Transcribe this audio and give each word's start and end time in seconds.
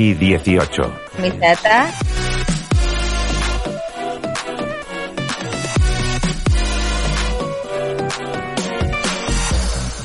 Peggy 0.00 0.14
18. 0.14 0.82
Mi 1.18 1.30
tata. 1.32 1.92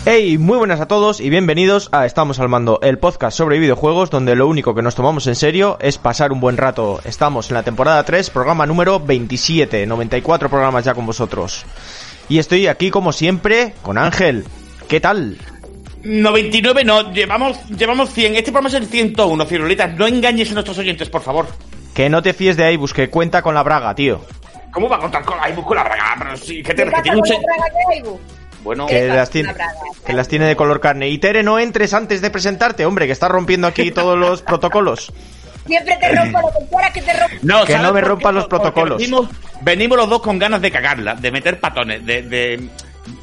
Hey, 0.06 0.38
muy 0.38 0.58
buenas 0.58 0.82
a 0.82 0.88
todos 0.88 1.22
y 1.22 1.30
bienvenidos 1.30 1.88
a 1.94 2.06
Estamos 2.06 2.40
al 2.40 2.50
Mando, 2.50 2.80
el 2.84 3.00
podcast 3.00 3.38
sobre 3.38 3.58
videojuegos 3.58 4.10
donde 4.10 4.36
lo 4.36 4.48
único 4.48 4.76
que 4.76 4.82
nos 4.82 4.96
tomamos 4.96 5.28
en 5.28 5.36
serio 5.36 5.78
es 5.80 5.98
pasar 5.98 6.34
un 6.34 6.42
buen 6.42 6.58
rato. 6.58 7.00
Estamos 7.06 7.50
en 7.50 7.54
la 7.54 7.64
temporada 7.64 8.04
3, 8.04 8.30
programa 8.32 8.66
número 8.66 9.00
27, 9.00 9.88
94 9.88 10.50
programas 10.50 10.84
ya 10.84 10.94
con 10.94 11.06
vosotros. 11.06 11.66
Y 12.28 12.40
estoy 12.40 12.68
aquí 12.68 12.92
como 12.92 13.14
siempre 13.14 13.74
con 13.82 13.98
Ángel. 13.98 14.44
¿Qué 14.90 15.00
tal? 15.00 15.38
99 16.06 16.84
no, 16.84 17.12
llevamos, 17.12 17.58
llevamos 17.70 18.12
100. 18.14 18.36
Este 18.36 18.52
programa 18.52 18.70
es 18.70 18.76
el 18.76 18.86
101, 18.88 19.46
Cirulitas. 19.46 19.94
No 19.96 20.06
engañes 20.08 20.52
a 20.52 20.54
nuestros 20.54 20.78
oyentes, 20.78 21.10
por 21.10 21.22
favor. 21.22 21.48
Que 21.94 22.10
no 22.10 22.22
te 22.22 22.34
fíes 22.34 22.58
de 22.58 22.66
Aibus, 22.66 22.94
que 22.94 23.10
cuenta 23.10 23.42
con 23.42 23.56
la 23.56 23.64
braga, 23.64 23.96
tío. 23.96 24.22
¿Cómo 24.72 24.88
va 24.90 24.98
a 24.98 25.00
contar 25.00 25.24
con 25.24 25.40
Aibus 25.42 25.66
con 25.66 25.78
la 25.78 25.84
braga? 25.84 26.16
Pero 26.20 26.38
sí, 26.38 26.62
que, 26.62 26.74
te, 26.74 26.86
que 26.86 27.02
tiene 27.02 27.18
un... 27.18 27.26
se- 27.26 27.40
Bueno, 28.64 28.86
Que 28.86 28.94
¿Qué 29.02 29.08
las, 29.08 29.30
tiene, 29.30 29.54
braga? 29.54 29.74
que 30.06 30.14
las 30.14 30.28
tiene 30.28 30.46
de 30.46 30.56
color 30.56 30.80
carne. 30.80 31.08
Y 31.10 31.18
Tere, 31.18 31.42
no 31.44 31.58
entres 31.60 31.94
antes 31.94 32.22
de 32.22 32.30
presentarte, 32.30 32.86
hombre, 32.86 33.06
que 33.08 33.14
estás 33.14 33.32
rompiendo 33.32 33.68
aquí 33.68 33.92
todos 33.92 34.18
los 34.18 34.42
protocolos. 34.44 35.12
Siempre 35.66 35.98
te 36.00 36.14
rompo 36.14 36.40
lo 36.42 36.48
que 36.60 36.66
quieras 36.70 36.92
que 36.94 37.02
te 37.02 37.14
rompa. 37.14 37.36
no, 37.42 37.66
que 37.66 37.74
¿sabes 37.74 37.88
no 37.88 37.94
me 37.94 38.02
rompas 38.02 38.30
qué? 38.32 38.36
los 38.36 38.48
protocolos. 38.48 38.98
Venimos, 39.00 39.28
venimos 39.62 39.98
los 39.98 40.10
dos 40.10 40.22
con 40.22 40.38
ganas 40.38 40.62
de 40.62 40.70
cagarla, 40.70 41.16
de 41.16 41.32
meter 41.32 41.60
patones, 41.60 42.06
de, 42.06 42.22
de 42.22 42.70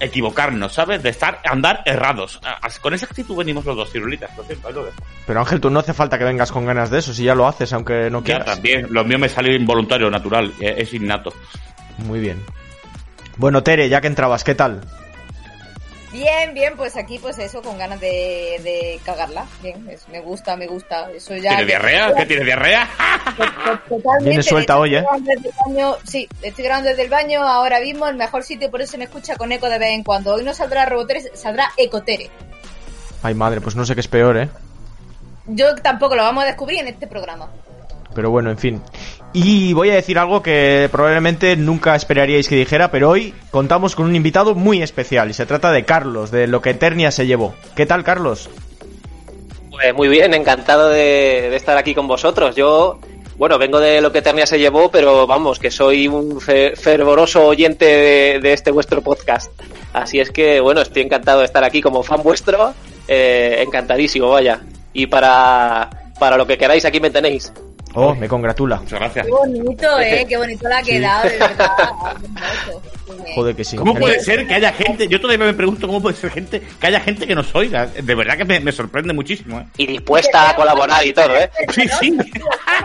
equivocarnos, 0.01 0.73
¿sabes? 0.73 1.03
De 1.03 1.11
estar, 1.11 1.41
andar 1.45 1.83
errados. 1.85 2.41
Con 2.81 2.95
esa 2.95 3.07
actitud 3.07 3.37
venimos 3.37 3.65
los 3.65 3.77
dos, 3.77 3.91
Cirulitas. 3.93 4.31
Lo 4.37 4.45
siento, 4.45 4.69
ahí 4.69 4.75
lo 4.75 4.85
dejo. 4.85 4.97
Pero 5.27 5.41
Ángel, 5.41 5.61
tú 5.61 5.71
no 5.71 5.81
hace 5.81 5.93
falta 5.95 6.19
que 6.19 6.25
vengas 6.25 6.51
con 6.53 6.65
ganas 6.67 6.91
de 6.91 6.99
eso, 6.99 7.13
si 7.15 7.25
ya 7.25 7.35
lo 7.35 7.47
haces, 7.47 7.73
aunque 7.73 8.11
no 8.11 8.21
Ya 8.21 8.25
quieras. 8.25 8.47
también, 8.47 8.87
lo 8.91 9.05
mío 9.05 9.19
me 9.19 9.29
salió 9.29 9.55
involuntario, 9.55 10.11
natural, 10.11 10.53
eh, 10.61 10.75
es 10.79 10.93
innato. 10.95 11.33
Muy 11.99 12.21
bien. 12.21 12.43
Bueno, 13.37 13.63
Tere, 13.63 13.89
ya 13.89 14.01
que 14.01 14.07
entrabas, 14.09 14.45
¿qué 14.45 14.55
tal? 14.55 14.81
Bien, 16.13 16.53
bien, 16.53 16.75
pues 16.77 16.95
aquí, 16.97 17.19
pues 17.19 17.39
eso, 17.39 17.63
con 17.63 17.79
ganas 17.79 17.99
de, 17.99 18.61
de 18.63 19.01
cagarla. 19.05 19.47
Bien, 19.63 19.89
es- 19.89 20.07
me 20.09 20.21
gusta, 20.21 20.57
me 20.57 20.67
gusta. 20.67 21.11
Eso 21.11 21.35
ya. 21.37 21.51
¿Tienes 21.51 21.67
diarrea? 21.67 22.15
¿Qué 22.15 22.27
tienes 22.27 22.45
diarrea? 22.45 22.87
Totalmente. 23.89 24.25
Viene 24.29 24.43
suelta 24.43 24.79
hoy, 24.79 24.97
¿eh? 24.97 24.99
estoy 24.99 25.09
grabando 25.23 25.31
desde 25.35 25.49
el 25.49 25.55
baño- 25.67 25.97
sí, 26.05 26.29
estoy 26.43 26.65
grabando 26.65 26.89
desde 26.91 27.03
el 27.03 27.09
baño 27.11 27.43
ahora 27.43 27.81
mismo, 27.81 28.07
el 28.07 28.17
mejor 28.17 28.43
sitio, 28.45 28.71
por 28.71 28.83
eso 28.83 28.99
me 28.99 29.05
escucha 29.05 29.37
con 29.37 29.51
eco 29.53 29.71
de 29.71 29.79
vez 29.79 29.91
en 29.91 30.05
cuando. 30.05 30.35
Hoy 30.35 30.45
no 30.45 30.53
saldrá 30.53 30.85
Robotere, 30.85 31.23
saldrá 31.35 31.71
Ecotere. 31.79 32.29
Ay, 33.23 33.33
madre, 33.35 33.61
pues 33.63 33.75
no 33.75 33.87
sé 33.87 33.95
qué 33.95 34.01
es 34.03 34.09
peor, 34.09 34.37
¿eh? 34.37 34.49
Yo 35.47 35.75
tampoco 35.77 36.15
lo 36.15 36.23
vamos 36.25 36.45
a 36.45 36.47
descubrir 36.49 36.81
en 36.81 36.89
este 36.89 37.07
programa. 37.07 37.51
Pero 38.15 38.31
bueno, 38.31 38.51
en 38.51 38.59
fin. 38.59 38.83
Y 39.33 39.73
voy 39.73 39.91
a 39.91 39.95
decir 39.95 40.19
algo 40.19 40.43
que 40.43 40.89
probablemente 40.93 41.57
nunca 41.57 41.95
esperaríais 41.97 42.49
que 42.49 42.57
dijera, 42.57 42.91
pero 42.91 43.09
hoy 43.11 43.35
contamos 43.51 43.95
con 43.97 44.07
un 44.07 44.15
invitado 44.17 44.55
muy 44.55 44.83
especial 44.83 45.31
y 45.31 45.33
se 45.33 45.47
trata 45.47 45.73
de 45.73 45.85
Carlos, 45.85 46.31
de 46.31 46.47
lo 46.47 46.61
que 46.61 46.71
Eternia 46.71 47.11
se 47.11 47.27
llevó. 47.27 47.55
¿Qué 47.75 47.87
tal, 47.87 48.05
Carlos? 48.05 48.51
Pues 49.71 49.95
muy 49.95 50.09
bien, 50.09 50.35
encantado 50.35 50.91
de, 50.91 51.55
estar 51.57 51.77
aquí 51.79 51.95
con 51.95 52.07
vosotros. 52.07 52.55
Yo, 52.55 52.99
bueno, 53.39 53.59
vengo 53.59 53.81
de 53.81 54.01
lo 54.03 54.13
que 54.13 54.19
Eternia 54.19 54.45
se 54.47 54.59
llevó, 54.59 54.91
pero 54.91 55.27
vamos, 55.27 55.59
que 55.59 55.71
soy 55.71 56.09
un 56.09 56.41
fe- 56.41 56.75
fervoroso 56.77 57.47
oyente 57.47 57.87
de, 57.87 58.41
de 58.41 58.53
este 58.53 58.71
vuestro 58.71 59.01
podcast. 59.01 59.51
Así 59.95 60.21
es 60.21 60.31
que, 60.31 60.61
bueno, 60.61 60.83
estoy 60.83 61.03
encantado 61.03 61.41
de 61.41 61.47
estar 61.47 61.65
aquí 61.65 61.81
como 61.81 62.03
fan 62.03 62.23
vuestro. 62.23 62.75
eh, 63.09 63.63
encantadísimo, 63.67 64.29
vaya. 64.31 64.61
Y 64.93 65.07
para, 65.07 65.89
para 66.21 66.37
lo 66.37 66.47
que 66.47 66.59
queráis, 66.59 66.85
aquí 66.85 67.01
me 67.01 67.11
tenéis. 67.11 67.51
Oh, 67.95 68.15
me 68.15 68.27
congratula. 68.29 68.77
Muchas 68.77 68.99
gracias. 69.01 69.27
Qué 69.27 69.33
bonito, 69.33 70.01
eh, 70.01 70.27
qué 70.29 70.37
bonito 70.37 70.69
la 70.69 70.79
ha 70.79 70.85
Sí. 70.85 70.91
quedado, 70.93 71.29
de 71.29 71.39
verdad. 71.39 71.71
Joder 73.35 73.55
que 73.57 73.65
sí. 73.65 73.77
¿Cómo 73.77 73.95
puede 73.95 74.21
ser 74.21 74.47
que 74.47 74.55
haya 74.55 74.73
gente? 74.73 75.07
Yo 75.09 75.21
todavía 75.21 75.47
me 75.47 75.53
pregunto 75.55 75.87
cómo 75.87 76.01
puede 76.03 76.17
ser 76.17 76.31
gente 76.31 76.61
que 76.81 76.87
haya 76.87 77.01
gente 77.01 77.27
que 77.27 77.35
nos 77.35 77.55
oiga. 77.55 77.87
De 77.87 78.15
verdad 78.15 78.37
que 78.37 78.45
me, 78.45 78.61
me 78.61 78.73
sorprende 78.73 79.13
muchísimo. 79.13 79.61
¿eh? 79.61 79.67
Y 79.79 79.87
dispuesta 79.87 80.51
a 80.51 80.57
colaborar 80.57 81.07
y 81.07 81.13
todo, 81.13 81.35
¿eh? 81.37 81.51
Sí, 81.73 81.85
sí. 82.01 82.17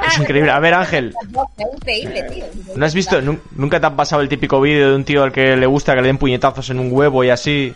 Es 0.07 0.17
increíble. 0.19 0.51
A 0.51 0.59
ver, 0.59 0.73
Ángel, 0.73 1.13
Es 1.57 1.65
increíble, 1.73 2.23
tío. 2.23 2.45
¿no 2.75 2.85
has 2.85 2.93
visto? 2.93 3.21
nu- 3.21 3.39
¿Nunca 3.55 3.79
te 3.79 3.85
han 3.87 3.95
pasado 3.95 4.21
el 4.21 4.29
típico 4.29 4.61
vídeo 4.61 4.89
de 4.89 4.95
un 4.95 5.03
tío 5.05 5.23
al 5.23 5.31
que 5.31 5.55
le 5.55 5.65
gusta 5.65 5.95
que 5.95 6.01
le 6.01 6.07
den 6.07 6.17
puñetazos 6.17 6.69
en 6.69 6.79
un 6.79 6.89
huevo 6.91 7.23
y 7.23 7.29
así? 7.29 7.73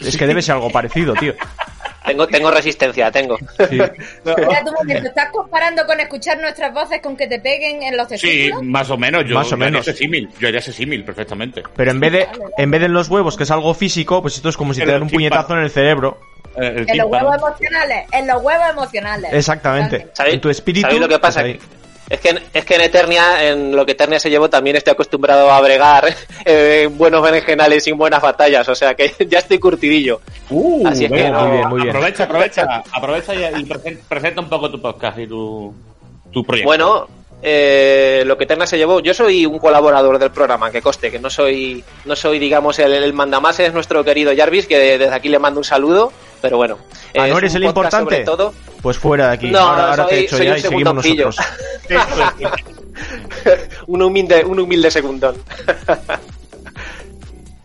Es 0.00 0.16
que 0.16 0.26
debe 0.26 0.42
ser 0.42 0.54
algo 0.56 0.70
parecido, 0.70 1.14
tío. 1.14 1.34
Tengo, 2.04 2.26
tengo 2.26 2.50
resistencia, 2.50 3.10
tengo. 3.10 3.38
Sí. 3.70 3.78
Un 4.24 4.74
momento, 4.74 5.08
¿estás 5.08 5.30
comparando 5.30 5.86
con 5.86 5.98
escuchar 6.00 6.38
nuestras 6.40 6.72
voces 6.74 7.00
con 7.00 7.16
que 7.16 7.26
te 7.26 7.38
peguen 7.38 7.82
en 7.82 7.96
los 7.96 8.08
Sí, 8.08 8.14
testículos? 8.20 8.62
más 8.64 8.90
o 8.90 8.96
menos. 8.96 9.24
Yo, 9.26 9.34
Más 9.34 9.46
o 9.46 9.50
yo 9.50 9.54
haría 9.56 9.66
menos. 9.66 9.88
ese 9.88 9.96
símil. 9.98 10.28
Yo 10.38 10.48
haría 10.48 10.60
ese 10.60 10.72
símil 10.72 11.04
perfectamente. 11.04 11.62
Pero 11.76 11.90
en 11.90 12.00
vez 12.00 12.12
de 12.12 12.28
en 12.58 12.70
vez 12.70 12.80
de 12.80 12.86
en 12.86 12.92
los 12.92 13.08
huevos, 13.08 13.36
que 13.36 13.44
es 13.44 13.50
algo 13.50 13.72
físico, 13.74 14.20
pues 14.22 14.36
esto 14.36 14.48
es 14.48 14.56
como 14.56 14.74
si 14.74 14.80
te 14.80 14.90
dan 14.90 15.02
un 15.02 15.10
puñetazo 15.10 15.54
en 15.54 15.60
el 15.64 15.70
cerebro. 15.70 16.18
Eh, 16.56 16.74
el 16.78 16.90
En 16.90 16.98
los 16.98 17.06
huevos 17.10 17.36
emocionales, 17.36 18.06
en 18.12 18.26
los 18.26 18.42
huevos 18.42 18.66
emocionales. 18.70 19.32
Exactamente. 19.32 20.08
¿Sabéis- 20.12 20.34
En 20.34 20.40
tu 20.40 20.50
espíritu. 20.50 20.82
¿sabéis 20.82 21.00
lo 21.00 21.08
que 21.08 21.18
pasa? 21.18 21.40
pues 21.42 21.54
ahí. 21.54 21.60
Es 22.10 22.20
que, 22.20 22.28
en- 22.30 22.42
es 22.52 22.64
que 22.64 22.74
en 22.74 22.80
Eternia, 22.82 23.48
en 23.48 23.74
lo 23.74 23.86
que 23.86 23.92
Eternia 23.92 24.18
se 24.18 24.28
llevó, 24.28 24.50
también 24.50 24.76
estoy 24.76 24.92
acostumbrado 24.92 25.50
a 25.50 25.60
bregar 25.60 26.14
eh, 26.44 26.88
buenos 26.92 27.22
berenjenales 27.22 27.86
y 27.86 27.92
buenas 27.92 28.20
batallas, 28.20 28.68
o 28.68 28.74
sea 28.74 28.94
que 28.94 29.12
ya 29.28 29.38
estoy 29.38 29.58
curtidillo. 29.58 30.20
Uh, 30.50 30.86
Así 30.86 31.06
es 31.06 31.12
que 31.12 31.30
no. 31.30 31.40
Muy 31.46 31.50
bien, 31.56 31.68
muy 31.68 31.82
bien. 31.82 31.96
Aprovecha, 31.96 32.24
aprovecha. 32.24 32.82
Aprovecha 32.92 33.34
y, 33.34 33.62
y 33.62 33.64
presen- 33.64 33.98
presenta 34.08 34.40
un 34.40 34.48
poco 34.48 34.70
tu 34.70 34.80
podcast 34.80 35.18
y 35.18 35.26
tu, 35.26 35.72
tu 36.30 36.44
proyecto. 36.44 36.66
Bueno, 36.68 37.06
eh, 37.44 38.22
lo 38.26 38.36
que 38.38 38.44
Eternia 38.44 38.66
se 38.66 38.76
llevó, 38.78 39.00
yo 39.00 39.12
soy 39.14 39.46
un 39.46 39.58
colaborador 39.58 40.18
del 40.18 40.30
programa, 40.30 40.70
que 40.70 40.80
coste, 40.82 41.10
que 41.10 41.18
no 41.18 41.28
soy, 41.30 41.82
no 42.04 42.14
soy 42.14 42.38
digamos, 42.38 42.78
el, 42.78 42.92
el 42.92 43.12
mandamás 43.12 43.58
es 43.60 43.72
nuestro 43.72 44.04
querido 44.04 44.32
Jarvis, 44.36 44.66
que 44.66 44.78
desde 44.98 45.12
aquí 45.14 45.28
le 45.28 45.38
mando 45.40 45.58
un 45.58 45.64
saludo, 45.64 46.12
pero 46.42 46.56
bueno. 46.58 46.76
Ah, 47.16 47.26
es 47.28 47.32
¿no 47.32 47.38
eres 47.38 47.54
el 47.54 47.64
importante? 47.64 48.24
Todo, 48.24 48.52
Pues 48.82 48.98
fuera 48.98 49.28
de 49.28 49.32
aquí. 49.34 49.50
No, 49.50 49.60
ahora 49.60 49.90
ahora 49.90 50.06
te 50.06 50.16
soy- 50.16 50.24
echo 50.24 50.36
soy 50.36 50.46
ya 50.46 50.52
un 50.52 50.58
y 50.58 50.60
seguimos 50.62 50.94
nosotros. 50.96 51.36
un 53.86 54.02
humilde, 54.02 54.44
un 54.44 54.60
humilde 54.60 54.90
segundón. 54.90 55.36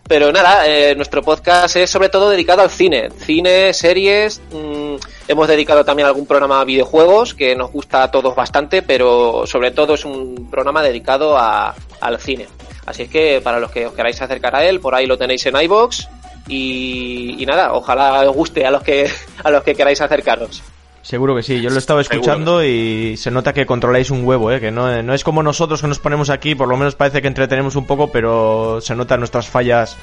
Pero 0.08 0.32
nada, 0.32 0.66
eh, 0.66 0.94
nuestro 0.96 1.20
podcast 1.22 1.76
es 1.76 1.90
sobre 1.90 2.08
todo 2.08 2.30
dedicado 2.30 2.62
al 2.62 2.70
cine. 2.70 3.10
Cine, 3.18 3.74
series. 3.74 4.40
mm, 4.52 4.94
hemos 5.28 5.46
dedicado 5.48 5.84
también 5.84 6.08
algún 6.08 6.24
programa 6.24 6.62
a 6.62 6.64
videojuegos 6.64 7.34
que 7.34 7.54
nos 7.54 7.70
gusta 7.70 8.04
a 8.04 8.10
todos 8.10 8.34
bastante, 8.34 8.80
pero 8.80 9.42
sobre 9.46 9.70
todo 9.70 9.92
es 9.94 10.06
un 10.06 10.48
programa 10.50 10.82
dedicado 10.82 11.36
a- 11.36 11.74
al 12.00 12.18
cine. 12.20 12.46
Así 12.86 13.02
es 13.02 13.10
que 13.10 13.42
para 13.44 13.60
los 13.60 13.70
que 13.70 13.84
os 13.86 13.92
queráis 13.92 14.22
acercar 14.22 14.56
a 14.56 14.64
él, 14.64 14.80
por 14.80 14.94
ahí 14.94 15.04
lo 15.04 15.18
tenéis 15.18 15.44
en 15.44 15.60
iBox 15.60 16.08
y, 16.48 17.36
y 17.38 17.46
nada, 17.46 17.72
ojalá 17.72 18.28
os 18.28 18.34
guste 18.34 18.66
a 18.66 18.70
los 18.70 18.82
que 18.82 19.10
a 19.44 19.50
los 19.50 19.62
que 19.62 19.74
queráis 19.74 20.00
acercaros. 20.00 20.62
Seguro 21.02 21.34
que 21.34 21.42
sí, 21.42 21.62
yo 21.62 21.70
lo 21.70 21.78
estaba 21.78 22.02
escuchando 22.02 22.62
y 22.62 23.16
se 23.16 23.30
nota 23.30 23.54
que 23.54 23.64
controláis 23.64 24.10
un 24.10 24.26
huevo, 24.26 24.52
¿eh? 24.52 24.60
que 24.60 24.70
no, 24.70 25.02
no 25.02 25.14
es 25.14 25.24
como 25.24 25.42
nosotros 25.42 25.80
que 25.80 25.86
nos 25.86 26.00
ponemos 26.00 26.28
aquí, 26.28 26.54
por 26.54 26.68
lo 26.68 26.76
menos 26.76 26.96
parece 26.96 27.22
que 27.22 27.28
entretenemos 27.28 27.76
un 27.76 27.86
poco, 27.86 28.12
pero 28.12 28.80
se 28.82 28.94
notan 28.94 29.20
nuestras 29.20 29.48
fallas 29.48 29.96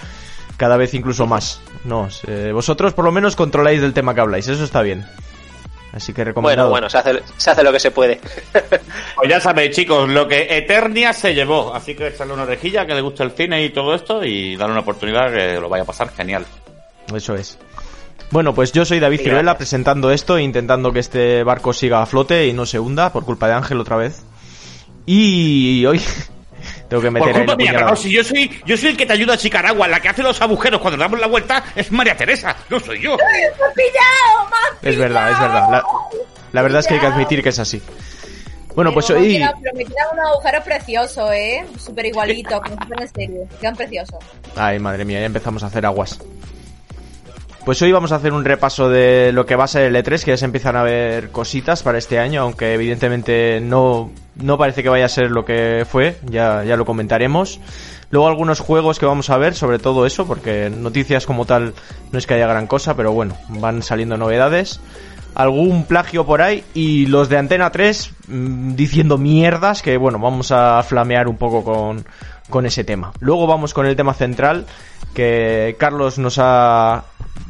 cada 0.57 0.77
vez 0.77 0.95
incluso 0.95 1.27
más. 1.27 1.61
No, 1.83 2.07
eh, 2.25 2.51
vosotros 2.53 2.93
por 2.93 3.05
lo 3.05 3.11
menos 3.11 3.35
controláis 3.35 3.81
del 3.81 3.93
tema 3.93 4.15
que 4.15 4.21
habláis, 4.21 4.47
eso 4.47 4.63
está 4.63 4.81
bien. 4.81 5.05
Así 5.95 6.13
que 6.13 6.25
recomendado. 6.25 6.69
Bueno, 6.69 6.87
bueno, 6.87 6.89
se 6.89 6.97
hace, 6.97 7.23
se 7.37 7.51
hace 7.51 7.63
lo 7.63 7.71
que 7.71 7.79
se 7.79 7.91
puede. 7.91 8.19
Pues 9.15 9.29
ya 9.29 9.39
sabéis, 9.39 9.73
chicos, 9.73 10.09
lo 10.09 10.27
que 10.27 10.57
Eternia 10.57 11.13
se 11.13 11.33
llevó. 11.33 11.73
Así 11.73 11.95
que 11.95 12.07
echarle 12.07 12.33
una 12.33 12.43
orejilla, 12.43 12.85
que 12.85 12.93
le 12.93 12.99
guste 12.99 13.23
el 13.23 13.31
cine 13.31 13.63
y 13.63 13.69
todo 13.69 13.95
esto, 13.95 14.23
y 14.25 14.57
darle 14.57 14.73
una 14.73 14.81
oportunidad 14.81 15.31
que 15.33 15.57
lo 15.59 15.69
vaya 15.69 15.83
a 15.83 15.85
pasar 15.85 16.11
genial. 16.13 16.45
Eso 17.15 17.33
es. 17.33 17.57
Bueno, 18.29 18.53
pues 18.53 18.73
yo 18.73 18.83
soy 18.83 18.99
David 18.99 19.21
Ciruela 19.21 19.57
presentando 19.57 20.11
esto 20.11 20.37
e 20.37 20.43
intentando 20.43 20.91
que 20.91 20.99
este 20.99 21.43
barco 21.43 21.71
siga 21.71 22.01
a 22.01 22.05
flote 22.05 22.45
y 22.45 22.53
no 22.53 22.65
se 22.65 22.77
hunda 22.77 23.13
por 23.13 23.23
culpa 23.23 23.47
de 23.47 23.53
Ángel 23.53 23.79
otra 23.79 23.95
vez. 23.95 24.23
Y 25.05 25.85
hoy 25.85 26.01
tengo 27.01 27.13
que 27.13 27.19
Por 27.19 27.27
meter 27.27 27.45
culpa 27.45 27.55
mía, 27.55 27.71
no, 27.73 27.95
si 27.95 28.11
yo 28.11 28.23
soy, 28.23 28.61
yo 28.65 28.77
soy 28.77 28.89
el 28.89 28.97
que 28.97 29.05
te 29.05 29.13
ayuda 29.13 29.33
a 29.33 29.37
Chicaragua, 29.37 29.87
la 29.87 29.99
que 29.99 30.09
hace 30.09 30.23
los 30.23 30.41
agujeros 30.41 30.79
cuando 30.81 30.97
damos 30.97 31.19
la 31.19 31.27
vuelta 31.27 31.63
es 31.75 31.91
María 31.91 32.15
Teresa, 32.15 32.55
no 32.69 32.79
soy 32.79 33.01
yo. 33.01 33.17
¡Me 33.17 33.45
has 33.45 33.73
pillado! 33.73 34.49
¡Me 34.49 34.55
has 34.55 34.93
Es 34.93 34.97
verdad, 34.97 35.31
es 35.31 35.39
verdad. 35.39 35.69
La, 35.71 35.83
la 36.51 36.61
verdad 36.61 36.79
es 36.79 36.87
que 36.87 36.93
hay 36.95 36.99
que 36.99 37.07
admitir 37.07 37.43
que 37.43 37.49
es 37.49 37.59
así. 37.59 37.81
Bueno, 38.75 38.93
pues 38.93 39.05
Pero 39.07 39.19
hoy... 39.19 39.41
pero 39.61 39.75
me 39.75 39.85
quedan 39.85 40.07
unos 40.13 40.31
agujeros 40.31 40.63
preciosos, 40.65 41.31
¿eh? 41.31 41.65
Súper 41.77 42.07
igualitos, 42.07 42.59
como 42.59 42.75
si 42.75 43.03
en 43.03 43.07
serie. 43.07 43.47
Quedan 43.61 43.75
preciosos. 43.75 44.17
Ay, 44.55 44.79
madre 44.79 45.05
mía, 45.05 45.19
ya 45.21 45.25
empezamos 45.25 45.63
a 45.63 45.67
hacer 45.67 45.85
aguas. 45.85 46.19
Pues 47.63 47.81
hoy 47.81 47.91
vamos 47.91 48.11
a 48.11 48.17
hacer 48.17 48.33
un 48.33 48.43
repaso 48.45 48.89
de 48.89 49.31
lo 49.31 49.45
que 49.45 49.55
va 49.55 49.63
a 49.63 49.67
ser 49.67 49.83
el 49.83 49.95
E3, 49.95 50.23
que 50.23 50.31
ya 50.31 50.37
se 50.37 50.45
empiezan 50.45 50.75
a 50.75 50.83
ver 50.83 51.31
cositas 51.31 51.83
para 51.83 51.97
este 51.97 52.19
año, 52.19 52.41
aunque 52.41 52.73
evidentemente 52.73 53.59
no, 53.61 54.11
no 54.35 54.57
parece 54.57 54.83
que 54.83 54.89
vaya 54.89 55.05
a 55.05 55.09
ser 55.09 55.31
lo 55.31 55.45
que 55.45 55.85
fue, 55.89 56.17
ya, 56.25 56.63
ya 56.63 56.77
lo 56.77 56.85
comentaremos. 56.85 57.59
Luego 58.11 58.27
algunos 58.27 58.59
juegos 58.59 58.99
que 58.99 59.05
vamos 59.05 59.29
a 59.29 59.37
ver, 59.37 59.55
sobre 59.55 59.79
todo 59.79 60.05
eso, 60.05 60.27
porque 60.27 60.69
noticias 60.69 61.25
como 61.25 61.45
tal 61.45 61.73
no 62.11 62.19
es 62.19 62.27
que 62.27 62.35
haya 62.35 62.47
gran 62.47 62.67
cosa, 62.67 62.95
pero 62.95 63.11
bueno, 63.11 63.37
van 63.49 63.81
saliendo 63.81 64.17
novedades. 64.17 64.79
algún 65.33 65.83
plagio 65.85 66.25
por 66.25 66.41
ahí 66.41 66.63
y 66.73 67.07
los 67.07 67.27
de 67.27 67.37
Antena 67.37 67.69
3 67.69 68.11
mm, 68.27 68.75
diciendo 68.75 69.17
mierdas 69.17 69.81
que 69.81 69.97
bueno, 69.97 70.17
vamos 70.17 70.51
a 70.51 70.81
flamear 70.83 71.27
un 71.27 71.35
poco 71.37 71.63
con, 71.63 72.05
con 72.49 72.65
ese 72.65 72.83
tema. 72.83 73.11
Luego 73.19 73.47
vamos 73.47 73.73
con 73.73 73.85
el 73.85 73.95
tema 73.95 74.13
central 74.13 74.65
que 75.13 75.75
Carlos 75.79 76.17
nos 76.19 76.37
ha 76.39 77.03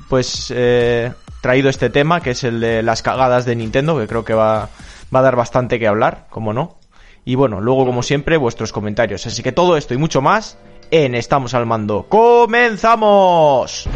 pues 0.09 0.51
eh, 0.55 1.11
traído 1.41 1.69
este 1.69 1.89
tema 1.89 2.21
que 2.21 2.31
es 2.31 2.43
el 2.43 2.59
de 2.59 2.81
las 2.81 3.01
cagadas 3.01 3.45
de 3.45 3.55
Nintendo 3.55 3.99
que 3.99 4.07
creo 4.07 4.25
que 4.25 4.33
va, 4.33 4.69
va 5.13 5.19
a 5.19 5.23
dar 5.23 5.35
bastante 5.35 5.79
que 5.79 5.87
hablar, 5.87 6.27
como 6.29 6.53
no. 6.53 6.77
Y 7.23 7.35
bueno, 7.35 7.59
luego 7.59 7.85
como 7.85 8.03
siempre 8.03 8.37
vuestros 8.37 8.71
comentarios. 8.71 9.25
Así 9.25 9.41
que 9.41 9.51
todo 9.51 9.77
esto 9.77 9.93
y 9.93 9.97
mucho 9.97 10.21
más 10.21 10.57
en 10.91 11.15
Estamos 11.15 11.53
al 11.53 11.65
Mando. 11.65 12.05
¡Comenzamos! 12.07 13.89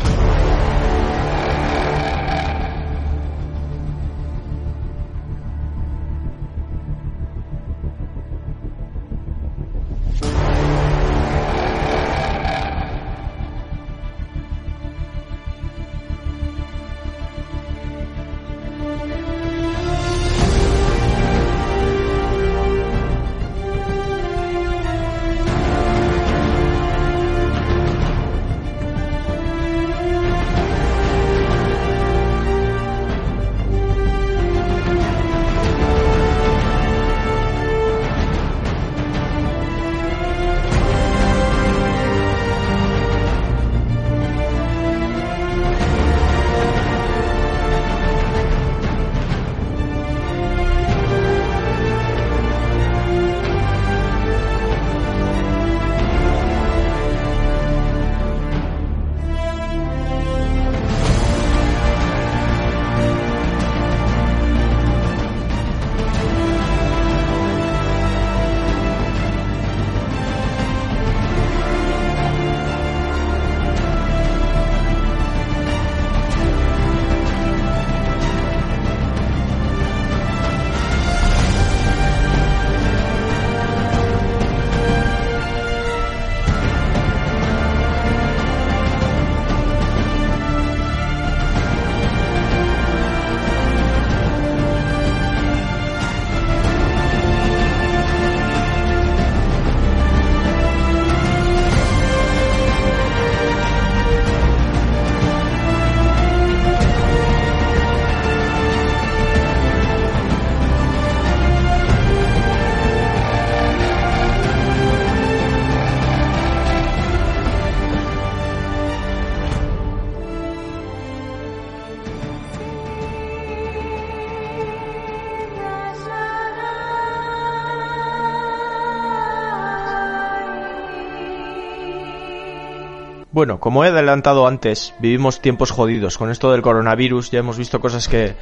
Bueno, 133.39 133.61
como 133.61 133.85
he 133.85 133.87
adelantado 133.87 134.47
antes, 134.47 134.93
vivimos 134.99 135.39
tiempos 135.39 135.71
jodidos. 135.71 136.17
Con 136.17 136.29
esto 136.29 136.51
del 136.51 136.61
coronavirus 136.61 137.31
ya 137.31 137.39
hemos 137.39 137.57
visto 137.57 137.79
cosas 137.79 138.09
que, 138.09 138.35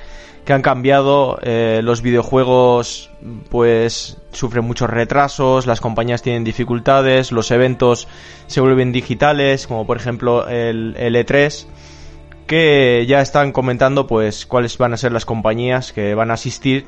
que 0.43 0.53
han 0.53 0.63
cambiado. 0.63 1.37
Eh, 1.43 1.81
los 1.83 2.01
videojuegos 2.01 3.11
pues 3.51 4.17
sufren 4.31 4.65
muchos 4.65 4.89
retrasos, 4.89 5.67
las 5.67 5.81
compañías 5.81 6.23
tienen 6.23 6.43
dificultades, 6.43 7.31
los 7.31 7.51
eventos 7.51 8.07
se 8.47 8.59
vuelven 8.59 8.91
digitales, 8.91 9.67
como 9.67 9.85
por 9.85 9.97
ejemplo 9.97 10.47
el, 10.49 10.95
el 10.97 11.13
E3 11.13 11.67
que 12.47 13.05
ya 13.07 13.21
están 13.21 13.51
comentando 13.51 14.07
pues 14.07 14.47
cuáles 14.47 14.79
van 14.79 14.95
a 14.95 14.97
ser 14.97 15.11
las 15.11 15.25
compañías 15.25 15.93
que 15.93 16.15
van 16.15 16.31
a 16.31 16.33
asistir 16.33 16.87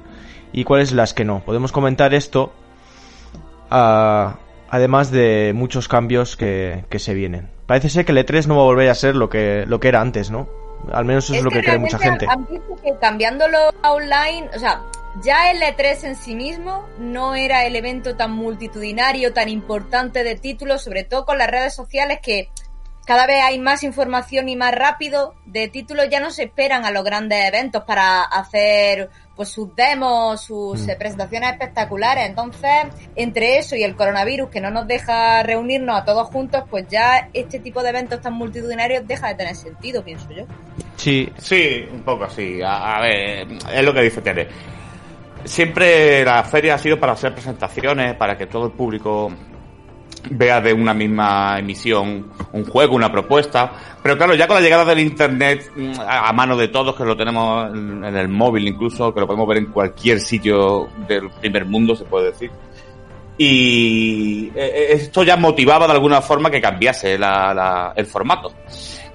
y 0.52 0.64
cuáles 0.64 0.94
las 0.94 1.14
que 1.14 1.26
no. 1.26 1.44
Podemos 1.46 1.72
comentar 1.72 2.16
esto 2.16 2.54
a, 3.70 4.40
además 4.68 5.12
de 5.12 5.52
muchos 5.54 5.88
cambios 5.88 6.36
que, 6.36 6.86
que, 6.90 6.98
se 6.98 7.14
vienen. 7.14 7.59
Parece 7.70 7.90
ser 7.90 8.04
que 8.04 8.14
el 8.14 8.18
E3 8.18 8.48
no 8.48 8.56
va 8.56 8.62
a 8.64 8.66
volver 8.66 8.90
a 8.90 8.96
ser 8.96 9.16
lo 9.16 9.30
que, 9.30 9.64
lo 9.68 9.80
que 9.80 9.90
era 9.90 10.02
antes, 10.02 10.32
¿no? 10.32 10.50
Al 10.92 11.06
menos 11.06 11.26
eso 11.26 11.34
es, 11.34 11.38
es 11.38 11.44
lo 11.44 11.52
que, 11.52 11.60
que 11.60 11.66
cree 11.66 11.78
mucha 11.78 12.00
gente. 12.00 12.26
Han 12.28 12.48
visto 12.48 12.76
que 12.84 12.96
cambiándolo 13.00 13.60
a 13.84 13.92
online, 13.92 14.50
o 14.56 14.58
sea, 14.58 14.82
ya 15.22 15.52
el 15.52 15.62
E3 15.62 16.04
en 16.06 16.16
sí 16.16 16.34
mismo 16.34 16.88
no 16.98 17.36
era 17.36 17.68
el 17.68 17.76
evento 17.76 18.16
tan 18.16 18.32
multitudinario, 18.32 19.34
tan 19.34 19.50
importante 19.50 20.24
de 20.24 20.34
títulos, 20.34 20.82
sobre 20.82 21.04
todo 21.04 21.26
con 21.26 21.38
las 21.38 21.48
redes 21.48 21.76
sociales 21.76 22.18
que 22.24 22.50
cada 23.06 23.28
vez 23.28 23.44
hay 23.44 23.60
más 23.60 23.84
información 23.84 24.50
y 24.50 24.56
más 24.56 24.74
rápido 24.74 25.36
de 25.46 25.68
títulos, 25.68 26.08
ya 26.10 26.20
no 26.20 26.32
se 26.32 26.46
esperan 26.46 26.86
a 26.86 26.92
los 26.92 27.04
grandes 27.04 27.48
eventos 27.48 27.84
para 27.84 28.24
hacer 28.24 29.12
pues 29.40 29.48
sus 29.48 29.74
demos, 29.74 30.42
sus 30.42 30.82
mm. 30.82 30.98
presentaciones 31.00 31.52
espectaculares. 31.54 32.28
Entonces, 32.28 32.88
entre 33.16 33.58
eso 33.58 33.74
y 33.78 33.84
el 33.84 33.96
coronavirus 33.96 34.50
que 34.50 34.60
no 34.60 34.70
nos 34.70 34.86
deja 34.86 35.42
reunirnos 35.44 35.98
a 35.98 36.04
todos 36.04 36.28
juntos, 36.28 36.66
pues 36.70 36.86
ya 36.90 37.30
este 37.32 37.60
tipo 37.60 37.82
de 37.82 37.92
eventos 37.92 38.20
tan 38.20 38.34
multitudinarios 38.34 39.08
deja 39.08 39.30
de 39.30 39.36
tener 39.36 39.56
sentido, 39.56 40.04
pienso 40.04 40.30
yo. 40.32 40.44
Sí, 40.98 41.32
sí, 41.38 41.88
un 41.90 42.02
poco 42.02 42.26
así. 42.26 42.62
A, 42.62 42.98
a 42.98 43.02
ver, 43.02 43.48
es 43.74 43.82
lo 43.82 43.94
que 43.94 44.02
dice 44.02 44.22
Tere. 44.22 44.50
Siempre 45.46 46.26
la 46.26 46.44
feria 46.44 46.76
ha 46.76 46.78
sido 46.78 47.00
para 47.00 47.14
hacer 47.14 47.34
presentaciones, 47.34 48.18
para 48.18 48.38
que 48.38 48.46
todo 48.46 48.66
el 48.66 48.74
público 48.74 49.32
vea 50.30 50.62
de 50.62 50.74
una 50.74 50.94
misma 50.94 51.60
emisión 51.60 52.32
un 52.52 52.66
juego, 52.66 52.96
una 52.96 53.12
propuesta. 53.12 53.72
Pero 54.02 54.18
claro, 54.18 54.36
ya 54.36 54.48
con 54.48 54.56
la 54.56 54.62
llegada 54.62 54.86
del 54.86 55.00
Internet 55.00 55.72
a 56.08 56.32
mano 56.34 56.56
de 56.56 56.68
todos, 56.70 56.96
que 56.96 57.04
lo 57.04 57.16
tenemos 57.18 57.74
en 57.74 58.04
el 58.04 58.28
móvil 58.28 58.68
incluso, 58.68 59.14
que 59.14 59.20
lo 59.20 59.28
podemos 59.28 59.48
ver 59.48 59.58
en 59.58 59.66
cualquier 59.68 60.20
sitio 60.20 60.88
del 61.08 61.30
primer 61.30 61.66
mundo, 61.66 61.96
se 61.96 62.06
puede 62.06 62.32
decir. 62.32 62.52
Y 63.38 64.52
esto 64.56 65.24
ya 65.24 65.38
motivaba 65.38 65.88
de 65.88 65.94
alguna 65.94 66.22
forma 66.22 66.52
que 66.52 66.60
cambiase 66.60 67.18
la, 67.18 67.54
la, 67.54 67.94
el 67.96 68.06
formato. 68.06 68.52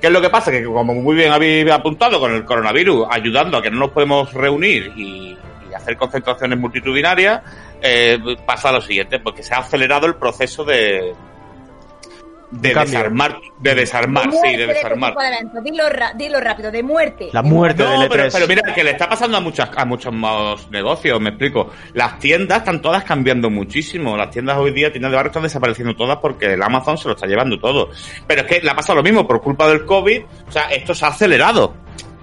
¿Qué 0.00 0.08
es 0.08 0.12
lo 0.12 0.20
que 0.20 0.30
pasa? 0.30 0.50
Que 0.50 0.64
como 0.64 0.94
muy 0.94 1.14
bien 1.14 1.32
habéis 1.32 1.70
apuntado 1.70 2.20
con 2.20 2.32
el 2.34 2.44
coronavirus, 2.44 3.06
ayudando 3.10 3.56
a 3.56 3.62
que 3.62 3.70
no 3.70 3.78
nos 3.78 3.90
podemos 3.90 4.32
reunir 4.32 4.92
y, 4.96 5.34
y 5.74 5.82
hacer 5.82 5.96
concentraciones 5.96 6.58
multitudinarias, 6.58 7.42
eh, 7.82 8.18
pasa 8.46 8.72
lo 8.72 8.80
siguiente, 8.80 9.18
porque 9.18 9.42
se 9.42 9.54
ha 9.54 9.58
acelerado 9.58 10.06
el 10.06 10.14
proceso 10.14 10.64
de 10.64 11.12
de 12.50 12.72
Cambio. 12.72 12.92
desarmar, 12.98 13.40
de 13.58 13.74
desarmar, 13.74 14.28
muerte 14.28 14.48
sí, 14.50 14.56
de 14.56 14.66
desarmar. 14.68 15.14
de. 15.14 15.60
Dilo, 16.16 16.40
rápido, 16.40 16.70
de 16.70 16.82
muerte. 16.84 17.28
La 17.32 17.42
muerte 17.42 17.82
No, 17.82 17.90
del 17.90 18.02
E3. 18.02 18.08
pero, 18.12 18.28
pero 18.32 18.46
mira, 18.46 18.74
que 18.74 18.84
le 18.84 18.90
está 18.92 19.08
pasando 19.08 19.36
a 19.36 19.40
muchas, 19.40 19.70
a 19.76 19.84
muchos 19.84 20.12
más 20.12 20.70
negocios, 20.70 21.20
me 21.20 21.30
explico. 21.30 21.70
Las 21.94 22.18
tiendas 22.20 22.58
están 22.58 22.80
todas 22.80 23.02
cambiando 23.02 23.50
muchísimo. 23.50 24.16
Las 24.16 24.30
tiendas 24.30 24.56
hoy 24.56 24.70
día, 24.72 24.92
tiendas 24.92 25.10
de 25.10 25.16
barrio 25.16 25.30
están 25.30 25.42
desapareciendo 25.42 25.96
todas 25.96 26.18
porque 26.18 26.52
el 26.52 26.62
Amazon 26.62 26.96
se 26.96 27.08
lo 27.08 27.14
está 27.14 27.26
llevando 27.26 27.58
todo. 27.58 27.90
Pero 28.26 28.42
es 28.42 28.46
que 28.46 28.60
le 28.60 28.70
ha 28.70 28.74
pasado 28.76 28.96
lo 28.96 29.02
mismo 29.02 29.26
por 29.26 29.40
culpa 29.40 29.66
del 29.68 29.84
COVID. 29.84 30.22
O 30.48 30.52
sea, 30.52 30.64
esto 30.70 30.94
se 30.94 31.04
ha 31.06 31.08
acelerado. 31.08 31.74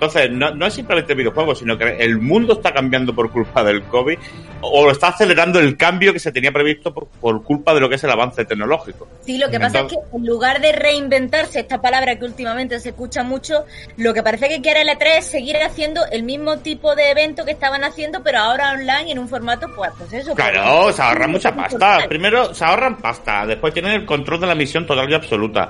Entonces, 0.01 0.31
no, 0.31 0.49
no 0.55 0.65
es 0.65 0.73
simplemente 0.73 1.13
videojuegos, 1.13 1.59
sino 1.59 1.77
que 1.77 1.97
el 1.99 2.17
mundo 2.17 2.53
está 2.53 2.73
cambiando 2.73 3.13
por 3.13 3.31
culpa 3.31 3.63
del 3.63 3.83
COVID 3.83 4.17
o 4.61 4.89
está 4.89 5.09
acelerando 5.09 5.59
el 5.59 5.77
cambio 5.77 6.11
que 6.11 6.17
se 6.17 6.31
tenía 6.31 6.51
previsto 6.51 6.91
por, 6.91 7.07
por 7.07 7.43
culpa 7.43 7.71
de 7.75 7.81
lo 7.81 7.87
que 7.87 7.95
es 7.95 8.03
el 8.03 8.09
avance 8.09 8.43
tecnológico. 8.45 9.07
Sí, 9.23 9.37
lo 9.37 9.51
que 9.51 9.59
pasa 9.59 9.81
es 9.81 9.91
que 9.91 9.97
en 10.11 10.25
lugar 10.25 10.59
de 10.59 10.71
reinventarse, 10.71 11.59
esta 11.59 11.81
palabra 11.81 12.17
que 12.17 12.25
últimamente 12.25 12.79
se 12.79 12.89
escucha 12.89 13.21
mucho, 13.21 13.65
lo 13.97 14.11
que 14.15 14.23
parece 14.23 14.49
que 14.49 14.59
quiere 14.59 14.81
el 14.81 14.87
E3 14.87 15.19
es 15.19 15.25
seguir 15.25 15.57
haciendo 15.57 16.01
el 16.11 16.23
mismo 16.23 16.57
tipo 16.57 16.95
de 16.95 17.11
evento 17.11 17.45
que 17.45 17.51
estaban 17.51 17.83
haciendo, 17.83 18.23
pero 18.23 18.39
ahora 18.39 18.71
online 18.71 19.11
en 19.11 19.19
un 19.19 19.29
formato, 19.29 19.67
pues, 19.75 19.91
pues 19.99 20.13
eso. 20.13 20.33
Claro, 20.33 20.81
pues, 20.83 20.95
se 20.95 21.01
ahorran 21.03 21.29
mucha 21.29 21.55
pasta. 21.55 21.99
Primero, 22.09 22.55
se 22.55 22.65
ahorran 22.65 22.97
pasta, 22.97 23.45
después 23.45 23.71
tienen 23.71 23.91
el 23.91 24.05
control 24.05 24.41
de 24.41 24.47
la 24.47 24.55
misión 24.55 24.87
total 24.87 25.07
y 25.11 25.13
absoluta. 25.13 25.69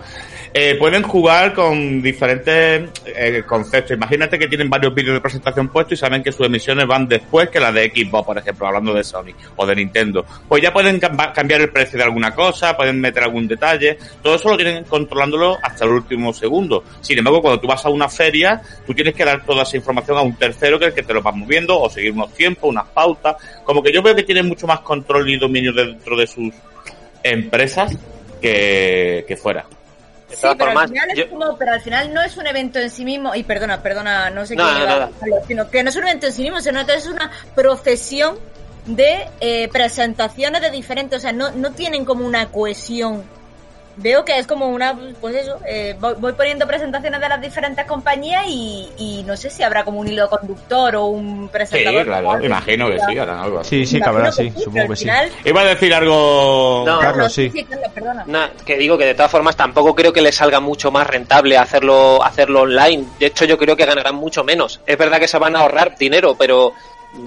Eh, 0.54 0.76
pueden 0.76 1.04
jugar 1.04 1.54
con 1.54 2.02
diferentes 2.02 2.90
eh, 3.06 3.44
conceptos. 3.46 3.92
Imagínate 4.22 4.38
que 4.46 4.50
tienen 4.50 4.70
varios 4.70 4.94
vídeos 4.94 5.16
de 5.16 5.20
presentación 5.20 5.68
puestos 5.70 5.94
y 5.94 5.98
saben 5.98 6.22
que 6.22 6.32
sus 6.32 6.46
emisiones 6.46 6.86
van 6.86 7.08
después 7.08 7.50
que 7.50 7.60
las 7.60 7.74
de 7.74 7.90
Xbox, 7.90 8.24
por 8.24 8.38
ejemplo, 8.38 8.68
hablando 8.68 8.94
de 8.94 9.04
Sony 9.04 9.32
o 9.56 9.66
de 9.66 9.76
Nintendo. 9.76 10.24
Pues 10.48 10.62
ya 10.62 10.72
pueden 10.72 11.00
cambiar 11.00 11.62
el 11.62 11.72
precio 11.72 11.98
de 11.98 12.04
alguna 12.04 12.36
cosa, 12.36 12.78
pueden 12.78 13.02
meter 13.02 13.24
algún 13.24 13.48
detalle. 13.48 13.98
Todo 14.22 14.36
eso 14.36 14.50
lo 14.50 14.58
tienen 14.58 14.84
controlándolo 14.84 15.58
hasta 15.64 15.86
el 15.86 15.92
último 15.94 16.32
segundo. 16.34 16.84
Sin 17.02 17.18
embargo, 17.18 17.42
cuando 17.42 17.60
tú 17.60 17.66
vas 17.66 17.84
a 17.84 17.90
una 17.90 18.08
feria, 18.08 18.62
tú 18.86 18.94
tienes 18.94 19.16
que 19.16 19.26
dar 19.26 19.44
toda 19.44 19.64
esa 19.64 19.78
información 19.78 20.16
a 20.20 20.22
un 20.22 20.36
tercero 20.36 20.78
que 20.78 20.86
es 20.86 20.90
el 20.90 20.96
que 20.96 21.02
te 21.02 21.16
lo 21.16 21.24
va 21.24 21.32
moviendo 21.32 21.80
o 21.80 21.90
seguir 21.90 22.12
unos 22.12 22.32
tiempos, 22.32 22.70
unas 22.70 22.90
pautas. 22.90 23.38
Como 23.64 23.82
que 23.82 23.92
yo 23.92 24.04
veo 24.04 24.14
que 24.16 24.22
tienen 24.22 24.48
mucho 24.48 24.68
más 24.68 24.82
control 24.82 25.28
y 25.32 25.40
dominio 25.40 25.74
dentro 25.74 26.16
de 26.16 26.28
sus 26.28 26.54
empresas 27.24 27.98
que, 28.40 29.26
que 29.28 29.36
fuera. 29.36 29.66
Sí, 30.36 30.48
pero, 30.58 30.80
al 30.80 30.88
final 30.88 31.10
es 31.16 31.26
como, 31.28 31.58
pero 31.58 31.74
al 31.74 31.82
final 31.82 32.14
no 32.14 32.22
es 32.22 32.38
un 32.38 32.48
evento 32.48 32.80
en 32.80 32.90
sí 32.90 33.06
mismo, 33.06 33.36
y 33.36 33.44
perdona, 33.44 33.82
perdona, 33.82 34.30
no 34.30 34.46
sé 34.46 34.56
qué, 34.56 34.64
sino 35.48 35.70
que 35.70 35.84
no 35.84 35.90
es 35.90 35.96
un 35.96 36.04
evento 36.04 36.28
en 36.28 36.34
sí 36.34 36.44
mismo, 36.44 36.60
sino 36.62 36.86
que 36.86 36.94
es 36.94 37.08
una 37.08 37.32
procesión 37.56 38.38
de 38.86 39.28
eh, 39.40 39.70
presentaciones 39.70 40.62
de 40.62 40.72
diferentes, 40.72 41.20
o 41.20 41.22
sea, 41.22 41.32
no, 41.32 41.52
no 41.52 41.72
tienen 41.72 42.06
como 42.06 42.26
una 42.26 42.48
cohesión 42.48 43.24
veo 43.98 44.26
que 44.26 44.38
es 44.38 44.48
como 44.48 44.70
una, 44.70 44.98
pues 45.20 45.36
eso, 45.36 45.60
eh, 45.66 45.96
voy, 46.00 46.34
poniendo 46.34 46.66
presentaciones 46.68 47.20
de 47.20 47.30
las 47.30 47.42
diferentes 47.42 47.86
compañías 47.86 48.46
y, 48.48 48.90
y, 48.98 49.24
no 49.24 49.36
sé 49.38 49.50
si 49.50 49.64
habrá 49.64 49.84
como 49.84 50.00
un 50.00 50.08
hilo 50.08 50.30
conductor 50.30 50.96
o 50.96 51.06
un 51.06 51.50
presentador. 51.50 52.02
Sí, 52.02 52.06
claro, 52.06 52.44
imagino 52.44 52.90
que 52.90 53.00
sí, 53.00 53.18
harán 53.18 53.40
algo. 53.40 53.64
Sí, 53.64 53.86
sí, 53.86 54.00
cabrá, 54.00 54.32
sí, 54.32 54.52
supongo 54.52 54.90
que 54.90 54.96
sí. 54.96 55.08
Iba 55.46 55.62
a 55.62 55.66
decir 55.66 55.94
algo... 55.94 56.84
No, 56.86 57.00
Carlos, 57.00 57.32
sí. 57.34 57.52
que 58.66 58.78
digo 58.78 58.98
que 58.98 59.06
de 59.06 59.14
todas 59.14 59.32
formas 59.32 59.56
tampoco 59.56 59.96
creo 59.96 60.14
que 60.14 60.22
les 60.22 60.36
salga 60.36 60.60
mucho 60.60 60.92
más 60.92 61.08
rentable 61.08 61.58
hacerlo, 61.58 62.24
hacerlo 62.24 62.62
online. 62.62 63.06
De 63.20 63.28
hecho, 63.28 63.46
yo 63.46 63.58
creo 63.58 63.76
que 63.76 63.86
ganarán 63.86 64.16
mucho 64.16 64.44
menos. 64.44 64.82
Es 64.86 64.98
verdad 64.98 65.20
que 65.20 65.28
se 65.28 65.38
van 65.38 65.56
a 65.56 65.60
ahorrar 65.60 65.98
dinero, 65.98 66.36
pero 66.38 66.74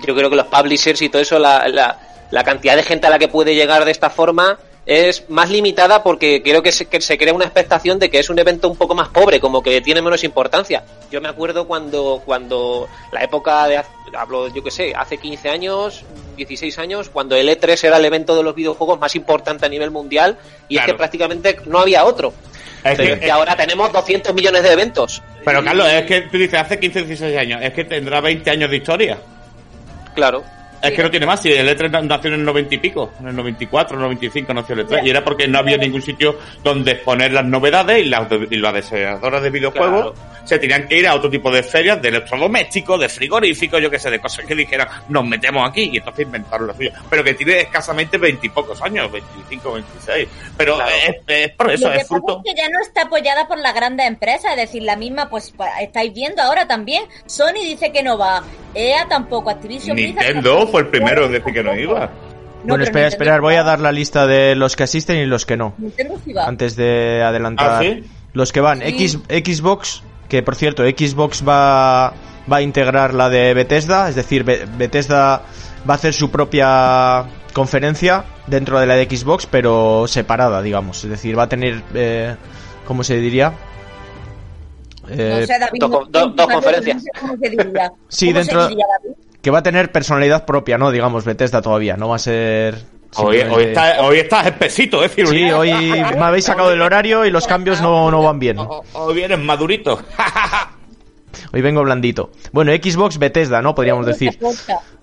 yo 0.06 0.14
creo 0.14 0.30
que 0.30 0.36
los 0.36 0.46
publishers 0.46 1.02
y 1.02 1.08
todo 1.08 1.22
eso, 1.22 1.38
la, 1.38 1.68
la, 1.68 1.98
la 2.30 2.44
cantidad 2.44 2.76
de 2.76 2.82
gente 2.82 3.06
a 3.06 3.10
la 3.10 3.18
que 3.18 3.28
puede 3.28 3.54
llegar 3.54 3.84
de 3.84 3.90
esta 3.90 4.10
forma 4.10 4.58
es 4.86 5.28
más 5.30 5.50
limitada 5.50 6.02
porque 6.02 6.42
creo 6.42 6.62
que 6.62 6.72
se, 6.72 6.86
que 6.86 7.00
se, 7.00 7.16
crea 7.16 7.32
una 7.32 7.44
expectación 7.44 7.98
de 7.98 8.10
que 8.10 8.18
es 8.18 8.28
un 8.28 8.38
evento 8.38 8.68
un 8.68 8.76
poco 8.76 8.94
más 8.94 9.08
pobre, 9.08 9.40
como 9.40 9.62
que 9.62 9.80
tiene 9.80 10.02
menos 10.02 10.24
importancia. 10.24 10.84
Yo 11.10 11.20
me 11.20 11.28
acuerdo 11.28 11.66
cuando, 11.66 12.22
cuando 12.24 12.88
la 13.12 13.22
época 13.22 13.66
de, 13.66 13.80
hablo 14.16 14.48
yo 14.48 14.62
que 14.62 14.70
sé, 14.70 14.92
hace 14.94 15.18
15 15.18 15.48
años, 15.48 16.04
16 16.36 16.78
años, 16.78 17.08
cuando 17.08 17.36
el 17.36 17.48
E3 17.48 17.84
era 17.84 17.96
el 17.96 18.04
evento 18.04 18.36
de 18.36 18.42
los 18.42 18.54
videojuegos 18.54 19.00
más 19.00 19.14
importante 19.14 19.64
a 19.64 19.68
nivel 19.68 19.90
mundial 19.90 20.38
y 20.68 20.78
es 20.78 20.84
que 20.84 20.94
prácticamente 20.94 21.58
no 21.66 21.78
había 21.78 22.04
otro. 22.04 22.34
Es 22.84 22.98
que, 22.98 23.30
ahora 23.30 23.56
tenemos 23.56 23.90
200 23.90 24.34
millones 24.34 24.62
de 24.62 24.72
eventos. 24.72 25.22
Pero 25.42 25.64
Carlos, 25.64 25.88
es 25.88 26.04
que 26.04 26.22
tú 26.22 26.36
dices 26.36 26.60
hace 26.60 26.78
15, 26.78 27.04
16 27.04 27.38
años, 27.38 27.62
es 27.62 27.72
que 27.72 27.84
tendrá 27.84 28.20
20 28.20 28.50
años 28.50 28.70
de 28.70 28.76
historia. 28.76 29.18
Claro. 30.14 30.44
Es 30.84 30.92
que 30.92 31.02
no 31.02 31.10
tiene 31.10 31.26
más, 31.26 31.40
si 31.40 31.52
el 31.52 31.68
E3 31.68 32.06
nació 32.06 32.28
en 32.28 32.40
el 32.40 32.44
90 32.44 32.74
y 32.74 32.78
pico, 32.78 33.12
en 33.20 33.28
el 33.28 33.36
94, 33.36 33.96
en 33.96 34.02
el 34.02 34.08
95 34.08 34.54
nació 34.54 34.74
el 34.74 34.86
E3, 34.86 35.06
y 35.06 35.10
era 35.10 35.24
porque 35.24 35.48
no 35.48 35.58
había 35.58 35.76
ningún 35.76 36.02
sitio 36.02 36.38
donde 36.62 36.92
exponer 36.92 37.32
las 37.32 37.44
novedades 37.44 38.04
y 38.04 38.08
las, 38.08 38.28
y 38.50 38.56
las 38.56 38.74
deseadoras 38.74 39.42
de 39.42 39.50
videojuegos 39.50 40.14
se 40.44 40.58
tenían 40.58 40.86
que 40.86 40.98
ir 40.98 41.06
a 41.06 41.14
otro 41.14 41.30
tipo 41.30 41.50
de 41.50 41.62
ferias 41.62 42.00
de 42.00 42.08
electrodomésticos, 42.08 43.00
de 43.00 43.08
frigoríficos, 43.08 43.80
yo 43.80 43.90
que 43.90 43.98
sé, 43.98 44.10
de 44.10 44.20
cosas 44.20 44.44
que 44.44 44.54
dijeran, 44.54 44.88
nos 45.08 45.24
metemos 45.26 45.68
aquí, 45.68 45.90
y 45.92 45.96
entonces 45.96 46.26
inventaron 46.26 46.66
la 46.66 46.74
suya. 46.74 46.92
Pero 47.08 47.24
que 47.24 47.34
tiene 47.34 47.60
escasamente 47.60 48.18
veintipocos 48.18 48.80
años, 48.82 49.10
25, 49.10 49.72
26. 49.72 50.28
Pero 50.56 50.78
es, 51.26 51.50
por 51.52 51.70
eso, 51.70 51.90
es 51.92 52.06
fruto. 52.06 52.42
que 52.44 52.54
ya 52.54 52.68
no 52.68 52.80
está 52.80 53.02
apoyada 53.02 53.48
por 53.48 53.58
la 53.58 53.72
grandes 53.72 54.06
empresas, 54.06 54.52
es 54.52 54.56
decir, 54.56 54.82
la 54.82 54.96
misma, 54.96 55.28
pues 55.28 55.54
estáis 55.80 56.12
viendo 56.12 56.42
ahora 56.42 56.66
también. 56.66 57.04
Sony 57.26 57.62
dice 57.62 57.90
que 57.90 58.02
no 58.02 58.18
va, 58.18 58.42
EA 58.74 59.06
tampoco, 59.08 59.50
Activision 59.50 59.96
Nintendo 59.96 60.66
fue 60.74 60.80
el 60.80 60.88
primero 60.88 61.26
en 61.26 61.30
decir 61.30 61.54
que 61.54 61.62
no 61.62 61.72
iba. 61.78 62.10
bueno, 62.64 62.82
espera, 62.82 63.06
esperar, 63.06 63.40
voy 63.40 63.54
a 63.54 63.62
dar 63.62 63.78
la 63.78 63.92
lista 63.92 64.26
de 64.26 64.56
los 64.56 64.74
que 64.74 64.82
asisten 64.82 65.18
y 65.18 65.24
los 65.24 65.46
que 65.46 65.56
no. 65.56 65.72
Antes 66.44 66.74
de 66.74 67.22
adelantar. 67.22 67.84
¿Ah, 67.84 67.96
los 68.32 68.52
que 68.52 68.60
van, 68.60 68.82
X, 68.82 69.20
Xbox, 69.28 70.02
que 70.28 70.42
por 70.42 70.56
cierto, 70.56 70.82
Xbox 70.82 71.46
va, 71.48 72.12
va 72.52 72.56
a 72.56 72.60
integrar 72.60 73.14
la 73.14 73.30
de 73.30 73.54
Bethesda, 73.54 74.08
es 74.08 74.16
decir, 74.16 74.42
Bethesda 74.42 75.42
va 75.88 75.94
a 75.94 75.96
hacer 75.96 76.12
su 76.12 76.32
propia 76.32 77.24
conferencia 77.52 78.24
dentro 78.48 78.80
de 78.80 78.86
la 78.86 78.96
de 78.96 79.04
Xbox, 79.04 79.46
pero 79.46 80.08
separada, 80.08 80.60
digamos. 80.60 81.04
Es 81.04 81.10
decir, 81.10 81.38
va 81.38 81.44
a 81.44 81.48
tener, 81.48 81.84
eh, 81.94 82.34
¿cómo 82.84 83.04
se 83.04 83.18
diría? 83.18 83.52
Eh, 85.08 85.46
dos, 85.78 86.50
conferencias. 86.50 87.04
sí, 88.08 88.32
dentro 88.32 88.70
que 89.44 89.50
va 89.50 89.58
a 89.58 89.62
tener 89.62 89.92
personalidad 89.92 90.46
propia, 90.46 90.78
¿no? 90.78 90.90
Digamos, 90.90 91.26
Bethesda 91.26 91.60
todavía, 91.60 91.98
no 91.98 92.08
va 92.08 92.16
a 92.16 92.18
ser... 92.18 92.86
Hoy, 93.16 93.38
hoy, 93.42 93.64
está, 93.64 94.00
hoy 94.00 94.18
estás 94.18 94.46
espesito, 94.46 95.04
¿eh? 95.04 95.08
Sí, 95.08 95.50
hoy 95.52 95.70
me 95.70 96.24
habéis 96.24 96.46
sacado 96.46 96.70
del 96.70 96.80
horario 96.80 97.24
y 97.24 97.30
los 97.30 97.46
cambios 97.46 97.80
no, 97.80 98.10
no 98.10 98.22
van 98.22 98.40
bien. 98.40 98.56
Hoy 98.58 99.14
vienes 99.14 99.38
madurito. 99.38 100.00
hoy 101.52 101.60
vengo 101.60 101.82
blandito. 101.84 102.32
Bueno, 102.50 102.72
Xbox, 102.72 103.18
Bethesda, 103.18 103.62
¿no? 103.62 103.74
Podríamos 103.74 104.06
decir. 104.06 104.36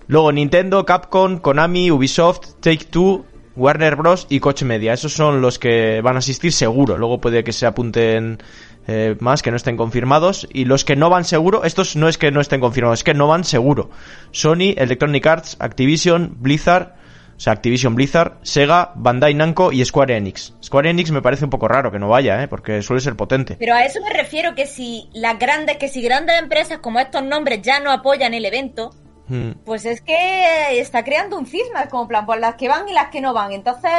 Luego 0.08 0.30
Nintendo, 0.32 0.84
Capcom, 0.84 1.38
Konami, 1.38 1.90
Ubisoft, 1.90 2.60
Take-Two, 2.60 3.24
Warner 3.56 3.96
Bros. 3.96 4.26
y 4.28 4.40
Coach 4.40 4.64
Media. 4.64 4.92
Esos 4.92 5.12
son 5.12 5.40
los 5.40 5.58
que 5.58 6.02
van 6.02 6.16
a 6.16 6.18
asistir 6.18 6.52
seguro. 6.52 6.98
Luego 6.98 7.20
puede 7.20 7.44
que 7.44 7.52
se 7.52 7.64
apunten 7.64 8.42
eh, 8.86 9.16
más 9.20 9.42
que 9.42 9.50
no 9.50 9.56
estén 9.56 9.76
confirmados. 9.76 10.48
Y 10.52 10.64
los 10.64 10.84
que 10.84 10.96
no 10.96 11.10
van 11.10 11.24
seguro, 11.24 11.64
estos 11.64 11.96
no 11.96 12.08
es 12.08 12.18
que 12.18 12.30
no 12.30 12.40
estén 12.40 12.60
confirmados, 12.60 13.00
es 13.00 13.04
que 13.04 13.14
no 13.14 13.26
van 13.26 13.44
seguro. 13.44 13.90
Sony, 14.30 14.74
Electronic 14.76 15.26
Arts, 15.26 15.56
Activision, 15.60 16.36
Blizzard, 16.38 16.94
o 17.36 17.40
sea, 17.40 17.54
Activision 17.54 17.94
Blizzard, 17.96 18.38
Sega, 18.42 18.92
Bandai 18.94 19.34
Namco 19.34 19.72
y 19.72 19.84
Square 19.84 20.16
Enix. 20.16 20.54
Square 20.62 20.90
Enix 20.90 21.10
me 21.10 21.22
parece 21.22 21.44
un 21.44 21.50
poco 21.50 21.66
raro 21.66 21.90
que 21.90 21.98
no 21.98 22.08
vaya, 22.08 22.42
¿eh? 22.42 22.48
porque 22.48 22.82
suele 22.82 23.00
ser 23.00 23.16
potente. 23.16 23.56
Pero 23.58 23.74
a 23.74 23.84
eso 23.84 24.00
me 24.00 24.12
refiero 24.12 24.54
que 24.54 24.66
si 24.66 25.08
las 25.12 25.38
grandes, 25.38 25.76
que 25.78 25.88
si 25.88 26.02
grandes 26.02 26.40
empresas 26.40 26.78
como 26.78 27.00
estos 27.00 27.24
nombres 27.24 27.60
ya 27.62 27.80
no 27.80 27.90
apoyan 27.90 28.34
el 28.34 28.44
evento, 28.44 28.94
Hmm. 29.32 29.52
Pues 29.64 29.86
es 29.86 30.02
que 30.02 30.78
está 30.78 31.02
creando 31.02 31.38
un 31.38 31.46
cisma, 31.46 31.86
como 31.88 32.06
plan, 32.06 32.26
por 32.26 32.38
las 32.38 32.54
que 32.56 32.68
van 32.68 32.86
y 32.86 32.92
las 32.92 33.08
que 33.08 33.18
no 33.22 33.32
van. 33.32 33.52
Entonces, 33.52 33.90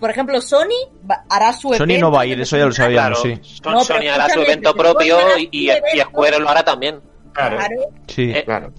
por 0.00 0.10
ejemplo, 0.10 0.40
Sony 0.40 0.90
hará 1.30 1.52
su 1.52 1.68
evento. 1.68 1.84
Sony 1.84 2.00
no 2.00 2.10
va 2.10 2.22
a 2.22 2.26
ir, 2.26 2.40
eso 2.40 2.56
ya 2.56 2.66
lo 2.66 2.72
sabíamos, 2.72 3.22
sí. 3.22 3.38
Sony 3.62 4.08
hará 4.12 4.28
su 4.28 4.40
evento 4.40 4.74
propio 4.74 5.18
y, 5.38 5.70
y 5.70 6.00
Square 6.00 6.40
lo 6.40 6.48
hará 6.48 6.64
también. 6.64 7.00
Claro. 7.32 7.58
Sí. 8.08 8.32
Eh, 8.34 8.42
claro. 8.44 8.72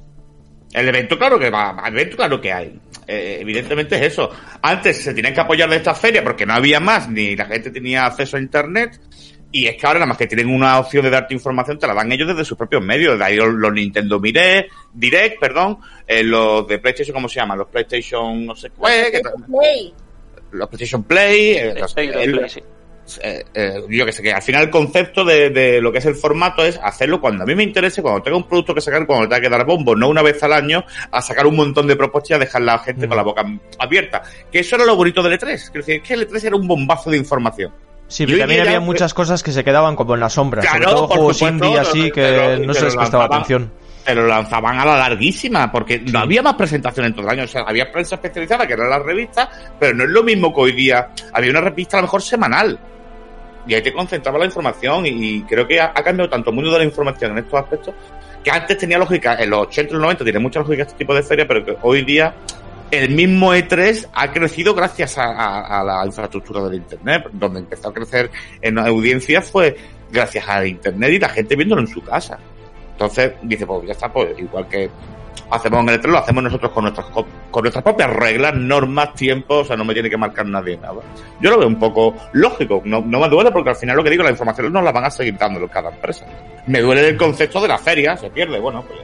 El 0.73 0.89
evento, 0.89 1.17
claro 1.17 1.39
que 1.39 1.49
va, 1.49 1.81
el 1.85 1.93
evento, 1.93 2.17
claro 2.17 2.41
que 2.41 2.51
hay. 2.51 2.77
Eh, 3.07 3.37
evidentemente 3.39 3.95
es 3.95 4.11
eso. 4.11 4.29
Antes 4.61 5.01
se 5.01 5.13
tenían 5.13 5.33
que 5.33 5.39
apoyar 5.39 5.69
de 5.69 5.77
esta 5.77 5.95
feria 5.95 6.21
porque 6.21 6.45
no 6.45 6.53
había 6.53 6.81
más, 6.81 7.07
ni 7.07 7.33
la 7.33 7.45
gente 7.45 7.71
tenía 7.71 8.05
acceso 8.07 8.35
a 8.35 8.41
internet. 8.41 8.99
Y 9.51 9.67
es 9.67 9.77
que 9.77 9.87
ahora 9.87 9.99
nada 9.99 10.09
más 10.09 10.17
que 10.17 10.27
tienen 10.27 10.49
una 10.49 10.79
opción 10.79 11.03
de 11.03 11.09
darte 11.09 11.33
información, 11.33 11.79
te 11.79 11.87
la 11.87 11.93
dan 11.93 12.11
ellos 12.11 12.27
desde 12.27 12.43
sus 12.43 12.57
propios 12.57 12.83
medios. 12.83 13.17
De 13.17 13.25
ahí 13.25 13.37
los, 13.37 13.73
Nintendo 13.73 14.19
Direct, 14.19 14.71
Direct, 14.93 15.39
perdón, 15.39 15.79
eh, 16.05 16.23
los 16.23 16.67
de 16.67 16.79
PlayStation, 16.79 17.13
¿cómo 17.13 17.29
se 17.29 17.39
llaman? 17.39 17.57
Los 17.57 17.67
PlayStation, 17.67 18.45
no 18.45 18.55
sé 18.55 18.69
qué. 18.69 19.21
Play. 19.47 19.93
Los 20.51 20.67
PlayStation 20.69 21.03
Play. 21.03 21.57
Eh, 23.21 23.45
eh, 23.53 23.83
yo 23.87 24.05
que 24.05 24.11
sé, 24.11 24.21
que 24.21 24.33
al 24.33 24.41
final 24.41 24.63
el 24.63 24.69
concepto 24.69 25.23
de, 25.23 25.79
lo 25.81 25.91
que 25.91 25.99
es 25.99 26.05
el 26.05 26.15
formato 26.15 26.65
es 26.65 26.77
hacerlo 26.83 27.21
cuando 27.21 27.43
a 27.43 27.47
mí 27.47 27.55
me 27.55 27.63
interese, 27.63 28.01
cuando 28.01 28.21
tenga 28.21 28.35
un 28.35 28.47
producto 28.47 28.75
que 28.75 28.81
sacar, 28.81 29.05
cuando 29.07 29.29
tenga 29.29 29.41
que 29.41 29.49
dar 29.49 29.65
bombo, 29.65 29.95
no 29.95 30.09
una 30.09 30.21
vez 30.21 30.43
al 30.43 30.51
año, 30.51 30.83
a 31.09 31.21
sacar 31.21 31.47
un 31.47 31.55
montón 31.55 31.87
de 31.87 31.95
propuestas 31.95 32.31
y 32.31 32.33
a 32.33 32.39
dejar 32.39 32.61
a 32.63 32.65
la 32.65 32.79
gente 32.79 33.07
con 33.07 33.15
la 33.15 33.23
boca 33.23 33.45
abierta. 33.79 34.23
Que 34.51 34.59
eso 34.59 34.75
era 34.75 34.85
lo 34.85 34.97
bonito 34.97 35.23
del 35.23 35.39
E3. 35.39 35.53
Es 35.53 35.73
decir, 35.73 36.01
que 36.01 36.13
el 36.15 36.27
E3 36.27 36.47
era 36.47 36.55
un 36.57 36.67
bombazo 36.67 37.09
de 37.09 37.17
información. 37.17 37.71
Sí, 38.07 38.25
pero 38.25 38.39
también 38.39 38.61
había 38.61 38.79
muchas 38.79 39.13
cosas 39.13 39.43
que 39.43 39.51
se 39.51 39.63
quedaban 39.63 39.95
como 39.95 40.13
en 40.13 40.21
la 40.21 40.29
sombra, 40.29 40.63
sobre 40.63 40.85
todo 40.85 41.07
juegos 41.07 41.41
indie 41.41 41.77
así 41.77 42.11
que 42.11 42.61
no 42.65 42.73
se 42.73 42.85
les 42.85 42.95
prestaba 42.95 43.25
atención. 43.25 43.71
Pero 44.05 44.25
lanzaban 44.25 44.79
a 44.79 44.85
la 44.85 44.97
larguísima, 44.97 45.69
porque 45.69 45.99
no 45.99 46.19
había 46.19 46.41
más 46.41 46.53
presentaciones 46.53 47.09
en 47.09 47.15
todo 47.15 47.25
el 47.25 47.33
año. 47.33 47.43
O 47.43 47.47
sea, 47.47 47.63
había 47.63 47.91
prensa 47.91 48.15
especializada, 48.15 48.65
que 48.65 48.71
eran 48.71 48.89
las 48.89 49.01
revistas, 49.01 49.49
pero 49.77 49.93
no 49.93 50.05
es 50.05 50.09
lo 50.09 50.23
mismo 50.23 50.53
que 50.55 50.61
hoy 50.61 50.71
día. 50.71 51.09
Había 51.33 51.51
una 51.51 51.59
revista 51.59 51.97
a 51.97 51.99
lo 51.99 52.07
mejor 52.07 52.21
semanal. 52.21 52.79
y 53.67 53.73
ahí 53.73 53.81
te 53.81 53.91
concentraba 53.91 54.39
la 54.39 54.45
información 54.45 55.05
y 55.05 55.41
creo 55.41 55.67
que 55.67 55.81
ha, 55.81 55.91
cambiado 55.91 56.29
tanto 56.29 56.51
el 56.51 56.55
mundo 56.55 56.71
de 56.71 56.77
la 56.77 56.85
información 56.85 57.31
en 57.31 57.39
estos 57.39 57.59
aspectos 57.59 57.93
que 58.41 58.49
antes 58.49 58.77
tenía 58.77 58.97
lógica, 58.97 59.35
en 59.35 59.49
los 59.49 59.67
80 59.67 59.89
y 59.89 59.93
los 59.93 60.01
90 60.03 60.23
tiene 60.23 60.39
mucha 60.39 60.59
lógica 60.61 60.83
este 60.83 60.95
tipo 60.95 61.13
de 61.13 61.21
ferias, 61.21 61.45
pero 61.49 61.65
que 61.65 61.75
hoy 61.81 62.05
día 62.05 62.33
el 62.91 63.09
mismo 63.09 63.53
E3 63.53 64.09
ha 64.13 64.31
crecido 64.31 64.73
gracias 64.73 65.17
a, 65.17 65.83
la 65.83 66.05
infraestructura 66.05 66.63
del 66.63 66.75
Internet, 66.75 67.29
donde 67.33 67.59
empezó 67.59 67.89
a 67.89 67.93
crecer 67.93 68.31
en 68.61 68.77
audiencia 68.79 69.41
fue 69.41 69.77
gracias 70.11 70.47
al 70.47 70.67
Internet 70.67 71.11
y 71.13 71.19
la 71.19 71.29
gente 71.29 71.55
viéndolo 71.55 71.81
en 71.81 71.87
su 71.87 72.01
casa. 72.01 72.37
Entonces 72.91 73.33
dice, 73.43 73.65
pues 73.65 73.85
ya 73.85 73.91
está, 73.91 74.11
pues 74.11 74.37
igual 74.39 74.67
que 74.67 74.89
hacemos 75.49 75.79
en 75.81 75.89
el 75.89 76.01
3 76.01 76.11
lo 76.11 76.17
hacemos 76.19 76.43
nosotros 76.43 76.71
con 76.71 76.83
nuestras 76.83 77.07
con 77.07 77.61
nuestras 77.61 77.83
propias 77.83 78.09
reglas, 78.09 78.55
normas, 78.55 79.13
tiempos, 79.13 79.61
o 79.61 79.65
sea, 79.65 79.77
no 79.77 79.85
me 79.85 79.93
tiene 79.93 80.09
que 80.09 80.17
marcar 80.17 80.45
nadie 80.45 80.77
nada. 80.77 81.01
Yo 81.39 81.51
lo 81.51 81.59
veo 81.59 81.67
un 81.67 81.79
poco 81.79 82.15
lógico, 82.33 82.81
no, 82.85 83.01
no 83.01 83.19
me 83.19 83.29
duele 83.29 83.51
porque 83.51 83.69
al 83.69 83.75
final 83.75 83.97
lo 83.97 84.03
que 84.03 84.09
digo, 84.09 84.23
la 84.23 84.31
información 84.31 84.71
nos 84.71 84.83
la 84.83 84.91
van 84.91 85.05
a 85.05 85.11
seguir 85.11 85.37
dando 85.37 85.67
cada 85.67 85.89
empresa. 85.89 86.25
Me 86.65 86.81
duele 86.81 87.09
el 87.09 87.17
concepto 87.17 87.61
de 87.61 87.67
la 87.67 87.77
feria, 87.77 88.17
se 88.17 88.29
pierde, 88.29 88.59
bueno, 88.59 88.83
pues 88.87 88.99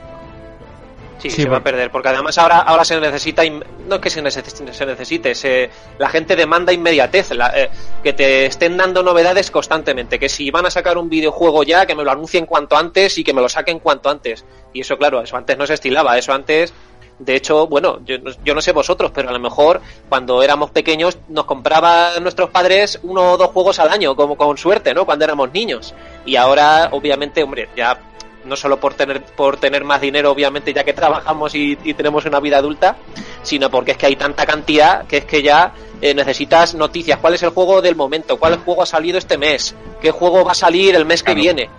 Sí, 1.20 1.29
se 1.29 1.48
va 1.48 1.58
a 1.58 1.63
perder, 1.63 1.89
porque 1.89 2.10
además 2.10 2.38
ahora, 2.38 2.60
ahora 2.60 2.84
se 2.84 3.00
necesita, 3.00 3.43
no 3.46 3.96
es 3.96 4.01
que 4.01 4.10
se 4.10 4.22
necesite, 4.22 4.74
se 4.74 4.86
necesite 4.86 5.70
la 5.98 6.10
gente 6.10 6.36
demanda 6.36 6.74
inmediatez, 6.74 7.32
eh, 7.32 7.70
que 8.03 8.13
te 8.13 8.46
estén 8.46 8.75
dando 8.75 9.03
novedades 9.03 9.50
constantemente, 9.50 10.20
que 10.20 10.27
si 10.27 10.51
van 10.51 10.65
a 10.65 10.72
sacar 10.72 10.98
un 10.98 11.10
videojuego 11.10 11.63
ya, 11.63 11.86
que 11.86 11.96
me 11.96 12.03
lo 12.03 12.12
anuncien 12.12 12.46
cuanto 12.46 12.75
antes 12.75 13.17
y 13.17 13.24
que 13.24 13.34
me 13.34 13.41
lo 13.41 13.48
saquen 13.48 13.79
cuanto 13.79 14.10
antes. 14.10 14.43
Y 14.74 14.82
eso, 14.82 14.98
claro, 14.98 15.22
eso 15.22 15.38
antes 15.38 15.58
no 15.58 15.65
se 15.65 15.75
estilaba, 15.75 16.17
eso 16.17 16.34
antes 16.34 16.74
de 17.20 17.36
hecho, 17.36 17.67
bueno, 17.67 18.00
yo, 18.05 18.17
yo, 18.43 18.55
no 18.55 18.62
sé 18.62 18.72
vosotros, 18.72 19.12
pero 19.13 19.29
a 19.29 19.32
lo 19.32 19.39
mejor 19.39 19.82
cuando 20.10 20.41
éramos 20.41 20.72
pequeños 20.72 21.17
nos 21.29 21.46
compraban 21.46 22.22
nuestros 22.24 22.50
padres 22.50 23.00
uno 23.03 23.34
o 23.34 23.38
dos 23.38 23.51
juegos 23.51 23.79
al 23.79 23.89
año, 23.89 24.15
como 24.15 24.36
con 24.36 24.58
suerte, 24.58 24.93
¿no? 24.93 25.05
Cuando 25.05 25.25
éramos 25.25 25.51
niños. 25.53 25.93
Y 26.25 26.36
ahora, 26.36 26.89
obviamente, 26.91 27.43
hombre, 27.43 27.70
ya 27.75 27.98
no 28.45 28.55
solo 28.55 28.79
por 28.79 28.93
tener, 28.93 29.23
por 29.23 29.57
tener 29.57 29.83
más 29.83 30.01
dinero, 30.01 30.31
obviamente, 30.31 30.73
ya 30.73 30.83
que 30.83 30.93
trabajamos 30.93 31.55
y, 31.55 31.75
tenemos 31.93 32.25
una 32.25 32.39
vida 32.39 32.57
adulta, 32.57 32.97
sino 33.41 33.69
porque 33.69 33.91
es 33.91 33.97
que 33.97 34.07
hay 34.07 34.15
tanta 34.15 34.45
cantidad 34.45 35.05
que 35.05 35.17
es 35.17 35.25
que 35.25 35.41
ya 35.41 35.73
eh, 36.01 36.13
necesitas 36.13 36.75
noticias. 36.75 37.19
¿Cuál 37.19 37.35
es 37.35 37.43
el 37.43 37.50
juego 37.50 37.81
del 37.81 37.95
momento? 37.95 38.38
¿Cuál 38.38 38.57
juego 38.57 38.83
ha 38.83 38.85
salido 38.85 39.17
este 39.17 39.38
mes? 39.38 39.75
¿Qué 40.01 40.12
juego 40.12 40.43
va 40.43 40.51
a 40.51 40.55
salir 40.55 40.95
el 40.95 41.05
mes 41.05 41.23
que 41.23 41.33
viene? 41.33 41.69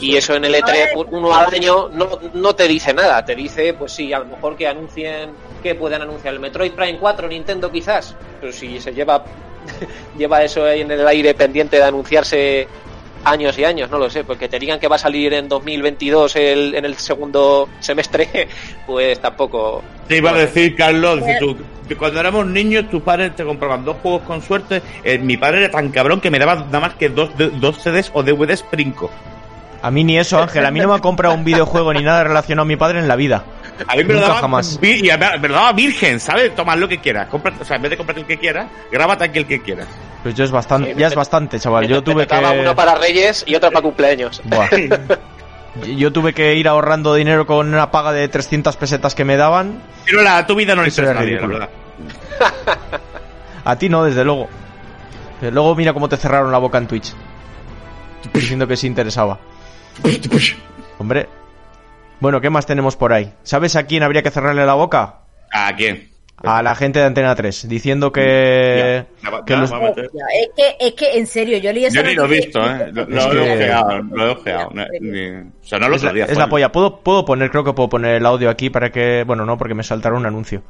Y 0.00 0.16
eso 0.16 0.34
en 0.34 0.44
el 0.44 0.54
E3 0.54 1.06
uno 1.10 1.34
al 1.34 1.54
año 1.54 1.88
no, 1.92 2.18
no 2.34 2.54
te 2.54 2.66
dice 2.66 2.92
nada, 2.92 3.24
te 3.24 3.34
dice, 3.34 3.74
pues 3.74 3.92
sí, 3.92 4.12
a 4.12 4.18
lo 4.18 4.24
mejor 4.26 4.56
que 4.56 4.66
anuncien, 4.66 5.30
que 5.62 5.74
puedan 5.74 6.02
anunciar 6.02 6.34
el 6.34 6.40
Metroid 6.40 6.72
Prime 6.72 6.98
4, 6.98 7.28
Nintendo 7.28 7.70
quizás, 7.70 8.16
pero 8.40 8.52
si 8.52 8.80
se 8.80 8.92
lleva, 8.92 9.24
lleva 10.18 10.42
eso 10.42 10.64
ahí 10.64 10.80
en 10.80 10.90
el 10.90 11.06
aire 11.06 11.34
pendiente 11.34 11.76
de 11.76 11.84
anunciarse 11.84 12.66
años 13.26 13.58
y 13.58 13.64
años, 13.64 13.90
no 13.90 13.98
lo 13.98 14.08
sé, 14.08 14.24
porque 14.24 14.48
te 14.48 14.58
digan 14.58 14.78
que 14.78 14.88
va 14.88 14.96
a 14.96 14.98
salir 14.98 15.34
en 15.34 15.48
2022 15.48 16.36
el, 16.36 16.74
en 16.74 16.84
el 16.84 16.96
segundo 16.96 17.68
semestre, 17.80 18.48
pues 18.86 19.20
tampoco. 19.20 19.82
Te 20.06 20.18
iba 20.18 20.30
a 20.30 20.34
decir, 20.34 20.76
Carlos, 20.76 21.20
cuando 21.98 22.20
éramos 22.20 22.46
niños, 22.46 22.88
tus 22.88 23.02
padres 23.02 23.34
te 23.34 23.44
compraban 23.44 23.84
dos 23.84 23.96
juegos 24.02 24.22
con 24.22 24.40
suerte. 24.40 24.80
Eh, 25.02 25.18
mi 25.18 25.36
padre 25.36 25.64
era 25.64 25.70
tan 25.70 25.90
cabrón 25.90 26.20
que 26.20 26.30
me 26.30 26.38
daba 26.38 26.54
nada 26.54 26.80
más 26.80 26.94
que 26.94 27.08
dos, 27.08 27.30
dos 27.36 27.82
CDs 27.82 28.10
o 28.14 28.22
DVDs 28.22 28.62
Princo. 28.62 29.10
A 29.82 29.90
mí 29.90 30.04
ni 30.04 30.18
eso, 30.18 30.40
Ángel. 30.40 30.64
A 30.64 30.70
mí 30.70 30.80
no 30.80 30.88
me 30.88 30.94
ha 30.94 31.00
comprado 31.00 31.34
un 31.34 31.44
videojuego 31.44 31.92
ni 31.92 32.02
nada 32.02 32.24
relacionado 32.24 32.62
a 32.62 32.66
mi 32.66 32.76
padre 32.76 33.00
en 33.00 33.08
la 33.08 33.16
vida. 33.16 33.44
A 33.86 33.96
mí 33.96 34.04
me 34.04 34.14
lo 34.14 34.20
daba 34.20 34.36
jamás. 34.36 34.78
Y 34.82 35.08
me 35.40 35.48
lo 35.48 35.54
daba 35.54 35.72
virgen, 35.72 36.20
¿sabes? 36.20 36.54
Toma 36.54 36.76
lo 36.76 36.88
que 36.88 36.98
quieras. 36.98 37.28
o 37.32 37.64
sea, 37.64 37.76
en 37.76 37.82
vez 37.82 37.90
de 37.90 37.96
comprarte 37.96 38.22
el 38.22 38.26
que 38.26 38.38
quieras, 38.38 38.66
grábate 38.90 39.24
aquí 39.24 39.38
el 39.38 39.46
que 39.46 39.60
quieras. 39.60 39.86
Pues 40.22 40.34
yo 40.34 40.44
es 40.44 40.50
bastante, 40.50 40.94
ya 40.96 41.06
es 41.06 41.14
bastante, 41.14 41.60
chaval. 41.60 41.86
Yo 41.86 42.02
tuve 42.02 42.26
que. 42.26 42.36
Uno 42.36 42.74
para 42.74 42.96
Reyes 42.96 43.44
y 43.46 43.54
otro 43.54 43.70
para 43.70 43.82
cumpleaños. 43.82 44.42
Yo 45.96 46.10
tuve 46.10 46.32
que 46.32 46.54
ir 46.54 46.68
ahorrando 46.68 47.14
dinero 47.14 47.46
con 47.46 47.68
una 47.68 47.90
paga 47.90 48.10
de 48.10 48.26
300 48.28 48.74
pesetas 48.76 49.14
que 49.14 49.26
me 49.26 49.36
daban. 49.36 49.82
Pero 50.06 50.22
la, 50.22 50.46
tu 50.46 50.54
vida 50.54 50.74
no 50.74 50.80
le 50.80 50.88
interesa 50.88 51.12
a 51.12 51.14
nadie, 51.14 51.38
A 53.62 53.76
ti 53.76 53.90
no, 53.90 54.02
desde 54.04 54.24
luego. 54.24 54.48
Pero 55.38 55.52
luego 55.52 55.74
mira 55.74 55.92
cómo 55.92 56.08
te 56.08 56.16
cerraron 56.16 56.50
la 56.50 56.56
boca 56.58 56.78
en 56.78 56.86
Twitch. 56.86 57.12
Diciendo 58.32 58.66
que 58.66 58.76
sí 58.76 58.86
interesaba. 58.86 59.38
Hombre. 60.98 61.28
Bueno, 62.20 62.40
¿qué 62.40 62.50
más 62.50 62.66
tenemos 62.66 62.96
por 62.96 63.12
ahí? 63.12 63.32
¿Sabes 63.42 63.76
a 63.76 63.86
quién 63.86 64.02
habría 64.02 64.22
que 64.22 64.30
cerrarle 64.30 64.64
la 64.64 64.74
boca? 64.74 65.20
¿A 65.52 65.74
quién? 65.76 66.08
A 66.42 66.62
la 66.62 66.74
gente 66.74 66.98
de 66.98 67.06
Antena 67.06 67.34
3, 67.34 67.66
diciendo 67.68 68.12
que... 68.12 68.98
es, 68.98 69.06
que 70.54 70.76
es 70.78 70.92
que, 70.92 71.18
en 71.18 71.26
serio, 71.26 71.58
yo 71.58 71.72
leí. 71.72 71.88
Yo 71.90 72.02
ni 72.02 72.14
lo 72.14 72.26
he 72.26 72.28
visto, 72.28 72.60
¿eh? 72.60 72.90
Lo, 72.92 73.32
he 73.32 73.54
ojeado, 73.54 74.02
lo 74.02 74.26
he 74.26 74.30
ojeado. 74.30 74.68
o 74.68 75.66
sea, 75.66 75.78
no 75.78 75.88
lo 75.88 75.98
sabía. 75.98 76.26
Es 76.26 76.36
la 76.36 76.48
polla. 76.48 76.70
¿Puedo, 76.70 77.00
puedo 77.00 77.24
poner, 77.24 77.50
creo 77.50 77.64
que 77.64 77.72
puedo 77.72 77.88
poner 77.88 78.16
el 78.16 78.26
audio 78.26 78.50
aquí 78.50 78.68
para 78.68 78.90
que... 78.90 79.24
Bueno, 79.26 79.46
no, 79.46 79.56
porque 79.56 79.74
me 79.74 79.82
saltará 79.82 80.14
un 80.14 80.26
anuncio. 80.26 80.62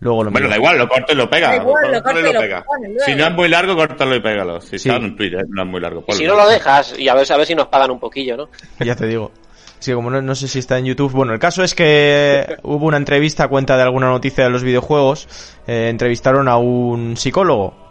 Luego 0.00 0.24
lo 0.24 0.30
bueno, 0.30 0.48
da 0.48 0.56
igual, 0.56 0.78
lo 0.78 0.88
corto 0.88 1.12
y 1.12 1.16
lo 1.16 1.28
pega. 1.28 1.56
Igual, 1.56 1.92
lo, 1.92 2.02
corto 2.02 2.20
y 2.20 2.32
lo, 2.32 2.40
pega. 2.40 2.64
si 3.04 3.14
no 3.14 3.26
es 3.26 3.32
muy 3.32 3.48
largo, 3.48 3.74
córtalo 3.74 4.14
y 4.14 4.20
pégalo. 4.20 4.60
Si 4.60 4.76
está 4.76 4.96
en 4.96 5.16
Twitter, 5.16 5.46
no 5.48 5.62
es 5.62 5.68
muy 5.68 5.80
largo. 5.80 6.04
Si 6.10 6.26
no 6.26 6.36
lo 6.36 6.46
dejas, 6.46 6.98
y 6.98 7.08
a 7.08 7.14
ver, 7.14 7.30
a 7.30 7.36
ver 7.36 7.46
si 7.46 7.54
nos 7.54 7.68
pagan 7.68 7.90
un 7.90 8.00
poquillo, 8.00 8.36
¿no? 8.36 8.48
ya 8.84 8.94
te 8.94 9.06
digo. 9.06 9.32
Sí, 9.78 9.92
como 9.92 10.10
no, 10.10 10.34
sé 10.34 10.48
si 10.48 10.58
está 10.58 10.78
en 10.78 10.86
YouTube. 10.86 11.12
Bueno, 11.12 11.32
el 11.32 11.38
caso 11.38 11.62
es 11.62 11.74
que 11.74 12.56
hubo 12.62 12.86
una 12.86 12.96
entrevista 12.96 13.44
a 13.44 13.48
cuenta 13.48 13.76
de 13.76 13.82
alguna 13.82 14.08
noticia 14.08 14.44
de 14.44 14.50
los 14.50 14.62
videojuegos. 14.62 15.28
Eh, 15.66 15.88
entrevistaron 15.90 16.48
a 16.48 16.56
un 16.56 17.16
psicólogo 17.16 17.86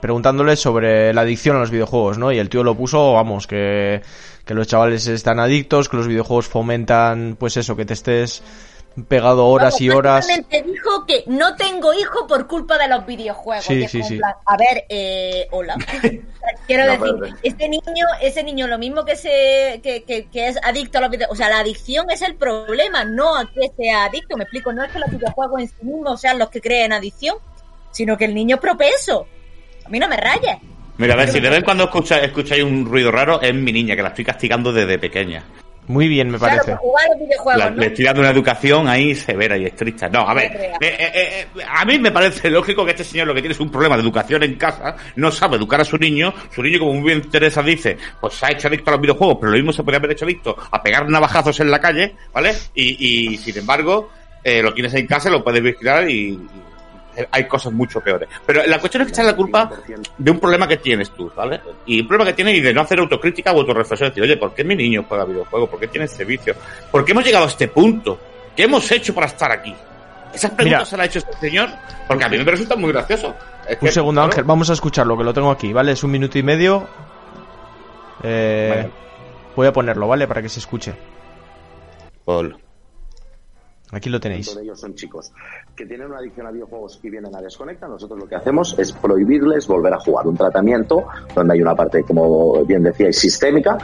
preguntándole 0.00 0.56
sobre 0.56 1.12
la 1.12 1.22
adicción 1.22 1.56
a 1.56 1.60
los 1.60 1.70
videojuegos, 1.70 2.18
¿no? 2.18 2.32
Y 2.32 2.38
el 2.38 2.48
tío 2.48 2.64
lo 2.64 2.74
puso, 2.74 3.12
vamos, 3.12 3.46
que, 3.46 4.00
que 4.44 4.54
los 4.54 4.66
chavales 4.66 5.06
están 5.06 5.38
adictos, 5.38 5.88
que 5.88 5.96
los 5.96 6.08
videojuegos 6.08 6.48
fomentan, 6.48 7.36
pues 7.38 7.56
eso, 7.56 7.76
que 7.76 7.84
te 7.84 7.94
estés 7.94 8.42
pegado 9.08 9.46
horas 9.46 9.80
y 9.80 9.90
horas. 9.90 10.26
dijo 10.26 11.06
que 11.06 11.24
no 11.26 11.56
tengo 11.56 11.92
hijo 11.94 12.26
por 12.26 12.46
culpa 12.46 12.78
de 12.78 12.88
los 12.88 13.06
videojuegos. 13.06 13.64
Sí, 13.64 13.86
sí, 13.88 14.02
sí. 14.02 14.20
a 14.22 14.56
ver, 14.56 14.84
eh, 14.88 15.46
hola. 15.50 15.76
Quiero 16.66 16.84
decir, 16.90 17.34
este 17.42 17.68
niño, 17.68 18.06
ese 18.20 18.42
niño, 18.42 18.66
lo 18.66 18.78
mismo 18.78 19.04
que 19.04 19.16
se 19.16 19.80
que, 19.82 20.04
que, 20.04 20.48
es 20.48 20.58
adicto 20.62 20.98
a 20.98 21.02
los 21.02 21.10
videojuegos. 21.10 21.38
O 21.38 21.42
sea, 21.42 21.48
la 21.50 21.60
adicción 21.60 22.10
es 22.10 22.22
el 22.22 22.34
problema, 22.34 23.04
no 23.04 23.36
a 23.36 23.50
que 23.50 23.70
sea 23.76 24.04
adicto. 24.04 24.36
Me 24.36 24.44
explico, 24.44 24.72
no 24.72 24.84
es 24.84 24.90
que 24.90 24.98
los 24.98 25.10
videojuegos 25.10 25.60
en 25.60 25.68
sí 25.68 25.74
mismos 25.82 26.20
sean 26.20 26.38
los 26.38 26.50
que 26.50 26.60
creen 26.60 26.92
adicción, 26.92 27.36
sino 27.90 28.16
que 28.16 28.24
el 28.24 28.34
niño 28.34 28.56
es 28.56 28.60
propenso. 28.60 29.26
A 29.84 29.88
mí 29.88 29.98
no 29.98 30.08
me 30.08 30.16
rayes. 30.16 30.58
Mira, 30.98 31.14
a 31.14 31.16
ver, 31.16 31.28
si 31.30 31.40
de 31.40 31.48
vez 31.48 31.64
cuando 31.64 31.84
escucháis, 31.84 32.24
escucháis 32.24 32.62
un 32.62 32.84
ruido 32.84 33.10
raro, 33.10 33.40
es 33.40 33.54
mi 33.54 33.72
niña, 33.72 33.96
que 33.96 34.02
la 34.02 34.08
estoy 34.10 34.24
castigando 34.24 34.70
desde 34.70 34.98
pequeña. 34.98 35.42
Muy 35.90 36.06
bien, 36.06 36.30
me 36.30 36.38
parece. 36.38 36.76
Le 37.74 37.86
estoy 37.86 38.04
dando 38.04 38.20
una 38.20 38.30
educación 38.30 38.86
ahí 38.86 39.12
severa 39.12 39.58
y 39.58 39.64
estricta. 39.64 40.08
No, 40.08 40.20
a 40.20 40.34
ver, 40.34 40.52
eh, 40.52 40.72
eh, 40.80 41.48
eh, 41.56 41.62
a 41.68 41.84
mí 41.84 41.98
me 41.98 42.12
parece 42.12 42.48
lógico 42.50 42.84
que 42.84 42.92
este 42.92 43.02
señor 43.02 43.26
lo 43.26 43.34
que 43.34 43.40
tiene 43.40 43.54
es 43.54 43.60
un 43.60 43.72
problema 43.72 43.96
de 43.96 44.02
educación 44.02 44.44
en 44.44 44.54
casa, 44.54 44.94
no 45.16 45.32
sabe 45.32 45.56
educar 45.56 45.80
a 45.80 45.84
su 45.84 45.98
niño, 45.98 46.32
su 46.54 46.62
niño 46.62 46.78
como 46.78 46.94
muy 46.94 47.12
bien 47.12 47.28
Teresa 47.28 47.60
dice, 47.60 47.98
pues 48.20 48.34
se 48.34 48.46
ha 48.46 48.52
hecho 48.52 48.68
adicto 48.68 48.90
a 48.90 48.92
los 48.92 49.00
videojuegos, 49.00 49.38
pero 49.40 49.50
lo 49.50 49.56
mismo 49.56 49.72
se 49.72 49.82
podría 49.82 49.98
haber 49.98 50.12
hecho 50.12 50.26
adicto 50.26 50.56
a 50.70 50.80
pegar 50.80 51.08
navajazos 51.08 51.58
en 51.58 51.72
la 51.72 51.80
calle, 51.80 52.14
¿vale? 52.32 52.54
Y, 52.72 53.32
y 53.32 53.36
sin 53.38 53.58
embargo, 53.58 54.10
lo 54.44 54.72
tienes 54.72 54.94
en 54.94 55.08
casa, 55.08 55.28
lo 55.28 55.42
puedes 55.42 55.60
vigilar 55.60 56.08
y 56.08 56.38
hay 57.30 57.44
cosas 57.46 57.72
mucho 57.72 58.00
peores. 58.00 58.28
Pero 58.46 58.66
la 58.66 58.78
cuestión 58.78 59.02
es 59.02 59.08
que 59.08 59.12
echar 59.12 59.24
la 59.26 59.36
culpa 59.36 59.70
de 60.18 60.30
un 60.30 60.38
problema 60.38 60.66
que 60.66 60.76
tienes 60.78 61.10
tú, 61.10 61.30
¿vale? 61.34 61.60
Y 61.86 62.00
un 62.00 62.08
problema 62.08 62.30
que 62.30 62.34
tienes 62.34 62.56
y 62.56 62.60
de 62.60 62.72
no 62.72 62.80
hacer 62.80 62.98
autocrítica 62.98 63.52
o 63.52 63.60
autorreflexión. 63.60 64.10
Decir, 64.10 64.22
oye, 64.22 64.36
¿por 64.36 64.54
qué 64.54 64.64
mi 64.64 64.76
niño 64.76 65.04
juega 65.08 65.24
videojuegos? 65.24 65.68
¿Por 65.68 65.80
qué 65.80 65.88
tiene 65.88 66.06
este 66.06 66.24
vicio? 66.24 66.54
¿Por 66.90 67.04
qué 67.04 67.12
hemos 67.12 67.24
llegado 67.24 67.44
a 67.44 67.48
este 67.48 67.68
punto? 67.68 68.18
¿Qué 68.56 68.64
hemos 68.64 68.90
hecho 68.90 69.14
para 69.14 69.26
estar 69.26 69.50
aquí? 69.50 69.74
Esas 70.32 70.52
preguntas 70.52 70.88
se 70.88 70.96
las 70.96 71.04
ha 71.04 71.06
hecho 71.08 71.18
este 71.18 71.36
señor 71.38 71.68
porque 72.06 72.24
a 72.24 72.28
mí 72.28 72.38
me 72.38 72.44
resulta 72.44 72.76
muy 72.76 72.92
gracioso. 72.92 73.34
un 73.80 73.88
segundo, 73.88 74.22
Ángel, 74.22 74.44
vamos 74.44 74.70
a 74.70 74.74
escucharlo, 74.74 75.16
que 75.16 75.24
lo 75.24 75.34
tengo 75.34 75.50
aquí, 75.50 75.72
¿vale? 75.72 75.92
Es 75.92 76.04
un 76.04 76.10
minuto 76.10 76.38
y 76.38 76.42
medio. 76.42 76.88
Eh, 78.22 78.88
Voy 79.56 79.66
a 79.66 79.72
ponerlo, 79.72 80.08
¿vale? 80.08 80.26
Para 80.26 80.42
que 80.42 80.48
se 80.48 80.60
escuche. 80.60 80.94
Hola. 82.24 82.56
Aquí 83.92 84.08
lo 84.08 84.20
tenéis. 84.20 84.56
ellos 84.56 84.78
son 84.78 84.94
chicos 84.94 85.32
que 85.74 85.84
tienen 85.84 86.08
una 86.08 86.18
adicción 86.18 86.46
a 86.46 86.50
videojuegos 86.50 87.00
y 87.02 87.10
vienen 87.10 87.34
a 87.34 87.40
desconectar. 87.40 87.88
Nosotros 87.88 88.20
lo 88.20 88.26
que 88.26 88.36
hacemos 88.36 88.78
es 88.78 88.92
prohibirles 88.92 89.66
volver 89.66 89.92
a 89.94 89.98
jugar. 89.98 90.26
Un 90.26 90.36
tratamiento 90.36 91.06
donde 91.34 91.54
hay 91.54 91.62
una 91.62 91.74
parte, 91.74 92.04
como 92.04 92.64
bien 92.64 92.82
decíais, 92.82 93.18
sistémica, 93.18 93.76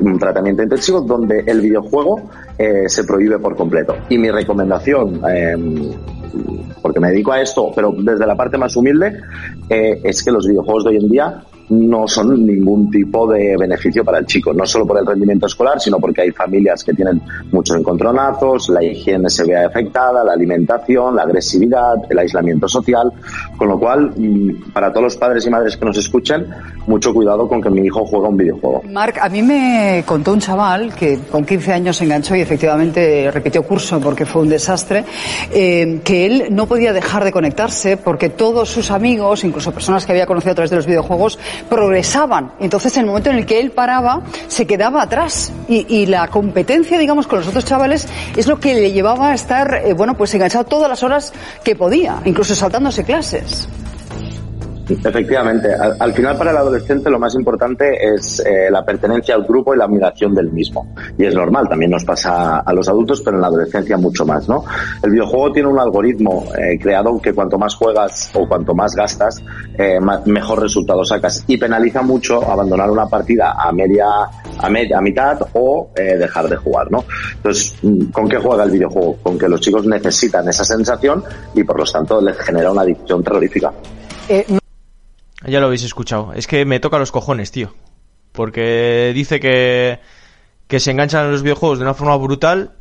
un 0.00 0.18
tratamiento 0.18 0.62
intensivo 0.62 1.00
donde 1.00 1.44
el 1.46 1.60
videojuego 1.60 2.30
eh, 2.58 2.88
se 2.88 3.04
prohíbe 3.04 3.38
por 3.38 3.56
completo. 3.56 3.96
Y 4.08 4.18
mi 4.18 4.30
recomendación, 4.30 5.22
em, 5.28 5.92
porque 6.80 6.98
me 6.98 7.10
dedico 7.10 7.32
a 7.32 7.40
esto, 7.40 7.70
pero 7.74 7.92
desde 7.92 8.26
la 8.26 8.34
parte 8.34 8.58
más 8.58 8.74
humilde, 8.76 9.20
eh, 9.68 10.00
es 10.02 10.22
que 10.22 10.32
los 10.32 10.46
videojuegos 10.46 10.84
de 10.84 10.90
hoy 10.90 10.96
en 10.96 11.08
día 11.08 11.44
no 11.72 12.06
son 12.06 12.46
ningún 12.46 12.90
tipo 12.90 13.26
de 13.26 13.56
beneficio 13.56 14.04
para 14.04 14.18
el 14.18 14.26
chico, 14.26 14.52
no 14.52 14.66
solo 14.66 14.86
por 14.86 14.98
el 14.98 15.06
rendimiento 15.06 15.46
escolar, 15.46 15.80
sino 15.80 15.98
porque 15.98 16.22
hay 16.22 16.30
familias 16.30 16.84
que 16.84 16.92
tienen 16.92 17.20
muchos 17.50 17.78
encontronazos, 17.78 18.68
la 18.68 18.82
higiene 18.82 19.30
se 19.30 19.44
ve 19.44 19.56
afectada, 19.56 20.22
la 20.24 20.32
alimentación, 20.32 21.16
la 21.16 21.22
agresividad, 21.22 21.96
el 22.08 22.18
aislamiento 22.18 22.68
social, 22.68 23.12
con 23.56 23.68
lo 23.68 23.78
cual, 23.78 24.12
mm, 24.16 24.72
para 24.72 24.90
todos 24.90 25.04
los 25.04 25.16
padres 25.16 25.46
y 25.46 25.50
madres 25.50 25.76
que 25.76 25.84
nos 25.84 25.96
escuchen, 25.96 26.46
mucho 26.86 27.14
cuidado 27.14 27.48
con 27.48 27.60
que 27.62 27.70
mi 27.70 27.86
hijo 27.86 28.04
juegue 28.04 28.28
un 28.28 28.36
videojuego. 28.36 28.82
Marc, 28.90 29.18
a 29.18 29.28
mí 29.28 29.42
me 29.42 30.02
contó 30.06 30.32
un 30.32 30.40
chaval 30.40 30.94
que 30.94 31.18
con 31.30 31.44
15 31.44 31.72
años 31.72 31.96
se 31.96 32.04
enganchó 32.04 32.34
y 32.34 32.40
efectivamente 32.40 33.30
repitió 33.30 33.62
curso 33.62 34.00
porque 34.00 34.26
fue 34.26 34.42
un 34.42 34.48
desastre, 34.48 35.04
eh, 35.52 36.00
que 36.04 36.26
él 36.26 36.46
no 36.50 36.66
podía 36.66 36.92
dejar 36.92 37.24
de 37.24 37.32
conectarse 37.32 37.96
porque 37.96 38.28
todos 38.30 38.68
sus 38.68 38.90
amigos, 38.90 39.44
incluso 39.44 39.72
personas 39.72 40.04
que 40.04 40.12
había 40.12 40.26
conocido 40.26 40.52
a 40.52 40.54
través 40.54 40.70
de 40.70 40.76
los 40.76 40.86
videojuegos, 40.86 41.38
progresaban. 41.68 42.52
Entonces, 42.60 42.96
en 42.96 43.02
el 43.02 43.06
momento 43.06 43.30
en 43.30 43.36
el 43.36 43.46
que 43.46 43.60
él 43.60 43.70
paraba, 43.70 44.22
se 44.48 44.66
quedaba 44.66 45.02
atrás. 45.02 45.52
Y, 45.68 46.06
la 46.06 46.28
competencia, 46.28 46.98
digamos, 46.98 47.26
con 47.26 47.38
los 47.38 47.48
otros 47.48 47.64
chavales 47.64 48.08
es 48.36 48.46
lo 48.46 48.58
que 48.60 48.74
le 48.74 48.92
llevaba 48.92 49.30
a 49.30 49.34
estar, 49.34 49.82
eh, 49.84 49.92
bueno, 49.92 50.16
pues 50.16 50.34
enganchado 50.34 50.64
todas 50.64 50.88
las 50.88 51.02
horas 51.02 51.32
que 51.64 51.76
podía, 51.76 52.20
incluso 52.24 52.54
saltándose 52.54 53.04
clases. 53.04 53.68
Efectivamente, 54.88 55.68
al, 55.74 56.12
final 56.12 56.36
para 56.36 56.50
el 56.50 56.56
adolescente 56.56 57.08
lo 57.08 57.18
más 57.18 57.34
importante 57.34 58.14
es 58.14 58.40
eh, 58.40 58.68
la 58.70 58.84
pertenencia 58.84 59.34
al 59.34 59.44
grupo 59.44 59.74
y 59.74 59.78
la 59.78 59.84
admiración 59.84 60.34
del 60.34 60.50
mismo. 60.50 60.92
Y 61.16 61.24
es 61.24 61.34
normal, 61.34 61.68
también 61.68 61.90
nos 61.90 62.04
pasa 62.04 62.58
a 62.60 62.72
los 62.72 62.88
adultos, 62.88 63.20
pero 63.24 63.36
en 63.36 63.42
la 63.42 63.46
adolescencia 63.46 63.96
mucho 63.96 64.26
más, 64.26 64.48
¿no? 64.48 64.64
El 65.02 65.12
videojuego 65.12 65.52
tiene 65.52 65.68
un 65.68 65.78
algoritmo 65.78 66.46
eh, 66.58 66.78
creado 66.80 67.20
que 67.20 67.32
cuanto 67.32 67.58
más 67.58 67.76
juegas 67.76 68.30
o 68.34 68.48
cuanto 68.48 68.74
más 68.74 68.94
gastas, 68.94 69.42
eh, 69.78 70.00
mejor 70.26 70.60
resultado 70.60 71.04
sacas. 71.04 71.44
Y 71.46 71.56
penaliza 71.58 72.02
mucho 72.02 72.42
abandonar 72.42 72.90
una 72.90 73.06
partida 73.06 73.52
a 73.52 73.70
media, 73.72 74.06
a, 74.58 74.68
media, 74.68 74.98
a 74.98 75.00
mitad 75.00 75.38
o 75.52 75.90
dejar 75.94 76.48
de 76.48 76.56
jugar, 76.56 76.90
¿no? 76.90 77.04
Entonces, 77.36 77.74
¿con 78.12 78.28
qué 78.28 78.38
juega 78.38 78.64
el 78.64 78.70
videojuego? 78.70 79.16
Con 79.22 79.38
que 79.38 79.48
los 79.48 79.60
chicos 79.60 79.86
necesitan 79.86 80.48
esa 80.48 80.64
sensación 80.64 81.22
y 81.54 81.62
por 81.62 81.78
lo 81.78 81.84
tanto 81.84 82.20
les 82.20 82.36
genera 82.38 82.70
una 82.70 82.82
adicción 82.82 83.22
terrorífica. 83.22 83.72
Ya 85.46 85.60
lo 85.60 85.66
habéis 85.66 85.82
escuchado. 85.82 86.32
Es 86.34 86.46
que 86.46 86.64
me 86.64 86.80
toca 86.80 86.98
los 86.98 87.12
cojones, 87.12 87.50
tío. 87.50 87.74
Porque 88.32 89.12
dice 89.14 89.40
que, 89.40 90.00
que 90.66 90.80
se 90.80 90.90
enganchan 90.90 91.26
a 91.26 91.30
los 91.30 91.42
videojuegos 91.42 91.78
de 91.78 91.84
una 91.84 91.94
forma 91.94 92.16
brutal, 92.16 92.72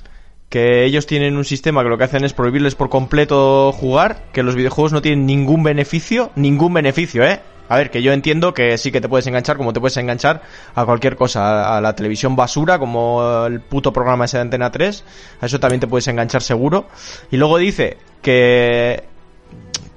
que 0.50 0.86
ellos 0.86 1.06
tienen 1.08 1.38
un 1.38 1.46
sistema 1.46 1.84
que 1.84 1.90
lo 1.90 1.98
que 1.98 2.04
hacen 2.04 2.24
es 2.24 2.34
prohibirles 2.34 2.76
por 2.76 2.90
completo 2.90 3.72
jugar, 3.72 4.24
que 4.32 4.44
los 4.44 4.56
videojuegos 4.56 4.94
no 4.94 5.02
tienen 5.02 5.26
ningún 5.26 5.64
beneficio, 5.64 6.32
ningún 6.36 6.74
beneficio, 6.74 7.24
¿eh? 7.24 7.42
A 7.70 7.78
ver, 7.78 7.90
que 7.90 8.02
yo 8.02 8.12
entiendo 8.12 8.54
que 8.54 8.78
sí 8.78 8.92
que 8.92 9.00
te 9.00 9.08
puedes 9.08 9.26
enganchar 9.28 9.56
como 9.56 9.72
te 9.72 9.80
puedes 9.80 9.96
enganchar 9.96 10.42
a 10.76 10.84
cualquier 10.84 11.16
cosa, 11.16 11.78
a 11.78 11.80
la 11.80 11.96
televisión 11.96 12.36
basura, 12.36 12.78
como 12.80 13.46
el 13.46 13.62
puto 13.62 13.94
programa 13.94 14.26
ese 14.26 14.38
de 14.38 14.42
Antena 14.42 14.70
3, 14.70 15.06
a 15.40 15.46
eso 15.46 15.58
también 15.58 15.80
te 15.80 15.88
puedes 15.88 16.06
enganchar 16.10 16.42
seguro. 16.42 16.88
Y 17.32 17.38
luego 17.38 17.58
dice 17.58 17.98
que 18.22 19.06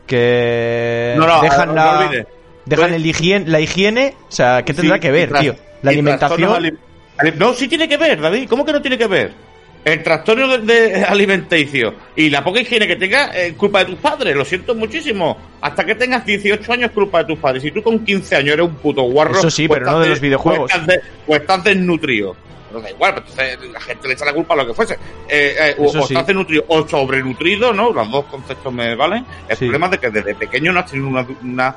que 0.06 1.14
no, 1.18 1.26
no, 1.26 1.40
dejan 1.42 1.74
la 1.74 2.10
dejan 2.64 2.94
el 2.94 3.06
higiene, 3.06 3.50
la 3.50 3.60
higiene, 3.60 4.14
o 4.28 4.32
sea, 4.32 4.64
¿qué 4.64 4.74
tendrá 4.74 4.98
que 4.98 5.10
ver, 5.10 5.32
tío? 5.32 5.56
La 5.82 5.90
alimentación. 5.90 6.78
No, 7.36 7.54
sí 7.54 7.68
tiene 7.68 7.88
que 7.88 7.96
ver, 7.96 8.20
David. 8.20 8.48
¿Cómo 8.48 8.64
que 8.64 8.72
no 8.72 8.82
tiene 8.82 8.98
que 8.98 9.06
ver? 9.06 9.32
El 9.84 10.02
trastorno 10.02 10.58
de, 10.58 11.04
alimenticio 11.08 11.94
y 12.16 12.30
la 12.30 12.42
poca 12.42 12.60
higiene 12.60 12.86
que 12.86 12.96
tengas 12.96 13.36
es 13.36 13.52
culpa 13.54 13.80
de 13.80 13.86
tus 13.86 13.98
padres. 13.98 14.34
Lo 14.34 14.44
siento 14.44 14.74
muchísimo. 14.74 15.36
Hasta 15.60 15.84
que 15.84 15.94
tengas 15.94 16.24
18 16.24 16.72
años 16.72 16.86
es 16.86 16.92
culpa 16.92 17.18
de 17.18 17.26
tus 17.26 17.38
padres. 17.38 17.62
Si 17.62 17.70
tú 17.70 17.82
con 17.82 18.04
15 18.04 18.36
años 18.36 18.54
eres 18.54 18.66
un 18.66 18.76
puto 18.76 19.02
guarro. 19.02 19.38
Eso 19.38 19.50
sí, 19.50 19.68
pero 19.68 19.86
no 19.86 20.00
de 20.00 20.08
los 20.08 20.20
videojuegos. 20.20 20.72
Pues 21.26 21.40
estás, 21.40 21.64
desnutrido. 21.64 22.34
No 22.72 22.80
da 22.80 22.90
igual, 22.90 23.14
entonces 23.18 23.58
la 23.72 23.80
gente 23.80 24.08
le 24.08 24.14
echa 24.14 24.24
la 24.24 24.32
culpa 24.32 24.54
a 24.54 24.56
lo 24.56 24.66
que 24.66 24.74
fuese. 24.74 24.94
Eh, 25.28 25.54
eh, 25.60 25.74
o, 25.78 25.86
estás 25.86 26.26
desnutrido 26.26 26.64
o 26.66 26.88
sobrenutrido, 26.88 27.72
¿no? 27.72 27.92
Los 27.92 28.10
dos 28.10 28.24
conceptos 28.24 28.72
me 28.72 28.96
valen. 28.96 29.24
El 29.48 29.56
problema 29.56 29.86
es 29.86 29.92
de 29.92 29.98
que 29.98 30.10
desde 30.10 30.34
pequeño 30.34 30.72
no 30.72 30.80
has 30.80 30.90
tenido 30.90 31.24
una 31.42 31.76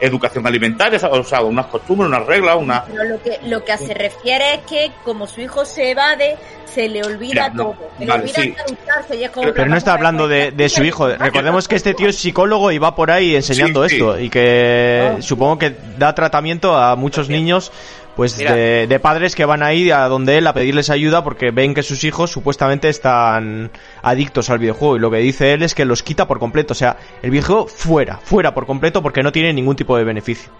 educación 0.00 0.46
alimentaria, 0.46 0.98
o 1.10 1.24
sea, 1.24 1.42
unas 1.42 1.66
costumbres, 1.66 2.08
unas 2.08 2.26
reglas, 2.26 2.56
una... 2.56 2.84
Pero 2.84 3.04
lo 3.04 3.22
que, 3.22 3.38
lo 3.44 3.64
que 3.64 3.76
se 3.78 3.94
refiere 3.94 4.54
es 4.54 4.60
que 4.62 4.92
como 5.04 5.26
su 5.26 5.40
hijo 5.40 5.64
se 5.64 5.90
evade, 5.90 6.36
se 6.74 6.88
le 6.88 7.02
olvida 7.02 7.52
todo. 7.56 7.76
Se 7.98 8.04
le 8.04 8.12
olvida 8.12 8.34
pero, 9.54 9.66
no 9.66 9.76
está 9.76 9.94
hablando 9.94 10.26
de, 10.28 10.68
su 10.68 10.82
hijo. 10.82 11.08
Recordemos 11.08 11.68
que 11.68 11.76
este 11.76 11.94
tío 11.94 12.08
es 12.08 12.16
psicólogo 12.16 12.72
y 12.72 12.78
va 12.78 12.94
por 12.94 13.10
ahí 13.10 13.36
enseñando 13.36 13.84
esto 13.84 14.18
y 14.18 14.28
que 14.30 15.16
supongo 15.20 15.58
que 15.58 15.74
da 15.98 16.14
tratamiento 16.14 16.76
a 16.76 16.96
muchos 16.96 17.28
niños 17.28 17.72
pues 18.16 18.36
de, 18.36 19.00
padres 19.02 19.34
que 19.34 19.44
van 19.44 19.62
ahí 19.62 19.90
a 19.90 20.08
donde 20.08 20.38
él 20.38 20.46
a 20.46 20.52
pedirles 20.52 20.90
ayuda 20.90 21.24
porque 21.24 21.50
ven 21.50 21.74
que 21.74 21.82
sus 21.82 22.04
hijos 22.04 22.30
supuestamente 22.30 22.88
están 22.88 23.70
adictos 24.02 24.50
al 24.50 24.58
videojuego 24.58 24.96
y 24.96 25.00
lo 25.00 25.10
que 25.10 25.18
dice 25.18 25.52
él 25.52 25.62
es 25.62 25.74
que 25.74 25.84
los 25.84 26.02
quita 26.02 26.26
por 26.26 26.38
completo, 26.38 26.72
o 26.72 26.76
sea, 26.76 26.96
el 27.22 27.30
videojuego 27.30 27.66
fuera, 27.66 28.18
fuera 28.18 28.54
por 28.54 28.66
completo 28.66 29.02
porque 29.02 29.22
no 29.22 29.32
tiene 29.32 29.52
ningún 29.52 29.76
tipo 29.76 29.96
de 29.96 30.04
beneficio. 30.04 30.50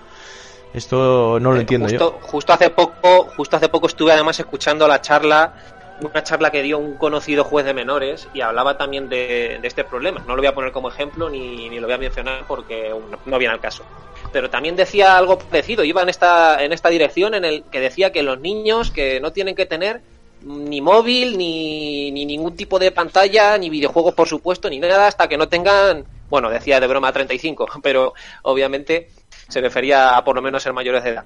Esto 0.72 1.38
no 1.40 1.52
lo 1.52 1.58
eh, 1.58 1.60
entiendo 1.60 1.88
yo. 1.88 2.18
Justo 2.22 2.52
hace 2.52 2.70
poco, 2.70 3.28
justo 3.36 3.56
hace 3.56 3.68
poco 3.68 3.86
estuve 3.86 4.12
además 4.12 4.38
escuchando 4.40 4.88
la 4.88 5.00
charla 5.00 5.54
una 6.00 6.24
charla 6.24 6.50
que 6.50 6.62
dio 6.62 6.78
un 6.78 6.96
conocido 6.96 7.44
juez 7.44 7.64
de 7.64 7.72
menores 7.72 8.28
y 8.34 8.40
hablaba 8.40 8.76
también 8.76 9.08
de, 9.08 9.60
este 9.62 9.84
problema. 9.84 10.24
No 10.26 10.34
lo 10.34 10.42
voy 10.42 10.48
a 10.48 10.54
poner 10.54 10.72
como 10.72 10.88
ejemplo 10.88 11.30
ni, 11.30 11.68
ni, 11.68 11.78
lo 11.78 11.86
voy 11.86 11.94
a 11.94 11.98
mencionar 11.98 12.44
porque 12.48 12.92
no 13.24 13.38
viene 13.38 13.54
al 13.54 13.60
caso 13.60 13.84
pero 14.34 14.50
también 14.50 14.74
decía 14.74 15.16
algo 15.16 15.38
parecido, 15.38 15.84
iba 15.84 16.02
en 16.02 16.08
esta, 16.08 16.60
en 16.64 16.72
esta 16.72 16.88
dirección 16.88 17.34
en 17.34 17.44
el 17.44 17.62
que 17.70 17.78
decía 17.78 18.10
que 18.10 18.24
los 18.24 18.40
niños 18.40 18.90
que 18.90 19.20
no 19.20 19.32
tienen 19.32 19.54
que 19.54 19.64
tener 19.64 20.00
ni 20.42 20.80
móvil, 20.80 21.38
ni, 21.38 22.10
ni 22.10 22.26
ningún 22.26 22.56
tipo 22.56 22.80
de 22.80 22.90
pantalla, 22.90 23.56
ni 23.58 23.70
videojuegos 23.70 24.12
por 24.12 24.26
supuesto, 24.26 24.68
ni 24.68 24.80
nada, 24.80 25.06
hasta 25.06 25.28
que 25.28 25.36
no 25.38 25.46
tengan, 25.46 26.04
bueno, 26.28 26.50
decía 26.50 26.80
de 26.80 26.88
broma 26.88 27.12
35, 27.12 27.68
pero 27.82 28.12
obviamente 28.42 29.10
se 29.48 29.60
refería 29.60 30.16
a 30.16 30.24
por 30.24 30.34
lo 30.34 30.42
menos 30.42 30.64
ser 30.64 30.72
mayores 30.72 31.04
de 31.04 31.10
edad. 31.10 31.24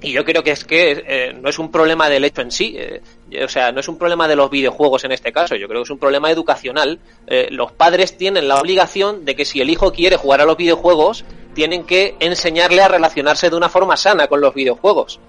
Y 0.00 0.10
yo 0.10 0.24
creo 0.24 0.42
que 0.42 0.50
es 0.50 0.64
que 0.64 1.04
eh, 1.06 1.32
no 1.32 1.48
es 1.48 1.60
un 1.60 1.70
problema 1.70 2.08
del 2.08 2.24
hecho 2.24 2.42
en 2.42 2.50
sí, 2.50 2.74
eh, 2.76 3.00
o 3.44 3.46
sea, 3.46 3.70
no 3.70 3.78
es 3.78 3.86
un 3.86 3.98
problema 3.98 4.26
de 4.26 4.34
los 4.34 4.50
videojuegos 4.50 5.04
en 5.04 5.12
este 5.12 5.32
caso, 5.32 5.54
yo 5.54 5.68
creo 5.68 5.82
que 5.82 5.84
es 5.84 5.90
un 5.90 5.98
problema 5.98 6.28
educacional. 6.28 6.98
Eh, 7.28 7.46
los 7.52 7.70
padres 7.70 8.16
tienen 8.16 8.48
la 8.48 8.56
obligación 8.56 9.24
de 9.24 9.36
que 9.36 9.44
si 9.44 9.60
el 9.60 9.70
hijo 9.70 9.92
quiere 9.92 10.16
jugar 10.16 10.40
a 10.40 10.44
los 10.44 10.56
videojuegos, 10.56 11.24
tienen 11.54 11.84
que 11.84 12.16
enseñarle 12.20 12.82
a 12.82 12.88
relacionarse 12.88 13.50
de 13.50 13.56
una 13.56 13.68
forma 13.68 13.96
sana 13.96 14.26
con 14.26 14.40
los 14.40 14.54
videojuegos. 14.54 15.20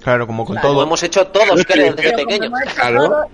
Claro, 0.00 0.26
como 0.26 0.44
con 0.44 0.60
todo. 0.60 0.74
Lo 0.74 0.82
hemos 0.82 1.02
hecho 1.02 1.26
todos, 1.28 1.64
creo, 1.64 1.94
desde 1.94 2.12
pequeños. 2.14 2.52
Claro. 2.74 3.26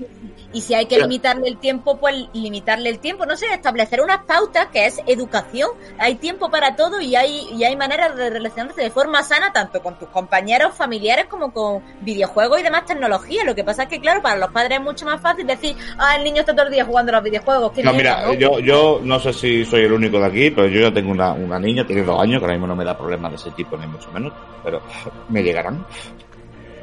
Y 0.52 0.60
si 0.60 0.74
hay 0.74 0.86
que 0.86 0.98
limitarle 0.98 1.48
el 1.48 1.58
tiempo, 1.58 1.98
pues 1.98 2.28
limitarle 2.32 2.90
el 2.90 2.98
tiempo. 2.98 3.24
No 3.26 3.36
sé, 3.36 3.46
establecer 3.52 4.00
unas 4.00 4.24
pautas 4.24 4.68
que 4.68 4.86
es 4.86 5.00
educación. 5.06 5.70
Hay 5.98 6.16
tiempo 6.16 6.50
para 6.50 6.74
todo 6.74 7.00
y 7.00 7.14
hay, 7.14 7.48
y 7.52 7.64
hay 7.64 7.76
maneras 7.76 8.16
de 8.16 8.30
relacionarse 8.30 8.80
de 8.80 8.90
forma 8.90 9.22
sana 9.22 9.52
tanto 9.52 9.80
con 9.80 9.98
tus 9.98 10.08
compañeros, 10.08 10.74
familiares, 10.74 11.26
como 11.26 11.52
con 11.52 11.82
videojuegos 12.00 12.60
y 12.60 12.62
demás 12.64 12.84
tecnologías. 12.84 13.44
Lo 13.44 13.54
que 13.54 13.64
pasa 13.64 13.84
es 13.84 13.88
que, 13.88 14.00
claro, 14.00 14.22
para 14.22 14.36
los 14.36 14.50
padres 14.50 14.78
es 14.78 14.84
mucho 14.84 15.04
más 15.04 15.20
fácil 15.20 15.46
decir, 15.46 15.76
ah, 15.98 16.16
el 16.16 16.24
niño 16.24 16.40
está 16.40 16.52
todo 16.52 16.66
el 16.66 16.72
día 16.72 16.84
jugando 16.84 17.12
a 17.12 17.16
los 17.16 17.24
videojuegos. 17.24 17.72
no, 17.84 17.92
mira, 17.92 18.32
Yo, 18.34 18.58
yo 18.58 19.00
no 19.02 19.20
sé 19.20 19.32
si 19.32 19.64
soy 19.64 19.82
el 19.82 19.92
único 19.92 20.18
de 20.18 20.26
aquí, 20.26 20.50
pero 20.50 20.66
yo 20.66 20.80
ya 20.80 20.92
tengo 20.92 21.12
una, 21.12 21.32
una 21.32 21.58
niña, 21.58 21.86
tiene 21.86 22.02
dos 22.02 22.20
años, 22.20 22.40
que 22.40 22.44
ahora 22.44 22.54
mismo 22.54 22.66
no 22.66 22.76
me 22.76 22.84
da 22.84 22.96
problemas 22.96 23.30
de 23.32 23.36
ese 23.36 23.50
tipo, 23.52 23.76
ni 23.76 23.86
mucho 23.86 24.10
menos, 24.10 24.32
pero 24.64 24.82
me 25.28 25.42
llegarán. 25.42 25.84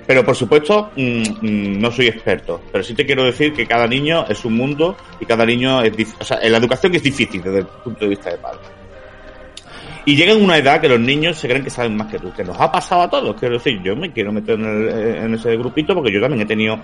Pero 0.07 0.23
por 0.23 0.35
supuesto, 0.35 0.91
mm, 0.95 1.01
mm, 1.41 1.79
no 1.81 1.91
soy 1.91 2.07
experto, 2.07 2.61
pero 2.71 2.81
sí 2.81 2.93
te 2.93 3.05
quiero 3.05 3.25
decir 3.25 3.51
que 3.51 3.67
cada 3.67 3.85
niño 3.85 4.25
es 4.29 4.45
un 4.45 4.55
mundo 4.55 4.95
y 5.19 5.25
cada 5.25 5.45
niño 5.45 5.81
es, 5.81 6.15
o 6.17 6.23
sea, 6.23 6.39
la 6.41 6.57
educación 6.57 6.95
es 6.95 7.03
difícil 7.03 7.43
desde 7.43 7.59
el 7.59 7.65
punto 7.65 8.05
de 8.05 8.09
vista 8.09 8.29
de 8.31 8.37
padre. 8.37 8.61
Y 10.05 10.15
llega 10.15 10.31
en 10.31 10.41
una 10.41 10.57
edad 10.57 10.79
que 10.79 10.87
los 10.87 11.01
niños 11.01 11.37
se 11.37 11.49
creen 11.49 11.65
que 11.65 11.69
saben 11.69 11.97
más 11.97 12.07
que 12.07 12.17
tú, 12.17 12.31
que 12.31 12.45
nos 12.45 12.57
ha 12.57 12.71
pasado 12.71 13.01
a 13.01 13.09
todos. 13.09 13.35
Quiero 13.35 13.55
decir, 13.55 13.81
yo 13.83 13.93
me 13.93 14.13
quiero 14.13 14.31
meter 14.31 14.57
en, 14.57 15.33
ese 15.33 15.57
grupito 15.57 15.93
porque 15.93 16.13
yo 16.13 16.21
también 16.21 16.43
he 16.43 16.45
tenido 16.45 16.79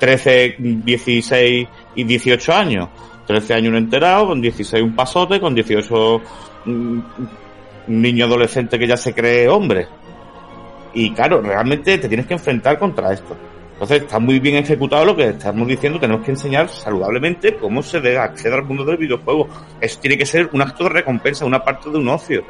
13, 0.00 0.56
16 0.58 1.68
y 1.94 2.02
18 2.02 2.52
años. 2.52 2.88
13 3.28 3.54
años 3.54 3.68
un 3.68 3.76
enterado, 3.76 4.26
con 4.26 4.40
16 4.40 4.82
un 4.82 4.96
pasote, 4.96 5.38
con 5.38 5.54
18 5.54 6.20
mm, 6.64 6.98
un 7.86 8.02
niño 8.02 8.24
adolescente 8.24 8.76
que 8.76 8.88
ya 8.88 8.96
se 8.96 9.14
cree 9.14 9.48
hombre. 9.48 9.86
Y 10.94 11.10
claro, 11.12 11.42
realmente 11.42 11.98
te 11.98 12.08
tienes 12.08 12.26
que 12.26 12.34
enfrentar 12.34 12.78
contra 12.78 13.12
esto. 13.12 13.36
Entonces 13.74 14.02
está 14.02 14.20
muy 14.20 14.38
bien 14.38 14.56
ejecutado 14.56 15.04
lo 15.04 15.16
que 15.16 15.30
estamos 15.30 15.66
diciendo, 15.66 15.98
tenemos 15.98 16.24
que 16.24 16.30
enseñar 16.30 16.68
saludablemente 16.68 17.56
cómo 17.56 17.82
se 17.82 18.00
debe 18.00 18.18
acceder 18.18 18.54
al 18.54 18.64
mundo 18.64 18.84
del 18.84 18.96
videojuego. 18.96 19.48
Eso 19.80 19.98
tiene 20.00 20.16
que 20.16 20.24
ser 20.24 20.48
un 20.52 20.62
acto 20.62 20.84
de 20.84 20.90
recompensa, 20.90 21.44
una 21.44 21.62
parte 21.62 21.90
de 21.90 21.98
un 21.98 22.08
ocio. 22.08 22.44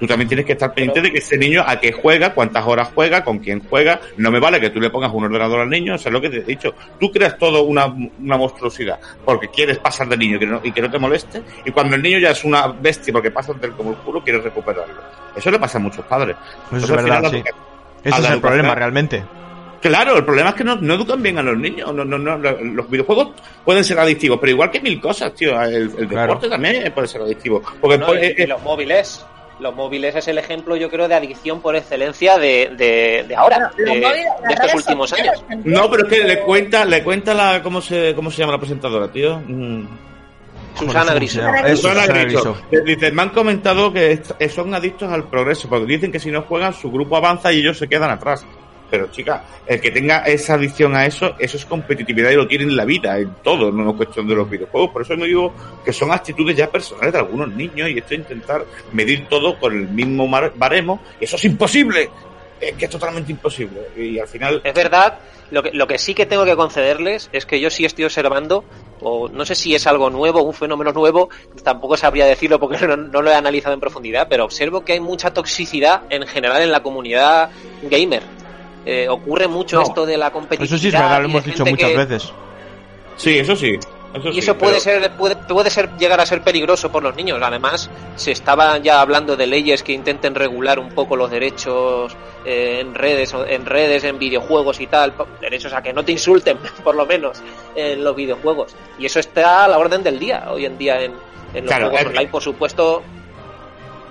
Tú 0.00 0.06
también 0.06 0.26
tienes 0.26 0.46
que 0.46 0.52
estar 0.54 0.74
pendiente 0.74 1.00
de 1.00 1.12
que 1.12 1.18
ese 1.18 1.36
niño 1.36 1.62
a 1.64 1.78
qué 1.78 1.92
juega, 1.92 2.34
cuántas 2.34 2.66
horas 2.66 2.90
juega, 2.92 3.22
con 3.22 3.38
quién 3.38 3.62
juega. 3.68 4.00
No 4.16 4.32
me 4.32 4.40
vale 4.40 4.58
que 4.58 4.70
tú 4.70 4.80
le 4.80 4.90
pongas 4.90 5.12
un 5.12 5.24
ordenador 5.24 5.60
al 5.60 5.70
niño, 5.70 5.94
eso 5.94 6.08
es 6.08 6.12
lo 6.12 6.20
que 6.20 6.30
te 6.30 6.38
he 6.38 6.42
dicho. 6.42 6.74
Tú 6.98 7.12
creas 7.12 7.38
todo 7.38 7.62
una, 7.62 7.86
una 7.86 8.36
monstruosidad 8.36 8.98
porque 9.24 9.48
quieres 9.48 9.78
pasar 9.78 10.08
de 10.08 10.16
niño 10.16 10.38
y 10.64 10.72
que 10.72 10.82
no 10.82 10.90
te 10.90 10.98
moleste. 10.98 11.42
Y 11.64 11.70
cuando 11.70 11.94
el 11.94 12.02
niño 12.02 12.18
ya 12.18 12.30
es 12.30 12.42
una 12.42 12.66
bestia 12.66 13.12
porque 13.12 13.30
pasa 13.30 13.52
del 13.52 13.72
como 13.74 13.90
el 13.90 13.96
culo, 13.98 14.24
quieres 14.24 14.42
recuperarlo. 14.42 15.00
Eso 15.36 15.50
le 15.52 15.58
pasa 15.60 15.78
a 15.78 15.80
muchos 15.82 16.04
padres. 16.06 16.36
Eso 16.72 16.84
es 16.84 16.90
verdad, 16.90 17.30
sí. 17.30 17.44
Ese 18.04 18.20
es 18.20 18.30
el 18.30 18.40
problema 18.40 18.74
realmente. 18.74 19.22
Claro, 19.82 20.16
el 20.16 20.24
problema 20.24 20.50
es 20.50 20.54
que 20.54 20.62
no, 20.62 20.76
no, 20.76 20.94
educan 20.94 21.20
bien 21.20 21.38
a 21.38 21.42
los 21.42 21.58
niños. 21.58 21.92
No, 21.92 22.04
no, 22.04 22.16
no, 22.16 22.36
los 22.38 22.88
videojuegos 22.88 23.30
pueden 23.64 23.82
ser 23.82 23.98
adictivos, 23.98 24.38
pero 24.40 24.52
igual 24.52 24.70
que 24.70 24.80
mil 24.80 25.00
cosas, 25.00 25.34
tío. 25.34 25.60
El, 25.60 26.08
deporte 26.08 26.48
también 26.48 26.92
puede 26.92 27.08
ser 27.08 27.22
adictivo. 27.22 27.62
Porque 27.80 28.34
y, 28.38 28.46
los 28.46 28.62
móviles. 28.62 29.26
Los 29.58 29.74
móviles 29.74 30.16
es 30.16 30.26
el 30.26 30.38
ejemplo, 30.38 30.76
yo 30.76 30.88
creo, 30.90 31.06
de 31.06 31.14
adicción 31.14 31.60
por 31.60 31.76
excelencia 31.76 32.38
de, 32.38 32.70
de, 32.76 33.36
ahora, 33.36 33.70
de, 33.76 34.24
estos 34.50 34.74
últimos 34.74 35.12
años. 35.12 35.44
No, 35.64 35.88
pero 35.90 36.04
es 36.04 36.12
que 36.12 36.24
le 36.24 36.40
cuenta, 36.40 36.84
le 36.84 37.04
cuenta 37.04 37.32
la, 37.32 37.62
¿cómo 37.62 37.80
se, 37.80 38.12
cómo 38.14 38.30
se 38.30 38.38
llama 38.38 38.52
la 38.52 38.58
presentadora, 38.58 39.08
tío? 39.08 39.40
Mm. 39.46 39.86
Susana 40.74 41.14
Griso. 41.14 41.40
Susana 41.76 42.06
Griso. 42.06 42.56
Dice, 42.84 43.12
me 43.12 43.22
han 43.22 43.30
comentado 43.30 43.92
que 43.92 44.20
son 44.48 44.74
adictos 44.74 45.10
al 45.12 45.24
progreso, 45.24 45.68
porque 45.68 45.86
dicen 45.86 46.12
que 46.12 46.20
si 46.20 46.30
no 46.30 46.42
juegan, 46.42 46.72
su 46.72 46.90
grupo 46.90 47.16
avanza 47.16 47.52
y 47.52 47.58
ellos 47.58 47.78
se 47.78 47.88
quedan 47.88 48.10
atrás. 48.10 48.44
Pero 48.92 49.10
chica, 49.10 49.42
el 49.66 49.80
que 49.80 49.90
tenga 49.90 50.18
esa 50.18 50.52
adicción 50.52 50.94
a 50.94 51.06
eso, 51.06 51.34
eso 51.38 51.56
es 51.56 51.64
competitividad 51.64 52.30
y 52.30 52.34
lo 52.34 52.46
tiene 52.46 52.64
en 52.64 52.76
la 52.76 52.84
vida, 52.84 53.18
en 53.18 53.36
todo, 53.42 53.72
no 53.72 53.88
es 53.88 53.96
cuestión 53.96 54.28
de 54.28 54.34
los 54.34 54.50
videojuegos. 54.50 54.90
Por 54.90 55.00
eso 55.00 55.16
me 55.16 55.24
digo 55.24 55.54
que 55.82 55.94
son 55.94 56.12
actitudes 56.12 56.54
ya 56.54 56.70
personales 56.70 57.10
de 57.10 57.18
algunos 57.18 57.48
niños 57.48 57.88
y 57.88 57.96
esto 57.96 58.12
es 58.12 58.20
intentar 58.20 58.66
medir 58.92 59.28
todo 59.30 59.58
con 59.58 59.72
el 59.72 59.88
mismo 59.88 60.28
baremo. 60.28 61.00
Eso 61.18 61.36
es 61.36 61.44
imposible. 61.46 62.10
Es 62.60 62.74
que 62.74 62.84
es 62.84 62.90
totalmente 62.90 63.32
imposible. 63.32 63.80
Y 63.96 64.18
al 64.18 64.28
final. 64.28 64.60
Es 64.62 64.74
verdad, 64.74 65.18
lo 65.52 65.62
que, 65.62 65.70
lo 65.72 65.86
que 65.86 65.98
sí 65.98 66.14
que 66.14 66.26
tengo 66.26 66.44
que 66.44 66.56
concederles 66.56 67.30
es 67.32 67.46
que 67.46 67.60
yo 67.60 67.70
sí 67.70 67.84
estoy 67.84 68.04
observando, 68.04 68.64
o 69.00 69.28
no 69.28 69.44
sé 69.44 69.54
si 69.54 69.74
es 69.74 69.86
algo 69.86 70.10
nuevo, 70.10 70.42
un 70.42 70.54
fenómeno 70.54 70.92
nuevo, 70.92 71.28
tampoco 71.62 71.96
sabría 71.96 72.26
decirlo 72.26 72.58
porque 72.58 72.78
no, 72.86 72.96
no 72.96 73.22
lo 73.22 73.30
he 73.30 73.34
analizado 73.34 73.74
en 73.74 73.80
profundidad, 73.80 74.26
pero 74.28 74.44
observo 74.44 74.84
que 74.84 74.94
hay 74.94 75.00
mucha 75.00 75.32
toxicidad 75.32 76.02
en 76.10 76.26
general 76.26 76.62
en 76.62 76.72
la 76.72 76.82
puede 76.82 77.50
gamer 77.82 78.22
eh, 78.84 79.08
ocurre 79.08 79.46
mucho 79.46 79.80
esto 79.80 80.06
de 80.06 80.16
la 80.16 80.32
competición. 80.32 80.66
Eso 80.66 80.78
sí 80.78 80.88
es 80.88 80.94
verdad, 80.94 81.20
lo 81.20 81.26
hemos 81.26 81.44
dicho 81.44 81.64
muchas 81.64 81.94
veces. 81.94 82.32
Sí, 83.16 83.38
eso 83.38 83.54
sí. 83.54 83.78
Y 84.32 84.38
eso 84.38 84.58
puede 84.58 84.80
ser 84.80 85.10
puede, 85.12 85.36
puede 85.36 85.70
ser 85.70 85.96
llegar 85.96 86.20
a 86.20 86.26
ser 86.26 86.42
peligroso 86.42 86.90
por 86.92 87.02
los 87.02 87.16
niños. 87.16 87.38
Además, 87.42 87.90
se 88.16 88.32
estaba 88.32 88.78
ya 88.78 89.00
hablando 89.00 89.36
de 89.36 89.46
leyes 89.46 89.82
que 89.82 89.92
intenten 89.92 90.34
regular 90.34 90.78
un 90.78 90.90
poco 90.90 91.16
los 91.16 91.30
derechos 91.30 92.14
eh, 92.44 92.78
en 92.80 92.94
redes, 92.94 93.34
en 93.48 93.64
redes, 93.64 94.04
en 94.04 94.18
videojuegos 94.18 94.80
y 94.80 94.86
tal, 94.86 95.14
derechos 95.40 95.72
a 95.72 95.82
que 95.82 95.92
no 95.92 96.04
te 96.04 96.12
insulten, 96.12 96.58
por 96.84 96.94
lo 96.94 97.06
menos, 97.06 97.42
en 97.74 98.04
los 98.04 98.14
videojuegos. 98.14 98.74
Y 98.98 99.06
eso 99.06 99.20
está 99.20 99.64
a 99.64 99.68
la 99.68 99.78
orden 99.78 100.02
del 100.02 100.18
día 100.18 100.44
hoy 100.50 100.66
en 100.66 100.76
día 100.76 101.00
en, 101.02 101.12
los 101.54 101.72
juegos 101.72 102.06
online, 102.06 102.28
por 102.28 102.42
supuesto. 102.42 103.02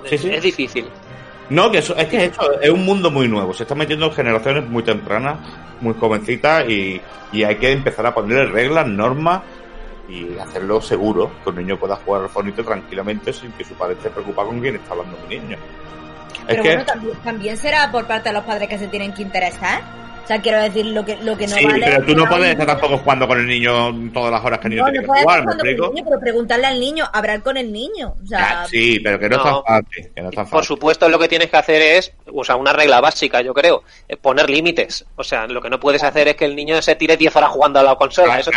es 0.03 0.41
difícil. 0.41 0.85
No, 1.51 1.69
que 1.69 1.79
eso, 1.79 1.93
es 1.97 2.07
que 2.07 2.23
esto 2.25 2.61
es 2.61 2.69
un 2.69 2.85
mundo 2.85 3.11
muy 3.11 3.27
nuevo. 3.27 3.53
Se 3.53 3.63
están 3.63 3.77
metiendo 3.77 4.09
generaciones 4.11 4.63
muy 4.69 4.83
tempranas, 4.83 5.37
muy 5.81 5.93
jovencitas 5.93 6.69
y, 6.69 7.01
hay 7.33 7.55
que 7.55 7.71
empezar 7.71 8.05
a 8.05 8.13
ponerle 8.13 8.45
reglas, 8.45 8.87
normas 8.87 9.41
y 10.11 10.37
hacerlo 10.39 10.81
seguro, 10.81 11.31
que 11.43 11.49
un 11.49 11.55
niño 11.55 11.79
pueda 11.79 11.95
jugar 11.95 12.23
al 12.23 12.29
fonito 12.29 12.63
tranquilamente 12.63 13.31
sin 13.31 13.51
que 13.53 13.63
su 13.63 13.73
padre 13.75 13.95
esté 13.95 14.09
preocupado 14.09 14.49
con 14.49 14.59
quién 14.59 14.75
está 14.75 14.91
hablando 14.91 15.17
mi 15.27 15.39
niño. 15.39 15.57
Pero 16.47 16.63
bueno, 16.63 16.85
también, 16.85 17.17
también 17.23 17.57
será 17.57 17.91
por 17.91 18.05
parte 18.07 18.29
de 18.29 18.33
los 18.33 18.43
padres 18.43 18.67
que 18.67 18.77
se 18.77 18.87
tienen 18.87 19.13
que 19.13 19.21
interesar 19.21 19.81
o 20.23 20.27
sea, 20.27 20.41
quiero 20.41 20.61
decir, 20.61 20.85
lo 20.85 21.03
que, 21.03 21.17
lo 21.17 21.37
que 21.37 21.47
no 21.47 21.55
sí, 21.55 21.65
pero 21.67 22.05
tú 22.05 22.15
no 22.15 22.25
puedes 22.25 22.51
estar 22.51 22.67
tampoco 22.67 22.97
jugando 22.99 23.27
con 23.27 23.39
el 23.39 23.47
niño 23.47 24.11
todas 24.13 24.31
las 24.31 24.43
horas 24.43 24.59
que 24.59 24.67
el 24.67 24.75
niño 24.75 24.85
tiene 24.85 24.99
que 24.99 25.05
jugar, 25.05 25.45
¿me 25.45 25.53
explico? 25.53 25.93
pero 26.03 26.19
preguntarle 26.19 26.67
al 26.67 26.79
niño, 26.79 27.05
hablar 27.11 27.41
con 27.41 27.57
el 27.57 27.71
niño. 27.71 28.15
O 28.21 28.25
sea, 28.25 28.65
sí, 28.67 28.99
pero 28.99 29.19
que 29.19 29.29
no, 29.29 29.37
es 29.37 29.43
tan 29.43 29.63
fácil, 29.63 30.11
que 30.15 30.21
no 30.21 30.31
fácil. 30.31 30.51
Por 30.51 30.65
supuesto, 30.65 31.09
lo 31.09 31.19
que 31.19 31.27
tienes 31.27 31.49
que 31.49 31.57
hacer 31.57 31.81
es, 31.81 32.13
o 32.31 32.43
sea, 32.43 32.55
una 32.55 32.73
regla 32.73 33.01
básica, 33.01 33.41
yo 33.41 33.53
creo, 33.53 33.83
poner 34.21 34.49
límites. 34.49 35.05
O 35.15 35.23
sea, 35.23 35.47
lo 35.47 35.61
que 35.61 35.69
no 35.69 35.79
puedes 35.79 36.03
hacer 36.03 36.27
es 36.27 36.35
que 36.35 36.45
el 36.45 36.55
niño 36.55 36.81
se 36.81 36.95
tire 36.95 37.17
10 37.17 37.35
horas 37.35 37.49
jugando 37.49 37.79
a 37.79 37.83
la 37.83 37.95
consola. 37.95 38.39
eso, 38.39 38.51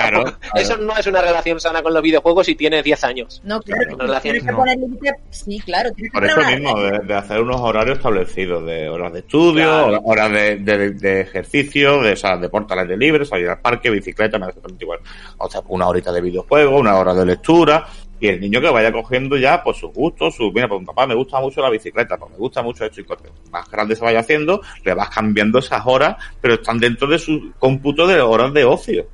eso 0.55 0.77
no 0.77 0.97
es 0.97 1.07
una 1.07 1.23
relación 1.23 1.61
sana 1.61 1.83
con 1.83 1.95
los 1.95 2.03
videojuegos 2.03 2.47
si 2.47 2.55
tienes 2.55 2.85
10 2.85 3.05
años. 3.05 3.41
No, 3.45 3.61
claro, 3.61 4.21
tienes 4.21 4.45
que 4.45 4.53
poner 4.53 4.79
límites, 4.79 5.15
sí, 5.31 5.61
claro. 5.61 5.91
Por 6.13 6.25
eso 6.25 6.41
mismo, 6.41 6.79
de, 6.81 7.15
hacer 7.15 7.41
unos 7.41 7.61
horarios 7.61 7.99
establecidos, 7.99 8.65
de 8.67 8.89
horas 8.89 9.13
de 9.13 9.21
estudio, 9.21 10.01
horas 10.03 10.31
de, 10.31 10.57
de 10.57 11.21
ejercicio, 11.21 11.54
de, 11.63 12.19
o 12.19 12.39
deporte 12.39 12.75
al 12.75 12.99
libre, 12.99 13.25
salir 13.25 13.49
al 13.49 13.61
parque, 13.61 13.91
bicicleta, 13.91 14.39
me 14.39 14.47
igual. 14.81 15.01
O 15.39 15.49
sea, 15.49 15.63
una 15.69 15.87
horita 15.87 16.13
de 16.13 16.21
videojuego, 16.21 16.79
una 16.79 16.97
hora 16.97 17.15
de 17.15 17.25
lectura, 17.25 17.87
y 18.21 18.29
el 18.29 18.41
niño 18.41 18.61
que 18.61 18.71
vaya 18.71 18.91
cogiendo 18.91 19.37
ya 19.37 19.63
pues 19.63 19.77
sus 19.77 19.93
gustos, 19.93 20.35
su, 20.35 20.51
mira, 20.53 20.69
pues 20.69 20.85
papá 20.87 21.07
me 21.07 21.15
gusta 21.15 21.41
mucho 21.41 21.61
la 21.61 21.71
bicicleta, 21.71 22.17
pues 22.17 22.31
me 22.33 22.39
gusta 22.39 22.63
mucho 22.63 22.85
esto 22.85 23.01
y 23.01 23.05
cuanto 23.05 23.31
más 23.51 23.71
grande 23.71 23.95
se 23.95 24.05
vaya 24.05 24.21
haciendo, 24.21 24.61
le 24.85 24.95
vas 24.95 25.11
cambiando 25.11 25.59
esas 25.59 25.83
horas, 25.85 26.17
pero 26.41 26.55
están 26.55 26.79
dentro 26.79 27.07
de 27.07 27.19
su 27.19 27.53
cómputo 27.59 28.07
de 28.07 28.21
horas 28.21 28.53
de 28.53 28.65
ocio. 28.65 29.07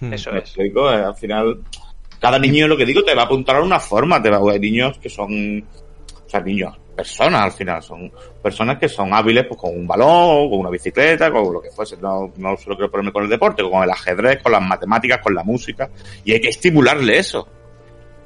Hmm. 0.00 0.12
Eso 0.12 0.30
es. 0.32 0.54
Eh, 0.56 0.72
al 0.76 1.14
final, 1.16 1.62
cada 2.20 2.38
niño, 2.38 2.68
lo 2.68 2.76
que 2.76 2.86
digo, 2.86 3.02
te 3.02 3.14
va 3.14 3.22
a 3.22 3.24
apuntar 3.24 3.56
a 3.56 3.62
una 3.62 3.80
forma, 3.80 4.22
te 4.22 4.30
va 4.30 4.36
a 4.36 4.58
niños 4.58 4.98
que 4.98 5.08
son, 5.08 5.58
o 5.58 6.28
sea, 6.28 6.40
niños, 6.40 6.76
personas 6.92 7.42
al 7.42 7.52
final, 7.52 7.82
son 7.82 8.12
personas 8.42 8.78
que 8.78 8.88
son 8.88 9.12
hábiles 9.12 9.46
pues 9.46 9.60
con 9.60 9.76
un 9.76 9.86
balón, 9.86 10.50
con 10.50 10.60
una 10.60 10.70
bicicleta, 10.70 11.30
con 11.30 11.52
lo 11.52 11.60
que 11.60 11.70
fuese, 11.70 11.96
no, 11.96 12.32
no 12.36 12.56
solo 12.56 12.76
quiero 12.76 12.90
ponerme 12.90 13.12
con 13.12 13.24
el 13.24 13.30
deporte, 13.30 13.62
con 13.62 13.82
el 13.82 13.90
ajedrez, 13.90 14.42
con 14.42 14.52
las 14.52 14.62
matemáticas, 14.62 15.20
con 15.22 15.34
la 15.34 15.42
música, 15.42 15.88
y 16.24 16.32
hay 16.32 16.40
que 16.40 16.48
estimularle 16.48 17.18
eso. 17.18 17.48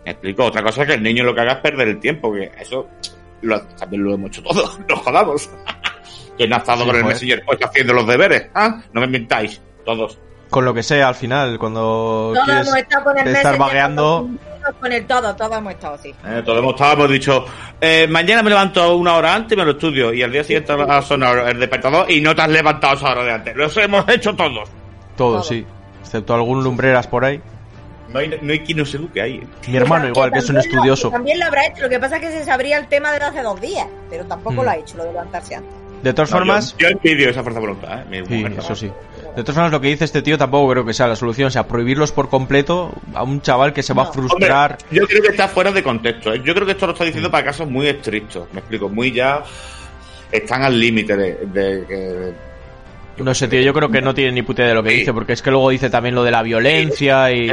Me 0.05 0.13
explico, 0.13 0.45
otra 0.45 0.63
cosa 0.63 0.83
es 0.83 0.89
que 0.89 0.95
el 0.95 1.03
niño 1.03 1.25
lo 1.25 1.35
que 1.35 1.41
haga 1.41 1.55
es 1.55 1.59
perder 1.59 1.89
el 1.89 2.01
tiempo, 2.01 2.33
que 2.33 2.51
eso 2.61 2.89
también 3.79 4.05
lo 4.05 4.15
hemos 4.15 4.29
hecho 4.31 4.43
todos, 4.43 4.79
nos 4.89 4.99
jodamos. 5.01 5.51
¿Quién 6.37 6.53
ha 6.53 6.59
estado 6.59 6.85
con 6.85 6.97
el 6.97 7.05
Messenger 7.05 7.43
pues 7.47 7.59
haciendo 7.63 7.95
los 7.95 8.07
deberes? 8.07 8.51
¿Ah? 8.55 8.83
No 8.93 9.01
me 9.01 9.07
mintáis, 9.07 9.61
todos. 9.85 10.19
Con 10.51 10.65
lo 10.65 10.75
que 10.75 10.83
sea 10.83 11.09
al 11.09 11.15
final, 11.15 11.59
cuando 11.59 12.35
quieres 12.45 12.73
estar 12.75 13.59
vagueando 13.59 14.29
con 14.29 14.56
el 14.91 15.07
todo, 15.07 15.35
todos 15.35 15.57
hemos 15.57 15.73
estado 15.73 15.95
así. 15.95 16.15
Eh, 16.25 16.43
todos 16.45 16.59
hemos 16.59 16.75
estado, 16.75 16.93
hemos 16.95 17.11
dicho, 17.11 17.45
eh, 17.81 18.07
mañana 18.09 18.43
me 18.43 18.51
levanto 18.51 18.97
una 18.97 19.15
hora 19.17 19.35
antes 19.35 19.57
y 19.57 19.57
me 19.57 19.65
lo 19.65 19.73
estudio, 19.73 20.13
y 20.13 20.23
al 20.23 20.33
día 20.33 20.45
siguiente 20.45 20.75
va 20.75 20.99
a 20.99 21.03
sonar 21.03 21.49
el 21.49 21.59
despertador 21.59 22.11
y 22.11 22.21
no 22.21 22.35
te 22.35 22.43
has 22.43 22.49
levantado 22.49 22.97
esa 22.97 23.11
hora 23.11 23.25
de 23.25 23.33
antes. 23.33 23.57
Lo 23.57 23.69
hemos 23.83 24.09
hecho 24.09 24.35
todos. 24.35 24.69
Todos, 25.17 25.49
sí. 25.49 25.67
Excepto 26.03 26.35
algún 26.35 26.63
lumbreras 26.63 27.07
por 27.07 27.25
ahí. 27.25 27.41
No 28.13 28.21
hay, 28.21 28.39
no 28.41 28.53
hay 28.53 28.61
quien 28.61 28.79
no 28.79 28.85
se 28.85 28.97
eduque 28.97 29.21
ahí. 29.21 29.37
¿eh? 29.37 29.47
Mi 29.69 29.77
hermano 29.77 30.09
igual, 30.09 30.31
que 30.31 30.39
es 30.39 30.49
un 30.49 30.59
estudioso. 30.59 31.11
también 31.11 31.39
lo 31.41 31.47
habrá 31.47 31.67
hecho, 31.67 31.83
lo 31.83 31.89
que 31.89 31.99
pasa 31.99 32.17
es 32.17 32.23
que 32.23 32.31
se 32.31 32.45
sabría 32.45 32.79
el 32.79 32.87
tema 32.87 33.13
de 33.13 33.19
hace 33.19 33.43
dos 33.43 33.61
días, 33.61 33.87
pero 34.09 34.25
tampoco 34.25 34.63
mm. 34.63 34.65
lo 34.65 34.71
ha 34.71 34.77
hecho, 34.77 34.97
lo 34.97 35.05
de 35.05 35.13
levantarse 35.13 35.57
antes. 35.57 35.75
De 36.03 36.13
todas 36.13 36.31
formas... 36.31 36.77
Yo, 36.79 36.89
envidio 36.89 37.31
esa 37.31 37.43
fuerza 37.43 37.61
de 37.61 37.67
voluntad, 37.67 38.13
¿eh? 38.13 38.25
sí, 38.29 38.47
eso 38.59 38.77
sí. 38.77 38.93
De 39.37 39.43
todas 39.43 39.55
formas, 39.55 39.71
lo 39.71 39.83
que 39.83 39.89
dice 39.89 40.07
este 40.07 40.23
tío 40.23 40.39
tampoco 40.39 40.71
creo 40.73 40.87
que 40.87 40.95
sea 40.95 41.07
la 41.09 41.15
solución. 41.15 41.49
O 41.49 41.51
sea, 41.51 41.69
prohibirlos 41.69 42.11
por 42.11 42.31
completo 42.31 42.95
a 43.15 43.23
un 43.23 43.43
chaval 43.43 43.75
que 43.75 43.83
se 43.83 43.93
va 43.93 44.05
a 44.05 44.13
frustrar. 44.13 44.79
yo 44.91 45.07
creo 45.07 45.21
que 45.21 45.29
está 45.29 45.47
fuera 45.47 45.71
de 45.71 45.83
contexto. 45.83 46.33
¿eh? 46.33 46.41
Yo 46.43 46.55
creo 46.55 46.65
que 46.65 46.73
esto 46.73 46.87
lo 46.87 46.93
está 46.95 47.05
diciendo 47.05 47.31
para 47.31 47.45
casos 47.45 47.69
muy 47.69 47.87
estrictos. 47.87 48.49
Me 48.55 48.61
explico, 48.61 48.89
muy 48.89 49.13
ya. 49.13 49.45
Están 50.33 50.63
al 50.63 50.81
límite 50.81 51.17
de, 51.17 51.35
de, 51.53 52.35
no 53.19 53.35
sé, 53.35 53.49
tío, 53.49 53.61
yo 53.61 53.73
creo 53.73 53.89
que 53.89 54.03
no 54.03 54.15
tiene 54.15 54.33
ni 54.33 54.43
puta 54.43 54.65
de 54.65 54.75
lo 54.75 54.83
que 54.83 54.91
dice, 54.91 55.13
porque 55.13 55.33
es 55.33 55.43
que 55.43 55.51
luego 55.51 55.71
dice 55.71 55.91
también 55.91 56.15
lo 56.15 56.23
de 56.23 56.31
la 56.31 56.43
violencia 56.43 57.31
y... 57.33 57.49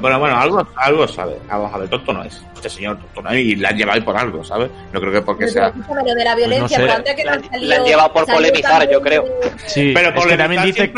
Bueno, 0.00 0.18
bueno, 0.18 0.36
algo, 0.36 0.66
algo 0.76 1.08
sabe. 1.08 1.36
Vamos 1.48 1.72
a 1.72 1.78
ver, 1.78 1.88
tonto 1.88 2.12
no 2.12 2.22
es. 2.24 2.42
Este 2.54 2.68
señor 2.68 2.98
tonto 2.98 3.22
no 3.22 3.30
es 3.30 3.38
y 3.38 3.56
la 3.56 3.70
han 3.70 3.76
llevado 3.76 4.04
por 4.04 4.16
algo, 4.16 4.44
¿sabes? 4.44 4.70
No 4.92 5.00
creo 5.00 5.12
que 5.12 5.22
porque 5.22 5.48
sea... 5.48 5.72
Lo 5.72 6.14
de 6.14 6.24
la 6.24 6.34
violencia, 6.34 6.78
pues 6.78 6.98
no 6.98 7.04
sé. 7.04 7.16
que 7.16 7.24
la 7.24 7.76
han 7.76 7.84
llevado 7.84 8.12
por 8.12 8.26
polemizar, 8.26 8.90
yo 8.90 9.00
creo. 9.00 9.24
Sí, 9.66 9.92
pero 9.94 10.10
es 10.10 10.26
que 10.26 10.36
también 10.36 10.62
dice... 10.64 10.92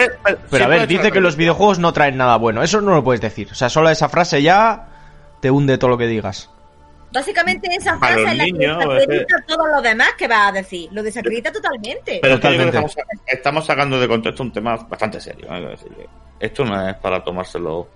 pero, 0.50 0.64
a 0.64 0.68
ver, 0.68 0.86
dice 0.86 1.10
que 1.12 1.20
los 1.20 1.36
videojuegos 1.36 1.78
no 1.78 1.92
traen 1.92 2.16
nada 2.16 2.36
bueno. 2.36 2.62
Eso 2.62 2.80
no 2.80 2.94
lo 2.94 3.04
puedes 3.04 3.20
decir. 3.20 3.48
O 3.52 3.54
sea, 3.54 3.68
solo 3.68 3.90
esa 3.90 4.08
frase 4.08 4.42
ya 4.42 4.88
te 5.40 5.50
hunde 5.50 5.78
todo 5.78 5.90
lo 5.90 5.98
que 5.98 6.06
digas. 6.06 6.51
Básicamente 7.12 7.68
esa 7.76 7.98
frase 7.98 8.22
es 8.22 8.36
la 8.36 8.44
que 8.44 8.52
desacredita 8.52 9.44
todo 9.46 9.66
lo 9.66 9.82
demás 9.82 10.14
que 10.16 10.28
va 10.28 10.48
a 10.48 10.52
decir. 10.52 10.88
Lo 10.92 11.02
desacredita 11.02 11.52
totalmente. 11.52 12.20
Pero 12.22 12.34
estamos, 12.34 12.96
estamos, 13.26 13.66
sacando 13.66 14.00
de 14.00 14.08
contexto 14.08 14.42
un 14.42 14.52
tema 14.52 14.76
bastante 14.76 15.20
serio. 15.20 15.48
Esto 16.40 16.64
no 16.64 16.88
es 16.88 16.96
para 16.96 17.22
tomárselo 17.22 17.88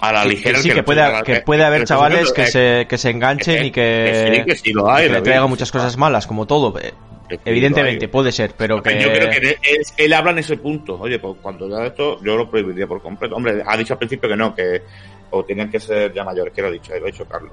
a 0.00 0.12
la 0.12 0.24
ligera. 0.24 0.58
sí, 0.58 0.70
que, 0.70 0.82
puede, 0.82 1.22
que 1.22 1.40
puede 1.40 1.64
haber 1.64 1.84
chavales 1.84 2.32
que, 2.32 2.46
se, 2.46 2.86
que 2.88 2.98
se 2.98 3.10
enganchen 3.10 3.66
y 3.66 3.70
que, 3.70 4.42
que, 4.46 4.56
sí, 4.56 4.72
lo 4.72 4.90
hay, 4.90 5.08
le 5.08 5.20
traigan 5.20 5.48
muchas 5.48 5.70
cosas 5.70 5.96
malas, 5.96 6.26
como 6.26 6.46
todo. 6.46 6.78
Eh, 6.80 6.92
evidentemente, 7.44 8.08
puede 8.08 8.32
ser, 8.32 8.54
pero 8.56 8.82
que... 8.82 9.00
Yo 9.00 9.12
creo 9.12 9.30
que 9.30 9.58
él 9.98 10.12
habla 10.12 10.32
en 10.32 10.38
ese 10.38 10.56
punto. 10.56 10.98
Oye, 10.98 11.18
pues 11.18 11.36
cuando 11.40 11.68
ya 11.68 11.86
esto, 11.86 12.22
yo 12.22 12.36
lo 12.36 12.50
prohibiría 12.50 12.86
por 12.86 13.02
completo. 13.02 13.36
Hombre, 13.36 13.62
ha 13.64 13.76
dicho 13.76 13.94
al 13.94 13.98
principio 13.98 14.28
que 14.28 14.36
no, 14.36 14.54
que 14.54 14.82
o 15.30 15.44
tienen 15.44 15.70
que 15.70 15.80
ser 15.80 16.12
ya 16.12 16.24
mayores, 16.24 16.52
que 16.54 16.62
lo 16.62 16.68
ha 16.68 16.70
dicho, 16.70 16.92
lo 16.96 17.04
ha 17.04 17.06
dicho 17.06 17.26
Carlos. 17.26 17.52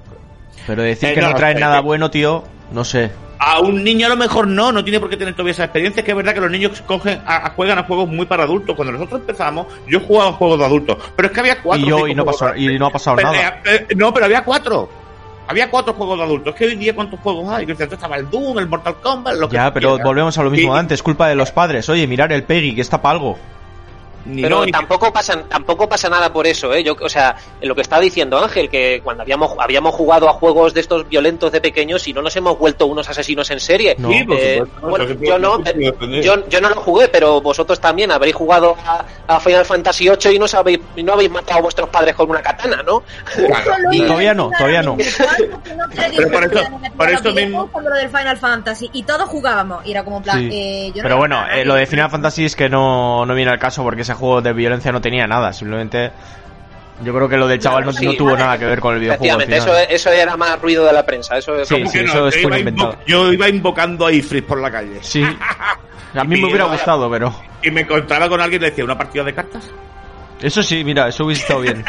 Pero 0.68 0.84
decir 0.84 1.10
eh, 1.10 1.14
que 1.16 1.22
no, 1.22 1.34
traen 1.34 1.60
nada 1.60 1.82
bueno, 1.82 2.12
tío, 2.12 2.44
no 2.72 2.84
sé. 2.84 3.12
A 3.40 3.60
un 3.60 3.84
niño 3.84 4.06
a 4.06 4.10
lo 4.10 4.18
mejor 4.18 4.48
no, 4.48 4.72
no 4.72 4.84
tiene 4.84 5.00
por 5.00 5.10
qué 5.10 5.18
tener 5.18 5.34
todavía 5.34 5.54
esa 5.54 5.64
experiencia. 5.64 6.02
Es 6.02 6.06
que 6.06 6.12
es 6.12 6.18
verdad 6.18 6.34
que 6.34 6.42
los 6.42 6.52
niños 6.52 6.82
cogen, 6.86 7.22
a, 7.26 7.50
juegan 7.52 7.80
a 7.80 7.84
juegos 7.84 8.08
muy 8.08 8.28
para 8.28 8.44
adultos. 8.44 8.76
Cuando 8.76 8.92
nosotros 8.92 9.22
empezamos, 9.22 9.66
yo 9.88 10.00
jugaba 10.00 10.30
a 10.30 10.34
juegos 10.34 10.60
de 10.60 10.66
adultos, 10.66 10.98
pero 11.16 11.28
es 11.28 11.34
que 11.34 11.40
había 11.40 11.62
cuatro. 11.62 11.86
Y 11.86 11.90
yo, 11.90 12.08
y 12.08 12.14
no, 12.14 12.24
pasó, 12.24 12.56
y 12.56 12.78
no 12.78 12.86
ha 12.88 12.92
pasado 12.92 13.18
nada. 13.18 13.62
Eh, 13.66 13.88
eh, 13.90 13.96
no, 13.96 14.14
pero 14.14 14.28
había 14.28 14.44
cuatro. 14.44 14.90
Había 15.48 15.70
cuatro 15.70 15.94
juegos 15.94 16.20
de 16.20 16.24
adultos. 16.24 16.54
Es 16.54 16.60
que 16.60 16.66
hoy 16.66 16.76
día, 16.76 16.96
¿cuántos 16.96 17.20
juegos 17.20 17.50
hay? 17.52 17.66
Que 17.66 17.74
estaba 17.74 18.16
el 18.16 18.30
Doom, 18.30 18.60
el 18.60 18.68
Mortal 18.68 18.96
Kombat, 19.02 19.36
lo 19.36 19.50
que 19.50 19.56
Ya, 19.56 19.74
pero 19.74 19.98
volvemos 19.98 20.38
a 20.38 20.44
lo 20.44 20.52
mismo 20.52 20.76
antes. 20.76 21.02
Culpa 21.02 21.28
de 21.28 21.36
los 21.36 21.52
padres. 21.52 21.90
Oye, 21.90 22.08
mirar 22.08 22.32
el 22.32 22.44
Peggy, 22.44 22.76
que 22.76 22.82
está 22.82 23.02
para 23.02 23.14
algo 23.14 23.38
pero 24.26 24.66
tampoco 24.68 25.12
pasa 25.12 25.44
tampoco 25.44 25.88
pasa 25.88 26.10
nada 26.10 26.32
por 26.32 26.48
eso 26.48 26.74
eh 26.74 26.84
yo 26.84 26.96
o 27.00 27.10
sea 27.10 27.36
lo 27.62 27.76
que 27.76 27.82
estaba 27.82 28.02
diciendo 28.02 28.38
Ángel 28.38 28.70
que 28.70 29.02
cuando 29.04 29.24
habíamos 29.24 29.52
habíamos 29.60 29.96
jugado 29.96 30.30
a 30.30 30.34
juegos 30.34 30.74
de 30.74 30.82
estos 30.82 31.08
violentos 31.08 31.52
de 31.52 31.62
pequeños 31.62 32.08
y 32.08 32.14
no 32.14 32.22
nos 32.22 32.36
hemos 32.36 32.58
vuelto 32.58 32.88
unos 32.88 33.08
asesinos 33.10 33.50
en 33.52 33.60
serie. 33.60 33.96
Eh, 34.00 34.64
yo 35.22 35.40
no 35.40 35.60
yo, 36.22 36.48
yo, 36.48 36.62
no 36.62 36.70
lo 36.70 36.76
jugué 36.76 37.08
pero 37.08 37.42
vosotros 37.42 37.80
también 37.80 38.12
habréis 38.12 38.36
jugado 38.36 38.76
a, 39.28 39.40
Final 39.40 39.66
Fantasy 39.66 40.10
VIII 40.10 40.36
y 40.36 40.40
no 40.40 40.48
sabéis 40.48 40.80
no 40.98 41.14
habéis 41.14 41.32
matado 41.32 41.60
a 41.60 41.62
vuestros 41.62 41.90
padres 41.90 42.16
con 42.16 42.30
una 42.30 42.42
katana 42.42 42.84
no 42.84 43.04
y 43.92 44.02
todavía 44.02 44.34
no 44.34 44.52
todavía 44.52 44.84
no. 44.84 44.98
pero 45.96 46.32
por 46.32 46.44
eso 46.44 46.60
por 46.96 47.10
esto 47.10 47.34
mismo 47.34 47.70
lo 47.82 47.96
del 47.96 48.10
Final 48.10 48.38
Fantasy. 48.38 48.90
Y 48.94 49.04
todos 49.04 49.28
jugábamos 49.30 49.86
y 49.86 49.92
era 49.92 50.04
como 50.04 50.22
plan 50.22 50.50
eh, 50.52 50.92
pero 51.02 51.18
bueno 51.18 51.44
eh, 51.52 51.66
lo 51.66 51.76
de 51.76 51.86
Final 51.86 52.10
Fantasy 52.10 52.46
es 52.46 52.56
que 52.56 52.70
no 52.70 53.26
no 53.26 53.34
viene 53.34 53.52
al 53.52 53.60
caso 53.60 53.84
porque 53.84 54.04
juego 54.13 54.41
de 54.41 54.54
violencia 54.54 54.91
no 54.91 55.02
tenía 55.02 55.28
nada, 55.28 55.54
simplemente 55.54 56.12
yo 57.04 57.13
creo 57.13 57.28
que 57.28 57.38
lo 57.38 57.47
del 57.47 57.60
chaval 57.60 57.86
no, 57.86 57.93
tuvo 57.93 58.38
nada 58.38 58.58
que 58.58 58.65
ver 58.65 58.80
con 58.80 58.93
el 58.93 59.02
videojuego. 59.02 59.39
Eso, 59.41 59.76
eso 59.78 60.12
era 60.12 60.38
más 60.38 60.62
ruido 60.62 60.86
de 60.86 60.93
la 60.93 61.06
prensa. 61.06 61.38
Eso, 61.38 61.65
sí, 61.65 61.76
eso 61.82 62.28
es 62.28 62.36
yo, 62.41 62.56
iba 62.56 62.97
yo 63.08 63.34
iba 63.34 63.50
invocando 63.50 64.06
a 64.06 64.12
Ifrit 64.12 64.45
por 64.45 64.62
la 64.62 64.71
calle. 64.71 65.00
Sí. 65.02 65.24
A 66.13 66.26
mí 66.26 66.41
me 66.41 66.47
hubiera 66.47 66.65
gustado, 66.65 67.10
pero. 67.10 67.34
Y 67.63 67.71
me 67.71 67.82
encontraba 67.82 68.28
con 68.28 68.41
alguien 68.41 68.62
y 68.62 68.65
decía, 68.65 68.84
¿una 68.84 68.97
partida 68.97 69.24
de 69.24 69.34
cartas? 69.34 69.69
Eso 70.41 70.62
sí, 70.62 70.84
mira, 70.84 71.08
eso 71.08 71.26
hubiese 71.26 71.43
estado 71.43 71.62
bien. 71.62 71.86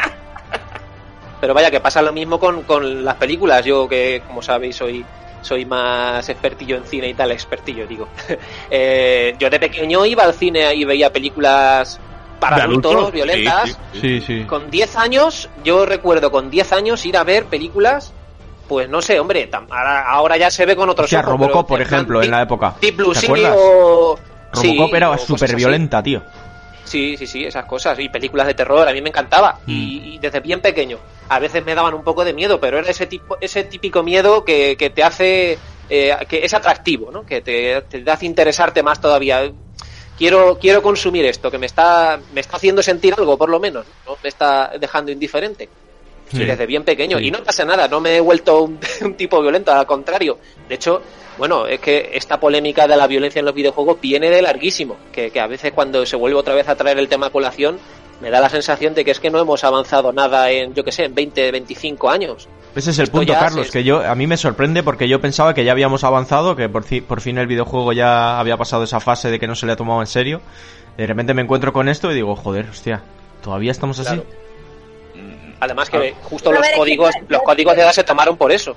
pero 1.40 1.52
vaya, 1.54 1.70
que 1.72 1.80
pasa 1.80 2.00
lo 2.02 2.12
mismo 2.12 2.38
con, 2.38 2.62
con 2.62 3.04
las 3.04 3.16
películas. 3.16 3.64
Yo, 3.64 3.88
que 3.88 4.22
como 4.26 4.40
sabéis, 4.40 4.76
soy 4.76 5.04
soy 5.40 5.64
más 5.64 6.28
expertillo 6.28 6.76
en 6.76 6.85
cine 6.85 7.08
y 7.08 7.14
tal, 7.14 7.32
expertillo 7.32 7.87
digo. 7.87 8.08
Eh, 8.70 9.35
yo 9.38 9.50
de 9.50 9.58
pequeño 9.58 10.06
iba 10.06 10.22
al 10.22 10.32
cine 10.32 10.74
y 10.74 10.85
veía 10.85 11.12
películas 11.12 12.00
para 12.50 12.64
adultos, 12.64 13.12
violentas. 13.12 13.78
Sí, 14.00 14.20
sí. 14.20 14.44
Con 14.44 14.70
10 14.70 14.96
años, 14.96 15.48
yo 15.64 15.87
recuerdo 15.87 16.31
con 16.31 16.50
10 16.50 16.72
años 16.72 17.07
ir 17.07 17.16
a 17.16 17.24
ver 17.24 17.46
películas 17.46 18.12
pues 18.68 18.88
no 18.88 19.02
sé, 19.02 19.20
hombre, 19.20 19.50
ahora, 19.70 20.38
ya 20.38 20.50
se 20.50 20.64
ve 20.64 20.74
con 20.74 20.88
otros 20.88 21.05
o 21.05 21.09
sea, 21.09 21.20
Robocop, 21.20 21.68
por 21.68 21.83
ejemplo, 21.83 22.22
en 22.22 22.31
la 22.31 22.40
época. 22.40 22.74
Deep 22.81 22.96
Blue 22.96 23.12
¿Te 23.12 23.26
Robocop 23.26 24.94
era 24.94 25.18
súper 25.18 25.55
violenta, 25.55 26.02
tío. 26.02 26.22
Sí, 26.85 27.16
sí, 27.18 27.26
sí, 27.26 27.44
esas 27.44 27.66
cosas. 27.66 27.98
Y 27.98 28.09
películas 28.09 28.46
de 28.46 28.55
terror, 28.55 28.88
a 28.88 28.92
mí 28.92 29.02
me 29.02 29.11
encantaba. 29.11 29.59
Mm. 29.66 29.70
Y, 29.70 30.18
desde 30.18 30.40
bien 30.40 30.61
pequeño. 30.61 30.98
A 31.28 31.38
veces 31.38 31.64
me 31.64 31.74
daban 31.74 31.94
un 31.94 32.02
poco 32.02 32.24
de 32.24 32.33
miedo, 32.33 32.61
pero 32.61 32.78
era 32.78 32.90
ese 32.90 33.07
tipo, 33.07 33.37
ese 33.40 33.64
típico 33.64 34.02
miedo 34.02 34.44
que, 34.44 34.76
que 34.78 34.90
te 34.90 35.02
hace, 35.02 35.59
eh, 35.90 36.16
que 36.28 36.44
es 36.44 36.55
atractivo, 36.55 37.11
¿no? 37.11 37.26
Que 37.26 37.40
te, 37.40 37.83
te 37.83 38.11
hace 38.11 38.26
interesarte 38.26 38.83
más 38.83 39.00
todavía 39.00 39.52
quiero, 40.22 40.56
quiero 40.56 40.82
consumir 40.82 41.24
esto, 41.24 41.50
que 41.50 41.58
me 41.58 41.66
está, 41.66 42.20
me 42.32 42.40
está 42.40 42.56
haciendo 42.56 42.80
sentir 42.80 43.12
algo, 43.18 43.37
por 43.37 43.48
lo 43.48 43.58
menos, 43.58 43.85
¿no? 44.06 44.16
Me 44.22 44.28
está 44.28 44.70
dejando 44.78 45.11
indiferente. 45.11 45.68
desde 46.30 46.64
bien 46.64 46.85
pequeño. 46.85 47.18
Y 47.18 47.32
no 47.32 47.42
pasa 47.42 47.64
nada, 47.64 47.88
no 47.88 48.00
me 48.00 48.16
he 48.16 48.20
vuelto 48.20 48.62
un, 49.00 49.14
tipo 49.16 49.42
violento, 49.42 49.72
al 49.72 49.85
contrario. 49.85 50.38
De 50.68 50.76
hecho, 50.76 51.02
bueno, 51.38 51.66
es 51.66 51.80
que 51.80 52.12
esta 52.14 52.38
polémica 52.38 52.87
de 52.87 52.96
la 52.96 53.08
violencia 53.08 53.40
en 53.40 53.46
los 53.46 53.54
videojuegos 53.54 54.00
viene 54.00 54.30
de 54.30 54.42
larguísimo. 54.42 54.96
Que, 55.11 55.32
que 55.32 55.40
a 55.40 55.48
veces 55.48 55.72
cuando 55.72 56.06
se 56.06 56.14
vuelve 56.14 56.38
otra 56.38 56.54
vez 56.54 56.68
a 56.68 56.76
traer 56.76 57.00
el 57.00 57.08
tema 57.08 57.26
a 57.26 57.30
colación, 57.30 57.80
me 58.20 58.31
da 58.31 58.40
la 58.40 58.48
sensación 58.48 58.94
de 58.94 59.05
que 59.05 59.11
es 59.11 59.20
que 59.20 59.31
no 59.31 59.40
hemos 59.40 59.64
avanzado 59.64 60.12
nada 60.12 60.51
en, 60.51 60.75
yo 60.75 60.85
que 60.85 60.92
sé, 60.92 61.05
en 61.05 61.14
20, 61.14 61.51
25 61.51 62.11
años. 62.11 62.48
Ese 62.75 62.90
es 62.90 62.98
el 62.98 63.09
punto, 63.09 63.33
Carlos, 63.33 63.70
que 63.70 63.85
yo 63.85 64.01
a 64.01 64.14
mí 64.14 64.27
me 64.27 64.37
sorprende 64.37 64.83
porque 64.83 65.09
yo 65.09 65.20
pensaba 65.20 65.55
que 65.55 65.64
ya 65.64 65.72
habíamos 65.72 66.05
avanzado, 66.05 66.57
que 66.57 66.68
por, 66.68 66.85
por 67.05 67.20
fin 67.20 67.38
el 67.38 67.46
videojuego 67.46 67.92
ya 67.92 68.38
había 68.38 68.57
pasado 68.57 68.85
esa 68.85 69.01
fase 69.01 69.31
de 69.31 69.38
que 69.38 69.46
no 69.46 69.55
se 69.55 69.66
le 69.66 69.72
ha 69.72 69.77
tomado 69.77 70.01
en 70.01 70.07
serio. 70.07 70.40
De 70.96 71.07
repente 71.07 71.35
me 71.35 71.42
encuentro 71.42 71.72
con 71.72 71.88
esto 71.88 72.11
y 72.11 72.14
digo, 72.14 72.37
joder, 72.37 72.68
hostia, 72.70 73.03
¿todavía 73.42 73.72
estamos 73.72 73.98
así? 73.98 74.22
Además 75.61 75.90
que 75.90 76.14
ah. 76.16 76.20
justo 76.22 76.53
los 76.53 76.66
códigos, 76.70 77.14
los 77.29 77.42
códigos 77.42 77.77
de 77.77 77.83
edad 77.83 77.92
se 77.92 78.05
tomaron 78.05 78.37
por 78.37 78.53
eso 78.53 78.77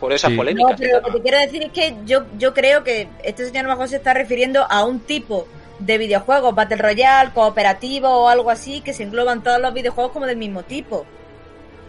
por 0.00 0.12
esa 0.12 0.30
polémica. 0.30 0.70
No, 0.70 0.76
pero 0.76 1.00
lo 1.00 1.06
que 1.06 1.12
te 1.12 1.20
quiero 1.20 1.38
decir 1.38 1.62
es 1.62 1.72
que 1.72 1.94
yo, 2.06 2.22
yo 2.38 2.54
creo 2.54 2.82
que 2.82 3.06
este 3.22 3.46
señor 3.46 3.68
mejor 3.68 3.86
se 3.88 3.96
está 3.96 4.14
refiriendo 4.14 4.66
a 4.68 4.84
un 4.84 5.00
tipo 5.00 5.46
de 5.80 5.98
videojuegos, 5.98 6.54
Battle 6.54 6.76
Royale, 6.76 7.30
cooperativo 7.32 8.08
o 8.08 8.28
algo 8.28 8.50
así, 8.50 8.80
que 8.80 8.92
se 8.92 9.02
engloban 9.02 9.42
todos 9.42 9.60
los 9.60 9.74
videojuegos 9.74 10.12
como 10.12 10.26
del 10.26 10.36
mismo 10.36 10.62
tipo. 10.62 11.06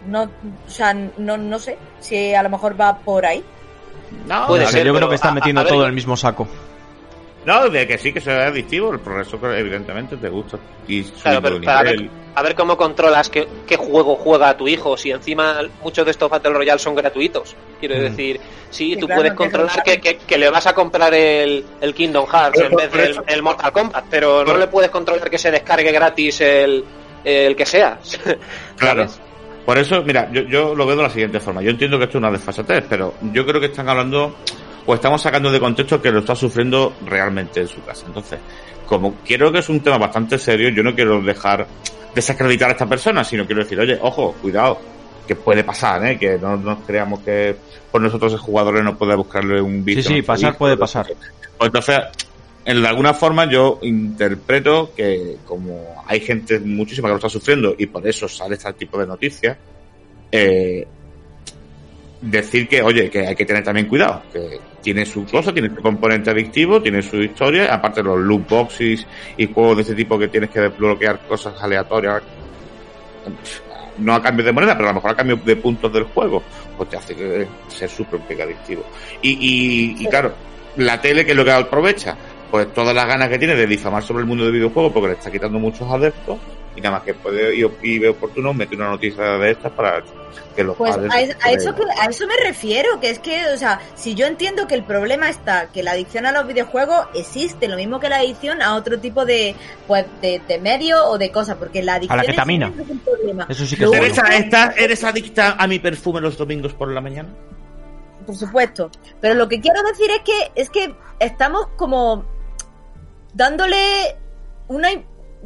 No, 0.06 0.24
o 0.24 0.70
sea, 0.70 0.94
no, 0.94 1.36
no 1.36 1.58
sé 1.58 1.78
si 2.00 2.34
a 2.34 2.42
lo 2.42 2.50
mejor 2.50 2.80
va 2.80 2.98
por 2.98 3.24
ahí. 3.24 3.44
No, 4.26 4.46
puede 4.46 4.66
ser. 4.66 4.84
Yo 4.84 4.94
creo 4.94 5.08
que 5.08 5.14
están 5.14 5.34
metiendo 5.34 5.64
todo 5.64 5.82
en 5.82 5.88
el 5.88 5.94
mismo 5.94 6.16
saco. 6.16 6.48
No, 7.44 7.68
de 7.68 7.86
que 7.86 7.98
sí 7.98 8.12
que 8.12 8.20
sea 8.20 8.46
adictivo, 8.46 8.92
el 8.92 9.00
progreso 9.00 9.38
evidentemente 9.52 10.16
te 10.16 10.28
gusta. 10.28 10.58
Y 10.86 11.02
claro, 11.02 11.42
pero 11.42 11.60
a, 12.34 12.42
ver, 12.42 12.54
cómo 12.54 12.76
controlas 12.76 13.28
qué, 13.28 13.48
qué, 13.66 13.76
juego 13.76 14.16
juega 14.16 14.56
tu 14.56 14.68
hijo, 14.68 14.96
si 14.96 15.10
encima 15.10 15.60
muchos 15.82 16.04
de 16.04 16.10
estos 16.10 16.30
Battle 16.30 16.52
Royale 16.52 16.78
son 16.78 16.94
gratuitos. 16.94 17.54
Quiero 17.80 17.96
mm. 17.96 18.00
decir, 18.00 18.40
sí, 18.70 18.96
tú 18.96 19.08
puedes 19.08 19.32
controlar 19.34 19.82
que, 19.82 20.00
que, 20.00 20.38
le 20.38 20.50
vas 20.50 20.66
a 20.66 20.74
comprar 20.74 21.12
el, 21.14 21.64
el 21.80 21.94
Kingdom 21.94 22.26
Hearts 22.26 22.60
en 22.60 22.74
vez 22.74 22.92
del 22.92 23.16
el 23.26 23.42
Mortal 23.42 23.72
Kombat, 23.72 24.04
pero 24.10 24.44
no 24.44 24.56
le 24.56 24.66
puedes 24.66 24.90
controlar 24.90 25.28
que 25.28 25.38
se 25.38 25.50
descargue 25.50 25.90
gratis 25.92 26.40
el, 26.40 26.84
el 27.24 27.56
que 27.56 27.66
sea. 27.66 27.98
Claro. 28.76 29.06
Por 29.64 29.78
eso, 29.78 30.02
mira, 30.02 30.28
yo, 30.32 30.42
yo 30.42 30.74
lo 30.74 30.84
veo 30.86 30.96
de 30.96 31.02
la 31.04 31.10
siguiente 31.10 31.38
forma. 31.38 31.62
Yo 31.62 31.70
entiendo 31.70 31.96
que 31.96 32.04
esto 32.04 32.18
es 32.18 32.22
una 32.22 32.32
desfasatez, 32.32 32.84
pero 32.88 33.14
yo 33.32 33.46
creo 33.46 33.60
que 33.60 33.66
están 33.66 33.88
hablando 33.88 34.34
o 34.86 34.94
estamos 34.94 35.22
sacando 35.22 35.50
de 35.50 35.60
contexto 35.60 36.02
que 36.02 36.10
lo 36.10 36.20
está 36.20 36.34
sufriendo 36.34 36.94
realmente 37.06 37.60
en 37.60 37.68
su 37.68 37.82
casa. 37.84 38.06
Entonces, 38.06 38.40
como 38.92 39.14
quiero 39.24 39.50
que 39.50 39.60
es 39.60 39.70
un 39.70 39.80
tema 39.80 39.96
bastante 39.96 40.36
serio, 40.36 40.68
yo 40.68 40.82
no 40.82 40.94
quiero 40.94 41.22
dejar 41.22 41.66
desacreditar 42.14 42.68
a 42.68 42.72
esta 42.72 42.86
persona, 42.86 43.24
sino 43.24 43.46
quiero 43.46 43.62
decir, 43.62 43.80
oye, 43.80 43.98
ojo, 43.98 44.34
cuidado, 44.42 44.78
que 45.26 45.34
puede 45.34 45.64
pasar, 45.64 46.04
¿eh? 46.04 46.18
que 46.18 46.36
no 46.36 46.58
nos 46.58 46.80
creamos 46.80 47.20
que 47.20 47.56
por 47.90 48.02
nosotros 48.02 48.34
el 48.34 48.38
jugadores 48.38 48.84
no 48.84 48.98
puede 48.98 49.16
buscarle 49.16 49.62
un 49.62 49.82
vicio. 49.82 50.02
Sí, 50.02 50.16
sí, 50.16 50.22
pasar 50.22 50.58
puede 50.58 50.76
pasar. 50.76 51.06
Pues 51.06 51.68
entonces, 51.68 52.00
en 52.66 52.84
alguna 52.84 53.14
forma 53.14 53.50
yo 53.50 53.78
interpreto 53.80 54.92
que 54.94 55.38
como 55.46 56.04
hay 56.06 56.20
gente 56.20 56.60
muchísima 56.60 57.08
que 57.08 57.12
lo 57.12 57.16
está 57.16 57.30
sufriendo 57.30 57.74
y 57.78 57.86
por 57.86 58.06
eso 58.06 58.28
sale 58.28 58.56
este 58.56 58.74
tipo 58.74 58.98
de 58.98 59.06
noticias, 59.06 59.56
eh, 60.30 60.86
decir 62.22 62.68
que, 62.68 62.80
oye, 62.82 63.10
que 63.10 63.26
hay 63.26 63.34
que 63.34 63.44
tener 63.44 63.64
también 63.64 63.86
cuidado, 63.86 64.22
que 64.32 64.60
tiene 64.80 65.04
su 65.04 65.26
cosa, 65.26 65.52
tiene 65.52 65.68
su 65.68 65.82
componente 65.82 66.30
adictivo, 66.30 66.80
tiene 66.80 67.02
su 67.02 67.16
historia, 67.16 67.74
aparte 67.74 68.00
de 68.00 68.08
los 68.08 68.20
loot 68.20 68.48
boxes 68.48 69.06
y 69.36 69.52
juegos 69.52 69.76
de 69.76 69.82
este 69.82 69.94
tipo 69.94 70.18
que 70.18 70.28
tienes 70.28 70.48
que 70.50 70.60
desbloquear 70.60 71.26
cosas 71.26 71.60
aleatorias, 71.60 72.22
no 73.98 74.14
a 74.14 74.22
cambio 74.22 74.44
de 74.44 74.52
moneda, 74.52 74.76
pero 74.76 74.88
a 74.88 74.92
lo 74.92 74.94
mejor 74.96 75.10
a 75.10 75.16
cambio 75.16 75.36
de 75.36 75.56
puntos 75.56 75.92
del 75.92 76.04
juego, 76.04 76.42
pues 76.76 76.88
te 76.88 76.96
hace 76.96 77.46
ser 77.68 77.90
súper 77.90 78.20
adictivo. 78.40 78.84
Y, 79.20 79.30
y, 79.30 79.96
y 80.04 80.06
claro, 80.06 80.32
la 80.76 81.00
tele, 81.00 81.24
que 81.24 81.32
es 81.32 81.36
lo 81.36 81.44
que 81.44 81.50
aprovecha, 81.50 82.16
pues 82.50 82.72
todas 82.72 82.94
las 82.94 83.06
ganas 83.06 83.28
que 83.28 83.38
tiene 83.38 83.56
de 83.56 83.66
difamar 83.66 84.02
sobre 84.02 84.20
el 84.20 84.28
mundo 84.28 84.44
del 84.44 84.52
videojuego 84.52 84.92
porque 84.92 85.08
le 85.08 85.14
está 85.14 85.30
quitando 85.30 85.58
muchos 85.58 85.90
adeptos 85.90 86.38
y 86.74 86.80
nada 86.80 86.96
más 86.96 87.04
que 87.04 87.14
puede 87.14 87.54
y, 87.54 87.66
y 87.82 87.98
ve 87.98 88.08
oportuno 88.08 88.54
meter 88.54 88.78
una 88.78 88.90
noticia 88.90 89.22
de 89.38 89.50
estas 89.50 89.72
para 89.72 90.02
que 90.56 90.64
los 90.64 90.76
pues 90.76 90.96
a, 90.96 91.20
eso 91.20 91.74
a 92.00 92.06
eso 92.06 92.26
me 92.26 92.36
refiero 92.42 93.00
que 93.00 93.10
es 93.10 93.18
que 93.18 93.46
o 93.52 93.56
sea 93.56 93.80
si 93.94 94.14
yo 94.14 94.26
entiendo 94.26 94.66
que 94.66 94.74
el 94.74 94.84
problema 94.84 95.28
está 95.28 95.66
que 95.66 95.82
la 95.82 95.92
adicción 95.92 96.26
a 96.26 96.32
los 96.32 96.46
videojuegos 96.46 97.06
existe 97.14 97.68
lo 97.68 97.76
mismo 97.76 98.00
que 98.00 98.08
la 98.08 98.16
adicción 98.16 98.62
a 98.62 98.74
otro 98.74 98.98
tipo 98.98 99.24
de 99.24 99.54
pues 99.86 100.06
de, 100.20 100.40
de 100.46 100.58
medio 100.58 101.06
o 101.06 101.18
de 101.18 101.30
cosas 101.30 101.56
porque 101.56 101.82
la 101.82 101.94
adicción 101.94 102.18
a 102.18 102.22
la 102.22 102.30
ketamina 102.30 102.72
es 102.78 102.88
un 102.88 102.98
problema. 102.98 103.46
Eso 103.48 103.66
sí 103.66 103.76
que 103.76 103.84
¿Eres, 103.84 104.18
¿Eres 104.76 105.04
adicta 105.04 105.56
a 105.58 105.66
mi 105.66 105.78
perfume 105.78 106.20
los 106.20 106.36
domingos 106.36 106.72
por 106.72 106.90
la 106.90 107.00
mañana? 107.00 107.28
por 108.22 108.36
supuesto. 108.36 108.90
Pero 109.20 109.34
lo 109.34 109.48
que 109.48 109.60
quiero 109.60 109.82
decir 109.82 110.10
es 110.10 110.20
que 110.20 110.52
es 110.54 110.70
que 110.70 110.94
estamos 111.18 111.68
como 111.76 112.24
dándole 113.34 114.16
una 114.68 114.88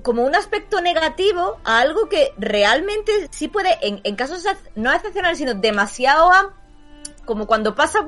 como 0.02 0.24
un 0.24 0.34
aspecto 0.34 0.80
negativo 0.80 1.58
a 1.64 1.80
algo 1.80 2.08
que 2.08 2.32
realmente 2.38 3.12
sí 3.30 3.48
puede, 3.48 3.78
en, 3.82 4.00
en 4.04 4.16
casos 4.16 4.44
no 4.74 4.92
excepcionales, 4.92 5.38
sino 5.38 5.54
demasiado 5.54 6.30
como 7.24 7.46
cuando 7.46 7.74
pasa. 7.74 8.06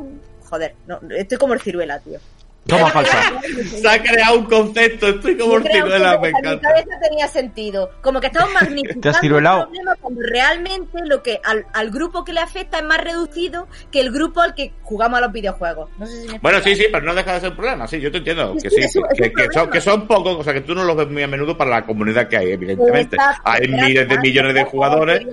Joder, 0.48 0.74
no, 0.86 1.00
estoy 1.10 1.38
como 1.38 1.54
el 1.54 1.60
ciruela, 1.60 1.98
tío. 2.00 2.20
Toma 2.66 2.90
falsa. 2.90 3.16
Se 3.64 3.88
ha 3.88 4.02
creado 4.02 4.40
un 4.40 4.44
concepto, 4.44 5.08
estoy 5.08 5.38
como 5.38 5.54
Ortigola, 5.54 6.18
me 6.20 6.28
en 6.28 6.34
mi 6.34 6.38
encanta. 6.40 6.68
cabeza 6.68 7.00
tenía 7.00 7.26
sentido. 7.26 7.90
Como 8.02 8.20
que 8.20 8.26
estamos 8.26 8.52
magnificando 8.60 9.00
¿Te 9.00 9.08
has 9.08 9.20
ciruelado? 9.20 9.60
el 9.60 9.64
problema 9.68 9.94
cuando 10.02 10.20
realmente 10.22 10.98
lo 11.06 11.22
que 11.22 11.40
al, 11.44 11.64
al 11.72 11.90
grupo 11.90 12.24
que 12.26 12.34
le 12.34 12.40
afecta 12.40 12.78
es 12.80 12.84
más 12.84 13.02
reducido 13.02 13.68
que 13.90 14.00
el 14.02 14.12
grupo 14.12 14.42
al 14.42 14.54
que 14.54 14.72
jugamos 14.82 15.16
a 15.18 15.22
los 15.22 15.32
videojuegos. 15.32 15.88
No 15.98 16.04
sé 16.06 16.20
si 16.22 16.28
me 16.28 16.38
Bueno, 16.40 16.60
sí, 16.60 16.76
sí, 16.76 16.86
pero 16.92 17.06
no 17.06 17.14
deja 17.14 17.32
de 17.32 17.40
ser 17.40 17.50
un 17.50 17.56
problema, 17.56 17.86
sí, 17.88 18.00
yo 18.00 18.12
te 18.12 18.18
entiendo. 18.18 18.52
Sí, 18.58 18.68
Que 18.68 18.70
sí, 18.70 19.00
que, 19.34 19.46
son, 19.50 19.70
que 19.70 19.80
son 19.80 20.06
pocos, 20.06 20.36
o 20.36 20.44
sea, 20.44 20.52
que 20.52 20.60
tú 20.60 20.74
no 20.74 20.84
los 20.84 20.94
ves 20.94 21.08
muy 21.08 21.22
a 21.22 21.26
menudo 21.26 21.56
para 21.56 21.70
la 21.70 21.86
comunidad 21.86 22.28
que 22.28 22.36
hay, 22.36 22.50
evidentemente. 22.52 23.16
Exacto, 23.16 23.42
Hay 23.46 23.66
miles 23.66 24.06
de 24.06 24.18
millones 24.18 24.52
de 24.52 24.64
jugadores, 24.64 25.26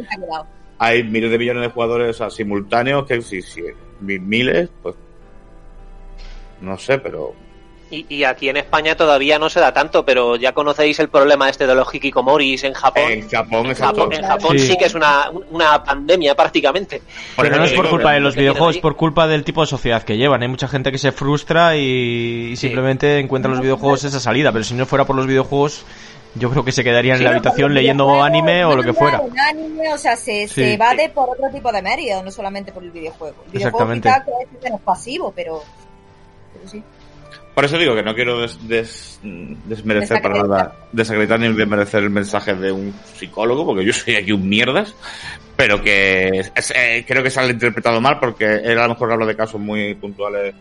hay 0.80 1.04
miles 1.04 1.32
de 1.32 1.38
millones 1.38 1.64
de 1.64 1.70
jugadores 1.70 2.10
o 2.12 2.14
sea, 2.14 2.30
simultáneos 2.30 3.06
que 3.06 3.22
sí, 3.22 3.42
sí, 3.42 3.62
mi- 4.00 4.20
miles, 4.20 4.70
pues 4.82 4.96
no 6.66 6.78
sé, 6.78 6.98
pero 7.00 7.34
Y, 7.92 8.04
y 8.10 8.24
aquí 8.24 8.50
en 8.50 8.58
España 8.58 8.96
todavía 8.98 9.38
no 9.38 9.48
se 9.48 9.60
da 9.60 9.72
tanto, 9.72 10.04
pero 10.04 10.36
ya 10.38 10.54
conocéis 10.54 11.00
el 11.00 11.08
problema 11.08 11.48
este 11.50 11.68
de 11.68 11.76
los 11.76 11.88
hikikomoris 11.94 12.64
en 12.64 12.74
Japón. 12.74 13.04
en 13.12 13.30
Japón, 13.30 13.66
En. 13.68 13.76
Japón, 13.76 14.12
en 14.14 14.24
Japón 14.24 14.58
Sí. 14.60 14.68
sí. 14.70 14.78
que 14.78 14.86
es 14.86 14.96
una, 14.96 15.30
una 15.52 15.84
pandemia 15.84 16.34
prácticamente. 16.36 17.04
Pero 17.38 17.56
no 17.58 17.64
es 17.64 17.74
por 17.74 17.88
culpa 17.90 18.14
de 18.14 18.20
los 18.22 18.36
videojuegos, 18.36 18.76
es 18.78 18.82
por 18.82 18.96
culpa 18.96 19.28
del 19.28 19.44
tipo 19.44 19.62
de 19.62 19.68
sociedad 19.68 20.02
que 20.02 20.18
llevan. 20.18 20.42
Hay 20.42 20.48
mucha 20.48 20.68
gente 20.68 20.92
que 20.92 20.98
se 20.98 21.12
frustra 21.12 21.78
y, 21.78 22.50
y 22.54 22.56
simplemente 22.56 23.20
encuentra 23.20 23.50
en 23.50 23.58
los 23.58 23.62
videojuegos 23.62 24.04
esa 24.04 24.20
salida. 24.20 24.52
Pero 24.52 24.64
si 24.64 24.74
no 24.74 24.88
fuera 24.88 25.06
por 25.06 25.16
los 25.16 25.28
videojuegos, 25.28 25.86
yo 26.34 26.50
creo 26.50 26.66
que 26.66 26.72
se 26.72 26.84
quedarían 26.84 27.18
en 27.18 27.24
la 27.24 27.30
Sí, 27.30 27.36
habitación 27.36 27.74
leyendo 27.76 28.22
anime 28.24 28.66
o 28.66 28.76
lo 28.76 28.82
que 28.84 28.94
fuera. 28.94 29.22
un 29.22 29.40
anime, 29.40 29.94
o 29.94 29.98
sea, 30.00 30.16
se, 30.18 30.48
Sí. 30.48 30.56
se 30.56 30.74
evade 30.74 31.10
por 31.10 31.30
otro 31.30 31.50
tipo 31.54 31.72
de 31.72 31.84
medios, 31.84 32.24
no 32.24 32.32
solamente 32.32 32.72
por 32.72 32.84
el 32.84 32.90
videojuego. 32.92 33.44
El 33.46 33.52
videojuego 33.52 33.94
Exactamente. 33.94 34.10
quizás 34.10 34.24
que 34.26 34.56
es 34.58 34.64
menos 34.64 34.82
pasivo, 34.82 35.32
pero, 35.36 35.62
pero 36.56 36.68
sí. 36.70 36.84
Por 37.54 37.64
eso 37.64 37.78
digo 37.78 37.96
que 37.96 38.04
no 38.04 38.14
quiero 38.14 38.42
des- 38.42 38.68
des- 38.68 39.20
desmerecer 39.24 40.22
para 40.22 40.44
nada, 40.44 40.76
desacreditar 40.92 41.40
ni 41.40 41.54
desmerecer 41.54 42.04
el 42.04 42.10
mensaje 42.10 42.54
de 42.54 42.72
un 42.72 42.94
psicólogo, 43.16 43.66
porque 43.66 43.86
yo 43.86 43.94
soy 43.94 44.16
aquí 44.16 44.34
un 44.34 44.48
mierdas, 44.50 44.94
pero 45.56 45.82
que 45.82 46.28
es- 46.54 46.74
eh, 46.76 47.06
creo 47.08 47.24
que 47.24 47.30
se 47.30 47.40
ha 47.40 47.48
interpretado 47.50 48.02
mal 48.02 48.20
porque 48.20 48.46
él 48.56 48.78
a 48.78 48.84
lo 48.88 48.90
mejor 48.90 49.14
habla 49.14 49.26
de 49.26 49.38
casos 49.38 49.62
muy 49.62 49.96
puntuales, 49.96 50.54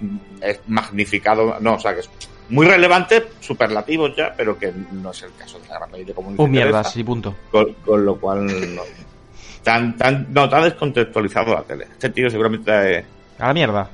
mm, 0.00 0.16
es 0.40 0.60
magnificado, 0.68 1.56
no, 1.60 1.74
o 1.74 1.80
sea 1.80 1.94
que 1.94 2.00
es 2.00 2.10
muy 2.48 2.64
relevante, 2.64 3.24
superlativos 3.40 4.14
ya, 4.16 4.32
pero 4.36 4.56
que 4.56 4.72
no 4.92 5.10
es 5.10 5.22
el 5.24 5.30
caso 5.36 5.58
de 5.58 5.66
la 5.66 5.78
gran 5.78 5.90
mayoría 5.90 6.14
como 6.14 6.28
Un 6.30 6.48
mierdas 6.50 6.96
y 6.96 7.02
punto. 7.02 7.34
con, 7.50 7.72
con 7.84 8.04
lo 8.04 8.14
cual 8.20 8.46
no, 8.72 8.82
tan, 9.64 9.96
tan, 9.96 10.28
no, 10.32 10.48
tan 10.48 10.62
descontextualizado 10.62 11.54
la 11.54 11.62
tele. 11.64 11.88
Este 11.90 12.10
tío 12.10 12.30
seguramente 12.30 12.98
eh, 12.98 13.04
A 13.40 13.48
la 13.48 13.52
mierda. 13.54 13.90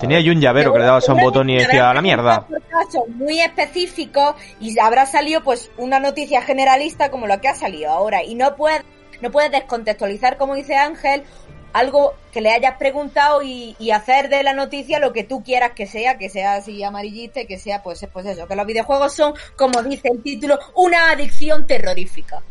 Tenía 0.00 0.20
yo 0.20 0.32
un 0.32 0.40
llavero 0.40 0.72
que 0.72 0.78
le 0.78 0.86
dabas 0.86 1.08
a 1.08 1.12
un 1.12 1.20
botón 1.20 1.50
y 1.50 1.58
decía 1.58 1.90
a 1.90 1.94
la 1.94 2.00
mierda. 2.02 2.46
Casos 2.70 3.08
muy 3.08 3.40
específicos 3.40 4.34
y 4.58 4.78
habrá 4.78 5.06
salido 5.06 5.42
pues 5.42 5.70
una 5.76 6.00
noticia 6.00 6.40
generalista 6.42 7.10
como 7.10 7.26
la 7.26 7.40
que 7.40 7.48
ha 7.48 7.54
salido 7.54 7.90
ahora 7.90 8.24
y 8.24 8.34
no 8.34 8.56
puedes 8.56 8.82
no 9.20 9.30
puedes 9.30 9.50
descontextualizar 9.50 10.38
como 10.38 10.54
dice 10.54 10.74
Ángel 10.76 11.24
algo 11.72 12.14
que 12.32 12.40
le 12.40 12.50
hayas 12.50 12.76
preguntado 12.78 13.42
y, 13.42 13.76
y 13.78 13.90
hacer 13.90 14.28
de 14.28 14.42
la 14.42 14.54
noticia 14.54 14.98
lo 14.98 15.12
que 15.12 15.24
tú 15.24 15.42
quieras 15.42 15.72
que 15.72 15.86
sea, 15.86 16.18
que 16.18 16.28
sea 16.28 16.54
así 16.54 16.82
amarillista 16.82 17.42
y 17.42 17.46
que 17.46 17.58
sea 17.58 17.82
pues, 17.82 18.06
pues 18.12 18.26
eso, 18.26 18.46
que 18.46 18.56
los 18.56 18.66
videojuegos 18.66 19.12
son, 19.12 19.34
como 19.56 19.82
dice 19.82 20.08
el 20.08 20.22
título, 20.22 20.58
una 20.74 21.10
adicción 21.10 21.66
terrorífica. 21.66 22.42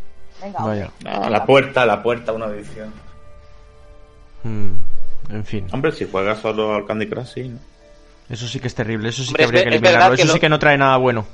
Venga, 0.41 0.89
no, 1.04 1.30
la 1.30 1.45
puerta, 1.45 1.86
la 1.86 2.02
puerta, 2.02 2.32
una 2.32 2.45
edición. 2.45 2.93
Mm, 4.43 4.72
en 5.30 5.45
fin. 5.45 5.67
Hombre, 5.71 5.91
si 5.91 6.07
juegas 6.09 6.39
solo 6.39 6.73
al 6.73 6.86
Candy 6.86 7.07
Crush, 7.07 7.27
sí. 7.34 7.43
¿no? 7.49 7.59
Eso 8.30 8.47
sí 8.47 8.59
que 8.59 8.67
es 8.67 8.75
terrible. 8.75 9.09
Eso 9.09 9.23
sí 9.23 9.30
Hombre, 9.30 9.43
que 9.43 9.45
habría 9.47 9.59
es 9.61 9.63
que 9.63 9.69
es 9.69 9.82
eliminarlo. 9.82 10.15
que 10.15 10.21
Eso 10.23 10.34
sí 10.34 10.39
que 10.39 10.49
no 10.49 10.59
trae 10.59 10.77
nada 10.77 10.97
bueno. 10.97 11.25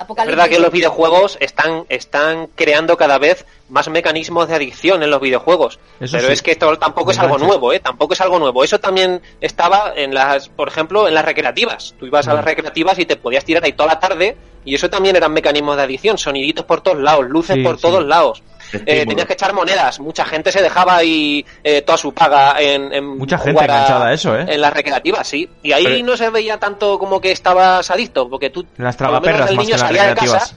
Es 0.00 0.26
verdad 0.26 0.48
que 0.48 0.60
los 0.60 0.70
videojuegos 0.70 1.36
están, 1.40 1.84
están 1.88 2.46
creando 2.54 2.96
cada 2.96 3.18
vez 3.18 3.44
más 3.68 3.88
mecanismos 3.88 4.46
de 4.46 4.54
adicción 4.54 5.02
en 5.02 5.10
los 5.10 5.20
videojuegos. 5.20 5.80
Eso 5.98 6.16
pero 6.16 6.28
sí. 6.28 6.34
es 6.34 6.42
que 6.42 6.52
esto 6.52 6.76
tampoco 6.78 7.10
es 7.10 7.18
algo 7.18 7.36
nuevo, 7.36 7.72
¿eh? 7.72 7.80
Tampoco 7.80 8.14
es 8.14 8.20
algo 8.20 8.38
nuevo. 8.38 8.62
Eso 8.62 8.78
también 8.78 9.20
estaba 9.40 9.92
en 9.96 10.14
las, 10.14 10.48
por 10.50 10.68
ejemplo, 10.68 11.08
en 11.08 11.14
las 11.14 11.24
recreativas. 11.24 11.94
Tú 11.98 12.06
ibas 12.06 12.28
a 12.28 12.34
las 12.34 12.44
recreativas 12.44 12.96
y 13.00 13.06
te 13.06 13.16
podías 13.16 13.44
tirar 13.44 13.64
ahí 13.64 13.72
toda 13.72 13.88
la 13.94 13.98
tarde 14.00 14.36
y 14.64 14.74
eso 14.76 14.88
también 14.88 15.16
eran 15.16 15.32
mecanismos 15.32 15.76
de 15.76 15.82
adicción. 15.82 16.16
Soniditos 16.16 16.64
por 16.64 16.80
todos 16.80 16.98
lados, 17.00 17.26
luces 17.28 17.56
Sí, 17.56 17.62
por 17.64 17.76
sí. 17.76 17.82
todos 17.82 18.04
lados. 18.06 18.42
Eh, 18.72 19.06
tenías 19.06 19.26
que 19.26 19.32
echar 19.32 19.52
monedas. 19.54 19.98
Mucha 20.00 20.24
gente 20.24 20.52
se 20.52 20.62
dejaba 20.62 20.96
ahí 20.96 21.44
eh, 21.64 21.82
toda 21.82 21.96
su 21.98 22.12
paga 22.12 22.60
en, 22.60 22.92
en 22.92 23.04
Mucha 23.18 23.38
gente 23.38 23.60
a- 23.60 23.64
enganchada 23.64 24.06
a 24.08 24.12
eso, 24.12 24.36
¿eh? 24.38 24.46
En 24.48 24.60
las 24.60 24.72
recreativas, 24.72 25.26
sí. 25.26 25.48
Y 25.62 25.72
ahí 25.72 25.84
Pero- 25.84 26.06
no 26.06 26.16
se 26.16 26.30
veía 26.30 26.58
tanto 26.58 26.98
como 26.98 27.20
que 27.20 27.32
estabas 27.32 27.90
adicto, 27.90 28.28
porque 28.28 28.50
tú 28.50 28.66
las 28.76 28.96
por 28.96 29.10
lo 29.10 29.20
menos 29.20 29.50
el 29.50 29.56
más 29.56 29.64
niño 29.66 29.78
salía 29.78 30.04
de 30.08 30.14
casa 30.14 30.56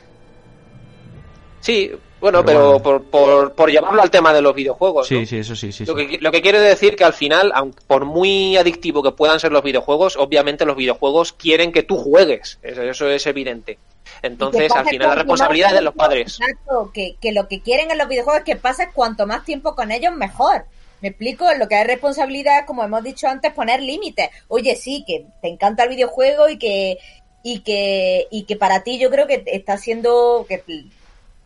Sí, 1.60 1.92
bueno, 2.22 2.46
Pero 2.46 2.60
pero, 2.60 2.80
bueno. 2.80 2.84
Por, 2.84 3.04
por, 3.04 3.54
por 3.54 3.72
llevarlo 3.72 4.02
al 4.02 4.12
tema 4.12 4.32
de 4.32 4.42
los 4.42 4.56
videojuegos. 4.56 5.08
Sí, 5.08 5.20
¿no? 5.20 5.26
sí, 5.26 5.38
eso 5.38 5.56
sí, 5.56 5.72
sí. 5.72 5.86
Lo 5.86 5.98
sí. 5.98 6.08
que, 6.08 6.18
lo 6.20 6.32
que 6.32 6.42
quiere 6.42 6.60
decir 6.60 6.96
que 6.96 7.04
al 7.04 7.14
final, 7.14 7.52
aun 7.54 7.76
por 7.88 8.06
muy 8.06 8.56
adictivo 8.56 9.04
que 9.04 9.12
puedan 9.12 9.40
ser 9.40 9.52
los 9.52 9.64
videojuegos, 9.64 10.16
obviamente 10.16 10.66
los 10.66 10.78
videojuegos 10.78 11.34
quieren 11.34 11.72
que 11.72 11.84
tú 11.84 11.98
juegues. 11.98 12.60
Eso, 12.62 12.84
eso 12.84 13.10
es 13.10 13.26
evidente. 13.26 13.80
Entonces, 14.22 14.72
al 14.72 14.88
final, 14.88 15.10
la 15.10 15.16
responsabilidad 15.16 15.70
es 15.70 15.76
de 15.76 15.82
los 15.82 15.96
padres. 15.96 16.40
Exacto, 16.40 16.92
que, 16.94 17.16
que 17.20 17.32
lo 17.32 17.48
que 17.48 17.62
quieren 17.62 17.92
en 17.92 17.98
los 17.98 18.08
videojuegos 18.08 18.42
es 18.42 18.46
que 18.46 18.56
pases 18.56 18.90
cuanto 18.94 19.26
más 19.26 19.44
tiempo 19.44 19.76
con 19.76 19.92
ellos, 19.92 20.16
mejor. 20.16 20.66
Me 21.02 21.10
explico, 21.10 21.46
lo 21.58 21.68
que 21.68 21.82
es 21.82 21.88
responsabilidad, 21.88 22.66
como 22.68 22.84
hemos 22.84 23.04
dicho 23.04 23.28
antes, 23.28 23.52
poner 23.54 23.82
límites. 23.82 24.30
Oye, 24.48 24.76
sí, 24.76 25.04
que 25.06 25.26
te 25.42 25.48
encanta 25.48 25.84
el 25.84 25.90
videojuego 25.90 26.48
y 26.50 26.58
que 26.58 27.00
y 27.44 27.62
que 27.62 28.28
y 28.30 28.44
que 28.44 28.56
para 28.56 28.84
ti 28.84 29.00
yo 29.00 29.10
creo 29.10 29.26
que 29.26 29.44
está 29.48 29.78
siendo 29.78 30.46
que, 30.48 30.64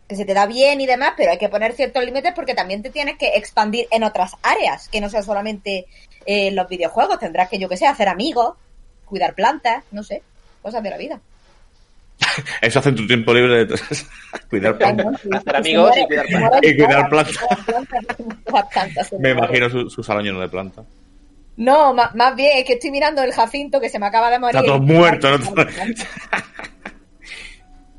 que 0.08 0.16
se 0.16 0.24
te 0.24 0.34
da 0.34 0.46
bien 0.46 0.80
y 0.80 0.86
demás, 0.86 1.12
pero 1.16 1.32
hay 1.32 1.38
que 1.38 1.48
poner 1.48 1.72
ciertos 1.72 2.04
límites 2.04 2.32
porque 2.34 2.54
también 2.54 2.82
te 2.82 2.90
tienes 2.90 3.16
que 3.18 3.28
expandir 3.36 3.86
en 3.90 4.04
otras 4.04 4.32
áreas, 4.42 4.88
que 4.88 5.00
no 5.00 5.08
sea 5.08 5.22
solamente 5.22 5.86
eh, 6.26 6.50
los 6.52 6.68
videojuegos. 6.68 7.18
Tendrás 7.18 7.48
que, 7.48 7.58
yo 7.58 7.68
que 7.68 7.76
sé, 7.76 7.86
hacer 7.86 8.08
amigos, 8.08 8.54
cuidar 9.04 9.34
plantas, 9.34 9.82
no 9.90 10.02
sé, 10.02 10.22
cosas 10.62 10.82
de 10.82 10.90
la 10.90 10.96
vida. 10.96 11.20
Eso 12.62 12.78
hace 12.78 12.90
en 12.90 12.96
tu 12.96 13.06
tiempo 13.06 13.34
libre 13.34 13.64
de 13.66 13.78
cuidar 14.50 14.78
plantas. 14.78 15.06
Hacer 15.32 15.56
amigos 15.56 15.96
y 15.96 16.06
cuidar 16.06 16.26
plantas. 16.26 16.60
Y 16.62 16.76
cuidar 16.76 17.08
plantas. 17.08 17.44
plantas. 18.70 19.12
Me 19.18 19.30
imagino 19.30 19.68
su, 19.70 19.90
su 19.90 20.02
salón 20.02 20.24
lleno 20.24 20.40
de 20.40 20.48
plantas. 20.48 20.84
No, 21.56 21.94
ma- 21.94 22.10
más 22.14 22.36
bien 22.36 22.58
es 22.58 22.64
que 22.64 22.74
estoy 22.74 22.90
mirando 22.90 23.22
el 23.22 23.32
Jacinto 23.32 23.80
que 23.80 23.88
se 23.88 23.98
me 23.98 24.06
acaba 24.06 24.30
de 24.30 24.38
morir. 24.38 24.56
Está 24.56 24.66
todo 24.66 24.78
muerto, 24.80 25.38
¿no? 25.38 25.44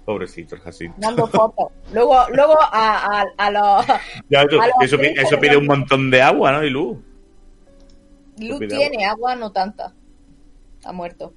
Pobrecito 0.08 0.56
el 0.56 0.62
Jacinto. 0.62 0.96
Dando 1.02 1.28
fotos. 1.28 1.68
Luego, 1.92 2.16
luego 2.34 2.58
a, 2.62 3.20
a, 3.20 3.26
a 3.38 3.52
los. 3.52 3.86
Ya, 4.30 4.44
eso, 4.44 4.62
A 4.62 4.68
los 4.68 4.76
eso, 4.84 4.96
pi- 4.96 5.02
treinta 5.04 5.22
eso 5.24 5.38
pide 5.38 5.52
de- 5.52 5.58
un 5.58 5.66
montón 5.68 6.10
de 6.10 6.22
agua, 6.22 6.54
¿no? 6.54 6.64
Y 6.64 6.70
luz. 6.70 6.98
Luz 8.40 8.60
tiene, 8.70 9.06
agua 9.06 9.36
no 9.36 9.52
tanta. 9.52 9.94
Ha 10.86 10.94
muerto. 10.94 11.34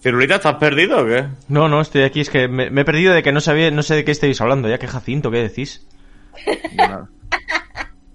Cirulita, 0.00 0.36
¿estás 0.36 0.54
perdido 0.54 1.00
o 1.02 1.04
qué? 1.06 1.26
No, 1.48 1.68
no, 1.68 1.80
estoy 1.80 2.02
aquí. 2.04 2.20
Es 2.20 2.30
que 2.30 2.46
me, 2.46 2.70
me 2.70 2.82
he 2.82 2.84
perdido 2.84 3.12
de 3.12 3.24
que 3.24 3.32
no 3.32 3.40
sabía, 3.40 3.72
no 3.72 3.82
sé 3.82 3.96
de 3.96 4.04
qué 4.04 4.12
estáis 4.12 4.40
hablando. 4.40 4.68
Ya 4.68 4.78
que 4.78 4.86
Jacinto, 4.86 5.32
¿qué 5.32 5.38
decís? 5.42 5.84
Nada. 6.76 7.08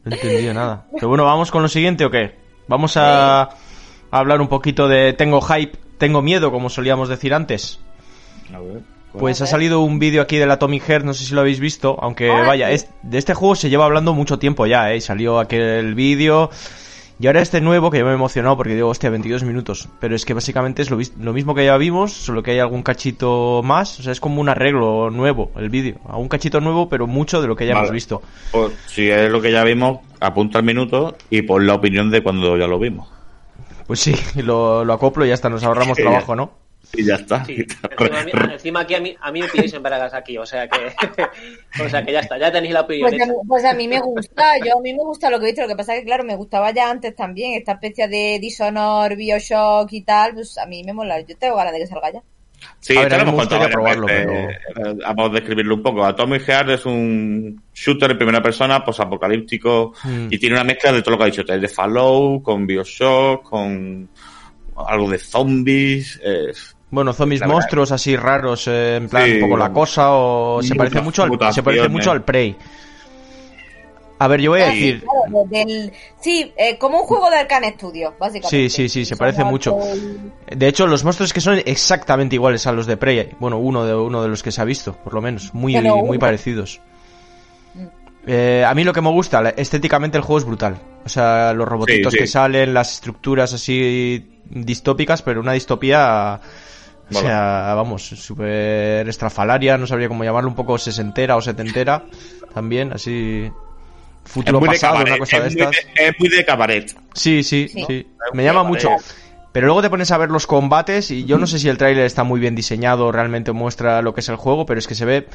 No 0.06 0.12
he 0.12 0.16
entendido 0.16 0.54
nada. 0.54 0.88
Pero 0.94 1.10
bueno, 1.10 1.26
¿vamos 1.26 1.52
con 1.52 1.62
lo 1.64 1.68
siguiente 1.68 2.06
o 2.06 2.10
qué? 2.12 2.38
Vamos 2.70 2.96
a, 2.96 3.42
a 3.42 3.50
hablar 4.12 4.40
un 4.40 4.48
poquito 4.48 4.88
de 4.88 5.12
tengo 5.12 5.42
hype, 5.42 5.78
tengo 5.98 6.22
miedo, 6.22 6.50
como 6.50 6.70
solíamos 6.70 7.10
decir 7.10 7.34
antes. 7.34 7.78
A 8.54 8.60
ver. 8.60 8.82
Pues 9.14 9.42
ha 9.42 9.46
salido 9.46 9.82
un 9.82 10.00
vídeo 10.00 10.22
aquí 10.22 10.38
del 10.38 10.52
Atomic 10.52 10.84
Heart, 10.84 11.06
no 11.06 11.14
sé 11.14 11.26
si 11.26 11.34
lo 11.34 11.42
habéis 11.42 11.60
visto, 11.60 11.98
aunque 12.02 12.32
Ah, 12.32 12.44
vaya, 12.48 12.68
sí. 12.70 12.74
es, 12.76 12.88
de 13.04 13.18
este 13.18 13.34
juego 13.34 13.56
se 13.56 13.70
lleva 13.70 13.86
hablando 13.86 14.14
mucho 14.14 14.40
tiempo 14.40 14.66
ya, 14.66 14.92
¿eh? 14.92 14.98
Y 14.98 15.02
Salió 15.02 15.40
aquel 15.40 15.96
vídeo 15.96 16.50
y 17.22 17.28
ahora 17.28 17.42
este 17.42 17.62
nuevo 17.62 17.92
que 17.92 18.00
yo 18.00 18.06
me 18.06 18.10
he 18.10 18.16
emocionado 18.16 18.58
porque 18.58 18.74
digo, 18.74 18.90
hostia, 18.90 19.12
22 19.12 19.44
minutos. 19.44 19.88
Pero 20.00 20.16
es 20.16 20.26
que 20.26 20.34
básicamente 20.34 20.82
es 20.82 20.90
lo, 20.90 20.98
mismo 21.34 21.54
que 21.54 21.66
ya 21.66 21.78
vimos, 21.78 22.14
solo 22.14 22.42
que 22.42 22.50
hay 22.50 22.58
algún 22.58 22.82
cachito 22.82 23.62
más, 23.64 24.00
o 24.00 24.04
sea, 24.04 24.12
es 24.12 24.20
como 24.20 24.42
un 24.42 24.50
arreglo 24.50 25.12
nuevo 25.12 25.52
el 25.56 25.70
vídeo. 25.70 25.98
Un 26.14 26.28
cachito 26.28 26.60
nuevo, 26.62 26.90
pero 26.90 27.06
mucho 27.06 27.40
de 27.40 27.48
lo 27.48 27.56
que 27.56 27.68
ya 27.68 27.76
Vale. 27.76 27.86
hemos 27.86 27.94
visto. 27.94 28.24
Pues 28.52 28.72
si 28.88 29.08
es 29.08 29.30
lo 29.30 29.40
que 29.40 29.52
ya 29.52 29.64
vimos, 29.64 30.00
apunta 30.20 30.58
el 30.58 30.66
minuto 30.66 31.16
y 31.30 31.44
pon 31.44 31.68
la 31.68 31.76
opinión 31.76 32.10
de 32.10 32.24
cuando 32.24 32.58
ya 32.58 32.66
lo 32.66 32.80
vimos. 32.80 33.08
Pues 33.86 34.00
sí, 34.00 34.16
lo, 34.42 34.84
lo 34.84 34.94
acoplo 34.94 35.24
y 35.24 35.28
ya 35.28 35.36
está, 35.36 35.48
nos 35.48 35.64
ahorramos 35.64 35.98
trabajo, 36.00 36.32
ya. 36.32 36.38
¿no? 36.38 36.61
Y 36.94 37.06
ya 37.06 37.16
está. 37.16 37.44
Sí. 37.46 37.56
Encima, 38.00 38.20
a 38.20 38.24
mí- 38.26 38.32
encima 38.54 38.80
aquí 38.82 38.96
a 38.96 39.00
mí, 39.02 39.16
a 39.20 39.32
mí 39.32 39.42
me 39.42 39.48
pilláis 39.48 39.74
en 39.74 39.84
bragas 39.84 40.14
aquí, 40.14 40.38
o 40.38 40.46
sea 40.46 40.68
que, 40.68 40.78
o 41.84 41.90
sea 41.90 42.04
que 42.04 42.12
ya 42.12 42.20
está, 42.20 42.38
ya 42.38 42.52
tenéis 42.52 42.74
la 42.74 42.82
opinión 42.82 43.10
Pues 43.10 43.14
a, 43.14 43.24
hecha. 43.24 43.32
mí, 43.32 43.38
pues 43.48 43.66
a 43.66 43.74
mí 43.74 43.88
me 43.88 44.00
gusta, 44.00 44.58
yo 44.66 44.78
a 44.78 44.82
mí 44.82 44.94
me 44.94 45.04
gusta 45.04 45.30
lo 45.30 45.40
que 45.40 45.46
he 45.46 45.48
visto, 45.50 45.62
lo 45.62 45.68
que 45.70 45.76
pasa 45.76 45.94
es 45.96 46.00
que 46.02 46.06
claro, 46.06 46.24
me 46.24 46.36
gustaba 46.36 46.72
ya 46.72 46.90
antes 46.90 47.16
también, 47.16 47.54
esta 47.58 47.74
especie 47.74 48.08
de 48.08 48.40
Dishonor, 48.42 49.16
Bioshock 49.16 49.92
y 49.94 50.02
tal, 50.02 50.34
pues 50.34 50.58
a 50.58 50.66
mí 50.66 50.84
me 50.84 50.94
mola, 50.94 51.20
yo 51.22 51.38
tengo 51.38 51.56
ganas 51.56 51.74
de 51.74 51.80
que 51.80 51.88
salga 51.88 52.12
ya. 52.12 52.22
Sí, 52.80 52.96
A 52.96 53.02
ver, 53.04 53.14
a 53.16 53.26
me 53.26 53.32
probarlo, 53.70 54.06
veces. 54.06 54.28
Eh, 54.30 54.94
Vamos 55.04 55.32
a 55.32 55.34
describirlo 55.34 55.74
un 55.76 55.82
poco. 55.82 56.06
Atomic 56.06 56.44
Heart 56.44 56.70
es 56.70 56.86
un 56.86 57.64
shooter 57.74 58.12
en 58.12 58.18
primera 58.18 58.40
persona, 58.40 58.84
posapocalíptico, 58.86 59.94
Mm. 60.04 60.28
y 60.30 60.38
tiene 60.38 60.56
una 60.56 60.64
mezcla 60.64 60.92
de 60.92 61.02
todo 61.02 61.12
lo 61.12 61.18
que 61.18 61.24
ha 61.24 61.28
dicho, 61.28 61.44
de 61.44 61.68
Fallout, 61.68 62.44
con 62.44 62.68
Bioshock, 62.68 63.44
con 63.50 64.08
algo 64.76 65.10
de 65.10 65.18
zombies. 65.18 66.20
eh, 66.24 66.52
Bueno, 66.92 67.14
zombies 67.14 67.40
La 67.42 67.48
verdad. 67.48 67.56
monstruos 67.62 67.92
así 67.94 68.16
raros, 68.18 68.68
eh, 68.68 68.98
en 68.98 69.08
plan 69.10 69.26
Sí. 69.26 69.34
un 69.36 69.40
poco 69.40 69.58
la 69.58 69.72
cosa, 69.72 70.12
o 70.12 70.62
se 70.62 70.76
parece 70.76 71.02
mucho 71.02 71.24
al, 71.24 71.54
se 71.54 71.64
parece 71.64 71.88
mucho 71.90 72.12
al 72.12 72.24
Prey. 72.24 72.56
A 74.20 74.28
ver, 74.28 74.40
yo 74.42 74.52
voy 74.52 74.62
a 74.62 74.66
Sí, 74.72 74.76
decir, 74.92 75.04
claro, 75.04 75.46
del- 75.50 75.92
sí, 76.20 76.54
eh, 76.56 76.78
como 76.78 77.00
un 77.00 77.08
juego 77.08 77.30
de 77.32 77.38
Arcane 77.38 77.72
Studios, 77.76 78.14
básicamente. 78.20 78.50
Sí, 78.50 78.70
sí, 78.70 78.88
sí, 78.90 79.04
se 79.06 79.16
parece 79.16 79.44
mucho. 79.44 79.76
de 80.56 80.68
hecho, 80.68 80.86
los 80.86 81.04
monstruos 81.04 81.34
que 81.34 81.42
son 81.42 81.60
exactamente 81.66 82.36
iguales 82.36 82.68
a 82.68 82.72
los 82.72 82.86
de 82.86 82.98
Prey, 82.98 83.32
bueno, 83.40 83.58
uno 83.58 83.84
de 83.84 83.96
uno 83.96 84.22
de 84.22 84.28
los 84.28 84.44
que 84.44 84.52
se 84.52 84.62
ha 84.62 84.66
visto, 84.66 84.94
por 84.94 85.14
lo 85.16 85.22
menos, 85.22 85.54
muy, 85.56 85.76
muy 85.82 86.20
parecidos. 86.20 86.82
Mm. 87.74 87.86
Eh, 88.28 88.64
a 88.68 88.76
mí 88.76 88.84
lo 88.84 88.94
que 88.94 89.02
me 89.02 89.10
gusta, 89.10 89.50
estéticamente 89.58 90.18
el 90.18 90.24
juego 90.24 90.38
es 90.40 90.46
brutal. 90.46 90.78
O 91.04 91.10
sea, 91.10 91.54
los 91.54 91.68
robotitos 91.68 92.12
Sí, 92.12 92.18
sí. 92.20 92.24
que 92.24 92.28
salen, 92.28 92.76
las 92.76 92.92
estructuras 92.92 93.54
así 93.54 94.28
distópicas, 94.46 95.24
pero 95.24 95.40
una 95.40 95.54
distopía, 95.54 96.40
o 97.14 97.20
sea, 97.20 97.74
vamos, 97.76 98.04
súper 98.04 99.08
estrafalaria, 99.08 99.78
no 99.78 99.88
sabría 99.88 100.08
cómo 100.08 100.24
llamarlo, 100.24 100.50
un 100.50 100.56
poco 100.56 100.78
sesentera 100.78 101.36
o 101.36 101.42
setentera, 101.42 102.04
también, 102.54 102.94
así... 102.94 103.52
Es 104.24 104.32
Futuro 104.32 104.60
muy 104.60 104.70
de 104.70 104.76
pasado, 104.76 104.94
cabaret. 104.94 105.14
una 105.14 105.20
cosa 105.20 105.40
de 105.40 105.48
es, 105.48 105.56
muy 105.56 105.62
estas. 105.64 105.76
de, 105.96 106.08
es 106.08 106.20
muy 106.20 106.30
de 106.30 106.46
cabaret. 106.46 106.96
Sí, 107.14 107.44
sí, 107.44 107.68
Sí. 107.68 108.08
Me 108.34 108.44
muy 108.44 108.44
llama 108.44 108.62
cabaret. 108.62 108.68
mucho. 108.68 108.90
Pero 109.52 109.66
luego 109.66 109.82
te 109.82 109.90
pones 109.90 110.12
a 110.12 110.18
ver 110.18 110.30
los 110.30 110.48
combates 110.48 111.12
y 111.12 111.26
yo 111.26 111.38
no 111.38 111.48
sé 111.48 111.60
si 111.60 111.68
el 111.68 111.78
tráiler 111.78 112.06
está 112.06 112.24
muy 112.24 112.40
bien 112.40 112.56
diseñado, 112.56 113.12
realmente 113.12 113.52
muestra 113.52 114.02
lo 114.02 114.14
que 114.14 114.22
es 114.22 114.30
el 114.30 114.36
juego, 114.38 114.66
pero 114.66 114.80
es 114.80 114.88
que 114.88 114.96
se 114.96 115.06
ve 115.06 115.28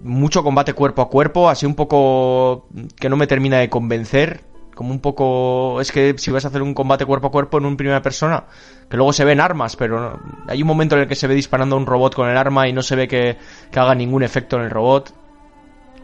mucho 0.00 0.42
combate 0.42 0.74
cuerpo 0.74 1.00
a 1.00 1.08
cuerpo, 1.08 1.48
así 1.48 1.64
un 1.64 1.74
poco 1.74 2.68
que 2.96 3.08
no 3.08 3.16
me 3.16 3.26
termina 3.26 3.58
de 3.58 3.70
convencer, 3.70 4.42
como 4.74 4.90
un 4.90 5.00
poco 5.00 5.80
es 5.80 5.92
que 5.92 6.14
si 6.18 6.30
vas 6.30 6.44
a 6.44 6.48
hacer 6.48 6.62
un 6.62 6.74
combate 6.74 7.04
cuerpo 7.06 7.28
a 7.28 7.30
cuerpo 7.30 7.58
en 7.58 7.66
un 7.66 7.76
primera 7.76 8.02
persona, 8.02 8.44
que 8.88 8.96
luego 8.96 9.12
se 9.12 9.24
ven 9.24 9.40
armas, 9.40 9.76
pero 9.76 10.20
hay 10.48 10.62
un 10.62 10.68
momento 10.68 10.94
en 10.96 11.02
el 11.02 11.08
que 11.08 11.14
se 11.14 11.26
ve 11.26 11.34
disparando 11.34 11.76
a 11.76 11.78
un 11.78 11.86
robot 11.86 12.14
con 12.14 12.28
el 12.28 12.36
arma 12.36 12.68
y 12.68 12.72
no 12.72 12.82
se 12.82 12.96
ve 12.96 13.08
que, 13.08 13.36
que 13.70 13.78
haga 13.80 13.94
ningún 13.94 14.22
efecto 14.22 14.56
en 14.56 14.62
el 14.62 14.70
robot. 14.70 15.12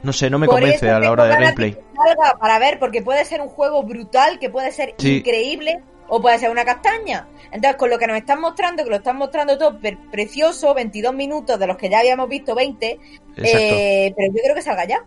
No 0.02 0.12
sé, 0.12 0.30
no 0.30 0.38
me 0.38 0.46
Por 0.46 0.56
convence 0.56 0.88
a 0.88 0.98
la 0.98 1.10
hora 1.10 1.24
de 1.24 1.34
gameplay. 1.36 1.76
salga 1.94 2.38
Para 2.38 2.58
ver, 2.58 2.78
porque 2.78 3.02
puede 3.02 3.24
ser 3.24 3.40
un 3.42 3.48
juego 3.48 3.82
brutal, 3.82 4.38
que 4.38 4.48
puede 4.48 4.72
ser 4.72 4.94
Sí. 4.96 5.18
increíble, 5.18 5.80
o 6.08 6.22
puede 6.22 6.38
ser 6.38 6.50
una 6.50 6.64
castaña. 6.64 7.28
Entonces, 7.52 7.76
con 7.76 7.90
lo 7.90 7.98
que 7.98 8.06
nos 8.06 8.16
están 8.16 8.40
mostrando, 8.40 8.82
que 8.82 8.90
lo 8.90 8.96
están 8.96 9.16
mostrando 9.18 9.58
todo 9.58 9.78
per- 9.78 9.98
precioso, 10.10 10.72
22 10.74 11.12
minutos 11.14 11.58
de 11.58 11.66
los 11.66 11.76
que 11.76 11.90
ya 11.90 11.98
habíamos 11.98 12.28
visto 12.28 12.54
20, 12.54 12.98
Exacto. 13.36 13.46
eh, 13.46 14.12
pero 14.16 14.32
yo 14.32 14.38
creo 14.42 14.54
que 14.54 14.62
salga 14.62 14.86
ya. 14.86 15.04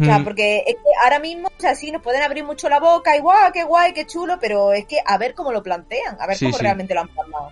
O 0.00 0.04
sea, 0.04 0.20
porque 0.24 0.58
es 0.66 0.74
que 0.74 0.80
ahora 1.04 1.18
mismo, 1.18 1.48
o 1.48 1.60
sea, 1.60 1.74
sí, 1.74 1.90
nos 1.92 2.02
pueden 2.02 2.22
abrir 2.22 2.44
mucho 2.44 2.68
la 2.68 2.80
boca 2.80 3.16
y 3.16 3.20
guau, 3.20 3.52
qué 3.52 3.64
guay, 3.64 3.92
qué 3.92 4.06
chulo, 4.06 4.38
pero 4.40 4.72
es 4.72 4.86
que 4.86 4.96
a 5.04 5.18
ver 5.18 5.34
cómo 5.34 5.52
lo 5.52 5.62
plantean, 5.62 6.16
a 6.20 6.26
ver 6.26 6.36
Sí, 6.36 6.46
cómo 6.46 6.56
sí. 6.58 6.62
realmente 6.64 6.94
lo 6.94 7.00
han 7.02 7.08
plasmado. 7.08 7.50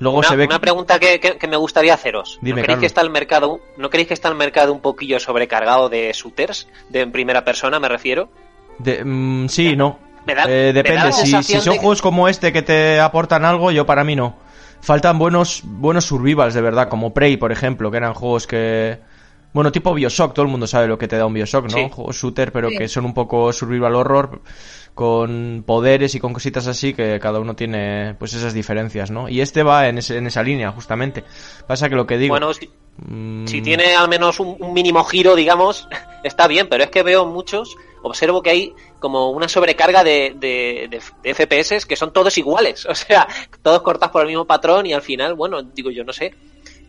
Luego 0.00 0.18
Una, 0.18 0.28
se 0.28 0.36
ve 0.36 0.44
una 0.46 0.60
pregunta 0.60 0.98
que, 0.98 1.18
que- 1.18 1.38
que 1.38 1.46
me 1.48 1.56
gustaría 1.56 1.94
haceros. 1.94 2.38
Dime, 2.40 2.60
¿No 2.60 2.64
creéis 2.64 2.66
Carlos. 2.66 2.80
que 2.80 2.86
está 2.86 3.00
el 3.00 3.10
mercado, 3.10 3.60
no 3.76 3.90
creéis 3.90 4.08
que 4.08 4.14
está 4.14 4.28
el 4.28 4.34
mercado 4.36 4.72
un 4.72 4.80
poquillo 4.80 5.18
sobrecargado 5.18 5.88
de 5.88 6.12
shooters, 6.12 6.68
de 6.88 7.00
en 7.00 7.10
primera 7.12 7.44
persona 7.44 7.80
me 7.80 7.88
refiero? 7.88 8.28
De- 8.78 9.04
mm, 9.04 9.48
sí, 9.48 9.74
no. 9.76 9.98
Me 10.24 10.34
da, 10.34 10.44
Eh, 10.44 10.72
me 10.74 10.82
da 10.82 10.82
depende, 10.82 11.12
si, 11.12 11.42
son 11.42 11.74
de 11.74 11.78
juegos 11.80 12.00
como 12.02 12.28
este 12.28 12.52
que 12.52 12.62
te 12.62 13.00
aportan 13.00 13.44
algo, 13.44 13.70
yo 13.72 13.86
para 13.86 14.04
mí 14.04 14.14
no. 14.14 14.36
Faltan 14.80 15.18
buenos, 15.18 15.62
buenos 15.64 16.04
survivals 16.04 16.54
de 16.54 16.60
verdad, 16.60 16.88
como 16.88 17.12
Prey, 17.12 17.36
por 17.36 17.50
ejemplo, 17.50 17.90
que 17.90 17.96
eran 17.96 18.14
juegos 18.14 18.46
que... 18.46 18.98
Bueno, 19.52 19.72
tipo 19.72 19.94
Bioshock, 19.94 20.34
todo 20.34 20.44
el 20.44 20.50
mundo 20.50 20.66
sabe 20.66 20.86
lo 20.86 20.98
que 20.98 21.08
te 21.08 21.16
da 21.16 21.26
un 21.26 21.32
Bioshock, 21.34 21.64
¿no? 21.64 21.70
Sí. 21.70 21.88
Juegos 21.90 22.16
shooter, 22.16 22.52
pero 22.52 22.68
Sí. 22.68 22.76
que 22.78 22.88
son 22.88 23.04
un 23.06 23.14
poco 23.14 23.52
survival 23.52 23.94
horror, 23.96 24.42
con 24.94 25.62
poderes 25.66 26.14
y 26.14 26.20
con 26.20 26.32
cositas 26.32 26.66
así, 26.66 26.92
que 26.92 27.18
cada 27.20 27.38
uno 27.40 27.54
tiene 27.54 28.14
pues 28.18 28.34
esas 28.34 28.52
diferencias, 28.52 29.10
¿no? 29.10 29.28
Y 29.28 29.40
este 29.40 29.62
va 29.62 29.88
en, 29.88 29.98
ese- 29.98 30.16
en 30.18 30.26
esa 30.26 30.42
línea, 30.42 30.72
justamente. 30.72 31.24
Pasa 31.66 31.88
que 31.88 31.94
lo 31.94 32.06
que 32.06 32.18
digo... 32.18 32.32
Bueno, 32.32 32.52
si, 32.52 32.68
mm, 33.06 33.46
si 33.46 33.62
tiene 33.62 33.94
al 33.94 34.08
menos 34.08 34.40
un, 34.40 34.56
un 34.58 34.72
mínimo 34.72 35.04
giro, 35.04 35.34
digamos, 35.36 35.88
está 36.24 36.46
bien, 36.48 36.68
pero 36.68 36.84
es 36.84 36.90
que 36.90 37.02
veo 37.02 37.26
muchos, 37.26 37.76
observo 38.02 38.42
que 38.42 38.50
hay 38.50 38.72
como 38.98 39.30
una 39.30 39.48
sobrecarga 39.48 40.02
de, 40.02 40.34
de, 40.36 40.88
de- 40.90 41.00
de 41.22 41.30
FPS 41.34 41.86
que 41.86 41.94
son 41.96 42.12
todos 42.12 42.36
iguales, 42.36 42.84
o 42.90 42.94
sea, 42.94 43.26
todos 43.62 43.82
cortados 43.82 44.12
por 44.12 44.22
el 44.22 44.28
mismo 44.28 44.46
patrón 44.46 44.84
y 44.86 44.92
al 44.92 45.02
final, 45.02 45.34
bueno, 45.34 45.62
digo 45.62 45.90
yo, 45.90 46.02
no 46.04 46.12
sé, 46.12 46.34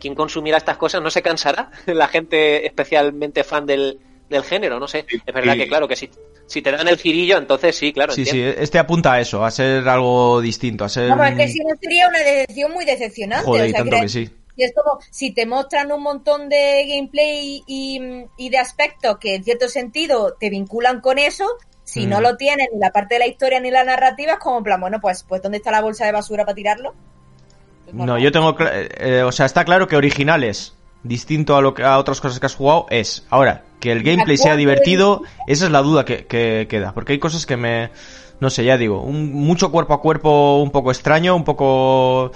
¿quién 0.00 0.14
consumirá 0.16 0.56
estas 0.56 0.76
cosas? 0.78 1.00
¿No 1.02 1.10
se 1.10 1.22
cansará? 1.22 1.70
La 1.86 2.08
gente 2.08 2.66
especialmente 2.66 3.44
fan 3.44 3.66
del, 3.66 4.00
del 4.28 4.42
género, 4.42 4.80
no 4.80 4.88
sé. 4.88 5.06
Es 5.26 5.34
verdad 5.34 5.54
y- 5.54 5.58
que, 5.58 5.68
claro, 5.68 5.86
que 5.86 5.94
si, 5.96 6.10
si 6.46 6.62
te 6.62 6.72
dan 6.72 6.88
el 6.88 6.96
girillo, 6.98 7.38
entonces 7.38 7.76
sí, 7.76 7.92
claro, 7.92 8.12
Sí, 8.12 8.24
sí, 8.26 8.42
este 8.42 8.78
apunta 8.78 9.12
a 9.12 9.20
eso, 9.20 9.44
a 9.44 9.50
ser 9.50 9.88
algo 9.88 10.40
distinto, 10.40 10.84
a 10.84 10.88
ser... 10.88 11.10
Vamos, 11.10 11.28
es 11.28 11.36
que 11.36 11.48
si 11.48 11.58
no 11.60 11.74
sería 11.80 12.08
una 12.08 12.18
decepción 12.18 12.72
muy 12.72 12.84
decepcionante. 12.84 13.46
Joder, 13.46 13.62
o 13.64 13.66
y 13.66 13.70
sea, 13.70 13.80
tanto 13.80 14.00
que 14.00 14.08
sí. 14.08 14.30
Y 14.56 14.64
es 14.64 14.72
como, 14.74 15.00
si 15.10 15.32
te 15.32 15.46
muestran 15.46 15.90
un 15.92 16.02
montón 16.02 16.48
de 16.48 16.84
gameplay 16.88 17.62
y, 17.66 18.00
y 18.36 18.50
de 18.50 18.58
aspectos 18.58 19.16
que 19.18 19.36
en 19.36 19.44
cierto 19.44 19.68
sentido 19.68 20.34
te 20.38 20.50
vinculan 20.50 21.00
con 21.00 21.18
eso, 21.18 21.46
si 21.84 22.06
no 22.06 22.18
Mm. 22.18 22.22
lo 22.22 22.36
tienen 22.36 22.66
ni 22.74 22.78
la 22.80 22.90
parte 22.90 23.14
de 23.14 23.20
la 23.20 23.26
historia 23.26 23.60
ni 23.60 23.70
la 23.70 23.84
narrativa, 23.84 24.32
es 24.34 24.38
como 24.38 24.58
en 24.58 24.64
plan, 24.64 24.80
bueno, 24.80 25.00
pues, 25.00 25.24
pues 25.26 25.40
¿dónde 25.40 25.58
está 25.58 25.70
la 25.70 25.80
bolsa 25.80 26.04
de 26.04 26.12
basura 26.12 26.44
para 26.44 26.54
tirarlo? 26.54 26.94
No, 27.92 28.18
yo 28.18 28.32
tengo, 28.32 28.54
cla- 28.56 28.70
eh, 28.72 29.22
o 29.22 29.32
sea, 29.32 29.46
está 29.46 29.64
claro 29.64 29.88
que 29.88 29.96
originales, 29.96 30.74
distinto 31.02 31.56
a 31.56 31.62
lo 31.62 31.74
que 31.74 31.82
a 31.82 31.98
otras 31.98 32.20
cosas 32.20 32.40
que 32.40 32.46
has 32.46 32.54
jugado, 32.54 32.86
es. 32.90 33.26
Ahora, 33.30 33.64
que 33.80 33.92
el 33.92 34.02
gameplay 34.02 34.36
sea 34.36 34.56
divertido, 34.56 35.22
esa 35.46 35.64
es 35.66 35.70
la 35.70 35.82
duda 35.82 36.04
que, 36.04 36.26
que 36.26 36.66
queda, 36.68 36.92
porque 36.92 37.12
hay 37.12 37.18
cosas 37.18 37.46
que 37.46 37.56
me, 37.56 37.90
no 38.40 38.50
sé, 38.50 38.64
ya 38.64 38.76
digo, 38.76 39.02
un, 39.02 39.32
mucho 39.32 39.70
cuerpo 39.70 39.94
a 39.94 40.00
cuerpo, 40.00 40.62
un 40.62 40.70
poco 40.70 40.90
extraño, 40.90 41.34
un 41.34 41.44
poco, 41.44 42.32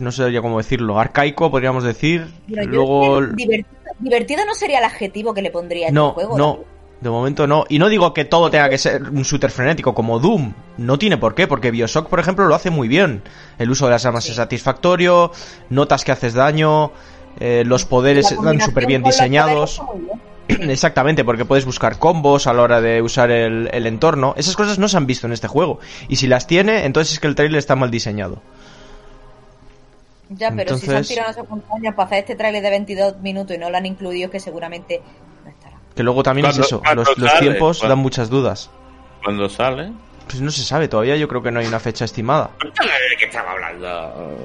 no 0.00 0.12
sé 0.12 0.32
ya 0.32 0.40
cómo 0.42 0.58
decirlo, 0.58 0.98
arcaico, 0.98 1.50
podríamos 1.50 1.84
decir. 1.84 2.26
Pero 2.48 2.66
Luego, 2.66 3.20
divertido, 3.26 3.74
divertido 3.98 4.44
no 4.46 4.54
sería 4.54 4.78
el 4.78 4.84
adjetivo 4.84 5.34
que 5.34 5.42
le 5.42 5.50
pondría 5.50 5.86
a 5.86 5.88
este 5.88 5.94
no, 5.94 6.12
juego. 6.12 6.36
no. 6.38 6.79
De 7.00 7.08
momento 7.08 7.46
no. 7.46 7.64
Y 7.68 7.78
no 7.78 7.88
digo 7.88 8.12
que 8.12 8.26
todo 8.26 8.50
tenga 8.50 8.68
que 8.68 8.76
ser 8.76 9.02
un 9.02 9.22
shooter 9.22 9.50
frenético 9.50 9.94
como 9.94 10.18
Doom. 10.18 10.52
No 10.76 10.98
tiene 10.98 11.16
por 11.16 11.34
qué, 11.34 11.46
porque 11.46 11.70
Bioshock, 11.70 12.08
por 12.08 12.20
ejemplo, 12.20 12.46
lo 12.46 12.54
hace 12.54 12.68
muy 12.70 12.88
bien. 12.88 13.22
El 13.58 13.70
uso 13.70 13.86
de 13.86 13.92
las 13.92 14.04
armas 14.04 14.24
Sí. 14.24 14.30
es 14.30 14.36
satisfactorio, 14.36 15.32
notas 15.70 16.04
que 16.04 16.12
haces 16.12 16.34
daño, 16.34 16.92
eh, 17.38 17.62
los 17.64 17.86
poderes 17.86 18.30
están 18.32 18.60
súper 18.60 18.86
bien 18.86 19.02
diseñados. 19.02 19.80
bien. 20.48 20.70
Exactamente, 20.70 21.24
porque 21.24 21.44
puedes 21.46 21.64
buscar 21.64 21.98
combos 21.98 22.46
a 22.46 22.52
la 22.52 22.62
hora 22.62 22.80
de 22.82 23.00
usar 23.00 23.30
el, 23.30 23.70
el 23.72 23.86
entorno. 23.86 24.34
Esas 24.36 24.54
cosas 24.56 24.78
no 24.78 24.86
se 24.88 24.96
han 24.98 25.06
visto 25.06 25.26
en 25.26 25.32
este 25.32 25.48
juego. 25.48 25.78
Y 26.08 26.16
si 26.16 26.26
las 26.26 26.46
tiene, 26.46 26.84
entonces 26.84 27.14
es 27.14 27.20
que 27.20 27.28
el 27.28 27.34
trailer 27.34 27.58
está 27.58 27.76
mal 27.76 27.90
diseñado. 27.90 28.42
Ya, 30.28 30.52
pero 30.54 30.76
si 30.76 30.86
se 30.86 30.90
han 30.92 30.96
Entonces- 30.98 31.16
tirado 31.16 31.44
montañas 31.48 31.94
para 31.94 32.06
hacer 32.06 32.18
este 32.20 32.36
trailer 32.36 32.62
de 32.62 32.70
22 32.70 33.20
minutos 33.20 33.56
y 33.56 33.58
no 33.58 33.70
lo 33.70 33.76
han 33.76 33.86
incluido, 33.86 34.26
es 34.26 34.30
que 34.32 34.40
seguramente. 34.40 35.00
Que 35.94 36.02
luego 36.02 36.22
también 36.22 36.46
Cuando- 36.46 36.60
es 36.62 36.66
eso, 36.66 36.82
los, 36.94 37.18
los 37.18 37.38
tiempos 37.40 37.78
cuando- 37.78 37.94
dan 37.94 37.98
muchas 38.02 38.30
dudas. 38.30 38.70
Cuando 39.24 39.48
sale. 39.48 39.92
Pues 40.26 40.40
no 40.40 40.50
se 40.52 40.62
sabe 40.62 40.86
todavía, 40.86 41.16
yo 41.16 41.26
creo 41.26 41.42
que 41.42 41.50
no 41.50 41.58
hay 41.58 41.66
una 41.66 41.80
fecha 41.80 42.04
estimada. 42.04 42.50
¿De 42.62 43.16
qué 43.18 43.24
estaba 43.24 43.50
hablando? 43.50 44.38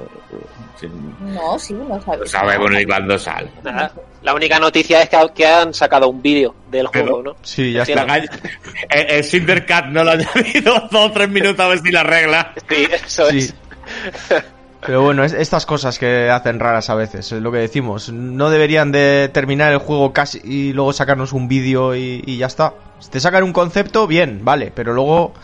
Sí, 0.80 0.88
No, 1.20 1.56
sí, 1.60 1.74
no 1.74 1.84
No 1.84 2.02
sabes. 2.02 2.28
sabemos 2.28 2.70
ni 2.72 2.84
cuándo 2.84 3.16
sale. 3.18 3.48
Nada. 3.62 3.92
La 4.22 4.34
única 4.34 4.58
noticia 4.58 5.02
es 5.02 5.08
que, 5.08 5.16
que 5.32 5.46
han 5.46 5.72
sacado 5.72 6.08
un 6.08 6.20
vídeo 6.20 6.56
del 6.72 6.88
Pero- 6.92 7.04
juego, 7.06 7.22
¿no? 7.22 7.36
Sí, 7.42 7.72
ya 7.72 7.82
está. 7.84 8.16
El, 8.16 8.28
el 8.90 9.22
Cindercat 9.24 9.86
no 9.86 10.02
lo 10.02 10.10
ha 10.10 10.14
añadido 10.14 10.74
dos 10.90 11.04
o 11.08 11.12
tres 11.12 11.28
minutos 11.28 11.60
a 11.64 11.68
ver 11.68 11.78
si 11.78 11.92
la 11.92 12.00
arregla. 12.00 12.52
Sí, 12.68 12.88
eso 12.92 13.30
Sí. 13.30 13.38
es. 13.38 13.54
Pero 14.86 15.02
bueno, 15.02 15.24
es 15.24 15.32
estas 15.32 15.66
cosas 15.66 15.98
que 15.98 16.30
hacen 16.30 16.60
raras 16.60 16.88
a 16.90 16.94
veces, 16.94 17.32
es 17.32 17.42
lo 17.42 17.50
que 17.50 17.58
decimos. 17.58 18.12
No 18.12 18.50
deberían 18.50 18.92
de 18.92 19.28
terminar 19.32 19.72
el 19.72 19.78
juego 19.78 20.12
casi 20.12 20.40
y 20.44 20.72
luego 20.72 20.92
sacarnos 20.92 21.32
un 21.32 21.48
vídeo 21.48 21.96
y, 21.96 22.22
y 22.24 22.36
ya 22.36 22.46
está. 22.46 22.74
Si 23.00 23.10
te 23.10 23.20
sacan 23.20 23.42
un 23.42 23.52
concepto, 23.52 24.06
bien, 24.06 24.44
vale, 24.44 24.72
pero 24.74 24.92
luego 24.92 25.34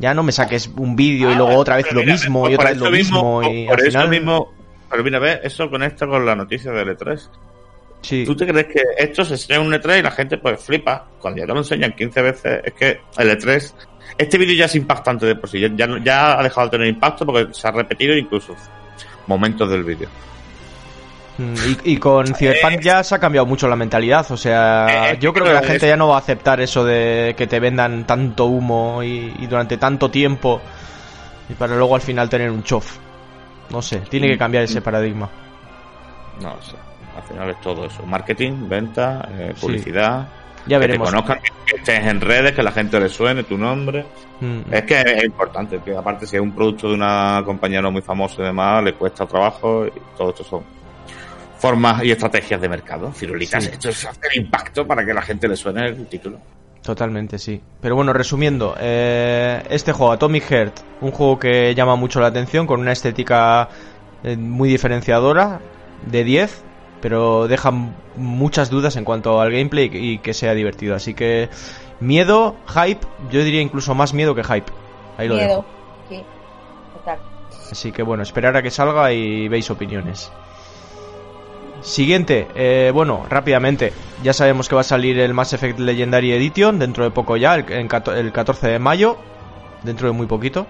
ya 0.00 0.14
no 0.14 0.22
me 0.22 0.32
saques 0.32 0.70
un 0.76 0.96
vídeo 0.96 1.30
y 1.30 1.34
luego 1.34 1.54
otra 1.54 1.76
vez 1.76 1.92
lo 1.92 2.02
mismo 2.02 2.48
y 2.48 2.54
otra 2.54 2.70
vez 2.70 2.78
lo 2.78 2.90
mismo 2.90 3.42
y 3.42 3.66
por 3.66 3.74
al 3.74 3.80
eso 3.80 3.90
final... 3.90 4.08
mismo. 4.08 4.52
Pero 4.90 5.04
mira, 5.04 5.18
ve, 5.20 5.40
eso 5.44 5.70
conecta 5.70 6.06
con 6.06 6.26
la 6.26 6.34
noticia 6.34 6.72
del 6.72 6.96
E3. 6.96 7.28
Sí, 8.02 8.24
¿Tú 8.24 8.34
te 8.34 8.46
crees 8.46 8.66
que 8.66 8.82
esto 8.96 9.24
se 9.24 9.34
enseña 9.34 9.60
en 9.60 9.66
un 9.66 9.72
E3 9.74 10.00
y 10.00 10.02
la 10.02 10.10
gente 10.10 10.38
pues 10.38 10.64
flipa? 10.64 11.06
Cuando 11.20 11.40
ya 11.40 11.46
te 11.46 11.52
lo 11.52 11.58
enseñan 11.58 11.92
15 11.92 12.22
veces, 12.22 12.60
es 12.64 12.72
que 12.72 13.00
el 13.18 13.38
E3. 13.38 13.72
Este 14.18 14.38
vídeo 14.38 14.56
ya 14.56 14.64
es 14.64 14.74
impactante 14.74 15.26
de 15.26 15.36
por 15.36 15.48
sí. 15.48 15.60
Ya, 15.60 15.86
ya 16.02 16.40
ha 16.40 16.42
dejado 16.42 16.66
de 16.66 16.70
tener 16.70 16.88
impacto 16.88 17.24
porque 17.26 17.52
se 17.52 17.68
ha 17.68 17.70
repetido 17.70 18.16
incluso 18.16 18.56
momentos 19.26 19.68
del 19.70 19.84
vídeo. 19.84 20.08
Mm, 21.38 21.54
Y, 21.84 21.92
y 21.92 21.96
con 21.96 22.26
Cyberpunk 22.34 22.80
ya 22.80 23.02
se 23.02 23.14
ha 23.14 23.18
cambiado 23.18 23.46
mucho 23.46 23.66
la 23.68 23.76
mentalidad, 23.76 24.30
o 24.30 24.36
sea, 24.36 25.12
Eh, 25.12 25.18
yo 25.20 25.32
creo 25.32 25.46
que 25.46 25.52
la 25.54 25.60
es- 25.60 25.66
gente 25.66 25.88
ya 25.88 25.96
no 25.96 26.08
va 26.08 26.16
a 26.16 26.18
aceptar 26.18 26.60
eso 26.60 26.84
de 26.84 27.34
que 27.36 27.46
te 27.46 27.60
vendan 27.60 28.04
tanto 28.06 28.46
humo 28.46 29.02
y, 29.02 29.34
y 29.38 29.46
durante 29.46 29.76
tanto 29.76 30.10
tiempo 30.10 30.60
y 31.48 31.54
para 31.54 31.76
luego 31.76 31.94
al 31.94 32.00
final 32.02 32.28
tener 32.28 32.50
un 32.50 32.62
chof. 32.62 32.96
No 33.70 33.80
sé, 33.82 33.98
tiene 34.00 34.26
que 34.28 34.36
cambiar 34.38 34.64
ese 34.64 34.80
paradigma. 34.82 35.28
No 36.42 36.60
sé. 36.62 36.74
Al 37.16 37.22
final 37.24 37.50
es 37.50 37.60
todo 37.60 37.84
eso. 37.86 38.02
Marketing, 38.04 38.68
venta, 38.68 39.28
eh, 39.32 39.52
Sí. 39.56 39.60
Ya 40.66 40.76
que 40.78 40.86
veremos. 40.86 41.08
te 41.08 41.14
conozcan, 41.14 41.38
que 41.66 41.76
estés 41.76 42.06
en 42.06 42.20
redes, 42.20 42.52
que 42.52 42.62
la 42.62 42.72
gente 42.72 43.00
le 43.00 43.08
suene 43.08 43.44
tu 43.44 43.56
nombre. 43.58 44.04
Mm. 44.40 44.72
Es 44.72 44.82
que 44.82 45.00
es 45.00 45.24
importante, 45.24 45.80
que 45.84 45.96
aparte 45.96 46.26
si 46.26 46.36
es 46.36 46.42
un 46.42 46.52
producto 46.52 46.88
de 46.88 46.94
una 46.94 47.42
compañía 47.44 47.80
no 47.82 47.90
muy 47.90 48.02
famosa 48.02 48.42
y 48.42 48.44
demás, 48.44 48.82
le 48.84 48.94
cuesta 48.94 49.26
trabajo 49.26 49.86
y 49.86 49.92
todo 50.16 50.30
esto 50.30 50.44
son 50.44 50.62
formas 51.58 52.02
y 52.04 52.10
estrategias 52.10 52.60
de 52.60 52.68
mercado. 52.68 53.12
Cirulitas, 53.12 53.64
Sí. 53.64 53.70
esto 53.72 53.88
es 53.90 54.04
hacer 54.06 54.36
impacto 54.36 54.86
para 54.86 55.04
que 55.04 55.12
la 55.12 55.22
gente 55.22 55.46
le 55.48 55.56
suene 55.56 55.86
el 55.88 56.06
título. 56.06 56.38
Totalmente, 56.82 57.38
sí. 57.38 57.60
Pero 57.82 57.94
bueno, 57.96 58.14
resumiendo, 58.14 58.74
eh, 58.80 59.62
este 59.68 59.92
juego, 59.92 60.12
Atomic 60.12 60.44
Heart, 60.50 60.80
un 61.02 61.10
juego 61.10 61.38
que 61.38 61.74
llama 61.74 61.94
mucho 61.96 62.20
la 62.20 62.28
atención, 62.28 62.66
con 62.66 62.80
una 62.80 62.92
estética 62.92 63.68
eh, 64.24 64.36
muy 64.36 64.70
diferenciadora, 64.70 65.60
de 66.06 66.24
10, 66.24 66.64
pero 67.00 67.48
deja 67.48 67.68
m- 67.70 67.92
muchas 68.16 68.70
dudas 68.70 68.96
en 68.96 69.04
cuanto 69.04 69.40
al 69.40 69.50
gameplay 69.50 69.90
y 69.92 70.18
que 70.18 70.34
sea 70.34 70.54
divertido. 70.54 70.94
Así 70.94 71.14
que 71.14 71.48
miedo, 72.00 72.56
hype, 72.68 73.06
yo 73.30 73.42
diría 73.44 73.60
incluso 73.60 73.94
más 73.94 74.14
miedo 74.14 74.34
que 74.34 74.44
hype. 74.44 74.72
Ahí 75.18 75.28
lo 75.28 75.34
Miedo. 75.34 75.48
dejo. 75.48 75.64
Sí. 76.08 76.22
Total. 76.94 77.18
Así 77.70 77.92
que 77.92 78.02
bueno, 78.02 78.22
esperar 78.22 78.56
a 78.56 78.62
que 78.62 78.70
salga 78.70 79.12
y 79.12 79.48
veis 79.48 79.70
opiniones. 79.70 80.30
Siguiente, 81.82 82.46
eh, 82.54 82.90
bueno, 82.92 83.24
rápidamente, 83.30 83.92
ya 84.22 84.34
sabemos 84.34 84.68
que 84.68 84.74
va 84.74 84.82
a 84.82 84.84
salir 84.84 85.18
el 85.18 85.32
Mass 85.32 85.54
Effect 85.54 85.78
Legendary 85.78 86.32
Edition 86.32 86.78
dentro 86.78 87.04
de 87.04 87.10
poco 87.10 87.38
ya, 87.38 87.54
el, 87.54 87.64
el 87.72 88.32
14 88.32 88.68
de 88.68 88.78
mayo, 88.78 89.16
dentro 89.82 90.06
de 90.08 90.12
muy 90.12 90.26
poquito. 90.26 90.66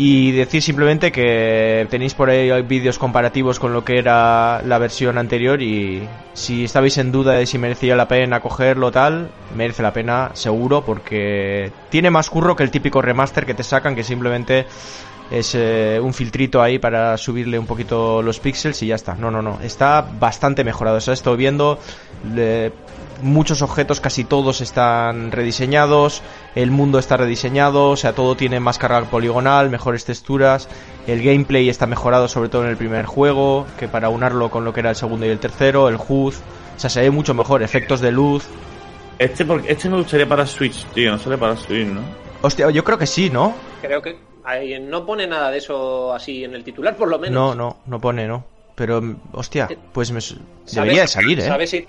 Y 0.00 0.30
decir 0.30 0.62
simplemente 0.62 1.10
que 1.10 1.84
tenéis 1.90 2.14
por 2.14 2.30
ahí 2.30 2.62
vídeos 2.62 3.00
comparativos 3.00 3.58
con 3.58 3.72
lo 3.72 3.84
que 3.84 3.98
era 3.98 4.62
la 4.62 4.78
versión 4.78 5.18
anterior 5.18 5.60
y 5.60 6.06
si 6.34 6.62
estabais 6.62 6.98
en 6.98 7.10
duda 7.10 7.32
de 7.32 7.46
si 7.46 7.58
merecía 7.58 7.96
la 7.96 8.06
pena 8.06 8.38
cogerlo 8.38 8.92
tal, 8.92 9.28
merece 9.56 9.82
la 9.82 9.92
pena 9.92 10.30
seguro 10.34 10.84
porque 10.84 11.72
tiene 11.90 12.10
más 12.10 12.30
curro 12.30 12.54
que 12.54 12.62
el 12.62 12.70
típico 12.70 13.02
remaster 13.02 13.44
que 13.44 13.54
te 13.54 13.64
sacan 13.64 13.96
que 13.96 14.04
simplemente 14.04 14.66
es 15.32 15.56
eh, 15.56 15.98
un 16.00 16.14
filtrito 16.14 16.62
ahí 16.62 16.78
para 16.78 17.16
subirle 17.16 17.58
un 17.58 17.66
poquito 17.66 18.22
los 18.22 18.38
píxeles 18.38 18.80
y 18.84 18.86
ya 18.86 18.94
está. 18.94 19.14
No, 19.14 19.32
no, 19.32 19.42
no. 19.42 19.58
Está 19.62 20.00
bastante 20.00 20.62
mejorado. 20.62 20.98
O 20.98 21.00
sea, 21.00 21.14
estoy 21.14 21.36
viendo 21.36 21.78
muchos 23.22 23.62
objetos, 23.62 24.00
casi 24.00 24.24
todos 24.24 24.60
están 24.60 25.32
rediseñados. 25.32 26.22
El 26.54 26.70
mundo 26.70 26.98
está 26.98 27.16
rediseñado. 27.16 27.90
O 27.90 27.96
sea, 27.96 28.12
todo 28.14 28.36
tiene 28.36 28.60
más 28.60 28.78
carga 28.78 29.02
poligonal, 29.02 29.70
mejores 29.70 30.04
texturas. 30.04 30.68
El 31.06 31.22
gameplay 31.22 31.68
está 31.68 31.86
mejorado, 31.86 32.28
sobre 32.28 32.48
todo 32.48 32.64
en 32.64 32.70
el 32.70 32.76
primer 32.76 33.06
juego, 33.06 33.66
que 33.78 33.88
para 33.88 34.08
unarlo 34.08 34.50
con 34.50 34.64
lo 34.64 34.72
que 34.72 34.80
era 34.80 34.90
el 34.90 34.96
segundo 34.96 35.26
y 35.26 35.30
el 35.30 35.38
tercero. 35.38 35.88
El 35.88 35.96
HUD. 35.96 36.34
O 36.76 36.80
sea, 36.80 36.90
se 36.90 37.00
ve 37.00 37.10
mucho 37.10 37.34
mejor. 37.34 37.62
Efectos 37.62 38.00
de 38.00 38.12
luz. 38.12 38.46
Este, 39.18 39.44
porque, 39.44 39.72
este 39.72 39.88
me 39.88 39.96
gustaría 39.96 40.28
para 40.28 40.46
Switch, 40.46 40.84
tío, 40.94 41.10
no 41.10 41.18
sale 41.18 41.36
para 41.36 41.56
Switch, 41.56 41.88
¿no? 41.88 42.02
Hostia, 42.40 42.70
yo 42.70 42.84
creo 42.84 42.96
que 42.98 43.06
sí, 43.06 43.30
¿no? 43.30 43.52
Creo 43.82 44.00
que 44.00 44.16
ahí 44.44 44.78
no 44.80 45.04
pone 45.04 45.26
nada 45.26 45.50
de 45.50 45.58
eso 45.58 46.14
así 46.14 46.44
en 46.44 46.54
el 46.54 46.62
titular, 46.62 46.94
por 46.96 47.08
lo 47.08 47.18
menos. 47.18 47.34
No, 47.34 47.54
no, 47.56 47.78
no 47.86 48.00
pone, 48.00 48.28
¿no? 48.28 48.44
Pero, 48.76 49.02
hostia, 49.32 49.68
pues 49.92 50.12
me, 50.12 50.20
su- 50.20 50.36
¿Sabes- 50.36 50.74
debería 50.74 51.00
de 51.02 51.08
salir, 51.08 51.40
¿eh? 51.40 51.46
¿Sabes 51.48 51.70
si 51.70 51.84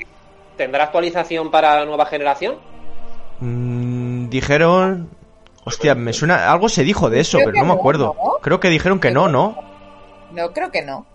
tendrá 0.60 0.84
actualización 0.84 1.50
para 1.50 1.84
nueva 1.86 2.06
generación? 2.06 2.58
Mm, 3.40 4.30
dijeron... 4.30 5.10
Hostia, 5.64 5.96
me 5.96 6.14
suena... 6.14 6.52
Algo 6.52 6.70
se 6.70 6.84
dijo 6.84 7.10
de 7.10 7.20
eso, 7.22 7.38
Creo 7.38 7.52
pero 7.52 7.66
no 7.66 7.74
me 7.74 7.80
acuerdo. 7.80 8.16
¿no? 8.24 8.32
Creo 8.42 8.60
que 8.60 8.70
dijeron 8.70 9.00
que 9.00 9.12
no, 9.12 9.28
¿no? 9.28 9.58
No, 10.32 10.52
creo 10.54 10.70
que 10.72 10.82
no. 10.84 11.06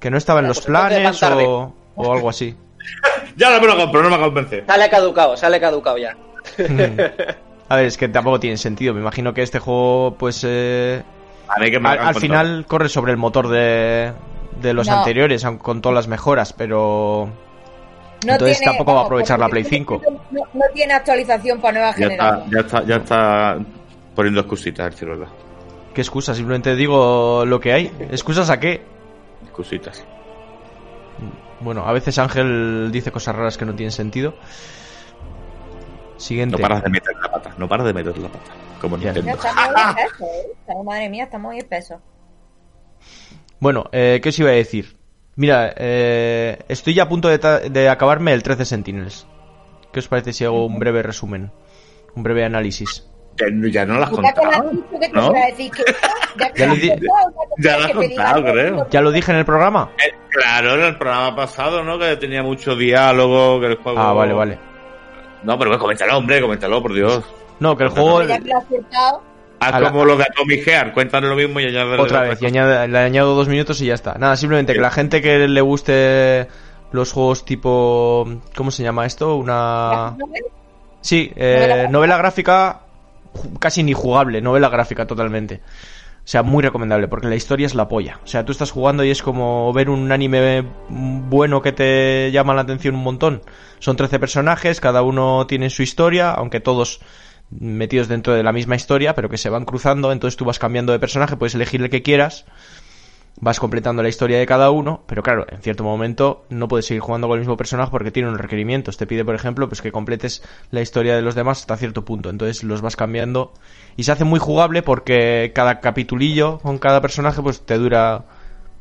Que 0.00 0.10
no 0.10 0.18
estaba 0.18 0.40
en 0.40 0.48
los 0.48 0.58
pues 0.58 0.66
planes 0.66 1.22
o, 1.22 1.74
o 1.96 2.12
algo 2.12 2.28
así. 2.28 2.54
Ya 3.36 3.50
no 3.50 3.60
me 3.60 3.66
lo 3.66 3.76
compro, 3.76 4.02
no 4.02 4.08
me 4.10 4.18
convence. 4.18 4.64
Sale 4.66 4.88
caducado, 4.88 5.36
sale 5.36 5.60
caducado 5.60 5.98
ya. 5.98 6.16
Mm. 6.56 7.00
A 7.68 7.76
ver, 7.76 7.86
es 7.86 7.98
que 7.98 8.08
tampoco 8.08 8.38
tiene 8.40 8.56
sentido. 8.56 8.94
Me 8.94 9.00
imagino 9.00 9.34
que 9.34 9.42
este 9.42 9.58
juego, 9.58 10.14
pues... 10.18 10.42
eh, 10.46 11.02
A 11.48 11.58
mí 11.58 11.70
que 11.70 11.78
me 11.80 11.88
al, 11.90 12.14
final 12.14 12.64
corre 12.66 12.88
sobre 12.88 13.10
el 13.12 13.18
motor 13.18 13.48
de, 13.48 14.12
de 14.62 14.72
los 14.72 14.86
No. 14.88 14.98
anteriores, 14.98 15.44
aun 15.44 15.58
con 15.58 15.82
todas 15.82 15.94
las 15.96 16.06
mejoras, 16.08 16.52
pero... 16.52 17.28
No 18.24 18.32
Entonces 18.32 18.58
tiene- 18.58 18.72
tampoco 18.72 18.94
va 18.94 19.00
a 19.02 19.04
aprovechar 19.04 19.38
la 19.38 19.48
Play 19.48 19.64
5. 19.64 20.02
No, 20.30 20.40
no 20.54 20.64
tiene 20.74 20.94
actualización 20.94 21.60
para 21.60 21.72
nueva 21.78 21.94
Ya 21.96 22.06
está, 22.06 22.24
generación. 22.24 22.50
ya 22.50 22.60
está, 22.60 22.84
ya 22.84 22.96
está 22.96 23.58
poniendo 24.14 24.40
excusitas 24.40 24.86
el. 24.86 25.28
¿Qué 25.94 26.00
excusa? 26.00 26.34
Simplemente 26.34 26.74
digo 26.76 27.44
lo 27.46 27.60
que 27.60 27.72
hay. 27.72 27.92
¿Excusas 28.10 28.48
a 28.50 28.58
qué? 28.60 28.82
Excusitas. 29.42 30.04
Bueno, 31.60 31.86
a 31.86 31.92
veces 31.92 32.18
Ángel 32.18 32.90
dice 32.92 33.10
cosas 33.12 33.34
raras 33.36 33.56
que 33.56 33.64
no 33.64 33.74
tienen 33.74 33.92
sentido. 33.92 34.34
Siguiente. 36.16 36.56
No 36.56 36.62
paras 36.62 36.82
de 36.82 36.90
meter 36.90 37.14
la 37.22 37.30
pata, 37.30 37.54
no 37.58 37.68
paras 37.68 37.86
de 37.86 37.92
meter 37.92 38.16
la 38.18 38.28
pata. 38.28 38.50
Como 38.80 38.98
Ya. 38.98 39.12
Nintendo. 39.12 39.36
está 39.42 39.52
muy 39.54 40.00
espeso, 40.02 40.24
¿eh? 40.24 40.82
Madre 40.84 41.08
mía, 41.10 41.24
está 41.24 41.38
muy 41.38 41.58
espeso. 41.58 42.00
Bueno, 43.60 43.84
eh, 43.92 44.20
¿qué 44.22 44.28
os 44.30 44.38
iba 44.38 44.50
a 44.50 44.54
decir? 44.54 44.95
Mira, 45.36 45.72
eh, 45.76 46.58
estoy 46.68 46.94
ya 46.94 47.04
a 47.04 47.08
punto 47.08 47.28
de, 47.28 47.38
ta- 47.38 47.60
de 47.60 47.88
acabarme 47.88 48.32
el 48.32 48.42
13 48.42 48.64
Sentinels. 48.64 49.26
¿Qué 49.92 50.00
os 50.00 50.08
parece 50.08 50.32
si 50.32 50.44
hago 50.44 50.66
un 50.66 50.78
breve 50.78 51.02
resumen? 51.02 51.50
Un 52.14 52.22
breve 52.22 52.44
análisis. 52.44 53.06
Ya, 53.38 53.46
ya 53.70 53.84
no 53.84 53.98
las 53.98 54.10
Ya 54.10 54.16
que 54.16 54.22
me 54.22 54.28
has 54.28 54.34
contado. 54.34 54.70
dicho 54.70 54.84
que 54.98 55.08
te 55.08 55.12
¿no? 55.12 55.32
ya, 57.58 57.76
lo 57.76 57.84
has 57.84 57.92
contado, 57.92 58.42
creo. 58.44 58.86
¿Ya 58.90 59.00
lo 59.02 59.12
dije 59.12 59.30
en 59.32 59.38
el 59.38 59.44
programa? 59.44 59.90
Eh, 59.98 60.10
claro, 60.30 60.74
en 60.74 60.80
el 60.82 60.96
programa 60.96 61.36
pasado, 61.36 61.82
¿no? 61.84 61.98
Que 61.98 62.16
tenía 62.16 62.42
mucho 62.42 62.74
diálogo, 62.74 63.60
que 63.60 63.66
el 63.66 63.76
juego... 63.76 63.98
Ah, 64.00 64.12
vale, 64.14 64.32
vale. 64.32 64.58
No, 65.42 65.58
pero 65.58 65.78
coméntalo, 65.78 66.16
hombre, 66.16 66.40
coméntalo, 66.40 66.80
por 66.80 66.94
Dios. 66.94 67.24
No, 67.60 67.76
que 67.76 67.84
el 67.84 67.90
juego... 67.90 68.22
Ya 68.22 68.38
que 68.38 68.48
lo 68.48 68.56
has 68.58 68.64
contado, 68.64 69.22
Haz 69.60 69.74
A 69.74 69.80
la- 69.80 69.90
como 69.90 70.04
lo 70.04 70.16
de 70.16 70.24
Atomic 70.24 70.64
Heart, 70.66 70.92
cuéntanos 70.92 71.30
lo 71.30 71.36
mismo 71.36 71.58
y 71.60 71.64
añade 71.66 71.98
Otra 71.98 72.22
vez, 72.22 72.42
y 72.42 72.46
añade- 72.46 72.88
le 72.88 72.98
añado 72.98 73.34
dos 73.34 73.48
minutos 73.48 73.80
y 73.80 73.86
ya 73.86 73.94
está. 73.94 74.14
Nada, 74.18 74.36
simplemente 74.36 74.74
que 74.74 74.80
la 74.80 74.90
gente 74.90 75.22
que 75.22 75.48
le 75.48 75.60
guste 75.60 76.48
los 76.92 77.12
juegos 77.12 77.44
tipo... 77.44 78.26
¿Cómo 78.54 78.70
se 78.70 78.82
llama 78.82 79.06
esto? 79.06 79.36
Una... 79.36 80.14
Sí, 81.00 81.32
eh, 81.36 81.86
novela 81.90 82.16
gráfica 82.18 82.80
casi 83.60 83.82
ni 83.82 83.92
jugable, 83.92 84.40
novela 84.40 84.68
gráfica 84.68 85.06
totalmente. 85.06 85.60
O 86.18 86.28
sea, 86.28 86.42
muy 86.42 86.62
recomendable, 86.62 87.06
porque 87.06 87.28
la 87.28 87.36
historia 87.36 87.66
es 87.66 87.74
la 87.76 87.86
polla. 87.86 88.18
O 88.24 88.26
sea, 88.26 88.44
tú 88.44 88.50
estás 88.50 88.72
jugando 88.72 89.04
y 89.04 89.10
es 89.10 89.22
como 89.22 89.72
ver 89.72 89.88
un 89.88 90.10
anime 90.10 90.64
bueno 90.88 91.62
que 91.62 91.70
te 91.72 92.30
llama 92.32 92.52
la 92.54 92.62
atención 92.62 92.96
un 92.96 93.04
montón. 93.04 93.42
Son 93.78 93.94
13 93.96 94.18
personajes, 94.18 94.80
cada 94.80 95.02
uno 95.02 95.46
tiene 95.46 95.70
su 95.70 95.82
historia, 95.82 96.32
aunque 96.32 96.58
todos 96.60 97.00
metidos 97.50 98.08
dentro 98.08 98.34
de 98.34 98.42
la 98.42 98.52
misma 98.52 98.76
historia, 98.76 99.14
pero 99.14 99.28
que 99.28 99.38
se 99.38 99.50
van 99.50 99.64
cruzando, 99.64 100.12
entonces 100.12 100.36
tú 100.36 100.44
vas 100.44 100.58
cambiando 100.58 100.92
de 100.92 100.98
personaje, 100.98 101.36
puedes 101.36 101.54
elegir 101.54 101.82
el 101.82 101.90
que 101.90 102.02
quieras, 102.02 102.44
vas 103.40 103.60
completando 103.60 104.02
la 104.02 104.08
historia 104.08 104.38
de 104.38 104.46
cada 104.46 104.70
uno, 104.70 105.02
pero 105.06 105.22
claro, 105.22 105.46
en 105.48 105.60
cierto 105.60 105.84
momento 105.84 106.44
no 106.48 106.68
puedes 106.68 106.86
seguir 106.86 107.02
jugando 107.02 107.28
con 107.28 107.36
el 107.36 107.40
mismo 107.40 107.56
personaje 107.56 107.90
porque 107.90 108.10
tiene 108.10 108.28
unos 108.28 108.40
requerimientos. 108.40 108.96
Te 108.96 109.06
pide, 109.06 109.24
por 109.24 109.34
ejemplo, 109.34 109.68
pues 109.68 109.82
que 109.82 109.92
completes 109.92 110.42
la 110.70 110.80
historia 110.80 111.14
de 111.14 111.22
los 111.22 111.34
demás 111.34 111.60
hasta 111.60 111.76
cierto 111.76 112.04
punto. 112.04 112.30
Entonces 112.30 112.64
los 112.64 112.80
vas 112.80 112.96
cambiando 112.96 113.52
y 113.96 114.04
se 114.04 114.12
hace 114.12 114.24
muy 114.24 114.40
jugable 114.40 114.82
porque 114.82 115.52
cada 115.54 115.80
capitulillo 115.80 116.58
con 116.58 116.78
cada 116.78 117.00
personaje 117.00 117.42
pues 117.42 117.60
te 117.60 117.76
dura 117.76 118.24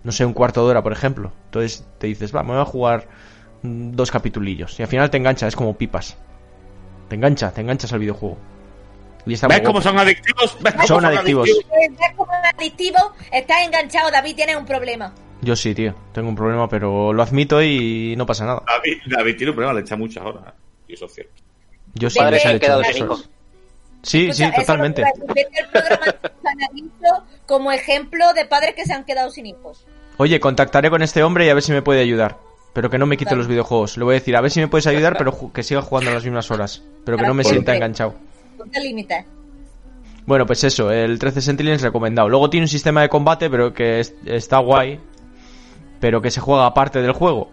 no 0.06 0.12
sé, 0.12 0.24
un 0.24 0.34
cuarto 0.34 0.64
de 0.64 0.70
hora, 0.70 0.84
por 0.84 0.94
ejemplo. 0.94 1.32
Entonces 1.46 1.86
te 1.98 2.08
dices, 2.08 2.34
va, 2.34 2.44
me 2.44 2.52
voy 2.52 2.62
a 2.62 2.66
jugar 2.66 3.08
dos 3.64 4.12
capitulillos 4.12 4.80
y 4.80 4.84
al 4.84 4.88
final 4.88 5.10
te 5.10 5.18
engancha, 5.18 5.48
es 5.48 5.56
como 5.56 5.76
pipas. 5.76 6.16
Te 7.10 7.16
engancha, 7.16 7.52
te 7.52 7.62
enganchas 7.62 7.92
al 7.92 8.00
videojuego. 8.00 8.38
Y 9.26 9.36
¿Ves 9.36 9.62
cómo 9.62 9.82
son 9.82 9.98
adictivos? 9.98 10.58
¿Ves 10.62 10.74
cómo 10.74 10.88
Son 10.88 11.06
adictivos. 11.06 11.50
¿Ves 11.50 12.12
cómo 12.16 12.32
es 12.32 12.54
adictivo? 12.58 13.14
Estás 13.32 13.66
enganchado, 13.66 14.12
David, 14.12 14.36
tienes 14.36 14.56
un 14.56 14.66
problema. 14.66 15.14
Yo 15.42 15.56
sí, 15.56 15.74
tío, 15.74 15.96
tengo 16.14 16.30
un 16.30 16.36
problema, 16.36 16.70
pero 16.70 17.12
lo 17.12 17.24
admito 17.24 17.62
y 17.62 18.16
no 18.18 18.26
pasa 18.26 18.46
nada. 18.46 18.64
David, 18.68 18.98
David 19.08 19.38
tiene 19.38 19.50
un 19.52 19.56
problema, 19.56 19.74
le 19.74 19.82
echa 19.82 19.96
muchas 19.96 20.24
horas. 20.24 20.54
Y 20.88 20.94
eso 20.94 21.06
es 21.06 21.14
cierto. 21.14 21.34
Yo 21.96 22.10
sí 22.10 22.20
Padres 22.20 22.46
han 22.46 22.60
quedado 22.60 22.82
hijos. 22.82 23.30
Sí, 24.02 24.28
Escucha, 24.30 24.50
sí, 24.50 24.56
totalmente. 24.56 25.02
el 25.02 25.70
programa 25.72 26.16
como 27.46 27.72
ejemplo 27.72 28.34
de 28.34 28.46
padres 28.46 28.76
que 28.76 28.86
se 28.86 28.94
han 28.94 29.06
quedado 29.06 29.32
sin 29.32 29.46
hijos. 29.48 29.86
Oye, 30.18 30.40
contactaré 30.40 30.90
con 30.90 31.02
este 31.02 31.24
hombre 31.24 31.46
y 31.46 31.50
a 31.50 31.54
ver 31.54 31.64
si 31.64 31.72
me 31.72 31.82
puede 31.82 32.02
ayudar. 32.02 32.38
Pero 32.74 32.90
que 32.90 32.98
no 32.98 33.06
me 33.06 33.18
quite 33.18 33.30
Vale. 33.32 33.38
los 33.38 33.48
videojuegos. 33.48 33.98
Le 33.98 34.04
voy 34.04 34.16
a 34.16 34.20
decir, 34.20 34.36
a 34.36 34.42
ver 34.42 34.52
si 34.52 34.60
me 34.60 34.68
puedes 34.68 34.86
ayudar, 34.88 35.18
pero 35.18 35.54
que 35.54 35.64
siga 35.64 35.82
jugando 35.82 36.12
a 36.12 36.14
las 36.14 36.24
mismas 36.24 36.52
horas. 36.52 36.84
Pero 37.06 37.18
que 37.18 37.26
no 37.26 37.34
me 37.34 37.44
sí. 37.44 37.56
enganchado. 37.56 38.16
Bueno, 40.26 40.46
pues 40.46 40.64
eso, 40.64 40.92
el 40.92 41.20
13 41.20 41.42
Sentinels 41.42 41.82
recomendado. 41.82 42.28
Luego 42.30 42.50
tiene 42.50 42.66
un 42.66 42.70
sistema 42.70 43.02
de 43.02 43.10
combate, 43.10 43.50
pero 43.50 43.74
que 43.74 44.00
es- 44.00 44.16
está 44.26 44.58
guay, 44.58 45.00
pero 46.00 46.22
que 46.22 46.32
se 46.32 46.42
juega 46.42 46.66
aparte 46.66 47.02
del 47.02 47.12
juego. 47.12 47.50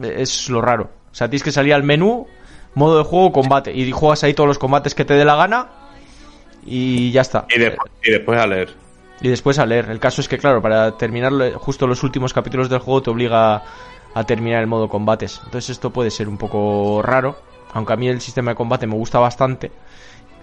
Eh, 0.00 0.14
Es 0.18 0.48
lo 0.48 0.60
raro. 0.60 0.90
O 1.10 1.14
sea, 1.14 1.28
tienes 1.28 1.42
que 1.44 1.52
salir 1.52 1.74
al 1.74 1.82
menú, 1.82 2.26
modo 2.74 2.98
de 2.98 3.04
juego, 3.04 3.32
combate, 3.32 3.72
y 3.72 3.90
juegas 3.92 4.22
ahí 4.24 4.34
todos 4.34 4.48
los 4.48 4.58
combates 4.58 4.94
que 4.94 5.04
te 5.04 5.14
dé 5.14 5.24
la 5.24 5.36
gana, 5.36 5.68
y 6.64 7.10
ya 7.12 7.20
está. 7.22 7.46
Y, 7.54 7.58
después 7.58 7.92
y 8.04 8.10
después 8.12 8.40
a 8.40 8.46
leer. 8.46 8.74
Y 9.20 9.28
después 9.28 9.58
a 9.58 9.66
leer. 9.66 9.90
El 9.90 10.00
caso 10.00 10.20
es 10.20 10.28
que, 10.28 10.38
claro, 10.38 10.60
para 10.60 10.96
terminar 10.96 11.32
justo 11.54 11.86
los 11.86 12.02
últimos 12.02 12.32
capítulos 12.32 12.68
del 12.68 12.80
juego 12.80 13.02
te 13.02 13.10
obliga 13.10 13.62
a 14.14 14.24
terminar 14.24 14.60
el 14.60 14.66
modo 14.66 14.88
combates. 14.88 15.40
Entonces 15.44 15.70
esto 15.70 15.90
puede 15.90 16.10
ser 16.10 16.28
un 16.28 16.38
poco 16.38 17.00
raro. 17.02 17.36
aunque 17.76 17.92
a 17.92 17.96
mí 17.96 18.06
el 18.08 18.20
sistema 18.20 18.52
de 18.52 18.54
combate 18.54 18.86
me 18.86 18.94
gusta 18.94 19.18
bastante. 19.18 19.72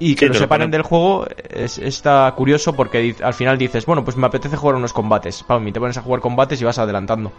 Y 0.03 0.15
que 0.15 0.25
Sí, 0.25 0.33
lo 0.33 0.39
separen 0.39 0.63
ponen. 0.63 0.71
del 0.71 0.81
juego 0.81 1.27
es, 1.49 1.77
está 1.77 2.33
curioso 2.35 2.73
porque 2.73 3.15
al 3.21 3.33
final 3.35 3.57
dices, 3.57 3.85
bueno, 3.85 4.03
pues 4.03 4.17
me 4.17 4.25
apetece 4.25 4.57
jugar 4.57 4.75
unos 4.75 4.93
combates. 4.93 5.43
Pam, 5.43 5.67
y 5.67 5.71
te 5.71 5.79
pones 5.79 5.95
a 5.97 6.01
jugar 6.01 6.19
combates 6.21 6.59
y 6.59 6.63
vas 6.65 6.79
adelantando. 6.79 7.31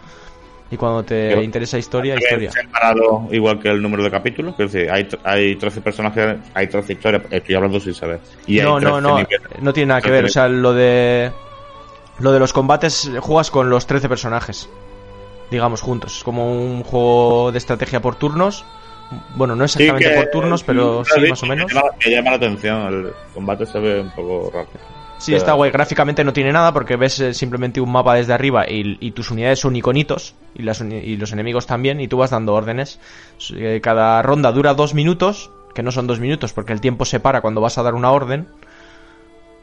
Y 0.71 0.77
cuando 0.77 1.03
te 1.03 1.27
Pero- 1.29 1.43
interesa 1.43 1.77
historia, 1.77 2.15
historia. 2.15 2.51
separado 2.51 3.27
igual 3.31 3.59
que 3.59 3.67
el 3.69 3.81
número 3.81 4.01
de 4.03 4.09
capítulos. 4.09 4.55
Es 4.57 4.71
decir, 4.71 4.89
hay, 4.89 5.07
hay 5.25 5.55
13 5.57 5.81
personajes, 5.81 6.37
hay 6.53 6.67
13 6.67 6.93
historias. 6.93 7.23
Estoy 7.29 7.55
hablando 7.55 7.79
sin 7.81 7.93
saber. 7.93 8.21
Y 8.47 8.59
No, 8.59 8.79
no, 8.79 8.91
13 8.97 9.01
no, 9.01 9.17
niveles. 9.17 9.41
no 9.61 9.73
tiene 9.73 9.87
nada 9.89 10.01
que 10.01 10.07
13 10.09 10.15
ver. 10.21 10.25
O 10.25 10.29
sea, 10.29 10.47
lo 10.47 10.73
de 10.73 11.31
lo 12.19 12.31
de 12.31 12.39
los 12.39 12.53
combates 12.53 13.11
juegas 13.19 13.51
con 13.51 13.69
los 13.69 13.85
13 13.87 14.07
personajes, 14.07 14.69
digamos 15.51 15.81
juntos. 15.81 16.17
Es 16.17 16.23
como 16.23 16.49
un 16.53 16.83
juego 16.83 17.51
de 17.51 17.57
estrategia 17.57 18.01
por 18.01 18.15
turnos. 18.15 18.63
Bueno, 19.35 19.55
no 19.55 19.67
Sí 19.67 19.83
exactamente 19.83 20.09
que- 20.15 20.21
por 20.21 20.31
turnos, 20.31 20.63
pero 20.63 21.03
sí, 21.05 21.29
más 21.29 21.43
o 21.43 21.45
menos. 21.45 21.71
llama- 21.73 21.89
Que 21.99 22.11
llama 22.11 22.29
la 22.31 22.35
atención. 22.37 22.87
El 22.93 23.13
combate 23.33 23.65
se 23.65 23.79
ve 23.79 24.01
un 24.01 24.11
poco 24.11 24.51
raro. 24.53 24.67
Sí, 25.19 25.33
está 25.33 25.53
guay. 25.53 25.71
Gráficamente 25.71 26.23
no 26.25 26.33
tiene 26.33 26.51
nada 26.51 26.73
porque 26.73 26.97
ves 26.97 27.17
eh, 27.21 27.33
simplemente 27.33 27.79
un 27.79 27.89
mapa 27.91 28.15
desde 28.15 28.33
arriba 28.33 28.69
y, 28.69 28.97
y 28.99 29.11
tus 29.11 29.31
unidades 29.31 29.59
son 29.59 29.73
iconitos 29.75 30.35
y, 30.53 30.63
las 30.63 30.81
y 30.81 31.15
los 31.15 31.31
enemigos 31.31 31.65
también 31.65 32.01
y 32.01 32.09
tú 32.09 32.17
vas 32.17 32.31
dando 32.31 32.53
órdenes. 32.53 32.99
Eh, 33.55 33.79
Cada 33.81 34.21
ronda 34.21 34.51
dura 34.51 34.73
dos 34.73 34.93
minutos, 34.93 35.49
que 35.73 35.81
no 35.81 35.91
son 35.93 36.07
dos 36.07 36.19
minutos 36.19 36.51
porque 36.51 36.73
el 36.73 36.81
tiempo 36.81 37.05
se 37.05 37.21
para 37.21 37.39
cuando 37.39 37.61
vas 37.61 37.77
a 37.77 37.83
dar 37.83 37.93
una 37.93 38.11
orden. 38.11 38.47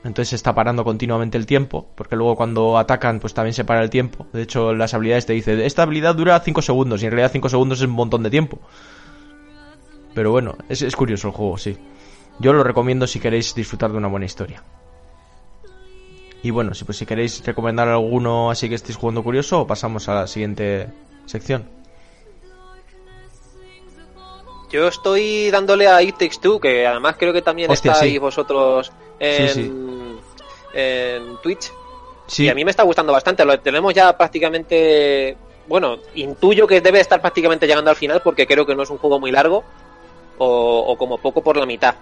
Entonces 0.03 0.31
se 0.31 0.37
está 0.37 0.55
parando 0.55 0.83
continuamente 0.83 1.37
el 1.37 1.45
tiempo, 1.45 1.87
porque 1.95 2.17
luego 2.17 2.35
cuando 2.37 2.79
atacan 2.79 3.21
pues 3.21 3.35
también 3.35 3.53
se 3.53 3.65
para 3.67 3.83
el 3.83 3.91
tiempo. 3.91 4.27
De 4.33 4.41
hecho 4.43 4.73
las 4.73 4.95
habilidades 4.95 5.27
te 5.27 5.35
dicen, 5.35 5.61
esta 5.61 5.83
habilidad 5.83 6.15
dura 6.15 6.41
5 6.41 6.63
segundos 6.63 7.03
y 7.03 7.07
en 7.07 7.11
realidad 7.13 7.33
5 7.33 7.51
segundos 7.51 7.81
es 7.81 7.87
un 7.87 7.91
montón 7.93 8.23
de 8.23 8.31
tiempo. 8.31 8.61
Pero 10.15 10.31
bueno, 10.31 10.57
es, 10.69 10.83
es 10.83 10.97
curioso 10.97 11.29
el 11.29 11.35
juego, 11.35 11.59
sí. 11.59 11.77
Yo 12.39 12.53
lo 12.53 12.65
recomiendo 12.65 13.07
si 13.07 13.21
queréis 13.21 13.55
disfrutar 13.55 13.93
de 13.93 13.99
una 13.99 14.09
buena 14.09 14.27
historia. 14.27 14.63
Y 16.43 16.51
bueno, 16.51 16.73
si, 16.75 16.85
pues, 16.85 16.97
si 16.97 17.05
queréis 17.07 17.45
recomendar 17.45 17.87
alguno 17.89 18.51
así 18.51 18.69
que 18.69 18.75
estéis 18.75 18.97
jugando 18.97 19.23
curioso, 19.23 19.67
pasamos 19.67 20.09
a 20.09 20.15
la 20.15 20.27
siguiente 20.27 20.89
sección. 21.27 21.69
Yo 24.71 24.87
estoy 24.89 25.51
dándole 25.51 25.89
a 25.89 26.01
It 26.01 26.17
Takes 26.17 26.39
Two, 26.41 26.61
que 26.61 26.87
además 26.87 27.17
creo 27.19 27.33
que 27.33 27.43
también 27.43 27.71
Hostia, 27.71 27.93
estáis 27.93 28.13
sí. 28.13 28.19
vosotros 28.19 28.93
en, 29.19 29.49
Sí, 29.49 29.55
sí. 29.65 29.73
en 30.75 31.37
Twitch. 31.43 31.73
Y 32.39 32.49
a 32.49 32.55
mí 32.55 32.65
me 32.65 32.71
está 32.71 32.85
gustando 32.85 33.13
bastante. 33.13 33.45
Lo 33.45 33.59
tenemos 33.59 33.93
ya 33.93 34.17
prácticamente. 34.17 35.37
Bueno, 35.67 35.99
intuyo 36.15 36.67
que 36.67 36.81
debe 36.81 37.01
estar 37.01 37.21
prácticamente 37.21 37.67
llegando 37.67 37.91
al 37.91 37.97
final 37.97 38.23
porque 38.23 38.47
creo 38.47 38.65
que 38.65 38.75
no 38.77 38.85
es 38.85 38.91
un 38.91 38.99
juego 38.99 39.19
muy 39.19 39.33
largo 39.33 39.65
o, 40.41 40.85
o 40.89 40.97
como 40.97 41.19
poco 41.19 41.43
por 41.43 41.57
la 41.57 41.67
mitad. 41.67 41.95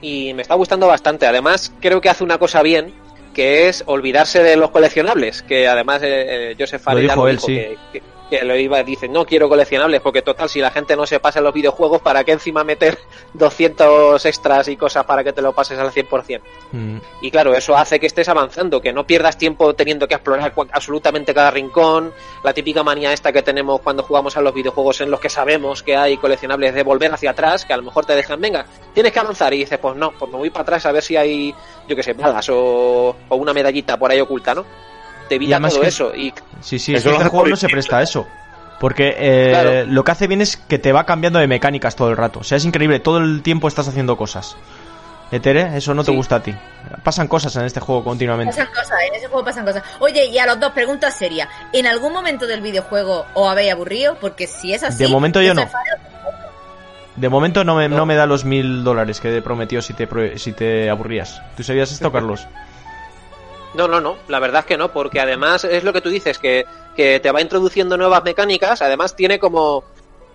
Y 0.00 0.32
me 0.34 0.42
está 0.42 0.54
gustando 0.54 0.86
bastante. 0.86 1.26
Además, 1.26 1.72
creo 1.80 2.00
que 2.00 2.08
hace 2.08 2.24
una 2.24 2.38
cosa 2.38 2.62
bien 2.62 2.92
que 3.34 3.68
es 3.68 3.84
olvidarse 3.86 4.42
de 4.42 4.56
los 4.56 4.70
coleccionables. 4.70 5.42
Que 5.42 5.68
además 5.68 6.02
eh, 6.02 6.52
eh, 6.52 6.56
Joseph 6.58 6.82
ya 6.86 6.94
dijo 6.94 7.28
él, 7.28 7.38
sí. 7.38 7.54
que, 7.54 7.78
que- 7.92 8.02
que 8.30 8.42
lo 8.44 8.56
iba 8.56 8.82
dice 8.82 9.08
no 9.08 9.26
quiero 9.26 9.48
coleccionables 9.48 10.00
porque 10.00 10.22
total 10.22 10.48
si 10.48 10.60
la 10.60 10.70
gente 10.70 10.96
no 10.96 11.04
se 11.04 11.20
pasa 11.20 11.40
en 11.40 11.44
los 11.44 11.52
videojuegos 11.52 12.00
para 12.00 12.24
qué 12.24 12.32
encima 12.32 12.64
meter 12.64 12.96
200 13.34 14.24
extras 14.24 14.68
y 14.68 14.76
cosas 14.76 15.04
para 15.04 15.22
que 15.24 15.32
te 15.32 15.42
lo 15.42 15.52
pases 15.52 15.78
al 15.78 15.90
100%. 15.90 16.40
Mm, 16.72 16.98
Y 17.20 17.30
claro, 17.30 17.54
eso 17.54 17.76
hace 17.76 18.00
que 18.00 18.06
estés 18.06 18.28
avanzando, 18.28 18.80
que 18.80 18.92
no 18.92 19.06
pierdas 19.06 19.36
tiempo 19.36 19.74
teniendo 19.74 20.08
que 20.08 20.14
explorar 20.14 20.52
absolutamente 20.72 21.34
cada 21.34 21.50
rincón, 21.50 22.12
la 22.42 22.54
típica 22.54 22.82
manía 22.82 23.12
esta 23.12 23.32
que 23.32 23.42
tenemos 23.42 23.80
cuando 23.80 24.02
jugamos 24.02 24.36
a 24.36 24.40
los 24.40 24.54
videojuegos 24.54 25.00
en 25.00 25.10
los 25.10 25.20
que 25.20 25.28
sabemos 25.28 25.82
que 25.82 25.96
hay 25.96 26.16
coleccionables 26.16 26.72
de 26.74 26.82
volver 26.82 27.12
hacia 27.12 27.30
atrás, 27.30 27.64
que 27.64 27.72
a 27.72 27.76
lo 27.76 27.82
mejor 27.82 28.06
te 28.06 28.14
dejan, 28.14 28.40
venga, 28.40 28.64
tienes 28.94 29.12
que 29.12 29.18
avanzar 29.18 29.52
y 29.52 29.58
dices, 29.58 29.78
pues 29.78 29.96
no, 29.96 30.12
pues 30.12 30.30
me 30.30 30.38
voy 30.38 30.50
para 30.50 30.62
atrás 30.62 30.86
a 30.86 30.92
ver 30.92 31.02
si 31.02 31.16
hay, 31.16 31.54
yo 31.88 31.96
qué 31.96 32.02
sé, 32.02 32.12
balas 32.12 32.48
o, 32.50 33.16
o 33.28 33.36
una 33.36 33.52
medallita 33.52 33.98
por 33.98 34.10
ahí 34.10 34.20
oculta, 34.20 34.54
¿no? 34.54 34.64
Te 35.30 35.36
Y 35.36 35.36
evita 35.36 35.54
además 35.56 35.72
todo 35.72 35.82
que- 35.82 35.88
eso 35.88 36.14
y 36.14 36.34
Sí, 36.60 36.78
sí, 36.80 36.92
Eso 36.94 37.08
es 37.08 37.14
que 37.14 37.22
este 37.22 37.30
juego 37.30 37.46
no 37.46 37.56
se 37.56 37.68
presta 37.68 37.98
a 37.98 38.02
eso. 38.02 38.26
Porque 38.80 39.14
eh, 39.16 39.50
Claro. 39.50 39.86
lo 39.86 40.04
que 40.04 40.10
hace 40.10 40.26
bien 40.26 40.40
es 40.40 40.56
que 40.56 40.78
te 40.78 40.90
va 40.92 41.06
cambiando 41.06 41.38
de 41.38 41.46
mecánicas 41.46 41.94
todo 41.96 42.10
el 42.10 42.16
rato. 42.16 42.40
O 42.40 42.44
sea, 42.44 42.56
es 42.56 42.64
increíble, 42.64 42.98
todo 42.98 43.18
el 43.18 43.42
tiempo 43.42 43.68
estás 43.68 43.86
haciendo 43.88 44.16
cosas. 44.16 44.56
Etere, 45.30 45.76
eso 45.76 45.94
no 45.94 46.02
te 46.02 46.10
Sí. 46.10 46.16
gusta 46.16 46.36
a 46.36 46.42
ti. 46.42 46.52
Pasan 47.04 47.28
cosas 47.28 47.54
en 47.54 47.64
este 47.64 47.78
juego 47.78 48.02
continuamente. 48.02 48.52
Pasan 48.56 48.66
cosas, 48.74 48.98
en 49.08 49.14
ese 49.14 49.28
juego 49.28 49.44
pasan 49.44 49.64
cosas. 49.64 49.84
Oye, 50.00 50.26
y 50.26 50.38
a 50.38 50.46
los 50.46 50.58
dos, 50.58 50.72
pregunta 50.72 51.08
seria. 51.12 51.48
¿En 51.72 51.86
algún 51.86 52.12
momento 52.12 52.48
del 52.48 52.60
videojuego 52.62 53.26
os 53.34 53.48
habéis 53.48 53.70
aburrido? 53.72 54.16
Porque 54.20 54.48
si 54.48 54.74
es 54.74 54.82
así... 54.82 55.04
De 55.04 55.08
momento 55.08 55.40
yo 55.40 55.54
no. 55.54 55.68
De 57.16 57.28
momento 57.28 57.64
no 57.64 57.76
me, 57.76 57.88
no. 57.88 57.98
No. 57.98 58.06
me 58.06 58.14
da 58.14 58.26
los 58.26 58.44
mil 58.44 58.82
dólares 58.82 59.20
que 59.20 59.42
prometió 59.42 59.82
si 59.82 59.92
te, 59.94 60.06
pro- 60.06 60.36
si 60.38 60.52
te 60.52 60.88
aburrías. 60.90 61.40
¿Tú 61.56 61.62
sabías 61.62 61.92
esto, 61.92 62.10
Carlos? 62.12 62.46
No, 63.74 63.86
no, 63.86 64.00
no, 64.00 64.16
la 64.28 64.40
verdad 64.40 64.60
es 64.60 64.66
que 64.66 64.76
no, 64.76 64.92
porque 64.92 65.20
además 65.20 65.64
es 65.64 65.84
lo 65.84 65.92
que 65.92 66.00
tú 66.00 66.08
dices, 66.08 66.38
que, 66.38 66.66
que 66.96 67.20
te 67.20 67.30
va 67.30 67.40
introduciendo 67.40 67.96
nuevas 67.96 68.24
mecánicas, 68.24 68.82
además 68.82 69.14
tiene 69.14 69.38
como, 69.38 69.84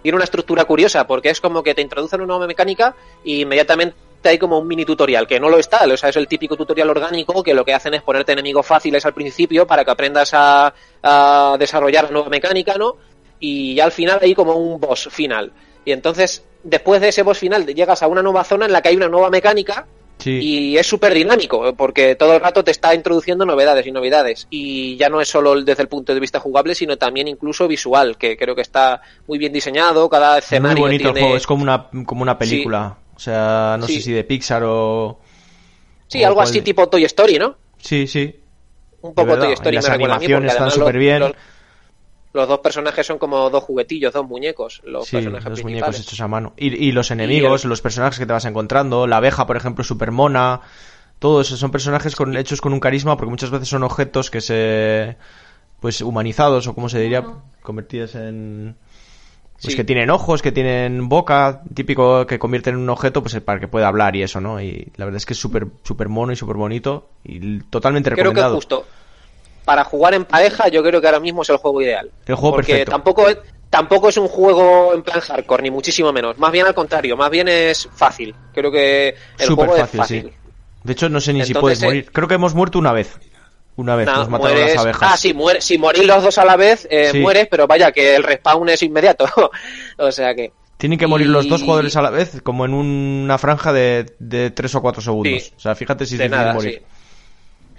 tiene 0.02 0.16
una 0.16 0.24
estructura 0.24 0.64
curiosa, 0.66 1.06
porque 1.06 1.30
es 1.30 1.42
como 1.42 1.62
que 1.62 1.76
te 1.76 1.82
introducen 1.82 2.22
una 2.22 2.28
nueva 2.28 2.48
mecánica 2.48 2.96
y 3.24 3.42
inmediatamente 3.42 3.98
hay 4.24 4.38
como 4.38 4.58
un 4.58 4.68
mini 4.68 4.86
tutorial, 4.86 5.28
que 5.28 5.40
no 5.40 5.50
lo 5.50 5.58
está, 5.58 5.84
o 5.86 5.98
sea, 5.98 6.10
es 6.10 6.16
el 6.16 6.28
típico 6.28 6.56
tutorial 6.56 6.90
orgánico 6.90 7.44
que 7.44 7.54
lo 7.54 7.66
que 7.66 7.74
hacen 7.74 7.94
es 7.94 8.02
ponerte 8.02 8.32
enemigos 8.32 8.66
fáciles 8.66 9.06
al 9.06 9.14
principio 9.14 9.68
para 9.68 9.84
que 9.84 9.92
aprendas 9.92 10.32
a, 10.34 10.74
a 11.04 11.56
desarrollar 11.60 12.06
la 12.06 12.12
nueva 12.12 12.30
mecánica, 12.30 12.76
¿no? 12.78 12.96
Y 13.40 13.80
al 13.82 13.92
final 13.92 14.20
hay 14.22 14.34
como 14.34 14.56
un 14.56 14.80
boss 14.80 15.10
final. 15.12 15.52
Y 15.84 15.92
entonces, 15.92 16.44
después 16.64 17.02
de 17.02 17.10
ese 17.10 17.22
boss 17.22 17.38
final, 17.38 17.66
llegas 17.66 18.02
a 18.02 18.08
una 18.08 18.22
nueva 18.22 18.44
zona 18.44 18.66
en 18.66 18.72
la 18.72 18.82
que 18.82 18.90
hay 18.90 18.96
una 18.96 19.10
nueva 19.10 19.30
mecánica 19.30 19.86
Sí. 20.18 20.40
y 20.42 20.78
es 20.78 20.88
súper 20.88 21.14
dinámico, 21.14 21.74
porque 21.76 22.16
todo 22.16 22.34
el 22.36 22.40
rato 22.42 22.64
te 22.64 22.72
está 22.72 22.96
introduciendo 22.96 23.46
novedades 23.46 23.86
y 23.86 23.92
novedades. 23.92 24.48
Y 24.50 24.96
ya 24.98 25.10
no 25.10 25.22
es 25.22 25.28
solo 25.28 25.62
desde 25.62 25.84
el 25.84 25.88
punto 25.90 26.14
de 26.14 26.20
vista 26.20 26.40
jugable, 26.40 26.74
sino 26.74 26.98
también 26.98 27.28
incluso 27.28 27.68
visual, 27.68 28.18
que 28.18 28.36
creo 28.38 28.56
que 28.56 28.62
está 28.62 29.02
muy 29.28 29.38
bien 29.38 29.54
diseñado. 29.54 30.10
Cada 30.10 30.38
Es 30.40 30.46
escenario 30.46 30.78
muy 30.78 30.82
bonito 30.90 31.04
tiene... 31.04 31.20
el 31.20 31.24
juego, 31.26 31.38
es 31.38 31.46
como 31.48 31.64
una, 31.64 31.90
como 32.06 32.22
una 32.22 32.38
película. 32.38 32.98
O 33.16 33.20
sea, 33.20 33.76
no 33.80 33.88
Sí. 33.88 33.96
sé 33.96 34.02
si 34.02 34.12
de 34.14 34.24
Pixar 34.24 34.64
o... 34.66 35.20
Sí, 36.08 36.24
o 36.24 36.28
algo 36.28 36.42
así 36.42 36.62
tipo 36.62 36.88
Toy 36.88 37.04
Story, 37.06 37.38
¿no? 37.38 37.56
Sí, 37.78 38.08
sí. 38.08 38.36
Un 39.02 39.14
poco 39.14 39.38
Toy 39.38 39.50
y 39.50 39.54
Story 39.54 39.76
las 39.76 39.88
me 39.88 39.94
a 39.94 39.98
mí, 39.98 40.04
animaciones 40.06 40.52
están 40.54 40.72
súper 40.72 40.98
bien. 40.98 41.20
Los, 41.20 41.32
los 42.36 42.48
dos 42.48 42.60
personajes 42.60 43.08
son 43.08 43.18
como 43.18 43.50
dos 43.50 43.64
juguetillos, 43.64 44.14
dos 44.14 44.28
muñecos, 44.28 44.82
los 44.86 45.08
Sí, 45.08 45.16
personajes 45.18 45.50
los 45.50 45.62
principales. 45.62 45.96
muñecos 45.96 46.00
hechos 46.08 46.22
a 46.22 46.28
mano. 46.28 46.54
Y, 46.58 46.68
y 46.88 46.92
los 46.92 47.10
enemigos, 47.12 47.66
los 47.66 47.82
personajes 47.82 48.20
que 48.20 48.26
te 48.26 48.34
vas 48.34 48.46
encontrando, 48.46 49.08
la 49.08 49.18
abeja, 49.18 49.48
por 49.48 49.58
ejemplo, 49.58 49.84
super 49.84 50.12
mona, 50.12 50.62
todo 51.20 51.42
eso 51.42 51.56
son 51.58 51.72
personajes 51.72 52.16
con, 52.16 52.36
hechos 52.38 52.62
con 52.62 52.74
un 52.74 52.80
carisma 52.80 53.16
porque 53.18 53.30
muchas 53.32 53.50
veces 53.50 53.70
son 53.70 53.84
objetos 53.84 54.30
que 54.30 54.42
se 54.42 55.18
pues 55.80 56.02
humanizados 56.02 56.68
o 56.68 56.74
como 56.76 56.90
se 56.90 57.00
diría, 57.00 57.24
convertidos 57.62 58.16
en 58.16 58.76
pues 59.62 59.72
Sí. 59.72 59.76
que 59.78 59.84
tienen 59.86 60.10
ojos, 60.10 60.42
que 60.42 60.52
tienen 60.52 61.08
boca, 61.08 61.62
típico 61.74 62.26
que 62.28 62.38
convierten 62.40 62.74
en 62.76 62.82
un 62.82 62.90
objeto 62.90 63.22
pues 63.24 63.40
para 63.40 63.60
que 63.60 63.70
pueda 63.70 63.88
hablar 63.88 64.16
y 64.18 64.22
eso, 64.24 64.42
¿no? 64.42 64.60
Y 64.62 64.92
la 64.98 65.06
verdad 65.06 65.18
es 65.18 65.26
que 65.26 65.32
es 65.34 65.40
súper 65.40 65.68
súper 65.84 66.10
mono 66.10 66.34
y 66.34 66.36
súper 66.36 66.58
bonito 66.58 67.08
y 67.24 67.60
totalmente 67.70 68.10
Creo 68.10 68.18
que 68.18 68.24
recomendado. 68.24 68.56
justo 68.56 68.86
para 69.66 69.84
jugar 69.84 70.14
en 70.14 70.26
pareja, 70.26 70.68
yo 70.70 70.82
creo 70.84 71.02
que 71.02 71.08
ahora 71.08 71.20
mismo 71.20 71.42
es 71.42 71.50
el 71.50 71.58
juego 71.58 71.82
ideal. 71.82 72.10
El 72.26 72.36
juego 72.36 72.56
porque 72.56 72.72
perfecto. 72.74 72.92
tampoco 72.92 73.28
es, 73.30 73.38
tampoco 73.70 74.10
es 74.10 74.18
un 74.18 74.28
juego 74.28 74.94
en 74.94 75.02
plan 75.04 75.20
hardcore, 75.20 75.64
ni 75.64 75.72
muchísimo 75.72 76.14
menos. 76.14 76.38
Más 76.38 76.52
bien 76.52 76.66
al 76.68 76.74
contrario, 76.76 77.18
más 77.18 77.30
bien 77.30 77.48
es 77.48 77.90
fácil. 77.94 78.34
Creo 78.54 78.72
que 78.72 79.10
el 79.40 79.46
Súper 79.46 79.68
juego 79.68 79.82
fácil, 79.82 80.00
es 80.00 80.04
fácil. 80.08 80.22
sí. 80.24 80.34
De 80.84 80.94
hecho, 80.94 81.10
no 81.10 81.20
sé 81.20 81.34
ni 81.34 81.44
si 81.44 81.54
puedes 81.56 81.82
eh, 81.82 81.86
morir. 81.86 82.12
Creo 82.12 82.28
que 82.28 82.36
hemos 82.36 82.54
muerto 82.54 82.78
una 82.78 82.92
vez. 82.94 83.18
Una 83.78 83.96
vez 83.96 84.06
Nah, 84.06 84.18
nos 84.20 84.30
mataron 84.30 84.56
mueres- 84.56 84.76
las 84.76 84.84
abejas. 84.84 85.12
Ah, 85.14 85.18
sí, 85.18 85.36
si 85.60 85.78
morís 85.78 86.06
los 86.06 86.24
dos 86.24 86.38
a 86.38 86.46
la 86.46 86.56
vez, 86.56 86.88
eh, 86.92 87.10
Sí. 87.12 87.20
mueres, 87.20 87.48
pero 87.50 87.66
vaya 87.68 87.92
que 87.92 88.16
el 88.16 88.24
respawn 88.24 88.70
es 88.70 88.84
inmediato. 88.84 89.26
o 89.98 90.12
sea 90.12 90.34
que. 90.36 90.54
Tienen 90.78 91.00
que 91.00 91.08
morir 91.08 91.28
los 91.28 91.48
dos 91.50 91.64
jugadores 91.64 91.96
a 91.96 92.02
la 92.02 92.10
vez, 92.10 92.42
como 92.44 92.66
en 92.66 92.74
una 92.74 93.38
franja 93.38 93.74
de, 93.74 94.06
de 94.20 94.52
3 94.52 94.76
o 94.76 94.82
4 94.82 95.02
segundos. 95.02 95.44
Sí. 95.44 95.54
O 95.58 95.60
sea, 95.60 95.74
fíjate 95.74 96.06
si 96.06 96.18
nada, 96.18 96.54
morir. 96.54 96.80
sí. 96.80 96.86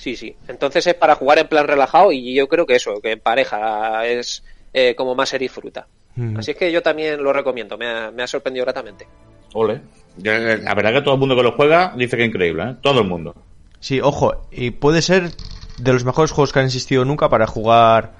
Sí, 0.06 0.14
sí. 0.14 0.36
Entonces 0.46 0.86
es 0.86 0.94
para 0.94 1.16
jugar 1.16 1.40
en 1.40 1.48
plan 1.48 1.66
relajado 1.66 2.12
y 2.12 2.32
yo 2.32 2.46
creo 2.46 2.64
que 2.64 2.76
eso, 2.76 3.00
que 3.02 3.10
en 3.10 3.18
pareja 3.18 4.06
es 4.06 4.44
eh, 4.72 4.94
como 4.94 5.16
más 5.16 5.30
se 5.30 5.36
disfruta. 5.36 5.88
Mm. 6.14 6.36
Así 6.36 6.52
es 6.52 6.56
que 6.56 6.70
yo 6.70 6.80
también 6.80 7.20
lo 7.20 7.32
recomiendo, 7.32 7.76
me 7.76 7.88
ha, 7.88 8.12
me 8.12 8.22
ha 8.22 8.26
sorprendido 8.28 8.64
gratamente. 8.64 9.08
Ole. 9.54 9.80
Ya, 10.18 10.38
La 10.38 10.76
verdad 10.76 10.92
que 10.92 11.02
todo 11.02 11.14
el 11.14 11.18
mundo 11.18 11.34
que 11.34 11.42
lo 11.42 11.56
juega 11.56 11.92
dice 11.96 12.16
que 12.16 12.22
es 12.22 12.28
increíble, 12.28 12.62
¿eh? 12.62 12.76
Todo 12.82 13.00
el 13.00 13.08
mundo. 13.08 13.34
Sí, 13.80 14.00
ojo, 14.00 14.46
y 14.52 14.70
puede 14.70 15.02
ser 15.02 15.32
de 15.78 15.92
los 15.92 16.04
mejores 16.04 16.30
juegos 16.30 16.52
que 16.52 16.60
han 16.60 16.66
existido 16.66 17.04
nunca 17.04 17.28
para 17.28 17.48
jugar. 17.48 18.12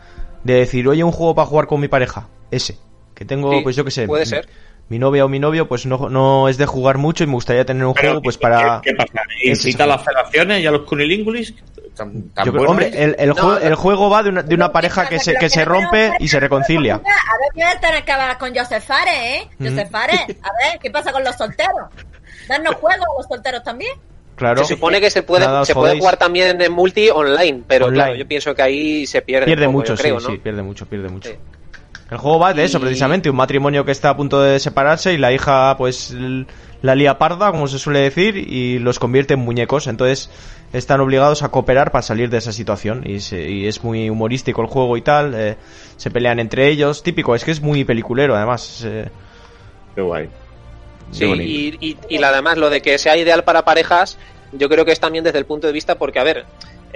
De 0.43 0.55
decir, 0.55 0.89
oye, 0.89 1.05
un 1.05 1.13
juego 1.13 1.37
para 1.37 1.47
jugar 1.47 1.69
con 1.69 1.81
mi 1.81 1.87
pareja. 1.87 2.27
Ese. 2.51 2.77
Que 3.15 3.25
tengo, 3.25 3.53
Sí, 3.53 3.61
pues 3.63 3.77
yo 3.77 3.85
qué 3.85 3.93
sé. 3.93 4.09
puede 4.09 4.27
ser. 4.27 4.49
Mi 4.89 4.99
novia 5.01 5.25
o 5.25 5.29
mi 5.29 5.39
novio, 5.41 5.67
pues 5.67 5.85
no, 5.87 6.09
no 6.09 6.49
es 6.49 6.59
de 6.59 6.67
jugar 6.67 6.97
mucho 6.99 7.25
y 7.25 7.27
me 7.27 7.33
gustaría 7.33 7.65
tener 7.65 7.85
un 7.85 7.95
Pero, 7.95 8.09
juego, 8.11 8.23
pues 8.23 8.37
¿qué- 8.39 8.43
para. 8.43 8.81
¿Qué, 8.83 8.91
qué 8.91 8.97
pasa? 8.97 9.13
¿Incita 9.45 9.83
a 9.83 9.87
juego. 9.87 9.97
las 9.97 10.05
federaciones 10.05 10.61
y 10.63 10.67
a 10.67 10.71
los 10.71 10.83
cunilingulis? 10.83 11.55
tan, 11.97 12.31
Yo 12.45 12.53
hombre, 12.53 12.91
el, 12.95 13.17
el, 13.19 13.31
No, 13.31 13.35
jue- 13.35 13.43
no. 13.43 13.59
el 13.59 13.75
juego 13.75 14.11
va 14.11 14.23
de 14.23 14.29
una, 14.29 14.43
de 14.43 14.55
una 14.55 14.67
¿Qué 14.69 14.73
pareja 14.75 15.09
que 15.09 15.19
se, 15.19 15.35
que 15.35 15.49
se 15.49 15.65
rompe 15.65 16.13
y 16.21 16.29
se 16.29 16.39
reconcilia. 16.39 16.97
A 16.97 16.99
ver, 16.99 17.49
voy 17.55 17.63
a 17.63 17.81
tener 17.81 18.05
que 18.05 18.13
hablar 18.13 18.37
con 18.39 18.55
Joseph 18.55 18.85
Fares, 18.85 19.15
¿eh? 19.15 19.49
Mm. 19.59 19.67
Joseph 19.69 19.91
Fares, 19.91 20.21
a 20.21 20.25
ver, 20.71 20.79
¿qué 20.81 20.91
pasa 20.91 21.11
con 21.11 21.25
los 21.25 21.35
solteros? 21.35 21.89
Darnos 22.49 22.75
juego 22.77 23.03
a 23.03 23.19
los 23.19 23.27
solteros 23.27 23.63
también. 23.65 23.93
Claro. 24.37 24.63
Se 24.63 24.75
supone 24.75 25.01
que 25.01 25.09
se 25.11 25.23
puede, 25.23 25.47
Nada 25.47 25.65
se 25.65 25.73
puede 25.75 25.99
jugar 25.99 26.19
también 26.19 26.61
en 26.61 26.71
multi 26.71 27.09
online, 27.09 27.63
pero 27.67 27.87
Online. 27.87 28.03
claro, 28.05 28.17
yo 28.19 28.29
pienso 28.29 28.55
que 28.55 28.61
ahí 28.63 29.07
se 29.07 29.23
pierde. 29.23 29.47
Pierde 29.47 29.65
poco, 29.65 29.79
mucho, 29.79 29.95
creo, 29.97 30.21
sí, 30.21 30.27
¿no? 30.27 30.33
sí, 30.33 30.39
pierde 30.39 30.63
mucho, 30.63 30.85
pierde 30.87 31.09
mucho. 31.09 31.31
Sí. 31.31 31.37
El 32.11 32.19
juego 32.19 32.39
va 32.39 32.55
de 32.55 32.65
eso, 32.65 32.79
Y- 32.79 32.83
precisamente, 32.83 33.29
un 33.31 33.37
matrimonio 33.37 33.85
que 33.85 33.91
está 33.93 34.11
a 34.11 34.17
punto 34.17 34.41
de 34.41 34.61
separarse 34.61 35.13
y 35.13 35.19
la 35.19 35.33
hija, 35.33 35.77
pues, 35.77 36.15
la 36.83 36.95
lía 36.95 37.19
parda, 37.19 37.51
como 37.51 37.67
se 37.67 37.79
suele 37.81 37.99
decir, 38.01 38.37
y 38.37 38.79
los 38.79 38.99
convierte 39.01 39.35
en 39.35 39.41
muñecos. 39.41 39.89
Entonces, 39.89 40.31
están 40.73 41.01
obligados 41.01 41.43
a 41.43 41.49
cooperar 41.49 41.91
para 41.91 42.03
salir 42.03 42.31
de 42.31 42.39
esa 42.39 42.53
situación. 42.53 43.03
Y, 43.05 43.19
se- 43.21 43.51
y 43.51 43.67
es 43.67 43.83
muy 43.83 44.09
humorístico 44.09 44.63
el 44.63 44.69
juego 44.69 44.97
y 44.97 45.03
tal. 45.03 45.35
eh, 45.35 45.57
se 45.97 46.11
pelean 46.11 46.39
entre 46.39 46.69
ellos, 46.69 47.03
típico, 47.03 47.35
es 47.35 47.43
que 47.45 47.51
es 47.51 47.61
muy 47.61 47.85
peliculero, 47.85 48.37
además. 48.37 48.83
eh, 48.85 49.09
Qué 49.95 50.03
guay. 50.03 50.29
Sí, 51.11 51.25
y, 51.25 51.75
y, 51.81 51.97
y 52.09 52.19
la- 52.19 52.29
además 52.29 52.57
lo 52.59 52.69
de 52.71 52.83
que 52.83 52.99
sea 52.99 53.17
ideal 53.17 53.43
para 53.45 53.65
parejas, 53.65 54.19
yo 54.53 54.69
creo 54.69 54.85
que 54.85 54.93
es 54.93 55.01
también 55.01 55.25
desde 55.25 55.39
el 55.39 55.47
punto 55.47 55.67
de 55.67 55.73
vista, 55.73 55.95
porque 55.97 56.19
a 56.21 56.25
ver, 56.25 56.45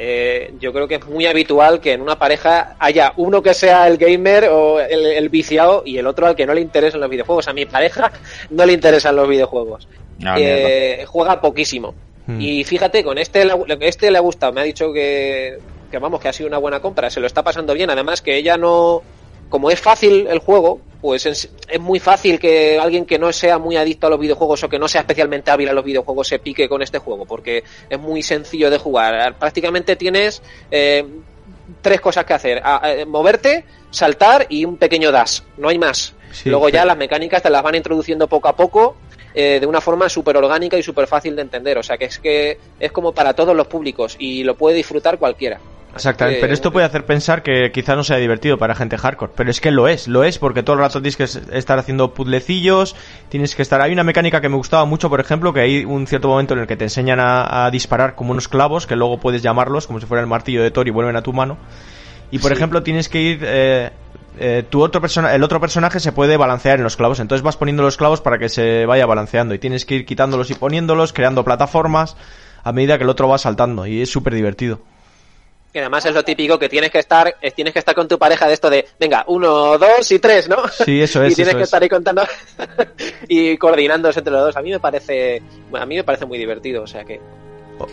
eh, 0.03 0.55
yo 0.59 0.72
creo 0.72 0.88
que 0.88 0.94
es 0.94 1.07
muy 1.07 1.26
habitual 1.26 1.78
que 1.78 1.92
en 1.92 2.01
una 2.01 2.18
pareja 2.18 2.74
haya 2.78 3.12
uno 3.18 3.42
que 3.42 3.53
sea 3.53 3.86
el 3.86 3.98
gamer 3.98 4.44
o 4.44 4.80
el, 4.80 5.05
el 5.05 5.28
viciado 5.28 5.82
y 5.84 5.98
el 5.98 6.07
otro 6.07 6.26
al 6.26 6.34
que 6.34 6.46
no 6.46 6.55
le 6.55 6.62
interesen 6.62 7.01
los 7.01 7.11
videojuegos. 7.11 7.48
A 7.48 7.53
mi 7.53 7.66
pareja 7.66 8.11
no 8.51 8.64
le 8.64 8.72
interesan 8.72 9.14
los 9.14 9.28
videojuegos. 9.28 9.86
Ah, 10.24 10.36
Eh, 10.38 11.05
juega 11.07 11.40
poquísimo. 11.42 11.94
Hmm. 12.26 12.40
Y 12.40 12.64
fíjate, 12.64 13.05
con 13.05 13.18
este, 13.18 13.44
le- 13.44 13.55
este 13.82 14.11
le 14.11 14.16
ha 14.16 14.22
gustado, 14.22 14.53
me 14.55 14.62
ha 14.62 14.64
dicho 14.64 14.90
que, 14.92 15.59
que 15.90 15.98
vamos, 15.98 16.18
que 16.20 16.28
ha 16.28 16.32
sido 16.32 16.48
una 16.48 16.59
buena 16.59 16.80
compra, 16.80 17.11
se 17.11 17.20
lo 17.20 17.26
está 17.26 17.42
pasando 17.42 17.74
bien, 17.74 17.90
además 17.90 18.22
que 18.22 18.36
ella 18.36 18.57
no, 18.57 19.03
como 19.51 19.70
es 19.70 19.78
fácil 19.78 20.26
el 20.28 20.38
juego, 20.38 20.80
pues 21.03 21.26
es, 21.26 21.51
es 21.68 21.80
muy 21.80 21.98
fácil 21.98 22.38
que 22.38 22.78
alguien 22.78 23.05
que 23.05 23.18
no 23.18 23.30
sea 23.32 23.59
muy 23.59 23.76
adicto 23.76 24.07
a 24.07 24.11
los 24.11 24.18
videojuegos 24.20 24.62
o 24.64 24.68
que 24.68 24.78
no 24.78 24.88
sea 24.88 25.03
especialmente 25.03 25.51
hábil 25.51 25.68
a 25.68 25.72
los 25.74 25.84
videojuegos 25.84 26.28
se 26.28 26.38
pique 26.38 26.68
con 26.68 26.80
este 26.82 26.98
juego, 26.98 27.26
porque 27.26 27.64
es 27.88 27.98
muy 27.98 28.22
sencillo 28.22 28.70
de 28.70 28.78
jugar. 28.78 29.36
Prácticamente 29.38 29.96
tienes 29.96 30.42
eh, 30.70 31.05
tres 31.82 32.01
cosas 32.01 32.24
que 32.24 32.32
hacer, 32.34 32.61
a- 32.64 32.76
a- 32.86 33.07
moverte, 33.07 33.64
saltar 33.90 34.46
y 34.48 34.64
un 34.64 34.76
pequeño 34.76 35.11
dash, 35.11 35.40
no 35.57 35.68
hay 35.68 35.78
más. 35.78 36.14
Sí, 36.32 36.48
Luego 36.48 36.68
ya 36.68 36.84
las 36.84 36.96
mecánicas 36.96 37.42
te 37.42 37.51
las 37.51 37.62
van 37.62 37.74
introduciendo 37.74 38.28
poco 38.28 38.46
a 38.48 38.55
poco 38.55 38.94
eh, 39.34 39.59
de 39.61 39.66
una 39.66 39.80
forma 39.80 40.09
súper 40.09 40.36
orgánica 40.36 40.76
y 40.76 40.82
súper 40.82 41.07
fácil 41.09 41.34
de 41.34 41.42
entender. 41.42 41.76
O 41.78 41.82
sea 41.82 41.96
que 41.98 42.05
es 42.05 42.18
que 42.18 42.59
es 42.78 42.92
como 42.92 43.12
para 43.12 43.32
todos 43.34 43.57
los 43.57 43.66
públicos 43.66 44.14
y 44.18 44.44
lo 44.44 44.55
puede 44.55 44.76
disfrutar 44.76 45.18
cualquiera. 45.18 45.59
Exactamente, 45.95 46.38
que- 46.38 46.41
pero 46.43 46.55
esto 46.55 46.70
puede 46.72 46.86
hacer 46.86 47.05
pensar 47.05 47.43
que 47.43 47.72
quizá 47.72 47.97
no 47.97 48.05
sea 48.05 48.16
divertido 48.18 48.59
para 48.59 48.74
gente 48.74 48.97
hardcore, 48.97 49.32
pero 49.36 49.51
es 49.51 49.61
que 49.61 49.70
lo 49.70 49.88
es, 49.88 50.07
lo 50.09 50.22
es 50.24 50.38
porque 50.38 50.62
todo 50.62 50.74
el 50.74 50.80
rato 50.80 51.01
tienes 51.03 51.16
que 51.16 51.24
estar 51.24 51.78
haciendo 51.78 52.14
puzzlecillos, 52.14 52.95
tienes 53.28 53.55
que 53.57 53.62
estar... 53.62 53.80
Hay 53.80 53.93
una 53.93 54.05
mecánica 54.05 54.41
que 54.41 54.49
me 54.49 54.57
gustaba 54.57 54.84
mucho, 54.84 55.09
por 55.11 55.20
ejemplo, 55.20 55.53
que 55.53 55.61
hay 55.61 55.84
un 55.84 56.07
cierto 56.07 56.28
momento 56.28 56.55
en 56.55 56.61
el 56.61 56.66
que 56.66 56.76
te 56.76 56.84
enseñan 56.84 57.18
a, 57.20 57.66
a 57.66 57.70
disparar 57.70 58.14
como 58.14 58.32
unos 58.32 58.49
clavos, 58.49 58.86
que 58.86 58.97
luego 58.97 59.18
puedes 59.18 59.43
llamarlos 59.43 59.86
como 59.86 60.01
si 60.01 60.07
fuera 60.07 60.20
el 60.20 60.26
martillo 60.26 60.62
de 60.62 60.70
Thor 60.70 60.86
y 60.86 60.91
vuelven 60.91 61.16
a 61.16 61.22
tu 61.22 61.32
mano. 61.32 61.57
Y 62.30 62.38
por 62.38 62.51
Sí. 62.51 62.55
ejemplo 62.57 62.82
tienes 62.82 63.09
que 63.09 63.20
ir... 63.20 63.41
eh, 63.43 63.91
eh, 64.38 64.62
tu 64.70 64.80
otro 64.80 65.01
persona 65.01 65.34
el 65.34 65.43
otro 65.43 65.61
personaje 65.61 65.99
se 65.99 66.12
puede 66.12 66.36
balancear 66.36 66.78
en 66.78 66.84
los 66.84 66.97
clavos, 66.97 67.18
entonces 67.18 67.43
vas 67.43 67.57
poniendo 67.57 67.82
los 67.82 67.97
clavos 67.97 68.20
para 68.20 68.38
que 68.38 68.49
se 68.49 68.86
vaya 68.86 69.05
balanceando 69.05 69.55
y 69.55 69.59
tienes 69.59 69.84
que 69.84 69.97
ir 69.97 70.07
quitándolos 70.07 70.51
y 70.51 70.55
poniéndolos, 70.55 71.12
creando 71.12 71.45
plataformas 71.45 72.16
a 72.62 72.72
medida 72.72 72.97
que 72.97 73.05
el 73.05 73.11
otro 73.11 73.28
va 73.28 73.38
saltando 73.38 73.86
y 73.86 74.01
es 74.03 74.11
súper 74.11 74.34
divertido. 74.34 74.78
Que 75.72 75.78
además 75.80 76.04
es 76.06 76.14
lo 76.14 76.24
típico 76.24 76.58
que 76.58 76.68
tienes 76.68 76.90
que 76.90 76.98
estar, 76.98 77.36
tienes 77.54 77.72
que 77.72 77.78
estar 77.78 77.94
con 77.94 78.08
tu 78.08 78.18
pareja 78.18 78.48
de 78.48 78.54
esto 78.54 78.68
de, 78.68 78.86
venga, 78.98 79.22
uno, 79.28 79.78
dos 79.78 80.10
y 80.10 80.18
tres, 80.18 80.48
¿no? 80.48 80.56
Sí, 80.68 81.00
eso 81.00 81.22
es, 81.24 81.32
y 81.32 81.36
tienes 81.36 81.50
eso 81.52 81.56
que 81.58 81.62
es. 81.62 81.68
estar 81.68 81.82
ahí 81.82 81.88
contando 81.88 82.22
y 83.28 83.56
coordinándose 83.56 84.18
entre 84.20 84.32
los 84.32 84.42
dos. 84.46 84.56
A 84.56 84.62
mí 84.62 84.70
me 84.70 84.80
parece, 84.80 85.42
a 85.72 85.86
mí 85.86 85.96
me 85.96 86.04
parece 86.04 86.26
muy 86.26 86.38
divertido, 86.38 86.82
o 86.82 86.86
sea 86.86 87.04
que. 87.04 87.20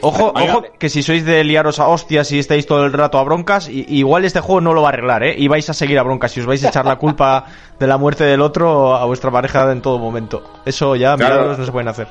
Ojo, 0.01 0.34
ojo, 0.36 0.63
que 0.78 0.89
si 0.89 1.01
sois 1.01 1.23
de 1.23 1.45
liaros 1.45 1.80
a 1.80 1.88
hostias 1.88 2.30
y 2.34 2.39
estáis 2.39 2.65
todo 2.67 2.86
el 2.86 2.91
rato 2.91 3.19
a 3.19 3.23
broncas, 3.23 3.69
i- 3.69 3.86
igual 3.88 4.25
este 4.25 4.41
juego 4.41 4.59
no 4.59 4.73
lo 4.73 4.82
va 4.82 4.89
a 4.89 4.91
arreglar, 4.91 5.23
¿eh? 5.23 5.36
Y 5.38 5.47
vais 5.47 5.69
a 5.69 5.73
seguir 5.73 5.97
a 5.97 6.03
broncas 6.03 6.36
y 6.36 6.41
os 6.41 6.45
vais 6.45 6.61
a 6.65 6.67
echar 6.67 6.86
la 6.86 6.95
culpa 6.99 7.45
de 7.80 7.88
la 7.88 7.97
muerte 7.97 8.25
del 8.25 8.41
otro 8.41 8.95
a 8.95 9.05
vuestra 9.05 9.32
pareja 9.32 9.71
en 9.71 9.82
todo 9.82 9.97
momento. 9.97 10.43
Eso 10.65 10.95
ya, 10.97 11.15
Claro. 11.15 11.36
milagros 11.36 11.59
no 11.59 11.65
se 11.65 11.71
pueden 11.71 11.88
hacer. 11.88 12.07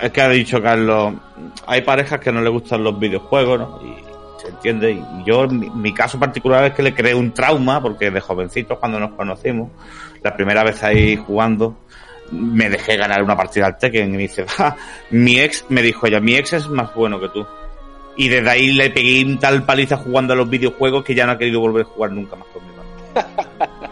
Es 0.00 0.12
que 0.12 0.20
ha 0.20 0.28
dicho 0.28 0.62
Carlos, 0.62 1.14
hay 1.66 1.80
parejas 1.80 2.20
que 2.20 2.30
no 2.30 2.42
le 2.42 2.48
gustan 2.48 2.84
los 2.84 2.96
videojuegos, 2.96 3.58
¿no? 3.58 3.80
Y 3.82 4.09
se 4.40 4.48
entiende. 4.48 4.90
Y 4.92 5.04
yo, 5.24 5.46
mi, 5.48 5.68
mi 5.70 5.92
caso 5.94 6.18
particular 6.18 6.64
es 6.64 6.72
que 6.74 6.82
le 6.82 6.94
creé 6.94 7.14
un 7.14 7.32
trauma, 7.32 7.80
porque 7.82 8.10
de 8.10 8.20
jovencitos 8.20 8.78
cuando 8.78 8.98
nos 8.98 9.12
conocimos, 9.12 9.70
la 10.22 10.34
primera 10.34 10.62
vez 10.64 10.82
ahí 10.82 11.16
jugando, 11.16 11.76
me 12.32 12.68
dejé 12.70 12.96
ganar 12.96 13.22
una 13.22 13.36
partida 13.36 13.66
al 13.66 13.76
Tekken 13.78 14.08
y 14.08 14.16
me 14.16 14.22
dice, 14.22 14.46
"Ja, 14.46 14.76
mi 15.10 15.38
ex, 15.40 15.64
me 15.68 15.82
dijo 15.82 16.06
ella, 16.06 16.20
mi 16.20 16.34
ex 16.36 16.52
es 16.52 16.68
más 16.68 16.94
bueno 16.94 17.18
que 17.20 17.28
tú. 17.28 17.46
Y 18.16 18.28
desde 18.28 18.50
ahí 18.50 18.72
le 18.72 18.90
pegué 18.90 19.24
un 19.24 19.38
tal 19.38 19.62
paliza 19.64 19.96
jugando 19.96 20.32
a 20.34 20.36
los 20.36 20.48
videojuegos 20.50 21.04
que 21.04 21.14
ya 21.14 21.26
no 21.26 21.32
ha 21.32 21.38
querido 21.38 21.60
volver 21.60 21.86
a 21.86 21.88
jugar 21.88 22.12
nunca 22.12 22.36
más 22.36 22.48
conmigo. 22.48 22.82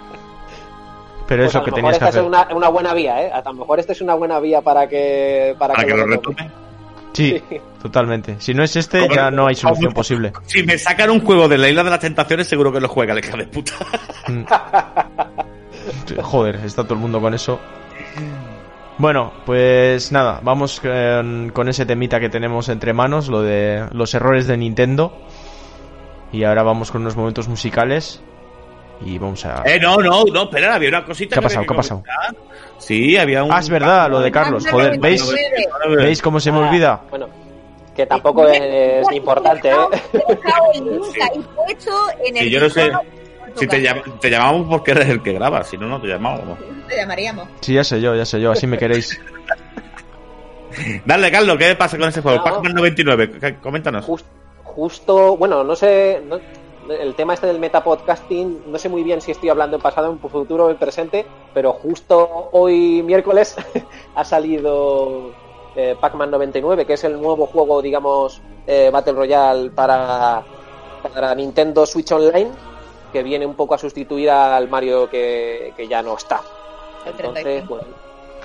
Pero 1.26 1.42
Pues 1.42 1.50
eso 1.50 1.58
a 1.58 1.60
lo 1.60 1.64
que 1.64 1.70
mejor 1.72 1.74
tenías 1.74 1.98
que 1.98 2.04
esta 2.06 2.08
hacer. 2.08 2.20
es 2.22 2.26
una, 2.26 2.48
una 2.54 2.68
buena 2.68 2.94
vía, 2.94 3.22
¿eh? 3.22 3.30
A 3.32 3.42
lo 3.42 3.52
mejor 3.54 3.78
esta 3.80 3.92
es 3.92 4.00
una 4.00 4.14
buena 4.14 4.40
vía 4.40 4.62
para 4.62 4.88
que, 4.88 5.54
para, 5.58 5.74
Para 5.74 5.86
que 5.86 5.94
lo 5.94 6.06
retome. 6.06 6.50
Sí, 7.12 7.42
totalmente. 7.82 8.36
Si 8.38 8.54
no 8.54 8.62
es 8.62 8.76
este, 8.76 9.00
Como- 9.00 9.14
ya 9.14 9.30
no 9.30 9.46
hay 9.46 9.54
solución 9.54 9.92
posible. 9.92 10.32
Si 10.46 10.62
me 10.62 10.78
sacan 10.78 11.10
un 11.10 11.20
juego 11.20 11.48
de 11.48 11.58
la 11.58 11.68
isla 11.68 11.82
de 11.84 11.90
las 11.90 12.00
tentaciones, 12.00 12.46
seguro 12.46 12.72
que 12.72 12.80
lo 12.80 12.88
juega 12.88 13.14
la 13.14 13.20
hija 13.20 13.36
de 13.36 13.46
puta. 13.46 13.72
Mm. 14.28 14.44
Joder, 16.22 16.56
está 16.56 16.84
todo 16.84 16.94
el 16.94 17.00
mundo 17.00 17.20
con 17.20 17.34
eso. 17.34 17.58
Bueno, 18.98 19.32
pues 19.46 20.10
nada, 20.12 20.40
vamos 20.42 20.80
con, 20.80 21.50
con 21.54 21.68
ese 21.68 21.86
temita 21.86 22.18
que 22.18 22.28
tenemos 22.28 22.68
entre 22.68 22.92
manos, 22.92 23.28
lo 23.28 23.42
de 23.42 23.86
los 23.92 24.12
errores 24.14 24.46
de 24.46 24.56
Nintendo. 24.56 25.16
Y 26.32 26.44
ahora 26.44 26.62
vamos 26.62 26.90
con 26.90 27.02
unos 27.02 27.16
momentos 27.16 27.48
musicales. 27.48 28.22
Y 29.04 29.18
vamos 29.18 29.44
a... 29.44 29.62
Eh, 29.64 29.78
no, 29.80 29.96
no, 29.98 30.24
no, 30.24 30.42
espera, 30.44 30.74
había 30.74 30.88
una 30.88 31.04
cosita. 31.04 31.34
¿Qué 31.34 31.38
ha 31.38 31.42
pasado? 31.42 31.66
¿Qué 31.66 31.72
ha 31.72 31.76
pasado? 31.76 32.02
Sí, 32.78 33.16
había 33.16 33.44
un. 33.44 33.52
Ah, 33.52 33.60
es 33.60 33.68
verdad, 33.68 34.10
lo 34.10 34.20
de 34.20 34.30
Carlos. 34.30 34.66
Joder, 34.66 34.98
¿veis? 34.98 35.24
¿Veis 35.96 36.22
cómo 36.22 36.40
se 36.40 36.50
me 36.52 36.58
olvida? 36.58 37.00
Bueno, 37.10 37.28
que 37.94 38.06
tampoco 38.06 38.46
es 38.48 39.06
importante, 39.12 39.70
¿eh? 39.70 39.74
Sí, 42.34 42.50
yo 42.50 42.60
no 42.60 42.70
sé 42.70 42.90
Si 43.56 43.66
te, 43.66 43.82
llam- 43.82 44.18
te 44.20 44.30
llamamos 44.30 44.66
porque 44.68 44.92
eres 44.92 45.08
el 45.08 45.22
que 45.22 45.32
graba, 45.32 45.64
si 45.64 45.76
no, 45.76 45.86
no 45.88 46.00
te 46.00 46.06
llamamos. 46.08 46.58
Te 46.88 46.96
llamaríamos. 46.96 47.48
Sí, 47.60 47.74
ya 47.74 47.82
sé 47.84 48.00
yo, 48.00 48.14
ya 48.14 48.24
sé 48.24 48.40
yo, 48.40 48.52
así 48.52 48.66
me 48.66 48.78
queréis. 48.78 49.20
Dale, 51.04 51.30
Carlos, 51.30 51.56
¿qué 51.58 51.74
pasa 51.74 51.98
con 51.98 52.08
ese 52.08 52.20
juego? 52.22 52.38
No. 52.38 52.44
Pac-Man 52.44 52.74
99, 52.74 53.32
c- 53.40 53.56
coméntanos. 53.56 54.06
Jus- 54.06 54.24
justo, 54.62 55.36
bueno, 55.36 55.64
no 55.64 55.74
sé, 55.74 56.22
no- 56.24 56.38
el 56.90 57.14
tema 57.14 57.34
este 57.34 57.46
del 57.46 57.58
metapodcasting, 57.58 58.70
no 58.70 58.78
sé 58.78 58.88
muy 58.88 59.02
bien 59.02 59.20
si 59.20 59.30
estoy 59.30 59.48
hablando 59.48 59.76
en 59.76 59.82
pasado, 59.82 60.10
en 60.10 60.18
futuro 60.18 60.66
o 60.66 60.70
en 60.70 60.76
presente, 60.76 61.26
pero 61.54 61.72
justo 61.72 62.48
hoy 62.52 63.02
miércoles 63.02 63.56
ha 64.14 64.24
salido 64.24 65.32
eh, 65.76 65.96
Pac-Man 66.00 66.30
99, 66.30 66.86
que 66.86 66.94
es 66.94 67.04
el 67.04 67.20
nuevo 67.20 67.46
juego, 67.46 67.82
digamos, 67.82 68.40
eh, 68.66 68.90
Battle 68.92 69.14
Royale 69.14 69.70
para, 69.70 70.42
para 71.12 71.34
Nintendo 71.34 71.86
Switch 71.86 72.10
Online, 72.12 72.50
que 73.12 73.22
viene 73.22 73.46
un 73.46 73.54
poco 73.54 73.74
a 73.74 73.78
sustituir 73.78 74.30
al 74.30 74.68
Mario 74.68 75.08
que, 75.08 75.72
que 75.76 75.88
ya 75.88 76.02
no 76.02 76.16
está. 76.16 76.40
Entonces, 77.06 77.42
35. 77.42 77.74
bueno, 77.74 77.88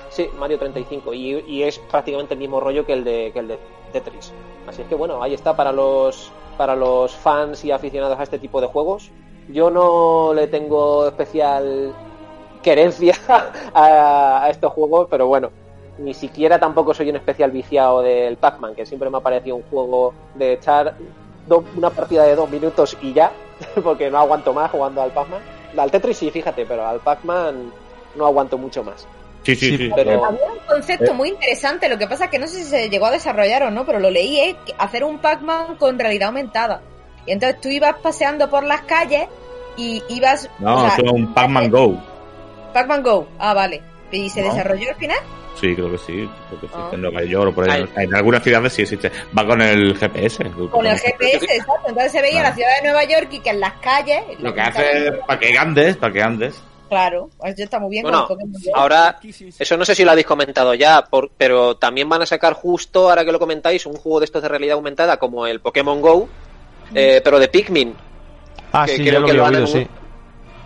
sí, 0.10 0.30
Mario 0.38 0.60
35, 0.60 1.14
y, 1.14 1.44
y 1.48 1.64
es 1.64 1.80
prácticamente 1.80 2.34
el 2.34 2.40
mismo 2.40 2.60
rollo 2.60 2.86
que 2.86 2.94
el 2.94 3.04
de, 3.04 3.32
que 3.34 3.40
el 3.40 3.48
de 3.48 3.60
Tetris. 3.92 4.32
Así 4.68 4.82
es 4.82 4.88
que 4.88 4.96
bueno, 4.96 5.22
ahí 5.22 5.34
está 5.34 5.56
para 5.56 5.72
los 5.72 6.32
para 6.58 6.76
los 6.76 7.16
fans 7.16 7.64
y 7.66 7.72
aficionados 7.72 8.20
a 8.20 8.24
este 8.24 8.40
tipo 8.40 8.62
de 8.62 8.68
juegos. 8.68 9.12
Yo 9.50 9.70
no 9.70 10.34
le 10.34 10.48
tengo 10.48 11.08
especial 11.08 11.94
querencia 12.62 13.16
a, 13.74 14.44
a 14.44 14.50
estos 14.50 14.72
juegos, 14.74 15.08
pero 15.10 15.28
bueno, 15.28 15.50
ni 15.98 16.14
siquiera 16.14 16.60
tampoco 16.60 16.94
soy 16.94 17.10
un 17.10 17.18
especial 17.18 17.52
viciado 17.52 18.02
del 18.02 18.38
Pac-Man, 18.38 18.76
que 18.76 18.86
siempre 18.86 19.10
me 19.10 19.18
ha 19.18 19.22
parecido 19.22 19.56
un 19.58 19.64
juego 19.64 20.14
de 20.36 20.54
echar 20.54 20.96
una 21.76 21.90
partida 21.90 22.24
de 22.24 22.36
dos 22.36 22.50
minutos 22.50 22.98
y 23.02 23.14
ya, 23.14 23.32
porque 23.84 24.10
no 24.10 24.18
aguanto 24.18 24.54
más 24.54 24.72
jugando 24.72 25.02
al 25.02 25.12
Pac-Man. 25.12 25.42
Al 25.78 25.92
Tetris 25.92 26.18
sí, 26.18 26.32
fíjate, 26.32 26.66
pero 26.66 26.86
al 26.86 27.00
Pac-Man 27.00 27.72
no 28.16 28.26
aguanto 28.26 28.58
mucho 28.58 28.84
más. 28.84 29.08
Sí, 29.44 29.56
sí, 29.56 29.70
Sí, 29.72 29.78
sí. 29.78 29.92
pero- 29.96 30.26
Había 30.26 30.46
un 30.52 30.60
concepto 30.68 31.14
muy 31.14 31.30
interesante, 31.30 31.90
lo 31.90 31.98
que 31.98 32.08
pasa 32.08 32.26
es 32.26 32.32
que 32.32 32.40
no 32.40 32.48
sé 32.48 32.56
si 32.58 32.64
se 32.64 32.90
llegó 32.90 33.06
a 33.08 33.12
desarrollar 33.12 33.64
o 33.64 33.72
no, 33.72 33.86
pero 33.86 34.00
lo 34.00 34.10
leí, 34.10 34.40
es 34.40 34.56
que 34.66 34.74
hacer 34.78 35.04
un 35.04 35.20
Pac-Man 35.20 35.76
con 35.78 36.00
realidad 36.00 36.30
aumentada. 36.30 36.82
Y 37.26 37.32
entonces 37.32 37.60
tú 37.62 37.70
ibas 37.70 37.96
paseando 38.02 38.50
por 38.50 38.64
las 38.64 38.82
calles 38.82 39.28
y 39.78 40.02
ibas... 40.10 40.50
No, 40.60 40.76
o 40.76 40.80
sea, 40.80 40.90
eso 40.98 41.06
es 41.06 41.12
un 41.12 41.34
Pac-Man 41.34 41.70
Go. 41.70 42.02
Pac-Man 42.74 43.04
Go, 43.04 43.28
ah, 43.40 43.54
vale. 43.54 43.82
¿Y 44.12 44.30
se 44.30 44.42
No. 44.42 44.50
desarrolló 44.50 44.90
al 44.90 44.96
final? 44.96 45.18
Sí, 45.60 45.76
creo 45.76 45.92
que 45.92 45.98
sí. 46.00 46.30
Creo 46.50 46.62
que 46.62 46.68
sí. 46.68 46.74
En 46.94 47.02
Nueva 47.02 47.24
York 47.24 47.52
o 47.52 47.56
por 47.56 47.70
ahí. 47.70 47.86
Ay. 47.96 48.06
En 48.06 48.16
algunas 48.16 48.42
ciudades 48.44 48.74
sí 48.74 48.82
existe. 48.84 49.12
Va 49.38 49.46
con 49.46 49.62
el 49.62 49.96
GPS. 49.98 50.44
Con 50.72 50.86
el 50.86 50.98
GPS, 50.98 51.46
exacto. 51.46 51.88
Entonces 51.90 52.12
se 52.12 52.22
veía 52.22 52.40
Claro. 52.40 52.50
la 52.50 52.56
ciudad 52.56 52.70
de 52.78 52.84
Nueva 52.88 53.04
York 53.04 53.28
y 53.32 53.40
que 53.40 53.50
en 53.52 53.60
las 53.60 53.74
calles. 53.74 54.22
Lo 54.40 54.54
que 54.54 54.62
hace 54.62 55.08
es 55.08 55.12
para 55.28 55.40
que 55.40 55.58
andes, 55.58 55.98
para 55.98 56.14
que 56.14 56.22
andes. 56.24 56.62
Claro, 56.94 57.30
eso 57.44 57.64
está 57.64 57.80
muy 57.80 57.90
bien 57.90 58.04
Bueno, 58.04 58.28
con 58.28 58.40
el 58.40 58.48
Pokémon 58.48 58.62
Go. 58.64 58.72
ahora, 58.80 59.20
eso 59.60 59.78
no 59.78 59.84
sé 59.86 59.96
si 59.96 60.04
lo 60.06 60.12
habéis 60.12 60.28
comentado 60.28 60.74
ya, 60.76 61.04
por- 61.04 61.32
pero 61.36 61.76
también 61.76 62.08
van 62.08 62.22
a 62.22 62.26
sacar 62.26 62.54
justo, 62.54 63.10
ahora 63.10 63.26
que 63.26 63.32
lo 63.32 63.40
comentáis, 63.40 63.86
un 63.86 63.96
juego 63.96 64.20
de 64.20 64.26
estos 64.26 64.42
de 64.42 64.48
realidad 64.50 64.76
aumentada 64.76 65.18
como 65.18 65.48
el 65.48 65.60
Pokémon 65.60 66.00
Go, 66.02 66.30
eh, 66.94 67.22
pero 67.24 67.40
de 67.40 67.48
Pikmin. 67.48 67.96
Ah, 68.72 68.86
que 68.86 68.96
sí, 68.98 69.02
creo 69.02 69.14
ya 69.14 69.20
lo 69.20 69.28
que 69.28 69.34
lo 69.34 69.46
han 69.46 69.56
oído, 69.56 69.68
sí. 69.68 69.88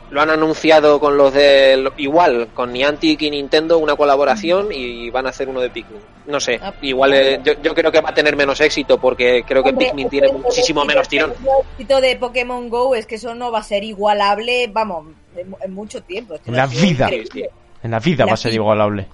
Lo 0.10 0.22
han 0.22 0.30
anunciado 0.30 1.02
con 1.02 1.18
los 1.18 1.34
de 1.34 1.92
igual, 1.98 2.48
con 2.54 2.72
Niantic 2.72 3.22
y 3.24 3.30
Nintendo 3.30 3.78
una 3.78 3.98
colaboración 3.98 4.70
y 4.72 5.10
van 5.10 5.26
a 5.26 5.32
hacer 5.32 5.50
uno 5.50 5.60
de 5.60 5.70
Pikmin. 5.70 6.00
No 6.28 6.40
sé, 6.40 6.58
Ah, 6.64 6.74
igual 6.82 7.14
eh, 7.14 7.42
yo, 7.44 7.54
yo 7.62 7.74
creo 7.76 7.92
que 7.92 8.00
va 8.00 8.12
a 8.12 8.14
tener 8.14 8.38
menos 8.38 8.62
éxito 8.62 8.98
porque 8.98 9.44
creo 9.46 9.62
que 9.64 9.72
Hombre, 9.72 9.88
Pikmin 9.88 10.08
tiene 10.10 10.32
muchísimo 10.32 10.86
menos 10.86 11.10
tirón. 11.10 11.34
El 11.42 11.48
éxito 11.74 12.00
de 12.00 12.16
Pokémon 12.16 12.70
Go 12.70 12.96
es 12.96 13.06
que 13.06 13.16
eso 13.16 13.36
no 13.36 13.52
va 13.52 13.60
a 13.60 13.64
ser 13.64 13.84
igualable, 13.84 14.70
vamos, 14.72 15.08
en, 15.40 15.56
en 15.64 15.74
mucho 15.74 16.02
tiempo. 16.04 16.36
Esto 16.36 16.50
En 16.50 16.56
la 16.58 16.68
vida. 16.68 17.06
increíble, 17.06 17.50
En 17.84 17.92
la 17.92 18.00
vida 18.00 18.26
La 18.26 18.32
va 18.32 18.34
a 18.34 18.38
ser 18.38 18.54
igualable. 18.54 19.08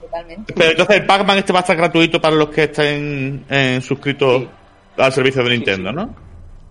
Totalmente. 0.00 0.52
Pero 0.54 0.70
entonces 0.70 0.96
el 0.96 1.06
Pac-Man 1.06 1.38
este 1.38 1.52
va 1.52 1.58
a 1.60 1.62
estar 1.62 1.76
gratuito 1.76 2.20
para 2.20 2.34
los 2.36 2.48
que 2.48 2.64
estén 2.64 3.44
eh, 3.50 3.80
suscritos 3.82 4.42
Sí. 4.42 4.48
al 4.96 5.12
servicio 5.12 5.42
de 5.44 5.50
Nintendo, 5.50 5.90
sí. 5.90 5.96
¿no? 5.96 6.14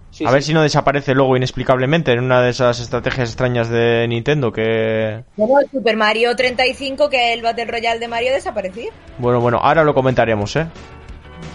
Sí, 0.10 0.26
a 0.26 0.32
ver 0.32 0.42
sí. 0.42 0.48
si 0.48 0.54
no 0.54 0.64
desaparece 0.64 1.14
luego 1.14 1.36
inexplicablemente 1.38 2.12
en 2.12 2.20
una 2.24 2.42
de 2.42 2.50
esas 2.50 2.80
estrategias 2.80 3.30
extrañas 3.30 3.70
de 3.70 4.06
Nintendo 4.08 4.52
que... 4.52 5.24
Bueno, 5.36 5.60
el 5.60 5.70
Super 5.70 5.96
Mario 5.98 6.36
35, 6.36 7.10
que 7.10 7.30
es 7.32 7.38
el 7.38 7.44
Battle 7.44 7.66
Royale 7.66 8.00
de 8.00 8.08
Mario, 8.08 8.32
desapareció. 8.34 8.86
Bueno, 9.20 9.40
bueno, 9.42 9.60
ahora 9.62 9.84
lo 9.84 9.94
comentaremos, 9.94 10.56
¿eh? 10.56 10.66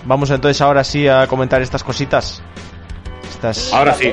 Vamos 0.05 0.31
entonces 0.31 0.61
ahora 0.61 0.85
sí 0.85 1.09
a 1.09 1.27
comentar 1.27 1.61
estas 1.63 1.83
cositas. 1.83 2.43
Estas 3.31 3.73
Ahora 3.73 3.95
sí. 3.95 4.13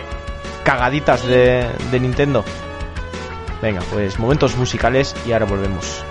cagaditas 0.64 1.26
de, 1.28 1.68
de 1.92 2.00
Nintendo. 2.00 2.44
Venga, 3.62 3.82
pues 3.92 4.20
momentos 4.20 4.56
musicales 4.56 5.16
y 5.26 5.34
ahora 5.34 5.46
volvemos. 5.46 6.04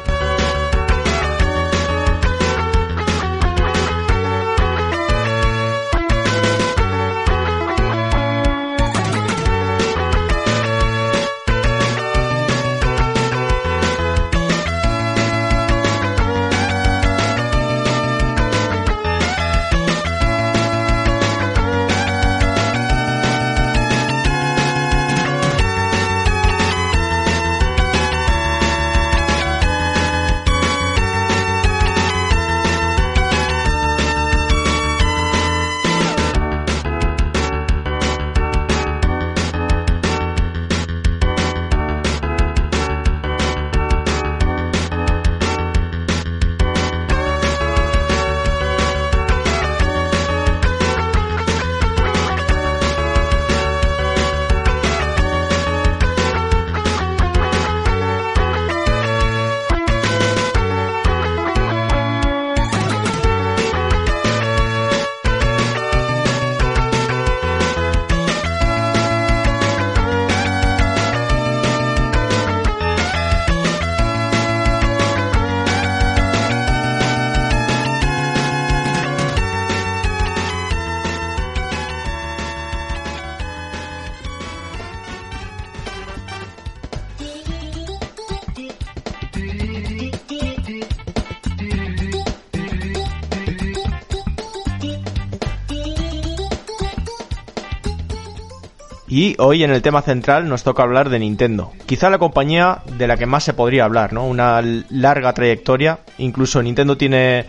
Y 99.18 99.34
hoy 99.40 99.64
en 99.64 99.72
el 99.72 99.82
tema 99.82 100.02
central 100.02 100.48
nos 100.48 100.62
toca 100.62 100.84
hablar 100.84 101.10
de 101.10 101.18
Nintendo. 101.18 101.72
Quizá 101.86 102.08
la 102.08 102.20
compañía 102.20 102.82
de 102.98 103.08
la 103.08 103.16
que 103.16 103.26
más 103.26 103.42
se 103.42 103.52
podría 103.52 103.84
hablar, 103.84 104.12
¿no? 104.12 104.24
Una 104.24 104.62
larga 104.90 105.32
trayectoria. 105.32 105.98
Incluso 106.18 106.62
Nintendo 106.62 106.96
tiene 106.96 107.44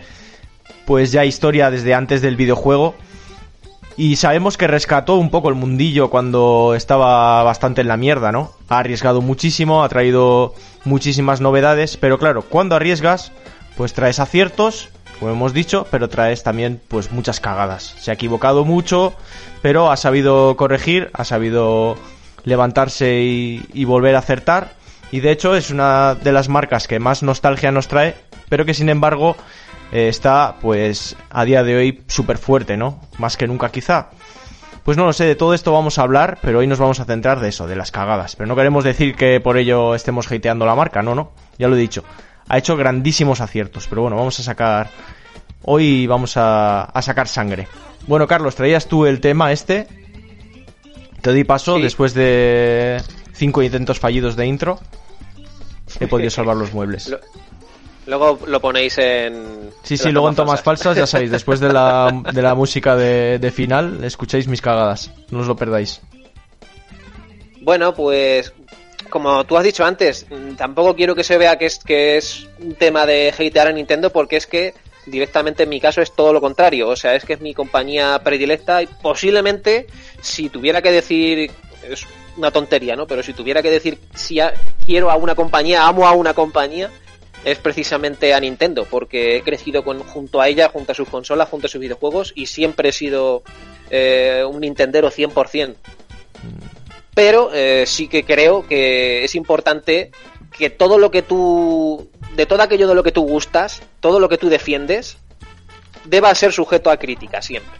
pues 0.84 1.12
ya 1.12 1.24
historia 1.24 1.70
desde 1.70 1.94
antes 1.94 2.22
del 2.22 2.34
videojuego. 2.34 2.96
Y 3.96 4.16
sabemos 4.16 4.56
que 4.56 4.66
rescató 4.66 5.14
un 5.14 5.30
poco 5.30 5.48
el 5.48 5.54
mundillo 5.54 6.10
cuando 6.10 6.74
estaba 6.74 7.44
bastante 7.44 7.82
en 7.82 7.86
la 7.86 7.96
mierda, 7.96 8.32
¿no? 8.32 8.50
Ha 8.68 8.80
arriesgado 8.80 9.20
muchísimo, 9.20 9.84
ha 9.84 9.88
traído 9.88 10.54
muchísimas 10.84 11.40
novedades, 11.40 11.96
pero 11.96 12.18
claro, 12.18 12.42
cuando 12.42 12.74
arriesgas, 12.74 13.30
pues 13.76 13.92
traes 13.92 14.18
aciertos, 14.18 14.88
como 15.20 15.30
hemos 15.32 15.52
dicho, 15.52 15.86
pero 15.90 16.08
traes 16.08 16.42
también 16.42 16.80
pues 16.88 17.12
muchas 17.12 17.38
cagadas. 17.38 17.94
Se 17.98 18.10
ha 18.10 18.14
equivocado 18.14 18.64
mucho, 18.64 19.14
pero 19.62 19.92
ha 19.92 19.96
sabido 19.96 20.56
corregir, 20.56 21.10
ha 21.12 21.24
sabido 21.24 21.96
levantarse 22.44 23.20
y, 23.20 23.62
y 23.72 23.84
volver 23.84 24.16
a 24.16 24.20
acertar. 24.20 24.72
Y 25.12 25.20
de 25.20 25.30
hecho 25.30 25.54
es 25.54 25.70
una 25.70 26.14
de 26.14 26.32
las 26.32 26.48
marcas 26.48 26.88
que 26.88 26.98
más 26.98 27.22
nostalgia 27.22 27.70
nos 27.70 27.86
trae, 27.86 28.16
pero 28.48 28.64
que 28.64 28.74
sin 28.74 28.88
embargo 28.88 29.36
eh, 29.92 30.08
está 30.08 30.56
pues 30.60 31.16
a 31.30 31.44
día 31.44 31.62
de 31.62 31.76
hoy 31.76 32.02
súper 32.06 32.38
fuerte, 32.38 32.76
¿no? 32.76 33.00
Más 33.18 33.36
que 33.36 33.46
nunca 33.46 33.70
quizá. 33.70 34.10
Pues 34.84 34.96
no 34.96 35.04
lo 35.04 35.12
sé, 35.12 35.24
de 35.24 35.34
todo 35.34 35.52
esto 35.52 35.72
vamos 35.72 35.98
a 35.98 36.02
hablar, 36.02 36.38
pero 36.40 36.60
hoy 36.60 36.66
nos 36.66 36.78
vamos 36.78 37.00
a 37.00 37.04
centrar 37.04 37.40
de 37.40 37.48
eso, 37.48 37.66
de 37.66 37.76
las 37.76 37.90
cagadas. 37.90 38.36
Pero 38.36 38.46
no 38.46 38.56
queremos 38.56 38.84
decir 38.84 39.14
que 39.14 39.40
por 39.40 39.58
ello 39.58 39.94
estemos 39.94 40.30
hateando 40.30 40.64
la 40.64 40.74
marca, 40.74 41.02
no, 41.02 41.14
no, 41.14 41.32
ya 41.58 41.68
lo 41.68 41.76
he 41.76 41.78
dicho. 41.78 42.02
Ha 42.50 42.58
hecho 42.58 42.76
grandísimos 42.76 43.40
aciertos, 43.40 43.86
pero 43.88 44.02
bueno, 44.02 44.16
vamos 44.16 44.38
a 44.40 44.42
sacar... 44.42 44.90
Hoy 45.62 46.06
vamos 46.06 46.36
a, 46.36 46.82
a 46.84 47.02
sacar 47.02 47.28
sangre. 47.28 47.68
Bueno, 48.06 48.26
Carlos, 48.26 48.54
traías 48.56 48.86
tú 48.86 49.06
el 49.06 49.20
tema 49.20 49.52
este. 49.52 49.86
Te 51.20 51.30
doy 51.30 51.44
paso 51.44 51.76
Sí. 51.76 51.82
después 51.82 52.12
de 52.14 53.00
cinco 53.34 53.62
intentos 53.62 54.00
fallidos 54.00 54.36
de 54.36 54.46
intro. 54.46 54.80
He 56.00 56.06
podido 56.06 56.30
salvar 56.30 56.56
los 56.56 56.72
muebles. 56.72 57.08
Lo- 57.08 57.20
Luego 58.06 58.40
lo 58.46 58.58
ponéis 58.60 58.96
en. 58.98 59.70
Sí, 59.84 59.94
en 59.94 59.98
sí, 59.98 60.10
luego 60.10 60.30
en 60.30 60.34
tomas 60.34 60.62
falsas. 60.62 60.86
falsas, 60.86 60.96
ya 60.96 61.06
sabéis, 61.06 61.30
después 61.30 61.60
de 61.60 61.72
la, 61.72 62.10
de 62.32 62.42
la 62.42 62.54
música 62.56 62.96
de, 62.96 63.38
de 63.38 63.50
final, 63.52 64.02
escucháis 64.02 64.48
mis 64.48 64.60
cagadas. 64.62 65.12
No 65.30 65.40
os 65.40 65.46
lo 65.46 65.54
perdáis. 65.54 66.00
Bueno, 67.60 67.94
pues 67.94 68.52
como 69.10 69.44
tú 69.44 69.56
has 69.56 69.64
dicho 69.64 69.84
antes, 69.84 70.26
mm, 70.30 70.54
tampoco 70.54 70.94
quiero 70.96 71.14
que 71.14 71.24
se 71.24 71.36
vea 71.36 71.58
que 71.58 71.66
es, 71.66 71.78
que 71.78 72.16
es 72.16 72.46
un 72.60 72.74
tema 72.74 73.04
de 73.06 73.28
hatear 73.36 73.68
a 73.68 73.72
Nintendo 73.72 74.10
porque 74.10 74.36
es 74.36 74.46
que 74.46 74.74
directamente 75.06 75.64
en 75.64 75.68
mi 75.68 75.80
caso 75.80 76.00
es 76.00 76.12
todo 76.12 76.32
lo 76.32 76.40
contrario. 76.40 76.88
O 76.88 76.96
sea, 76.96 77.14
es 77.14 77.24
que 77.24 77.34
es 77.34 77.40
mi 77.40 77.52
compañía 77.54 78.20
predilecta 78.22 78.82
y 78.82 78.86
posiblemente 78.86 79.86
si 80.20 80.48
tuviera 80.48 80.80
que 80.82 80.92
decir, 80.92 81.50
es 81.88 82.06
una 82.36 82.50
tontería, 82.50 82.96
¿no? 82.96 83.06
Pero 83.06 83.22
si 83.22 83.32
tuviera 83.32 83.62
que 83.62 83.70
decir 83.70 83.98
si 84.14 84.40
a- 84.40 84.54
quiero 84.86 85.10
a 85.10 85.16
una 85.16 85.34
compañía, 85.34 85.86
amo 85.86 86.06
a 86.06 86.12
una 86.12 86.32
compañía, 86.34 86.90
es 87.44 87.58
precisamente 87.58 88.34
a 88.34 88.40
Nintendo 88.40 88.84
porque 88.88 89.36
he 89.36 89.42
crecido 89.42 89.82
con, 89.82 90.00
junto 90.00 90.40
a 90.40 90.48
ella, 90.48 90.68
junto 90.68 90.92
a 90.92 90.94
sus 90.94 91.08
consolas, 91.08 91.48
junto 91.48 91.66
a 91.66 91.70
sus 91.70 91.80
videojuegos 91.80 92.32
y 92.36 92.46
siempre 92.46 92.90
he 92.90 92.92
sido 92.92 93.42
eh, 93.90 94.44
un 94.46 94.60
Nintendero 94.60 95.10
100% 95.10 95.74
pero 97.20 97.50
eh, 97.52 97.84
sí 97.86 98.08
que 98.08 98.24
creo 98.24 98.66
que 98.66 99.24
es 99.24 99.34
importante 99.34 100.10
que 100.56 100.70
todo 100.70 100.96
lo 100.96 101.10
que 101.10 101.20
tú, 101.20 102.08
de 102.34 102.46
todo 102.46 102.62
aquello 102.62 102.88
de 102.88 102.94
lo 102.94 103.02
que 103.02 103.12
tú 103.12 103.24
gustas, 103.24 103.82
todo 104.00 104.20
lo 104.20 104.30
que 104.30 104.38
tú 104.38 104.48
defiendes, 104.48 105.18
deba 106.06 106.34
ser 106.34 106.54
sujeto 106.54 106.90
a 106.90 106.96
crítica 106.96 107.42
siempre. 107.42 107.78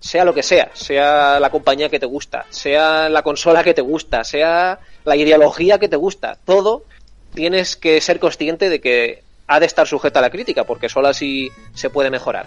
Sea 0.00 0.24
lo 0.24 0.32
que 0.32 0.42
sea, 0.42 0.70
sea 0.72 1.38
la 1.38 1.50
compañía 1.50 1.90
que 1.90 2.00
te 2.00 2.06
gusta, 2.06 2.46
sea 2.48 3.10
la 3.10 3.22
consola 3.22 3.62
que 3.62 3.74
te 3.74 3.82
gusta, 3.82 4.24
sea 4.24 4.78
la 5.04 5.16
ideología 5.16 5.78
que 5.78 5.90
te 5.90 5.96
gusta, 5.96 6.38
todo 6.46 6.84
tienes 7.34 7.76
que 7.76 8.00
ser 8.00 8.18
consciente 8.18 8.70
de 8.70 8.80
que 8.80 9.22
ha 9.48 9.60
de 9.60 9.66
estar 9.66 9.86
sujeta 9.86 10.20
a 10.20 10.22
la 10.22 10.30
crítica, 10.30 10.64
porque 10.64 10.88
solo 10.88 11.08
así 11.08 11.50
se 11.74 11.90
puede 11.90 12.08
mejorar. 12.08 12.46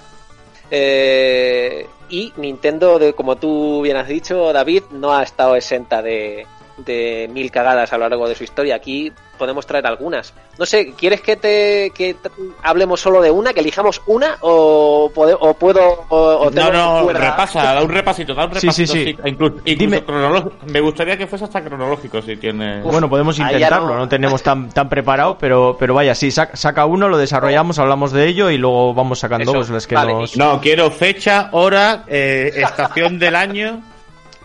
Eh, 0.72 1.86
y 2.10 2.34
Nintendo, 2.38 2.98
de, 2.98 3.14
como 3.14 3.36
tú 3.36 3.82
bien 3.82 3.98
has 3.98 4.08
dicho, 4.08 4.52
David, 4.54 4.84
no 4.92 5.14
ha 5.14 5.22
estado 5.22 5.56
exenta 5.56 6.02
de, 6.02 6.48
de 6.78 7.30
mil 7.32 7.52
cagadas 7.52 7.92
a 7.92 7.98
lo 7.98 8.08
largo 8.08 8.28
de 8.28 8.36
su 8.36 8.46
historia. 8.46 8.76
Aquí 8.76 9.12
podemos 9.42 9.66
traer 9.66 9.88
algunas. 9.88 10.36
No 10.60 10.68
sé, 10.68 10.94
¿quieres 10.94 11.22
que 11.22 11.36
te 11.36 11.92
que 11.96 12.16
hablemos 12.62 13.02
solo 13.02 13.24
de 13.24 13.32
una, 13.32 13.54
que 13.54 13.62
elijamos 13.62 14.00
una 14.06 14.38
o, 14.42 15.12
pode- 15.16 15.36
o 15.40 15.56
puedo 15.56 15.82
o, 16.10 16.18
o 16.18 16.46
No, 16.46 16.52
tengo 16.52 16.72
no, 16.74 17.04
cuerda? 17.06 17.32
repasa, 17.32 17.74
da 17.74 17.82
un 17.82 17.90
repasito, 17.90 18.36
da 18.36 18.46
un 18.46 18.54
Sí, 18.54 18.72
sí, 18.72 18.86
repasito. 18.86 18.94
sí. 18.94 19.30
incluso 19.32 19.56
incluso 19.66 19.80
Dime. 19.80 20.04
cronológico. 20.06 20.56
Me 20.68 20.80
gustaría 20.80 21.18
que 21.18 21.26
fuese 21.26 21.46
hasta 21.46 21.64
cronológico 21.64 22.22
si 22.22 22.38
tiene. 22.38 22.84
Bueno, 22.84 23.10
podemos 23.10 23.40
intentarlo, 23.40 23.88
no. 23.96 23.98
no. 24.02 24.08
tenemos 24.08 24.44
tan, 24.44 24.70
tan 24.70 24.88
preparado, 24.88 25.40
pero, 25.40 25.76
pero 25.80 25.96
vaya, 25.96 26.14
sí, 26.14 26.30
saca, 26.30 26.56
saca 26.56 26.86
uno, 26.86 27.10
lo 27.10 27.18
desarrollamos, 27.18 27.80
hablamos 27.80 28.12
de 28.12 28.28
ello 28.28 28.52
y 28.52 28.60
luego 28.60 28.94
vamos 28.94 29.18
sacando 29.18 29.54
pues, 29.54 29.72
las 29.72 29.88
que 29.88 29.96
vale. 29.96 30.14
nos... 30.14 30.38
No, 30.38 30.62
quiero 30.62 30.92
fecha, 30.92 31.50
hora, 31.52 32.04
eh, 32.08 32.52
estación 32.58 33.18
del 33.18 33.36
año. 33.36 33.82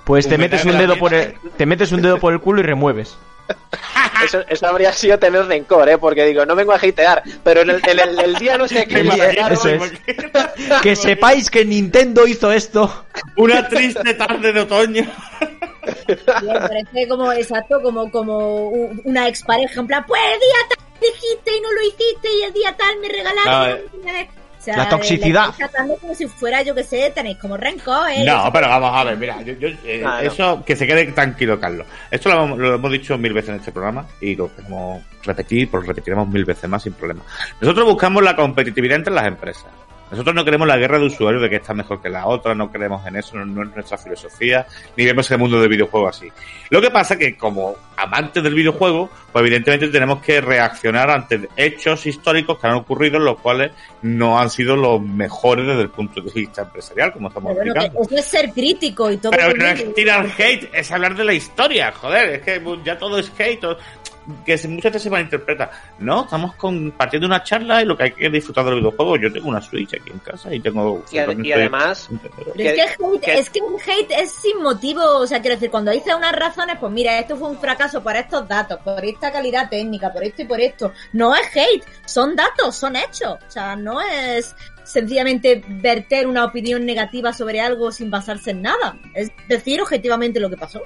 Pues 0.04 0.28
te 0.28 0.38
metes 0.38 0.64
un 0.64 0.78
dedo 0.78 0.96
por 0.96 1.12
el, 1.12 1.34
te 1.56 1.66
metes 1.66 1.90
un 1.90 2.00
dedo 2.00 2.18
por 2.20 2.32
el 2.32 2.38
culo 2.40 2.60
y 2.60 2.62
remueves. 2.62 3.18
Eso, 4.24 4.40
eso 4.48 4.66
habría 4.66 4.92
sido 4.94 5.18
tener 5.18 5.44
rencor, 5.46 5.88
¿eh? 5.88 5.98
Porque 5.98 6.24
digo, 6.24 6.46
no 6.46 6.54
vengo 6.56 6.72
a 6.72 6.76
hatear, 6.76 7.22
pero 7.44 7.60
en 7.60 7.70
el, 7.70 7.80
en 7.86 7.98
el- 8.00 8.18
el 8.18 8.34
día 8.36 8.56
no 8.56 8.66
sé 8.66 8.86
qué. 8.86 9.00
Es. 10.56 10.80
Que 10.82 10.96
sepáis 10.96 11.50
que 11.50 11.64
Nintendo 11.64 12.26
hizo 12.26 12.50
esto. 12.50 13.04
Una 13.36 13.68
triste 13.68 14.14
tarde 14.14 14.52
de 14.52 14.60
otoño. 14.60 15.04
Bien, 16.06 16.18
parece 16.60 17.08
como, 17.08 17.32
exacto, 17.32 17.80
como, 17.82 18.10
como 18.10 18.68
una 19.04 19.28
expareja, 19.28 19.80
en 19.80 19.86
plan, 19.86 20.04
pues 20.06 20.20
el 20.32 20.40
día 20.40 20.56
tal 20.70 20.86
dijiste 21.00 21.56
y 21.56 21.60
no 21.60 21.72
lo 21.72 21.82
hiciste 21.82 22.28
y 22.38 22.42
el 22.42 22.52
día 22.52 22.74
tal 22.76 22.98
me 23.00 23.08
regalaste. 23.08 23.50
No, 23.50 23.98
no 24.02 24.12
sé 24.12 24.28
qué". 24.28 24.30
O 24.30 24.35
sea, 24.66 24.76
La 24.76 24.88
toxicidad. 24.88 25.54
tratando 25.56 25.96
como 25.96 26.14
si 26.14 26.26
fuera, 26.26 26.62
yo 26.62 26.74
que 26.74 26.84
sé, 26.84 27.10
tenéis 27.14 27.38
como 27.38 27.56
rencor, 27.56 28.10
¿eh? 28.10 28.24
No, 28.24 28.50
pero 28.52 28.68
vamos 28.68 28.90
a 28.94 29.04
ver, 29.04 29.16
mira, 29.16 29.40
yo, 29.42 29.54
yo, 29.54 29.68
eh, 29.84 30.02
Ah, 30.04 30.20
no. 30.22 30.28
eso, 30.30 30.62
que 30.64 30.76
se 30.76 30.86
quede 30.86 31.06
tranquilo, 31.12 31.58
Carlos. 31.58 31.86
Esto 32.10 32.28
lo, 32.30 32.44
hemos- 32.44 32.58
lo 32.58 32.74
hemos 32.74 32.92
dicho 32.92 33.16
mil 33.18 33.32
veces 33.32 33.50
en 33.50 33.56
este 33.56 33.72
programa 33.72 34.06
y 34.20 34.34
lo 34.36 34.54
queremos 34.54 35.02
repetir, 35.24 35.70
pues 35.70 35.82
lo 35.82 35.88
repetiremos 35.88 36.28
mil 36.28 36.44
veces 36.44 36.68
más 36.68 36.82
sin 36.82 36.92
problema. 36.92 37.22
Nosotros 37.60 37.86
buscamos 37.86 38.22
la 38.22 38.36
competitividad 38.36 38.96
entre 38.96 39.12
las 39.14 39.26
empresas. 39.26 39.66
Nosotros 40.10 40.34
no 40.36 40.44
queremos 40.44 40.68
la 40.68 40.76
guerra 40.76 40.98
de 40.98 41.06
usuarios 41.06 41.42
de 41.42 41.50
que 41.50 41.56
esta 41.56 41.74
mejor 41.74 42.00
que 42.00 42.08
la 42.08 42.26
otra, 42.26 42.54
no 42.54 42.70
creemos 42.70 43.04
en 43.06 43.16
eso, 43.16 43.36
no, 43.36 43.44
no 43.44 43.62
es 43.68 43.74
nuestra 43.74 43.98
filosofía, 43.98 44.64
ni 44.96 45.04
vemos 45.04 45.28
el 45.32 45.38
mundo 45.38 45.58
del 45.60 45.68
videojuego 45.68 46.08
así. 46.08 46.28
Lo 46.70 46.80
que 46.80 46.90
pasa 46.92 47.16
que 47.18 47.36
como 47.36 47.74
amantes 47.96 48.42
del 48.42 48.54
videojuego, 48.54 49.10
pues 49.32 49.42
evidentemente 49.44 49.88
tenemos 49.88 50.22
que 50.22 50.40
reaccionar 50.40 51.10
ante 51.10 51.48
hechos 51.56 52.06
históricos 52.06 52.58
que 52.58 52.66
han 52.68 52.74
ocurrido 52.74 53.18
los 53.18 53.40
cuales 53.40 53.72
no 54.02 54.38
han 54.38 54.48
sido 54.50 54.76
los 54.76 55.00
mejores 55.02 55.66
desde 55.66 55.82
el 55.82 55.90
punto 55.90 56.20
de 56.20 56.30
vista 56.30 56.62
empresarial, 56.62 57.12
como 57.12 57.28
estamos 57.28 57.52
Pero 57.54 57.64
bueno, 57.64 57.72
que 57.74 57.86
explicando. 57.86 58.14
eso 58.14 58.20
es 58.20 58.24
ser 58.26 58.52
crítico 58.52 59.10
y 59.10 59.16
todo. 59.16 59.32
Pero 59.32 59.54
no 59.56 59.66
es 59.66 59.94
tirar 59.94 60.26
hate, 60.38 60.70
es 60.72 60.92
hablar 60.92 61.16
de 61.16 61.24
la 61.24 61.32
historia, 61.34 61.90
joder, 61.92 62.30
es 62.30 62.42
que 62.42 62.62
ya 62.84 62.96
todo 62.96 63.18
es 63.18 63.32
hate, 63.38 63.64
o- 63.64 63.76
que 64.44 64.56
muchas 64.68 64.92
veces 64.92 65.02
se 65.02 65.10
malinterpreta. 65.10 65.70
No, 65.98 66.24
estamos 66.24 66.54
compartiendo 66.56 67.26
una 67.26 67.42
charla 67.42 67.82
y 67.82 67.84
lo 67.84 67.96
que 67.96 68.04
hay 68.04 68.10
que 68.12 68.28
disfrutar 68.30 68.64
del 68.64 68.76
videojuego. 68.76 69.16
Yo 69.16 69.32
tengo 69.32 69.48
una 69.48 69.60
Switch 69.62 69.94
aquí 69.94 70.10
en 70.10 70.18
casa 70.18 70.52
y 70.54 70.60
tengo... 70.60 71.04
Y, 71.12 71.18
ad- 71.18 71.28
y 71.44 71.52
además, 71.52 72.08
que- 72.54 72.62
es 72.70 72.74
que 72.74 73.04
hate, 73.04 73.20
que- 73.20 73.38
es 73.38 73.50
que 73.50 73.58
el 73.60 73.90
hate 73.90 74.12
es 74.22 74.32
sin 74.32 74.62
motivo, 74.62 75.02
o 75.18 75.26
sea, 75.26 75.40
quiero 75.40 75.56
decir, 75.56 75.70
cuando 75.70 75.90
dices 75.90 76.14
unas 76.14 76.32
razones, 76.32 76.76
pues 76.80 76.92
mira, 76.92 77.18
esto 77.18 77.36
fue 77.36 77.48
un 77.48 77.58
fracaso 77.58 78.02
por 78.02 78.16
estos 78.16 78.46
datos, 78.48 78.78
por 78.84 79.04
esta 79.04 79.30
calidad 79.32 79.68
técnica, 79.68 80.12
por 80.12 80.24
esto 80.24 80.42
y 80.42 80.44
por 80.46 80.60
esto. 80.60 80.92
No 81.12 81.34
es 81.34 81.46
hate, 81.54 81.84
son 82.04 82.34
datos, 82.36 82.76
son 82.76 82.96
hechos. 82.96 83.38
O 83.46 83.50
sea, 83.50 83.76
no 83.76 84.00
es 84.00 84.54
sencillamente 84.84 85.62
verter 85.66 86.26
una 86.26 86.44
opinión 86.44 86.84
negativa 86.86 87.32
sobre 87.32 87.60
algo 87.60 87.90
sin 87.92 88.10
basarse 88.10 88.52
en 88.52 88.62
nada. 88.62 88.96
Es 89.14 89.30
decir 89.48 89.80
objetivamente 89.80 90.40
lo 90.40 90.48
que 90.50 90.56
pasó. 90.56 90.80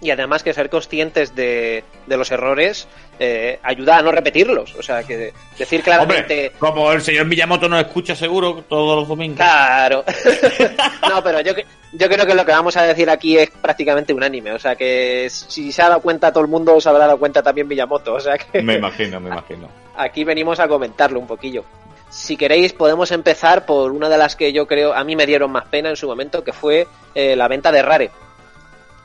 Y 0.00 0.10
además 0.10 0.42
que 0.42 0.54
ser 0.54 0.70
conscientes 0.70 1.34
de, 1.34 1.82
de 2.06 2.16
los 2.16 2.30
errores 2.30 2.86
eh, 3.18 3.58
ayuda 3.62 3.98
a 3.98 4.02
no 4.02 4.12
repetirlos. 4.12 4.74
O 4.76 4.82
sea, 4.82 5.02
que 5.02 5.32
decir 5.58 5.82
claramente... 5.82 6.52
Hombre, 6.54 6.58
como 6.58 6.92
el 6.92 7.02
señor 7.02 7.26
Miyamoto 7.26 7.68
nos 7.68 7.80
escucha 7.80 8.14
seguro 8.14 8.62
todos 8.68 8.96
los 9.00 9.08
domingos. 9.08 9.38
Claro. 9.38 10.04
no, 11.08 11.22
pero 11.22 11.40
yo, 11.40 11.54
que- 11.54 11.66
yo 11.92 12.08
creo 12.08 12.26
que 12.26 12.34
lo 12.34 12.44
que 12.46 12.52
vamos 12.52 12.76
a 12.76 12.82
decir 12.84 13.10
aquí 13.10 13.36
es 13.38 13.50
prácticamente 13.50 14.12
unánime. 14.12 14.52
O 14.52 14.58
sea, 14.58 14.76
que 14.76 15.28
si 15.30 15.72
se 15.72 15.82
ha 15.82 15.88
dado 15.88 16.00
cuenta 16.00 16.30
todo 16.32 16.44
el 16.44 16.50
mundo, 16.50 16.80
se 16.80 16.88
habrá 16.88 17.06
dado 17.06 17.18
cuenta 17.18 17.42
también 17.42 17.66
Miyamoto. 17.66 18.14
O 18.14 18.20
sea, 18.20 18.38
que 18.38 18.62
Me 18.62 18.74
imagino, 18.76 19.18
me 19.20 19.30
imagino. 19.30 19.68
aquí 19.96 20.22
venimos 20.24 20.60
a 20.60 20.68
comentarlo 20.68 21.18
un 21.18 21.26
poquillo. 21.26 21.64
Si 22.10 22.36
queréis, 22.38 22.72
podemos 22.72 23.10
empezar 23.10 23.66
por 23.66 23.90
una 23.90 24.08
de 24.08 24.16
las 24.16 24.34
que 24.36 24.52
yo 24.52 24.66
creo 24.66 24.94
a 24.94 25.04
mí 25.04 25.14
me 25.14 25.26
dieron 25.26 25.50
más 25.50 25.66
pena 25.66 25.90
en 25.90 25.96
su 25.96 26.06
momento, 26.06 26.42
que 26.42 26.52
fue 26.54 26.86
eh, 27.14 27.36
la 27.36 27.48
venta 27.48 27.70
de 27.72 27.82
Rare. 27.82 28.10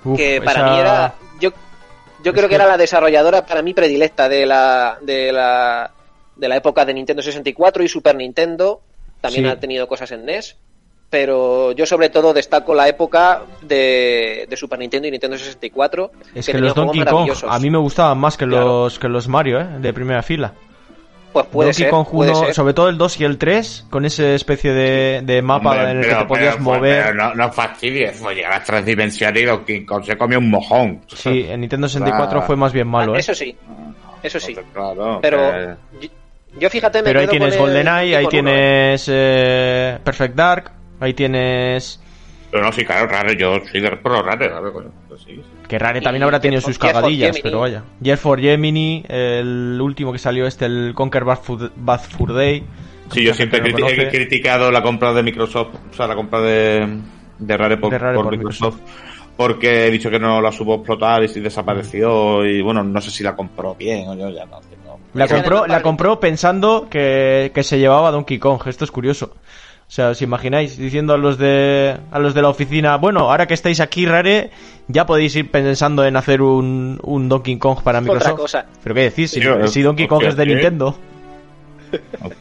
Uf, 0.06 0.18
que 0.18 0.42
para 0.42 0.60
esa- 0.62 0.72
mí 0.72 0.80
era. 0.80 1.14
Yo, 1.40 1.50
yo 2.24 2.34
creo 2.34 2.48
que 2.50 2.56
era 2.56 2.68
la 2.68 2.78
desarrolladora 2.78 3.46
para 3.46 3.62
mí 3.62 3.74
predilecta 3.74 4.30
de 4.30 4.46
la, 4.46 4.98
de 5.02 5.32
la, 5.32 5.92
de 6.36 6.48
la 6.48 6.56
época 6.58 6.86
de 6.86 6.94
Nintendo 6.94 7.22
64 7.22 7.84
y 7.84 7.88
Super 7.88 8.16
Nintendo. 8.16 8.82
También 9.22 9.46
Sí. 9.46 9.52
ha 9.52 9.60
tenido 9.60 9.88
cosas 9.88 10.12
en 10.12 10.26
NES. 10.26 10.58
Pero 11.10 11.74
yo 11.74 11.86
sobre 11.86 12.10
todo 12.10 12.34
destaco 12.34 12.74
la 12.74 12.88
época 12.88 13.44
de, 13.62 14.48
de 14.50 14.58
Super 14.58 14.80
Nintendo 14.80 15.08
y 15.08 15.12
Nintendo 15.12 15.38
64. 15.38 16.12
Es 16.34 16.46
que, 16.48 16.52
tenía 16.54 16.68
los 16.70 16.76
Donkey 16.76 17.06
Kong 17.06 17.30
a 17.48 17.60
mí 17.60 17.70
me 17.70 17.78
gustaban 17.78 18.18
más 18.18 18.36
que 18.36 18.48
Claro. 18.48 18.66
los 18.86 18.98
que 19.00 19.08
los 19.08 19.28
Mario, 19.28 19.60
¿eh? 19.62 19.68
De 19.80 19.94
primera 19.94 20.24
fila. 20.24 20.54
Pues 21.34 21.46
puede 21.48 21.68
Donkey 21.70 21.84
ser, 21.86 21.90
Kong 21.90 22.08
puede 22.12 22.32
1, 22.32 22.40
ser. 22.46 22.54
sobre 22.54 22.74
todo 22.76 22.90
el 22.90 22.98
2 22.98 23.20
y 23.20 23.24
el 23.26 23.38
3, 23.40 23.88
con 23.90 24.06
esa 24.06 24.30
especie 24.34 24.72
de, 24.72 25.22
de 25.24 25.42
mapa 25.42 25.72
Hombre, 25.72 25.92
en 25.92 25.98
el 25.98 26.08
que 26.08 26.16
te 26.16 26.26
podías 26.26 26.54
pero- 26.54 26.64
mover. 26.64 27.04
pero 27.06 27.16
no, 27.16 27.34
no 27.34 27.52
fastidies, 27.52 28.20
pues 28.22 28.36
llega 28.36 28.50
a 28.50 28.52
las 28.60 28.64
tres 28.66 28.86
dimensiones 28.86 29.42
y 29.42 29.46
Donkey 29.46 29.86
Kong 29.86 30.04
se 30.06 30.16
come 30.16 30.38
un 30.38 30.50
mojón. 30.50 31.02
Sí, 31.08 31.46
en 31.50 31.62
Nintendo 31.62 31.88
64 31.90 32.40
Ah. 32.40 32.42
fue 32.44 32.56
más 32.56 32.72
bien 32.72 32.88
malo, 32.88 33.14
Ah, 33.14 33.18
¿eh? 33.18 33.20
Eso 33.20 33.34
sí, 33.34 33.58
eso 34.22 34.40
sí. 34.40 34.56
Claro, 34.74 35.20
Pero 35.22 35.38
que- 36.00 36.08
yo, 36.08 36.10
yo 36.60 36.70
fíjate, 36.70 37.00
me 37.00 37.06
Pero 37.06 37.20
ahí 37.22 37.28
tienes 37.28 37.58
GoldenEye, 37.58 38.16
ahí 38.16 38.26
¿eh? 38.26 38.30
tienes 38.30 39.06
eh, 39.12 39.98
Perfect 40.04 40.36
Dark, 40.36 40.72
ahí 41.00 41.14
tienes... 41.16 42.00
Pero 42.54 42.66
no, 42.66 42.72
sí, 42.72 42.86
claro, 42.86 43.08
raro, 43.08 43.34
yo 43.34 43.60
soy 43.66 43.82
de 43.82 43.90
pro 43.98 44.22
raro, 44.22 44.72
coño, 44.72 44.92
pues 45.10 45.22
sí, 45.22 45.38
sí. 45.38 45.42
Que 45.68 45.80
Rare 45.80 45.98
Y 45.98 46.02
también 46.04 46.22
habrá 46.22 46.40
tenido 46.40 46.62
sus 46.62 46.78
cagadillas, 46.78 47.40
pero 47.42 47.62
vaya. 47.62 47.82
Jet 48.00 48.20
for 48.20 48.40
Gemini, 48.40 49.04
el 49.10 49.80
último 49.82 50.14
que 50.14 50.20
salió 50.20 50.46
este, 50.46 50.66
el 50.66 50.92
Conquer 50.94 51.24
Bad 51.24 51.40
Fur, 51.40 51.72
Bad 51.76 52.02
Fur 52.02 52.32
Day. 52.32 52.64
Sí, 53.10 53.24
yo 53.24 53.34
siempre 53.34 53.58
he 53.58 53.64
criti- 53.64 54.12
criticado 54.12 54.70
la 54.70 54.84
compra 54.84 55.14
de 55.14 55.24
Microsoft, 55.24 55.74
o 55.92 55.96
sea, 55.96 56.06
la 56.06 56.14
compra 56.14 56.42
de, 56.42 57.00
de 57.40 57.58
Rare 57.58 57.78
por, 57.78 57.90
De 57.90 57.98
Rare 57.98 58.16
por 58.18 58.26
por 58.26 58.38
Microsoft, 58.38 58.78
porque 59.36 59.88
he 59.88 59.90
dicho 59.90 60.12
que 60.12 60.20
no 60.20 60.40
la 60.40 60.52
supo 60.52 60.76
explotar 60.76 61.24
y 61.24 61.30
si 61.30 61.40
desapareció 61.40 62.46
y 62.46 62.62
bueno, 62.62 62.84
no 62.84 63.02
sé 63.02 63.10
si 63.10 63.24
la 63.24 63.36
compró 63.36 63.74
bien 63.74 64.10
o 64.10 64.14
yo 64.16 64.30
ya 64.30 64.46
no 64.46 64.60
tengo. 64.60 65.00
La 65.16 65.28
compró, 65.28 65.66
la 65.66 65.82
compró 65.82 66.20
pensando 66.20 66.88
que, 66.88 67.52
que 67.52 67.64
se 67.64 67.80
llevaba 67.80 68.12
Donkey 68.12 68.38
Kong. 68.38 68.62
Esto 68.68 68.86
es 68.86 68.92
curioso. 68.92 69.34
O 69.88 69.92
sea, 69.94 70.10
os 70.10 70.22
imagináis 70.22 70.76
diciendo 70.78 71.14
a 71.14 71.18
los 71.18 71.38
de 71.38 71.96
a 72.12 72.18
los 72.20 72.34
de 72.34 72.42
la 72.42 72.50
oficina, 72.50 72.98
bueno, 72.98 73.30
ahora 73.30 73.46
que 73.46 73.54
estáis 73.54 73.80
aquí, 73.80 74.06
Rare, 74.08 74.50
ya 74.88 75.06
podéis 75.06 75.36
ir 75.36 75.52
pensando 75.52 76.04
en 76.06 76.16
hacer 76.16 76.42
un, 76.42 77.00
un 77.04 77.30
Donkey 77.30 77.58
Kong 77.58 77.80
para 77.84 78.00
Otra 78.00 78.14
Microsoft. 78.14 78.40
cosa. 78.40 78.66
Pero 78.82 78.96
qué 78.96 79.02
decís, 79.02 79.32
si, 79.32 79.82
Donkey 79.82 80.08
Kong 80.08 80.18
hostia, 80.18 80.30
es 80.30 80.36
de. 80.36 80.46
Nintendo. 80.48 80.98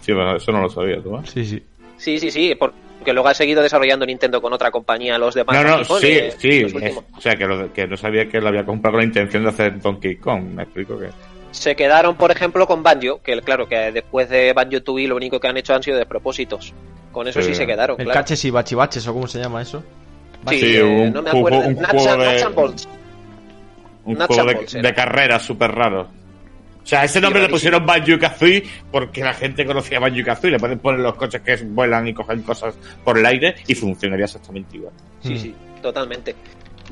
Sí, 0.00 0.12
bueno, 0.12 0.36
eso 0.36 0.50
no 0.50 0.62
lo 0.62 0.70
sabía 0.70 0.96
tú, 1.02 1.14
¿eh? 1.16 1.20
Sí, 1.24 1.44
sí. 1.44 1.62
Sí, 1.98 2.18
sí, 2.18 2.30
sí, 2.30 2.54
porque 2.58 3.12
luego 3.12 3.28
ha 3.28 3.34
seguido 3.34 3.62
desarrollando 3.62 4.06
Nintendo 4.06 4.40
con 4.40 4.50
otra 4.54 4.70
compañía 4.70 5.18
los 5.18 5.34
demás. 5.34 5.62
No, 5.62 5.76
no, 5.78 5.84
sí, 5.84 6.06
eh, 6.08 6.32
sí, 6.38 6.64
o 6.64 7.20
sea, 7.20 7.36
que, 7.36 7.44
lo- 7.46 7.70
que 7.72 7.86
no 7.86 7.96
sabía 7.98 8.26
que 8.28 8.40
la 8.40 8.48
había 8.48 8.64
comprado 8.64 8.92
con 8.94 9.00
la 9.00 9.06
intención 9.06 9.42
de 9.42 9.50
hacer 9.50 9.78
Donkey 9.78 10.16
Kong, 10.16 10.42
me 10.54 10.62
explico 10.62 10.98
que... 10.98 11.08
Se 11.52 11.76
quedaron, 11.76 12.16
por 12.16 12.30
ejemplo, 12.32 12.66
con 12.66 12.82
Banjo, 12.82 13.22
que 13.22 13.40
claro, 13.42 13.68
que 13.68 13.92
después 13.92 14.28
de 14.28 14.52
Banjo 14.52 14.82
Tooie 14.82 15.06
lo 15.06 15.16
único 15.16 15.38
que 15.38 15.46
han 15.48 15.56
hecho 15.56 15.74
han 15.74 15.82
sido 15.82 15.96
despropósitos. 15.98 16.72
Con 17.12 17.28
eso 17.28 17.40
sí, 17.42 17.48
Sí. 17.48 17.54
se 17.54 17.66
quedaron, 17.66 18.00
El 18.00 18.06
claro. 18.06 18.20
caches 18.20 18.44
y 18.44 18.50
bachibaches, 18.50 19.06
o 19.06 19.12
cómo 19.12 19.26
se 19.26 19.38
llama 19.38 19.62
eso. 19.62 19.82
Sí, 20.48 20.58
Sí, 20.58 20.76
eh, 20.76 20.82
un 20.82 21.12
no 21.12 21.22
me 21.22 21.30
juego- 21.30 21.46
acuerdo. 21.48 21.68
un 21.68 21.74
juego 21.76 22.16
de-. 22.16 22.74
Un 24.04 24.16
juego 24.16 24.44
de, 24.82 24.94
carrera 24.94 25.38
súper 25.38 25.70
raro. 25.72 26.08
O 26.82 26.86
sea, 26.86 27.04
ese 27.04 27.18
Sí, 27.18 27.20
nombre 27.20 27.42
le 27.42 27.48
pusieron 27.48 27.86
Banjo 27.86 28.18
Kazooie 28.18 28.64
porque 28.90 29.22
la 29.22 29.34
gente 29.34 29.64
conocía 29.64 30.00
Banjo 30.00 30.24
Kazooie. 30.24 30.50
Le 30.52 30.58
pueden 30.58 30.78
poner 30.80 31.00
los 31.00 31.14
coches 31.14 31.40
que 31.42 31.54
vuelan 31.66 32.08
y 32.08 32.14
cogen 32.14 32.42
cosas 32.42 32.74
por 33.04 33.16
el 33.18 33.24
aire 33.26 33.54
y 33.68 33.74
funcionaría 33.76 34.24
exactamente 34.24 34.76
igual. 34.78 34.92
Sí, 35.22 35.34
Mm. 35.34 35.36
sí, 35.38 35.54
totalmente. 35.80 36.34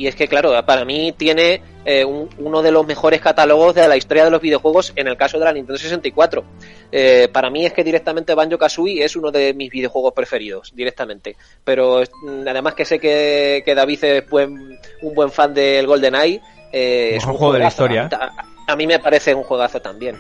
Y 0.01 0.06
es 0.06 0.16
que, 0.16 0.28
claro, 0.28 0.55
para 0.64 0.86
mí 0.86 1.12
tiene 1.12 1.60
eh, 1.85 2.05
un- 2.06 2.28
uno 2.39 2.62
de 2.62 2.70
los 2.72 2.86
mejores 2.86 3.20
catálogos 3.20 3.74
de 3.74 3.86
la 3.86 3.98
historia 3.98 4.24
de 4.24 4.31
los 4.31 4.40
videojuegos 4.40 4.93
en 4.97 5.09
el 5.09 5.16
caso 5.18 5.39
de 5.39 5.44
la 5.44 5.52
Nintendo 5.52 5.77
64. 5.78 6.43
Eh, 6.90 7.28
para 7.31 7.51
mí 7.51 7.66
es 7.66 7.74
que 7.74 7.85
directamente 7.85 8.35
Banjo 8.35 8.56
Kazooie 8.56 9.05
es 9.05 9.14
uno 9.16 9.31
de 9.31 9.52
mis 9.52 9.70
videojuegos 9.70 10.14
preferidos, 10.14 10.72
directamente. 10.74 11.36
Pero 11.64 12.01
mm, 12.22 12.48
además 12.48 12.74
que 12.74 12.86
sé 12.86 12.98
que, 12.98 13.62
que 13.64 13.74
David 13.74 14.05
es 14.05 14.28
buen, 14.31 14.78
un 15.02 15.14
buen 15.14 15.31
fan 15.31 15.52
del 15.52 15.86
GoldenEye. 15.86 16.40
Eh, 16.72 17.16
es 17.16 17.24
un 17.27 17.35
juego 17.35 17.52
de 17.52 17.59
la 17.59 17.68
historia, 17.68 18.09
¿eh? 18.10 18.16
A, 18.66 18.72
a 18.72 18.77
mí 18.77 18.86
me 18.86 18.98
parece 19.01 19.35
un 19.35 19.43
juegazo 19.43 19.81
también. 19.82 20.16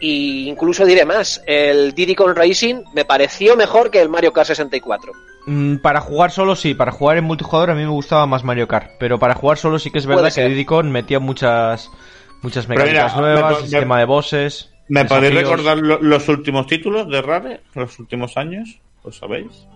Y 0.00 0.48
incluso 0.48 0.84
diré 0.84 1.04
más, 1.04 1.40
el 1.46 1.94
Diddy 1.94 2.16
Kong 2.16 2.36
Racing 2.36 2.82
me 2.94 3.04
pareció 3.04 3.56
mejor 3.56 3.90
que 3.92 4.00
el 4.02 4.08
Mario 4.08 4.32
Kart 4.32 4.48
64. 4.48 5.12
Mm, 5.46 5.76
para 5.76 6.00
jugar 6.00 6.30
solo 6.30 6.56
sí, 6.56 6.74
para 6.74 6.92
jugar 6.92 7.18
en 7.18 7.24
multijugador 7.24 7.70
a 7.70 7.74
mí 7.74 7.82
me 7.82 7.90
gustaba 7.90 8.26
más 8.26 8.44
Mario 8.44 8.66
Kart, 8.66 8.92
pero 8.98 9.18
para 9.18 9.34
jugar 9.34 9.58
solo 9.58 9.78
sí 9.78 9.90
que 9.90 9.98
es 9.98 10.06
verdad 10.06 10.32
que 10.32 10.48
Diddy 10.48 10.64
Kong 10.64 10.86
metía 10.86 11.20
muchas 11.20 11.90
muchas 12.42 12.68
mecánicas 12.68 13.16
nuevas, 13.16 13.60
sistema 13.60 13.98
de 13.98 14.04
bosses. 14.06 14.70
¿Me 14.88 15.04
podéis 15.04 15.34
recordar 15.34 15.78
los 15.78 16.28
últimos 16.28 16.66
títulos 16.66 17.08
de 17.08 17.22
Rare, 17.22 17.60
los 17.74 17.98
últimos 17.98 18.36
años? 18.36 18.80
¿Lo 19.02 19.12
sabéis? 19.12 19.66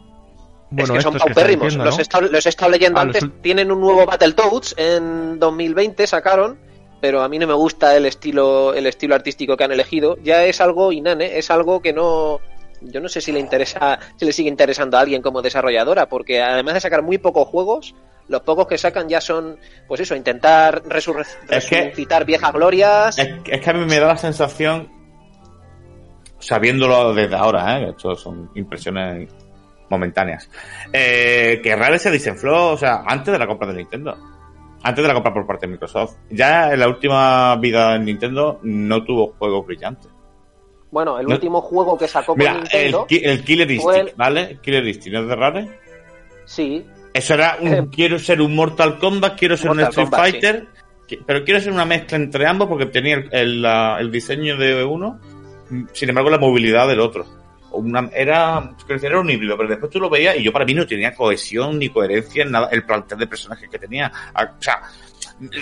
Bueno, 0.70 0.95
es 0.95 0.99
que 0.99 1.03
son 1.03 1.19
paupérrimos. 1.19 1.74
los, 1.77 1.99
he 1.99 2.49
estado 2.49 2.70
leyendo 2.70 2.99
ah, 2.99 3.03
antes. 3.03 3.24
Tienen 3.40 3.73
un 3.73 3.81
nuevo 3.81 4.05
Battletoads 4.05 4.74
en 4.77 5.39
2020, 5.39 6.07
sacaron 6.07 6.59
pero 7.01 7.23
a 7.23 7.28
mí 7.28 7.39
no 7.39 7.47
me 7.47 7.55
gusta 7.55 7.97
el 7.97 8.07
estilo 8.07 8.74
el 8.74 8.86
estilo 8.86 9.15
artístico 9.15 9.57
que 9.57 9.65
han 9.65 9.73
elegido 9.73 10.16
ya 10.23 10.45
es 10.45 10.61
algo 10.61 10.93
inane 10.93 11.39
es 11.39 11.51
algo 11.51 11.81
que 11.81 11.93
no 11.93 12.40
yo 12.80 13.00
no 13.00 13.09
sé 13.09 13.20
si 13.20 13.32
le 13.32 13.40
interesa 13.40 13.98
si 14.16 14.24
le 14.24 14.32
sigue 14.32 14.48
interesando 14.48 14.96
a 14.96 15.00
alguien 15.00 15.22
como 15.22 15.42
desarrolladora 15.42 16.09
porque 16.09 16.42
además 16.42 16.74
de 16.74 16.80
sacar 16.80 17.02
muy 17.02 17.18
pocos 17.18 17.48
juegos 17.48 17.94
los 18.28 18.42
pocos 18.42 18.66
que 18.66 18.78
sacan 18.78 19.09
ya 19.09 19.20
son 19.20 19.59
pues 19.86 20.00
eso 20.00 20.14
intentar 20.14 20.82
resucitar 20.86 22.24
viejas 22.24 22.52
glorias 22.52 23.18
es, 23.18 23.60
que 23.60 23.70
a 23.70 23.72
mí 23.72 23.84
me 23.86 23.98
da 23.98 24.09
la 24.09 24.16
sensación 24.16 24.90
sabiéndolo 26.38 27.14
desde 27.14 27.34
ahora 27.34 27.80
¿eh? 27.80 27.90
esto 27.90 28.14
son 28.14 28.50
impresiones 28.55 29.30
momentáneas 29.88 30.48
eh, 30.92 31.60
que 31.62 31.74
Rare 31.74 31.98
se 31.98 32.10
desenfló 32.10 32.72
o 32.72 32.76
sea 32.76 33.02
antes 33.06 33.32
de 33.32 33.38
la 33.38 33.46
compra 33.46 33.68
de 33.68 33.78
Nintendo 33.78 34.16
antes 34.82 35.02
de 35.02 35.09
la 35.09 35.14
compra 35.14 35.32
por 35.32 35.46
parte 35.46 35.66
de 35.66 35.72
Microsoft. 35.72 36.16
Ya 36.30 36.72
en 36.72 36.80
la 36.80 36.88
última 36.88 37.56
vida 37.56 37.96
en 37.96 38.05
Nintendo 38.05 38.60
no 38.62 39.05
tuvo 39.05 39.34
juegos 39.38 39.66
brillantes. 39.66 40.10
Bueno, 40.90 41.19
el 41.19 41.27
último 41.27 41.60
juego 41.60 41.98
que 41.98 42.09
sacó 42.09 42.35
Mira, 42.35 42.55
Nintendo. 42.55 43.06
El, 43.10 43.44
Killer 43.44 43.70
Instinct, 43.70 44.16
¿vale? 44.16 44.59
Killer 44.62 44.86
Instinct, 44.86 45.19
¿es 45.19 45.28
de 45.28 45.36
Rare? 45.36 45.69
Sí. 46.44 46.85
Eso 47.12 47.35
era 47.35 47.59
un. 47.60 47.74
Eh, 47.74 47.89
quiero 47.90 48.19
ser 48.19 48.40
un 48.40 48.55
Mortal 48.55 48.98
Kombat, 48.98 49.39
quiero 49.39 49.56
ser 49.56 49.70
un 49.70 49.81
Street 49.81 50.09
Fighter. 50.09 50.66
Pero 51.27 51.43
quiero 51.43 51.60
ser 51.60 51.73
una 51.73 51.86
mezcla 51.86 52.19
entre 52.19 52.47
ambos 52.47 52.69
porque 52.69 52.86
tenía 52.86 53.24
el, 53.31 53.65
el 53.65 54.10
diseño 54.10 54.59
de 54.59 54.85
uno, 54.85 55.19
sin 55.93 56.09
embargo, 56.10 56.28
la 56.28 56.39
movilidad 56.39 56.86
del 56.86 57.01
otro 57.01 57.24
una, 57.73 58.10
era, 58.15 58.74
era 58.89 59.20
un 59.20 59.31
híbrido, 59.31 59.56
pero 59.56 59.69
después 59.69 59.90
tú 59.90 60.01
lo 60.01 60.09
veías 60.09 60.36
y 60.36 60.43
yo 60.43 60.52
para 60.52 60.65
mí 60.65 60.74
no 60.74 60.86
tenía 60.86 61.15
cohesión 61.15 61.78
ni 61.78 61.89
coherencia 61.90 62.43
en 62.43 62.52
nada, 62.52 62.69
el 62.70 62.85
plantel 62.85 63.19
de 63.19 63.27
personajes 63.27 63.69
que 63.69 63.78
tenía. 63.78 64.10
O 64.35 64.62
sea, 64.62 64.82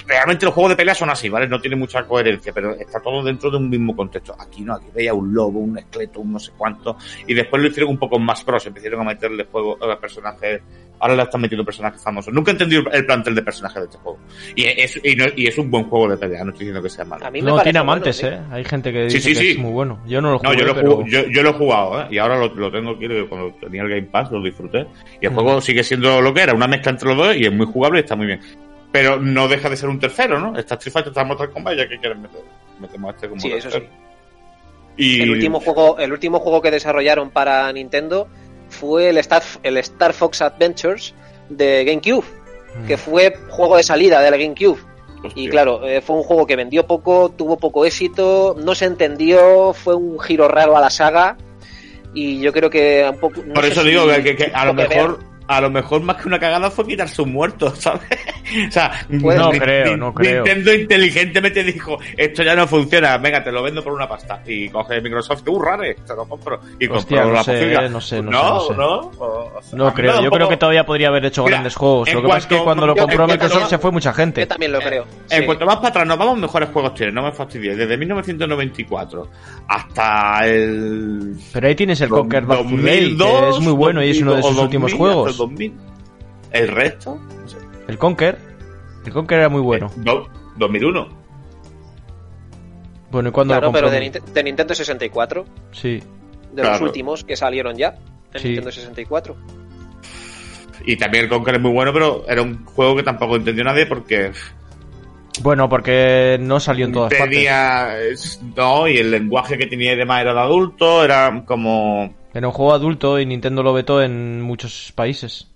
realmente 0.07 0.44
los 0.47 0.55
juegos 0.55 0.70
de 0.70 0.77
pelea 0.77 0.94
son 0.94 1.11
así, 1.11 1.28
¿vale? 1.28 1.48
No 1.48 1.61
tiene 1.61 1.77
mucha 1.77 2.05
coherencia, 2.05 2.53
pero 2.53 2.74
está 2.74 3.01
todo 3.01 3.23
dentro 3.23 3.51
de 3.51 3.59
un 3.59 3.69
mismo 3.69 3.94
contexto. 3.94 4.35
Aquí 4.39 4.62
no, 4.62 4.74
aquí 4.74 4.86
veía 4.94 5.12
un 5.12 5.32
lobo, 5.32 5.61
un 5.61 5.78
esqueleto, 5.78 6.20
un 6.20 6.32
no 6.32 6.39
sé 6.39 6.53
cuánto, 6.57 6.97
y 7.27 7.35
después 7.35 7.62
lo 7.62 7.69
hicieron 7.69 7.90
un 7.90 7.98
poco 7.98 8.19
más 8.19 8.43
pros, 8.43 8.66
empezaron 8.66 9.01
a 9.03 9.05
meterle 9.05 9.44
juego 9.44 9.78
a 9.85 9.98
personajes, 9.98 10.62
ahora 10.98 11.16
le 11.16 11.23
están 11.23 11.40
metiendo 11.40 11.65
personajes 11.65 12.03
famosos. 12.03 12.32
Nunca 12.32 12.51
he 12.51 12.53
entendido 12.53 12.85
el 12.90 13.05
plantel 13.05 13.35
de 13.35 13.43
personajes 13.43 13.82
de 13.82 13.85
este 13.85 13.98
juego. 13.98 14.19
Y 14.55 14.65
es, 14.65 15.01
y, 15.03 15.47
es 15.47 15.59
un 15.59 15.70
buen 15.70 15.85
juego 15.85 16.09
de 16.09 16.16
pelea, 16.16 16.43
no 16.44 16.51
estoy 16.51 16.66
diciendo 16.66 16.82
que 16.82 16.90
sea 16.90 17.05
malo. 17.05 17.31
no, 17.43 17.61
tiene 17.61 17.78
amantes, 17.78 18.23
¿eh? 18.23 18.39
Hay 18.51 18.65
gente 18.65 18.93
que 18.93 19.05
dice 19.05 19.32
que 19.32 19.51
es 19.53 19.59
muy 19.59 19.73
bueno. 19.73 20.01
Yo 20.07 20.20
no 20.20 20.32
lo 20.32 20.39
jugué, 20.39 20.57
yo, 20.59 20.65
lo 20.65 21.07
yo, 21.07 21.43
lo 21.43 21.51
he 21.51 21.53
jugado, 21.53 22.03
¿eh? 22.03 22.07
Y 22.11 22.19
ahora 22.19 22.39
lo, 22.39 22.70
tengo 22.70 22.93
aquí, 22.93 23.07
cuando 23.28 23.53
tenía 23.61 23.82
el 23.82 23.89
Game 23.89 24.03
Pass 24.03 24.31
lo 24.31 24.43
disfruté. 24.43 24.86
Y 25.20 25.27
el 25.27 25.35
juego 25.35 25.61
sigue 25.61 25.82
siendo 25.82 26.20
lo 26.20 26.32
que 26.32 26.43
era, 26.43 26.55
una 26.55 26.66
mezcla 26.66 26.93
entre 26.93 27.09
los 27.09 27.19
dos 27.19 27.36
y 27.36 27.44
es 27.44 27.53
muy 27.53 27.66
jugable 27.66 28.01
y 28.01 28.03
está 28.03 28.16
muy 28.16 28.27
bien 28.27 28.40
pero 28.97 29.20
no 29.20 29.47
deja 29.47 29.68
de 29.68 29.77
ser 29.77 29.90
un 29.90 30.01
tercero, 30.01 30.40
¿no? 30.40 30.59
Está 30.59 30.77
Street 30.77 30.94
Fighter, 30.94 31.10
está 31.10 31.23
Mortal 31.23 31.51
Kombat, 31.51 31.77
ya 31.77 31.86
que 31.86 31.98
quieren 31.98 32.23
meter. 32.23 32.40
Metemos 32.81 33.14
este 33.14 33.28
como 33.28 33.39
sí, 33.39 33.52
eso 33.52 33.70
sí. 33.70 33.82
Y... 34.97 35.20
El, 35.20 35.32
último 35.32 35.60
juego, 35.60 35.98
el 35.98 36.12
último 36.12 36.39
juego 36.39 36.62
que 36.62 36.70
desarrollaron 36.70 37.28
para 37.28 37.70
Nintendo 37.74 38.27
fue 38.70 39.10
el 39.10 39.18
Star, 39.18 39.43
el 39.62 39.77
Star 39.77 40.14
Fox 40.14 40.40
Adventures 40.40 41.14
de 41.51 41.85
GameCube, 41.85 42.24
que 42.86 42.97
mm. 42.97 42.98
fue 42.98 43.36
juego 43.51 43.77
de 43.77 43.82
salida 43.82 44.23
de 44.23 44.31
la 44.31 44.39
GameCube. 44.39 44.78
Y 45.35 45.51
claro, 45.51 45.86
eh, 45.86 46.01
fue 46.01 46.16
un 46.16 46.23
juego 46.23 46.47
que 46.47 46.56
vendió 46.56 46.86
poco, 46.86 47.28
tuvo 47.28 47.59
poco 47.59 47.85
éxito, 47.85 48.56
no 48.59 48.74
se 48.74 48.86
entendió, 48.86 49.74
fue 49.74 49.94
un 49.94 50.18
giro 50.20 50.48
raro 50.48 50.74
a 50.74 50.81
la 50.81 50.89
saga. 50.89 51.36
Y 52.14 52.40
yo 52.40 52.51
creo 52.51 52.70
que 52.70 53.06
un 53.12 53.20
poco. 53.20 53.43
Por 53.55 53.64
eso 53.66 53.85
digo 53.85 54.06
que, 54.06 54.51
a 54.55 54.64
lo 54.64 54.73
mejor 54.73 55.18
a 55.48 55.60
lo 55.60 55.70
mejor 55.70 56.02
más 56.02 56.16
que 56.16 56.28
una 56.28 56.39
cagada 56.39 56.70
fue 56.70 56.86
quitar 56.86 57.09
sus 57.09 57.27
muertos, 57.27 57.78
¿sabes? 57.78 58.02
o 58.68 58.70
sea, 58.70 59.06
no 59.09 59.51
creo, 59.51 59.97
no 59.97 60.14
creo. 60.14 60.44
Nintendo 60.44 60.74
inteligentemente 60.74 61.64
dijo, 61.64 61.98
esto 62.16 62.43
ya 62.43 62.55
no 62.55 62.66
funciona, 62.66 63.16
venga, 63.18 63.43
te 63.43 63.52
lo 63.52 63.62
vendo 63.62 63.82
por 63.82 63.93
una 63.93 64.09
pasta. 64.09 64.43
Y 64.47 64.68
coge 64.68 65.01
Microsoft, 65.01 65.47
uh, 65.48 65.60
rare, 65.60 65.94
te 66.06 66.14
lo 66.14 66.27
compro. 66.27 66.60
Y 66.78 66.86
Hostia, 66.89 67.24
no 67.24 67.32
la 67.32 67.44
sé, 67.44 67.89
no 67.90 68.01
sé, 68.01 68.23
no, 68.23 68.31
no, 68.31 68.70
no, 68.73 69.12
no. 69.73 69.94
creo, 69.94 70.23
yo 70.23 70.31
creo 70.31 70.48
que 70.48 70.56
todavía 70.56 70.85
podría 70.85 71.09
haber 71.09 71.27
hecho 71.27 71.44
grandes 71.44 71.74
juegos. 71.74 72.12
Lo 72.12 72.23
que 72.23 72.28
pasa 72.28 72.39
es 72.39 72.47
que 72.47 72.59
cuando 72.59 72.86
lo 72.86 72.97
compró 72.97 73.27
Microsoft 73.27 73.68
se 73.68 73.78
fue 73.78 73.90
mucha 73.90 74.12
gente. 74.12 74.43
Yo 74.43 74.48
también 74.48 74.73
lo 74.73 74.81
creo. 74.81 75.06
En 75.31 75.44
cuanto 75.44 75.66
más 75.66 75.77
para 75.77 75.89
atrás 75.89 76.06
nos 76.06 76.18
vamos, 76.18 76.39
mejores 76.39 76.70
juegos 76.70 76.94
tienen, 76.94 77.14
no 77.14 77.23
me 77.23 77.32
fastidies. 77.32 77.77
Desde 77.77 77.97
1994 77.97 79.28
hasta 79.68 80.47
el... 80.47 81.36
Pero 81.52 81.68
ahí 81.68 81.74
tienes 81.74 82.01
el 82.01 82.09
Conquer 82.09 82.44
Bad 82.44 82.66
que 82.66 83.51
es 83.51 83.60
muy 83.60 83.73
bueno 83.73 84.02
y 84.02 84.10
es 84.10 84.23
uno 84.23 84.35
de 84.35 84.43
sus 84.43 84.59
últimos 84.59 84.93
juegos. 84.93 85.35
El 86.52 86.68
resto, 86.68 87.20
El 87.88 87.98
Conquer. 87.98 88.38
El 89.04 89.12
Conquer 89.12 89.38
era 89.38 89.48
muy 89.48 89.60
bueno. 89.60 89.90
2001. 90.56 91.08
Bueno, 93.10 93.28
¿y 93.28 93.32
cuándo 93.32 93.54
Claro, 93.54 93.72
pero 93.72 93.90
de, 93.90 94.42
Nintendo 94.42 94.74
64. 94.74 95.44
Sí. 95.72 96.02
De 96.52 96.62
los 96.62 96.80
últimos 96.80 97.24
que 97.24 97.36
salieron 97.36 97.76
ya. 97.76 97.96
De 98.32 98.42
Nintendo 98.42 98.72
64. 98.72 99.36
Y 100.84 100.96
también 100.96 101.24
el 101.24 101.30
Conquer 101.30 101.56
es 101.56 101.60
muy 101.60 101.72
bueno, 101.72 101.92
pero 101.92 102.24
era 102.28 102.42
un 102.42 102.64
juego 102.64 102.96
que 102.96 103.02
tampoco 103.02 103.36
entendió 103.36 103.64
nadie 103.64 103.86
porque. 103.86 104.32
Bueno, 105.42 105.68
porque 105.68 106.38
no 106.40 106.60
salió 106.60 106.86
en 106.86 106.92
todas 106.92 107.10
tenía, 107.10 107.88
partes. 107.88 108.40
No, 108.56 108.88
y 108.88 108.96
el 108.96 109.10
lenguaje 109.10 109.58
que 109.58 109.66
tenía 109.66 109.92
y 109.92 109.96
demás 109.96 110.22
era 110.22 110.32
de 110.32 110.40
adulto, 110.40 111.04
era 111.04 111.42
como. 111.44 112.14
Era 112.36 112.48
un 112.48 112.52
juego 112.52 112.74
adulto 112.74 113.18
y 113.18 113.24
Nintendo 113.24 113.62
lo 113.62 113.72
vetó 113.72 114.02
en 114.02 114.42
muchos 114.42 114.92
países. 114.94 115.48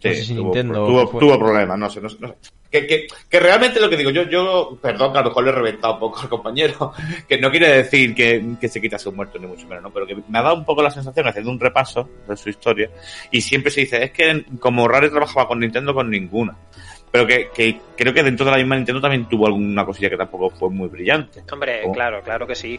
Sí, 0.00 0.36
tuvo, 0.36 1.08
tuvo, 1.18 1.36
problemas, 1.36 1.76
no 1.76 1.90
sé, 1.90 2.00
no 2.00 2.08
sé. 2.08 2.16
Que, 2.70 2.86
que, 2.86 3.08
que, 3.28 3.40
realmente 3.40 3.80
lo 3.80 3.90
que 3.90 3.96
digo, 3.96 4.10
yo, 4.10 4.22
yo, 4.28 4.78
perdón, 4.80 5.12
que 5.12 5.18
a 5.18 5.22
lo 5.22 5.30
mejor 5.30 5.42
le 5.42 5.50
he 5.50 5.54
reventado 5.54 5.94
un 5.94 6.00
poco 6.00 6.20
al 6.20 6.28
compañero, 6.28 6.92
que 7.28 7.38
no 7.38 7.50
quiere 7.50 7.78
decir 7.78 8.14
que, 8.14 8.54
que 8.60 8.68
se 8.68 8.80
quitase 8.80 9.08
un 9.08 9.16
muerto, 9.16 9.40
ni 9.40 9.48
mucho 9.48 9.66
menos, 9.66 9.82
¿no? 9.82 9.90
Pero 9.90 10.06
que 10.06 10.14
me 10.14 10.38
ha 10.38 10.42
dado 10.42 10.54
un 10.54 10.64
poco 10.64 10.80
la 10.80 10.92
sensación, 10.92 11.26
haciendo 11.26 11.50
un 11.50 11.58
repaso 11.58 12.08
de 12.28 12.36
su 12.36 12.50
historia, 12.50 12.88
y 13.32 13.40
siempre 13.40 13.72
se 13.72 13.80
dice, 13.80 14.04
es 14.04 14.12
que 14.12 14.44
como 14.60 14.86
Rare 14.86 15.10
trabajaba 15.10 15.48
con 15.48 15.58
Nintendo, 15.58 15.92
con 15.92 16.08
ninguna. 16.08 16.56
Pero 17.10 17.26
que, 17.26 17.48
que 17.52 17.80
creo 17.96 18.14
que 18.14 18.22
dentro 18.22 18.46
de 18.46 18.52
la 18.52 18.58
misma 18.58 18.76
Nintendo 18.76 19.00
también 19.00 19.28
tuvo 19.28 19.48
alguna 19.48 19.84
cosilla 19.84 20.10
que 20.10 20.16
tampoco 20.16 20.50
fue 20.50 20.70
muy 20.70 20.88
brillante. 20.88 21.42
Hombre, 21.50 21.82
claro, 21.92 22.22
claro 22.22 22.46
que 22.46 22.54
sí. 22.54 22.78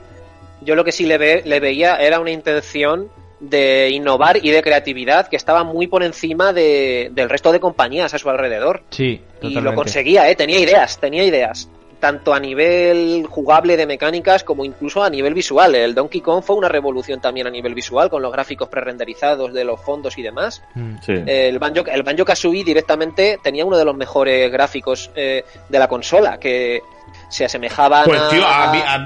Yo 0.62 0.76
lo 0.76 0.86
que 0.86 0.94
sí 0.94 1.06
le, 1.06 1.18
ve, 1.18 1.42
le 1.44 1.60
veía 1.60 1.98
era 1.98 2.22
una 2.22 2.32
intención 2.32 3.10
de 3.40 3.90
innovar 3.92 4.44
y 4.44 4.50
de 4.50 4.62
creatividad 4.62 5.28
que 5.28 5.36
estaba 5.36 5.64
muy 5.64 5.88
por 5.88 6.04
encima 6.04 6.54
de, 6.54 7.10
del 7.14 7.30
resto 7.30 7.52
de 7.52 7.60
compañías 7.60 8.14
a 8.14 8.20
su 8.20 8.30
alrededor. 8.30 8.84
Sí, 8.90 9.22
y 9.42 9.60
lo 9.62 9.74
conseguía, 9.76 10.30
¿eh? 10.30 10.36
tenía 10.36 10.60
ideas, 10.60 11.00
tenía 11.00 11.24
ideas. 11.24 11.70
Tanto 12.00 12.34
a 12.34 12.40
nivel 12.40 13.26
jugable 13.30 13.76
de 13.76 13.86
mecánicas 13.86 14.46
como 14.46 14.64
incluso 14.64 15.04
a 15.04 15.10
nivel 15.10 15.34
visual. 15.34 15.76
El 15.76 15.94
Donkey 15.94 16.22
Kong 16.22 16.42
fue 16.42 16.56
una 16.56 16.70
revolución 16.70 17.20
también 17.20 17.46
a 17.46 17.50
nivel 17.50 17.76
visual 17.76 18.10
con 18.10 18.22
los 18.22 18.32
gráficos 18.32 18.70
prerenderizados 18.70 19.54
de 19.54 19.66
los 19.66 19.82
fondos 19.82 20.18
y 20.18 20.22
demás. 20.22 20.64
Mm. 20.76 20.96
El 21.06 21.60
Banjo, 21.60 21.84
el 21.92 22.04
Banjo 22.04 22.24
Kazooie 22.24 22.64
directamente 22.64 23.38
tenía 23.44 23.66
uno 23.66 23.78
de 23.78 23.84
los 23.84 23.98
mejores 23.98 24.50
gráficos 24.50 25.12
eh, 25.14 25.44
de 25.68 25.80
la 25.80 25.90
consola 25.90 26.40
que 26.40 26.82
se 27.30 27.46
asemejaban 27.46 28.06
pues, 28.06 28.30
tío, 28.30 28.46
a, 28.46 28.72
mí, 28.72 28.80
a, 28.86 28.98
mí, 28.98 29.06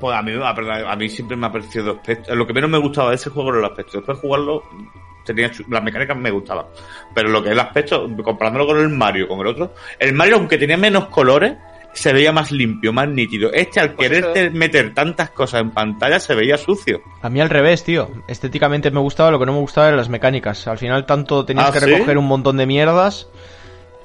pues 0.00 0.16
a, 0.16 0.22
mí, 0.22 0.32
a, 0.42 0.96
mí, 0.96 1.08
siempre 1.08 1.36
me 1.36 1.46
ha 1.46 1.52
parecido 1.52 2.00
lo 2.28 2.46
que 2.46 2.52
menos 2.52 2.70
me 2.70 2.78
gustaba 2.78 3.10
de 3.10 3.16
ese 3.16 3.30
juego 3.30 3.50
era 3.50 3.58
el 3.58 3.64
aspecto 3.66 3.98
después 3.98 4.18
de 4.18 4.22
jugarlo 4.22 4.62
tenía 5.24 5.50
las 5.68 5.82
mecánicas 5.82 6.16
me 6.16 6.30
gustaban 6.30 6.66
pero 7.14 7.28
lo 7.28 7.42
que 7.42 7.50
es 7.50 7.52
el 7.52 7.60
aspecto 7.60 8.08
comparándolo 8.24 8.66
con 8.66 8.80
el 8.80 8.88
Mario 8.88 9.28
con 9.28 9.40
el 9.40 9.48
otro 9.48 9.74
el 9.98 10.14
Mario 10.14 10.36
aunque 10.36 10.58
tenía 10.58 10.76
menos 10.76 11.08
colores 11.08 11.56
se 11.92 12.12
veía 12.12 12.32
más 12.32 12.52
limpio, 12.52 12.92
más 12.92 13.08
nítido. 13.08 13.52
Este, 13.52 13.80
al 13.80 13.94
pues 13.94 14.08
querer 14.08 14.52
meter 14.52 14.94
tantas 14.94 15.30
cosas 15.30 15.62
en 15.62 15.70
pantalla, 15.70 16.20
se 16.20 16.34
veía 16.34 16.56
sucio. 16.56 17.02
A 17.20 17.28
mí 17.28 17.40
al 17.40 17.50
revés, 17.50 17.84
tío. 17.84 18.08
Estéticamente 18.28 18.90
me 18.90 19.00
gustaba, 19.00 19.30
lo 19.30 19.38
que 19.38 19.46
no 19.46 19.52
me 19.52 19.58
gustaba 19.58 19.88
eran 19.88 19.98
las 19.98 20.08
mecánicas. 20.08 20.66
Al 20.68 20.78
final, 20.78 21.04
tanto 21.04 21.44
tenías 21.44 21.68
ah, 21.68 21.72
que 21.72 21.80
recoger 21.80 22.16
un 22.18 22.26
montón 22.26 22.56
de 22.56 22.66
mierdas 22.66 23.28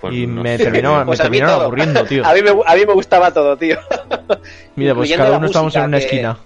pues 0.10 0.16
y 0.16 0.28
me 0.28 0.58
terminó, 0.58 1.00
me 1.00 1.06
pues 1.06 1.20
aburriendo, 1.20 2.04
tío. 2.06 2.26
A 2.26 2.34
mí, 2.34 2.42
me, 2.42 2.50
a 2.50 2.76
mí 2.76 2.86
me 2.86 2.94
gustaba 2.94 3.32
todo, 3.34 3.58
tío. 3.58 3.78
Mira, 4.76 4.96
pues 4.96 5.12
cada 5.14 5.38
uno 5.38 5.48
estamos 5.48 5.76
en 5.76 5.84
una 5.84 5.98
esquina. 5.98 6.38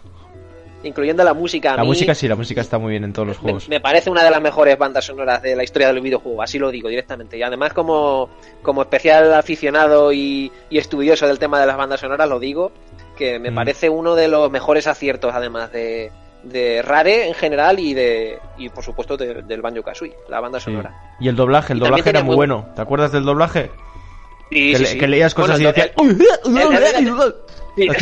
Incluyendo 0.81 1.26
la 1.26 1.34
música. 1.34 1.76
la 1.76 1.84
música 1.84 2.15
sí, 2.15 2.27
la 2.27 2.38
música 2.38 2.61
está 2.61 2.77
muy 2.77 2.91
bien 2.91 3.03
en 3.03 3.11
todos 3.11 3.27
los 3.27 3.38
juegos. 3.38 3.68
Me, 3.68 3.81
parece 3.81 4.10
una 4.10 4.23
de 4.23 4.31
las 4.31 4.41
mejores 4.41 4.77
bandas 4.77 5.03
sonoras 5.03 5.41
de 5.41 5.53
la 5.53 5.64
historia 5.64 5.91
del 5.91 5.99
videojuego, 5.99 6.41
así 6.41 6.57
lo 6.57 6.72
digo 6.72 6.88
directamente. 6.88 7.38
Y 7.38 7.44
además, 7.44 7.73
como, 7.73 8.30
como 8.61 8.81
especial 8.84 9.34
aficionado 9.34 10.14
y, 10.14 10.49
y 10.69 10.77
estudioso 10.77 11.27
del 11.27 11.38
tema 11.38 11.60
de 11.60 11.68
las 11.68 11.76
bandas 11.76 11.99
sonoras, 11.99 12.30
lo 12.30 12.40
digo, 12.40 12.72
que 13.18 13.40
me 13.40 13.52
Mm. 13.52 13.56
parece 13.56 13.90
uno 13.90 14.15
de 14.15 14.30
los 14.30 14.49
mejores 14.49 14.88
aciertos, 14.88 15.34
además 15.36 15.69
de, 15.73 16.11
de 16.44 16.82
Rare 16.82 17.28
en 17.28 17.34
general 17.34 17.80
y 17.80 17.94
de 17.94 18.40
y 18.57 18.70
por 18.70 18.84
supuesto 18.84 19.18
de- 19.18 19.41
del 19.44 19.61
Banjo 19.61 19.84
Kazooie, 19.84 20.16
la 20.30 20.40
banda 20.40 20.60
Sí. 20.60 20.66
sonora. 20.66 20.94
Y 21.20 21.28
el 21.28 21.36
doblaje, 21.36 21.74
el 21.74 21.80
Y 21.80 21.82
doblaje 21.82 22.10
era 22.10 22.24
muy- 22.24 22.36
bueno. 22.36 22.68
¿Te 22.76 22.82
acuerdas 22.82 23.11
del 23.11 23.26
doblaje? 23.26 23.72
Que, 24.49 24.76
sí, 24.76 24.81
le- 24.84 24.85
sí. 24.89 24.97
que 24.97 25.07
leías 25.07 25.34
cosas 25.34 25.59
Bueno, 25.61 25.69
y 25.69 25.73
decías... 25.73 25.91
Sí, 27.76 27.84
iba 27.85 27.93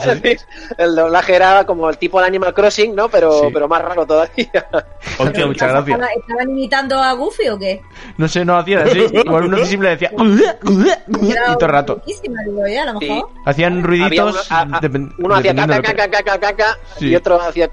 a 0.00 0.02
así. 0.12 0.20
decir. 0.20 0.40
El 0.78 0.94
doblaje 0.96 1.34
era 1.34 1.66
como 1.66 1.90
el 1.90 1.98
tipo 1.98 2.20
de 2.20 2.26
Animal 2.26 2.54
Crossing, 2.54 2.94
¿no? 2.94 3.08
Pero, 3.10 3.40
Sí. 3.40 3.46
pero 3.52 3.68
más 3.68 3.82
raro 3.82 4.06
todavía. 4.06 4.48
Hostia, 5.18 5.46
muchas 5.46 5.68
gracias. 5.72 6.00
¿Estaban, 6.16 6.50
imitando 6.50 6.96
a 6.98 7.12
Goofy 7.12 7.48
o 7.48 7.58
qué? 7.58 7.82
No 8.16 8.28
sé, 8.28 8.44
no 8.46 8.56
hacían 8.56 8.86
así. 8.88 8.98
Igual 9.12 9.44
uno 9.46 9.58
simple 9.66 9.90
decía... 9.90 10.10
y 10.14 11.34
todo 11.34 11.58
el 11.60 11.68
rato. 11.68 12.02
Sí. 12.06 13.22
Hacían 13.44 13.82
ruiditos... 13.82 14.32
uno, 14.32 14.56
a- 14.56 14.60
a- 14.62 14.80
depen- 14.80 15.12
uno 15.18 15.34
hacía 15.34 15.54
caca, 15.54 15.82
caca, 15.82 16.08
caca, 16.08 16.38
caca, 16.38 16.78
Sí. 16.98 17.08
y 17.08 17.16
otro 17.16 17.40
hacía. 17.40 17.68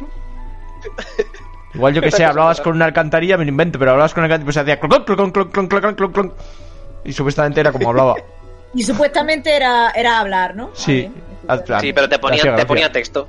Igual 1.73 1.93
yo 1.93 2.01
que 2.01 2.11
sé, 2.11 2.25
hablabas 2.25 2.61
con 2.61 2.75
una 2.75 2.85
alcantarilla, 2.85 3.37
me 3.37 3.45
lo 3.45 3.49
invento, 3.49 3.79
pero 3.79 3.91
hablabas 3.91 4.13
con 4.13 4.23
una 4.23 4.33
alcantarilla, 4.35 4.45
pues 4.45 4.57
hacía 4.57 4.79
clon, 4.79 5.03
clon, 5.05 5.31
clon, 5.31 5.49
clon, 5.49 5.67
clon, 5.67 5.95
clon, 5.95 6.11
clon, 6.11 6.33
Y 7.05 7.13
supuestamente 7.13 7.59
era 7.59 7.71
como 7.71 7.89
hablaba. 7.89 8.15
Y 8.75 8.81
supuestamente 8.81 9.55
era, 9.55 9.91
era 9.91 10.19
hablar, 10.19 10.55
¿no? 10.55 10.71
Sí. 10.73 11.07
Ah. 11.47 11.59
Sí, 11.79 11.93
pero 11.93 12.09
te 12.09 12.17
ponía, 12.17 12.55
te 12.55 12.65
ponía 12.65 12.91
texto. 12.91 13.27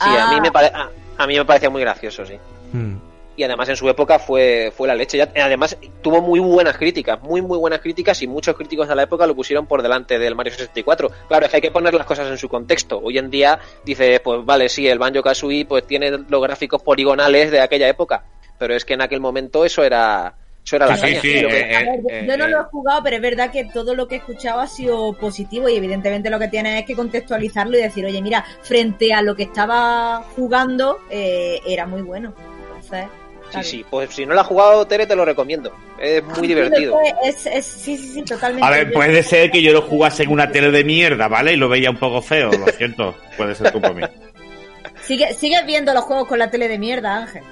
Sí, 0.00 0.08
a 0.08 0.28
mí 0.30 0.36
Ah. 0.38 0.40
me 0.40 0.50
pare- 0.50 0.72
a, 0.74 0.88
a 1.18 1.26
mí 1.26 1.36
me 1.36 1.44
parecía 1.44 1.68
muy 1.70 1.82
gracioso, 1.82 2.24
sí. 2.24 2.38
Mm. 2.72 2.96
Y 3.36 3.42
además 3.42 3.68
en 3.68 3.76
su 3.76 3.88
época 3.88 4.18
fue, 4.18 4.72
fue 4.74 4.88
la 4.88 4.94
leche. 4.94 5.18
Ya- 5.18 5.28
además 5.44 5.76
tuvo 6.00 6.22
muy 6.22 6.40
buenas 6.40 6.76
críticas, 6.78 7.20
muy 7.22 7.42
muy 7.42 7.58
buenas 7.58 7.80
críticas 7.80 8.22
y 8.22 8.26
muchos 8.26 8.56
críticos 8.56 8.88
de 8.88 8.94
la 8.94 9.02
época 9.02 9.26
lo 9.26 9.34
pusieron 9.34 9.66
por 9.66 9.82
delante 9.82 10.18
del 10.18 10.34
Mario 10.34 10.52
64. 10.52 11.10
Claro, 11.28 11.44
es 11.44 11.50
que 11.50 11.56
hay 11.56 11.62
que 11.62 11.70
poner 11.70 11.92
las 11.94 12.06
cosas 12.06 12.28
en 12.28 12.38
su 12.38 12.48
contexto. 12.48 13.00
Hoy 13.02 13.18
en 13.18 13.28
día 13.30 13.58
dice, 13.84 14.18
pues 14.20 14.44
vale, 14.46 14.68
sí, 14.70 14.88
el 14.88 14.98
Banjo 14.98 15.22
Kazooie 15.22 15.66
pues 15.66 15.86
tiene 15.86 16.10
los 16.10 16.42
gráficos 16.42 16.80
poligonales 16.82 17.50
de 17.50 17.60
aquella 17.60 17.88
época, 17.88 18.24
pero 18.58 18.74
es 18.74 18.84
que 18.84 18.94
en 18.94 19.02
aquel 19.02 19.20
momento 19.20 19.64
eso 19.64 19.82
era 19.82 20.34
eso 20.64 20.76
era 20.76 20.86
la 20.86 20.96
Sí, 20.96 21.02
caña. 21.02 21.20
sí, 21.20 21.28
que- 21.28 21.40
eh, 21.40 21.76
A 21.76 21.78
ver, 21.80 22.00
yo- 22.02 22.08
eh, 22.10 22.26
yo 22.28 22.36
no 22.36 22.44
eh. 22.46 22.48
lo 22.48 22.60
he 22.60 22.64
jugado, 22.64 23.02
pero 23.02 23.16
es 23.16 23.22
verdad 23.22 23.50
que 23.50 23.64
todo 23.66 23.94
lo 23.94 24.08
que 24.08 24.14
he 24.14 24.18
escuchado 24.18 24.60
ha 24.60 24.66
sido 24.66 25.12
positivo 25.12 25.68
y 25.68 25.76
evidentemente 25.76 26.30
lo 26.30 26.38
que 26.38 26.48
tienes 26.48 26.80
es 26.80 26.86
que 26.86 26.94
contextualizarlo 26.94 27.78
y 27.78 27.82
decir, 27.82 28.04
oye, 28.06 28.22
mira, 28.22 28.44
frente 28.62 29.12
a 29.12 29.20
lo 29.22 29.36
que 29.36 29.42
estaba 29.44 30.22
jugando, 30.34 30.98
eh, 31.10 31.60
era 31.66 31.86
muy 31.86 32.02
bueno. 32.02 32.34
Entonces, 32.68 33.06
Sí, 33.50 33.62
sí, 33.62 33.84
pues 33.88 34.10
si 34.12 34.26
no 34.26 34.34
lo 34.34 34.40
has 34.40 34.46
jugado, 34.48 34.84
Tere, 34.86 35.06
te 35.06 35.14
lo 35.14 35.24
recomiendo. 35.24 35.72
Es 36.00 36.24
muy 36.24 36.48
divertido. 36.48 36.98
Es, 37.22 37.46
es- 37.46 37.64
sí, 37.66 37.96
sí, 37.96 38.08
sí, 38.08 38.22
totalmente. 38.22 38.66
A 38.66 38.70
ver, 38.70 38.90
puede 38.92 39.22
ser 39.22 39.50
que 39.52 39.62
yo 39.62 39.72
lo 39.72 39.82
jugase 39.82 40.24
en 40.24 40.30
una 40.30 40.50
tele 40.50 40.72
de 40.72 40.82
mierda, 40.82 41.28
¿vale? 41.28 41.52
Y 41.52 41.56
lo 41.56 41.68
veía 41.68 41.90
un 41.90 41.98
poco 41.98 42.20
feo, 42.20 42.50
lo 42.50 42.66
siento. 42.72 43.14
Puede 43.36 43.54
ser 43.54 43.70
culpa 43.70 43.92
mía. 43.92 44.10
Sigue, 45.02 45.34
sigues 45.34 45.64
viendo 45.66 45.92
los 45.94 46.02
juegos 46.04 46.26
con 46.26 46.38
la 46.38 46.50
tele 46.50 46.66
de 46.66 46.78
mierda, 46.78 47.16
Ángel. 47.16 47.42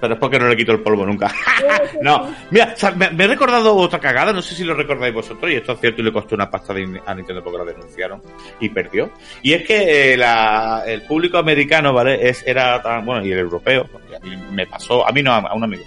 Pero 0.00 0.14
es 0.14 0.20
porque 0.20 0.38
no 0.38 0.48
le 0.48 0.56
quito 0.56 0.72
el 0.72 0.80
polvo 0.80 1.04
nunca. 1.06 1.32
no, 2.02 2.34
mira, 2.50 2.72
o 2.74 2.78
sea, 2.78 2.90
me, 2.92 3.10
me 3.10 3.24
he 3.24 3.28
recordado 3.28 3.74
otra 3.74 3.98
cagada, 3.98 4.32
no 4.32 4.42
sé 4.42 4.54
si 4.54 4.64
lo 4.64 4.74
recordáis 4.74 5.14
vosotros, 5.14 5.50
y 5.50 5.56
esto 5.56 5.72
es 5.72 5.80
cierto 5.80 6.00
y 6.00 6.04
le 6.04 6.12
costó 6.12 6.34
una 6.34 6.50
pasta 6.50 6.72
de- 6.74 7.00
a 7.04 7.14
Nintendo 7.14 7.42
porque 7.42 7.58
la 7.58 7.64
denunciaron 7.64 8.22
y 8.60 8.68
perdió. 8.68 9.10
Y 9.42 9.52
es 9.52 9.66
que 9.66 10.12
eh, 10.12 10.16
la- 10.16 10.82
el 10.86 11.02
público 11.02 11.38
americano, 11.38 11.92
¿vale? 11.92 12.28
Es, 12.28 12.44
era 12.46 12.80
tan, 12.82 13.04
bueno, 13.04 13.24
y 13.24 13.32
el 13.32 13.38
europeo, 13.38 13.86
porque 13.90 14.16
a 14.16 14.20
mí 14.20 14.36
me 14.52 14.66
pasó, 14.66 15.06
a 15.06 15.12
mí 15.12 15.22
no, 15.22 15.32
a, 15.32 15.38
a 15.38 15.54
un 15.54 15.64
amigo. 15.64 15.84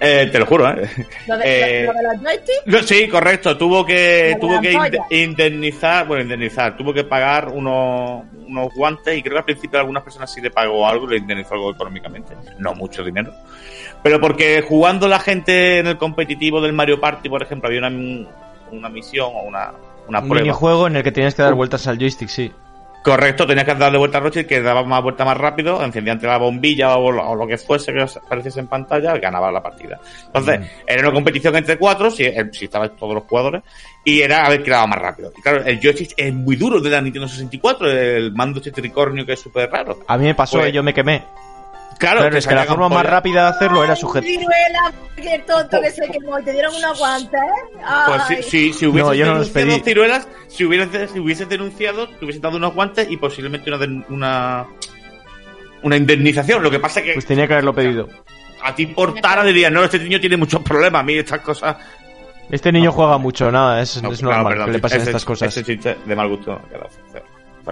Eh, 0.00 0.28
te 0.30 0.38
lo 0.38 0.46
juro, 0.46 0.68
¿eh? 0.70 0.88
Lo 1.26 1.36
de, 1.38 1.44
Eh, 1.82 1.86
lo, 1.86 1.92
lo 1.92 1.98
de 1.98 2.04
los 2.16 2.22
joysticks, 2.22 2.62
No, 2.66 2.82
sí, 2.82 3.08
correcto. 3.08 3.56
Tuvo 3.56 3.84
que, 3.84 4.36
tuvo 4.40 4.60
que 4.60 4.76
indemnizar, 5.10 6.06
bueno, 6.06 6.22
indemnizar, 6.22 6.76
tuvo 6.76 6.92
que 6.92 7.04
pagar 7.04 7.48
unos, 7.48 8.24
unos 8.46 8.72
guantes 8.74 9.16
y 9.16 9.22
creo 9.22 9.34
que 9.34 9.38
al 9.38 9.44
principio 9.44 9.78
algunas 9.78 10.02
personas 10.02 10.32
sí 10.32 10.40
le 10.40 10.50
pagó 10.50 10.86
algo, 10.86 11.06
le 11.06 11.18
indemnizó 11.18 11.54
algo 11.54 11.70
económicamente. 11.72 12.34
No 12.58 12.74
mucho 12.74 13.04
dinero. 13.04 13.32
Pero 14.02 14.20
porque 14.20 14.62
jugando 14.62 15.08
la 15.08 15.18
gente 15.18 15.78
en 15.78 15.86
el 15.86 15.96
competitivo 15.96 16.60
del 16.60 16.72
Mario 16.72 17.00
Party, 17.00 17.28
por 17.28 17.42
ejemplo, 17.42 17.68
había 17.68 17.80
una, 17.86 18.28
una 18.70 18.88
misión 18.88 19.30
o 19.32 19.42
una, 19.42 19.72
una 20.08 20.20
Un 20.20 20.28
prueba. 20.28 20.42
minijuego 20.44 20.86
en 20.88 20.96
el 20.96 21.02
que 21.02 21.12
tenías 21.12 21.34
que 21.34 21.42
dar 21.42 21.54
vueltas 21.54 21.86
al 21.86 21.98
joystick, 21.98 22.28
sí. 22.28 22.52
Correcto, 23.04 23.46
tenías 23.46 23.66
que 23.66 23.74
darle 23.74 23.98
vuelta 23.98 24.16
a 24.16 24.20
Roche 24.22 24.46
que 24.46 24.62
daba 24.62 24.82
más 24.82 25.02
vuelta 25.02 25.26
más 25.26 25.36
rápido, 25.36 25.84
encendía 25.84 26.14
ante 26.14 26.26
la 26.26 26.38
bombilla 26.38 26.96
o 26.96 27.12
lo, 27.12 27.28
o 27.28 27.34
lo 27.34 27.46
que 27.46 27.58
fuese 27.58 27.92
que 27.92 28.00
apareciese 28.00 28.60
en 28.60 28.66
pantalla, 28.66 29.18
ganaba 29.18 29.52
la 29.52 29.62
partida. 29.62 30.00
Entonces, 30.26 30.60
Mm. 30.60 30.64
era 30.86 31.02
una 31.02 31.12
competición 31.12 31.54
entre 31.54 31.76
cuatro, 31.76 32.10
si, 32.10 32.24
eh, 32.24 32.48
si 32.50 32.64
estaban 32.64 32.96
todos 32.96 33.12
los 33.14 33.24
jugadores, 33.24 33.62
y 34.02 34.22
era 34.22 34.46
a 34.46 34.48
ver 34.48 34.62
quién 34.62 34.72
daba 34.72 34.86
más 34.86 34.98
rápido. 35.00 35.32
Y 35.36 35.42
claro, 35.42 35.62
el 35.66 35.78
joystick 35.80 36.14
es 36.16 36.32
muy 36.32 36.56
duro 36.56 36.80
de 36.80 36.88
la 36.88 37.02
Nintendo 37.02 37.28
64, 37.28 37.90
el 37.90 38.32
mando 38.32 38.58
este 38.58 38.72
tricornio 38.72 39.26
que 39.26 39.34
es 39.34 39.40
súper 39.40 39.70
raro. 39.70 39.98
A 40.08 40.16
mí 40.16 40.24
me 40.24 40.34
pasó 40.34 40.58
Pues- 40.60 40.72
yo 40.72 40.82
me 40.82 40.94
quemé. 40.94 41.22
Claro, 42.04 42.20
Claro, 42.20 42.36
es 42.38 42.46
que 42.46 42.54
la 42.54 42.64
forma 42.64 42.88
más 42.88 43.06
rápida 43.06 43.42
de 43.44 43.48
hacerlo 43.56 43.84
era 43.84 43.96
sujetar. 43.96 44.28
qué 45.16 45.38
tonto 45.46 45.80
que 45.80 45.90
se 45.90 46.08
quemó 46.10 46.38
y 46.38 46.44
te 46.44 46.52
dieron 46.52 46.74
unos 46.74 46.98
guantes. 46.98 47.40
Pues 47.72 48.22
Ay. 48.28 48.36
si, 48.42 48.42
si, 48.42 48.72
si 48.72 48.86
hubieses 48.86 49.08
No, 49.08 49.14
yo 49.14 49.26
no 49.26 49.32
denunciado 49.34 49.68
pedí. 49.68 49.80
ciruelas, 49.80 50.28
si 50.48 50.64
hubieses, 50.64 51.10
si 51.10 51.18
hubieses 51.20 51.48
denunciado, 51.48 52.08
te 52.08 52.24
hubiesen 52.24 52.42
dado 52.42 52.56
unos 52.58 52.74
guantes 52.74 53.10
y 53.10 53.16
posiblemente 53.16 53.70
una, 53.72 54.04
una, 54.10 54.66
una 55.82 55.96
indemnización. 55.96 56.62
Lo 56.62 56.70
que 56.70 56.78
pasa 56.80 57.00
es 57.00 57.06
que 57.06 57.12
Pues 57.14 57.26
tenía 57.26 57.46
que 57.46 57.54
haberlo 57.54 57.74
pedido. 57.74 58.08
a 58.62 58.74
ti 58.74 58.86
por 58.86 59.14
tara 59.20 59.42
dirías, 59.44 59.72
no, 59.72 59.82
este 59.84 59.98
niño 59.98 60.20
tiene 60.20 60.36
muchos 60.36 60.62
problemas, 60.62 61.00
a 61.00 61.04
mí 61.04 61.14
estas 61.14 61.40
cosas... 61.40 61.76
Este 62.50 62.70
niño 62.70 62.92
juega 62.92 63.16
mucho, 63.16 63.50
nada, 63.50 63.80
es, 63.80 64.02
No, 64.02 64.12
es 64.12 64.18
claro, 64.18 64.34
normal 64.36 64.52
perdón, 64.52 64.66
que 64.66 64.72
le 64.72 64.78
pasen 64.78 65.00
ese- 65.00 65.10
estas 65.10 65.24
cosas. 65.24 65.48
Ese 65.48 65.64
chiste 65.64 65.96
de 66.04 66.14
mal 66.16 66.28
gusto. 66.28 66.60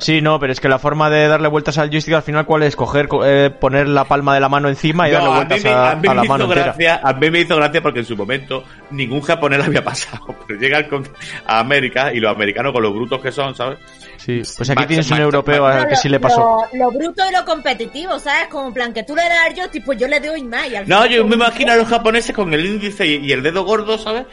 Sí, 0.01 0.23
no, 0.23 0.40
pero 0.40 0.52
es 0.52 0.60
que 0.60 0.69
la 0.69 0.78
forma 0.78 1.10
de 1.10 1.28
darle 1.28 1.48
vueltas 1.48 1.77
al 1.78 1.90
joystick 1.90 2.14
al 2.14 2.23
final, 2.23 2.47
¿cuál 2.47 2.62
es? 2.62 2.77
Coger, 2.77 3.09
co- 3.09 3.27
eh, 3.27 3.51
poner 3.51 3.89
la 3.89 4.05
palma 4.05 4.35
de 4.35 4.40
la 4.40 4.48
mano 4.48 4.69
encima 4.69 5.09
y 5.09 5.12
No, 5.12 5.19
darle 5.19 5.28
a 5.28 5.32
mí, 5.32 5.36
vueltas 5.47 5.64
a, 5.66 5.90
a 5.90 5.97
mí 5.97 6.09
a 6.09 6.14
la 6.14 6.24
mano 6.24 6.48
gracia, 6.48 7.01
a 7.02 7.12
mí 7.12 7.31
me 7.31 7.40
hizo 7.40 7.56
gracia 7.56 7.82
porque 7.82 7.98
en 8.01 8.06
su 8.06 8.16
momento 8.16 8.64
ningún 8.90 9.20
japonés 9.20 9.59
lo 9.59 9.64
había 9.66 9.85
pasado. 9.85 10.35
Pero 10.47 10.59
llegan 10.59 10.85
con, 10.89 11.06
a 11.47 11.59
América 11.59 12.12
y 12.12 12.20
los 12.20 12.35
americanos 12.35 12.73
con 12.73 12.82
los 12.82 12.94
brutos 12.94 13.20
que 13.20 13.31
son, 13.32 13.55
¿sabes? 13.55 13.78
Sí, 14.16 14.40
pues 14.56 14.70
aquí 14.70 14.86
tienes 14.86 15.10
un 15.10 15.19
europeo 15.19 15.64
macho. 15.64 15.78
al 15.82 15.89
que 15.89 15.97
sí 15.97 16.09
le 16.09 16.20
pasó. 16.20 16.59
Lo, 16.73 16.85
lo 16.85 16.90
bruto 16.98 17.23
y 17.28 17.32
lo 17.32 17.44
competitivo, 17.44 18.19
¿sabes? 18.19 18.47
Como 18.48 18.69
en 18.69 18.74
plan 18.74 18.93
que 18.94 19.02
tú 19.02 19.14
le 19.16 19.23
das 19.23 19.47
al 19.48 19.55
joystick, 19.55 19.85
pues 19.85 19.98
yo 19.98 20.06
le 20.09 20.20
doy 20.20 20.43
más. 20.44 20.69
y 20.69 20.77
al 20.77 20.89
No, 20.89 21.05
yo 21.06 21.27
me 21.27 21.35
imagino 21.35 21.73
a 21.73 21.77
los 21.77 21.89
japoneses 21.89 22.35
con 22.35 22.55
el 22.55 22.64
índice 22.64 23.05
y, 23.06 23.16
y 23.16 23.32
el 23.32 23.43
dedo 23.43 23.64
gordo, 23.64 23.98
¿sabes? 23.98 24.24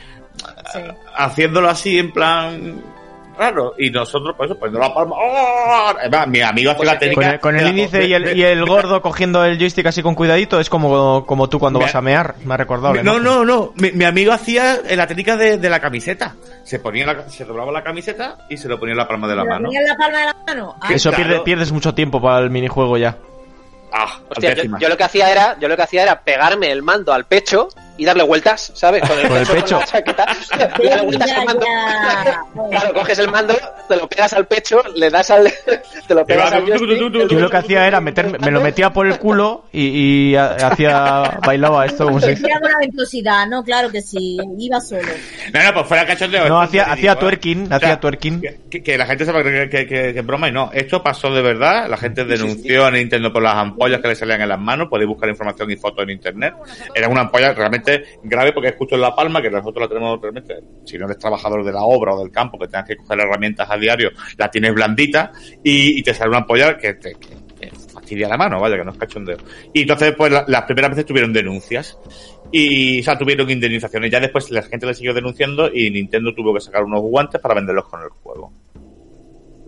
Sí. 0.72 0.80
Haciéndolo 1.18 1.69
así 1.69 1.98
en 1.99 2.11
plan 2.14 2.81
raro. 3.40 3.74
Y 3.78 3.90
nosotros, 3.90 4.36
pues 4.38 4.49
eso, 4.52 4.60
poniendo 4.60 4.80
la 4.88 4.94
palma. 4.94 5.16
¡oh! 5.18 5.94
Además, 5.99 6.28
mi 6.28 6.41
amigo 6.41 6.72
hace 6.72 6.78
Pues 6.78 6.88
la 6.91 6.99
técnica. 6.99 7.22
Con 7.22 7.34
el, 7.34 7.40
con 7.40 7.56
el 7.57 7.68
índice 7.70 8.06
y 8.06 8.14
el, 8.14 8.38
y 8.38 8.44
el 8.44 8.64
gordo 8.66 9.02
cogiendo 9.02 9.44
el 9.45 9.57
joystick 9.57 9.86
así 9.88 10.03
con 10.03 10.14
cuidadito, 10.16 10.60
es 10.60 10.70
como, 10.70 11.26
como 11.26 11.49
tú 11.49 11.57
cuando 11.60 11.80
Me- 11.80 11.86
vas 11.86 11.95
a 11.95 12.02
mear, 12.02 12.36
me 12.44 12.53
ha 12.53 12.57
recordado. 12.57 12.94
No, 13.03 13.20
no, 13.20 13.44
no. 13.45 13.72
Mi, 13.76 13.91
mi 13.94 14.06
amigo 14.06 14.32
hacía 14.34 14.78
en 14.88 14.98
la 14.98 15.07
técnica 15.07 15.38
de, 15.38 15.57
de 15.57 15.70
la 15.70 15.80
camiseta. 15.80 16.36
Se 16.64 16.80
ponía 16.80 17.06
la, 17.07 17.30
se 17.30 17.45
doblaba 17.45 17.72
la 17.72 17.84
camiseta 17.84 18.38
y 18.49 18.57
se 18.57 18.68
lo 18.68 18.80
ponía 18.80 18.91
en 18.94 18.98
la 18.99 19.07
palma 19.07 19.28
de 19.28 19.36
la 19.36 19.44
¿Lo 19.44 19.49
mano. 19.49 19.70
en 19.74 19.86
la 19.88 19.95
palma 19.98 20.18
de 20.20 20.26
la 20.26 20.36
mano? 20.48 20.76
Ah, 20.82 20.94
Eso 20.94 21.10
Claro. 21.10 21.24
pierde- 21.24 21.44
pierdes 21.44 21.72
mucho 21.72 21.94
tiempo 21.95 22.22
para 22.22 22.40
el 22.40 22.49
minijuego 22.52 22.98
ya. 22.98 23.18
Ah, 23.91 24.20
Hostia, 24.30 24.53
yo, 24.53 24.64
yo 24.80 24.88
lo 24.88 24.95
que 24.98 25.03
hacía 25.03 25.32
era, 25.32 25.57
yo 25.60 25.68
lo 25.68 25.76
que 25.76 25.82
hacía 25.82 26.03
era 26.03 26.22
pegarme 26.22 26.72
el 26.72 26.84
mando 26.84 27.11
al 27.11 27.26
pecho 27.26 27.70
y 27.99 28.05
darle 28.05 28.23
vueltas, 28.23 28.71
¿sabes? 28.76 29.01
Con 29.07 29.19
el, 29.19 29.27
Con 29.27 29.38
el 29.38 29.47
pecho. 29.47 29.76
con 29.76 29.80
la 29.81 29.85
chaqueta, 29.85 30.26
y 30.81 30.88
darle 30.88 31.05
vueltas 31.05 31.30
ya, 31.30 31.39
al 31.39 31.45
mando. 31.45 31.65
ya. 31.65 32.41
Claro, 32.69 32.93
coges 32.93 33.19
el 33.19 33.30
mando, 33.31 33.55
te 33.88 33.95
lo 33.95 34.07
pegas 34.07 34.34
al 34.34 34.45
pecho, 34.47 34.81
le 34.95 35.09
das 35.09 35.30
al, 35.31 35.51
te 36.07 36.13
lo 36.13 36.26
pegas 36.26 36.51
al 36.53 36.65
Yo 36.65 37.39
lo 37.39 37.49
que 37.49 37.57
hacía 37.57 37.85
era 37.88 37.99
meterme, 38.01 38.38
me 38.39 38.51
lo 38.51 38.61
metía 38.61 38.91
por 38.91 39.05
el 39.07 39.17
culo 39.19 39.65
y, 39.71 40.30
y 40.31 40.35
ha- 40.35 40.55
hacía, 40.55 41.39
bailaba 41.45 41.85
esto 41.85 42.05
como 42.05 42.19
se 42.19 42.35
buena 42.35 42.77
ventosidad, 42.80 43.47
¿no? 43.47 43.63
Claro 43.63 43.89
que 43.91 44.01
sí, 44.01 44.38
iba 44.57 44.80
solo. 44.80 45.01
No, 45.53 45.63
no, 45.63 45.73
pues 45.73 45.88
fuera 45.88 46.05
cachondeo. 46.05 46.47
No, 46.47 46.61
hacía, 46.61 46.84
verídico, 46.85 46.93
hacía 46.99 47.11
¿eh? 47.11 47.15
twerking, 47.15 47.63
O 47.63 47.67
sea, 47.67 47.77
hacía 47.77 47.99
twerking. 47.99 48.41
Que, 48.69 48.84
que 48.84 48.97
la 48.97 49.05
gente 49.05 49.26
sepa 49.26 49.43
que, 49.43 49.69
que, 49.69 49.88
que- 49.88 49.99
que 50.13 50.19
es 50.19 50.26
broma 50.26 50.47
y 50.47 50.51
no. 50.51 50.69
Esto 50.73 51.03
pasó 51.03 51.31
de 51.34 51.41
verdad. 51.41 51.88
La 51.89 51.97
gente 51.97 52.23
denunció 52.26 52.85
a 52.85 52.91
Nintendo 52.91 53.31
por 53.34 53.41
las 53.43 53.55
ampollas 53.55 53.99
que 54.01 54.07
le 54.09 54.15
salían 54.15 54.41
en 54.41 54.49
las 54.49 54.59
manos. 54.59 54.88
Podéis 54.89 55.07
buscar 55.09 55.30
información 55.30 55.69
y 55.71 55.76
fotos 55.76 56.03
en 56.03 56.11
internet. 56.11 56.53
Era 56.93 57.07
una 57.07 57.21
ampolla 57.21 57.53
realmente 57.53 57.89
grave 58.24 58.53
porque 58.53 58.70
es 58.70 58.76
justo 58.76 58.95
en 58.95 59.02
la 59.02 59.16
palma, 59.16 59.41
que 59.41 59.49
nosotros 59.49 59.82
la 59.84 59.88
tenemos 59.88 60.22
realmente. 60.22 60.56
Si 60.86 60.98
no 60.98 61.06
eres 61.06 61.18
trabajador 61.20 61.64
de 61.64 61.72
la 61.72 61.84
obra 61.84 62.14
o 62.16 62.20
del 62.20 62.32
campo, 62.32 62.57
que 62.60 62.68
tengas 62.68 62.88
que 62.88 62.98
coger 62.98 63.20
herramientas 63.20 63.70
a 63.70 63.78
diario, 63.78 64.11
la 64.38 64.49
tienes 64.52 64.74
blandita 64.74 65.32
y, 65.64 65.99
y 65.99 66.03
te 66.03 66.14
sale 66.14 66.30
una 66.30 66.40
ampolla 66.40 66.78
que 66.78 66.94
te 66.95 67.14
que- 67.16 67.49
que 67.60 67.72
fastidia 67.91 68.30
la 68.30 68.38
mano, 68.38 68.60
vaya, 68.61 68.78
que 68.78 68.86
no 68.86 68.91
es 68.91 68.98
cachondeo. 68.98 69.36
Y 69.74 69.82
entonces, 69.82 70.14
pues 70.18 70.32
la- 70.32 70.45
las 70.48 70.64
primeras 70.64 70.91
veces 70.91 71.06
tuvieron 71.06 71.34
denuncias. 71.34 71.98
Y, 72.52 73.02
o 73.02 73.03
sea, 73.03 73.18
tuvieron 73.18 73.49
indemnizaciones. 73.49 74.10
Ya 74.10 74.20
después 74.20 74.49
la 74.49 74.61
gente 74.64 74.86
le 74.86 74.94
siguió 74.94 75.14
denunciando 75.14 75.70
y 75.72 75.91
Nintendo 75.91 76.34
tuvo 76.34 76.53
que 76.53 76.61
sacar 76.61 76.84
unos 76.84 77.02
guantes 77.02 77.40
para 77.41 77.53
venderlos 77.56 77.86
con 77.90 78.02
el 78.02 78.10
juego. 78.10 78.52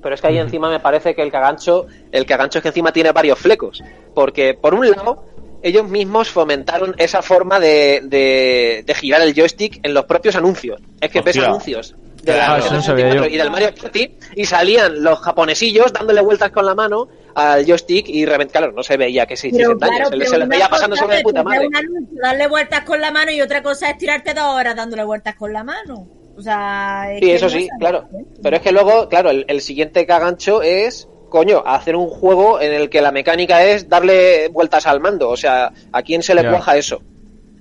Pero 0.02 0.15
es 0.15 0.22
que 0.22 0.27
ahí 0.27 0.38
encima 0.39 0.69
me 0.69 0.80
parece 0.80 1.14
que 1.14 1.22
el 1.22 1.31
cagancho, 1.31 1.85
el 2.11 2.26
cagancho 2.26 2.57
es 2.57 2.64
que 2.64 2.69
encima 2.69 2.91
tiene 2.91 3.11
varios 3.11 3.38
flecos. 3.38 3.84
Porque 4.15 4.56
por 4.60 4.73
un 4.73 4.89
lado, 4.89 5.26
ellos 5.63 5.88
mismos 5.88 6.29
fomentaron 6.29 6.95
esa 6.97 7.21
forma 7.21 7.59
de, 7.59 8.01
de, 8.03 8.83
de 8.85 8.95
girar 8.95 9.21
el 9.21 9.33
joystick 9.33 9.79
en 9.83 9.93
los 9.93 10.05
propios 10.05 10.35
anuncios. 10.35 10.81
Es 10.99 11.09
que 11.11 11.21
ves 11.21 11.35
Hostia. 11.38 11.45
anuncios 11.49 11.95
de 12.23 12.33
la 12.38 12.59
eso 12.59 12.73
no 12.75 12.81
sabía 12.83 13.05
64 13.05 13.25
yo. 13.29 13.33
y 13.33 13.38
del 13.39 13.49
Mario 13.49 13.73
Party 13.81 14.15
y 14.35 14.45
salían 14.45 15.01
los 15.03 15.17
japonesillos 15.21 15.91
dándole 15.91 16.21
vueltas 16.21 16.51
con 16.51 16.67
la 16.67 16.75
mano 16.75 17.07
al 17.33 17.65
joystick 17.65 18.07
y 18.09 18.25
realmente, 18.25 18.51
claro, 18.51 18.71
no 18.73 18.83
se 18.83 18.95
veía 18.95 19.25
que 19.25 19.35
se 19.35 19.47
hiciesen 19.47 19.79
daño, 19.79 19.97
claro, 19.97 20.17
se, 20.19 20.25
se 20.27 20.38
les 20.38 20.47
veía 20.47 20.69
pasando 20.69 20.95
sobre 20.95 21.17
de 21.17 21.23
puta 21.23 21.41
madre. 21.43 21.65
un 21.67 21.75
anuncio, 21.75 22.17
darle 22.21 22.47
vueltas 22.47 22.83
con 22.85 23.01
la 23.01 23.09
mano 23.09 23.31
y 23.31 23.41
otra 23.41 23.63
cosa 23.63 23.89
es 23.89 23.97
tirarte 23.97 24.35
dos 24.35 24.43
horas 24.53 24.75
dándole 24.75 25.03
vueltas 25.03 25.35
con 25.35 25.51
la 25.51 25.63
mano. 25.63 26.07
O 26.38 26.41
sea, 26.43 27.11
es 27.11 27.19
Sí, 27.21 27.25
que 27.25 27.35
eso 27.35 27.45
no 27.45 27.51
sí, 27.51 27.69
claro. 27.79 28.07
Pero 28.43 28.55
es 28.55 28.61
que 28.61 28.71
luego, 28.71 29.09
claro, 29.09 29.29
el, 29.31 29.45
el 29.47 29.61
siguiente 29.61 30.05
cagancho 30.05 30.61
es, 30.61 31.07
coño, 31.31 31.63
hacer 31.65 31.95
un 31.95 32.09
juego 32.09 32.61
en 32.61 32.73
el 32.73 32.89
que 32.89 33.01
la 33.01 33.11
mecánica 33.11 33.63
es 33.63 33.89
darle 33.89 34.49
vueltas 34.49 34.85
al 34.85 34.99
mando. 34.99 35.29
O 35.29 35.37
sea, 35.37 35.71
¿a 35.91 36.03
quién 36.03 36.21
se 36.21 36.35
le 36.35 36.47
cuaja 36.47 36.77
eso? 36.77 37.01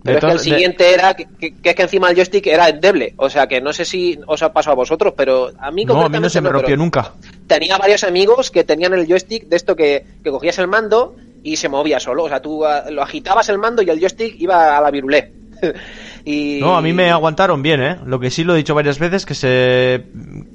Pero 0.03 0.19
es 0.19 0.25
que 0.25 0.33
el 0.33 0.39
siguiente 0.39 0.93
era 0.93 1.15
que, 1.15 1.27
es 1.63 1.75
que 1.75 1.83
encima 1.83 2.11
el 2.11 2.17
joystick 2.17 2.47
era 2.47 2.69
endeble. 2.69 3.15
O 3.17 3.31
sea, 3.31 3.47
que 3.47 3.61
no 3.61 3.73
sé 3.73 3.85
si 3.85 4.19
os 4.27 4.43
ha 4.43 4.53
pasado 4.53 4.73
a 4.73 4.77
vosotros, 4.77 5.15
pero 5.17 5.51
a 5.59 5.71
mí 5.71 5.85
No, 5.85 6.03
a 6.03 6.09
mí 6.09 6.19
no 6.19 6.29
se 6.29 6.41
me 6.41 6.51
rompió 6.51 6.77
nunca. 6.77 7.13
Tenía 7.47 7.79
varios 7.79 8.05
amigos 8.05 8.51
que 8.51 8.65
tenían 8.65 8.93
el 8.93 9.07
joystick 9.07 9.47
de 9.47 9.57
esto 9.57 9.77
que, 9.77 10.05
que 10.23 10.31
cogías 10.31 10.59
el 10.59 10.69
mando 10.69 11.15
y 11.43 11.57
se 11.57 11.69
movía 11.69 12.01
solo. 12.01 12.25
O 12.25 12.29
sea, 12.29 12.41
tú 12.41 12.67
ah, 12.67 12.85
lo 12.91 13.03
agitabas 13.03 13.49
el 13.49 13.59
mando 13.59 13.83
y 13.83 13.91
el 13.91 14.01
joystick 14.01 14.41
iba 14.41 14.77
a 14.77 14.81
la 14.81 14.91
virulé. 14.91 15.33
y... 16.25 16.59
No, 16.61 16.77
a 16.77 16.83
mí 16.83 16.93
me 16.93 17.11
aguantaron 17.11 17.63
bien, 17.63 17.83
¿eh? 17.83 17.99
Lo 18.05 18.21
que 18.21 18.31
sí 18.31 18.45
lo 18.45 18.55
he 18.55 18.59
dicho 18.59 18.75
varias 18.75 18.99
veces, 18.99 19.27
que 19.27 19.35
se 19.35 20.07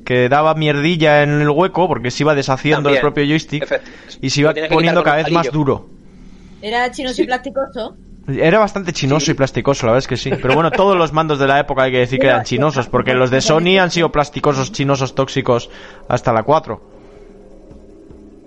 que 0.06 0.30
daba 0.30 0.54
mierdilla 0.56 1.24
en 1.24 1.42
el 1.42 1.50
hueco 1.50 1.88
porque 1.88 2.12
se 2.12 2.24
iba 2.24 2.36
deshaciendo 2.36 2.84
También. 2.84 2.98
el 2.98 3.02
propio 3.02 3.26
joystick 3.26 3.64
Efecto. 3.64 3.90
y 4.22 4.30
se 4.30 4.42
iba 4.42 4.54
poniendo 4.70 5.04
cada 5.04 5.18
vez 5.18 5.32
más 5.32 5.52
duro. 5.52 5.90
Era 6.62 6.90
chinoso 6.92 7.22
y 7.22 7.26
plasticoso. 7.26 7.96
Era 8.28 8.58
bastante 8.58 8.92
chinoso 8.92 9.30
y 9.30 9.36
plasticoso, 9.36 9.86
la 9.86 9.94
verdad 9.94 10.04
es 10.04 10.08
que 10.08 10.18
sí. 10.18 10.32
Pero 10.42 10.56
bueno, 10.56 10.72
todos 10.72 10.98
los 10.98 11.14
mandos 11.14 11.38
de 11.38 11.48
la 11.48 11.60
época 11.60 11.84
hay 11.84 11.92
que 11.92 12.00
decir 12.00 12.20
que 12.20 12.28
eran 12.28 12.44
chinosos, 12.44 12.88
porque 12.92 13.14
los 13.14 13.30
de 13.30 13.42
Sony 13.42 13.78
han 13.80 13.92
sido 13.92 14.12
plasticosos, 14.12 14.72
chinosos, 14.72 15.14
tóxicos 15.14 15.70
hasta 16.08 16.34
la 16.34 16.42
4. 16.42 16.95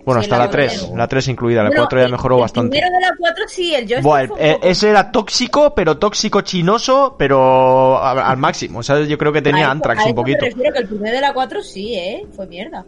Bueno, 0.09 0.23
Sí, 0.23 0.27
hasta 0.27 0.39
la 0.39 0.45
la 0.47 0.51
3, 0.51 0.79
cuatro. 0.81 0.97
la 0.97 1.07
3 1.09 1.29
incluida, 1.29 1.63
la 1.63 1.69
Bueno, 1.69 1.83
4 1.83 1.99
ya 2.01 2.05
el- 2.07 2.13
mejoró 2.13 2.35
el 2.37 2.41
bastante. 2.41 2.71
primero 2.71 2.95
de 2.95 3.01
la 3.01 3.15
4 3.19 3.45
sí, 3.47 3.75
el 3.75 3.87
joystick 3.87 4.07
el- 4.17 4.31
un 4.33 4.39
eh, 4.41 4.53
poco- 4.55 4.67
ese 4.67 4.89
era 4.91 5.13
tóxico, 5.13 5.75
pero 5.75 5.99
tóxico 5.99 6.41
chinoso, 6.41 7.15
pero 7.19 7.99
a- 7.99 8.31
al 8.31 8.37
máximo. 8.39 8.79
O 8.79 8.83
sea, 8.83 9.01
yo 9.01 9.19
creo 9.19 9.33
que 9.33 9.43
tenía 9.43 9.71
Antrax 9.71 10.07
un 10.07 10.15
poquito. 10.15 10.39
Me 10.43 10.49
refiero 10.51 10.73
que 10.73 10.79
el 10.79 10.89
primero 10.89 11.15
de 11.15 11.21
la 11.21 11.33
4 11.35 11.63
sí, 11.63 11.95
¿eh? 11.95 12.27
Fue 12.35 12.47
mierda. 12.47 12.85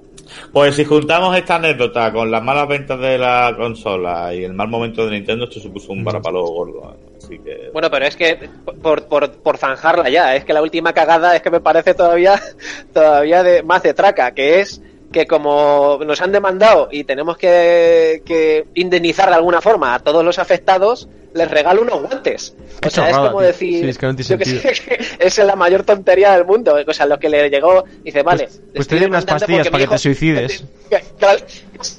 Pues 0.52 0.76
si 0.76 0.84
juntamos 0.84 1.36
esta 1.36 1.56
anécdota 1.56 2.12
con 2.12 2.30
las 2.30 2.42
malas 2.42 2.68
ventas 2.68 2.98
de 3.00 3.18
la 3.18 3.52
consola 3.56 4.32
y 4.32 4.44
el 4.44 4.52
mal 4.54 4.68
momento 4.68 5.04
de 5.04 5.10
Nintendo, 5.12 5.44
esto 5.44 5.58
supuso 5.60 5.92
un 5.92 6.04
varapalo 6.04 6.44
gordo. 6.44 6.94
¿eh? 6.94 7.16
Así 7.18 7.38
que. 7.40 7.70
Bueno, 7.72 7.90
pero 7.90 8.06
es 8.06 8.14
que 8.16 8.48
por, 8.80 9.04
por, 9.06 9.30
por 9.42 9.58
zanjarla 9.58 10.08
ya, 10.08 10.34
es 10.36 10.44
que 10.44 10.52
la 10.52 10.62
última 10.62 10.92
cagada 10.92 11.34
es 11.36 11.42
que 11.42 11.50
me 11.50 11.60
parece 11.60 11.94
todavía, 11.94 12.40
todavía 12.94 13.42
de, 13.42 13.62
más 13.62 13.82
de 13.82 13.92
traca, 13.92 14.30
que 14.32 14.60
es 14.60 14.80
que 15.12 15.26
como 15.26 15.98
nos 16.06 16.20
han 16.20 16.32
demandado 16.32 16.88
y 16.90 17.04
tenemos 17.04 17.36
que, 17.36 18.22
que 18.24 18.66
indemnizar 18.74 19.28
de 19.28 19.34
alguna 19.34 19.60
forma 19.60 19.94
a 19.94 19.98
todos 19.98 20.24
los 20.24 20.38
afectados, 20.38 21.08
les 21.34 21.50
regalo 21.50 21.82
unos 21.82 22.02
guantes. 22.02 22.54
Qué 22.80 22.88
O 22.88 22.90
sea, 22.90 23.10
es 23.10 23.16
como 23.16 23.40
decir, 23.40 23.84
Sí, 23.84 23.88
es 23.88 23.98
que 23.98 24.06
no 24.06 24.14
tiene 24.16 24.28
yo 24.30 24.38
que 24.38 24.44
sentido. 24.44 24.74
sé, 24.74 24.82
que 25.18 25.26
es 25.26 25.38
la 25.38 25.56
mayor 25.56 25.84
tontería 25.84 26.32
del 26.32 26.44
mundo. 26.44 26.76
O 26.86 26.92
sea, 26.94 27.06
lo 27.06 27.18
que 27.18 27.28
le 27.28 27.48
llegó, 27.50 27.84
dice, 28.02 28.22
vale. 28.22 28.44
Pues- 28.44 28.60
pues 28.74 28.88
te 28.88 29.04
unas 29.06 29.24
pastillas 29.24 29.68
para 29.68 29.84
que 29.84 29.90
te 29.90 29.98
suicides. 29.98 30.64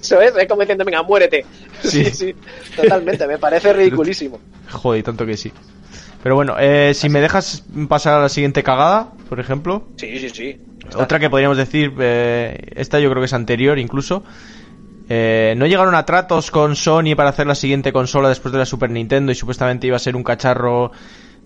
Eso 0.01 0.21
es, 0.21 0.35
es 0.35 0.47
como 0.47 0.61
diciendo, 0.61 0.85
venga, 0.85 1.03
muérete. 1.03 1.45
Sí. 1.81 2.05
Sí, 2.05 2.11
sí, 2.11 2.35
totalmente, 2.75 3.25
me 3.25 3.39
parece 3.39 3.73
ridiculísimo. 3.73 4.39
Joder, 4.69 5.01
tanto 5.03 5.25
que 5.25 5.35
sí. 5.35 5.51
Pero 6.21 6.35
bueno, 6.35 6.55
eh, 6.59 6.93
si 6.93 7.09
me 7.09 7.19
dejas 7.21 7.63
pasar 7.89 8.19
a 8.19 8.21
la 8.21 8.29
siguiente 8.29 8.61
cagada, 8.61 9.09
por 9.27 9.39
ejemplo. 9.39 9.87
Sí, 9.97 10.19
sí, 10.19 10.29
sí. 10.29 10.59
Otra 10.95 11.19
que 11.19 11.29
podríamos 11.29 11.57
decir, 11.57 11.93
eh, 11.99 12.57
esta 12.75 12.99
yo 12.99 13.09
creo 13.09 13.21
que 13.21 13.25
es 13.27 13.33
anterior 13.33 13.77
incluso. 13.79 14.23
Eh, 15.09 15.53
no 15.57 15.65
llegaron 15.67 15.93
a 15.95 16.05
tratos 16.05 16.51
con 16.51 16.75
Sony 16.75 17.15
para 17.17 17.29
hacer 17.29 17.45
la 17.45 17.55
siguiente 17.55 17.91
consola 17.91 18.29
después 18.29 18.51
de 18.53 18.59
la 18.59 18.65
Super 18.65 18.89
Nintendo 18.89 19.31
y 19.31 19.35
supuestamente 19.35 19.87
iba 19.87 19.97
a 19.97 19.99
ser 19.99 20.15
un 20.15 20.23
cacharro 20.23 20.91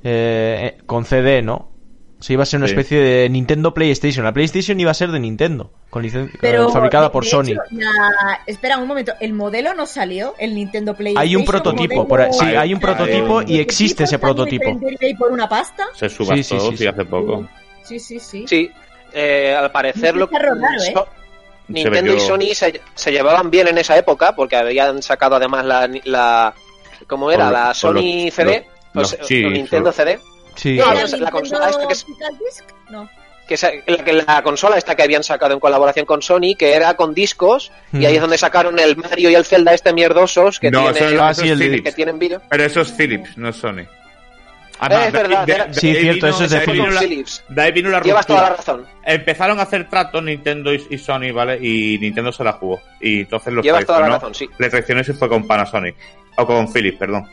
eh, 0.03 0.77
con 0.85 1.03
CD, 1.05 1.41
¿no? 1.41 1.71
O 2.19 2.23
sea, 2.23 2.35
iba 2.35 2.43
a 2.43 2.45
ser 2.45 2.59
una 2.59 2.67
Sí. 2.67 2.73
especie 2.73 2.99
de 2.99 3.29
Nintendo 3.29 3.73
PlayStation. 3.73 4.23
La 4.23 4.33
PlayStation 4.33 4.79
iba 4.79 4.91
a 4.91 4.93
ser 4.93 5.11
de 5.11 5.19
Nintendo, 5.19 5.73
con 5.89 6.03
licen- 6.03 6.31
Pero 6.39 6.69
eh, 6.69 6.71
fabricada 6.71 7.05
de- 7.05 7.09
por 7.09 7.25
Sony. 7.25 7.49
hecho, 7.51 7.61
la- 7.71 8.39
Espera 8.47 8.77
un 8.77 8.87
momento, 8.87 9.13
¿el 9.19 9.33
modelo 9.33 9.73
no 9.73 9.85
salió? 9.85 10.33
¿El 10.37 10.53
Nintendo 10.55 10.93
PlayStation? 10.95 11.21
Hay 11.27 11.35
un 11.35 11.43
prototipo, 11.43 11.95
modelo- 11.95 12.07
por 12.07 12.21
ahí- 12.21 12.33
sí, 12.33 12.45
Hay- 12.45 12.73
un 12.73 12.79
prototipo 12.79 13.39
hay 13.39 13.45
y 13.55 13.59
existe 13.59 14.03
ese 14.03 14.17
¿Salió 14.17 14.29
en 14.29 14.35
prototipo. 14.35 14.79
por 15.19 15.31
una 15.31 15.49
pasta? 15.49 15.87
Se 15.93 16.07
subastó 16.07 16.35
Sí, 16.35 16.43
sí, 16.43 16.59
sí, 16.59 16.67
sí, 16.71 16.77
sí. 16.77 16.87
hace 16.87 17.05
poco. 17.05 17.47
Sí, 17.83 17.99
sí, 17.99 18.19
sí. 18.19 18.45
Sí, 18.47 18.69
eh, 19.15 19.55
al 19.57 19.71
parecer 19.71 20.15
lo 20.15 20.27
raro, 20.27 20.53
¿eh? 20.55 20.93
Nintendo 21.67 22.13
y 22.13 22.19
Sony 22.19 22.53
se, 22.53 22.79
se 22.93 23.11
llevaban 23.11 23.49
bien 23.49 23.67
en 23.67 23.77
esa 23.79 23.97
época 23.97 24.35
porque 24.35 24.55
habían 24.55 25.01
sacado 25.01 25.35
además 25.37 25.65
la, 25.65 25.89
la 26.03 26.53
¿cómo 27.07 27.31
era? 27.31 27.45
Por- 27.45 27.53
la 27.53 27.73
Sony 27.73 28.29
CD, 28.31 28.67
Nintendo 28.93 29.91
solo- 29.91 30.09
CD, 30.09 30.19
Sí. 30.55 30.77
No, 30.77 30.91
¿Era 30.93 31.05
la 31.17 31.31
consola 31.31 31.69
esta 31.69 31.87
que 31.87 31.93
es- 31.93 32.05
Digital 32.05 32.37
Disc? 32.45 32.63
No. 32.89 33.09
que, 33.47 33.57
la, 33.91 34.03
que 34.03 34.13
la 34.13 34.41
consola 34.41 34.77
esta 34.77 34.95
que 34.95 35.03
habían 35.03 35.23
sacado 35.23 35.53
en 35.53 35.59
colaboración 35.59 36.05
con 36.05 36.21
Sony, 36.21 36.55
que 36.57 36.73
era 36.73 36.93
con 36.95 37.13
discos 37.13 37.71
y 37.93 37.97
Mm. 37.97 38.05
ahí 38.05 38.15
es 38.15 38.21
donde 38.21 38.37
sacaron 38.37 38.79
el 38.79 38.95
Mario 38.95 39.29
y 39.31 39.35
el 39.35 39.43
Zelda 39.45 39.73
este 39.73 39.91
mierdosos 39.93 40.59
que 40.59 40.71
No, 40.71 40.79
tienen 40.91 40.95
eso 40.95 41.05
es- 41.05 41.39
Ah, 41.39 41.83
que 41.83 41.91
tienen 41.91 42.17
vídeo. 42.19 42.41
Pero 42.49 42.63
eso 42.63 42.81
es 42.81 42.91
Philips, 42.91 43.37
no 43.37 43.49
es 43.49 43.55
Sony. 43.57 43.85
Eh, 44.81 45.05
es 45.07 45.11
verdad, 45.13 45.67
Sí, 45.71 45.93
cierto, 45.95 46.27
eso 46.27 46.43
es 46.43 46.51
de 46.51 46.59
Philips. 46.61 46.99
Philips. 46.99 47.43
de 47.49 47.61
ahí 47.61 47.71
vino 47.71 47.89
la 47.89 48.01
Llevas 48.01 48.27
toda 48.27 48.41
la 48.43 48.49
razón. 48.55 48.85
Empezaron 49.05 49.59
a 49.59 49.63
hacer 49.63 49.89
tratos 49.89 50.21
Nintendo 50.23 50.73
y, 50.73 50.85
y 50.89 50.97
Sony, 50.97 51.31
¿vale? 51.33 51.57
Y 51.61 51.97
Nintendo 51.99 52.31
se 52.31 52.43
la 52.43 52.53
jugó. 52.53 52.81
Y 52.99 53.21
entonces 53.21 53.53
los 53.53 53.63
Llevas 53.63 53.85
toda 53.85 54.01
la 54.01 54.09
razón, 54.09 54.33
sí. 54.35 54.49
Le 54.59 54.69
traicionó 54.69 55.01
y 55.01 55.05
se 55.05 55.13
fue 55.13 55.29
con 55.29 55.47
Panasonic. 55.47 55.95
O 56.37 56.45
con 56.45 56.71
Philips, 56.71 56.97
perdón. 56.97 57.25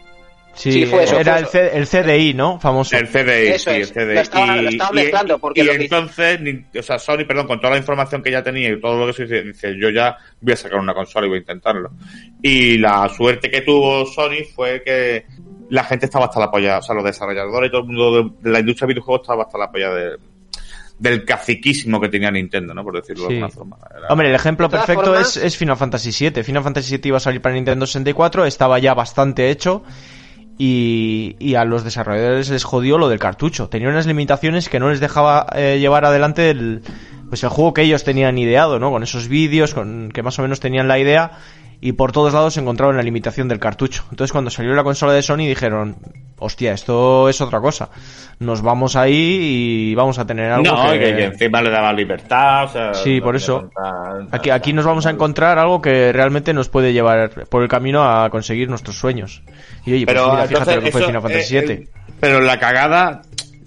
Sí, 0.55 0.71
Sí, 0.71 0.85
fue 0.87 1.05
eso, 1.05 1.19
era 1.19 1.39
fue 1.47 1.61
el, 1.63 1.79
eso. 1.87 1.97
C- 1.97 2.01
el 2.01 2.05
CDI, 2.05 2.35
¿no? 2.35 2.61
Famoso. 2.61 2.95
El 2.95 3.09
CDI, 3.09 3.49
Eso 3.49 3.71
sí, 3.71 3.77
es. 3.81 3.91
el 3.91 3.95
CDI. 4.07 4.15
Lo 4.15 4.21
estaba- 4.21 4.57
lo 4.57 4.69
estaba 4.69 4.91
mezclando, 4.93 5.39
porque 5.39 5.61
y 5.63 5.65
lo 5.65 5.73
entonces, 5.73 6.41
o 6.79 6.83
sea, 6.83 6.99
Sony, 6.99 7.25
perdón, 7.27 7.47
con 7.47 7.59
toda 7.59 7.73
la 7.73 7.79
información 7.79 8.23
que 8.23 8.31
ya 8.31 8.43
tenía 8.43 8.69
y 8.69 8.79
todo 8.79 8.99
lo 8.99 9.07
que 9.07 9.15
se 9.15 9.23
dice, 9.23 9.43
dice, 9.45 9.75
yo 9.81 9.89
ya 9.89 10.15
voy 10.43 10.53
a 10.53 10.57
sacar 10.57 10.79
una 10.79 10.93
consola 10.93 11.25
y 11.27 11.31
voy 11.31 11.39
a 11.39 11.41
intentarlo. 11.41 11.91
Y 12.43 12.77
la 12.77 13.09
suerte 13.09 13.51
que 13.51 13.63
tuvo 13.63 14.05
Sony 14.05 14.45
fue 14.55 14.83
que 14.85 15.25
la 15.73 15.85
gente 15.85 16.05
estaba 16.07 16.27
hasta 16.27 16.39
la 16.39 16.51
polla, 16.51 16.79
o 16.79 16.83
sea, 16.83 16.95
los 16.95 17.05
desarrolladores 17.05 17.69
y 17.69 17.71
todo 17.71 17.81
el 17.83 17.87
mundo 17.89 18.33
de, 18.43 18.51
la 18.51 18.61
industria 18.61 18.87
de 18.87 18.93
videojuegos 18.95 19.23
estaba 19.23 19.45
hasta 19.45 19.57
la 19.59 19.71
polla 19.73 19.91
de- 19.91 20.17
del 20.99 21.25
caciquismo 21.25 21.99
que 22.01 22.09
tenía 22.11 22.31
Nintendo, 22.31 22.75
¿no? 22.75 22.85
Por 22.85 22.95
decirlo 22.95 23.27
Sí. 23.27 23.35
de 23.35 23.41
alguna 23.43 23.49
forma. 23.49 23.77
Era- 23.91 24.09
Hombre, 24.09 24.29
el 24.29 24.35
ejemplo 24.35 24.69
perfecto 24.69 25.07
formas- 25.07 25.37
es, 25.39 25.45
es 25.45 25.57
Final 25.57 25.77
Fantasy 25.77 26.11
VII. 26.31 26.45
Final 26.45 26.63
Fantasy 26.63 26.97
VII 26.99 27.09
iba 27.09 27.17
a 27.17 27.21
salir 27.21 27.41
para 27.41 27.55
Nintendo 27.55 27.87
64, 27.87 28.45
estaba 28.45 28.79
ya 28.79 28.93
bastante 28.95 29.51
hecho 29.51 29.83
y, 30.59 31.37
y 31.39 31.55
a 31.55 31.65
los 31.65 31.83
desarrolladores 31.85 32.51
les 32.51 32.65
jodió 32.65 32.99
lo 32.99 33.09
del 33.09 33.19
cartucho. 33.19 33.69
Tenía 33.69 33.89
unas 33.89 34.07
limitaciones 34.07 34.69
que 34.69 34.79
no 34.79 34.91
les 34.91 35.01
dejaba 35.01 35.47
eh, 35.57 35.79
llevar 35.81 36.05
adelante 36.05 36.51
el, 36.51 36.83
pues 37.29 37.43
el 37.43 37.49
juego 37.49 37.73
que 37.73 37.83
ellos 37.83 38.05
tenían 38.05 38.37
ideado, 38.39 38.79
¿no? 38.79 38.91
Con 38.91 39.03
esos 39.03 39.29
vídeos, 39.29 39.75
con 39.75 40.11
que 40.13 40.23
más 40.23 40.39
o 40.39 40.43
menos 40.43 40.61
tenían 40.61 40.87
la 40.89 40.99
idea 40.99 41.33
y 41.85 41.93
por 41.93 42.13
todos 42.13 42.33
lados 42.33 42.55
se 42.55 42.61
encontraban 42.61 42.97
la 42.97 43.03
limitación 43.03 43.49
del 43.49 43.59
cartucho. 43.59 44.05
Entonces 44.11 44.31
cuando 44.31 44.53
salió 44.53 44.73
la 44.73 44.85
consola 44.85 45.13
de 45.15 45.21
Sony 45.21 45.39
dijeron, 45.39 45.97
hostia, 46.39 46.73
esto 46.73 47.29
es 47.29 47.41
otra 47.41 47.61
cosa. 47.61 47.89
Nos 48.39 48.63
vamos 48.63 48.95
ahí 48.95 49.91
y 49.91 49.95
vamos 49.97 50.17
a 50.21 50.25
tener 50.25 50.53
algo 50.53 50.65
no, 50.65 50.93
que... 50.93 51.01
que... 51.01 51.17
que 51.17 51.25
encima 51.25 51.61
le 51.61 51.71
daba 51.71 51.93
libertad, 51.93 52.65
o 52.67 52.69
sea, 52.69 52.95
Sí, 52.95 53.21
por 53.21 53.35
eso. 53.35 53.69
Aquí, 54.31 54.51
aquí 54.51 54.73
nos 54.73 54.85
vamos 54.87 55.07
a 55.07 55.11
encontrar 55.11 55.59
algo 55.59 55.83
que 55.83 56.13
realmente 56.13 56.55
nos 56.55 56.69
puede 56.69 56.93
llevar 56.93 57.47
por 57.47 57.65
el 57.65 57.69
camino 57.69 58.05
a 58.05 58.31
conseguir 58.31 58.69
nuestros 58.69 58.97
sueños. 58.97 59.43
Y 59.85 59.95
oye, 59.95 60.05
pues 60.07 60.17
Pero 60.17 60.31
mira, 60.33 60.47
fíjate 60.47 60.75
entonces, 60.75 60.77
lo 60.77 60.83
que 60.83 60.93
fue 60.93 61.01
eso, 61.01 61.09
Final 61.09 61.23
Fantasy 61.23 61.57
eh, 61.57 61.61
VII. 61.63 61.73
eh, 61.75 61.89
pero 62.21 62.41
la 62.41 62.61
cagada, 62.61 63.23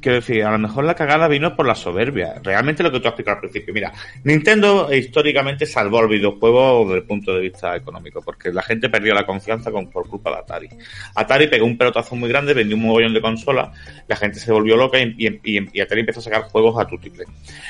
quiero 0.05 0.19
decir, 0.19 0.43
a 0.43 0.51
lo 0.51 0.59
mejor 0.59 0.83
la 0.83 0.93
cagada 0.93 1.27
vino 1.27 1.55
por 1.55 1.65
la 1.65 1.73
soberbia. 1.73 2.35
Realmente 2.43 2.83
lo 2.83 2.91
que 2.91 2.99
tú 2.99 3.07
has 3.07 3.13
explicado 3.13 3.37
al 3.37 3.41
principio. 3.41 3.73
Mira, 3.73 3.91
Nintendo 4.23 4.93
históricamente 4.93 5.65
salvó 5.65 6.01
el 6.01 6.09
videojuego 6.09 6.83
desde 6.83 6.97
el 6.97 7.03
punto 7.05 7.33
de 7.33 7.39
vista 7.39 7.75
económico, 7.75 8.21
porque 8.21 8.53
la 8.53 8.61
gente 8.61 8.87
perdió 8.87 9.15
la 9.15 9.25
confianza 9.25 9.71
con, 9.71 9.89
por 9.89 10.07
culpa 10.07 10.29
de 10.29 10.37
Atari. 10.37 10.69
Atari 11.15 11.47
pegó 11.47 11.65
un 11.65 11.75
pelotazo 11.75 12.15
muy 12.15 12.29
grande, 12.29 12.53
vendió 12.53 12.75
un 12.75 12.83
mogollón 12.83 13.15
de 13.15 13.21
consolas, 13.21 13.75
la 14.07 14.15
gente 14.15 14.37
se 14.37 14.51
volvió 14.51 14.77
loca 14.77 14.99
y, 14.99 15.81
Atari 15.81 16.01
empezó 16.01 16.19
a 16.19 16.23
sacar 16.23 16.43
juegos 16.43 16.79
a 16.79 16.85
tu. 16.85 16.99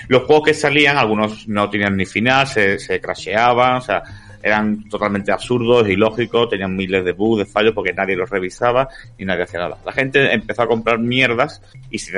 Los 0.09 0.23
juegos 0.23 0.47
que 0.47 0.53
salían, 0.53 0.97
algunos 0.97 1.47
no 1.47 1.69
tenían 1.69 1.95
ni 1.95 2.05
final, 2.05 2.47
se, 2.47 2.79
se 2.79 2.99
crasheaban, 2.99 3.77
o 3.77 3.81
sea, 3.81 4.03
eran 4.45 4.87
totalmente 4.87 5.31
absurdos, 5.31 5.89
ilógicos, 5.89 6.47
tenían 6.47 6.75
miles 6.75 7.03
de 7.03 7.13
bugs, 7.13 7.39
de 7.39 7.51
fallos 7.51 7.73
porque 7.73 7.91
nadie 7.91 8.15
los 8.15 8.29
revisaba 8.29 8.87
y 9.17 9.25
nadie 9.25 9.41
hacía 9.45 9.61
nada. 9.61 9.79
La 9.83 9.91
gente 9.91 10.31
empezó 10.31 10.61
a 10.61 10.67
comprar 10.67 10.99
mierdas 10.99 11.63
y 11.89 11.97
se, 11.97 12.11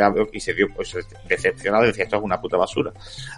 dio 0.53 0.67
pues, 0.75 0.93
decepcionado 1.25 1.85
y 1.85 1.87
decía 1.87 2.03
esto 2.03 2.17
es 2.17 2.23
una 2.23 2.41
puta 2.41 2.57
basura. 2.57 2.91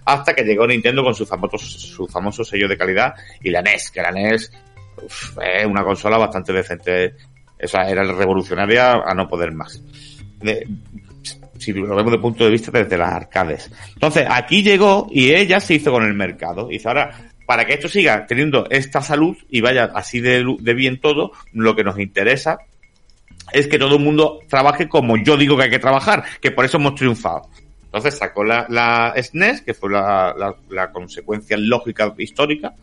Hasta 0.05 0.33
que 0.33 0.43
llegó 0.43 0.65
Nintendo 0.65 1.03
con 1.03 1.13
su 1.13 1.27
famoso, 1.27 2.43
sello 2.43 2.67
de 2.67 2.77
calidad 2.77 3.13
y 3.43 3.51
la 3.51 3.61
NES, 3.61 3.91
que 3.91 4.01
la 4.01 4.11
NES 4.11 4.51
uf, 5.03 5.37
es 5.39 5.67
una 5.67 5.83
consola 5.83 6.17
bastante 6.17 6.51
decente. 6.51 7.13
Esa 7.59 7.87
era 7.87 8.01
revolucionaria 8.03 8.93
a 8.93 9.13
no 9.13 9.27
poder 9.27 9.51
más. 9.51 9.83
De- 10.39 10.67
si 11.59 11.73
lo 11.73 11.95
vemos 11.95 12.13
el 12.13 12.21
punto 12.21 12.45
de 12.45 12.49
vista 12.51 12.71
desde 12.71 12.97
las 12.97 13.11
arcades. 13.11 13.69
Entonces, 13.93 14.25
aquí 14.29 14.63
llegó 14.63 15.07
y 15.11 15.33
ella 15.33 15.59
se 15.59 15.75
hizo 15.75 15.91
con 15.91 16.05
el 16.05 16.13
mercado. 16.13 16.67
Dice, 16.69 16.87
ahora, 16.87 17.28
para 17.49 17.65
que 17.65 17.73
esto 17.73 17.87
siga 17.87 18.27
teniendo 18.27 18.67
esta 18.69 19.01
salud 19.01 19.35
y 19.49 19.59
vaya 19.61 19.85
así 19.95 20.21
de, 20.21 20.43
bien 20.75 21.01
todo, 21.01 21.31
lo 21.51 21.75
que 21.75 21.83
nos 21.83 21.97
interesa 21.97 22.59
es 23.51 23.65
que 23.65 23.79
todo 23.79 23.95
el 23.95 24.03
mundo 24.03 24.41
trabaje 24.47 24.87
como 24.87 25.17
yo 25.17 25.35
digo 25.35 25.57
que 25.57 25.63
hay 25.63 25.69
que 25.71 25.79
trabajar, 25.79 26.23
que 26.41 26.51
por 26.51 26.63
eso 26.63 26.77
hemos 26.77 26.93
triunfado. 26.93 27.49
Entonces 27.85 28.19
sacó 28.19 28.43
la, 28.43 29.15
SNES, 29.19 29.61
que 29.63 29.73
fue 29.73 29.89
la 29.89 30.91
consecuencia 30.93 31.57
lógica 31.57 32.13
histórica. 32.19 32.75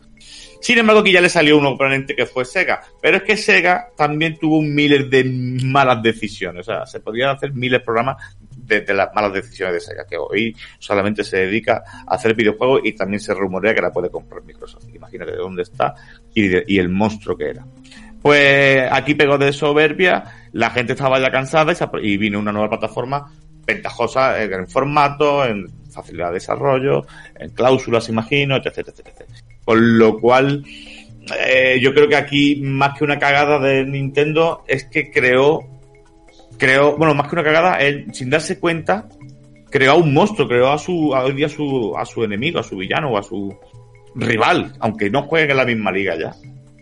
Sin 0.59 0.77
embargo, 0.77 0.99
aquí 0.99 1.13
ya 1.13 1.21
le 1.21 1.29
salió 1.29 1.57
un 1.57 1.65
oponente 1.65 2.13
que 2.13 2.25
fue 2.25 2.43
Sega. 2.43 2.81
Pero 3.01 3.17
es 3.17 3.23
que 3.23 3.37
Sega 3.37 3.87
también 3.95 4.37
tuvo 4.37 4.61
miles 4.61 5.09
de 5.09 5.23
malas 5.63 6.03
decisiones. 6.03 6.67
O 6.67 6.73
sea, 6.73 6.85
se 6.85 6.99
podían 6.99 7.29
hacer 7.29 7.53
miles 7.53 7.79
de 7.79 7.85
programas 7.85 8.17
de, 8.67 8.93
las 8.93 9.13
malas 9.13 9.33
decisiones 9.33 9.73
de 9.73 9.79
Sega, 9.79 10.05
que 10.05 10.17
hoy 10.17 10.55
solamente 10.79 11.23
se 11.23 11.37
dedica 11.37 11.83
a 12.05 12.15
hacer 12.15 12.35
videojuegos 12.35 12.81
y 12.83 12.93
también 12.93 13.19
se 13.19 13.33
rumorea 13.33 13.73
que 13.73 13.81
la 13.81 13.91
puede 13.91 14.09
comprar 14.09 14.43
Microsoft. 14.43 14.85
Imagínate 14.93 15.31
de 15.31 15.37
dónde 15.37 15.63
está 15.63 15.95
y, 16.33 16.73
y 16.73 16.79
el 16.79 16.89
monstruo 16.89 17.37
que 17.37 17.49
era. 17.49 17.65
Pues 18.21 18.83
aquí 18.91 19.15
pegó 19.15 19.37
de 19.37 19.53
soberbia, 19.53 20.23
la 20.53 20.69
gente 20.71 20.93
estaba 20.93 21.19
ya 21.19 21.31
cansada 21.31 21.73
y, 22.01 22.17
vino 22.17 22.39
una 22.39 22.51
nueva 22.51 22.69
plataforma 22.69 23.31
ventajosa 23.65 24.41
en, 24.41 24.53
en 24.53 24.67
formato, 24.67 25.45
en 25.45 25.67
facilidad 25.89 26.27
de 26.27 26.35
desarrollo, 26.35 27.05
en 27.35 27.49
cláusulas, 27.51 28.09
imagino, 28.09 28.55
etc, 28.55 28.79
etc, 28.79 28.99
etc. 28.99 29.29
Con 29.63 29.97
lo 29.97 30.19
cual, 30.19 30.63
eh, 31.39 31.79
yo 31.81 31.93
creo 31.93 32.07
que 32.07 32.15
aquí, 32.15 32.61
más 32.61 32.97
que 32.97 33.03
una 33.03 33.19
cagada 33.19 33.59
de 33.59 33.85
Nintendo, 33.85 34.63
es 34.67 34.85
que 34.85 35.11
creó, 35.11 35.76
creó, 36.57 36.97
bueno, 36.97 37.13
más 37.13 37.27
que 37.27 37.35
una 37.35 37.43
cagada, 37.43 37.77
él, 37.79 38.07
sin 38.13 38.29
darse 38.29 38.59
cuenta, 38.59 39.07
creó 39.69 39.91
a 39.91 39.95
un 39.95 40.13
monstruo, 40.13 40.47
creó 40.47 40.71
a 40.71 40.77
su, 40.77 41.13
a, 41.13 41.21
a 41.25 41.49
su, 41.49 41.95
a 41.97 42.05
su 42.05 42.23
enemigo, 42.23 42.59
a 42.59 42.63
su 42.63 42.77
villano 42.77 43.11
o 43.11 43.17
a 43.17 43.23
su 43.23 43.55
rival, 44.15 44.73
aunque 44.79 45.09
no 45.09 45.23
juegue 45.23 45.51
en 45.51 45.57
la 45.57 45.65
misma 45.65 45.91
liga 45.91 46.15
ya. 46.17 46.35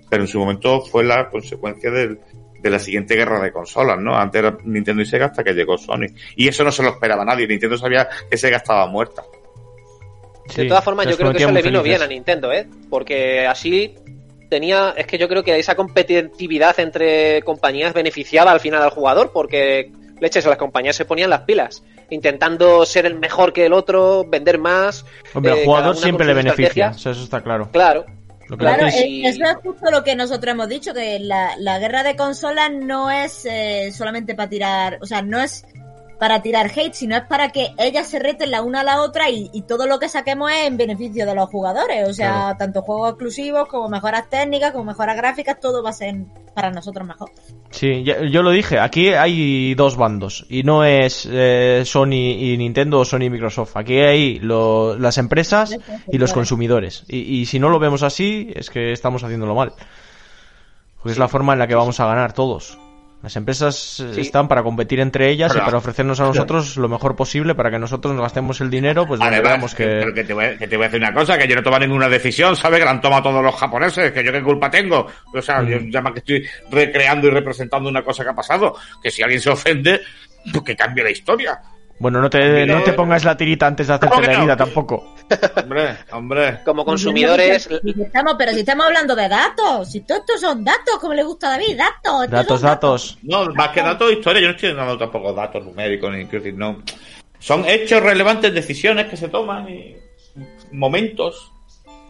Pero 0.09 0.23
en 0.23 0.27
su 0.27 0.39
momento 0.39 0.81
fue 0.81 1.03
la 1.03 1.29
consecuencia 1.29 1.91
del, 1.91 2.19
de 2.61 2.69
la 2.69 2.79
siguiente 2.79 3.15
guerra 3.15 3.41
de 3.41 3.51
consolas, 3.51 3.99
¿no? 3.99 4.15
Antes 4.15 4.39
era 4.39 4.57
Nintendo 4.63 5.01
y 5.01 5.05
Sega 5.05 5.27
hasta 5.27 5.43
que 5.43 5.53
llegó 5.53 5.77
Sony. 5.77 6.07
Y 6.35 6.47
eso 6.47 6.63
no 6.63 6.71
se 6.71 6.83
lo 6.83 6.89
esperaba 6.89 7.25
nadie. 7.25 7.47
Nintendo 7.47 7.77
sabía 7.77 8.07
que 8.29 8.37
Sega 8.37 8.57
estaba 8.57 8.87
muerta. 8.87 9.23
Sí, 10.47 10.61
de 10.61 10.67
todas 10.69 10.83
formas, 10.83 11.07
yo 11.07 11.17
creo 11.17 11.31
que 11.31 11.39
eso 11.39 11.51
le 11.51 11.61
vino 11.61 11.81
felices. 11.81 11.99
bien 11.99 12.01
a 12.01 12.07
Nintendo, 12.07 12.51
¿eh? 12.53 12.67
Porque 12.89 13.47
así 13.47 13.95
tenía. 14.49 14.93
Es 14.97 15.07
que 15.07 15.17
yo 15.17 15.27
creo 15.27 15.43
que 15.43 15.57
esa 15.57 15.75
competitividad 15.75 16.79
entre 16.79 17.41
compañías 17.43 17.93
beneficiaba 17.93 18.51
al 18.51 18.59
final 18.59 18.81
al 18.81 18.89
jugador, 18.89 19.31
porque 19.33 19.91
leches, 20.19 20.45
las 20.45 20.57
compañías 20.57 20.95
se 20.95 21.05
ponían 21.05 21.29
las 21.29 21.41
pilas, 21.41 21.83
intentando 22.09 22.85
ser 22.85 23.05
el 23.05 23.15
mejor 23.15 23.53
que 23.53 23.65
el 23.65 23.73
otro, 23.73 24.25
vender 24.25 24.59
más. 24.59 25.05
Hombre, 25.33 25.51
al 25.51 25.57
eh, 25.59 25.65
jugador 25.65 25.97
siempre 25.97 26.25
le 26.25 26.33
beneficia, 26.33 26.91
eso 26.95 27.11
está 27.11 27.41
claro. 27.41 27.69
Claro. 27.71 28.05
Lo 28.47 28.57
claro, 28.57 28.85
es, 28.85 28.95
eso 28.95 29.43
es 29.43 29.55
justo 29.63 29.89
lo 29.89 30.03
que 30.03 30.15
nosotros 30.15 30.51
hemos 30.51 30.69
dicho, 30.69 30.93
que 30.93 31.19
la, 31.19 31.55
la 31.57 31.79
guerra 31.79 32.03
de 32.03 32.15
consolas 32.15 32.71
no 32.71 33.09
es 33.09 33.43
eh, 33.45 33.91
solamente 33.91 34.35
para 34.35 34.49
tirar, 34.49 34.99
o 35.01 35.07
sea, 35.07 35.23
no 35.23 35.41
es 35.41 35.65
para 36.19 36.41
tirar 36.41 36.71
hate, 36.75 36.93
sino 36.93 37.15
es 37.15 37.23
para 37.23 37.49
que 37.49 37.73
ellas 37.77 38.07
se 38.07 38.19
reten 38.19 38.51
la 38.51 38.61
una 38.61 38.81
a 38.81 38.83
la 38.83 39.01
otra 39.01 39.29
y, 39.29 39.49
y 39.53 39.63
todo 39.63 39.85
lo 39.87 39.99
que 39.99 40.09
saquemos 40.09 40.51
es 40.51 40.67
en 40.67 40.77
beneficio 40.77 41.25
de 41.25 41.35
los 41.35 41.49
jugadores. 41.49 42.07
O 42.07 42.13
sea, 42.13 42.31
claro. 42.31 42.57
tanto 42.57 42.81
juegos 42.81 43.11
exclusivos 43.11 43.67
como 43.67 43.89
mejoras 43.89 44.29
técnicas, 44.29 44.71
como 44.71 44.85
mejoras 44.85 45.17
gráficas, 45.17 45.59
todo 45.59 45.83
va 45.83 45.89
a 45.89 45.93
ser 45.93 46.15
para 46.53 46.71
nosotros 46.71 47.05
mejor. 47.05 47.31
Sí, 47.69 48.03
yo 48.03 48.41
lo 48.41 48.51
dije, 48.51 48.79
aquí 48.79 49.09
hay 49.09 49.75
dos 49.75 49.97
bandos 49.97 50.45
y 50.49 50.63
no 50.63 50.85
es 50.85 51.27
eh, 51.29 51.83
Sony 51.85 52.13
y 52.13 52.57
Nintendo 52.57 52.99
o 52.99 53.05
Sony 53.05 53.23
y 53.23 53.29
Microsoft. 53.29 53.75
Aquí 53.75 53.97
hay 53.97 54.39
lo, 54.39 54.97
las 54.97 55.17
empresas 55.17 55.77
y 56.09 56.17
los 56.17 56.31
consumidores. 56.31 57.03
Y, 57.09 57.41
y 57.41 57.45
si 57.45 57.59
no 57.59 57.69
lo 57.69 57.79
vemos 57.79 58.03
así, 58.03 58.51
es 58.55 58.69
que 58.69 58.93
estamos 58.93 59.23
haciéndolo 59.23 59.55
mal. 59.55 59.73
Porque 60.95 61.11
es 61.11 61.19
la 61.19 61.27
forma 61.27 61.53
en 61.53 61.59
la 61.59 61.67
que 61.67 61.75
vamos 61.75 61.99
a 61.99 62.07
ganar 62.07 62.31
todos. 62.33 62.79
Las 63.23 63.35
empresas 63.35 63.75
sí. 63.75 64.21
están 64.21 64.47
para 64.47 64.61
competir 64.61 64.99
entre 64.99 65.29
ellas 65.29 65.51
y 65.55 65.59
para 65.59 65.77
ofrecernos 65.77 66.19
a 66.19 66.25
nosotros 66.25 66.73
claro. 66.73 66.81
lo 66.83 66.89
mejor 66.89 67.15
posible 67.15 67.55
para 67.55 67.71
que 67.71 67.79
nosotros 67.79 68.13
nos 68.13 68.21
gastemos 68.21 68.61
el 68.61 68.69
dinero, 68.69 69.07
pues 69.07 69.19
veamos 69.19 69.73
que... 69.73 69.83
Pero 69.83 70.13
que 70.13 70.23
te, 70.23 70.33
voy, 70.33 70.45
a, 70.45 70.57
que 70.57 70.67
te 70.67 70.77
voy 70.77 70.85
a 70.85 70.87
decir 70.89 71.01
una 71.01 71.13
cosa, 71.13 71.37
que 71.37 71.47
yo 71.47 71.55
no 71.55 71.63
tomo 71.63 71.79
ninguna 71.79 72.07
decisión, 72.07 72.55
¿sabes? 72.55 72.79
Que 72.79 72.85
la 72.85 72.91
han 72.91 73.01
tomado 73.01 73.23
todos 73.23 73.43
los 73.43 73.55
japoneses, 73.55 74.11
que 74.11 74.23
yo 74.23 74.31
qué 74.31 74.43
culpa 74.43 74.69
tengo. 74.69 75.07
O 75.33 75.41
sea, 75.41 75.61
mm. 75.61 75.67
yo 75.67 75.77
ya 75.89 76.01
más 76.01 76.13
que 76.13 76.19
estoy 76.19 76.47
recreando 76.69 77.27
y 77.27 77.31
representando 77.31 77.89
una 77.89 78.03
cosa 78.03 78.23
que 78.23 78.29
ha 78.29 78.35
pasado. 78.35 78.75
Que 79.01 79.09
si 79.09 79.23
alguien 79.23 79.41
se 79.41 79.49
ofende, 79.49 80.01
pues 80.51 80.63
que 80.63 80.75
cambie 80.75 81.03
la 81.03 81.11
historia. 81.11 81.59
Bueno, 81.97 82.21
no 82.21 82.29
te, 82.29 82.65
no 82.65 82.83
te 82.83 82.91
pongas 82.91 83.23
la 83.23 83.37
tirita 83.37 83.67
antes 83.67 83.87
de 83.87 83.93
hacerte 83.93 84.21
la 84.21 84.33
herida 84.33 84.57
tampoco. 84.57 85.15
Hombre, 85.55 85.97
hombre. 86.11 86.59
Como 86.65 86.83
consumidores. 86.83 87.67
Estamos, 87.67 88.35
pero 88.37 88.51
si 88.51 88.59
estamos 88.59 88.85
hablando 88.85 89.15
de 89.15 89.29
datos, 89.29 89.91
si 89.91 90.01
todos 90.01 90.21
estos 90.21 90.41
son 90.41 90.63
datos, 90.63 90.97
como 90.99 91.13
le 91.13 91.23
gusta 91.23 91.47
a 91.47 91.51
David, 91.51 91.77
datos. 91.77 92.29
Datos, 92.29 92.61
datos. 92.61 93.17
No, 93.23 93.45
más 93.53 93.69
que 93.69 93.81
datos, 93.81 94.11
historia. 94.11 94.41
Yo 94.41 94.47
no 94.49 94.55
estoy 94.55 94.73
dando 94.73 94.97
tampoco 94.97 95.33
datos 95.33 95.63
numéricos 95.63 96.11
ni 96.11 96.51
no. 96.51 96.83
Son 97.39 97.65
hechos 97.65 98.03
relevantes, 98.03 98.53
decisiones 98.53 99.07
que 99.07 99.15
se 99.15 99.29
toman 99.29 99.69
y 99.69 99.95
momentos. 100.71 101.51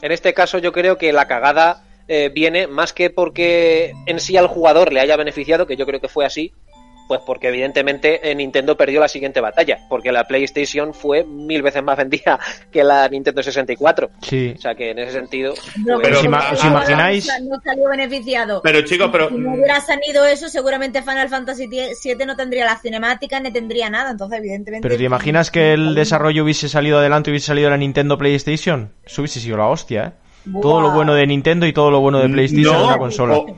En 0.01 0.11
este 0.11 0.33
caso, 0.33 0.57
yo 0.57 0.71
creo 0.71 0.97
que 0.97 1.13
la 1.13 1.27
cagada 1.27 1.83
eh, 2.07 2.29
viene 2.33 2.67
más 2.67 2.93
que 2.93 3.09
porque 3.09 3.93
en 4.05 4.19
sí 4.19 4.37
al 4.37 4.47
jugador 4.47 4.93
le 4.93 4.99
haya 4.99 5.15
beneficiado, 5.15 5.67
que 5.67 5.75
yo 5.75 5.85
creo 5.85 5.99
que 5.99 6.07
fue 6.07 6.25
así, 6.25 6.53
pues 7.07 7.21
porque 7.25 7.49
evidentemente 7.49 8.29
eh, 8.29 8.35
Nintendo 8.35 8.75
perdió 8.75 8.99
la 8.99 9.07
siguiente 9.07 9.41
batalla, 9.41 9.79
porque 9.89 10.11
la 10.11 10.25
PlayStation 10.25 10.93
fue 10.93 11.23
mil 11.23 11.61
veces 11.61 11.83
más 11.83 11.97
vendida 11.97 12.39
que 12.71 12.83
la 12.83 13.07
Nintendo 13.07 13.43
64. 13.43 14.09
Sí. 14.21 14.53
O 14.57 14.61
sea 14.61 14.75
que 14.75 14.91
en 14.91 14.99
ese 14.99 15.13
sentido. 15.13 15.53
No, 15.85 15.99
pues, 15.99 16.07
pero 16.07 16.15
si, 16.17 16.61
si 16.61 16.67
imagináis. 16.67 17.27
No 17.43 17.59
salió 17.63 17.89
beneficiado. 17.89 18.61
Pero 18.63 18.81
chicos, 18.81 19.09
pero. 19.11 19.29
Si 19.29 19.35
no 19.35 19.53
hubiera 19.53 19.81
salido 19.81 20.25
eso, 20.25 20.49
seguramente 20.49 21.01
Final 21.01 21.29
Fantasy 21.29 21.67
VII 21.67 22.25
no 22.25 22.35
tendría 22.35 22.65
las 22.65 22.81
cinemáticas 22.81 23.41
ni 23.41 23.51
tendría 23.51 23.89
nada. 23.89 24.11
Entonces, 24.11 24.39
evidentemente. 24.39 24.87
Pero 24.87 24.97
¿te 24.97 25.03
imaginas 25.03 25.51
que 25.51 25.73
el 25.73 25.95
desarrollo 25.95 26.43
hubiese 26.43 26.69
salido 26.69 26.99
adelante 26.99 27.29
y 27.29 27.33
hubiese 27.33 27.47
salido 27.47 27.69
la 27.69 27.77
Nintendo 27.77 28.17
PlayStation? 28.17 28.91
Eso 29.05 29.21
hubiese 29.21 29.39
sido 29.39 29.57
la 29.57 29.67
hostia, 29.67 30.05
¿eh? 30.05 30.25
Todo 30.61 30.79
lo 30.79 30.91
bueno 30.91 31.15
de 31.15 31.25
Nintendo 31.25 31.65
y 31.65 31.73
todo 31.73 31.89
lo 31.89 31.99
bueno 32.01 32.19
de 32.19 32.29
PlayStation 32.29 32.73
no, 32.73 32.79
en 32.81 32.85
una 32.85 32.97
consola. 32.97 33.37
O, 33.37 33.57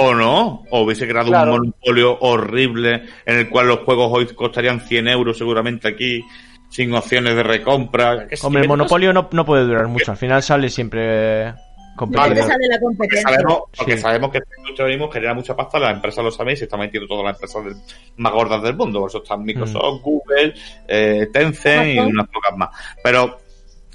o 0.00 0.14
no, 0.14 0.64
o 0.70 0.82
hubiese 0.82 1.08
creado 1.08 1.26
claro. 1.26 1.54
un 1.54 1.58
monopolio 1.58 2.18
horrible 2.20 3.02
en 3.26 3.38
el 3.38 3.50
cual 3.50 3.66
los 3.66 3.80
juegos 3.80 4.08
hoy 4.12 4.26
costarían 4.26 4.80
100 4.80 5.08
euros 5.08 5.36
seguramente 5.36 5.88
aquí, 5.88 6.24
sin 6.68 6.94
opciones 6.94 7.34
de 7.34 7.42
recompra. 7.42 8.28
Hombre, 8.42 8.62
el 8.62 8.68
monopolio 8.68 9.12
no, 9.12 9.28
no 9.32 9.44
puede 9.44 9.64
durar 9.64 9.88
mucho, 9.88 10.12
al 10.12 10.16
final 10.16 10.40
sale 10.40 10.70
siempre 10.70 11.52
competitivo. 11.96 12.46
Sale 12.46 12.68
la 12.68 12.78
competencia. 12.78 13.28
Porque 13.28 13.42
sabemos, 13.42 13.62
porque 13.76 13.96
sí. 13.96 14.02
sabemos 14.02 14.30
que 14.30 14.38
este 14.38 14.84
mismo 14.84 15.10
genera 15.10 15.34
mucha 15.34 15.56
pasta, 15.56 15.80
las 15.80 15.94
empresas 15.94 16.22
lo 16.24 16.30
saben 16.30 16.54
y 16.54 16.56
se 16.58 16.64
está 16.64 16.76
metiendo 16.76 17.08
todas 17.08 17.24
las 17.24 17.34
empresas 17.34 17.64
del, 17.64 17.74
más 18.18 18.32
gordas 18.32 18.62
del 18.62 18.76
mundo, 18.76 19.00
por 19.00 19.10
eso 19.10 19.18
están 19.24 19.42
Microsoft, 19.42 20.00
mm. 20.00 20.02
Google, 20.04 20.54
eh, 20.86 21.26
Tencent 21.32 21.88
y 21.88 21.98
unas 21.98 22.28
pocas 22.28 22.56
más. 22.56 22.68
Pero 23.02 23.40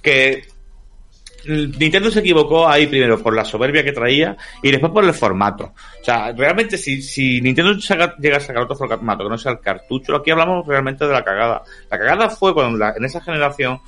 que 0.02 0.44
Nintendo 1.46 2.10
se 2.10 2.20
equivocó 2.20 2.68
ahí 2.68 2.88
primero 2.88 3.22
por 3.22 3.36
la 3.36 3.44
soberbia 3.44 3.84
que 3.84 3.92
traía 3.92 4.38
y 4.62 4.72
después 4.72 4.92
por 4.92 5.04
el 5.04 5.14
formato. 5.14 5.74
O 6.02 6.04
sea, 6.04 6.32
realmente 6.32 6.78
si, 6.78 7.02
si 7.02 7.42
Nintendo 7.42 7.74
llega 8.20 8.38
a 8.38 8.40
sacar 8.40 8.64
otro 8.64 8.76
formato 8.76 9.24
que 9.24 9.30
no 9.30 9.38
sea 9.38 9.54
el 9.54 9.60
cartucho, 9.60 10.16
aquí 10.16 10.32
hablamos 10.32 10.66
realmente 10.66 11.06
de 11.06 11.14
la 11.14 11.24
cagada. 11.24 11.64
La 11.90 11.98
cagada 11.98 12.30
fue 12.30 12.54
cuando 12.54 12.86
en 12.96 13.06
esa 13.06 13.22
generación 13.22 13.80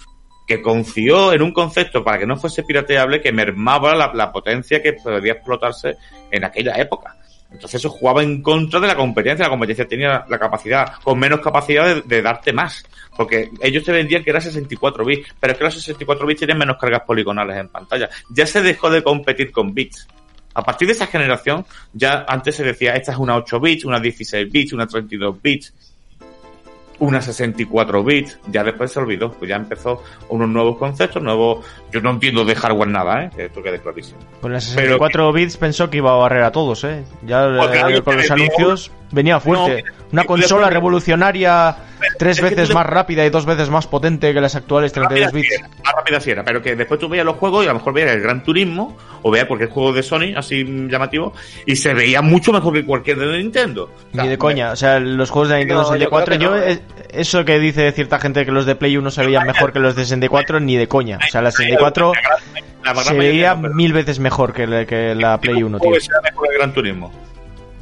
que 0.45 0.61
confió 0.61 1.33
en 1.33 1.41
un 1.41 1.51
concepto 1.51 2.03
para 2.03 2.19
que 2.19 2.25
no 2.25 2.37
fuese 2.37 2.63
pirateable 2.63 3.21
que 3.21 3.31
mermaba 3.31 3.95
la, 3.95 4.31
potencia 4.31 4.81
que 4.81 4.93
podría 4.93 5.33
explotarse 5.33 5.97
en 6.29 6.43
aquella 6.43 6.75
época. 6.75 7.15
Entonces 7.51 7.75
eso 7.75 7.89
jugaba 7.89 8.21
en 8.21 8.41
contra 8.41 8.79
de 8.79 8.87
la 8.87 8.95
competencia. 8.95 9.45
La 9.45 9.49
competencia 9.49 9.87
tenía 9.87 10.25
la 10.27 10.37
capacidad, 10.37 10.93
con 11.03 11.17
menos 11.17 11.39
capacidad 11.39 11.85
de, 11.85 12.01
de, 12.01 12.21
darte 12.21 12.51
más. 12.51 12.83
Porque 13.15 13.49
ellos 13.61 13.83
te 13.83 13.91
vendían 13.91 14.23
que 14.23 14.29
era 14.29 14.41
64 14.41 15.05
bits, 15.05 15.33
pero 15.39 15.53
es 15.53 15.57
que 15.57 15.63
los 15.63 15.73
64 15.73 16.27
bits 16.27 16.39
tenían 16.41 16.57
menos 16.57 16.77
cargas 16.77 17.01
poligonales 17.01 17.57
en 17.57 17.69
pantalla. 17.69 18.09
Ya 18.29 18.45
se 18.45 18.61
dejó 18.61 18.89
de 18.89 19.03
competir 19.03 19.51
con 19.51 19.73
bits. 19.73 20.07
A 20.53 20.63
partir 20.63 20.87
de 20.87 20.93
esa 20.93 21.07
generación, 21.07 21.65
ya 21.93 22.25
antes 22.27 22.55
se 22.55 22.63
decía, 22.63 22.93
esta 22.93 23.11
es 23.11 23.17
una 23.17 23.35
8 23.35 23.59
bits, 23.59 23.85
una 23.85 23.99
16 23.99 24.51
bits, 24.51 24.73
una 24.73 24.87
32 24.87 25.41
bits 25.41 25.73
una 26.99 27.21
64 27.21 28.03
bits, 28.03 28.39
ya 28.47 28.63
después 28.63 28.91
se 28.91 28.99
olvidó, 28.99 29.31
pues 29.31 29.49
ya 29.49 29.55
empezó 29.55 30.03
unos 30.29 30.49
nuevos 30.49 30.77
conceptos, 30.77 31.21
nuevos, 31.21 31.65
yo 31.91 32.01
no 32.01 32.11
entiendo 32.11 32.45
de 32.45 32.55
hardware 32.55 32.89
nada, 32.89 33.25
eh, 33.25 33.29
esto 33.37 33.61
quede 33.61 33.79
clarísimo. 33.79 34.19
Con 34.41 34.53
las 34.53 34.63
64 34.65 35.09
Pero, 35.11 35.33
bits 35.33 35.57
pensó 35.57 35.89
que 35.89 35.97
iba 35.97 36.11
a 36.11 36.15
barrer 36.15 36.43
a 36.43 36.51
todos, 36.51 36.83
eh, 36.83 37.03
ya 37.25 37.47
eh, 37.47 38.01
con 38.01 38.17
los 38.17 38.31
anuncios... 38.31 38.91
Venía 39.11 39.39
fuerte. 39.39 39.83
Una 40.11 40.23
consola 40.23 40.69
revolucionaria 40.69 41.75
tres 42.17 42.41
veces 42.41 42.73
más 42.73 42.85
rápida 42.85 43.25
y 43.25 43.29
dos 43.29 43.45
veces 43.45 43.69
más 43.69 43.87
potente 43.87 44.33
que 44.33 44.41
las 44.41 44.55
actuales 44.55 44.93
32 44.93 45.31
bits. 45.31 45.61
más 45.83 45.93
rápida 45.93 46.19
sí 46.19 46.31
era, 46.31 46.43
pero 46.43 46.61
que 46.61 46.75
después 46.75 46.99
tú 46.99 47.09
veías 47.09 47.25
los 47.25 47.35
juegos 47.35 47.65
y 47.65 47.67
a 47.67 47.73
lo 47.73 47.79
mejor 47.79 47.93
veías 47.93 48.11
el 48.11 48.21
Gran 48.21 48.43
Turismo 48.43 48.97
o 49.21 49.31
veías 49.31 49.47
cualquier 49.47 49.69
juego 49.69 49.93
de 49.93 50.03
Sony 50.03 50.35
así 50.35 50.63
llamativo 50.89 51.33
y 51.65 51.75
se 51.75 51.93
veía 51.93 52.21
mucho 52.21 52.53
mejor 52.53 52.73
que 52.73 52.85
cualquier 52.85 53.17
de 53.17 53.37
Nintendo. 53.37 53.89
Ni 54.13 54.27
de 54.27 54.37
coña, 54.37 54.71
o 54.71 54.75
sea, 54.75 54.99
los 54.99 55.29
juegos 55.29 55.49
de 55.49 55.59
Nintendo 55.59 55.83
64, 55.83 56.35
yo, 56.35 56.55
eh, 56.55 56.81
eso 57.09 57.43
que 57.45 57.59
dice 57.59 57.91
cierta 57.91 58.19
gente 58.19 58.45
que 58.45 58.51
los 58.51 58.65
de 58.65 58.75
Play 58.75 58.97
1 58.97 59.11
se 59.11 59.25
veían 59.25 59.47
mejor 59.47 59.73
que 59.73 59.79
los 59.79 59.95
de 59.95 60.03
64, 60.03 60.59
ni 60.59 60.75
de 60.75 60.87
coña. 60.87 61.19
O 61.25 61.31
sea, 61.31 61.41
la 61.41 61.51
64 61.51 62.13
se 63.03 63.13
veía 63.13 63.55
mil 63.55 63.93
veces 63.93 64.19
mejor 64.19 64.53
que 64.53 64.67
la, 64.67 64.85
que 64.85 65.15
la 65.15 65.39
Play 65.39 65.63
1, 65.63 65.79
tío. 65.79 65.91
mejor 65.91 66.47
el 66.51 66.57
Gran 66.57 66.73
Turismo? 66.73 67.11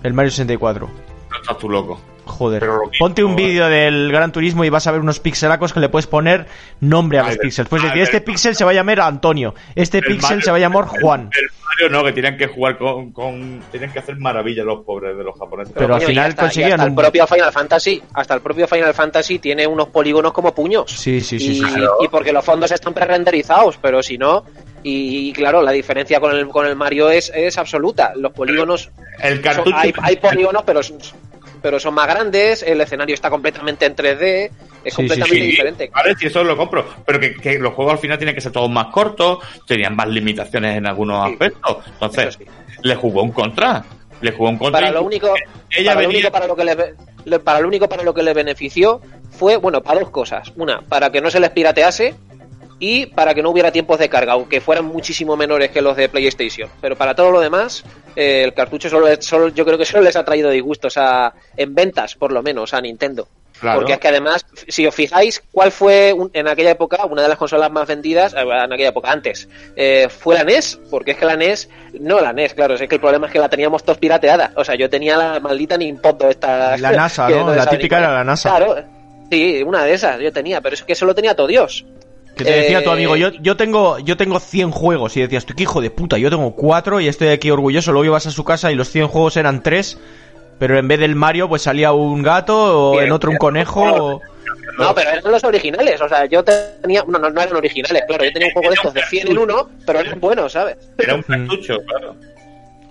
El 0.04 0.14
Mario 0.14 0.32
64. 0.32 1.13
Estás 1.44 1.58
tú 1.58 1.70
loco. 1.70 2.00
Joder. 2.24 2.64
Ponte 2.98 3.22
un 3.22 3.36
vídeo 3.36 3.68
del 3.68 4.10
Gran 4.10 4.32
Turismo 4.32 4.64
y 4.64 4.70
vas 4.70 4.88
a 4.88 4.92
ver 4.92 5.02
unos 5.02 5.20
pixelacos 5.20 5.74
que 5.74 5.82
le 5.82 5.90
puedes 5.90 6.08
poner 6.08 6.46
nombre 6.80 7.20
a 7.20 7.24
los 7.24 7.38
píxeles. 7.38 7.68
Puedes 7.68 7.84
decir, 7.84 8.02
este 8.02 8.22
píxel 8.22 8.56
se 8.56 8.64
va 8.64 8.72
a 8.72 8.74
llamar 8.74 9.02
Antonio, 9.02 9.54
este 9.76 10.02
píxel 10.02 10.42
se 10.42 10.50
va 10.50 10.56
a 10.56 10.60
llamar 10.62 10.86
Juan. 10.86 11.30
El, 11.38 11.50
Mario 11.68 11.90
no, 11.90 12.06
que 12.06 12.14
tienen 12.14 12.38
que 12.38 12.48
jugar 12.48 12.78
con, 12.78 13.12
con 13.12 13.62
tienen 13.72 13.92
que 13.92 14.00
hacer 14.00 14.16
maravillas 14.16 14.66
los 14.66 14.86
pobres 14.86 15.18
de 15.18 15.24
los 15.26 15.38
japoneses. 15.38 15.74
Pero, 15.78 15.96
al 15.96 16.02
final 16.02 16.34
conseguían 16.34 16.80
hasta 16.80 16.86
el 16.86 16.96
propio 16.96 17.28
Final 17.28 17.52
Fantasy, 17.52 18.02
hasta 18.14 18.34
el 18.36 18.42
propio 18.42 18.68
Final 18.70 18.94
Fantasy 18.94 19.40
tiene 19.40 19.68
unos 19.68 19.90
polígonos 19.90 20.32
como 20.32 20.56
puños. 20.56 20.92
Sí, 20.92 21.20
sí, 21.20 21.38
sí. 21.40 21.52
Y, 21.52 21.56
sí, 21.56 21.82
y 22.00 22.08
porque 22.08 22.32
los 22.32 22.46
fondos 22.46 22.72
están 22.72 22.94
pre-renderizados, 22.94 23.78
pero 23.82 24.02
si 24.02 24.18
no, 24.18 24.46
y, 24.82 25.32
claro, 25.34 25.62
la 25.62 25.72
diferencia 25.72 26.20
con 26.20 26.36
el, 26.36 26.48
con 26.48 26.66
el 26.66 26.76
Mario 26.76 27.10
es, 27.10 27.32
es 27.34 27.58
absoluta. 27.58 28.14
Los 28.16 28.34
polígonos. 28.34 28.92
El 29.22 29.42
cartucho. 29.42 29.72
Son, 29.72 29.80
hay, 29.80 29.94
hay, 30.02 30.16
polígonos, 30.18 30.64
pero, 30.66 30.82
pero 31.64 31.80
son 31.80 31.96
más 31.96 32.06
grandes. 32.08 32.62
El 32.62 32.80
escenario 32.82 33.16
está 33.16 33.32
completamente 33.32 33.86
en 33.88 33.96
3D. 33.96 34.52
Es 34.84 34.94
Sí, 34.94 34.96
completamente 34.98 35.36
sí, 35.36 35.42
sí. 35.42 35.48
diferente. 35.48 35.90
Vale, 35.92 36.14
si 36.20 36.28
eso 36.28 36.44
lo 36.44 36.56
compro. 36.56 36.86
Pero 37.06 37.20
que, 37.20 37.34
que 37.36 37.58
los 37.58 37.74
juegos 37.74 37.94
al 37.94 38.00
final 38.00 38.18
tienen 38.20 38.36
que 38.36 38.42
ser 38.42 38.52
todos 38.52 38.70
más 38.70 38.88
cortos, 38.88 39.40
tenían 39.66 39.96
más 39.96 40.08
limitaciones 40.10 40.78
en 40.78 40.86
algunos 40.86 41.26
Sí. 41.26 41.32
aspectos. 41.34 41.78
Entonces, 41.88 42.38
le 42.84 42.96
jugó 42.96 43.24
un 43.24 43.32
contra. 43.32 43.84
Le 44.22 44.32
jugó 44.32 44.50
un 44.50 44.58
contra. 44.58 44.80
Para 44.82 44.92
lo 44.92 45.02
único, 45.04 45.34
ella 45.72 45.92
para 45.92 46.02
lo 46.04 46.08
venía- 46.08 46.18
único 46.20 46.32
para 46.32 46.48
lo 46.48 46.56
que 46.56 46.64
le- 47.26 47.40
para 47.40 47.60
lo 47.62 47.68
único 47.70 47.88
para 47.90 48.04
lo 48.04 48.14
que 48.14 48.22
le 48.24 48.34
benefició 48.34 49.02
fue, 49.32 49.56
bueno, 49.58 49.82
para 49.82 50.02
dos 50.02 50.10
cosas. 50.12 50.52
Una, 50.58 50.82
para 50.82 51.10
que 51.12 51.22
no 51.22 51.32
se 51.32 51.40
les 51.40 51.50
piratease 51.52 52.14
y 52.80 53.06
para 53.08 53.34
que 53.34 53.42
no 53.42 53.50
hubiera 53.50 53.72
tiempos 53.72 53.98
de 54.00 54.10
carga, 54.10 54.34
aunque 54.34 54.60
fueran 54.60 54.84
muchísimo 54.86 55.38
menores 55.38 55.72
que 55.72 55.82
los 55.82 55.96
de 55.96 56.10
PlayStation. 56.10 56.70
Pero 56.82 56.98
para 56.98 57.16
todo 57.16 57.32
lo 57.32 57.40
demás, 57.40 57.84
eh, 58.16 58.44
el 58.44 58.54
cartucho 58.54 58.90
solo, 58.90 59.08
solo- 59.22 59.50
yo 59.50 59.66
creo 59.66 59.78
que 59.78 59.86
solo 59.86 60.04
les 60.04 60.16
ha 60.16 60.24
traído 60.26 60.50
disgustos 60.50 60.98
a, 60.98 61.34
en 61.58 61.74
ventas, 61.76 62.16
por 62.16 62.32
lo 62.32 62.42
menos, 62.44 62.74
a 62.74 62.82
Nintendo. 62.82 63.28
Claro. 63.60 63.80
Porque 63.80 63.94
es 63.94 64.00
que 64.00 64.08
además, 64.10 64.46
si 64.68 64.86
os 64.86 64.94
fijáis, 64.94 65.42
¿cuál 65.52 65.72
fue 65.72 66.12
un- 66.12 66.30
en 66.34 66.48
aquella 66.50 66.72
época 66.72 67.06
una 67.06 67.22
de 67.22 67.30
las 67.30 67.38
consolas 67.38 67.72
más 67.72 67.88
vendidas? 67.88 68.34
eh, 68.34 68.42
En 68.42 68.74
aquella 68.74 68.90
época, 68.90 69.10
antes. 69.12 69.48
eh, 69.76 70.08
fue 70.10 70.36
la 70.36 70.44
NES, 70.44 70.80
porque 70.90 71.12
es 71.12 71.18
que 71.18 71.26
la 71.26 71.38
NES, 71.38 71.70
no 72.00 72.20
la 72.20 72.34
NES, 72.34 72.54
claro, 72.56 72.74
es 72.74 72.82
que 72.90 72.96
el 72.96 73.00
problema 73.02 73.28
es 73.28 73.32
que 73.34 73.40
la 73.40 73.48
teníamos 73.48 73.84
todos 73.84 74.00
pirateada. 74.00 74.52
O 74.58 74.66
sea, 74.66 74.76
yo 74.76 74.90
tenía 74.90 75.16
la 75.16 75.40
maldita 75.40 75.78
Nintendo 75.78 76.30
esta. 76.30 76.76
La 76.78 76.92
NASA, 76.92 77.30
¿no? 77.30 77.56
La 77.56 77.66
típica 77.68 78.00
era 78.00 78.12
la 78.12 78.24
NASA. 78.26 78.50
Claro, 78.50 78.76
sí, 79.32 79.64
una 79.64 79.86
de 79.86 79.94
esas 79.94 80.20
yo 80.20 80.34
tenía, 80.34 80.60
pero 80.60 80.74
es 80.76 80.84
que 80.84 80.92
eso 80.94 81.06
lo 81.06 81.16
tenía 81.16 81.34
todo 81.36 81.48
Dios. 81.48 81.86
Que 82.36 82.44
te 82.46 82.52
decía 82.52 82.84
tu 82.84 82.90
Eh, 82.90 82.94
amigo, 82.94 83.16
yo, 83.16 83.30
yo 83.30 83.56
tengo 83.58 84.00
yo 84.00 84.18
tengo 84.18 84.40
100 84.40 84.72
juegos 84.72 85.16
y 85.18 85.22
decías, 85.22 85.46
tú 85.46 85.54
qué 85.56 85.64
hijo 85.64 85.82
de 85.82 85.92
puta, 85.92 86.18
yo 86.18 86.30
tengo 86.32 86.56
4 86.56 87.00
y 87.02 87.08
estoy 87.08 87.28
aquí 87.30 87.52
orgulloso, 87.52 87.92
luego 87.92 88.06
ibas 88.06 88.26
a 88.26 88.32
su 88.32 88.44
casa 88.44 88.72
y 88.72 88.76
los 88.76 88.90
100 88.90 89.08
juegos 89.08 89.38
eran 89.38 89.62
3, 89.62 90.00
pero 90.58 90.78
en 90.80 90.88
vez 90.88 91.00
del 91.00 91.16
Mario 91.16 91.48
pues 91.48 91.62
salía 91.62 91.92
un 91.94 92.24
gato 92.24 92.90
o 92.90 92.92
Bien, 92.94 93.06
en 93.06 93.12
otro 93.12 93.30
un 93.30 93.38
conejo 93.38 93.82
o... 93.84 94.22
No, 94.80 94.96
pero 94.96 95.12
eran 95.12 95.32
los 95.32 95.44
originales. 95.44 96.02
O 96.02 96.10
sea, 96.10 96.26
yo 96.26 96.44
tenía. 96.44 97.04
No, 97.08 97.20
no, 97.20 97.30
no 97.30 97.42
eran 97.42 97.56
originales, 97.56 98.02
claro. 98.08 98.24
Yo 98.24 98.32
tenía 98.34 98.48
un 98.48 98.54
juego 98.54 98.70
de 98.70 98.76
estos 98.76 98.94
de 98.96 99.04
100 99.04 99.28
en 99.28 99.38
uno, 99.38 99.70
pero 99.86 100.00
eran 100.00 100.20
buenos, 100.20 100.52
¿sabes? 100.54 100.78
Era 100.98 101.14
Mm. 101.14 101.18
un 101.18 101.22
cartucho, 101.24 101.78
claro. 101.86 102.16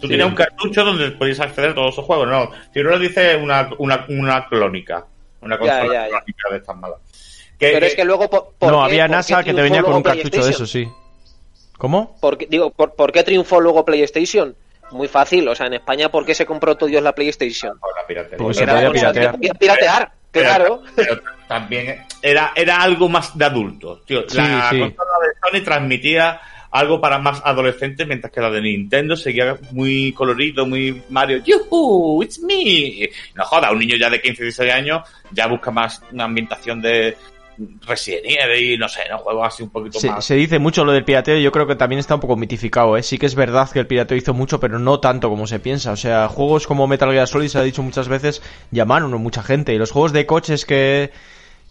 Tú 0.01 0.07
Sí. 0.07 0.09
tenías 0.09 0.29
un 0.29 0.35
cartucho 0.37 0.85
donde 0.85 1.11
podías 1.13 1.41
acceder 1.41 1.71
a 1.71 1.75
todos 1.75 1.95
esos 1.95 2.05
juegos. 2.05 2.29
No, 2.29 2.51
si 2.73 2.81
no 2.85 2.91
lo 2.91 2.99
dice 3.01 3.35
una, 3.35 3.69
una, 3.79 4.05
una 4.11 4.47
clónica. 4.49 5.05
Una 5.41 5.59
consola 5.59 5.87
ya, 5.87 5.93
ya. 5.93 6.09
clónica 6.21 6.51
de 6.53 6.57
estas 6.59 6.77
malas. 6.77 6.99
Pero 7.69 7.81
que- 7.81 7.87
es 7.87 7.95
que 7.95 8.05
luego. 8.05 8.29
¿por, 8.31 8.53
por 8.59 8.71
No, 8.73 8.79
qué- 8.81 8.85
había 8.85 9.05
qué 9.07 9.11
NASA 9.13 9.43
que 9.45 9.55
te 9.55 9.63
venía 9.63 9.83
con 9.83 9.95
un 9.95 10.03
cartucho 10.03 10.45
de 10.45 10.51
eso, 10.51 10.67
sí. 10.67 10.89
¿Cómo? 11.79 12.17
¿Por 12.21 12.39
qué- 12.39 12.47
digo, 12.49 12.71
¿por, 12.71 12.95
por 12.95 13.11
qué 13.13 13.23
triunfó 13.23 13.61
luego 13.61 13.85
PlayStation? 13.85 14.55
Muy 14.93 15.09
fácil, 15.09 15.49
o 15.49 15.55
sea, 15.55 15.67
en 15.67 15.75
España, 15.75 16.11
¿por 16.11 16.25
qué 16.27 16.35
se 16.35 16.45
compró 16.45 16.77
todo 16.77 16.89
Dios 16.89 17.03
la 17.03 17.15
PlayStation? 17.15 17.79
Por 17.79 17.97
la 17.97 18.07
piratería. 18.07 18.37
Porque 18.39 18.55
se 18.55 18.63
Era 18.65 18.75
podía 18.75 18.91
piratear. 18.93 19.31
que 19.33 19.39
podías 19.39 19.57
piratear, 19.59 20.13
Pero- 20.31 20.47
claro. 20.49 20.83
pero 20.95 21.21
también 21.49 22.05
era, 22.21 22.53
era 22.55 22.83
algo 22.83 23.09
más 23.09 23.37
de 23.37 23.45
adultos. 23.47 24.05
Tío. 24.05 24.23
Sí, 24.29 24.37
la 24.37 24.69
sí. 24.71 24.79
consola 24.81 25.11
de 25.23 25.59
Sony 25.61 25.65
transmitía 25.65 26.41
algo 26.71 27.01
para 27.01 27.19
más 27.19 27.41
adolescentes, 27.45 28.07
mientras 28.07 28.33
que 28.33 28.41
la 28.41 28.51
de 28.51 28.61
Nintendo 28.61 29.17
seguía 29.17 29.57
muy 29.73 30.13
colorido, 30.13 30.65
muy 30.67 31.03
Mario. 31.11 31.43
¡Yuhu! 31.45 32.23
¡It's 32.23 32.39
me! 32.41 33.09
No 33.35 33.45
joda, 33.45 33.71
un 33.73 33.79
niño 33.79 33.97
ya 33.97 34.09
de 34.11 34.21
15, 34.21 34.43
16 34.45 34.73
años 34.73 35.03
ya 35.33 35.47
busca 35.49 35.71
más 35.71 36.03
una 36.13 36.25
ambientación 36.25 36.81
de 36.83 37.17
Resident 37.87 38.25
Evil, 38.27 38.79
no 38.79 38.89
sé, 38.89 39.01
¿no? 39.11 39.19
Juegos 39.19 39.47
así 39.49 39.63
un 39.63 39.71
poquito 39.71 39.99
Se, 39.99 40.09
más. 40.11 40.25
se 40.25 40.35
dice 40.35 40.59
mucho 40.59 40.85
lo 40.85 40.93
del 40.93 41.05
pirateo 41.05 41.37
y 41.37 41.43
yo 41.43 41.53
creo 41.53 41.67
que 41.67 41.77
también 41.77 41.99
está 41.99 42.15
un 42.17 42.21
poco 42.21 42.37
mitificado, 42.37 42.97
¿eh? 42.97 43.03
Sí 43.03 43.19
que 43.19 43.27
es 43.27 43.35
verdad 43.35 43.71
que 43.71 43.79
el 43.79 43.87
pirateo 43.87 44.17
hizo 44.17 44.35
mucho, 44.35 44.61
pero 44.61 44.79
no 44.79 45.01
tanto 45.01 45.29
como 45.29 45.47
se 45.47 45.59
piensa. 45.61 45.93
O 45.93 45.97
sea, 45.97 46.29
juegos 46.29 46.67
como 46.67 46.87
Metal 46.87 47.11
Gear 47.11 47.27
Solid, 47.29 47.49
se 47.49 47.59
ha 47.59 47.63
dicho 47.63 47.83
muchas 47.83 48.09
veces, 48.09 48.43
llamaron 48.71 49.13
a 49.15 49.17
mucha 49.17 49.43
gente. 49.43 49.75
Y 49.75 49.79
los 49.79 49.91
juegos 49.91 50.13
de 50.13 50.27
coches 50.27 50.65
que, 50.67 51.11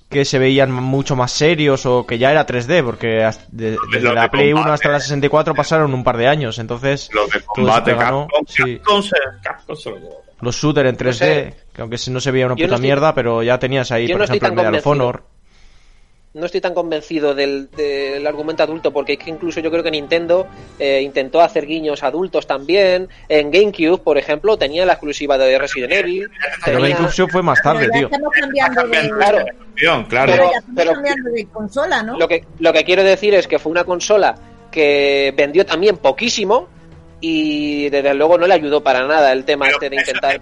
que 0.09 0.25
se 0.25 0.39
veían 0.39 0.71
mucho 0.71 1.15
más 1.15 1.31
serios 1.31 1.85
o 1.85 2.05
que 2.05 2.17
ya 2.17 2.31
era 2.31 2.45
3D, 2.45 2.83
porque 2.83 3.23
hasta- 3.23 3.45
de- 3.51 3.77
desde 3.93 4.13
la 4.13 4.23
de 4.23 4.29
Play 4.29 4.51
1 4.53 4.61
combate. 4.63 4.73
hasta 4.73 4.89
la 4.89 4.99
64 4.99 5.53
pasaron 5.55 5.93
un 5.93 6.03
par 6.03 6.17
de 6.17 6.27
años. 6.27 6.59
Entonces, 6.59 7.09
Los 7.13 7.29
de 7.29 7.39
todo 7.39 7.39
eso 7.39 7.53
te 7.53 7.61
combate, 7.61 7.93
ganó, 7.93 8.27
Capcom, 8.27 8.45
sí. 8.47 8.75
Capcom 8.77 9.01
se, 9.03 9.15
Capcom 9.41 9.75
se 9.77 9.89
lo 9.89 9.97
llevó. 9.97 10.21
los 10.41 10.55
shooter 10.55 10.85
en 10.87 10.97
3D, 10.97 11.13
sé. 11.13 11.55
que 11.73 11.81
aunque 11.81 11.97
no 12.09 12.19
se 12.19 12.31
veía 12.31 12.47
una 12.47 12.55
Yo 12.55 12.63
no 12.63 12.67
puta 12.67 12.75
estoy- 12.75 12.87
mierda, 12.87 13.13
pero 13.15 13.41
ya 13.43 13.57
tenías 13.59 13.89
ahí, 13.91 14.07
por 14.09 14.17
no 14.17 14.23
ejemplo, 14.25 14.47
el 14.49 14.55
Medal 14.55 14.75
of. 14.75 14.87
Honor. 14.87 15.23
No 16.33 16.45
estoy 16.45 16.61
tan 16.61 16.73
convencido 16.73 17.35
del, 17.35 17.69
del 17.71 18.25
argumento 18.25 18.63
adulto, 18.63 18.91
porque 18.91 19.13
es 19.13 19.19
que 19.19 19.29
incluso 19.29 19.59
yo 19.59 19.69
creo 19.69 19.83
que 19.83 19.91
Nintendo 19.91 20.47
eh, 20.79 21.01
intentó 21.01 21.41
hacer 21.41 21.65
guiños 21.65 22.03
adultos 22.03 22.47
también. 22.47 23.09
En 23.27 23.51
GameCube, 23.51 23.97
por 23.97 24.17
ejemplo, 24.17 24.57
tenía 24.57 24.85
la 24.85 24.93
exclusiva 24.93 25.37
de 25.37 25.57
Resident 25.59 25.91
Evil. 25.91 26.29
Pero 26.63 26.79
tenía- 26.79 26.95
GameCube 26.95 27.29
fue 27.31 27.43
más 27.43 27.61
tarde, 27.61 27.87
ya 27.91 27.97
tío. 27.99 28.05
estamos 28.07 28.31
cambiando 28.33 28.87
de, 28.87 29.09
Claro. 29.09 29.45
Claro. 29.75 30.05
claro. 30.07 30.31
Pero- 30.31 30.51
estamos 30.55 30.93
cambiando 30.95 31.29
de 31.31 31.45
consola, 31.47 32.03
¿no? 32.03 32.17
Lo 32.17 32.27
que, 32.27 32.45
lo 32.59 32.71
que 32.71 32.83
quiero 32.85 33.03
decir 33.03 33.33
es 33.35 33.47
que 33.47 33.59
fue 33.59 33.71
una 33.71 33.83
consola 33.83 34.35
que 34.71 35.33
vendió 35.35 35.65
también 35.65 35.97
poquísimo 35.97 36.69
y 37.19 37.89
desde 37.89 38.13
luego 38.13 38.37
no 38.37 38.47
le 38.47 38.53
ayudó 38.53 38.81
para 38.81 39.05
nada 39.05 39.33
el 39.33 39.43
tema 39.43 39.65
Pero 39.65 39.75
este 39.75 39.89
de 39.89 39.95
intentar 39.97 40.39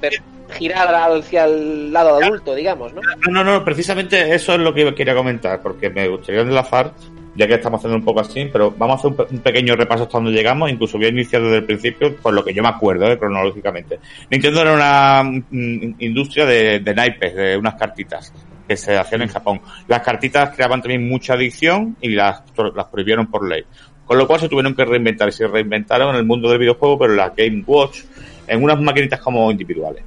girar 0.52 0.94
hacia 0.94 1.46
el 1.46 1.92
lado 1.92 2.22
adulto, 2.22 2.56
digamos, 2.56 2.94
¿no? 2.94 3.02
No, 3.28 3.44
no, 3.44 3.44
no, 3.44 3.64
precisamente 3.64 4.34
eso 4.34 4.54
es 4.54 4.60
lo 4.60 4.74
que 4.74 4.94
quería 4.94 5.16
comentar, 5.16 5.62
porque 5.62 5.90
me 5.90 6.08
gustaría 6.08 6.42
enlazar, 6.42 6.94
ya 7.36 7.48
que 7.48 7.56
estamos 7.56 7.80
haciendo 7.80 7.98
un 7.98 8.06
poco 8.06 8.22
así, 8.22 8.50
pero 8.52 8.72
vamos 8.72 8.96
a 8.96 9.08
hacer 9.08 9.26
un, 9.28 9.38
un 9.38 9.44
pequeño 9.44 9.76
repaso 9.76 10.04
hasta 10.04 10.18
donde 10.18 10.32
llegamos, 10.32 10.70
incluso 10.70 10.98
voy 10.98 11.08
a 11.08 11.10
iniciar 11.10 11.42
desde 11.42 11.58
el 11.58 11.66
principio, 11.66 12.16
por 12.18 12.34
lo 12.34 12.44
que 12.44 12.54
yo 12.54 12.62
me 12.62 12.70
acuerdo, 12.70 13.12
eh, 13.12 13.18
cronológicamente. 13.18 14.00
Nintendo 14.30 14.62
era 14.62 14.74
una 14.74 15.24
mm, 15.24 15.96
industria 16.00 16.46
de, 16.46 16.80
de 16.80 16.96
naipes, 16.96 17.36
de 17.36 17.58
unas 17.58 17.76
cartitas 17.76 18.34
que 18.70 18.78
se 18.78 18.96
hacían 18.96 19.24
en 19.24 19.30
Japón. 19.30 19.60
Las 19.88 20.02
cartitas 20.02 20.56
creaban 20.56 20.82
también 20.82 21.10
mucha 21.10 21.34
adicción 21.34 21.98
y 22.02 22.10
las, 22.10 22.44
las 22.76 22.86
prohibieron 22.86 23.26
por 23.26 23.50
ley. 23.50 23.64
Con 24.06 24.18
lo 24.18 24.28
cual 24.28 24.40
se 24.40 24.48
tuvieron 24.48 24.76
que 24.76 24.86
reinventar 24.86 25.30
y 25.30 25.32
se 25.32 25.48
reinventaron 25.48 26.12
en 26.12 26.18
el 26.18 26.26
mundo 26.26 26.50
del 26.50 26.60
videojuego, 26.60 27.00
pero 27.00 27.14
en 27.14 27.18
la 27.18 27.30
Game 27.36 27.64
Watch, 27.66 28.02
en 28.48 28.64
unas 28.64 28.80
maquinitas 28.80 29.20
como 29.20 29.50
individuales. 29.52 30.04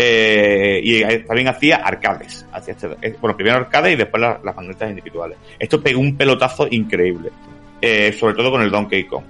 Eh, 0.00 0.80
y 0.84 1.02
también 1.24 1.48
hacía 1.48 1.76
arcades. 1.78 2.46
Hacía 2.52 2.74
este- 2.74 2.96
eh, 3.02 3.16
bueno, 3.20 3.36
primero 3.36 3.56
arcades 3.56 3.94
y 3.94 3.96
después 3.96 4.20
las, 4.20 4.42
las 4.44 4.54
maquinitas 4.54 4.88
individuales. 4.90 5.36
Esto 5.58 5.82
pegó 5.82 5.98
un 6.00 6.16
pelotazo 6.16 6.68
increíble. 6.70 7.30
Eh, 7.82 8.12
sobre 8.12 8.34
todo 8.34 8.50
con 8.52 8.62
el 8.62 8.70
Donkey 8.70 9.04
Kong. 9.04 9.24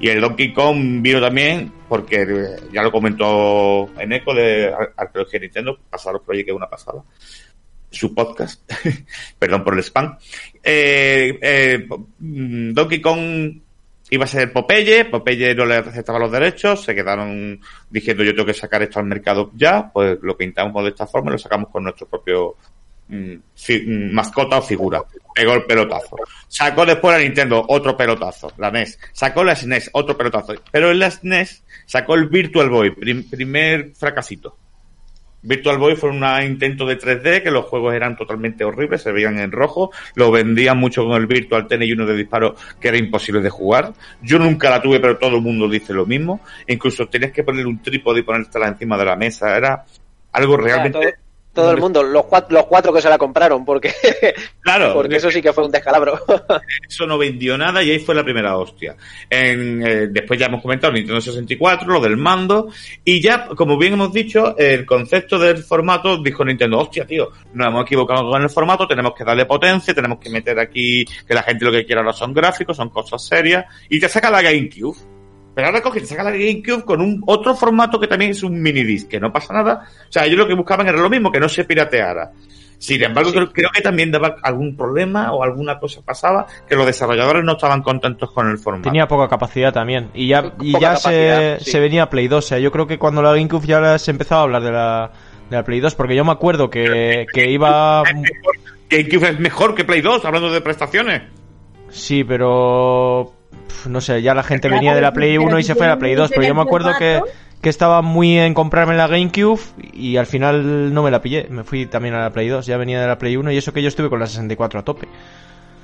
Y 0.00 0.08
el 0.08 0.20
Donkey 0.20 0.52
Kong 0.52 1.00
vino 1.02 1.18
también, 1.20 1.72
porque 1.88 2.22
eh, 2.22 2.56
ya 2.72 2.82
lo 2.82 2.92
comentó 2.92 3.90
en 3.98 4.12
eco 4.12 4.34
de 4.34 4.66
Ar- 4.66 4.92
Arqueología 4.96 5.40
de 5.40 5.46
Nintendo, 5.46 5.78
pasaros 5.90 6.20
por 6.22 6.34
allí 6.34 6.44
que 6.44 6.50
es 6.50 6.56
una 6.56 6.68
pasada. 6.68 7.02
Su 7.90 8.14
podcast, 8.14 8.70
perdón 9.38 9.64
por 9.64 9.74
el 9.74 9.80
spam. 9.80 10.16
Eh, 10.62 11.86
mm, 12.18 12.72
Donkey 12.72 13.00
Kong 13.00 13.54
iba 14.14 14.24
a 14.24 14.28
ser 14.28 14.52
Popeye, 14.52 15.06
Popeye 15.06 15.54
no 15.54 15.64
le 15.64 15.76
aceptaba 15.76 16.18
los 16.18 16.30
derechos, 16.30 16.84
se 16.84 16.94
quedaron 16.94 17.58
diciendo 17.88 18.22
yo 18.22 18.32
tengo 18.34 18.46
que 18.46 18.54
sacar 18.54 18.82
esto 18.82 18.98
al 19.00 19.06
mercado 19.06 19.50
ya, 19.54 19.90
pues 19.92 20.18
lo 20.22 20.36
pintamos 20.36 20.84
de 20.84 20.90
esta 20.90 21.06
forma 21.06 21.30
y 21.30 21.32
lo 21.32 21.38
sacamos 21.38 21.70
con 21.70 21.82
nuestro 21.84 22.06
propio 22.06 22.56
mm, 23.08 23.32
mm, 23.34 24.12
mascota 24.12 24.58
o 24.58 24.62
figura. 24.62 25.02
Pegó 25.34 25.54
el 25.54 25.64
pelotazo. 25.64 26.16
Sacó 26.46 26.84
después 26.84 27.16
la 27.16 27.22
Nintendo 27.24 27.64
otro 27.66 27.96
pelotazo, 27.96 28.52
la 28.58 28.70
NES. 28.70 28.98
Sacó 29.12 29.42
la 29.44 29.56
SNES 29.56 29.88
otro 29.94 30.14
pelotazo. 30.16 30.54
Pero 30.70 30.90
en 30.90 30.98
la 30.98 31.10
SNES 31.10 31.64
sacó 31.86 32.14
el 32.14 32.28
Virtual 32.28 32.68
Boy, 32.68 32.90
prim- 32.94 33.28
primer 33.30 33.92
fracasito. 33.94 34.58
Virtual 35.42 35.78
Boy 35.78 35.96
fue 35.96 36.10
un 36.10 36.24
intento 36.44 36.86
de 36.86 36.98
3D, 36.98 37.42
que 37.42 37.50
los 37.50 37.66
juegos 37.66 37.94
eran 37.94 38.16
totalmente 38.16 38.64
horribles, 38.64 39.02
se 39.02 39.12
veían 39.12 39.38
en 39.38 39.52
rojo, 39.52 39.90
lo 40.14 40.30
vendían 40.30 40.78
mucho 40.78 41.04
con 41.04 41.20
el 41.20 41.26
Virtual 41.26 41.66
Tennis 41.66 41.88
y 41.88 41.92
uno 41.92 42.06
de 42.06 42.16
disparo 42.16 42.54
que 42.80 42.88
era 42.88 42.96
imposible 42.96 43.40
de 43.40 43.50
jugar. 43.50 43.92
Yo 44.22 44.38
nunca 44.38 44.70
la 44.70 44.80
tuve, 44.80 45.00
pero 45.00 45.18
todo 45.18 45.36
el 45.36 45.42
mundo 45.42 45.68
dice 45.68 45.92
lo 45.92 46.06
mismo. 46.06 46.40
Incluso 46.68 47.08
tenías 47.08 47.32
que 47.32 47.42
poner 47.42 47.66
un 47.66 47.82
trípode 47.82 48.20
y 48.20 48.22
ponértela 48.22 48.68
encima 48.68 48.96
de 48.96 49.04
la 49.04 49.16
mesa, 49.16 49.56
era 49.56 49.84
algo 50.32 50.56
realmente 50.56 50.98
todo 50.98 51.21
el 51.54 51.78
mundo, 51.78 52.02
los 52.02 52.24
cuatro, 52.26 52.56
los 52.56 52.66
cuatro 52.66 52.92
que 52.92 53.02
se 53.02 53.08
la 53.08 53.18
compraron, 53.18 53.64
porque, 53.64 53.92
claro, 54.60 54.92
porque 54.94 55.16
eso 55.16 55.30
sí 55.30 55.42
que 55.42 55.52
fue 55.52 55.64
un 55.64 55.70
descalabro. 55.70 56.18
Eso 56.88 57.06
no 57.06 57.18
vendió 57.18 57.56
nada 57.56 57.82
y 57.82 57.90
ahí 57.90 57.98
fue 57.98 58.14
la 58.14 58.22
primera 58.22 58.56
hostia. 58.56 58.96
En, 59.28 59.86
eh, 59.86 60.08
después 60.08 60.38
ya 60.38 60.46
hemos 60.46 60.62
comentado 60.62 60.92
Nintendo 60.92 61.20
64, 61.20 61.90
lo 61.90 62.00
del 62.00 62.16
mando, 62.16 62.68
y 63.04 63.20
ya, 63.20 63.46
como 63.48 63.78
bien 63.78 63.94
hemos 63.94 64.12
dicho, 64.12 64.56
el 64.56 64.84
concepto 64.84 65.38
del 65.38 65.58
formato 65.58 66.22
dijo 66.22 66.44
Nintendo, 66.44 66.78
hostia, 66.78 67.06
tío, 67.06 67.30
nos 67.54 67.68
hemos 67.68 67.84
equivocado 67.84 68.28
con 68.28 68.42
el 68.42 68.50
formato, 68.50 68.86
tenemos 68.86 69.14
que 69.14 69.24
darle 69.24 69.46
potencia, 69.46 69.94
tenemos 69.94 70.18
que 70.18 70.30
meter 70.30 70.58
aquí 70.58 71.04
que 71.04 71.34
la 71.34 71.42
gente 71.42 71.64
lo 71.64 71.72
que 71.72 71.84
quiera 71.84 72.02
ahora 72.02 72.12
son 72.12 72.32
gráficos, 72.32 72.76
son 72.76 72.90
cosas 72.90 73.24
serias, 73.24 73.64
y 73.88 73.98
te 73.98 74.08
saca 74.08 74.30
la 74.30 74.42
GameCube 74.42 74.96
pero 75.54 75.66
ahora 75.66 75.82
coge 75.82 76.00
y 76.00 76.06
saca 76.06 76.24
la 76.24 76.30
GameCube 76.30 76.84
con 76.84 77.00
un 77.00 77.22
otro 77.26 77.54
formato 77.54 78.00
que 78.00 78.06
también 78.06 78.30
es 78.30 78.42
un 78.42 78.60
mini 78.60 78.82
disc, 78.82 79.08
que 79.08 79.20
no 79.20 79.32
pasa 79.32 79.52
nada. 79.52 79.86
O 80.08 80.12
sea, 80.12 80.24
ellos 80.24 80.38
lo 80.38 80.46
que 80.46 80.54
buscaban 80.54 80.88
era 80.88 80.98
lo 80.98 81.10
mismo, 81.10 81.30
que 81.30 81.40
no 81.40 81.48
se 81.48 81.64
pirateara. 81.64 82.32
Sin 82.78 83.00
embargo, 83.00 83.30
creo, 83.30 83.70
que 83.70 83.80
también 83.80 84.10
daba 84.10 84.36
algún 84.42 84.76
problema 84.76 85.32
o 85.32 85.44
alguna 85.44 85.78
cosa 85.78 86.02
pasaba 86.02 86.46
que 86.68 86.74
los 86.74 86.84
desarrolladores 86.84 87.44
no 87.44 87.52
estaban 87.52 87.80
contentos 87.80 88.32
con 88.32 88.50
el 88.50 88.58
formato. 88.58 88.88
Tenía 88.88 89.06
poca 89.06 89.28
capacidad 89.28 89.72
también. 89.72 90.10
Y 90.14 90.26
ya, 90.26 90.52
y 90.60 90.72
ya 90.80 90.96
se, 90.96 91.58
se, 91.60 91.78
venía 91.78 92.10
Play 92.10 92.26
2. 92.26 92.44
O 92.44 92.48
sea, 92.48 92.58
yo 92.58 92.72
creo 92.72 92.88
que 92.88 92.98
cuando 92.98 93.22
la 93.22 93.34
GameCube 93.34 93.66
ya 93.66 93.98
se 93.98 94.10
empezaba 94.10 94.40
a 94.40 94.44
hablar 94.44 94.62
de 94.64 94.72
la, 94.72 95.12
de 95.48 95.56
la 95.58 95.64
Play 95.64 95.78
2, 95.78 95.94
porque 95.94 96.16
yo 96.16 96.24
me 96.24 96.32
acuerdo 96.32 96.70
que, 96.70 97.26
que 97.32 97.50
iba... 97.52 98.02
GameCube 98.90 99.28
es 99.28 99.38
mejor 99.38 99.76
que 99.76 99.84
Play 99.84 100.00
2, 100.00 100.24
hablando 100.24 100.50
de 100.50 100.60
prestaciones. 100.60 101.22
Sí, 101.88 102.24
pero 102.24 103.32
no 103.88 104.00
sé, 104.00 104.22
ya 104.22 104.34
la 104.34 104.42
gente 104.42 104.68
venía 104.68 104.94
de 104.94 105.00
la 105.00 105.12
Play 105.12 105.38
1 105.38 105.58
y 105.58 105.62
se 105.62 105.74
fue 105.74 105.86
a 105.86 105.90
la 105.90 105.98
Play 105.98 106.14
2, 106.14 106.30
pero 106.30 106.46
yo 106.46 106.54
me 106.54 106.62
acuerdo 106.62 106.92
que, 106.98 107.20
que 107.60 107.68
estaba 107.68 108.02
muy 108.02 108.38
en 108.38 108.54
comprarme 108.54 108.96
la 108.96 109.06
GameCube 109.06 109.60
y 109.92 110.16
al 110.16 110.26
final 110.26 110.92
no 110.92 111.02
me 111.02 111.10
la 111.10 111.22
pillé, 111.22 111.46
me 111.50 111.64
fui 111.64 111.86
también 111.86 112.14
a 112.14 112.20
la 112.20 112.30
Play 112.30 112.48
2, 112.48 112.66
ya 112.66 112.76
venía 112.76 113.00
de 113.00 113.06
la 113.06 113.18
Play 113.18 113.36
1 113.36 113.52
y 113.52 113.56
eso 113.56 113.72
que 113.72 113.82
yo 113.82 113.88
estuve 113.88 114.08
con 114.08 114.20
la 114.20 114.26
64 114.26 114.80
a 114.80 114.84
tope. 114.84 115.08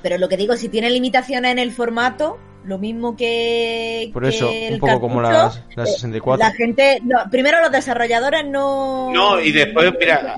Pero 0.01 0.17
lo 0.17 0.29
que 0.29 0.37
digo, 0.37 0.55
si 0.55 0.69
tiene 0.69 0.89
limitaciones 0.89 1.51
en 1.51 1.59
el 1.59 1.71
formato, 1.71 2.37
lo 2.63 2.77
mismo 2.77 3.15
que. 3.15 4.09
Por 4.13 4.25
eso, 4.25 4.49
un 4.49 4.79
poco 4.79 4.99
como 4.99 5.21
la, 5.21 5.51
64. 5.75 6.45
La 6.45 6.53
gente. 6.53 7.01
primero, 7.31 7.61
los 7.61 7.71
desarrolladores 7.71 8.45
no. 8.45 9.11
No, 9.13 9.39
y 9.39 9.51
después, 9.51 9.91
mira. 9.99 10.35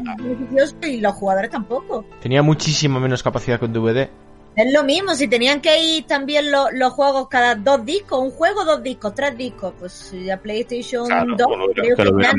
Y 0.83 1.01
los 1.01 1.13
jugadores 1.13 1.51
tampoco. 1.51 2.05
Tenía 2.21 2.41
muchísima 2.41 2.99
menos 2.99 3.21
capacidad 3.23 3.59
que 3.59 3.65
un 3.65 3.73
DVD. 3.73 4.09
Es 4.55 4.73
lo 4.73 4.83
mismo, 4.83 5.15
si 5.15 5.29
tenían 5.29 5.61
que 5.61 5.81
ir 5.81 6.05
también 6.05 6.51
los 6.51 6.93
juegos 6.93 7.29
cada 7.29 7.55
dos 7.55 7.85
discos, 7.85 8.19
un 8.19 8.31
juego, 8.31 8.65
dos 8.65 8.83
discos, 8.83 9.15
tres 9.15 9.37
discos, 9.37 9.73
pues 9.79 10.11
ya 10.11 10.37
PlayStation 10.37 11.07
2 11.37 11.47
creo 11.73 11.95
que, 12.17 12.33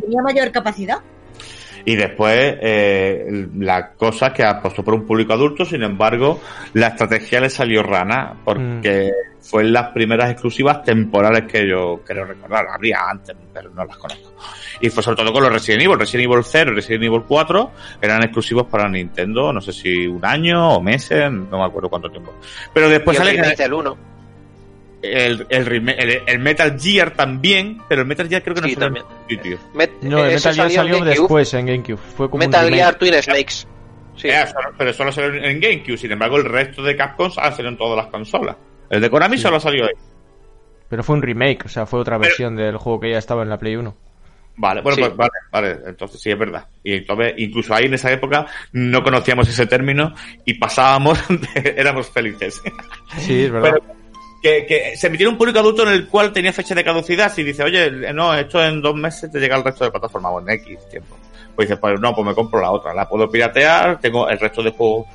tenía 0.00 0.22
mayor 0.22 0.50
capacidad. 0.50 0.98
Y 1.88 1.96
después, 1.96 2.58
eh, 2.60 3.48
la 3.56 3.92
cosa 3.92 4.30
que 4.30 4.44
apostó 4.44 4.84
por 4.84 4.92
un 4.92 5.06
público 5.06 5.32
adulto, 5.32 5.64
sin 5.64 5.82
embargo, 5.82 6.38
la 6.74 6.88
estrategia 6.88 7.40
le 7.40 7.48
salió 7.48 7.82
rana, 7.82 8.34
porque 8.44 9.10
mm. 9.10 9.42
fue 9.42 9.62
en 9.62 9.72
las 9.72 9.88
primeras 9.92 10.30
exclusivas 10.30 10.82
temporales 10.82 11.50
que 11.50 11.66
yo 11.66 12.02
creo 12.04 12.26
recordar. 12.26 12.66
Habría 12.68 13.08
antes, 13.08 13.34
pero 13.54 13.70
no 13.70 13.86
las 13.86 13.96
conozco. 13.96 14.34
Y 14.82 14.90
fue 14.90 15.02
sobre 15.02 15.16
todo 15.16 15.32
con 15.32 15.42
los 15.42 15.50
Resident 15.50 15.84
Evil. 15.84 15.98
Resident 15.98 16.30
Evil 16.30 16.44
0 16.44 16.72
y 16.72 16.74
Resident 16.74 17.04
Evil 17.04 17.22
4 17.26 17.70
eran 18.02 18.22
exclusivos 18.22 18.66
para 18.66 18.86
Nintendo, 18.86 19.50
no 19.50 19.62
sé 19.62 19.72
si 19.72 20.06
un 20.06 20.22
año 20.26 20.74
o 20.74 20.82
meses, 20.82 21.32
no 21.32 21.56
me 21.58 21.64
acuerdo 21.64 21.88
cuánto 21.88 22.10
tiempo. 22.10 22.34
Pero 22.74 22.90
después 22.90 23.16
sale... 23.16 23.30
El 23.58 23.72
1 23.72 24.17
el, 25.02 25.46
el, 25.48 26.22
el, 26.26 26.38
Metal 26.38 26.78
Gear 26.78 27.12
también, 27.12 27.80
pero 27.88 28.02
el 28.02 28.08
Metal 28.08 28.28
Gear 28.28 28.42
creo 28.42 28.54
que 28.54 28.60
no 28.62 28.68
sí, 28.68 28.76
también. 28.76 29.04
no, 30.02 30.24
el 30.24 30.34
Metal 30.34 30.54
Gear 30.54 30.70
salió 30.70 31.04
después 31.04 31.54
en 31.54 31.66
GameCube. 31.66 31.98
Fue 31.98 32.28
como 32.28 32.44
Metal 32.44 32.68
Gear 32.68 32.96
Twin 32.96 33.14
Snakes. 33.22 33.66
Sí. 34.16 34.28
Eh, 34.28 34.44
pero 34.76 34.92
solo 34.92 35.12
salió 35.12 35.42
en 35.42 35.60
GameCube. 35.60 35.96
Sin 35.96 36.10
embargo, 36.10 36.36
el 36.36 36.44
resto 36.44 36.82
de 36.82 36.96
Capcom 36.96 37.30
ha 37.36 37.50
salido 37.52 37.68
en 37.68 37.76
todas 37.76 37.96
las 37.96 38.06
consolas. 38.08 38.56
El 38.90 39.00
de 39.00 39.10
Konami 39.10 39.38
solo 39.38 39.60
salió 39.60 39.84
ahí. 39.84 39.94
Pero 40.88 41.04
fue 41.04 41.16
un 41.16 41.22
remake, 41.22 41.66
o 41.66 41.68
sea, 41.68 41.86
fue 41.86 42.00
otra 42.00 42.18
versión 42.18 42.56
del 42.56 42.78
juego 42.78 42.98
que 43.00 43.10
ya 43.10 43.18
estaba 43.18 43.42
en 43.42 43.50
la 43.50 43.58
Play 43.58 43.76
1. 43.76 43.94
Vale, 44.56 44.80
bueno, 44.80 44.98
pues 44.98 45.16
vale, 45.16 45.30
vale, 45.52 45.78
entonces 45.86 46.20
sí 46.20 46.30
es 46.30 46.38
verdad. 46.38 46.66
Y 46.82 46.94
entonces, 46.94 47.34
incluso 47.36 47.74
ahí 47.74 47.84
en 47.84 47.94
esa 47.94 48.10
época 48.10 48.46
no 48.72 49.04
conocíamos 49.04 49.48
ese 49.48 49.66
término 49.66 50.14
y 50.44 50.54
pasábamos, 50.54 51.22
éramos 51.54 52.10
felices. 52.10 52.60
Sí, 53.18 53.44
es 53.44 53.52
verdad 53.52 53.78
que, 54.42 54.92
se 54.96 55.06
emitiera 55.08 55.30
un 55.30 55.38
público 55.38 55.58
adulto 55.58 55.82
en 55.82 55.90
el 55.90 56.08
cual 56.08 56.32
tenía 56.32 56.52
fecha 56.52 56.74
de 56.74 56.84
caducidad 56.84 57.32
y 57.36 57.42
dice, 57.42 57.62
oye, 57.62 58.12
no, 58.12 58.34
esto 58.34 58.64
en 58.64 58.80
dos 58.80 58.94
meses 58.94 59.30
te 59.30 59.40
llega 59.40 59.56
al 59.56 59.64
resto 59.64 59.84
de 59.84 59.90
plataformas 59.90 60.32
o 60.32 60.40
en 60.40 60.50
X 60.50 60.88
tiempo. 60.90 61.16
Pues 61.54 61.68
dices, 61.68 61.80
pues 61.80 62.00
no, 62.00 62.14
pues 62.14 62.26
me 62.26 62.34
compro 62.34 62.60
la 62.60 62.70
otra, 62.70 62.94
la 62.94 63.08
puedo 63.08 63.28
piratear, 63.28 63.98
tengo 64.00 64.28
el 64.28 64.38
resto 64.38 64.62
de 64.62 64.70
juegos 64.70 65.06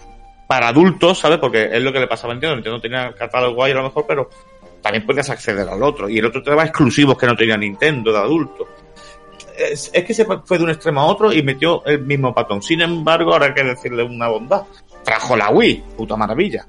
para 0.45 0.67
adultos, 0.67 1.19
¿sabes? 1.19 1.39
Porque 1.39 1.69
es 1.71 1.81
lo 1.81 1.93
que 1.93 1.99
le 1.99 2.07
pasaba 2.07 2.33
a 2.33 2.35
Nintendo, 2.35 2.55
Nintendo 2.55 2.81
tenía 2.81 3.13
catálogo 3.13 3.55
guay 3.55 3.71
a 3.71 3.75
lo 3.75 3.83
mejor, 3.83 4.05
pero 4.07 4.29
también 4.81 5.05
podías 5.05 5.29
acceder 5.29 5.67
al 5.67 5.81
otro. 5.81 6.09
Y 6.09 6.19
el 6.19 6.25
otro 6.25 6.43
te 6.43 6.49
daba 6.49 6.63
exclusivos 6.63 7.17
que 7.17 7.25
no 7.25 7.35
tenía 7.35 7.55
Nintendo 7.55 8.11
de 8.11 8.19
adulto. 8.19 8.67
Es, 9.57 9.89
es, 9.93 10.03
que 10.03 10.13
se 10.13 10.25
fue 10.25 10.57
de 10.57 10.63
un 10.63 10.71
extremo 10.71 10.99
a 10.99 11.05
otro 11.05 11.31
y 11.31 11.41
metió 11.43 11.85
el 11.85 12.01
mismo 12.01 12.33
patrón. 12.33 12.61
Sin 12.61 12.81
embargo, 12.81 13.31
ahora 13.31 13.47
hay 13.47 13.53
que 13.53 13.63
decirle 13.63 14.03
una 14.03 14.27
bondad. 14.27 14.63
Trajo 15.03 15.37
la 15.37 15.49
Wii, 15.49 15.83
puta 15.95 16.17
maravilla. 16.17 16.65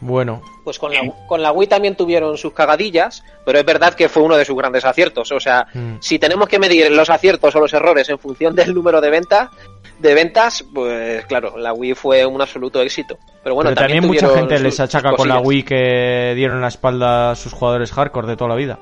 Bueno. 0.00 0.42
Pues 0.64 0.78
con 0.78 0.92
la, 0.92 1.00
con 1.26 1.42
la 1.42 1.52
Wii 1.52 1.68
también 1.68 1.94
tuvieron 1.94 2.38
sus 2.38 2.52
cagadillas, 2.52 3.22
pero 3.44 3.58
es 3.58 3.64
verdad 3.64 3.94
que 3.94 4.08
fue 4.08 4.22
uno 4.22 4.36
de 4.36 4.44
sus 4.44 4.56
grandes 4.56 4.84
aciertos. 4.84 5.30
O 5.32 5.40
sea, 5.40 5.66
mm. 5.72 5.96
si 6.00 6.18
tenemos 6.18 6.48
que 6.48 6.58
medir 6.58 6.90
los 6.90 7.10
aciertos 7.10 7.54
o 7.54 7.60
los 7.60 7.72
errores 7.72 8.08
en 8.08 8.18
función 8.18 8.54
del 8.54 8.74
número 8.74 9.00
de 9.00 9.10
ventas, 9.10 9.50
de 9.98 10.14
ventas, 10.14 10.64
pues 10.74 11.26
claro, 11.26 11.58
la 11.58 11.74
Wii 11.74 11.94
fue 11.94 12.24
un 12.24 12.40
absoluto 12.40 12.80
éxito. 12.80 13.18
Pero 13.42 13.54
bueno, 13.54 13.74
también, 13.74 14.06
mucha 14.06 14.28
gente 14.30 14.58
les 14.58 14.80
achaca 14.80 15.12
con 15.12 15.28
la 15.28 15.38
Wii 15.38 15.62
que 15.62 16.32
dieron 16.34 16.60
la 16.60 16.68
espalda 16.68 17.32
a 17.32 17.36
sus 17.36 17.52
jugadores 17.52 17.92
hardcore 17.92 18.28
de 18.28 18.36
toda 18.36 18.48
la 18.48 18.56
vida. 18.56 18.78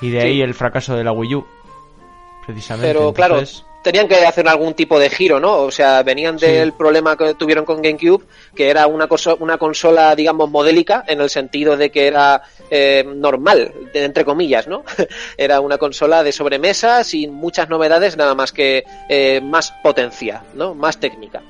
Y 0.00 0.10
de 0.10 0.20
ahí 0.20 0.42
el 0.42 0.54
fracaso 0.54 0.96
de 0.96 1.04
la 1.04 1.12
Wii 1.12 1.34
U. 1.36 1.46
Precisamente. 2.44 2.92
Pero 2.92 3.12
claro, 3.12 3.40
tenían 3.84 4.08
que 4.08 4.24
hacer 4.24 4.48
algún 4.48 4.72
tipo 4.72 4.98
de 4.98 5.10
giro, 5.10 5.38
¿no? 5.38 5.58
O 5.58 5.70
sea, 5.70 6.02
venían 6.02 6.38
del 6.38 6.72
problema 6.72 7.16
que 7.16 7.34
tuvieron 7.34 7.66
con 7.66 7.82
GameCube, 7.82 8.24
que 8.56 8.70
era 8.70 8.86
una, 8.86 9.06
cosa, 9.06 9.34
una 9.34 9.58
consola, 9.58 10.16
digamos, 10.16 10.50
modélica, 10.50 11.04
en 11.06 11.20
el 11.20 11.28
sentido 11.28 11.76
de 11.76 11.90
que 11.90 12.06
era 12.06 12.42
eh, 12.70 13.04
normal, 13.06 13.72
entre 13.92 14.24
comillas, 14.24 14.66
¿no? 14.66 14.84
era 15.36 15.60
una 15.60 15.76
consola 15.76 16.22
de 16.22 16.32
sobremesa, 16.32 17.04
sin 17.04 17.34
muchas 17.34 17.68
novedades, 17.68 18.16
nada 18.16 18.34
más 18.34 18.52
que 18.52 18.84
eh, 19.10 19.42
más 19.42 19.72
potencia, 19.82 20.42
¿no? 20.54 20.74
Más 20.74 20.98
técnica. 20.98 21.42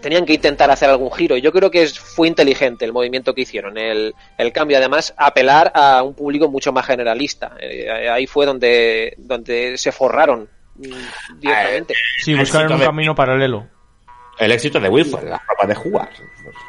Tenían 0.00 0.24
que 0.24 0.32
intentar 0.32 0.70
hacer 0.70 0.88
algún 0.88 1.12
giro. 1.12 1.36
y 1.36 1.42
Yo 1.42 1.52
creo 1.52 1.70
que 1.70 1.86
fue 1.88 2.26
inteligente 2.26 2.86
el 2.86 2.94
movimiento 2.94 3.34
que 3.34 3.42
hicieron, 3.42 3.76
el, 3.76 4.14
el 4.38 4.50
cambio. 4.50 4.78
Además, 4.78 5.12
apelar 5.14 5.70
a 5.74 6.02
un 6.02 6.14
público 6.14 6.48
mucho 6.48 6.72
más 6.72 6.86
generalista. 6.86 7.52
Eh, 7.60 8.08
ahí 8.10 8.26
fue 8.26 8.46
donde, 8.46 9.12
donde 9.18 9.76
se 9.76 9.92
forraron 9.92 10.48
directamente. 11.38 11.94
Sí, 12.18 12.34
buscar 12.34 12.70
un 12.70 12.78
camino 12.78 13.14
paralelo. 13.14 13.66
El 14.38 14.52
éxito 14.52 14.80
de 14.80 14.88
Wii 14.88 15.04
fue 15.04 15.22
la 15.24 15.38
forma 15.38 15.66
de 15.66 15.74
jugar. 15.74 16.08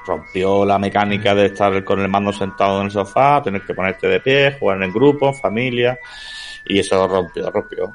Rompió 0.06 0.66
la 0.66 0.78
mecánica 0.78 1.34
de 1.34 1.46
estar 1.46 1.84
con 1.86 2.02
el 2.02 2.10
mando 2.10 2.34
sentado 2.34 2.80
en 2.80 2.88
el 2.88 2.92
sofá, 2.92 3.42
tener 3.42 3.62
que 3.62 3.74
ponerte 3.74 4.08
de 4.08 4.20
pie, 4.20 4.58
jugar 4.60 4.84
en 4.84 4.92
grupo, 4.92 5.32
familia, 5.34 5.98
y 6.66 6.80
eso 6.80 7.08
rompió, 7.08 7.50
rompió. 7.50 7.94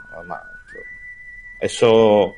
Eso 1.60 2.34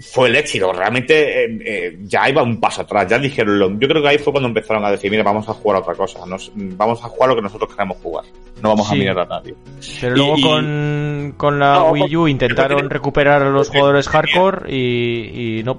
fue 0.00 0.28
el 0.28 0.36
éxito. 0.36 0.72
Realmente 0.72 1.44
eh, 1.44 1.58
eh, 1.64 1.98
ya 2.02 2.28
iba 2.28 2.42
un 2.42 2.58
paso 2.60 2.82
atrás. 2.82 3.06
Ya 3.08 3.18
dijeron, 3.18 3.78
yo 3.78 3.88
creo 3.88 4.02
que 4.02 4.08
ahí 4.08 4.18
fue 4.18 4.32
cuando 4.32 4.48
empezaron 4.48 4.84
a 4.84 4.90
decir, 4.90 5.10
mira, 5.10 5.22
vamos 5.22 5.48
a 5.48 5.52
jugar 5.52 5.78
a 5.78 5.80
otra 5.80 5.94
cosa. 5.94 6.20
vamos 6.54 7.04
a 7.04 7.08
jugar 7.08 7.30
lo 7.30 7.36
que 7.36 7.42
nosotros 7.42 7.70
queremos 7.74 7.98
jugar. 8.02 8.24
No 8.62 8.70
vamos 8.70 8.90
a 8.90 8.94
mirar 8.94 9.18
a 9.20 9.26
nadie. 9.26 9.54
Pero 10.00 10.16
luego 10.16 10.36
con, 10.42 11.34
con 11.36 11.58
la 11.58 11.84
Wii 11.84 12.16
U 12.16 12.28
intentaron 12.28 12.88
recuperar 12.88 13.42
a 13.42 13.50
los 13.50 13.68
jugadores 13.68 14.08
hardcore 14.08 14.72
y, 14.72 15.58
y 15.58 15.62
no, 15.62 15.78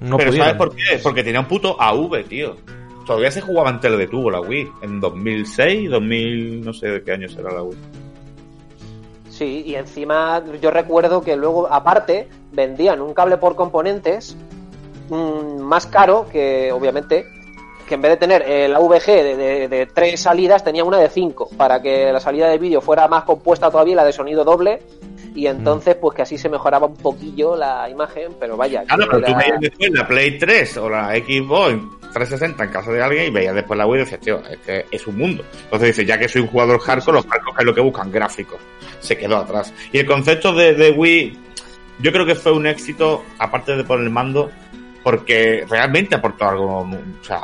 no 0.00 0.16
Pero 0.16 0.32
¿sabes 0.32 0.54
por 0.54 0.74
qué? 0.74 0.98
Porque 1.02 1.22
tenía 1.22 1.40
un 1.40 1.46
puto 1.46 1.80
AV, 1.80 2.24
tío. 2.24 2.56
Todavía 3.06 3.30
se 3.30 3.40
jugaba 3.40 3.70
en 3.70 3.80
tele 3.80 3.96
de 3.96 4.06
tubo 4.06 4.30
la 4.30 4.40
Wii. 4.40 4.68
En 4.82 5.00
2006, 5.00 5.90
2000, 5.90 6.64
no 6.64 6.72
sé 6.72 6.88
de 6.88 7.02
qué 7.02 7.12
año 7.12 7.28
será 7.28 7.52
la 7.52 7.62
Wii. 7.62 7.78
Sí, 9.42 9.64
y 9.66 9.74
encima 9.74 10.40
yo 10.60 10.70
recuerdo 10.70 11.20
que 11.20 11.34
luego, 11.34 11.66
aparte, 11.68 12.28
vendían 12.52 13.00
un 13.00 13.12
cable 13.12 13.38
por 13.38 13.56
componentes 13.56 14.36
mm, 15.08 15.60
más 15.60 15.86
caro 15.86 16.28
que, 16.30 16.70
obviamente, 16.70 17.26
que 17.88 17.96
en 17.96 18.02
vez 18.02 18.12
de 18.12 18.16
tener 18.18 18.42
el 18.42 18.72
AVG 18.72 19.04
de, 19.04 19.88
tres 19.92 20.20
salidas, 20.20 20.62
tenía 20.62 20.84
una 20.84 20.98
de 20.98 21.08
cinco, 21.08 21.50
para 21.56 21.82
que 21.82 22.12
la 22.12 22.20
salida 22.20 22.48
de 22.48 22.58
vídeo 22.58 22.80
fuera 22.80 23.08
más 23.08 23.24
compuesta 23.24 23.68
todavía, 23.68 23.96
la 23.96 24.04
de 24.04 24.12
sonido 24.12 24.44
doble, 24.44 24.80
y 25.34 25.48
entonces 25.48 25.96
pues 25.96 26.14
que 26.14 26.22
así 26.22 26.38
se 26.38 26.48
mejoraba 26.48 26.86
un 26.86 26.96
poquillo 26.96 27.56
la 27.56 27.90
imagen, 27.90 28.36
pero 28.38 28.56
vaya. 28.56 28.84
Claro, 28.84 29.08
pero 29.10 29.24
tú 29.24 29.34
veías 29.34 29.58
después 29.58 29.90
la 29.90 30.06
Play 30.06 30.38
3 30.38 30.76
o 30.76 30.88
la 30.88 31.16
Xbox 31.16 32.01
360 32.12 32.64
en 32.64 32.70
casa 32.70 32.90
de 32.92 33.02
alguien 33.02 33.26
y 33.26 33.30
veías 33.30 33.54
después 33.54 33.76
la 33.78 33.86
Wii 33.86 34.00
y 34.00 34.04
decías, 34.04 34.20
tío, 34.20 34.42
es 34.48 34.58
que 34.58 34.86
es 34.90 35.06
un 35.06 35.16
mundo. 35.18 35.44
Entonces 35.64 35.88
dices, 35.88 36.06
ya 36.06 36.18
que 36.18 36.28
soy 36.28 36.42
un 36.42 36.48
jugador 36.48 36.78
hardcore, 36.80 37.16
los 37.16 37.26
hardcore 37.26 37.56
es 37.60 37.64
lo 37.66 37.74
que 37.74 37.80
buscan, 37.80 38.10
gráficos. 38.10 38.58
Se 39.00 39.16
quedó 39.16 39.38
atrás. 39.38 39.72
Y 39.92 39.98
el 39.98 40.06
concepto 40.06 40.52
de, 40.54 40.74
de 40.74 40.90
Wii, 40.90 41.38
yo 42.00 42.12
creo 42.12 42.24
que 42.26 42.34
fue 42.34 42.52
un 42.52 42.66
éxito, 42.66 43.24
aparte 43.38 43.76
de 43.76 43.84
por 43.84 44.00
el 44.00 44.10
mando, 44.10 44.50
porque 45.02 45.64
realmente 45.68 46.14
aportó 46.14 46.48
algo, 46.48 46.78
o 46.80 47.24
sea, 47.24 47.40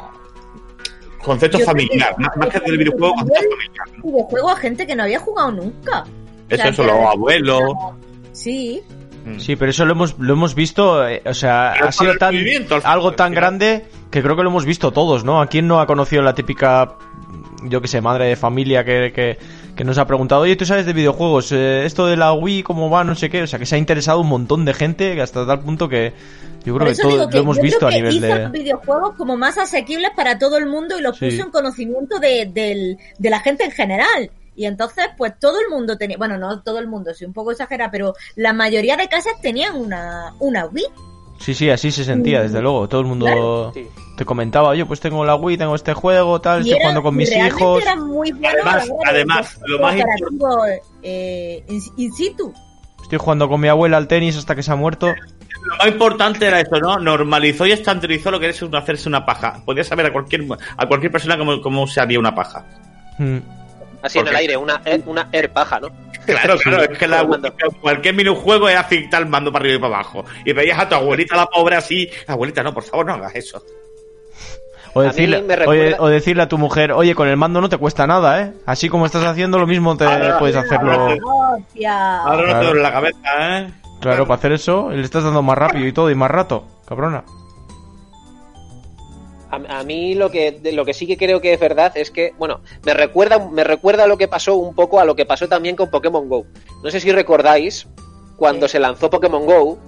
concepto 1.22 1.58
Yo 1.58 1.64
familiar, 1.64 2.14
que- 2.16 2.22
más, 2.22 2.36
más 2.36 2.48
que 2.48 2.60
del 2.60 2.78
videojuego, 2.78 3.14
concepto 3.16 3.40
familiar. 3.50 3.88
¿no? 3.96 4.02
videojuego 4.04 4.50
a 4.50 4.56
gente 4.56 4.86
que 4.86 4.94
no 4.96 5.02
había 5.02 5.18
jugado 5.18 5.52
nunca. 5.52 6.04
Eso, 6.48 6.62
sea, 6.62 6.70
eso, 6.70 6.84
los 6.84 6.94
abuelos. 7.12 7.62
Sí. 8.32 8.82
Mm. 9.36 9.40
Sí, 9.40 9.56
pero 9.56 9.70
eso 9.70 9.84
lo 9.84 9.92
hemos, 9.92 10.18
lo 10.18 10.32
hemos 10.32 10.54
visto, 10.54 11.06
eh, 11.08 11.22
o 11.24 11.34
sea, 11.34 11.72
Pero 11.74 11.88
ha 11.88 11.92
sido 11.92 12.16
tan, 12.16 12.34
algo 12.84 13.12
tan 13.12 13.32
grande 13.32 13.84
que 14.10 14.22
creo 14.22 14.36
que 14.36 14.42
lo 14.42 14.50
hemos 14.50 14.64
visto 14.64 14.90
todos, 14.92 15.24
¿no? 15.24 15.40
¿A 15.40 15.46
quién 15.48 15.66
no 15.66 15.80
ha 15.80 15.86
conocido 15.86 16.22
la 16.22 16.34
típica, 16.34 16.94
yo 17.64 17.80
que 17.80 17.88
sé, 17.88 18.00
madre 18.00 18.26
de 18.26 18.36
familia 18.36 18.84
que, 18.84 19.12
que, 19.14 19.38
que 19.76 19.84
nos 19.84 19.98
ha 19.98 20.06
preguntado, 20.06 20.42
oye, 20.42 20.56
¿tú 20.56 20.64
sabes 20.64 20.86
de 20.86 20.92
videojuegos? 20.92 21.52
Eh, 21.52 21.84
esto 21.84 22.06
de 22.06 22.16
la 22.16 22.32
Wii, 22.32 22.62
¿cómo 22.62 22.88
va? 22.90 23.04
No 23.04 23.14
sé 23.14 23.28
qué. 23.30 23.42
O 23.42 23.46
sea, 23.46 23.58
que 23.58 23.66
se 23.66 23.74
ha 23.74 23.78
interesado 23.78 24.20
un 24.20 24.28
montón 24.28 24.64
de 24.64 24.74
gente 24.74 25.20
hasta 25.20 25.46
tal 25.46 25.60
punto 25.60 25.88
que 25.88 26.12
yo 26.64 26.74
creo 26.76 26.88
que 26.88 26.94
todo 26.96 27.30
lo 27.30 27.38
hemos 27.38 27.60
visto 27.60 27.86
a 27.86 27.90
nivel 27.90 28.16
hizo 28.16 28.26
de... 28.26 28.38
los 28.42 28.52
videojuegos 28.52 29.14
como 29.16 29.36
más 29.36 29.56
asequibles 29.58 30.10
para 30.16 30.38
todo 30.38 30.56
el 30.58 30.66
mundo 30.66 30.98
y 30.98 31.02
los 31.02 31.16
Sí. 31.16 31.26
puso 31.30 31.42
en 31.44 31.50
conocimiento 31.50 32.18
de, 32.18 32.46
del- 32.52 32.98
de 33.18 33.30
la 33.30 33.40
gente 33.40 33.64
en 33.64 33.70
general. 33.70 34.30
Y 34.58 34.66
entonces, 34.66 35.04
pues 35.16 35.38
todo 35.38 35.60
el 35.60 35.68
mundo 35.70 35.96
tenía, 35.96 36.16
bueno, 36.18 36.36
no 36.36 36.62
todo 36.62 36.80
el 36.80 36.88
mundo, 36.88 37.14
soy 37.14 37.28
un 37.28 37.32
poco 37.32 37.52
exagerada, 37.52 37.92
pero 37.92 38.14
la 38.34 38.52
mayoría 38.52 38.96
de 38.96 39.06
casas 39.06 39.34
tenían 39.40 39.76
una, 39.76 40.34
una 40.40 40.66
Wii. 40.66 40.84
Sí, 41.38 41.54
sí, 41.54 41.70
así 41.70 41.92
se 41.92 42.02
sentía, 42.02 42.42
desde 42.42 42.60
luego. 42.60 42.88
Todo 42.88 43.02
el 43.02 43.06
mundo 43.06 43.26
Claro. 43.26 43.72
Te 44.16 44.24
comentaba, 44.24 44.70
oye, 44.70 44.84
pues 44.84 44.98
tengo 44.98 45.24
la 45.24 45.36
Wii, 45.36 45.56
tengo 45.58 45.76
este 45.76 45.94
juego, 45.94 46.40
tal, 46.40 46.58
Y 46.66 46.70
estoy 46.70 46.72
era- 46.72 46.80
jugando 46.82 47.02
con 47.04 47.14
mis 47.14 47.30
hijos. 47.30 47.80
Era 47.82 47.94
muy 47.94 48.32
bueno 48.32 48.58
Además- 48.64 48.90
además, 49.06 49.60
de 49.60 49.68
lo 49.68 49.78
más 49.78 49.94
operativo, 49.94 50.58
eh, 51.04 51.64
in, 51.68 51.80
in 51.96 52.12
situ. 52.12 52.52
Estoy 53.00 53.18
jugando 53.18 53.48
con 53.48 53.60
mi 53.60 53.68
abuela 53.68 53.96
al 53.96 54.08
tenis 54.08 54.36
hasta 54.36 54.56
que 54.56 54.64
se 54.64 54.72
ha 54.72 54.74
muerto. 54.74 55.06
Lo 55.62 55.76
más 55.76 55.86
importante 55.86 56.46
era 56.48 56.58
eso, 56.58 56.80
¿no? 56.80 56.98
Normalizó 56.98 57.64
y 57.64 57.70
estandarizó 57.70 58.32
lo 58.32 58.40
que 58.40 58.48
es 58.48 58.60
hacerse 58.60 59.08
una 59.08 59.24
paja. 59.24 59.62
Podías 59.64 59.86
saber 59.86 60.06
a 60.06 60.12
cualquier 60.12 60.44
a 60.76 60.86
cualquier 60.88 61.12
persona 61.12 61.38
cómo, 61.38 61.60
cómo 61.60 61.86
se 61.86 62.00
haría 62.00 62.18
una 62.18 62.34
paja. 62.34 62.66
Mm. 63.18 63.38
Así 64.02 64.18
en 64.18 64.28
el 64.28 64.36
aire, 64.36 64.56
una, 64.56 64.80
eh, 64.84 65.00
una 65.06 65.28
air 65.32 65.50
paja, 65.50 65.80
¿no? 65.80 65.88
Claro, 66.24 66.56
claro, 66.62 66.82
es 66.84 66.98
que 66.98 67.08
la, 67.08 67.18
Con 67.26 67.34
el 67.34 67.40
mando. 67.42 67.54
cualquier 67.80 68.14
minijuego 68.14 68.68
era 68.68 68.84
fictar 68.84 69.22
el 69.22 69.28
mando 69.28 69.50
para 69.52 69.62
arriba 69.64 69.76
y 69.76 69.80
para 69.80 69.94
abajo. 69.96 70.24
Y 70.44 70.52
veías 70.52 70.78
a 70.78 70.88
tu 70.88 70.94
abuelita, 70.94 71.36
la 71.36 71.46
pobre, 71.46 71.76
así. 71.76 72.08
Abuelita, 72.26 72.62
no, 72.62 72.72
por 72.72 72.82
favor, 72.84 73.06
no 73.06 73.14
hagas 73.14 73.34
eso. 73.34 73.62
O 74.94 75.02
decirle, 75.02 75.42
me 75.42 75.54
recuerda- 75.54 75.82
oye, 75.84 75.96
o 75.98 76.08
decirle 76.08 76.42
a 76.42 76.48
tu 76.48 76.58
mujer, 76.58 76.92
oye, 76.92 77.14
con 77.14 77.28
el 77.28 77.36
mando 77.36 77.60
no 77.60 77.68
te 77.68 77.76
cuesta 77.76 78.06
nada, 78.06 78.40
¿eh? 78.42 78.52
Así 78.66 78.88
como 78.88 79.04
estás 79.06 79.22
haciendo 79.24 79.58
lo 79.58 79.66
mismo, 79.66 79.96
te 79.96 80.04
Ahora- 80.04 80.38
puedes 80.38 80.56
hacerlo. 80.56 80.92
Ahora 80.92 81.16
no 81.16 81.58
te 81.66 81.78
Claro. 81.78 82.64
duele 82.66 82.82
la 82.82 82.92
cabeza, 82.92 83.18
¿eh? 83.58 83.70
Claro, 84.00 84.26
para 84.26 84.38
hacer 84.38 84.52
eso, 84.52 84.90
le 84.90 85.02
estás 85.02 85.24
dando 85.24 85.42
más 85.42 85.58
rápido 85.58 85.86
y 85.86 85.92
todo, 85.92 86.10
y 86.10 86.14
más 86.14 86.30
rato, 86.30 86.64
cabrona. 86.86 87.24
A, 89.50 89.80
a 89.80 89.84
mí 89.84 90.14
lo 90.14 90.30
que 90.30 90.52
de 90.52 90.72
lo 90.72 90.84
que 90.84 90.94
sí 90.94 91.06
que 91.06 91.16
creo 91.16 91.40
que 91.40 91.52
es 91.52 91.60
verdad 91.60 91.92
es 91.96 92.10
que, 92.10 92.34
bueno, 92.38 92.60
me 92.84 92.94
recuerda 92.94 93.38
me 93.50 93.64
recuerda 93.64 94.06
lo 94.06 94.18
que 94.18 94.28
pasó 94.28 94.56
un 94.56 94.74
poco 94.74 95.00
a 95.00 95.04
lo 95.04 95.16
que 95.16 95.26
pasó 95.26 95.48
también 95.48 95.76
con 95.76 95.90
Pokémon 95.90 96.28
Go. 96.28 96.46
No 96.82 96.90
sé 96.90 97.00
si 97.00 97.12
recordáis 97.12 97.88
cuando 98.36 98.68
se 98.68 98.78
lanzó 98.78 99.10
Pokémon 99.10 99.46
Go, 99.46 99.78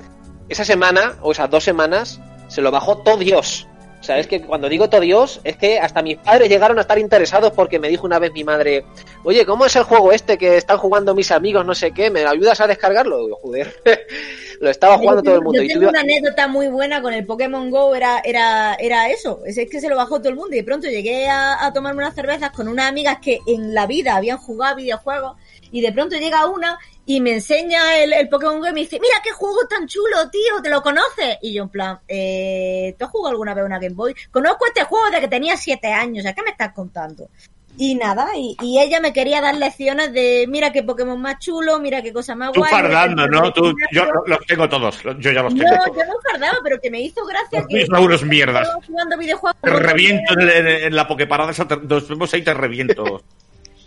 esa 0.49 0.65
semana 0.65 1.17
o 1.23 1.33
esas 1.33 1.49
dos 1.51 1.63
semanas 1.63 2.21
se 2.49 2.61
lo 2.61 2.71
bajó 2.71 2.99
todo 2.99 3.17
Dios. 3.19 3.69
O 4.01 4.03
sea, 4.03 4.19
es 4.19 4.27
que 4.27 4.41
cuando 4.41 4.69
digo 4.71 4.89
todo 4.89 5.03
Dios, 5.03 5.41
es 5.45 5.57
que 5.59 5.79
hasta 5.79 6.01
mis 6.01 6.17
padres 6.17 6.49
llegaron 6.49 6.79
a 6.79 6.81
estar 6.81 6.99
interesados 6.99 7.53
porque 7.53 7.79
me 7.79 7.89
dijo 7.91 8.07
una 8.07 8.19
vez 8.19 8.33
mi 8.33 8.45
madre, 8.45 8.87
oye, 9.25 9.45
¿cómo 9.45 9.67
es 9.67 9.77
el 9.77 9.83
juego 9.83 10.11
este 10.11 10.39
que 10.39 10.57
están 10.57 10.79
jugando 10.79 11.15
mis 11.15 11.31
amigos, 11.31 11.67
no 11.67 11.75
sé 11.75 11.93
qué? 11.93 12.09
¿Me 12.11 12.25
ayudas 12.25 12.61
a 12.63 12.67
descargarlo? 12.67 13.19
Digo, 13.19 13.37
joder, 13.43 13.75
lo 14.61 14.71
estaba 14.71 14.97
jugando 14.97 15.23
todo 15.23 15.35
el 15.35 15.43
mundo. 15.43 15.59
Yo 15.59 15.65
Y 15.65 15.69
tengo 15.69 15.81
tuve- 15.83 15.89
una 15.91 16.01
anécdota 16.01 16.49
muy 16.49 16.69
buena 16.69 17.03
con 17.03 17.13
el 17.13 17.27
Pokémon 17.27 17.71
Go, 17.71 17.95
era, 17.95 18.21
era, 18.25 18.75
era 18.81 19.11
eso, 19.11 19.43
es 19.45 19.57
que 19.71 19.81
se 19.81 19.89
lo 19.91 19.97
bajó 19.97 20.19
todo 20.19 20.31
el 20.31 20.37
mundo 20.37 20.55
y 20.55 20.61
de 20.61 20.65
pronto 20.65 20.89
llegué 20.89 21.29
a, 21.29 21.63
a 21.67 21.73
tomarme 21.75 22.03
unas 22.03 22.15
cervezas 22.15 22.53
con 22.53 22.69
unas 22.69 22.89
amigas 22.89 23.19
que 23.23 23.41
en 23.47 23.75
la 23.75 23.87
vida 23.87 24.17
habían 24.17 24.39
jugado 24.39 24.77
videojuegos 24.77 25.37
y 25.73 25.81
de 25.81 25.93
pronto 25.93 26.17
llega 26.17 26.47
una 26.47 26.79
y 27.07 27.21
me 27.21 27.33
enseña 27.35 27.99
el, 27.99 28.13
el 28.13 28.29
Pokémon 28.29 28.61
Go 28.61 28.69
y 28.69 28.73
me 28.73 28.81
dice, 28.81 28.99
mira 29.01 29.17
qué 29.23 29.31
juego 29.31 29.67
tan 29.69 29.87
chulo, 29.87 30.29
tío, 30.31 30.63
¿te 30.63 30.71
lo 30.71 30.83
conoces? 30.83 31.39
Y 31.43 31.55
yo 31.55 31.65
en 31.65 31.69
plan, 31.69 31.99
eh, 32.07 32.95
¿tú 32.99 33.05
has 33.05 33.11
jugado 33.11 33.31
alguna 33.33 33.55
vez 33.55 33.65
una 33.65 33.79
Game 33.79 33.95
Boy? 33.95 34.15
Conozco 34.31 34.67
este 34.67 34.85
juego 34.85 35.07
desde 35.07 35.21
que 35.23 35.29
tenía 35.29 35.57
siete 35.57 35.89
años, 35.93 36.25
¿a 36.27 36.33
qué 36.35 36.43
me 36.43 36.51
estás 36.51 36.73
contando? 36.73 37.29
Y 37.77 37.95
nada, 37.95 38.29
y, 38.37 38.57
y 38.61 38.79
ella 38.81 39.01
me 39.01 39.13
quería 39.13 39.41
dar 39.41 39.57
lecciones 39.57 40.13
de 40.13 40.45
mira 40.49 40.71
qué 40.73 40.83
Pokémon 40.83 41.19
más 41.21 41.39
chulo, 41.39 41.79
mira 41.79 42.03
qué 42.03 42.13
cosa 42.13 42.35
más 42.35 42.53
Tú 42.53 42.61
guay. 42.61 42.71
qué 42.71 42.77
fardando, 42.77 43.27
¿no? 43.29 43.53
Tú, 43.53 43.73
yo 43.93 44.05
lo- 44.05 44.25
los 44.27 44.45
tengo 44.47 44.69
todos. 44.69 45.01
Yo 45.19 45.31
ya 45.33 45.43
los 45.43 45.55
tengo. 45.55 45.71
no, 45.71 45.87
yo 45.87 46.05
no 46.05 46.13
fardaba, 46.31 46.59
pero 46.63 46.81
que 46.81 46.91
me 46.91 47.01
hizo 47.01 47.25
gracia 47.25 47.61
Los 47.61 47.69
que 47.69 47.87
unos 48.05 48.25
mierdas. 48.25 48.69
jugando 48.87 49.17
videojuegos. 49.17 49.57
Te 49.63 49.71
reviento 49.71 50.33
en, 50.39 50.49
en- 50.51 50.67
en 50.67 50.97
la 50.97 51.07
Poképarada, 51.09 51.53
esa 51.53 51.67
te- 51.67 51.77
nos 51.77 52.07
vemos 52.09 52.35
ahí 52.35 52.43
te 52.43 52.53
reviento. 52.53 53.23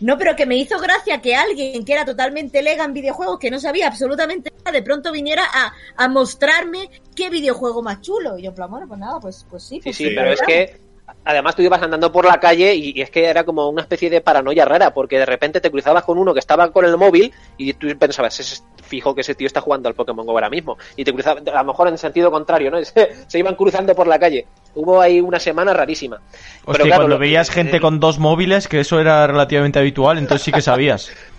No, 0.03 0.17
pero 0.17 0.35
que 0.35 0.45
me 0.45 0.57
hizo 0.57 0.77
gracia 0.79 1.21
que 1.21 1.33
alguien 1.33 1.85
que 1.85 1.93
era 1.93 2.03
totalmente 2.03 2.61
lega 2.61 2.83
en 2.83 2.91
videojuegos, 2.91 3.39
que 3.39 3.49
no 3.49 3.57
sabía 3.57 3.87
absolutamente 3.87 4.51
nada, 4.57 4.73
de 4.73 4.83
pronto 4.83 5.13
viniera 5.13 5.43
a, 5.45 5.73
a 5.95 6.09
mostrarme 6.09 6.89
qué 7.15 7.29
videojuego 7.29 7.81
más 7.81 8.01
chulo. 8.01 8.37
Y 8.37 8.43
yo, 8.43 8.49
en 8.49 8.55
plan, 8.55 8.69
bueno, 8.69 8.85
pues 8.85 8.99
nada, 8.99 9.21
pues, 9.21 9.45
pues 9.49 9.63
sí. 9.63 9.79
Pues 9.81 9.95
sí, 9.95 10.09
sí, 10.09 10.13
pero 10.13 10.33
es 10.33 10.41
que 10.41 10.77
además 11.25 11.55
tú 11.55 11.61
ibas 11.61 11.81
andando 11.81 12.11
por 12.11 12.25
la 12.25 12.39
calle 12.39 12.73
y, 12.75 12.93
y 12.97 13.01
es 13.01 13.09
que 13.09 13.25
era 13.25 13.43
como 13.43 13.69
una 13.69 13.81
especie 13.81 14.09
de 14.09 14.21
paranoia 14.21 14.65
rara, 14.65 14.93
porque 14.93 15.17
de 15.19 15.25
repente 15.25 15.61
te 15.61 15.71
cruzabas 15.71 16.03
con 16.03 16.17
uno 16.17 16.33
que 16.33 16.39
estaba 16.39 16.71
con 16.71 16.85
el 16.85 16.97
móvil 16.97 17.31
y 17.57 17.73
tú 17.73 17.87
pensabas, 17.97 18.39
es 18.39 18.63
fijo 18.83 19.15
que 19.15 19.21
ese 19.21 19.33
tío 19.33 19.47
está 19.47 19.61
jugando 19.61 19.87
al 19.89 19.95
Pokémon 19.95 20.25
Go 20.25 20.33
ahora 20.33 20.49
mismo. 20.49 20.77
Y 20.95 21.03
te 21.03 21.13
cruzabas, 21.13 21.43
a 21.47 21.57
lo 21.59 21.63
mejor 21.63 21.87
en 21.87 21.97
sentido 21.97 22.29
contrario, 22.29 22.69
¿no? 22.69 22.83
Se, 22.85 23.09
se 23.27 23.39
iban 23.39 23.55
cruzando 23.55 23.95
por 23.95 24.07
la 24.07 24.19
calle. 24.19 24.45
Hubo 24.75 24.99
ahí 25.01 25.19
una 25.21 25.39
semana 25.39 25.73
rarísima. 25.73 26.19
Hostia, 26.65 26.85
claro, 26.85 27.01
cuando 27.01 27.15
lo- 27.15 27.19
veías 27.19 27.49
gente 27.49 27.77
eh, 27.77 27.81
con 27.81 27.99
dos 27.99 28.19
móviles, 28.19 28.67
que 28.67 28.79
eso 28.81 28.99
era 28.99 29.25
relativamente 29.27 29.79
habitual, 29.79 30.17
entonces 30.17 30.43
sí 30.43 30.51
que 30.51 30.61
sabías. 30.61 31.11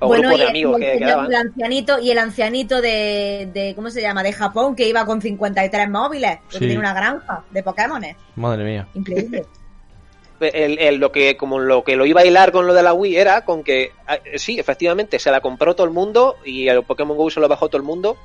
O 0.00 0.08
bueno, 0.08 0.28
grupos 0.28 0.38
y 0.38 0.42
de 0.42 0.48
amigos 0.48 0.74
el, 0.76 0.80
que 0.82 0.92
el 0.92 0.98
quedaban. 0.98 1.34
ancianito 1.34 1.98
y 2.00 2.10
el 2.10 2.18
ancianito 2.18 2.80
de, 2.82 3.48
de, 3.52 3.74
¿cómo 3.74 3.90
se 3.90 4.02
llama? 4.02 4.22
De 4.22 4.32
Japón, 4.32 4.76
que 4.76 4.86
iba 4.88 5.04
con 5.06 5.22
53 5.22 5.88
móviles, 5.90 6.38
porque 6.42 6.58
Sí. 6.58 6.64
tiene 6.66 6.78
una 6.78 6.92
granja 6.94 7.44
de 7.50 7.62
Pokémones. 7.62 8.16
Madre 8.36 8.64
mía. 8.64 8.86
Increíble. 8.94 9.44
el, 10.40 10.78
el- 10.78 10.96
lo 10.96 11.10
que 11.12 11.36
como 11.38 11.58
lo 11.58 11.82
que 11.82 11.96
lo 11.96 12.04
iba 12.04 12.20
a 12.20 12.26
hilar 12.26 12.52
con 12.52 12.66
lo 12.66 12.74
de 12.74 12.82
la 12.82 12.92
Wii 12.92 13.16
era 13.16 13.44
con 13.44 13.64
que 13.64 13.92
ah, 14.06 14.18
sí 14.36 14.58
efectivamente 14.58 15.18
se 15.18 15.30
la 15.30 15.40
compró 15.40 15.74
todo 15.74 15.86
el 15.86 15.92
mundo 15.94 16.36
y 16.44 16.68
el 16.68 16.82
Pokémon 16.84 17.16
Go 17.16 17.30
se 17.30 17.40
lo 17.40 17.48
bajó 17.48 17.68
todo 17.68 17.78
el 17.78 17.82
mundo 17.86 18.18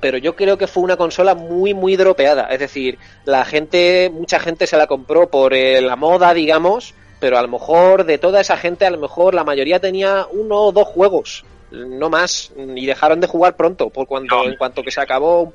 pero 0.00 0.16
yo 0.16 0.34
creo 0.34 0.56
que 0.56 0.66
fue 0.66 0.82
una 0.82 0.96
consola 0.96 1.34
muy 1.34 1.74
muy 1.74 1.96
dropeada 1.96 2.44
es 2.46 2.58
decir 2.60 2.98
la 3.26 3.44
gente 3.44 4.10
mucha 4.10 4.38
gente 4.40 4.66
se 4.66 4.78
la 4.78 4.86
compró 4.86 5.28
por 5.28 5.52
eh, 5.52 5.82
la 5.82 5.96
moda 5.96 6.32
digamos 6.32 6.94
pero 7.20 7.38
a 7.38 7.42
lo 7.42 7.48
mejor 7.48 8.04
de 8.04 8.18
toda 8.18 8.40
esa 8.40 8.56
gente 8.56 8.86
a 8.86 8.90
lo 8.90 8.98
mejor 8.98 9.34
la 9.34 9.44
mayoría 9.44 9.80
tenía 9.80 10.26
uno 10.30 10.56
o 10.56 10.72
dos 10.72 10.86
juegos 10.88 11.44
no 11.70 12.08
más 12.08 12.52
y 12.76 12.86
dejaron 12.86 13.20
de 13.20 13.26
jugar 13.26 13.54
pronto 13.56 13.90
por 13.90 14.06
cuando 14.06 14.36
No. 14.36 14.44
en 14.48 14.56
cuanto 14.56 14.82
que 14.82 14.90
se 14.90 15.00
acabó 15.00 15.42
un 15.42 15.52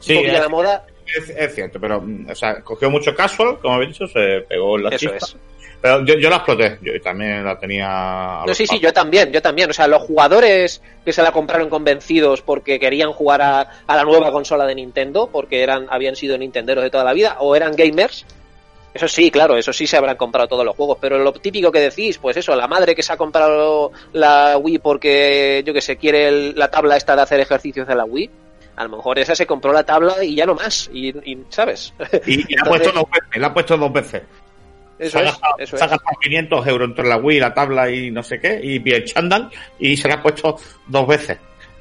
Sí, 0.00 0.22
la 0.26 0.48
moda 0.48 0.84
es- 1.06 1.30
es 1.30 1.54
cierto, 1.54 1.78
pero, 1.80 2.00
mm, 2.02 2.28
o 2.30 2.34
sea, 2.34 2.60
cogió 2.62 2.90
mucho 2.90 3.14
casual, 3.14 3.58
como 3.60 3.80
he 3.80 3.86
dicho, 3.86 4.06
se 4.08 4.44
pegó 4.48 4.76
en 4.76 4.82
la 4.84 4.88
eso 4.90 4.98
chispa. 4.98 5.16
es 5.16 5.36
Pero 5.80 6.04
yo, 6.04 6.14
yo 6.18 6.28
la 6.30 6.36
exploté, 6.36 6.78
yo 6.82 7.00
también 7.00 7.44
la 7.44 7.58
tenía. 7.58 8.42
No, 8.46 8.54
sí, 8.54 8.66
sí, 8.66 8.80
yo 8.80 8.92
también, 8.92 9.30
yo 9.30 9.40
también. 9.40 9.70
O 9.70 9.72
sea, 9.72 9.86
los 9.86 10.02
jugadores 10.02 10.82
que 11.04 11.12
se 11.12 11.22
la 11.22 11.30
compraron 11.32 11.68
convencidos 11.70 12.40
porque 12.42 12.80
querían 12.80 13.12
jugar 13.12 13.40
a, 13.42 13.60
a 13.86 13.96
la 13.96 14.02
nueva 14.02 14.32
consola 14.32 14.66
de 14.66 14.74
Nintendo, 14.74 15.28
porque 15.30 15.62
eran 15.62 15.86
habían 15.90 16.16
sido 16.16 16.36
nintenderos 16.38 16.82
de 16.82 16.90
toda 16.90 17.04
la 17.04 17.12
vida, 17.12 17.36
o 17.40 17.54
eran 17.54 17.76
gamers, 17.76 18.24
eso 18.96 19.08
sí, 19.08 19.30
claro, 19.30 19.56
eso 19.56 19.72
sí 19.72 19.86
se 19.86 19.96
habrán 19.96 20.16
comprado 20.16 20.48
todos 20.48 20.64
los 20.64 20.74
juegos. 20.76 20.98
Pero 21.00 21.18
lo 21.18 21.32
típico 21.32 21.70
que 21.70 21.80
decís, 21.80 22.18
pues 22.18 22.36
eso, 22.36 22.54
la 22.56 22.66
madre 22.66 22.94
que 22.94 23.02
se 23.02 23.12
ha 23.12 23.16
comprado 23.16 23.92
la 24.12 24.56
Wii 24.58 24.78
porque, 24.78 25.62
yo 25.64 25.72
que 25.72 25.80
sé, 25.80 25.96
quiere 25.96 26.28
el- 26.28 26.54
la 26.56 26.68
tabla 26.70 26.96
esta 26.96 27.14
de 27.16 27.22
hacer 27.22 27.40
ejercicios 27.40 27.86
de 27.86 27.94
la 27.94 28.04
Wii. 28.04 28.30
A 28.76 28.84
lo 28.84 28.96
mejor 28.96 29.18
esa 29.18 29.34
se 29.34 29.46
compró 29.46 29.72
la 29.72 29.84
tabla 29.84 30.22
y 30.22 30.34
ya 30.34 30.44
no 30.44 30.54
más, 30.54 30.90
y, 30.92 31.08
y, 31.08 31.38
¿sabes? 31.48 31.94
Y, 32.26 32.40
y 32.52 32.56
la 32.56 32.62
ha 32.62 32.68
puesto 32.68 32.90
dos 32.94 33.04
veces, 33.10 33.40
la 33.40 33.46
ha 33.46 33.54
puesto 33.54 33.76
dos 33.78 33.92
veces. 33.92 34.22
Eso 34.98 35.18
se 35.18 35.24
es, 35.24 35.30
gastado, 35.30 35.54
eso 35.58 35.76
se 35.76 35.82
ha 35.82 35.86
es. 35.86 35.90
gastado 35.92 36.16
500 36.22 36.66
euros 36.66 36.88
entre 36.88 37.06
la 37.06 37.16
Wii, 37.18 37.40
la 37.40 37.54
tabla 37.54 37.90
y 37.90 38.10
no 38.10 38.22
sé 38.22 38.38
qué, 38.40 38.60
y 38.62 38.76
el 38.90 39.04
chándal, 39.04 39.50
y 39.78 39.96
se 39.96 40.08
la 40.08 40.14
ha 40.16 40.22
puesto 40.22 40.56
dos 40.86 41.06
veces. 41.06 41.38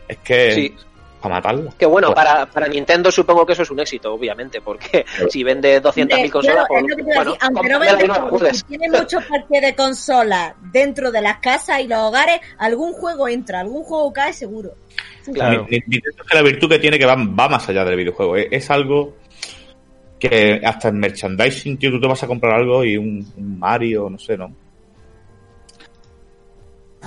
Es 0.08 0.18
que. 0.20 0.52
Sí. 0.54 0.76
Para 1.26 1.36
matarlo. 1.36 1.74
Que 1.78 1.86
bueno, 1.86 2.14
para, 2.14 2.46
para 2.46 2.68
Nintendo 2.68 3.12
supongo 3.12 3.46
que 3.46 3.54
eso 3.54 3.64
es 3.64 3.72
un 3.72 3.80
éxito, 3.80 4.14
obviamente, 4.14 4.62
porque 4.62 5.06
si 5.30 5.44
vende 5.44 5.82
200.000 5.82 6.30
consolas, 6.32 6.66
Claro, 6.68 6.86
es 6.86 6.90
lo 6.90 6.96
que 6.96 7.04
te 7.04 7.10
iba 7.12 7.22
a 7.22 7.26
decir, 7.26 7.40
aunque 7.42 7.70
no 7.70 7.80
vende 7.80 8.54
si 8.54 8.64
tiene 8.64 8.90
muchos 8.90 9.24
parques 9.26 9.62
de 9.62 9.76
consolas 9.76 10.54
dentro 10.72 11.12
de 11.12 11.22
las 11.22 11.38
casas 11.40 11.80
y 11.82 11.88
los 11.88 11.98
hogares, 12.00 12.40
algún 12.58 12.94
juego 12.94 13.28
entra, 13.28 13.60
algún 13.62 13.84
juego 13.84 14.14
cae 14.14 14.34
seguro. 14.34 14.72
Claro. 15.34 15.66
Ni- 15.70 15.80
Nintendo 15.88 16.22
es 16.22 16.28
que 16.30 16.36
la 16.36 16.42
virtud 16.44 16.70
que 16.70 16.80
tiene 16.80 17.00
que 17.00 17.06
va, 17.06 17.16
va 17.16 17.50
más 17.50 17.68
allá 17.68 17.84
del 17.84 17.96
videojuego. 17.98 18.36
Es, 18.36 18.48
es 18.52 18.70
algo 18.70 19.16
que 20.20 20.62
hasta 20.64 20.90
en 20.90 21.00
merchandising, 21.00 21.78
tío, 21.78 21.92
tú 21.92 22.00
te 22.00 22.08
vas 22.08 22.22
a 22.24 22.28
comprar 22.28 22.54
algo 22.60 22.84
y 22.84 22.98
un, 22.98 23.26
un 23.36 23.60
Mario, 23.60 24.10
no 24.10 24.20
sé, 24.20 24.38
¿no? 24.38 24.54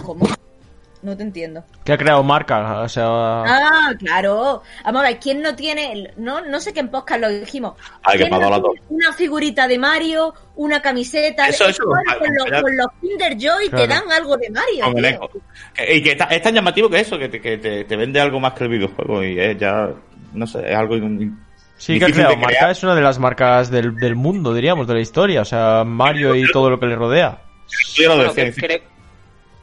¿Cómo? 0.05 0.27
No 1.09 1.17
te 1.17 1.23
entiendo. 1.23 1.65
Que 1.85 1.93
ha 1.93 1.97
creado 1.97 2.23
marca, 2.23 2.81
o 2.83 2.89
sea... 2.89 3.07
Ah, 3.07 3.93
claro. 3.99 4.63
Vamos 4.85 5.01
a 5.01 5.09
ver, 5.09 5.19
¿quién 5.19 5.41
no 5.41 5.55
tiene, 5.57 6.13
no, 6.19 6.43
no 6.43 6.61
sé 6.61 6.75
qué 6.75 6.81
en 6.81 6.91
podcast 6.91 7.21
lo 7.23 7.29
dijimos, 7.31 7.75
Ay, 8.03 8.19
que 8.19 8.25
¿quién 8.25 8.31
me 8.31 8.37
ha 8.37 8.41
no 8.41 8.51
dado 8.51 8.73
la 8.75 8.81
tiene 8.81 8.87
una 8.91 9.13
figurita 9.15 9.67
de 9.67 9.79
Mario, 9.79 10.35
una 10.57 10.83
camiseta? 10.83 11.49
Eso, 11.49 11.67
eso, 11.67 11.83
con, 11.85 11.99
ah, 12.09 12.17
con 12.19 12.29
los, 12.37 12.51
ya. 12.51 12.61
con 12.63 12.77
los 12.77 12.87
Kinder 13.01 13.33
Joy 13.39 13.69
Claro. 13.71 13.85
te 13.85 13.89
dan 13.95 14.13
algo 14.13 14.37
de 14.37 14.51
Mario. 14.51 14.85
Con 14.85 14.99
el 14.99 15.05
eco. 15.07 15.31
Y 15.89 16.03
que 16.03 16.13
está- 16.13 16.25
es 16.27 16.43
tan 16.43 16.55
llamativo 16.55 16.91
que 16.91 17.01
eso, 17.01 17.19
que 17.19 17.29
te, 17.31 17.41
que 17.41 17.57
te, 17.59 17.85
te 17.85 17.97
vende 17.97 18.21
algo 18.21 18.39
más 18.39 18.53
que 18.53 18.65
el 18.65 18.71
videojuego 18.71 19.25
y 19.25 19.39
es 19.41 19.57
ya, 19.59 19.89
no 20.35 20.47
sé, 20.47 20.71
es 20.71 20.77
algo... 20.77 20.95
Sí, 21.79 21.99
que 21.99 22.07
ha 22.07 22.11
creado 22.11 22.37
marca, 22.37 22.71
es 22.73 22.83
una 22.83 22.95
de 22.97 23.01
las 23.03 23.19
marcas 23.21 23.71
del, 23.71 23.95
del 23.95 24.17
mundo, 24.17 24.53
diríamos, 24.53 24.89
de 24.89 24.95
la 24.95 25.01
historia. 25.01 25.43
O 25.43 25.45
sea, 25.45 25.85
Mario 25.85 26.35
y 26.35 26.51
todo 26.51 26.71
lo 26.71 26.81
que 26.81 26.87
le 26.87 26.97
rodea. 26.97 27.39
Yo 27.95 28.03
ya 28.03 28.09
lo 28.09 28.17
Bueno, 28.17 28.33
decía, 28.35 28.45
que 28.45 28.51
dice, 28.51 28.67
cre- 28.67 28.83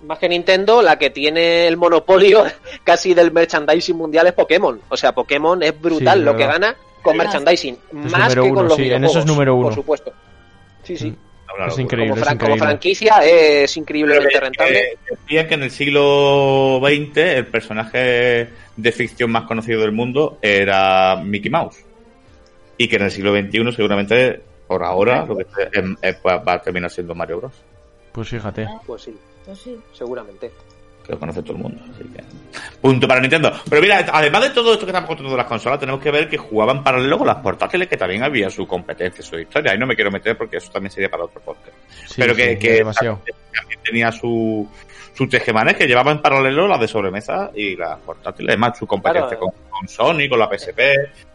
más 0.05 0.19
que 0.19 0.29
Nintendo, 0.29 0.81
la 0.81 0.97
que 0.97 1.09
tiene 1.09 1.67
el 1.67 1.77
monopolio 1.77 2.43
casi 2.83 3.13
del 3.13 3.31
merchandising 3.31 3.95
mundial 3.97 4.27
es 4.27 4.33
Pokémon. 4.33 4.79
O 4.89 4.97
sea, 4.97 5.13
Pokémon 5.13 5.61
es 5.63 5.79
brutal 5.79 6.19
Sí, 6.19 6.25
lo 6.25 6.35
que 6.37 6.45
gana 6.45 6.75
con 7.01 7.17
merchandising. 7.17 7.77
más 7.91 8.33
que 8.33 8.39
uno, 8.41 8.55
con 8.55 8.65
los 8.67 8.75
sí, 8.75 8.81
en 8.83 8.87
videojuegos, 8.87 9.11
eso 9.11 9.19
es 9.19 9.25
número 9.25 9.55
uno. 9.55 9.65
Por 9.67 9.73
supuesto. 9.75 10.13
Sí, 10.83 10.97
sí. 10.97 11.15
una 11.57 11.67
Es 11.67 11.79
increíble, 11.79 12.11
como, 12.19 12.25
es 12.31 12.37
como 12.37 12.57
franquicia 12.57 13.23
es 13.23 13.77
increíblemente 13.77 14.39
rentable. 14.39 14.79
Eh, 14.79 14.97
decía 15.09 15.47
que 15.47 15.53
en 15.53 15.63
el 15.63 15.71
siglo 15.71 16.79
XX 16.83 17.17
el 17.17 17.47
personaje 17.47 18.49
de 18.75 18.91
ficción 18.91 19.31
más 19.31 19.43
conocido 19.45 19.81
del 19.81 19.91
mundo 19.91 20.37
era 20.41 21.15
Mickey 21.23 21.49
Mouse. 21.49 21.77
Y 22.77 22.87
que 22.89 22.97
en 22.97 23.03
el 23.03 23.11
siglo 23.11 23.33
XXI 23.33 23.71
seguramente, 23.73 24.41
por 24.67 24.83
ahora, 24.83 25.25
lo 25.25 25.37
que 25.37 25.43
es- 25.43 25.69
es- 25.71 25.83
es- 26.01 26.17
va 26.25 26.37
va 26.37 26.53
a 26.53 26.61
terminar 26.61 26.91
siendo 26.91 27.15
Mario 27.15 27.37
Bros. 27.37 27.53
Pues 28.11 28.27
fíjate. 28.29 28.67
Pues 28.85 29.03
sí, 29.03 29.15
Pues 29.45 29.59
sí. 29.59 29.77
seguramente. 29.93 30.51
Que 31.05 31.11
lo 31.13 31.19
conoce 31.19 31.43
todo 31.43 31.53
el 31.53 31.61
mundo. 31.61 31.83
Así 31.93 32.03
que... 32.05 32.23
Punto 32.81 33.07
para 33.07 33.19
Nintendo. 33.21 33.51
Pero 33.69 33.79
mira, 33.81 34.03
además 34.11 34.41
de 34.41 34.49
todo 34.49 34.73
esto 34.73 34.85
que 34.85 34.89
estamos 34.91 35.07
contando 35.07 35.31
de 35.31 35.37
las 35.37 35.45
consolas, 35.45 35.79
tenemos 35.79 36.01
que 36.01 36.09
ver 36.09 36.27
que 36.27 36.37
jugaban 36.37 36.83
paralelo 36.83 37.17
con 37.19 37.27
las 37.27 37.37
portátiles, 37.37 37.87
que 37.87 37.95
también 37.95 38.23
había 38.23 38.49
su 38.49 38.65
competencia, 38.65 39.23
su 39.23 39.37
historia. 39.37 39.71
Ahí 39.73 39.77
no 39.77 39.85
me 39.85 39.95
quiero 39.95 40.09
meter 40.09 40.35
porque 40.35 40.57
eso 40.57 40.71
también 40.71 40.89
sería 40.91 41.09
para 41.09 41.25
otro 41.25 41.39
podcast. 41.41 41.75
Sí, 42.07 42.15
pero 42.17 42.35
que, 42.35 42.53
sí, 42.53 42.57
que 42.59 42.71
demasiado. 42.77 43.19
también 43.53 43.79
tenía 43.83 44.11
su, 44.11 44.67
su 45.13 45.27
tejemanes 45.29 45.75
que 45.75 45.85
llevaba 45.85 46.11
en 46.11 46.23
paralelo 46.23 46.67
las 46.67 46.79
de 46.79 46.87
sobremesa 46.87 47.51
y 47.53 47.75
las 47.75 47.99
portátiles. 47.99 48.49
Además, 48.49 48.75
su 48.79 48.87
competencia 48.87 49.37
Claro. 49.37 49.51
con, 49.51 49.69
con 49.69 49.87
Sony, 49.87 50.27
con 50.27 50.39
la 50.39 50.49
PSP. 50.49 50.79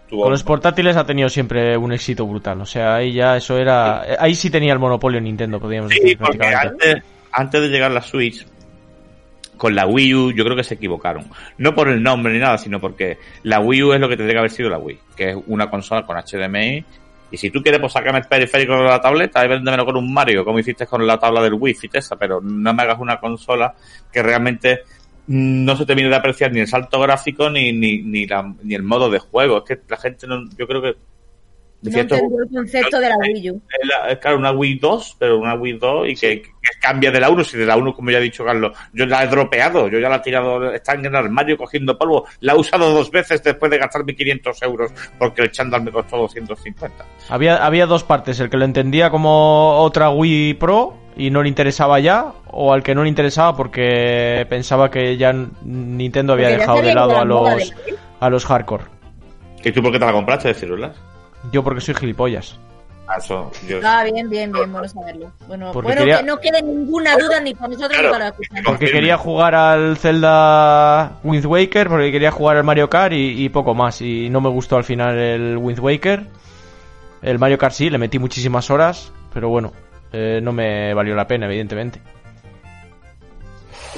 Tuvo, 0.09 0.23
Con 0.25 0.33
los 0.33 0.43
portátiles 0.43 0.97
ha 0.97 1.07
tenido 1.07 1.29
siempre 1.29 1.77
un 1.77 1.93
éxito 1.93 2.27
brutal. 2.27 2.61
O 2.61 2.67
sea, 2.67 2.97
ahí 2.97 3.13
ya 3.13 3.37
eso 3.37 3.57
era. 3.57 4.03
Ahí 4.19 4.35
sí 4.35 4.51
tenía 4.51 4.73
el 4.73 4.81
monopolio 4.81 5.21
Nintendo, 5.21 5.61
podríamos 5.61 5.93
sí, 5.93 6.01
decir. 6.01 6.19
porque 6.19 6.45
antes, 6.49 6.97
antes 7.33 7.61
de 7.61 7.69
llegar 7.69 7.91
la 7.91 8.03
Switch, 8.03 8.47
con 9.57 9.75
la 9.75 9.87
Wii 9.87 10.15
U, 10.15 10.33
yo 10.33 10.43
creo 10.45 10.57
que 10.57 10.65
se 10.65 10.75
equivocaron. 10.75 11.27
No 11.59 11.75
por 11.75 11.89
el 11.89 12.03
nombre 12.03 12.33
ni 12.33 12.39
nada, 12.39 12.57
sino 12.57 12.81
porque 12.81 13.19
la 13.43 13.61
Wii 13.61 13.83
U 13.83 13.93
es 13.93 14.01
lo 14.01 14.09
que 14.09 14.17
tendría 14.17 14.35
que 14.37 14.39
haber 14.39 14.51
sido 14.51 14.71
la 14.71 14.79
Wii, 14.79 14.99
que 15.17 15.31
es 15.31 15.37
una 15.49 15.69
consola 15.69 16.03
con 16.07 16.17
HDMI. 16.17 16.83
Y 17.33 17.37
si 17.37 17.51
tú 17.51 17.63
quieres, 17.63 17.81
pues 17.81 17.93
sacarme 17.93 18.21
el 18.21 18.25
periférico 18.25 18.75
de 18.77 18.85
la 18.85 19.01
tableta 19.01 19.45
y 19.45 19.49
véndemelo 19.49 19.85
con 19.85 19.97
un 19.97 20.13
Mario, 20.13 20.45
como 20.45 20.59
hiciste 20.59 20.87
con 20.87 21.07
la 21.07 21.19
tabla 21.19 21.43
del 21.43 21.55
Wii, 21.55 21.77
esa, 21.93 22.17
pero 22.17 22.41
no 22.41 22.73
me 22.75 22.83
hagas 22.83 22.99
una 22.99 23.21
consola 23.21 23.75
que 24.11 24.23
realmente 24.23 24.81
no 25.27 25.77
se 25.77 25.87
termine 25.87 26.09
de 26.09 26.17
apreciar 26.17 26.51
ni 26.51 26.61
el 26.61 26.67
salto 26.67 26.99
gráfico 26.99 27.49
ni, 27.51 27.73
ni, 27.73 27.99
ni, 27.99 28.27
la- 28.27 28.53
ni 28.63 28.75
el 28.75 28.83
modo 28.83 29.11
de 29.11 29.19
juego. 29.21 29.59
Es 29.59 29.65
que 29.65 29.81
la 29.89 29.97
gente 29.99 30.27
no, 30.27 30.49
yo 30.57 30.67
creo 30.67 30.81
que 30.83 30.97
No 31.83 31.87
decía 31.89 32.03
esto- 32.03 32.15
entendió 32.17 32.43
el 32.43 32.49
concepto 32.51 33.01
de 33.01 33.09
la 33.09 33.17
Wii 33.17 33.51
U. 33.53 33.63
es, 33.81 33.89
la- 33.89 34.11
es, 34.11 34.19
claro, 34.19 34.37
una 34.37 34.53
Wii 34.53 34.79
2, 34.79 35.17
pero 35.19 35.39
una 35.39 35.55
Wii 35.55 35.79
2 35.79 36.09
y 36.09 36.15
que, 36.15 36.43
que 36.43 36.51
cambia 36.81 37.11
de 37.11 37.21
la 37.21 37.31
1. 37.31 37.43
Si 37.43 37.57
de 37.57 37.65
la 37.65 37.77
1, 37.79 37.95
como 37.95 38.11
ya 38.11 38.19
ha 38.19 38.21
dicho 38.21 38.45
Carlos, 38.45 38.77
yo 38.93 39.07
la 39.07 39.25
he 39.25 39.29
dropeado, 39.29 39.89
yo 39.89 39.99
ya 39.99 40.11
la 40.11 40.17
he 40.17 40.21
tirado, 40.21 40.73
está 40.75 40.93
en 40.93 41.07
el 41.07 41.17
armario 41.17 41.57
cogiendo 41.57 41.97
polvo. 41.97 42.27
La 42.41 42.53
he 42.53 42.57
usado 42.57 42.93
dos 42.93 43.11
veces 43.11 43.43
después 43.43 43.71
de 43.71 43.79
gastarme 43.79 44.15
500 44.15 44.61
euros 44.63 44.93
porque 45.19 45.41
el 45.43 45.51
chándal 45.53 45.83
me 45.83 45.91
costó 45.91 46.19
250. 46.19 47.03
Había, 47.31 47.65
había 47.65 47.87
dos 47.87 48.05
partes, 48.05 48.39
el 48.41 48.51
que 48.51 48.59
lo 48.59 48.67
entendía 48.67 49.09
como 49.09 49.79
otra 49.81 50.11
Wii 50.11 50.55
Pro 50.55 50.95
y 51.17 51.31
no 51.31 51.43
le 51.43 51.49
interesaba 51.49 51.99
ya, 51.99 52.33
o 52.49 52.73
al 52.75 52.83
que 52.83 52.95
no 52.95 53.03
le 53.05 53.09
interesaba 53.09 53.57
porque 53.57 54.47
pensaba 54.51 54.91
que 54.91 55.17
ya 55.17 55.33
Nintendo 55.63 56.35
había 56.35 56.49
Porque 56.49 56.57
ya 56.57 56.61
dejado 56.61 56.83
de 56.83 56.95
lado 56.95 57.19
a 57.19 57.25
los, 57.25 57.71
de 57.71 57.75
a 58.21 58.29
los 58.31 58.45
hardcore. 58.45 58.85
¿Y 59.65 59.73
tú 59.73 59.83
por 59.83 59.93
qué 59.93 59.99
te 59.99 60.05
la 60.07 60.13
compraste, 60.13 60.49
decirlo? 60.49 60.91
Yo 61.53 61.63
porque 61.65 61.81
soy 61.81 61.95
gilipollas. 61.95 62.59
Ah, 63.07 63.17
eso, 63.19 63.51
yo- 63.67 63.81
Ah, 63.83 64.05
bien, 64.05 64.31
bien, 64.31 64.53
bien, 64.53 64.71
bueno 64.71 64.87
saberlo. 64.89 65.33
Bueno, 65.49 65.73
Porque 65.73 65.87
bueno 65.89 66.01
quería- 66.03 66.19
que 66.19 66.23
no 66.23 66.39
quede 66.39 66.63
ninguna 66.63 67.17
duda 67.17 67.41
ni 67.41 67.55
para 67.55 67.69
nosotros 67.69 67.91
Claro. 67.91 68.07
ni 68.09 68.13
para 68.13 68.29
escuchantes. 68.29 68.65
Porque 68.65 68.91
quería 68.93 69.17
jugar 69.19 69.55
al 69.57 69.97
Zelda 69.97 71.19
Wind 71.25 71.45
Waker, 71.45 71.89
porque 71.89 72.13
quería 72.13 72.31
jugar 72.31 72.59
al 72.59 72.65
Mario 72.65 72.89
Kart 72.89 73.13
y, 73.13 73.45
y 73.45 73.49
poco 73.49 73.75
más. 73.75 74.01
Y 74.01 74.31
no 74.31 74.41
me 74.41 74.49
gustó 74.49 74.77
al 74.77 74.85
final 74.85 75.19
el 75.19 75.57
Wind 75.57 75.81
Waker. 75.81 76.27
El 77.23 77.39
Mario 77.41 77.59
Kart 77.59 77.75
sí, 77.75 77.91
le 77.91 77.99
metí 77.99 78.21
muchísimas 78.21 78.71
horas, 78.71 79.13
pero 79.35 79.49
bueno, 79.49 79.73
eh, 80.13 80.39
no 80.41 80.53
me 80.53 80.95
valió 80.95 81.17
la 81.17 81.27
pena, 81.27 81.47
evidentemente. 81.47 82.01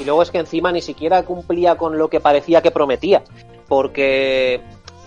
Y 0.01 0.05
luego 0.07 0.23
es 0.23 0.31
que 0.31 0.39
encima 0.39 0.73
ni 0.73 0.81
siquiera 0.81 1.23
cumplía 1.23 1.75
con 1.77 1.99
lo 1.99 2.09
que 2.09 2.19
parecía 2.21 2.63
que 2.63 2.71
prometía. 2.71 3.23
Porque 3.69 4.61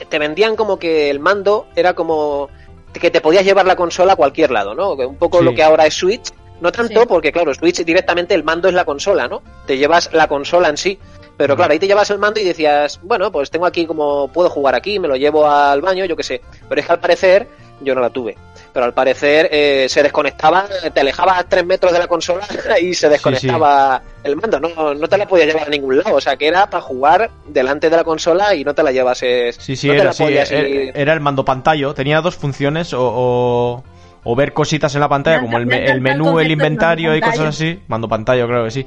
te 0.10 0.20
vendían 0.20 0.56
como 0.56 0.78
que 0.78 1.10
el 1.10 1.20
mando 1.20 1.68
era 1.76 1.94
como 1.94 2.50
que 2.94 3.12
te 3.12 3.22
podías 3.22 3.44
llevar 3.46 3.66
la 3.66 3.76
consola 3.76 4.14
a 4.14 4.16
cualquier 4.16 4.52
lado, 4.52 4.74
¿no? 4.74 4.96
Que 4.98 5.06
Un 5.06 5.18
poco 5.18 5.40
Sí. 5.40 5.46
lo 5.46 5.54
que 5.54 5.64
ahora 5.64 5.86
es 5.86 5.94
Switch. 5.94 6.32
No 6.62 6.72
tanto 6.72 7.02
Sí. 7.02 7.06
porque, 7.08 7.34
claro, 7.34 7.54
Switch 7.54 7.84
directamente 7.84 8.34
el 8.34 8.44
mando 8.46 8.70
es 8.70 8.74
la 8.74 8.86
consola, 8.86 9.28
¿no? 9.28 9.42
Te 9.68 9.78
llevas 9.78 10.10
la 10.14 10.28
consola 10.30 10.70
en 10.70 10.78
sí. 10.78 10.98
Pero 11.38 11.58
claro, 11.58 11.74
ahí 11.74 11.80
te 11.80 11.88
llevas 11.88 12.10
el 12.12 12.18
mando 12.18 12.40
y 12.40 12.46
decías, 12.46 13.02
bueno, 13.04 13.30
pues 13.30 13.52
tengo 13.52 13.66
aquí 13.66 13.86
como 13.86 14.30
puedo 14.30 14.50
jugar 14.50 14.74
aquí, 14.74 15.00
me 15.00 15.10
lo 15.10 15.18
llevo 15.18 15.46
al 15.50 15.82
baño, 15.82 16.06
yo 16.06 16.16
qué 16.16 16.24
sé. 16.24 16.42
Pero 16.70 16.80
es 16.80 16.88
que 16.88 16.94
al 16.94 17.00
parecer, 17.02 17.50
yo 17.82 17.94
no 17.94 18.00
la 18.00 18.10
tuve. 18.10 18.38
Pero 18.76 18.88
al 18.88 18.94
parecer 18.94 19.48
eh, 19.54 19.86
se 19.88 20.04
desconectaba, 20.04 20.66
te 20.94 21.00
alejabas 21.00 21.40
a 21.40 21.44
tres 21.46 21.66
metros 21.66 21.94
de 21.94 22.00
la 22.00 22.08
consola 22.08 22.46
y 22.82 22.94
se 22.94 23.08
desconectaba 23.08 24.02
el 24.22 24.36
mando. 24.36 24.60
No, 24.60 24.94
no 24.94 25.08
te 25.08 25.18
la 25.18 25.26
podías 25.26 25.48
llevar 25.48 25.68
a 25.68 25.70
ningún 25.70 25.96
lado. 26.00 26.14
O 26.14 26.20
sea, 26.20 26.36
que 26.36 26.46
era 26.46 26.70
para 26.70 26.82
jugar 26.82 27.32
delante 27.48 27.90
de 27.90 27.96
la 27.96 28.04
consola 28.04 28.54
y 28.54 28.66
no 28.66 28.76
te 28.76 28.84
la 28.84 28.92
llevases. 28.92 29.56
Sí, 29.56 29.78
sí, 29.78 29.88
no 29.88 29.94
era 29.94 30.12
podías 30.12 30.52
Era, 30.52 30.92
era 30.94 31.14
el 31.14 31.22
mando 31.22 31.46
pantallo. 31.46 31.94
Tenía 31.94 32.20
dos 32.20 32.36
funciones, 32.36 32.92
o, 32.92 33.00
o, 33.02 33.84
o 34.26 34.36
ver 34.36 34.52
cositas 34.52 34.94
en 34.94 35.00
la 35.00 35.08
pantalla, 35.08 35.40
como 35.40 35.58
el, 35.58 35.72
el 35.72 36.02
menú, 36.02 36.38
el 36.42 36.52
inventario 36.52 37.16
y 37.16 37.22
cosas 37.22 37.46
así. 37.46 37.80
Mando 37.88 38.10
pantallo, 38.10 38.46
creo 38.46 38.66
que 38.66 38.72
sí. 38.72 38.86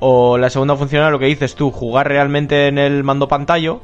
O 0.00 0.36
la 0.36 0.50
segunda 0.50 0.76
función 0.76 1.00
era 1.00 1.10
lo 1.10 1.18
que 1.18 1.24
dices 1.24 1.54
tú, 1.54 1.70
jugar 1.70 2.08
realmente 2.08 2.66
en 2.68 2.76
el 2.76 3.02
mando 3.04 3.26
pantallo, 3.26 3.80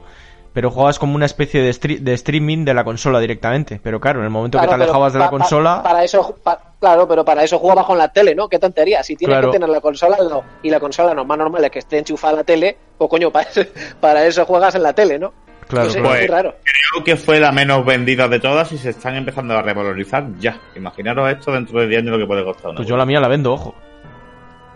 pero 0.52 0.70
jugabas 0.70 0.98
como 0.98 1.14
una 1.14 1.26
especie 1.26 1.62
de, 1.62 1.70
stre- 1.70 1.98
de 2.00 2.12
streaming 2.14 2.64
de 2.64 2.74
la 2.74 2.82
consola 2.84 3.20
directamente. 3.20 3.80
Pero 3.82 4.00
claro, 4.00 4.18
en 4.20 4.24
el 4.24 4.30
momento 4.30 4.58
Claro, 4.58 4.72
que 4.72 4.76
te 4.78 4.82
alejabas 4.82 5.12
de 5.12 5.18
la 5.20 5.30
consola... 5.30 5.82
para 5.82 6.02
eso, 6.04 6.36
pa- 6.42 6.74
claro, 6.80 7.06
pero 7.06 7.24
para 7.24 7.44
eso 7.44 7.58
jugabas 7.58 7.86
con 7.86 7.96
la 7.98 8.12
tele, 8.12 8.34
¿no? 8.34 8.48
Qué 8.48 8.58
tontería. 8.58 9.02
Si 9.02 9.14
tienes 9.16 9.34
Claro. 9.34 9.50
que 9.50 9.58
tener 9.58 9.68
la 9.68 9.80
consola 9.80 10.16
al 10.18 10.26
lado 10.28 10.44
y 10.62 10.70
la 10.70 10.80
consola 10.80 11.14
no 11.14 11.24
más 11.24 11.38
normal 11.38 11.64
es 11.64 11.70
que 11.70 11.78
esté 11.78 11.98
enchufada 11.98 12.34
la 12.38 12.44
tele, 12.44 12.76
pues 12.98 13.08
coño, 13.08 13.30
para 13.32 13.48
eso, 13.48 13.62
para 14.00 14.26
eso 14.26 14.44
juegas 14.44 14.74
en 14.74 14.82
la 14.82 14.92
tele, 14.92 15.18
¿no? 15.18 15.32
Claro, 15.68 15.86
no 15.86 15.92
sé, 15.92 16.00
claro. 16.00 16.14
es 16.16 16.20
muy 16.22 16.26
raro. 16.28 16.54
Creo 16.64 17.04
que 17.04 17.16
fue 17.16 17.38
la 17.38 17.52
menos 17.52 17.84
vendida 17.86 18.26
de 18.26 18.40
todas 18.40 18.72
y 18.72 18.78
se 18.78 18.90
están 18.90 19.14
empezando 19.14 19.56
a 19.56 19.62
revalorizar 19.62 20.26
ya. 20.40 20.58
Imaginaros 20.74 21.30
esto 21.30 21.52
dentro 21.52 21.78
de 21.80 21.86
10 21.86 22.02
años 22.02 22.12
lo 22.14 22.18
que 22.18 22.26
puede 22.26 22.42
costar. 22.42 22.70
una 22.70 22.76
Pues 22.78 22.88
yo 22.88 22.96
la 22.96 23.06
mía 23.06 23.20
la 23.20 23.28
vendo, 23.28 23.52
ojo. 23.52 23.72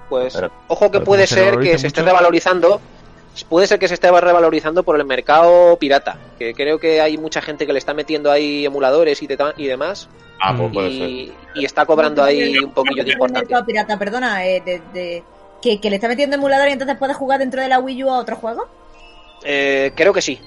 Pues 0.09 0.35
Pero- 0.35 0.53
ojo 0.69 0.91
que 0.93 1.01
puede 1.01 1.27
ser 1.27 1.59
que 1.59 1.77
se 1.79 1.89
esté 1.89 2.03
revalorizando, 2.03 2.81
puede 3.49 3.67
ser 3.67 3.79
que 3.81 3.89
se 3.89 3.95
esté 3.95 4.11
revalorizando 4.11 4.83
por 4.85 4.97
el 4.97 5.05
mercado 5.05 5.77
pirata, 5.79 6.17
que 6.39 6.55
creo 6.55 6.79
que 6.79 7.01
hay 7.01 7.19
mucha 7.19 7.43
gente 7.43 7.67
que 7.67 7.73
le 7.73 7.79
está 7.81 7.93
metiendo 7.95 8.31
ahí 8.31 8.65
emuladores 8.65 9.21
y, 9.23 9.27
de- 9.27 9.37
y 9.57 9.67
demás 9.67 10.09
Ah, 10.41 10.55
pues 10.57 10.71
Mm. 10.71 10.73
puede 10.75 10.91
ser. 10.91 11.09
y, 11.09 11.33
y 11.55 11.65
está 11.65 11.85
cobrando 11.87 12.23
ahí 12.23 12.59
un 12.59 12.73
poquillo 12.73 13.03
de 13.03 13.11
El 13.11 13.15
importancia. 13.15 13.43
mercado 13.43 13.67
pirata, 13.67 13.99
perdona, 13.99 14.47
eh, 14.47 14.63
de, 14.65 14.83
de- 14.93 15.23
que, 15.63 15.81
que 15.81 15.89
le 15.91 15.97
está 15.97 16.07
metiendo 16.09 16.37
emulador 16.37 16.69
y 16.69 16.73
entonces 16.73 16.97
puedes 16.99 17.17
jugar 17.17 17.39
dentro 17.41 17.61
de 17.63 17.69
la 17.69 17.79
Wii 17.79 18.05
U 18.05 18.11
a 18.11 18.19
otro 18.19 18.37
juego. 18.37 18.67
Eh, 19.45 19.93
creo 19.95 20.13
que 20.13 20.23
sí. 20.23 20.39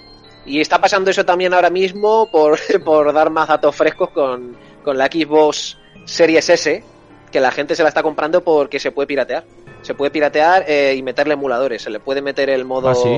Y 0.45 0.61
está 0.61 0.79
pasando 0.79 1.09
eso 1.11 1.25
también 1.25 1.53
ahora 1.53 1.69
mismo 1.69 2.29
por, 2.31 2.59
por 2.85 3.11
dar 3.13 3.29
más 3.29 3.47
datos 3.49 3.75
frescos 3.75 4.09
con, 4.11 4.55
con 4.83 4.97
la 4.97 5.07
Xbox 5.07 5.77
Series 6.05 6.49
S, 6.49 6.83
que 7.31 7.39
la 7.39 7.51
gente 7.51 7.75
se 7.75 7.83
la 7.83 7.89
está 7.89 8.03
comprando 8.03 8.41
porque 8.43 8.79
se 8.79 8.91
puede 8.91 9.07
piratear. 9.07 9.43
Se 9.87 9.95
puede 9.95 10.11
piratear 10.11 10.65
eh, 10.67 10.95
y 10.97 11.01
meterle 11.01 11.35
emuladores. 11.35 11.81
Se 11.81 11.89
le 11.89 12.01
puede 12.01 12.21
meter 12.21 12.49
el 12.49 12.65
modo 12.65 12.89
Ah, 12.89 12.95
¿sí? 12.95 13.17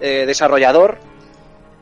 eh, 0.00 0.24
desarrollador 0.26 0.98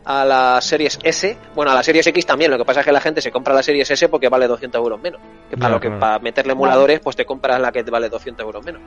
a 0.04 0.24
las 0.26 0.64
series 0.66 0.98
S, 1.02 1.36
bueno, 1.54 1.70
a 1.70 1.74
las 1.74 1.86
series 1.86 2.06
X 2.06 2.26
también, 2.26 2.50
lo 2.50 2.58
que 2.58 2.64
pasa 2.66 2.80
es 2.80 2.86
que 2.86 2.92
la 2.92 3.00
gente 3.00 3.22
se 3.22 3.30
compra 3.30 3.54
la 3.54 3.62
series 3.62 3.90
S 3.90 4.06
porque 4.10 4.28
vale 4.28 4.46
200 4.46 4.78
euros 4.78 5.00
menos. 5.00 5.18
Que 5.48 5.56
para, 5.56 5.70
lo 5.74 5.80
que, 5.80 5.88
para 5.98 6.18
meterle 6.18 6.52
emuladores, 6.52 7.00
pues 7.00 7.16
te 7.16 7.24
compras 7.24 7.58
la 7.58 7.72
que 7.72 7.82
te 7.82 7.90
vale 7.90 8.10
200 8.10 8.44
euros 8.44 8.62
menos. 8.64 8.82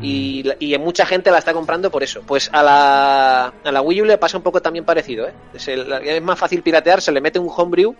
Y, 0.00 0.44
y 0.60 0.78
mucha 0.78 1.04
gente 1.06 1.30
la 1.32 1.38
está 1.38 1.52
comprando 1.52 1.90
por 1.90 2.02
eso. 2.04 2.22
Pues 2.24 2.48
a 2.52 2.62
la, 2.62 3.52
a 3.64 3.72
la 3.72 3.80
Wii 3.82 4.02
U 4.02 4.04
le 4.04 4.18
pasa 4.18 4.36
un 4.36 4.42
poco 4.44 4.60
también 4.62 4.84
parecido, 4.84 5.26
¿eh? 5.26 5.32
Es, 5.52 5.66
el- 5.68 5.92
es 5.92 6.22
más 6.22 6.38
fácil 6.38 6.62
piratear, 6.62 7.00
se 7.00 7.10
le 7.12 7.20
mete 7.20 7.38
un 7.40 7.48
homebrew 7.56 7.94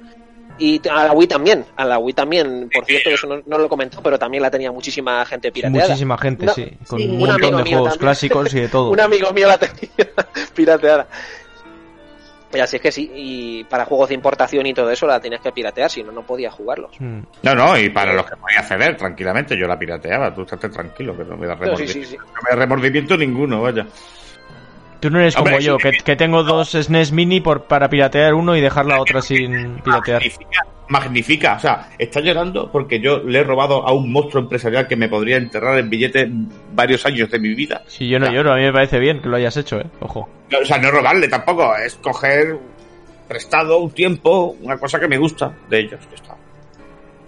y 0.60 0.88
a 0.88 1.04
la 1.06 1.12
Wii 1.12 1.26
también. 1.28 1.64
A 1.76 1.84
la 1.84 1.98
Wii 1.98 2.14
también, 2.14 2.68
por 2.72 2.84
cierto, 2.84 3.10
eso 3.10 3.26
no, 3.26 3.42
no 3.46 3.58
lo 3.58 3.68
comentó, 3.68 4.02
pero 4.02 4.18
también 4.18 4.42
la 4.42 4.50
tenía 4.50 4.70
muchísima 4.70 5.24
gente 5.26 5.50
pirateada. 5.50 5.88
Muchísima 5.88 6.18
gente, 6.18 6.46
No, 6.46 6.54
sí. 6.54 6.70
Con 6.86 6.98
sí. 7.00 7.08
un 7.08 7.18
montón 7.18 7.40
de 7.40 7.48
juegos 7.48 7.64
también. 7.90 7.98
clásicos 7.98 8.54
y 8.54 8.60
de 8.60 8.68
todo. 8.68 8.90
Un 8.92 9.00
amigo 9.00 9.32
mío 9.32 9.48
la 9.48 9.58
tenía 9.58 10.08
pirateada. 10.54 11.06
Y 12.52 12.58
así 12.58 12.76
es 12.76 12.82
que 12.82 12.90
sí, 12.90 13.08
y 13.14 13.62
para 13.64 13.84
juegos 13.84 14.08
de 14.08 14.16
importación 14.16 14.66
y 14.66 14.74
todo 14.74 14.90
eso 14.90 15.06
la 15.06 15.20
tenías 15.20 15.40
que 15.40 15.52
piratear, 15.52 15.88
si 15.88 16.02
no, 16.02 16.10
no 16.10 16.22
podías 16.22 16.52
jugarlos. 16.52 16.90
Mm. 16.98 17.20
No, 17.44 17.54
no, 17.54 17.78
y 17.78 17.90
para 17.90 18.12
los 18.12 18.24
que 18.26 18.36
podía 18.36 18.58
acceder 18.58 18.96
tranquilamente, 18.96 19.56
yo 19.56 19.68
la 19.68 19.78
pirateaba, 19.78 20.34
tú 20.34 20.42
estate 20.42 20.68
tranquilo, 20.68 21.16
que 21.16 21.22
no 21.24 21.36
me 21.36 21.46
da 21.46 21.54
No, 21.54 21.76
sí, 21.76 21.86
remordimiento, 21.86 21.92
sí, 21.92 22.04
sí. 22.06 22.16
no 22.16 22.40
me 22.42 22.50
da 22.50 22.56
remordimiento 22.56 23.16
ninguno, 23.16 23.62
vaya. 23.62 23.86
Tú 25.00 25.10
no 25.10 25.18
eres 25.18 25.36
Hombre, 25.36 25.54
como 25.54 25.64
yo, 25.64 25.78
que, 25.78 25.92
que 25.92 26.16
tengo 26.16 26.42
dos 26.42 26.72
SNES 26.72 27.12
Mini 27.12 27.40
por, 27.40 27.64
para 27.64 27.88
piratear 27.88 28.34
uno 28.34 28.56
y 28.56 28.60
dejar 28.60 28.86
la 28.86 29.00
otra 29.00 29.22
sin 29.22 29.76
piratear. 29.82 30.20
Magnifica, 30.22 30.66
magnifica, 30.88 31.54
o 31.54 31.60
sea, 31.60 31.88
está 31.98 32.20
llorando 32.20 32.70
porque 32.70 33.00
yo 33.00 33.18
le 33.18 33.38
he 33.38 33.44
robado 33.44 33.86
a 33.86 33.92
un 33.92 34.12
monstruo 34.12 34.42
empresarial 34.42 34.86
que 34.86 34.96
me 34.96 35.08
podría 35.08 35.36
enterrar 35.36 35.78
en 35.78 35.88
billetes 35.88 36.28
varios 36.74 37.06
años 37.06 37.30
de 37.30 37.38
mi 37.38 37.54
vida. 37.54 37.82
Si 37.86 38.08
yo 38.08 38.18
no 38.18 38.30
lloro, 38.30 38.52
a 38.52 38.56
mí 38.56 38.62
me 38.62 38.72
parece 38.72 38.98
bien 38.98 39.22
que 39.22 39.28
lo 39.28 39.36
hayas 39.36 39.56
hecho, 39.56 39.78
¿eh? 39.80 39.86
Ojo. 40.00 40.28
O 40.60 40.64
sea, 40.64 40.78
no 40.78 40.90
robarle 40.90 41.28
tampoco, 41.28 41.74
es 41.76 41.94
coger 41.94 42.58
prestado 43.28 43.78
un 43.78 43.92
tiempo, 43.92 44.56
una 44.60 44.76
cosa 44.76 44.98
que 44.98 45.06
me 45.06 45.16
gusta 45.16 45.52
de 45.68 45.78
ellos. 45.78 46.00
ya 46.10 46.14
está. 46.16 46.36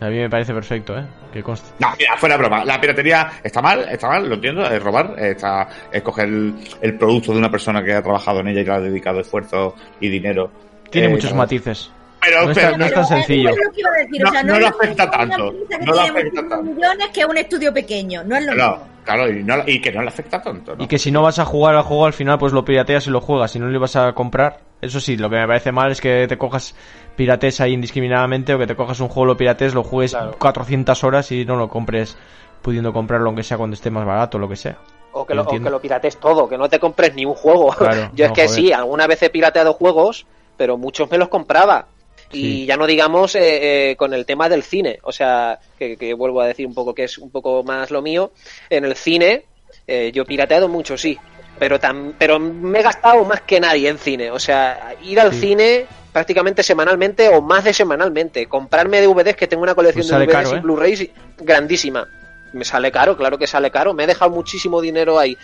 A 0.03 0.09
mí 0.09 0.17
me 0.19 0.29
parece 0.29 0.53
perfecto, 0.53 0.99
¿eh? 0.99 1.05
Que 1.33 1.43
conste. 1.43 1.71
No, 1.79 1.89
mira, 1.99 2.17
fuera 2.17 2.37
broma. 2.37 2.65
La 2.65 2.81
piratería 2.81 3.31
está 3.43 3.63
mal, 3.63 3.87
está 3.89 4.09
mal, 4.09 4.29
lo 4.29 4.35
entiendo, 4.35 4.63
es 4.65 4.83
robar, 4.83 5.15
está, 5.19 5.69
es 5.93 6.03
coger 6.03 6.27
el, 6.29 6.55
el 6.81 6.99
producto 6.99 7.33
de 7.33 7.39
una 7.39 7.51
persona 7.51 7.83
que 7.85 7.93
ha 7.95 8.03
trabajado 8.03 8.41
en 8.41 8.49
ella 8.49 8.61
y 8.61 8.65
que 8.65 8.71
le 8.71 8.77
ha 8.77 8.81
dedicado 8.81 9.21
esfuerzo 9.21 9.75
y 10.01 10.09
dinero. 10.09 10.51
Tiene 10.91 11.07
Eh, 11.09 11.11
muchos 11.11 11.33
matices. 11.35 11.91
Pero, 12.25 12.43
No 12.45 12.51
está- 12.51 12.61
pero- 12.67 12.79
no 12.79 12.85
es 12.87 12.95
tan 12.95 13.03
eh, 13.03 13.07
sencillo. 13.07 13.51
es 13.51 13.57
lo 13.57 13.73
que 13.73 13.81
iba 13.81 13.91
a 13.91 13.93
decir, 13.99 14.25
o 14.27 14.43
No- 14.45 14.59
lo 14.61 14.67
afecta 14.69 15.11
tanto, 15.11 15.37
no 15.39 15.53
le 15.53 15.59
tiene 15.67 15.91
afecta 15.91 16.13
muchísimos 16.13 16.49
tanto. 16.51 16.63
millones 16.63 17.09
que 17.13 17.25
un 17.27 17.37
estudio 17.39 17.75
pequeño, 17.75 18.23
no 18.25 18.37
es 18.37 18.47
lo 18.47 18.53
Claro, 18.53 18.71
mismo. 18.79 18.87
claro, 19.05 19.31
y, 19.33 19.43
no- 19.43 19.63
y 19.67 19.81
que 19.81 19.93
no 19.93 20.03
le 20.03 20.09
afecta 20.09 20.41
tanto, 20.43 20.77
¿no? 20.77 20.85
Y 20.85 20.87
que 20.87 20.99
si 20.99 21.11
no 21.11 21.23
vas 21.23 21.39
a 21.41 21.45
jugar 21.45 21.75
al 21.75 21.83
juego 21.83 22.07
al 22.07 22.13
final, 22.13 22.39
pues 22.39 22.53
lo 22.53 22.65
pirateas 22.65 23.07
y 23.07 23.11
lo 23.11 23.21
juegas. 23.21 23.51
Si 23.51 23.59
no 23.59 23.67
lo 23.67 23.75
ibas 23.77 23.97
a 23.97 24.13
comprar, 24.13 24.61
eso 24.81 25.01
sí, 25.01 25.17
lo 25.17 25.29
que 25.31 25.37
me 25.37 25.47
parece 25.47 25.73
mal 25.73 25.91
es 25.91 26.01
que 26.01 26.27
te 26.29 26.39
cojas 26.39 26.75
pirates 27.17 27.61
ahí 27.61 27.73
indiscriminadamente 27.73 28.55
o 28.55 28.59
que 28.59 28.67
te 28.67 28.77
cojas 28.77 29.01
un 29.01 29.09
juego, 29.09 29.27
lo 29.27 29.37
pirates, 29.37 29.75
lo 29.75 29.83
juegues 29.83 30.13
Claro. 30.13 30.37
400 30.39 31.03
horas 31.05 31.31
y 31.33 31.45
no 31.45 31.57
lo 31.57 31.69
compres 31.69 32.17
pudiendo 32.63 32.93
comprarlo 32.93 33.27
aunque 33.27 33.43
sea 33.43 33.57
cuando 33.57 33.75
esté 33.75 33.91
más 33.91 34.07
barato, 34.07 34.39
lo 34.39 34.49
que 34.49 34.55
sea. 34.57 34.77
O 35.15 35.27
que, 35.27 35.35
lo, 35.35 35.41
o 35.43 35.45
Entiendo. 35.45 35.67
que 35.67 35.71
lo 35.73 35.81
pirates 35.81 36.17
todo, 36.19 36.49
que 36.49 36.57
no 36.57 36.69
te 36.69 36.79
compres 36.79 37.15
ni 37.15 37.25
un 37.25 37.35
juego. 37.35 37.69
Claro, 37.77 38.11
Yo 38.15 38.27
es 38.27 38.33
que 38.33 38.47
joder. 38.47 38.49
sí, 38.63 38.73
alguna 38.73 39.07
vez 39.09 39.21
he 39.23 39.29
pirateado 39.31 39.73
juegos, 39.75 40.25
pero 40.57 40.79
muchos 40.79 41.11
me 41.11 41.19
los 41.19 41.29
compraba. 41.29 41.87
Y 42.33 42.67
ya 42.67 42.77
no 42.77 42.87
digamos 42.87 43.35
eh, 43.35 43.91
eh, 43.91 43.97
con 43.97 44.15
el 44.15 44.25
tema 44.27 44.49
del 44.49 44.63
cine, 44.63 44.99
o 45.03 45.13
sea, 45.13 45.59
que, 45.79 45.97
que 45.97 46.15
vuelvo 46.15 46.41
a 46.41 46.47
decir 46.47 46.67
un 46.67 46.75
poco 46.75 46.95
que 46.95 47.05
es 47.05 47.19
un 47.19 47.31
poco 47.31 47.63
más 47.63 47.91
lo 47.91 48.01
mío. 48.03 48.33
En 48.71 48.85
el 48.85 48.97
cine, 48.97 49.45
eh, 49.87 50.11
yo 50.15 50.23
he 50.23 50.27
pirateado 50.27 50.69
mucho, 50.69 50.97
sí, 50.97 51.19
pero, 51.59 51.79
tam- 51.79 52.15
pero 52.19 52.39
me 52.39 52.81
he 52.81 52.83
gastado 52.83 53.25
más 53.25 53.43
que 53.43 53.61
nadie 53.61 53.89
en 53.89 53.99
cine. 53.99 54.31
O 54.31 54.39
sea, 54.39 54.95
ir 55.03 55.21
al 55.21 55.33
Sí. 55.33 55.41
cine 55.41 55.87
prácticamente 56.13 56.63
semanalmente 56.63 57.29
o 57.29 57.41
más 57.43 57.65
de 57.65 57.73
semanalmente. 57.73 58.47
Comprarme 58.47 59.01
DVDs, 59.01 59.37
que 59.37 59.47
tengo 59.47 59.63
una 59.63 59.75
colección 59.75 60.07
Pues 60.07 60.11
de 60.21 60.27
DVDs 60.27 60.33
caro, 60.33 60.51
y 60.51 60.59
¿eh? 60.59 60.61
Blu-rays 60.61 61.11
grandísima. 61.39 62.07
Me 62.53 62.65
sale 62.67 62.93
caro, 62.93 63.17
claro 63.17 63.39
que 63.39 63.47
sale 63.47 63.71
caro. 63.71 63.95
Me 63.95 64.05
he 64.05 64.07
dejado 64.07 64.31
muchísimo 64.31 64.81
dinero 64.83 65.19
ahí. 65.19 65.37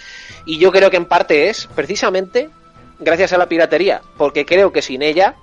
Y 0.45 0.59
yo 0.59 0.71
creo 0.71 0.91
que 0.91 0.99
en 0.99 1.07
parte 1.07 1.49
es 1.49 1.67
precisamente 1.75 2.51
gracias 2.99 3.33
a 3.33 3.39
la 3.39 3.47
piratería, 3.47 4.03
porque 4.19 4.45
creo 4.45 4.73
que 4.73 4.83
sin 4.83 5.01
ella 5.03 5.35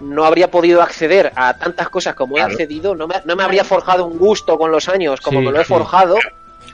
no 0.00 0.24
habría 0.24 0.50
podido 0.50 0.82
acceder 0.82 1.32
a 1.36 1.54
tantas 1.54 1.88
cosas 1.88 2.14
como 2.14 2.38
he 2.38 2.42
accedido, 2.42 2.94
no 2.94 3.06
me, 3.06 3.16
no 3.24 3.36
me 3.36 3.42
habría 3.44 3.64
forjado 3.64 4.06
un 4.06 4.18
gusto 4.18 4.56
con 4.58 4.70
los 4.70 4.88
años 4.88 5.20
como 5.20 5.40
Sí, 5.40 5.46
me 5.46 5.52
lo 5.52 5.60
he 5.60 5.64
sí. 5.64 5.68
forjado. 5.72 6.16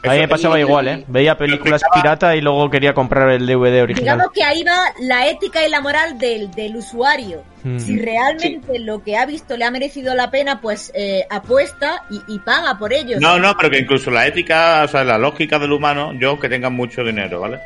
A 0.07 0.13
mí 0.13 0.19
me 0.19 0.29
pasaba 0.29 0.59
y- 0.59 0.63
igual, 0.63 0.87
¿eh? 0.89 1.05
Veía 1.09 1.39
películas 1.39 1.81
pirata 1.95 2.37
y 2.37 2.43
luego 2.43 2.69
quería 2.69 2.93
comprar 2.93 3.31
el 3.31 3.47
DVD 3.47 3.83
original. 3.85 4.17
Digamos 4.19 4.33
que 4.35 4.43
ahí 4.45 4.63
va 4.63 4.79
la 5.01 5.29
ética 5.29 5.67
y 5.67 5.71
la 5.71 5.81
moral 5.81 6.19
del, 6.19 6.51
del 6.51 6.77
usuario. 6.77 7.43
Mm. 7.63 7.79
Si 7.79 7.99
realmente 7.99 8.79
lo 8.81 9.03
que 9.03 9.17
ha 9.17 9.25
visto 9.25 9.57
le 9.57 9.65
ha 9.65 9.71
merecido 9.71 10.15
la 10.15 10.31
pena, 10.31 10.61
pues 10.61 10.93
eh, 10.95 11.25
apuesta 11.31 12.03
y, 12.11 12.21
y 12.35 12.39
paga 12.41 12.77
por 12.79 12.93
ello. 12.93 13.17
No, 13.19 13.39
no, 13.39 13.55
pero 13.57 13.71
que 13.71 13.79
incluso 13.79 14.11
la 14.11 14.27
ética, 14.27 14.83
o 14.85 14.89
sea, 14.89 15.05
la 15.05 15.17
lógica 15.17 15.59
del 15.59 15.73
humano, 15.73 16.13
yo 16.21 16.39
que 16.39 16.51
tenga 16.51 16.69
mucho 16.69 17.03
dinero, 17.03 17.41
¿vale? 17.41 17.59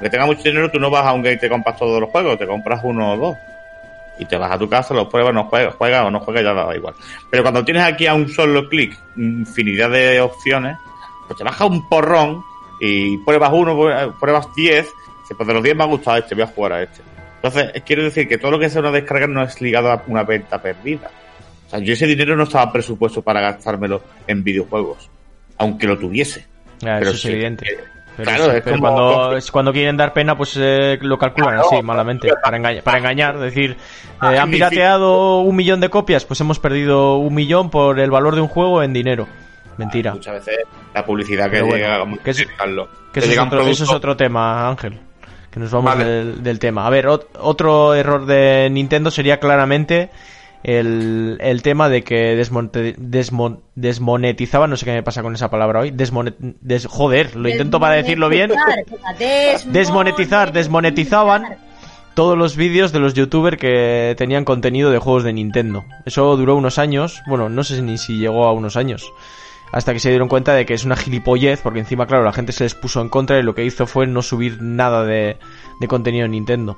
Que 0.00 0.08
tenga 0.08 0.26
mucho 0.26 0.42
dinero, 0.44 0.70
tú 0.70 0.78
no 0.78 0.90
vas 0.90 1.04
a 1.06 1.12
un 1.12 1.22
game 1.22 1.34
y 1.34 1.38
te 1.40 1.48
compras 1.48 1.76
todos 1.76 2.00
los 2.00 2.08
juegos, 2.10 2.38
te 2.38 2.46
compras 2.46 2.80
uno 2.84 3.14
o 3.14 3.16
dos. 3.16 3.36
Y 4.20 4.26
te 4.26 4.36
vas 4.36 4.52
a 4.52 4.58
tu 4.58 4.68
casa, 4.68 4.94
los 4.94 5.08
pruebas, 5.08 5.34
no 5.34 5.44
juegas, 5.44 5.74
juegas 5.74 6.04
o 6.04 6.10
no 6.10 6.20
juegas, 6.20 6.44
ya 6.44 6.52
da 6.52 6.76
igual. 6.76 6.94
Pero 7.30 7.42
cuando 7.42 7.64
tienes 7.64 7.82
aquí 7.82 8.06
a 8.06 8.14
un 8.14 8.28
solo 8.28 8.68
clic 8.68 8.96
infinidad 9.16 9.90
de 9.90 10.20
opciones, 10.20 10.76
pues 11.26 11.38
te 11.38 11.44
baja 11.44 11.64
un 11.64 11.88
porrón 11.88 12.44
y 12.80 13.16
pruebas 13.18 13.50
uno, 13.52 13.76
pruebas 14.20 14.48
diez, 14.54 14.86
dices, 15.22 15.36
pues 15.36 15.46
de 15.46 15.54
los 15.54 15.62
diez 15.62 15.74
me 15.74 15.84
ha 15.84 15.86
gustado 15.86 16.18
este, 16.18 16.34
voy 16.34 16.44
a 16.44 16.48
jugar 16.48 16.72
a 16.74 16.82
este. 16.82 17.02
Entonces, 17.42 17.82
quiero 17.86 18.02
decir 18.02 18.28
que 18.28 18.36
todo 18.36 18.50
lo 18.50 18.58
que 18.58 18.68
sea 18.68 18.82
una 18.82 18.90
descarga 18.90 19.26
no 19.26 19.42
es 19.42 19.60
ligado 19.62 19.90
a 19.90 20.02
una 20.06 20.24
venta 20.24 20.60
perdida. 20.60 21.10
O 21.66 21.70
sea, 21.70 21.78
yo 21.78 21.94
ese 21.94 22.06
dinero 22.06 22.36
no 22.36 22.42
estaba 22.42 22.70
presupuesto 22.70 23.22
para 23.22 23.40
gastármelo 23.40 24.02
en 24.26 24.44
videojuegos, 24.44 25.08
aunque 25.56 25.86
lo 25.86 25.96
tuviese. 25.98 26.46
Ah, 26.82 26.96
Pero 26.98 27.02
eso 27.02 27.10
es 27.12 27.20
sí, 27.20 27.28
evidente. 27.28 27.66
Pero, 28.16 28.30
claro, 28.30 28.52
es 28.52 28.62
pero 28.62 28.76
como- 28.78 29.30
cuando, 29.52 29.72
quieren 29.72 29.96
dar 29.96 30.12
pena, 30.12 30.36
pues 30.36 30.54
eh, 30.60 30.98
lo 31.00 31.18
calculan 31.18 31.54
Claro, 31.54 31.68
así, 31.72 31.82
malamente. 31.82 32.28
Para, 32.42 32.56
engañar, 32.56 32.82
para 32.82 32.98
engañar, 32.98 33.38
decir, 33.38 33.76
eh, 34.22 34.38
han 34.38 34.50
pirateado 34.50 35.38
un 35.40 35.56
millón 35.56 35.80
de 35.80 35.88
copias, 35.88 36.24
pues 36.24 36.40
hemos 36.40 36.58
perdido 36.58 37.16
un 37.16 37.34
millón 37.34 37.70
por 37.70 37.98
el 37.98 38.10
valor 38.10 38.34
de 38.34 38.40
un 38.42 38.48
juego 38.48 38.82
en 38.82 38.92
dinero. 38.92 39.26
Mentira. 39.78 40.12
Muchas 40.12 40.34
veces 40.44 40.58
la 40.92 41.04
publicidad 41.06 41.50
que 41.50 41.62
bueno, 41.62 41.76
llega, 41.76 42.04
que 42.22 42.30
es-. 42.32 42.46
Que 43.12 43.20
eso 43.20 43.30
es, 43.32 43.38
otro, 43.38 43.66
eso 43.66 43.84
es 43.84 43.90
otro 43.90 44.16
tema, 44.16 44.68
Ángel. 44.68 44.98
Que 45.50 45.58
nos 45.58 45.70
vamos 45.70 45.86
Vale. 45.96 46.04
del, 46.04 46.42
del 46.42 46.58
tema. 46.58 46.86
A 46.86 46.90
ver, 46.90 47.06
ot- 47.06 47.26
otro 47.40 47.94
error 47.94 48.26
de 48.26 48.68
Nintendo 48.70 49.10
sería 49.10 49.40
claramente 49.40 50.10
el, 50.62 51.38
el 51.40 51.62
tema 51.62 51.88
de 51.88 52.02
que 52.02 52.36
desmonte- 52.38 52.96
desmon- 52.96 53.60
desmonetizaban, 53.74 54.70
no 54.70 54.76
sé 54.76 54.84
qué 54.84 54.92
me 54.92 55.02
pasa 55.02 55.22
con 55.22 55.34
esa 55.34 55.50
palabra 55.50 55.80
hoy, 55.80 55.90
desmonet, 55.90 56.36
des- 56.38 56.86
joder, 56.86 57.34
lo 57.36 57.48
intento 57.48 57.80
para 57.80 57.94
decirlo 57.94 58.28
bien, 58.28 58.50
Desmonetizar, 58.50 59.72
Desmonetizar, 59.72 60.52
desmonetizaban. 60.52 61.44
todos 62.14 62.36
los 62.36 62.56
vídeos 62.56 62.92
de 62.92 62.98
los 62.98 63.14
youtubers 63.14 63.56
que 63.56 64.14
tenían 64.18 64.44
contenido 64.44 64.90
de 64.90 64.98
juegos 64.98 65.22
de 65.24 65.32
Nintendo. 65.32 65.84
Eso 66.04 66.36
duró 66.36 66.56
unos 66.56 66.78
años, 66.78 67.22
bueno, 67.26 67.48
no 67.48 67.64
sé 67.64 67.80
ni 67.80 67.96
si 67.98 68.18
llegó 68.18 68.44
a 68.46 68.52
unos 68.52 68.76
años. 68.76 69.10
Hasta 69.72 69.92
que 69.92 70.00
se 70.00 70.10
dieron 70.10 70.28
cuenta 70.28 70.52
de 70.52 70.66
que 70.66 70.74
es 70.74 70.84
una 70.84 70.96
gilipollez, 70.96 71.60
porque 71.62 71.78
encima, 71.78 72.06
claro, 72.06 72.24
la 72.24 72.32
gente 72.32 72.50
se 72.52 72.64
les 72.64 72.74
puso 72.74 73.00
en 73.00 73.08
contra 73.08 73.38
y 73.38 73.44
lo 73.44 73.54
que 73.54 73.64
hizo 73.64 73.86
fue 73.86 74.06
no 74.08 74.20
subir 74.20 74.60
nada 74.60 75.04
de, 75.04 75.38
de 75.80 75.86
contenido 75.88 76.24
en 76.26 76.32
Nintendo. 76.32 76.76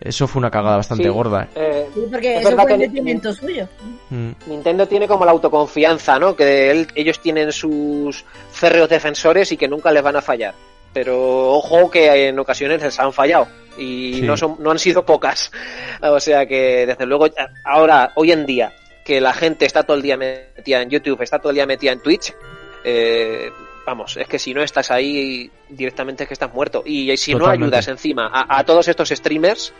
Eso 0.00 0.26
fue 0.26 0.40
una 0.40 0.50
cagada 0.50 0.76
bastante 0.76 1.04
Sí, 1.04 1.08
gorda. 1.10 1.44
¿eh? 1.44 1.48
eh, 1.56 1.86
Sí, 1.94 2.00
porque 2.10 2.36
Es 2.36 2.40
eso 2.46 2.56
fue 2.56 2.74
el 2.74 3.34
suyo. 3.34 3.68
Mm. 4.10 4.30
Nintendo 4.46 4.86
tiene 4.88 5.08
como 5.08 5.24
la 5.24 5.32
autoconfianza, 5.32 6.18
¿no? 6.18 6.34
Que 6.36 6.70
él- 6.70 6.88
ellos 6.94 7.20
tienen 7.20 7.52
sus 7.52 8.24
férreos 8.52 8.88
defensores 8.88 9.50
y 9.52 9.56
que 9.56 9.68
nunca 9.68 9.90
les 9.92 10.02
van 10.02 10.16
a 10.16 10.22
fallar. 10.22 10.54
Pero 10.92 11.50
ojo 11.52 11.90
que 11.90 12.28
en 12.28 12.38
ocasiones 12.38 12.80
les 12.82 12.98
han 12.98 13.12
fallado 13.12 13.48
y 13.76 14.14
Sí. 14.14 14.22
no 14.22 14.36
son 14.36 14.56
no 14.60 14.70
han 14.70 14.78
sido 14.78 15.04
pocas. 15.04 15.50
O 16.02 16.20
sea 16.20 16.46
que 16.46 16.86
desde 16.86 17.06
luego 17.06 17.26
ahora 17.64 18.12
hoy 18.14 18.32
en 18.32 18.46
día 18.46 18.72
que 19.04 19.20
la 19.20 19.32
gente 19.32 19.66
está 19.66 19.82
todo 19.82 19.96
el 19.96 20.02
día 20.02 20.16
metida 20.16 20.82
en 20.82 20.90
YouTube, 20.90 21.22
está 21.22 21.38
todo 21.38 21.50
el 21.50 21.56
día 21.56 21.66
metida 21.66 21.92
en 21.92 22.00
Twitch, 22.00 22.34
eh, 22.84 23.50
vamos, 23.86 24.16
es 24.16 24.26
que 24.26 24.38
si 24.38 24.52
no 24.52 24.62
estás 24.62 24.90
ahí 24.90 25.50
directamente 25.68 26.24
es 26.24 26.28
que 26.28 26.34
estás 26.34 26.52
muerto. 26.52 26.82
Y 26.84 27.16
si 27.16 27.32
Totalmente. 27.32 27.58
no 27.58 27.66
ayudas 27.66 27.88
encima 27.88 28.30
a, 28.32 28.58
a 28.58 28.64
todos 28.64 28.88
estos 28.88 29.08
streamers 29.08 29.72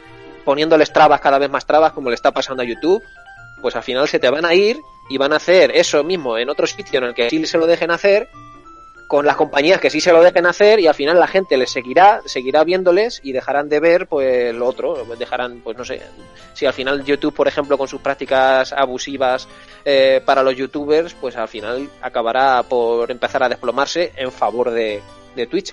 poniéndoles 0.44 0.92
trabas 0.92 1.20
cada 1.20 1.38
vez 1.38 1.50
más 1.50 1.66
trabas 1.66 1.92
como 1.92 2.08
le 2.08 2.14
está 2.14 2.30
pasando 2.30 2.62
a 2.62 2.66
YouTube, 2.66 3.02
pues 3.60 3.74
al 3.74 3.82
final 3.82 4.06
se 4.06 4.18
te 4.18 4.30
van 4.30 4.44
a 4.44 4.54
ir 4.54 4.78
y 5.10 5.18
van 5.18 5.32
a 5.32 5.36
hacer 5.36 5.72
eso 5.74 6.02
mismo 6.04 6.38
en 6.38 6.48
otro 6.48 6.66
sitio 6.66 6.98
en 6.98 7.04
el 7.06 7.14
que 7.14 7.28
sí 7.30 7.44
se 7.46 7.58
lo 7.58 7.66
dejen 7.66 7.90
hacer, 7.90 8.28
con 9.06 9.24
las 9.24 9.36
compañías 9.36 9.80
que 9.80 9.90
sí 9.90 10.00
se 10.00 10.12
lo 10.12 10.22
dejen 10.22 10.46
hacer 10.46 10.80
y 10.80 10.86
al 10.86 10.94
final 10.94 11.18
la 11.18 11.26
gente 11.26 11.56
les 11.56 11.70
seguirá, 11.70 12.20
seguirá 12.26 12.64
viéndoles 12.64 13.20
y 13.22 13.32
dejarán 13.32 13.68
de 13.68 13.80
ver 13.80 14.06
pues 14.06 14.54
lo 14.54 14.66
otro, 14.66 15.04
dejarán, 15.16 15.60
pues 15.62 15.76
no 15.76 15.84
sé, 15.84 16.02
si 16.54 16.66
al 16.66 16.72
final 16.72 17.04
YouTube, 17.04 17.34
por 17.34 17.48
ejemplo, 17.48 17.78
con 17.78 17.88
sus 17.88 18.00
prácticas 18.00 18.72
abusivas 18.72 19.48
eh, 19.84 20.20
para 20.24 20.42
los 20.42 20.56
youtubers, 20.56 21.14
pues 21.14 21.36
al 21.36 21.48
final 21.48 21.88
acabará 22.00 22.62
por 22.64 23.10
empezar 23.10 23.42
a 23.42 23.48
desplomarse 23.48 24.12
en 24.16 24.32
favor 24.32 24.70
de, 24.70 25.02
de 25.36 25.46
Twitch. 25.46 25.72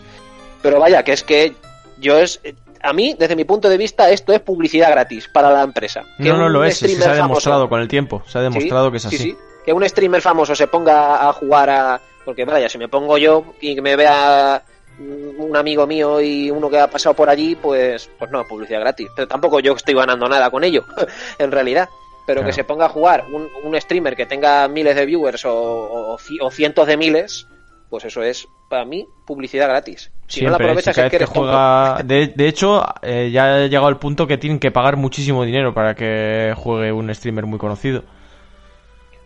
Pero 0.61 0.79
vaya, 0.79 1.03
que 1.03 1.13
es 1.13 1.23
que 1.23 1.53
yo 1.97 2.19
es, 2.19 2.39
a 2.81 2.93
mí, 2.93 3.15
desde 3.17 3.35
mi 3.35 3.43
punto 3.45 3.69
de 3.69 3.77
vista, 3.77 4.09
esto 4.11 4.33
es 4.33 4.39
publicidad 4.41 4.91
gratis 4.91 5.27
para 5.27 5.49
la 5.51 5.63
empresa. 5.63 6.03
Que 6.17 6.29
No, 6.29 6.37
no 6.37 6.49
lo 6.49 6.63
es, 6.63 6.77
se 6.77 6.85
ha 7.05 7.13
demostrado 7.15 7.61
famoso- 7.65 7.69
con 7.69 7.81
el 7.81 7.87
tiempo, 7.87 8.23
se 8.27 8.37
ha 8.37 8.41
demostrado 8.41 8.91
que 8.91 8.97
es 8.97 9.03
Sí, 9.03 9.07
así. 9.07 9.17
sí. 9.17 9.37
Que 9.65 9.73
un 9.73 9.87
streamer 9.87 10.21
famoso 10.21 10.53
se 10.55 10.67
ponga 10.67 11.27
a 11.27 11.33
jugar 11.33 11.69
a. 11.69 12.01
Porque 12.25 12.45
vaya, 12.45 12.67
si 12.69 12.77
me 12.77 12.87
pongo 12.89 13.17
yo 13.17 13.43
y 13.61 13.75
que 13.75 13.81
me 13.81 13.95
vea 13.95 14.61
un 14.99 15.55
amigo 15.57 15.87
mío 15.87 16.21
y 16.21 16.51
uno 16.51 16.69
que 16.69 16.79
ha 16.79 16.87
pasado 16.89 17.15
por 17.15 17.29
allí, 17.29 17.55
pues, 17.55 18.09
pues 18.19 18.29
no, 18.31 18.45
publicidad 18.45 18.79
gratis. 18.81 19.09
Pero 19.15 19.27
tampoco 19.27 19.59
yo 19.59 19.73
estoy 19.73 19.93
ganando 19.95 20.27
nada 20.29 20.49
con 20.51 20.63
ello, 20.63 20.85
en 21.39 21.51
realidad. 21.51 21.89
Pero 22.25 22.39
Claro. 22.41 22.47
que 22.47 22.53
se 22.53 22.63
ponga 22.63 22.85
a 22.85 22.89
jugar 22.89 23.25
un, 23.33 23.49
un 23.65 23.81
streamer 23.81 24.15
que 24.15 24.25
tenga 24.25 24.67
miles 24.69 24.95
de 24.95 25.05
viewers 25.05 25.43
o 25.45 26.17
cientos 26.51 26.87
de 26.87 26.95
miles, 26.95 27.47
pues 27.93 28.05
eso 28.05 28.23
es, 28.23 28.47
para 28.69 28.85
mí, 28.85 29.07
publicidad 29.23 29.69
gratis. 29.69 30.09
Si 30.25 30.41
no 30.41 30.49
la 30.49 30.55
aprovechas 30.55 30.95
si 30.95 31.01
es 31.01 31.09
que 31.11 31.15
eres 31.17 31.29
juega... 31.29 32.01
De, 32.03 32.25
de 32.25 32.47
hecho, 32.47 32.83
eh, 33.03 33.29
ya 33.31 33.53
ha 33.53 33.67
llegado 33.67 33.89
el 33.89 33.97
punto 33.97 34.25
que 34.25 34.39
tienen 34.39 34.57
que 34.57 34.71
pagar 34.71 34.97
muchísimo 34.97 35.45
dinero 35.45 35.75
para 35.75 35.93
que 35.93 36.55
juegue 36.57 36.91
un 36.91 37.13
streamer 37.13 37.45
muy 37.45 37.59
conocido. 37.59 38.03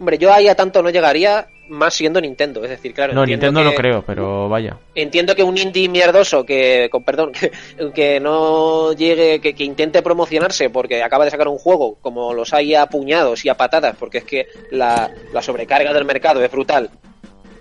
Hombre, 0.02 0.18
yo 0.18 0.34
ahí 0.34 0.50
a 0.50 0.56
tanto 0.56 0.84
no 0.84 0.90
llegaría, 0.90 1.48
más 1.70 1.94
siendo 1.94 2.20
Nintendo. 2.20 2.62
Es 2.62 2.72
decir, 2.72 2.94
claro. 2.94 3.14
No, 3.14 3.26
Nintendo 3.26 3.64
no 3.64 3.74
creo, 3.74 4.04
pero 4.06 4.50
vaya. 4.50 4.76
Entiendo 4.94 5.34
que 5.34 5.44
un 5.44 5.58
indie 5.58 5.88
mierdoso 5.88 6.44
que, 6.44 6.90
con 6.92 7.06
perdón, 7.06 7.32
que, 7.32 7.50
que 7.96 8.20
no 8.20 8.92
llegue, 8.92 9.40
que, 9.40 9.56
que 9.56 9.64
intente 9.64 10.02
promocionarse 10.02 10.70
porque 10.70 11.02
acaba 11.02 11.24
de 11.24 11.32
sacar 11.32 11.48
un 11.48 11.58
juego, 11.58 11.96
como 12.02 12.34
los 12.34 12.54
hay 12.54 12.76
a 12.76 12.88
puñados 12.88 13.46
y 13.46 13.50
a 13.50 13.56
patadas, 13.56 13.96
porque 13.98 14.18
es 14.18 14.24
que 14.26 14.48
la, 14.72 15.10
la 15.32 15.42
sobrecarga 15.42 15.94
del 15.94 16.04
mercado 16.04 16.44
es 16.44 16.52
brutal. 16.52 16.90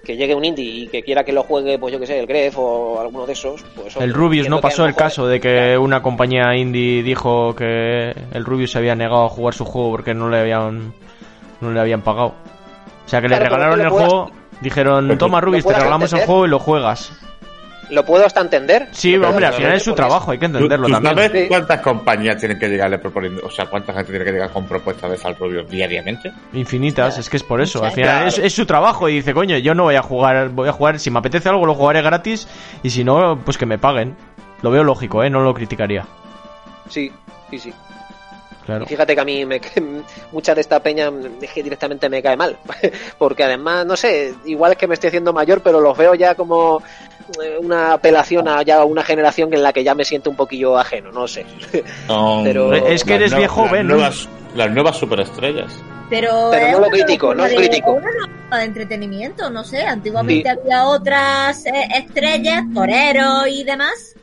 Que 0.07 0.17
llegue 0.17 0.35
un 0.37 0.45
indie 0.45 0.65
y 0.65 0.87
que 0.87 1.03
quiera 1.03 1.25
que 1.25 1.33
lo 1.33 1.43
juegue, 1.43 1.79
pues 1.81 1.93
yo 1.93 1.99
que 1.99 2.07
sé, 2.07 2.21
el 2.21 2.27
Gref 2.27 2.57
o 2.59 3.01
alguno 3.01 3.27
de 3.27 3.33
esos, 3.33 3.65
pues. 3.75 3.97
El 3.97 4.15
Rubius 4.15 4.49
no 4.49 4.61
pasó 4.61 4.87
el 4.87 4.95
caso 4.95 5.27
de 5.27 5.41
que 5.41 5.77
una 5.77 6.01
compañía 6.01 6.55
indie 6.55 7.03
dijo 7.03 7.57
que 7.57 8.15
el 8.33 8.45
Rubius 8.45 8.71
se 8.71 8.79
había 8.79 8.95
negado 8.95 9.25
a 9.25 9.29
jugar 9.29 9.55
su 9.55 9.65
juego 9.65 9.91
porque 9.91 10.15
no 10.15 10.29
le 10.29 10.39
habían 10.39 10.95
no 11.61 11.73
le 11.73 11.81
habían 11.81 12.03
pagado. 12.03 12.35
O 13.05 13.09
sea 13.09 13.21
que 13.21 13.27
Claro, 13.27 13.43
le 13.45 13.49
regalaron 13.51 13.79
que 13.81 13.85
el 13.85 13.91
puedas- 13.91 14.09
juego, 14.09 14.31
dijeron, 14.61 15.19
"Toma 15.19 15.41
Rubius, 15.41 15.65
te 15.67 15.73
regalamos 15.75 16.13
el 16.13 16.21
juego 16.25 16.47
y 16.47 16.49
lo 16.51 16.59
juegas." 16.61 17.13
Lo 17.91 18.05
puedo 18.05 18.27
hasta 18.27 18.41
entender. 18.41 18.89
Sí, 18.91 19.15
hombre, 19.17 19.47
al 19.47 19.53
final 19.55 19.75
es 19.75 19.83
su 19.85 19.95
trabajo, 19.95 20.33
hay 20.33 20.39
que 20.39 20.49
¿Tú, 20.49 20.57
entenderlo 20.57 20.87
tú 20.87 20.93
también. 20.93 21.15
sabes 21.15 21.33
Sí. 21.43 21.49
cuántas 21.49 21.81
compañías 21.81 22.37
tienen 22.37 22.59
que 22.59 22.69
llegarle 22.69 22.99
proponiendo, 22.99 23.43
o 23.47 23.51
sea, 23.51 23.67
cuánta 23.67 23.93
gente 23.93 24.11
tiene 24.11 24.25
que 24.25 24.33
llegar 24.33 24.51
con 24.51 24.67
propuestas 24.67 25.11
de 25.11 25.17
Sal 25.17 25.37
Rubio 25.39 25.63
diariamente? 25.63 26.33
Infinitas, 26.53 27.19
es 27.19 27.31
que 27.31 27.37
es 27.37 27.43
por 27.45 27.61
eso. 27.61 27.85
Al 27.85 27.93
final 27.93 28.11
Claro. 28.11 28.27
es, 28.29 28.39
es 28.39 28.53
su 28.55 28.67
trabajo 28.67 29.09
y 29.09 29.15
dice, 29.17 29.33
coño, 29.35 29.57
yo 29.59 29.75
no 29.75 29.85
voy 29.85 29.95
a 29.95 30.03
jugar, 30.03 30.49
voy 30.49 30.69
a 30.69 30.73
jugar, 30.73 30.99
si 30.99 31.11
me 31.11 31.19
apetece 31.21 31.49
algo 31.49 31.65
lo 31.67 31.75
jugaré 31.75 32.03
gratis 32.03 32.49
y 32.83 32.91
si 32.91 33.05
no, 33.05 33.39
pues 33.45 33.57
que 33.59 33.67
me 33.67 33.79
paguen. 33.79 34.17
Lo 34.63 34.71
veo 34.71 34.83
lógico, 34.83 35.23
¿eh? 35.23 35.31
No 35.31 35.41
lo 35.41 35.55
criticaría. 35.55 36.07
Sí, 36.89 37.13
sí, 37.51 37.59
sí. 37.59 37.73
Claro. 38.67 38.85
Y 38.85 38.89
fíjate 38.89 39.15
que 39.15 39.21
a 39.21 39.25
mí 39.25 39.47
me, 39.47 39.61
mucha 40.33 40.55
de 40.55 40.61
esta 40.61 40.81
peña 40.81 41.11
es 41.41 41.51
que 41.53 41.63
directamente 41.63 42.09
me 42.09 42.21
cae 42.23 42.37
mal. 42.37 42.59
Porque 43.19 43.45
además, 43.45 43.87
no 43.87 43.97
sé, 43.97 44.35
igual 44.45 44.73
es 44.73 44.79
que 44.79 44.87
me 44.89 44.95
estoy 44.95 45.09
haciendo 45.09 45.33
mayor, 45.33 45.63
pero 45.63 45.81
los 45.81 45.97
veo 45.97 46.15
ya 46.15 46.35
como 46.35 46.83
eh, 47.43 47.57
una 47.61 47.93
apelación 47.95 48.49
a 48.49 48.63
ya 48.63 48.85
una 48.85 49.03
generación 49.05 49.55
en 49.55 49.63
la 49.63 49.73
que 49.73 49.85
ya 49.85 49.95
me 49.95 50.05
siento 50.05 50.31
un 50.31 50.37
poquillo 50.37 50.77
ajeno, 50.79 51.13
no 51.13 51.27
sé. 51.29 51.47
Pero- 52.45 52.73
Es 52.75 53.05
que 53.05 53.11
las 53.13 53.21
eres 53.21 53.33
nuevas- 53.33 53.39
viejo, 53.39 53.63
las 53.63 53.73
ven, 53.73 53.87
¿no? 53.87 53.95
nuevas, 53.95 54.29
las 54.55 54.71
nuevas 54.71 54.97
superestrellas. 54.97 55.73
Pero, 56.11 56.49
Pero 56.53 56.71
no 56.73 56.81
lo 56.81 56.89
critico, 56.91 57.35
no 57.35 57.45
de- 57.45 57.55
critico. 57.57 58.01
de 58.53 58.65
entretenimiento, 58.65 59.51
no 59.51 59.65
sé. 59.65 59.83
Antiguamente 59.83 60.49
Sí. 60.53 60.57
había 60.61 60.85
otras 60.87 61.67
eh, 61.67 61.73
estrellas, 61.97 62.63
toreros 62.73 63.49
y 63.49 63.65
demás, 63.65 64.15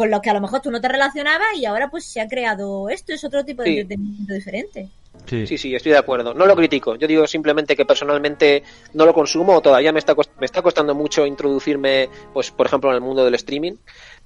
con 0.00 0.10
los 0.10 0.20
que 0.20 0.30
a 0.30 0.34
lo 0.34 0.40
mejor 0.40 0.60
tú 0.60 0.70
no 0.70 0.80
te 0.80 0.88
relacionabas 0.88 1.54
y 1.56 1.64
ahora 1.66 1.88
pues 1.90 2.04
se 2.04 2.20
ha 2.20 2.26
creado 2.28 2.88
esto, 2.88 3.12
es 3.12 3.22
otro 3.24 3.44
tipo 3.44 3.62
de 3.62 3.68
Sí. 3.68 3.78
entretenimiento 3.78 4.34
diferente. 4.34 4.88
Sí. 5.26 5.46
Sí, 5.46 5.58
sí, 5.58 5.74
estoy 5.74 5.92
de 5.92 5.98
acuerdo. 5.98 6.32
No 6.34 6.46
lo 6.46 6.56
critico. 6.56 6.94
Yo 6.96 7.06
digo 7.06 7.26
simplemente 7.26 7.76
que 7.76 7.84
personalmente 7.84 8.62
no 8.94 9.04
lo 9.04 9.12
consumo 9.12 9.54
o 9.56 9.60
todavía 9.60 9.92
me 9.92 9.98
está, 9.98 10.14
cost- 10.14 10.30
me 10.40 10.46
está 10.46 10.62
costando 10.62 10.94
mucho 10.94 11.26
introducirme, 11.26 12.08
pues, 12.32 12.50
por 12.50 12.66
ejemplo, 12.66 12.88
en 12.90 12.96
el 12.96 13.00
mundo 13.02 13.24
del 13.24 13.34
streaming. 13.34 13.74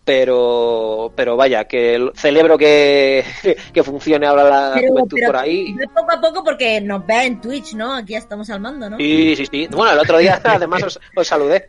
Pero, 0.05 1.13
pero 1.17 1.35
vaya, 1.37 1.65
que 1.65 2.11
celebro 2.15 2.57
que, 2.59 3.25
que 3.73 3.83
funcione 3.83 4.27
ahora 4.27 4.45
la 4.45 4.73
Pero, 4.75 4.89
juventud 4.93 5.17
pero 5.19 5.29
por 5.33 5.37
ahí. 5.39 5.75
poco 5.95 6.13
a 6.13 6.21
poco 6.21 6.45
porque 6.45 6.81
nos 6.81 7.05
ve 7.07 7.25
en 7.25 7.41
Twitch, 7.41 7.75
¿no? 7.75 7.95
Aquí 7.95 8.15
estamos 8.15 8.49
al 8.51 8.61
mando, 8.61 8.89
¿no? 8.91 8.99
Sí, 8.99 9.35
sí, 9.35 9.47
sí. 9.51 9.67
Bueno, 9.71 9.93
el 9.95 9.99
otro 9.99 10.19
día 10.19 10.41
además 10.45 10.83
os, 10.85 11.01
os 11.17 11.27
saludé. 11.27 11.67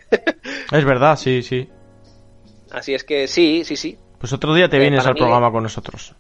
Es 0.72 0.84
verdad, 0.86 1.18
sí, 1.18 1.41
sí. 1.41 1.68
Así 2.76 2.93
es 2.93 3.03
que 3.03 3.27
sí, 3.27 3.64
sí, 3.64 3.76
sí. 3.76 3.97
Pues 4.19 4.34
otro 4.34 4.53
día 4.53 4.68
te 4.69 4.77
Eh, 4.77 4.80
vienes 4.81 5.06
al 5.06 5.14
mí- 5.14 5.19
programa 5.19 5.52
con 5.52 5.64
nosotros. 5.64 6.14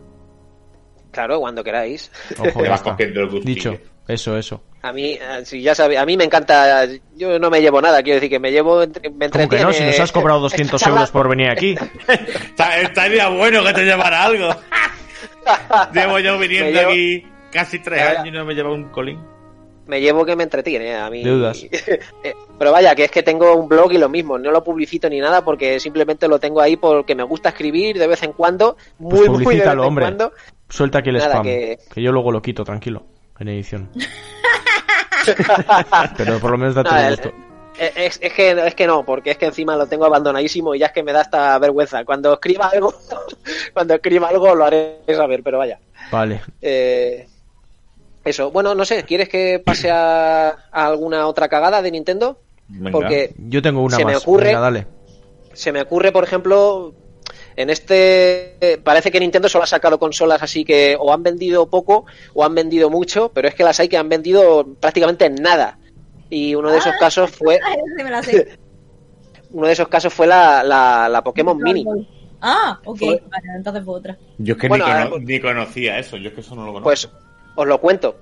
Claro, 1.11 1.39
cuando 1.39 1.63
queráis. 1.63 2.11
Ojo, 2.37 2.43
Te 2.59 2.63
ya 2.63 2.69
vas 2.69 2.79
está. 2.79 2.91
cogiendo 2.91 3.21
el 3.21 3.29
gustillo. 3.29 3.71
Dicho, 3.71 3.83
eso, 4.07 4.37
eso. 4.37 4.63
A 4.81 4.93
mí, 4.93 5.13
eh, 5.13 5.41
sí, 5.45 5.61
ya 5.61 5.73
sabe, 5.75 5.97
a 5.97 6.05
mí 6.05 6.15
me 6.15 6.23
encanta. 6.25 6.85
Yo 7.15 7.39
no 7.39 7.49
me 7.49 7.59
llevo 7.61 7.81
nada, 7.81 8.01
quiero 8.03 8.15
decir 8.17 8.29
que 8.29 8.39
me 8.39 8.51
llevo, 8.51 8.83
entre- 8.83 9.09
me 9.09 9.29
¿Cómo 9.29 9.49
que 9.49 9.59
no? 9.59 9.73
Si 9.73 9.83
nos 9.83 9.99
has 9.99 10.11
cobrado 10.11 10.39
200 10.41 10.79
charlar. 10.79 10.99
euros 10.99 11.11
por 11.11 11.27
venir 11.29 11.49
aquí. 11.49 11.75
Estaría 12.81 13.29
bueno 13.29 13.63
que 13.63 13.73
te 13.73 13.83
llevara 13.85 14.23
algo. 14.23 14.49
Llevo 15.93 16.19
yo 16.19 16.37
viniendo 16.39 16.71
llevo- 16.79 16.89
aquí 16.91 17.25
casi 17.51 17.79
tres 17.79 18.01
años 18.01 18.27
y 18.27 18.31
no 18.31 18.45
me 18.45 18.53
lleva 18.53 18.71
un 18.71 18.89
colín. 18.89 19.19
Me 19.87 20.01
llevo 20.01 20.25
que 20.25 20.35
me 20.35 20.43
entretiene 20.43 20.95
a 20.95 21.09
mí. 21.09 21.23
Deudas. 21.23 21.65
Eh, 22.23 22.33
Pero 22.57 22.71
vaya, 22.71 22.95
que 22.95 23.03
es 23.05 23.11
que 23.11 23.21
tengo 23.23 23.53
un 23.55 23.67
blog 23.67 23.91
y 23.93 23.97
lo 23.97 24.09
mismo, 24.09 24.37
no 24.37 24.49
lo 24.51 24.63
publicito 24.63 25.09
ni 25.09 25.19
nada 25.19 25.43
porque 25.43 25.79
simplemente 25.79 26.27
lo 26.27 26.39
tengo 26.39 26.61
ahí 26.61 26.75
porque 26.77 27.13
me 27.15 27.23
gusta 27.23 27.49
escribir 27.49 27.97
de 27.99 28.07
vez 28.07 28.23
en 28.23 28.33
cuando, 28.33 28.77
muy, 28.97 29.11
Pues 29.11 29.21
muy 29.21 29.25
de 29.27 29.31
vez 29.37 29.43
publicítalo, 29.45 29.81
en 29.83 29.87
hombre. 29.87 30.03
cuando. 30.05 30.31
Suelta 30.69 30.99
aquí 30.99 31.09
el 31.09 31.17
Nada, 31.17 31.29
spam. 31.35 31.43
que- 31.43 31.77
Que... 31.93 32.01
yo 32.01 32.11
luego 32.11 32.31
lo 32.31 32.41
quito, 32.41 32.63
tranquilo. 32.63 33.03
En 33.39 33.49
edición. 33.49 33.89
Pero 36.17 36.39
por 36.39 36.51
lo 36.51 36.57
menos 36.57 36.75
date 36.75 36.89
Nada, 36.89 37.07
el 37.07 37.13
el- 37.13 37.19
gusto. 37.19 37.33
Eh, 37.77 37.91
Es, 37.95 38.19
es 38.21 38.31
que, 38.33 38.51
es 38.51 38.73
que 38.75 38.87
no, 38.87 39.03
porque 39.05 39.31
es 39.31 39.37
que 39.37 39.47
encima 39.47 39.75
lo 39.75 39.85
tengo 39.85 40.05
abandonadísimo 40.05 40.73
y 40.73 40.79
ya 40.79 40.85
es 40.87 40.91
que 40.93 41.03
me 41.03 41.11
da 41.11 41.21
hasta 41.21 41.57
vergüenza. 41.59 42.05
Cuando 42.05 42.33
escriba 42.33 42.67
algo, 42.69 42.93
cuando 43.73 43.95
escriba 43.95 44.29
algo 44.29 44.55
lo 44.55 44.63
haré 44.65 44.99
saber, 45.13 45.43
pero 45.43 45.57
vaya. 45.57 45.77
Vale. 46.11 46.41
Eh, 46.61 47.27
eso, 48.25 48.51
bueno, 48.51 48.75
no 48.75 48.83
sé, 48.85 49.03
¿quieres 49.03 49.29
que 49.29 49.61
pase 49.63 49.89
a, 49.91 50.49
a 50.49 50.85
alguna 50.87 51.27
otra 51.27 51.47
cagada 51.47 51.81
de 51.81 51.91
Nintendo? 51.91 52.39
Venga. 52.67 52.91
Porque 52.91 53.33
Yo 53.37 53.61
tengo 53.61 53.81
una 53.83 53.95
Se 53.95 54.03
me 54.05 54.13
más. 54.13 54.23
ocurre- 54.25 54.47
Venga, 54.47 54.59
dale. 54.59 54.87
se 55.53 55.71
me 55.71 55.81
ocurre, 55.81 56.11
por 56.11 56.23
ejemplo, 56.23 56.93
en 57.55 57.69
este 57.69 58.57
eh, 58.59 58.77
parece 58.83 59.11
que 59.11 59.19
Nintendo 59.19 59.47
solo 59.47 59.63
ha 59.63 59.67
sacado 59.67 59.99
consolas 59.99 60.41
así 60.41 60.65
que 60.65 60.97
o 60.99 61.13
han 61.13 61.21
vendido 61.23 61.69
poco 61.69 62.05
o 62.33 62.43
han 62.43 62.55
vendido 62.55 62.89
mucho, 62.89 63.31
pero 63.33 63.47
es 63.47 63.55
que 63.55 63.63
las 63.63 63.79
hay 63.79 63.87
que 63.87 63.97
han 63.97 64.09
vendido 64.09 64.65
prácticamente 64.79 65.29
nada. 65.29 65.77
Y 66.29 66.55
uno 66.55 66.71
de 66.71 66.79
esos 66.79 66.93
Ah. 66.95 66.99
casos 66.99 67.29
fue 67.37 67.59
me 67.97 68.03
uno 69.51 69.67
de 69.67 69.73
esos 69.73 69.87
casos 69.87 70.11
fue 70.13 70.27
la, 70.27 70.63
la, 70.63 71.07
la 71.07 71.23
Pokémon 71.23 71.57
Mini. 71.57 71.85
Ah, 72.41 72.79
ok. 72.83 72.97
Fue- 72.97 73.23
Vale, 73.29 73.47
entonces 73.55 73.83
fue 73.85 73.93
otra. 73.95 74.17
Yo 74.39 74.55
es 74.55 74.59
que 74.59 74.67
Bueno, 74.67 74.85
ni, 74.87 75.09
pues- 75.09 75.21
ni 75.23 75.39
conocía 75.39 75.97
eso, 75.99 76.17
yo 76.17 76.29
es 76.29 76.35
que 76.35 76.41
eso 76.41 76.55
no 76.55 76.61
lo 76.65 76.73
conozco. 76.73 76.83
Pues 76.89 77.09
os 77.55 77.67
lo 77.67 77.79
cuento. 77.79 78.15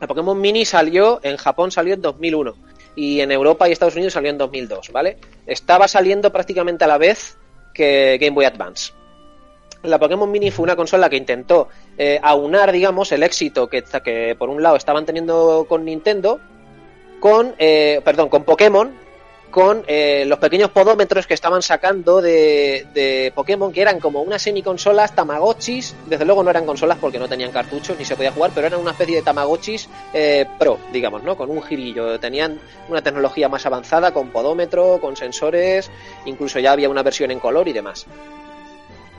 La 0.00 0.06
Pokémon 0.06 0.40
Mini 0.40 0.64
salió, 0.64 1.20
en 1.22 1.36
Japón 1.36 1.70
salió 1.70 1.94
en 1.94 2.02
2001 2.02 2.54
y 2.94 3.20
en 3.20 3.32
Europa 3.32 3.68
y 3.68 3.72
Estados 3.72 3.94
Unidos 3.94 4.12
salió 4.12 4.30
en 4.30 4.38
2002, 4.38 4.90
¿vale? 4.92 5.18
Estaba 5.46 5.88
saliendo 5.88 6.30
prácticamente 6.30 6.84
a 6.84 6.88
la 6.88 6.98
vez 6.98 7.38
que 7.72 8.18
Game 8.20 8.34
Boy 8.34 8.44
Advance. 8.44 8.92
La 9.82 9.98
Pokémon 9.98 10.30
Mini 10.30 10.50
fue 10.50 10.62
una 10.62 10.76
consola 10.76 11.10
que 11.10 11.16
intentó 11.16 11.68
eh, 11.98 12.20
aunar, 12.22 12.70
digamos, 12.70 13.10
el 13.12 13.22
éxito 13.22 13.68
que, 13.68 14.36
por 14.38 14.48
un 14.48 14.62
lado 14.62 14.76
estaban 14.76 15.04
teniendo 15.04 15.66
con 15.68 15.84
Nintendo, 15.84 16.40
con, 17.18 17.54
eh, 17.58 18.00
perdón, 18.04 18.28
con 18.28 18.44
Pokémon, 18.44 18.92
con 19.52 19.84
eh, 19.86 20.24
los 20.26 20.40
pequeños 20.40 20.70
podómetros 20.70 21.26
que 21.26 21.34
estaban 21.34 21.62
sacando 21.62 22.20
de, 22.20 23.30
Pokémon, 23.36 23.70
que 23.70 23.82
eran 23.82 24.00
como 24.00 24.22
unas 24.22 24.42
semiconsolas 24.42 25.14
Tamagotchis. 25.14 25.94
Desde 26.06 26.24
luego 26.24 26.42
no 26.42 26.50
eran 26.50 26.66
consolas 26.66 26.98
porque 26.98 27.20
no 27.20 27.28
tenían 27.28 27.52
cartuchos 27.52 27.96
ni 27.96 28.04
se 28.04 28.16
podía 28.16 28.32
jugar, 28.32 28.50
pero 28.52 28.66
eran 28.66 28.80
una 28.80 28.92
especie 28.92 29.16
de 29.16 29.22
Tamagotchis 29.22 29.88
eh, 30.12 30.46
pro, 30.58 30.78
digamos, 30.92 31.22
¿no? 31.22 31.36
Con 31.36 31.50
un 31.50 31.62
girillo. 31.62 32.18
Tenían 32.18 32.58
una 32.88 33.02
tecnología 33.02 33.48
más 33.48 33.64
avanzada, 33.66 34.12
con 34.12 34.30
podómetro, 34.30 34.98
con 35.00 35.16
sensores, 35.16 35.90
incluso 36.24 36.58
ya 36.58 36.72
había 36.72 36.88
una 36.88 37.02
versión 37.02 37.30
en 37.30 37.38
color 37.38 37.68
y 37.68 37.72
demás. 37.72 38.06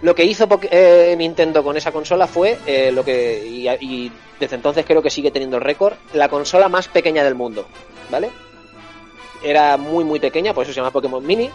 Lo 0.01 0.15
que 0.15 0.26
hizo 0.26 0.49
eh, 0.69 1.15
Nintendo 1.18 1.64
con 1.64 1.77
esa 1.77 1.91
consola 1.93 2.27
fue 2.27 2.57
eh, 2.65 2.91
lo 2.91 3.05
que, 3.05 3.45
y 3.80 4.11
desde 4.39 4.55
entonces 4.55 4.84
creo 4.85 5.01
que 5.01 5.11
sigue 5.11 5.31
teniendo 5.31 5.57
el 5.57 5.64
récord, 5.64 5.93
la 6.14 6.27
consola 6.27 6.68
más 6.68 6.88
pequeña 6.88 7.23
del 7.23 7.35
mundo, 7.35 7.68
¿vale? 8.10 8.30
Era 9.44 9.78
muy 9.78 10.03
muy 10.03 10.20
pequeña, 10.20 10.53
por 10.53 10.64
eso 10.64 10.74
se 10.74 10.80
llama 10.80 10.91
Pokémon 10.91 11.26
Mini, 11.26 11.49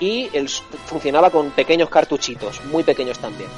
y 0.00 0.30
el, 0.32 0.48
funcionaba 0.48 1.30
con 1.30 1.50
pequeños 1.50 1.88
cartuchitos, 1.88 2.64
muy 2.66 2.82
pequeños 2.82 3.18
también. 3.18 3.48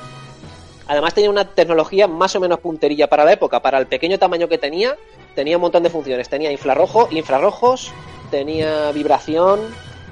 Además 0.88 1.14
tenía 1.14 1.30
una 1.30 1.44
tecnología 1.44 2.08
más 2.08 2.34
o 2.34 2.40
menos 2.40 2.58
punterilla 2.58 3.06
para 3.06 3.24
la 3.24 3.32
época, 3.32 3.60
para 3.60 3.78
el 3.78 3.86
pequeño 3.86 4.18
tamaño 4.18 4.48
que 4.48 4.58
tenía, 4.58 4.96
tenía 5.34 5.56
un 5.56 5.62
montón 5.62 5.84
de 5.84 5.90
funciones, 5.90 6.28
tenía 6.28 6.50
infrarrojo, 6.50 7.08
infrarrojos, 7.12 7.92
tenía 8.30 8.90
vibración, 8.90 9.60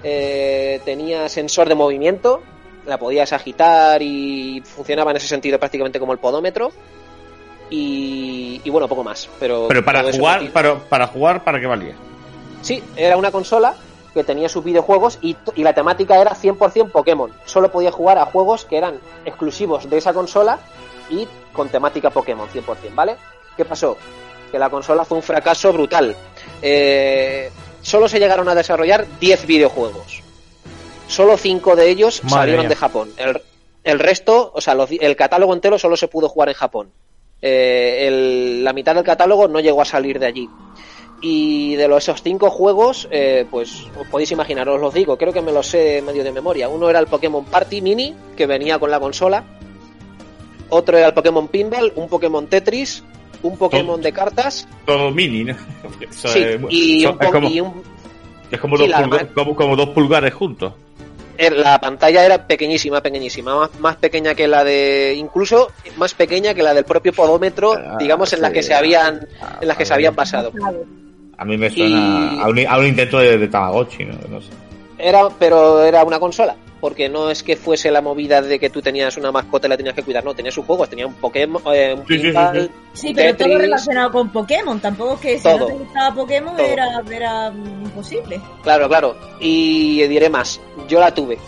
eh, 0.05 0.81
tenía 0.85 1.28
sensor 1.28 1.69
de 1.69 1.74
movimiento, 1.74 2.43
la 2.87 2.99
podías 2.99 3.32
agitar 3.32 4.01
y 4.01 4.62
funcionaba 4.65 5.11
en 5.11 5.19
ese 5.19 5.27
sentido 5.27 5.59
prácticamente 5.59 5.99
como 5.99 6.12
el 6.12 6.19
podómetro. 6.19 6.73
Y, 7.69 8.61
y 8.65 8.70
bueno, 8.70 8.89
poco 8.89 9.05
más. 9.05 9.28
Pero, 9.39 9.66
Pero 9.69 9.85
para 9.85 10.03
jugar, 10.12 10.51
para, 10.51 10.74
para 10.77 11.07
jugar, 11.07 11.45
¿para 11.45 11.61
qué 11.61 11.66
valía? 11.66 11.95
Sí, 12.62 12.82
era 12.97 13.16
una 13.16 13.31
consola 13.31 13.74
que 14.15 14.24
tenía 14.24 14.49
sus 14.49 14.65
videojuegos 14.65 15.19
y, 15.23 15.37
la 15.57 15.73
temática 15.73 16.20
era 16.20 16.32
100% 16.35 16.91
Pokémon. 16.91 17.32
Solo 17.45 17.70
podía 17.70 17.93
jugar 17.93 18.19
a 18.19 18.27
juegos 18.27 18.65
que 18.65 18.77
eran 18.77 18.99
exclusivos 19.24 19.89
de 19.89 19.99
esa 19.99 20.12
consola 20.12 20.59
y 21.09 21.27
con 21.53 21.69
temática 21.69 22.11
Pokémon 22.11 22.49
100%, 22.49 22.95
¿vale? 22.95 23.16
¿Qué 23.57 23.65
pasó? 23.65 23.97
Que 24.51 24.59
la 24.59 24.69
consola 24.69 25.05
fue 25.05 25.16
un 25.19 25.23
fracaso 25.23 25.73
brutal. 25.73 26.16
Eh, 26.61 27.51
solo 27.82 28.09
se 28.09 28.19
llegaron 28.19 28.49
a 28.49 28.55
desarrollar 28.55 29.07
10 29.20 29.47
videojuegos. 29.47 30.23
Solo 31.07 31.37
5 31.37 31.77
de 31.77 31.89
ellos 31.89 32.23
Madre 32.24 32.35
salieron 32.37 32.61
mía. 32.62 32.69
de 32.69 32.77
Japón. 32.77 33.11
El, 33.16 33.41
el 33.85 33.99
resto, 33.99 34.51
o 34.55 34.61
sea, 34.61 34.74
los- 34.74 34.91
el 34.91 35.16
catálogo 35.16 35.55
entero 35.55 35.78
solo 35.78 35.97
se 35.97 36.09
pudo 36.09 36.28
jugar 36.28 36.49
en 36.49 36.55
Japón. 36.57 36.91
Eh, 37.43 38.07
el- 38.09 38.65
la 38.65 38.73
mitad 38.73 38.95
del 38.95 39.05
catálogo 39.05 39.49
no 39.49 39.61
llegó 39.61 39.82
a 39.82 39.87
salir 39.87 40.19
de 40.19 40.27
allí. 40.27 40.49
Y 41.22 41.74
de 41.76 41.86
los, 41.86 42.02
esos 42.05 42.22
cinco 42.22 42.48
juegos, 42.51 43.06
eh, 43.10 43.47
pues 43.51 43.84
os 43.98 44.06
podéis 44.09 44.30
imaginar, 44.32 44.68
os 44.70 44.80
los 44.80 44.94
digo, 44.94 45.18
creo 45.18 45.32
que 45.34 45.42
me 45.42 45.52
los 45.52 45.66
sé 45.66 46.01
medio 46.01 46.24
de 46.24 46.32
memoria. 46.32 46.68
Uno 46.68 46.88
era 46.88 46.98
el 46.98 47.06
Pokémon 47.06 47.44
Party 47.44 47.82
Mini, 47.82 48.14
que 48.36 48.47
venía 48.47 48.78
con 48.78 48.90
la 48.90 48.98
consola. 48.98 49.44
Otro 50.70 50.97
era 50.97 51.09
el 51.09 51.14
Pokémon 51.14 51.48
Pinball, 51.48 51.92
un 51.97 52.09
Pokémon 52.09 52.47
Tetris, 52.47 53.02
un 53.42 53.59
Pokémon 53.59 54.01
de 54.01 54.12
cartas. 54.12 54.66
Todo 54.86 55.10
mini, 55.10 55.44
¿no? 55.44 55.56
Eso 56.10 56.28
Sí, 56.28 56.38
es- 56.42 56.60
y, 56.70 57.02
son- 57.02 57.16
un, 57.16 57.22
es 57.22 57.30
como, 57.32 57.48
y 57.51 57.60
un- 57.60 57.82
es 58.51 58.60
como 58.60 58.76
sí, 58.76 58.82
dos 58.84 58.90
la- 58.90 59.02
pulga- 59.06 59.34
como- 59.34 59.56
como 59.56 59.76
dos 59.76 59.88
pulgares 59.90 60.32
juntos. 60.32 60.72
er- 61.36 61.56
la 61.56 61.78
pantalla 61.80 62.24
era 62.24 62.47
pequeñísima, 62.47 63.01
pequeñísima, 63.02 63.55
más, 63.56 63.80
más 63.80 63.97
pequeña 63.97 64.34
que 64.34 64.47
la 64.48 64.62
de, 64.64 65.14
incluso 65.18 65.70
más 65.97 66.14
pequeña 66.14 66.55
que 66.55 66.62
la 66.62 66.72
del 66.74 66.84
propio 66.84 67.12
podómetro, 67.12 67.72
Ah, 67.72 67.97
digamos, 67.98 68.32
en 68.32 68.40
las 68.42 68.51
sí. 68.51 68.55
que 68.55 68.62
se 68.62 68.74
habían, 68.74 69.26
en 69.60 69.68
las 69.68 69.76
que 69.76 69.84
se 69.84 69.92
habían 69.94 70.14
basado. 70.14 70.52
A 71.40 71.44
mí 71.44 71.56
me 71.58 71.68
suena 71.70 72.34
Y- 72.34 72.40
a, 72.40 72.46
un, 72.48 72.66
a 72.68 72.78
un 72.78 72.86
intento 72.86 73.18
de, 73.18 73.36
de 73.38 73.48
Tamagotchi, 73.48 74.04
¿no? 74.04 74.14
No 74.28 74.40
sé. 74.40 74.48
Era, 74.98 75.28
pero 75.38 75.82
era 75.82 76.04
una 76.04 76.20
consola. 76.20 76.54
Porque 76.80 77.10
no 77.10 77.28
es 77.30 77.42
que 77.42 77.56
fuese 77.56 77.90
la 77.90 78.00
movida 78.00 78.40
de 78.40 78.58
que 78.58 78.70
tú 78.70 78.80
tenías 78.80 79.14
una 79.18 79.30
mascota 79.30 79.66
y 79.66 79.70
la 79.70 79.76
tenías 79.76 79.94
que 79.94 80.02
cuidar. 80.02 80.24
No, 80.24 80.32
tenía 80.34 80.50
sus 80.50 80.64
juegos. 80.64 80.88
Tenía 80.88 81.06
un 81.06 81.12
Pokémon, 81.14 81.60
eh, 81.74 81.94
un 81.94 82.06
Sí, 82.06 82.18
sí, 82.18 82.32
sí, 82.32 82.70
sí. 82.94 83.12
Pero 83.14 83.36
todo 83.36 83.58
relacionado 83.58 84.10
con 84.12 84.30
Pokémon. 84.30 84.80
Tampoco 84.80 85.14
es 85.14 85.20
que 85.20 85.36
si 85.38 85.42
Todo. 85.44 85.58
no 85.58 85.66
te 85.66 85.72
gustaba 85.74 86.14
Pokémon 86.14 86.58
era, 86.58 87.02
era 87.10 87.48
imposible. 87.84 88.40
Claro, 88.62 88.88
claro. 88.88 89.14
Y 89.40 90.02
diré 90.08 90.30
más. 90.30 90.58
Yo 90.88 91.00
la 91.00 91.12
tuve. 91.12 91.38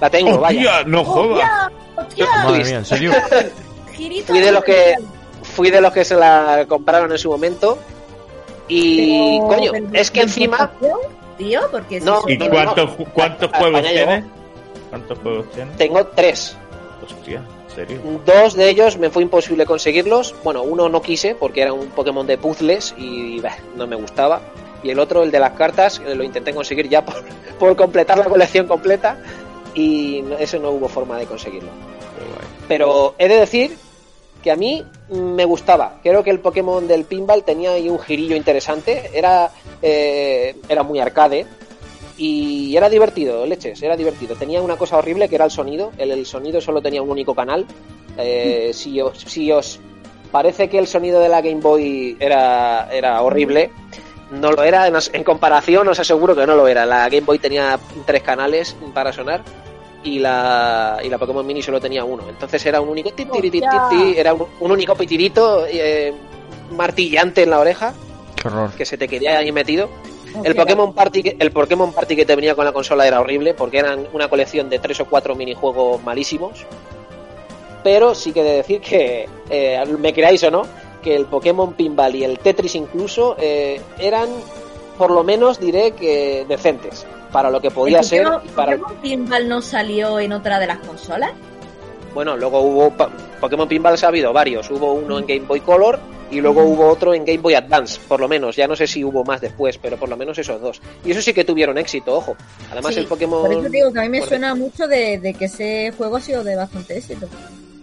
La 0.00 0.08
tengo, 0.08 0.38
vaya. 0.38 0.58
¡Hostia! 0.78 0.84
¡No 0.86 1.04
jodas! 1.04 1.50
¡Hostia! 1.96 2.24
¡Hostia! 2.24 2.44
Madre 2.44 2.64
mía, 2.64 2.78
¿en 2.78 2.84
serio? 2.86 3.12
Girito 3.94 4.26
Fui 4.32 4.40
de 4.40 4.52
los 4.52 4.64
que 4.64 4.94
fui 5.42 5.70
de 5.70 5.80
los 5.80 5.92
que 5.92 6.04
se 6.04 6.14
la 6.14 6.64
compraron 6.68 7.10
en 7.12 7.18
su 7.18 7.28
momento. 7.30 7.78
Y 8.68 9.38
Pero, 9.38 9.48
coño, 9.48 9.72
pero, 9.72 9.86
es 9.94 10.10
que 10.10 10.20
¿pero 10.20 10.28
encima 10.28 10.72
Tío, 11.38 11.60
porque 11.70 12.00
No, 12.00 12.22
¿Y 12.26 12.36
no, 12.36 12.50
cuántos, 12.50 12.98
no. 12.98 13.04
cuántos 13.06 13.50
juegos 13.52 13.82
tiene? 13.82 14.24
¿Cuántos 14.90 15.18
juegos 15.18 15.50
tiene? 15.52 15.72
tengo 15.76 16.04
tres. 16.08 16.56
Hostia, 17.04 17.42
¿en 17.68 17.74
serio? 17.74 18.00
Dos 18.26 18.54
de 18.54 18.68
ellos 18.68 18.98
me 18.98 19.08
fue 19.08 19.22
imposible 19.22 19.64
conseguirlos. 19.64 20.34
Bueno, 20.42 20.62
uno 20.62 20.88
no 20.88 21.00
quise 21.00 21.36
porque 21.36 21.62
era 21.62 21.72
un 21.72 21.86
Pokémon 21.88 22.26
de 22.26 22.36
puzzles 22.38 22.94
y 22.98 23.40
bah, 23.40 23.56
no 23.76 23.86
me 23.86 23.94
gustaba. 23.94 24.40
Y 24.82 24.90
el 24.90 24.98
otro, 24.98 25.22
el 25.22 25.30
de 25.30 25.38
las 25.38 25.52
cartas, 25.52 26.02
eh, 26.04 26.14
lo 26.14 26.24
intenté 26.24 26.52
conseguir 26.52 26.88
ya 26.88 27.04
por, 27.04 27.24
por 27.58 27.76
completar 27.76 28.18
la 28.18 28.24
colección 28.24 28.66
completa 28.66 29.18
y 29.74 30.24
eso 30.40 30.58
no 30.58 30.70
hubo 30.70 30.88
forma 30.88 31.18
de 31.18 31.26
conseguirlo. 31.26 31.70
Pero 32.66 33.14
he 33.16 33.28
de 33.28 33.36
decir 33.36 33.78
que 34.48 34.52
a 34.52 34.56
mí 34.56 34.82
me 35.10 35.44
gustaba. 35.44 35.98
Creo 36.02 36.24
que 36.24 36.30
el 36.30 36.40
Pokémon 36.40 36.88
del 36.88 37.04
pinball 37.04 37.44
tenía 37.44 37.72
ahí 37.72 37.90
un 37.90 37.98
girillo 37.98 38.34
interesante. 38.34 39.10
Era, 39.12 39.50
eh, 39.82 40.56
era 40.66 40.82
muy 40.82 41.00
arcade. 41.00 41.44
Y 42.16 42.74
era 42.74 42.88
divertido, 42.88 43.44
leches, 43.44 43.82
era 43.82 43.94
divertido. 43.94 44.36
Tenía 44.36 44.62
una 44.62 44.76
cosa 44.76 44.96
horrible 44.96 45.28
que 45.28 45.34
era 45.34 45.44
el 45.44 45.50
sonido. 45.50 45.92
El, 45.98 46.24
sonido 46.24 46.62
solo 46.62 46.80
tenía 46.80 47.02
un 47.02 47.10
único 47.10 47.34
canal. 47.34 47.66
Eh, 48.16 48.70
si, 48.72 48.98
os, 49.02 49.18
si 49.18 49.52
os 49.52 49.80
parece 50.32 50.70
que 50.70 50.78
el 50.78 50.86
sonido 50.86 51.20
de 51.20 51.28
la 51.28 51.42
Game 51.42 51.60
Boy 51.60 52.16
era, 52.18 52.88
era 52.90 53.20
horrible, 53.20 53.70
no 54.30 54.50
lo 54.52 54.62
era. 54.62 54.86
En, 54.86 54.94
en 55.12 55.24
comparación, 55.24 55.88
os 55.88 56.00
aseguro 56.00 56.34
que 56.34 56.46
no 56.46 56.56
lo 56.56 56.66
era. 56.66 56.86
La 56.86 57.06
Game 57.10 57.26
Boy 57.26 57.38
tenía 57.38 57.78
tres 58.06 58.22
canales 58.22 58.74
para 58.94 59.12
sonar 59.12 59.42
y 60.04 60.18
la, 60.18 60.98
y 61.02 61.08
la 61.08 61.18
Pokémon 61.18 61.46
Mini 61.46 61.62
solo 61.62 61.80
tenía 61.80 62.04
uno. 62.04 62.22
Entonces 62.28 62.64
era 62.66 62.80
un 62.80 62.88
único 62.88 63.10
era 64.16 64.34
un, 64.34 64.46
un 64.60 64.70
único 64.72 64.94
pitidito 64.94 65.66
eh, 65.66 66.12
martillante 66.76 67.42
en 67.42 67.50
la 67.50 67.58
oreja 67.60 67.94
Qué 68.36 68.48
horror. 68.48 68.70
que 68.72 68.84
se 68.84 68.96
te 68.96 69.08
quedía 69.08 69.38
ahí 69.38 69.50
metido. 69.52 69.88
El. 70.44 70.54
Pokémon 70.54 70.92
Party, 70.94 71.22
que- 71.22 71.36
el 71.38 71.50
Pokémon 71.50 71.92
Party 71.92 72.14
que 72.14 72.26
te 72.26 72.36
venía 72.36 72.54
con 72.54 72.64
la 72.64 72.72
consola 72.72 73.06
era 73.06 73.20
horrible 73.20 73.54
porque 73.54 73.78
eran 73.78 74.06
una 74.12 74.28
colección 74.28 74.68
de 74.68 74.78
tres 74.78 75.00
o 75.00 75.06
cuatro 75.06 75.34
minijuegos 75.34 76.02
malísimos. 76.02 76.64
Pero 77.82 78.14
sí 78.14 78.32
que 78.32 78.42
de 78.42 78.56
decir 78.56 78.80
que, 78.80 79.28
eh, 79.50 79.82
me 79.98 80.12
creáis 80.12 80.42
o 80.44 80.50
no, 80.50 80.62
que 81.02 81.14
el 81.16 81.26
Pokémon 81.26 81.72
Pinball 81.74 82.14
y 82.16 82.24
el 82.24 82.38
Tetris 82.38 82.74
incluso 82.74 83.36
eh, 83.38 83.80
eran, 83.98 84.28
por 84.98 85.10
lo 85.10 85.24
menos 85.24 85.58
diré 85.58 85.92
que 85.92 86.44
decentes 86.48 87.06
para 87.32 87.50
lo 87.50 87.60
que 87.60 87.70
podía 87.70 87.98
¿El 87.98 88.04
ser. 88.04 88.26
Y 88.44 88.48
para... 88.48 88.76
Pokémon 88.76 89.02
Pinball 89.02 89.48
no 89.48 89.62
salió 89.62 90.18
en 90.20 90.32
otra 90.32 90.58
de 90.58 90.66
las 90.66 90.78
consolas? 90.78 91.32
Bueno, 92.14 92.36
luego 92.36 92.60
hubo 92.60 92.92
Pokémon 93.40 93.68
Pinball 93.68 93.96
ha 94.02 94.06
habido 94.08 94.32
varios. 94.32 94.70
Hubo 94.70 94.94
uno 94.94 95.18
en 95.18 95.26
Game 95.26 95.46
Boy 95.46 95.60
Color 95.60 96.00
y 96.30 96.40
luego 96.40 96.62
hubo 96.62 96.88
otro 96.88 97.14
en 97.14 97.24
Game 97.24 97.38
Boy 97.38 97.54
Advance, 97.54 98.00
por 98.06 98.20
lo 98.20 98.28
menos. 98.28 98.56
Ya 98.56 98.66
no 98.66 98.76
sé 98.76 98.86
si 98.86 99.04
hubo 99.04 99.24
más 99.24 99.40
después, 99.40 99.78
pero 99.78 99.96
por 99.96 100.08
lo 100.08 100.16
menos 100.16 100.38
esos 100.38 100.60
dos. 100.60 100.80
Y 101.04 101.12
eso 101.12 101.22
sí 101.22 101.32
que 101.32 101.44
tuvieron 101.44 101.78
éxito, 101.78 102.16
ojo. 102.16 102.36
Además 102.70 102.94
Sí, 102.94 103.00
el 103.00 103.06
Pokémon... 103.06 103.42
Por 103.42 103.52
eso 103.52 103.68
digo 103.68 103.92
que 103.92 103.98
a 103.98 104.02
mí 104.02 104.08
me 104.08 104.22
suena 104.22 104.54
mucho 104.54 104.86
de, 104.86 105.18
de 105.18 105.34
que 105.34 105.46
ese 105.46 105.92
juego 105.96 106.16
ha 106.16 106.20
sido 106.20 106.44
de 106.44 106.56
bastante 106.56 106.98
éxito. 106.98 107.28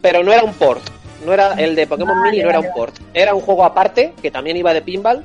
Pero 0.02 0.24
no 0.24 0.32
era 0.32 0.44
un 0.44 0.54
port. 0.54 0.84
No 1.26 1.34
era 1.34 1.54
el 1.54 1.76
de 1.76 1.88
Pokémon 1.88 2.20
Vale, 2.20 2.32
Mini, 2.32 2.44
no 2.44 2.50
era 2.50 2.60
vale, 2.60 2.70
un 2.70 2.76
port. 2.76 2.96
Era 3.14 3.34
un 3.34 3.42
juego 3.42 3.64
aparte 3.64 4.14
que 4.22 4.30
también 4.30 4.58
iba 4.58 4.74
de 4.74 4.82
pinball 4.82 5.24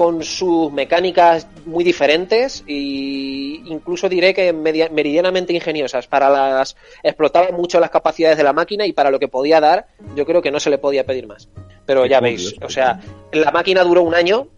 con 0.00 0.24
sus 0.24 0.72
mecánicas 0.72 1.46
muy 1.66 1.84
diferentes 1.84 2.64
y 2.66 3.60
incluso 3.66 4.08
diré 4.08 4.32
que 4.32 4.50
meridianamente 4.50 5.52
ingeniosas. 5.52 6.06
Para 6.06 6.30
las 6.30 6.74
explotaban 7.02 7.54
mucho 7.54 7.78
las 7.78 7.90
capacidades 7.90 8.38
de 8.38 8.44
la 8.44 8.54
máquina 8.54 8.86
y 8.86 8.94
para 8.94 9.10
lo 9.10 9.18
que 9.18 9.28
podía 9.28 9.60
dar 9.60 9.88
yo 10.16 10.24
creo 10.24 10.40
que 10.40 10.50
no 10.50 10.58
se 10.58 10.70
le 10.70 10.78
podía 10.78 11.04
pedir 11.04 11.26
más. 11.26 11.50
Pero 11.84 12.06
ya 12.06 12.18
veis 12.18 12.54
o 12.62 12.70
sea 12.70 12.98
la 13.30 13.50
máquina 13.50 13.84
duró 13.84 14.02
un 14.02 14.14
año 14.14 14.48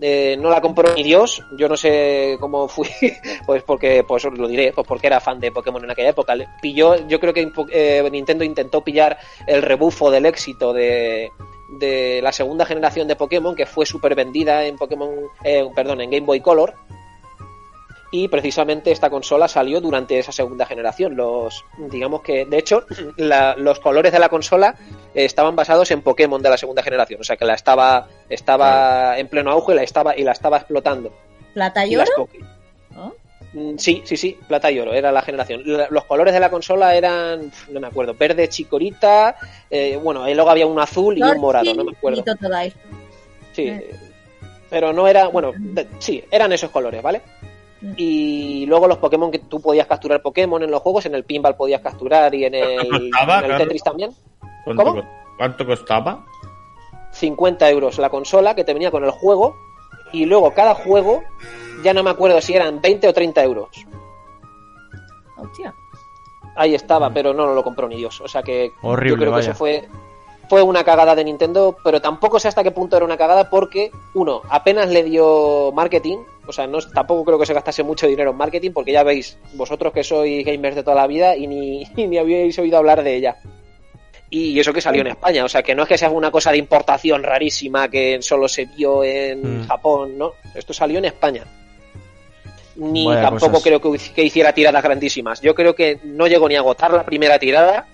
eh, 0.00 0.36
no 0.36 0.50
la 0.50 0.60
compró 0.60 0.92
ni 0.96 1.04
Dios, 1.04 1.44
yo 1.56 1.68
no 1.68 1.76
sé 1.76 2.36
cómo 2.40 2.66
fui, 2.66 2.88
pues 3.46 3.62
porque, 3.62 4.02
pues 4.02 4.24
os 4.24 4.36
lo 4.36 4.48
diré, 4.48 4.72
pues 4.72 4.84
porque 4.84 5.06
era 5.06 5.20
fan 5.20 5.38
de 5.38 5.52
Pokémon 5.52 5.84
en 5.84 5.92
aquella 5.92 6.08
época. 6.08 6.34
Le 6.34 6.48
Pilló, 6.60 7.06
yo 7.06 7.20
creo 7.20 7.32
que 7.32 7.48
eh, 7.70 8.08
Nintendo 8.10 8.42
intentó 8.42 8.82
pillar 8.82 9.16
el 9.46 9.62
rebufo 9.62 10.10
del 10.10 10.26
éxito 10.26 10.72
de, 10.72 11.30
de 11.78 12.20
la 12.22 12.32
segunda 12.32 12.64
generación 12.66 13.08
de 13.08 13.16
Pokémon, 13.16 13.54
que 13.56 13.66
fue 13.66 13.86
súper 13.86 14.14
vendida 14.14 14.64
en 14.66 14.76
Pokémon, 14.76 15.10
eh, 15.44 15.68
perdón, 15.74 16.00
en 16.00 16.10
Game 16.10 16.26
Boy 16.26 16.40
Color. 16.40 16.74
Y 18.14 18.28
precisamente 18.28 18.92
esta 18.92 19.08
consola 19.08 19.48
salió 19.48 19.80
durante 19.80 20.18
esa 20.18 20.32
segunda 20.32 20.66
generación. 20.66 21.16
Los, 21.16 21.64
digamos 21.78 22.20
que, 22.20 22.44
de 22.44 22.58
hecho, 22.58 22.84
la- 23.16 23.56
los 23.56 23.80
colores 23.80 24.12
de 24.12 24.18
la 24.18 24.28
consola 24.28 24.74
eh, 25.14 25.24
estaban 25.24 25.56
basados 25.56 25.90
en 25.90 26.02
Pokémon 26.02 26.42
de 26.42 26.50
la 26.50 26.58
segunda 26.58 26.82
generación. 26.82 27.20
O 27.22 27.24
sea 27.24 27.36
que 27.38 27.46
la 27.46 27.54
estaba, 27.54 28.08
estaba 28.28 29.18
en 29.18 29.28
pleno 29.28 29.50
auge 29.50 29.74
la 29.74 29.82
estaba, 29.82 30.14
y 30.16 30.24
la 30.24 30.32
estaba 30.32 30.58
explotando. 30.58 31.10
¿Plata 31.54 31.86
y 31.86 31.94
Y. 31.94 32.44
Mm, 33.54 33.76
Sí, 33.76 34.02
sí, 34.04 34.16
sí, 34.16 34.38
plata 34.48 34.70
y 34.70 34.78
oro, 34.80 34.92
era 34.94 35.12
la 35.12 35.22
generación. 35.22 35.62
Los 35.90 36.04
colores 36.04 36.32
de 36.32 36.40
la 36.40 36.50
consola 36.50 36.94
eran, 36.94 37.52
no 37.70 37.80
me 37.80 37.86
acuerdo, 37.86 38.14
verde 38.14 38.48
chicorita, 38.48 39.36
eh, 39.70 39.98
bueno, 40.02 40.28
y 40.28 40.34
luego 40.34 40.50
había 40.50 40.66
un 40.66 40.78
azul 40.80 41.18
y 41.18 41.22
un 41.22 41.38
morado, 41.40 41.74
no 41.74 41.84
me 41.84 41.92
acuerdo. 41.92 42.22
Sí, 43.52 43.68
Eh. 43.68 43.90
pero 44.70 44.92
no 44.94 45.06
era, 45.06 45.28
bueno, 45.28 45.52
de- 45.56 45.86
sí, 45.98 46.24
eran 46.30 46.50
esos 46.52 46.70
colores, 46.70 47.02
¿vale? 47.02 47.20
Mm. 47.82 47.92
Y 47.98 48.64
luego 48.66 48.86
los 48.86 48.96
Pokémon 48.98 49.30
que 49.30 49.40
tú 49.40 49.60
podías 49.60 49.86
capturar 49.86 50.22
Pokémon 50.22 50.62
en 50.62 50.70
los 50.70 50.80
juegos, 50.80 51.04
en 51.06 51.14
el 51.14 51.24
pinball 51.24 51.54
podías 51.56 51.82
capturar 51.82 52.34
y 52.34 52.44
en 52.46 52.54
el, 52.54 52.88
costaba, 52.88 53.38
en 53.38 53.44
el 53.44 53.50
claro? 53.50 53.64
Tetris 53.64 53.82
también. 53.82 54.10
¿Cuánto, 54.64 54.82
¿Cómo? 54.84 55.02
co- 55.02 55.08
¿Cuánto 55.36 55.66
costaba? 55.66 56.24
50 57.10 57.68
euros 57.68 57.98
la 57.98 58.08
consola 58.08 58.54
que 58.54 58.64
te 58.64 58.72
venía 58.72 58.90
con 58.90 59.04
el 59.04 59.10
juego 59.10 59.54
y 60.12 60.26
luego 60.26 60.52
cada 60.52 60.74
juego, 60.74 61.22
ya 61.82 61.94
no 61.94 62.02
me 62.02 62.10
acuerdo 62.10 62.40
si 62.40 62.54
eran 62.54 62.80
20 62.80 63.08
o 63.08 63.12
30 63.12 63.42
euros. 63.42 63.86
Hostia. 65.36 65.74
Ahí 66.54 66.74
estaba, 66.74 67.10
pero 67.10 67.32
no 67.32 67.54
lo 67.54 67.64
compró 67.64 67.88
ni 67.88 67.96
Dios. 67.96 68.20
O 68.20 68.28
sea 68.28 68.42
que 68.42 68.72
Horrible, 68.82 69.10
yo 69.10 69.16
creo 69.16 69.30
que 69.30 69.36
vaya. 69.36 69.50
eso 69.50 69.58
fue, 69.58 69.88
fue 70.50 70.62
una 70.62 70.84
cagada 70.84 71.14
de 71.14 71.24
Nintendo, 71.24 71.74
pero 71.82 72.00
tampoco 72.02 72.38
sé 72.38 72.48
hasta 72.48 72.62
qué 72.62 72.70
punto 72.70 72.96
era 72.96 73.06
una 73.06 73.16
cagada 73.16 73.48
porque, 73.48 73.90
uno, 74.14 74.42
apenas 74.50 74.90
le 74.90 75.02
dio 75.02 75.72
marketing 75.72 76.18
O 76.46 76.52
sea, 76.52 76.66
no, 76.66 76.78
tampoco 76.80 77.24
creo 77.24 77.38
que 77.38 77.46
se 77.46 77.54
gastase 77.54 77.82
mucho 77.82 78.06
dinero 78.06 78.32
en 78.32 78.36
marketing, 78.36 78.72
porque 78.72 78.92
ya 78.92 79.02
veis, 79.02 79.38
vosotros 79.54 79.94
que 79.94 80.04
sois 80.04 80.44
gamers 80.44 80.76
de 80.76 80.82
toda 80.82 80.96
la 80.96 81.06
vida 81.06 81.36
y 81.36 81.46
ni, 81.46 81.84
ni 81.96 82.18
habíais 82.18 82.58
oído 82.58 82.76
hablar 82.76 83.02
de 83.02 83.16
ella. 83.16 83.36
Y 84.34 84.58
eso 84.58 84.72
que 84.72 84.80
salió 84.80 85.02
en 85.02 85.08
España, 85.08 85.44
o 85.44 85.48
sea, 85.48 85.62
que 85.62 85.74
no 85.74 85.82
es 85.82 85.88
que 85.90 85.98
sea 85.98 86.08
una 86.08 86.30
cosa 86.30 86.50
de 86.52 86.56
importación 86.56 87.22
rarísima 87.22 87.88
que 87.88 88.16
solo 88.22 88.48
se 88.48 88.64
vio 88.64 89.04
en 89.04 89.60
Mm. 89.60 89.66
Japón, 89.68 90.16
¿no? 90.16 90.32
Esto 90.54 90.72
salió 90.72 90.96
en 90.98 91.04
España. 91.04 91.44
Ni 92.76 93.06
Vaya 93.06 93.20
tampoco 93.20 93.52
cosas. 93.52 93.62
creo 93.64 93.80
que, 93.82 93.98
que 94.14 94.22
hiciera 94.24 94.54
tiradas 94.54 94.82
grandísimas. 94.82 95.42
Yo 95.42 95.54
creo 95.54 95.74
que 95.74 95.98
no 96.04 96.26
llegó 96.26 96.48
ni 96.48 96.54
a 96.56 96.60
agotar 96.60 96.90
la 96.94 97.04
primera 97.04 97.38
tirada 97.38 97.86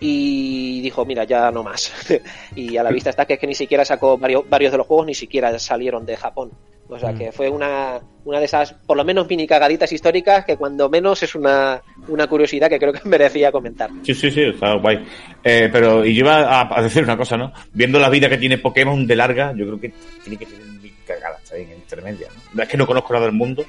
y 0.00 0.80
dijo, 0.80 1.04
mira, 1.04 1.24
ya 1.24 1.50
no 1.50 1.62
más. 1.62 1.92
y 2.56 2.76
a 2.76 2.82
la 2.82 2.90
vista 2.90 3.10
está 3.10 3.24
que 3.26 3.34
es 3.34 3.40
que 3.40 3.46
ni 3.46 3.54
siquiera 3.54 3.84
sacó 3.84 4.16
varios, 4.18 4.48
varios 4.48 4.72
de 4.72 4.78
los 4.78 4.86
juegos, 4.86 5.06
ni 5.06 5.14
siquiera 5.14 5.56
salieron 5.58 6.06
de 6.06 6.16
Japón. 6.16 6.50
O 6.90 6.98
sea 6.98 7.12
Mm. 7.12 7.18
que 7.18 7.32
fue 7.32 7.50
una, 7.50 8.00
una 8.24 8.38
de 8.38 8.46
esas, 8.46 8.72
por 8.72 8.96
lo 8.96 9.04
menos, 9.04 9.28
mini 9.28 9.46
cagaditas 9.46 9.92
históricas 9.92 10.44
que 10.46 10.56
cuando 10.56 10.88
menos 10.88 11.22
es 11.22 11.34
una, 11.34 11.82
una 12.08 12.26
curiosidad 12.26 12.68
que 12.70 12.78
creo 12.78 12.94
que 12.94 13.00
merecía 13.08 13.52
comentar. 13.52 13.90
Sí, 14.02 14.14
sí, 14.14 14.30
sí, 14.30 14.42
está 14.42 14.74
guay. 14.74 15.04
Eh, 15.44 15.68
pero, 15.70 16.02
y 16.04 16.14
yo 16.14 16.20
iba 16.20 16.38
a, 16.60 16.78
a 16.78 16.82
decir 16.82 17.02
una 17.02 17.16
cosa, 17.16 17.36
¿no? 17.36 17.52
Viendo 17.74 17.98
la 17.98 18.08
vida 18.08 18.28
que 18.30 18.38
tiene 18.38 18.56
Pokémon 18.56 19.06
de 19.06 19.16
larga, 19.16 19.52
yo 19.54 19.66
creo 19.66 19.80
que 19.80 19.92
tiene 20.22 20.38
que 20.38 20.46
tener 20.46 20.64
mil 20.80 20.94
cagadas 21.06 21.52
en 21.52 21.72
intermedia, 21.72 22.28
¿no? 22.54 22.62
Es 22.62 22.68
que 22.70 22.76
no 22.78 22.86
conozco 22.86 23.12
nada 23.12 23.26
del 23.26 23.34
mundo, 23.34 23.66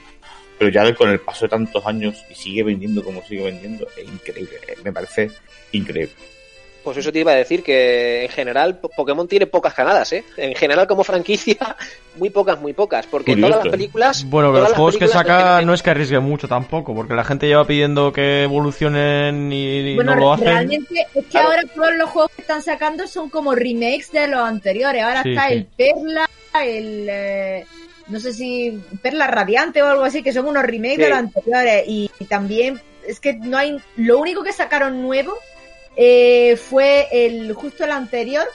pero 0.59 0.69
ya 0.69 0.93
con 0.93 1.09
el 1.09 1.19
paso 1.21 1.45
de 1.45 1.49
tantos 1.49 1.83
años 1.87 2.23
y 2.29 2.35
sigue 2.35 2.61
vendiendo 2.63 3.03
como 3.03 3.23
sigue 3.23 3.43
vendiendo, 3.45 3.87
es 3.97 4.07
increíble. 4.07 4.57
eh, 4.67 4.75
Me 4.83 4.91
parece 4.93 5.31
increíble. 5.71 6.13
Pues 6.83 6.95
eso 6.95 7.11
te 7.11 7.19
iba 7.19 7.33
a 7.33 7.35
decir 7.35 7.61
que 7.61 8.23
en 8.23 8.29
general 8.29 8.77
Po- 8.79 8.89
Pokémon 8.89 9.27
tiene 9.27 9.47
pocas 9.47 9.73
canadas, 9.73 10.13
¿eh? 10.13 10.23
En 10.37 10.55
general 10.55 10.87
como 10.87 11.03
franquicia, 11.03 11.57
muy 12.17 12.29
pocas, 12.29 12.59
muy 12.59 12.71
pocas. 12.71 13.05
Porque 13.05 13.31
Curioso. 13.33 13.51
todas 13.51 13.65
las 13.65 13.71
películas... 13.71 14.23
Bueno, 14.25 14.49
que 14.51 14.55
todas 14.59 14.69
los 14.69 14.77
juegos 14.77 14.97
que 14.97 15.07
saca 15.09 15.61
no 15.61 15.73
es 15.73 15.83
que 15.83 15.89
arriesgue 15.89 16.19
mucho 16.19 16.47
tampoco, 16.47 16.95
porque 16.95 17.13
la 17.15 17.25
gente 17.25 17.47
lleva 17.47 17.67
pidiendo 17.67 18.13
que 18.13 18.43
evolucionen 18.43 19.51
y, 19.51 19.91
y 19.91 19.95
Bueno, 19.95 20.15
no 20.15 20.21
lo 20.21 20.33
hacen. 20.33 20.47
realmente 20.47 21.01
es 21.01 21.23
que 21.25 21.29
Claro. 21.29 21.49
ahora 21.49 21.61
todos 21.75 21.95
los 21.95 22.09
juegos 22.09 22.31
que 22.35 22.41
están 22.43 22.61
sacando 22.63 23.07
son 23.07 23.29
como 23.29 23.53
remakes 23.55 24.11
de 24.13 24.27
los 24.27 24.39
anteriores. 24.39 25.03
Ahora 25.03 25.23
Sí, 25.23 25.29
está 25.31 25.47
sí. 25.49 25.53
el 25.55 25.65
Perla, 25.65 26.29
el... 26.63 27.07
eh, 27.09 27.65
no 28.09 28.19
sé 28.19 28.33
si 28.33 28.81
Perla 29.01 29.27
Radiante 29.27 29.81
o 29.81 29.87
algo 29.87 30.03
así, 30.03 30.21
que 30.23 30.33
son 30.33 30.47
unos 30.47 30.63
remakes 30.63 30.97
Sí. 30.97 31.01
de 31.03 31.09
los 31.09 31.17
anteriores. 31.19 31.83
Y, 31.87 32.11
y 32.19 32.25
también 32.25 32.81
es 33.07 33.19
que 33.19 33.33
no 33.33 33.57
hay... 33.57 33.77
Lo 33.95 34.19
único 34.19 34.43
que 34.43 34.51
sacaron 34.53 35.01
nuevo 35.01 35.33
eh, 35.95 36.57
fue 36.57 37.07
el 37.11 37.53
justo 37.53 37.83
el 37.83 37.91
anterior. 37.91 38.47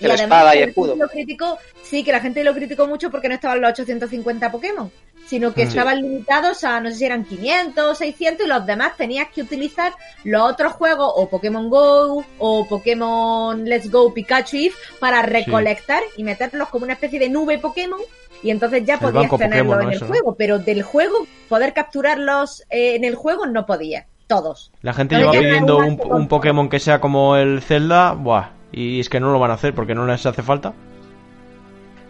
El 0.00 0.12
espada 0.12 0.54
y 0.54 0.60
la 0.60 0.66
gente 0.66 0.70
escudo. 0.70 0.96
Lo 0.96 1.08
criticó, 1.08 1.58
sí, 1.82 2.04
que 2.04 2.12
la 2.12 2.20
gente 2.20 2.44
lo 2.44 2.54
criticó 2.54 2.86
mucho 2.86 3.10
porque 3.10 3.28
no 3.28 3.34
estaban 3.34 3.60
los 3.60 3.70
850 3.72 4.52
Pokémon, 4.52 4.92
sino 5.26 5.52
que 5.52 5.62
estaban 5.62 6.00
limitados 6.00 6.62
a, 6.62 6.78
no 6.80 6.88
sé 6.90 6.96
si 6.96 7.04
eran 7.04 7.24
500 7.24 7.84
o 7.84 7.94
600 7.96 8.46
y 8.46 8.48
los 8.48 8.64
demás 8.64 8.96
tenías 8.96 9.28
que 9.34 9.42
utilizar 9.42 9.92
los 10.22 10.42
otros 10.52 10.74
juegos 10.74 11.10
o 11.16 11.28
Pokémon 11.28 11.68
Go 11.68 12.24
o 12.38 12.68
Pokémon 12.68 13.64
Let's 13.64 13.90
Go 13.90 14.14
Pikachu 14.14 14.56
Eve 14.56 14.74
para 15.00 15.20
recolectar 15.22 16.02
y 16.16 16.22
meterlos 16.22 16.68
como 16.68 16.84
una 16.84 16.94
especie 16.94 17.18
de 17.18 17.28
nube 17.28 17.58
Pokémon 17.58 18.00
y 18.42 18.50
entonces 18.50 18.84
ya 18.84 18.94
El 18.94 19.00
podías 19.00 19.14
banco 19.22 19.38
tenerlos 19.38 19.74
Pokémon, 19.74 19.92
en 19.92 20.02
el 20.02 20.08
juego, 20.08 20.34
pero 20.36 20.58
del 20.58 20.82
juego, 20.82 21.26
poder 21.48 21.72
capturarlos 21.72 22.62
eh, 22.70 22.94
en 22.96 23.04
el 23.04 23.14
juego 23.14 23.46
no 23.46 23.66
podías, 23.66 24.06
todos. 24.26 24.70
La 24.82 24.92
gente 24.92 25.16
lleva 25.16 25.32
pidiendo 25.32 25.78
un 25.78 26.28
Pokémon 26.28 26.68
que 26.68 26.80
sea 26.80 27.00
como 27.00 27.36
el 27.36 27.62
Zelda, 27.62 28.12
buah, 28.12 28.50
y 28.72 29.00
es 29.00 29.08
que 29.08 29.20
no 29.20 29.32
lo 29.32 29.38
van 29.38 29.50
a 29.50 29.54
hacer 29.54 29.74
porque 29.74 29.94
no 29.94 30.06
les 30.06 30.24
hace 30.26 30.42
falta. 30.42 30.72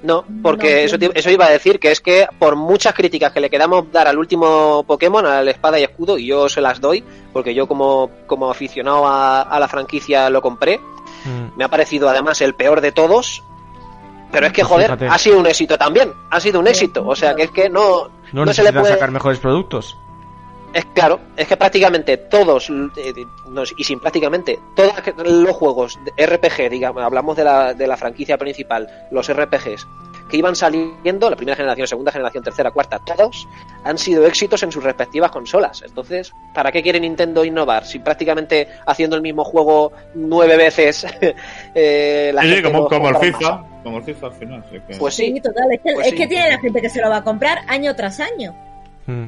No, 0.01 0.25
porque 0.45 0.75
No, 0.75 0.79
eso, 0.83 0.97
no. 0.99 1.09
eso 1.13 1.31
iba 1.31 1.47
a 1.47 1.51
decir 1.51 1.81
que 1.81 1.91
es 1.91 2.01
que 2.01 2.29
por 2.39 2.55
muchas 2.55 2.95
críticas 2.95 3.33
que 3.33 3.41
le 3.41 3.51
quedamos 3.51 3.91
dar 3.91 4.07
al 4.07 4.17
último 4.17 4.85
Pokémon, 4.87 5.27
al 5.27 5.49
espada 5.49 5.81
y 5.81 5.83
escudo, 5.83 6.19
y 6.19 6.27
yo 6.27 6.49
se 6.49 6.61
las 6.61 6.81
doy, 6.81 7.03
porque 7.33 7.53
yo 7.53 7.67
como, 7.67 8.09
como 8.29 8.49
aficionado 8.49 9.07
a, 9.09 9.43
a 9.43 9.59
la 9.59 9.67
franquicia 9.69 10.31
lo 10.31 10.41
compré, 10.43 10.81
Mm. 11.25 11.59
me 11.59 11.65
ha 11.65 11.69
parecido 11.69 12.09
además 12.09 12.41
el 12.43 12.55
peor 12.55 12.81
de 12.81 12.93
todos, 12.93 13.43
pero 14.31 14.47
es 14.47 14.53
que 14.53 14.63
Pues 14.63 14.69
joder, 14.73 14.87
fíjate. 14.87 15.07
ha 15.09 15.19
sido 15.19 15.39
un 15.41 15.47
éxito 15.47 15.77
también, 15.79 16.13
ha 16.31 16.41
sido 16.41 16.61
un 16.61 16.67
éxito, 16.67 17.07
o 17.07 17.17
sea 17.17 17.35
que 17.35 17.45
es 17.45 17.51
que 17.51 17.69
no, 17.69 18.09
No, 18.33 18.45
no 18.45 18.53
se 18.53 18.63
le 18.63 18.73
puede... 18.73 18.93
sacar 18.95 19.11
mejores 19.11 19.39
productos. 19.39 19.97
Es 20.75 20.85
claro, 20.95 21.19
es 21.35 21.49
que 21.49 21.57
prácticamente 21.57 22.17
todos, 22.19 22.69
eh, 22.71 23.15
no, 23.49 23.63
y 23.77 23.85
sin 23.85 24.01
prácticamente, 24.01 24.61
todos 24.77 24.93
los 25.25 25.57
juegos 25.57 25.99
de 26.05 26.27
RPG, 26.27 26.69
digamos, 26.71 27.03
hablamos 27.03 27.37
de 27.39 27.45
la, 27.45 27.73
de 27.73 27.87
la 27.87 27.97
franquicia 27.97 28.37
principal, 28.37 28.87
los 29.11 29.33
RPGs, 29.33 29.87
que 30.29 30.37
iban 30.37 30.55
saliendo, 30.55 31.31
la 31.31 31.37
primera 31.37 31.57
generación, 31.57 31.87
segunda 31.87 32.13
generación, 32.13 32.45
tercera, 32.45 32.71
cuarta, 32.71 32.99
todos 32.99 33.49
han 33.85 33.97
sido 33.99 34.27
éxitos 34.27 34.63
en 34.63 34.71
sus 34.73 34.83
respectivas 34.85 35.31
consolas. 35.31 35.83
Entonces, 35.87 36.33
¿para 36.55 36.71
qué 36.71 36.83
quiere 36.83 37.01
Nintendo 37.01 37.45
innovar? 37.45 37.87
Si 37.87 37.99
prácticamente 37.99 38.69
haciendo 38.87 39.17
el 39.17 39.23
mismo 39.23 39.45
juego 39.45 39.93
nueve 40.15 40.57
veces, 40.57 41.07
eh, 41.75 42.31
la 42.35 42.43
Sí, 42.43 42.49
sí, 42.49 42.55
gente 42.57 42.71
como, 42.71 42.83
no 42.85 42.89
como 42.89 43.09
el 43.09 43.15
más. 43.15 43.23
FIFA, 43.23 43.65
como 43.83 43.99
el 43.99 44.05
FIFA 44.05 44.27
al 44.27 44.33
final. 44.35 44.65
sí 44.71 44.79
que- 44.87 44.97
Pues 44.97 45.15
sí, 45.15 45.41
total, 45.41 45.73
es 45.73 45.81
que, 45.81 45.93
Pues 45.95 46.07
es 46.07 46.13
sí. 46.13 46.19
que 46.19 46.27
tiene 46.27 46.51
la 46.51 46.59
gente 46.59 46.81
que 46.81 46.89
se 46.91 47.01
lo 47.01 47.09
va 47.11 47.17
a 47.19 47.25
comprar 47.25 47.59
año 47.69 47.95
tras 47.97 48.21
año. 48.21 48.55
Mm. 49.07 49.25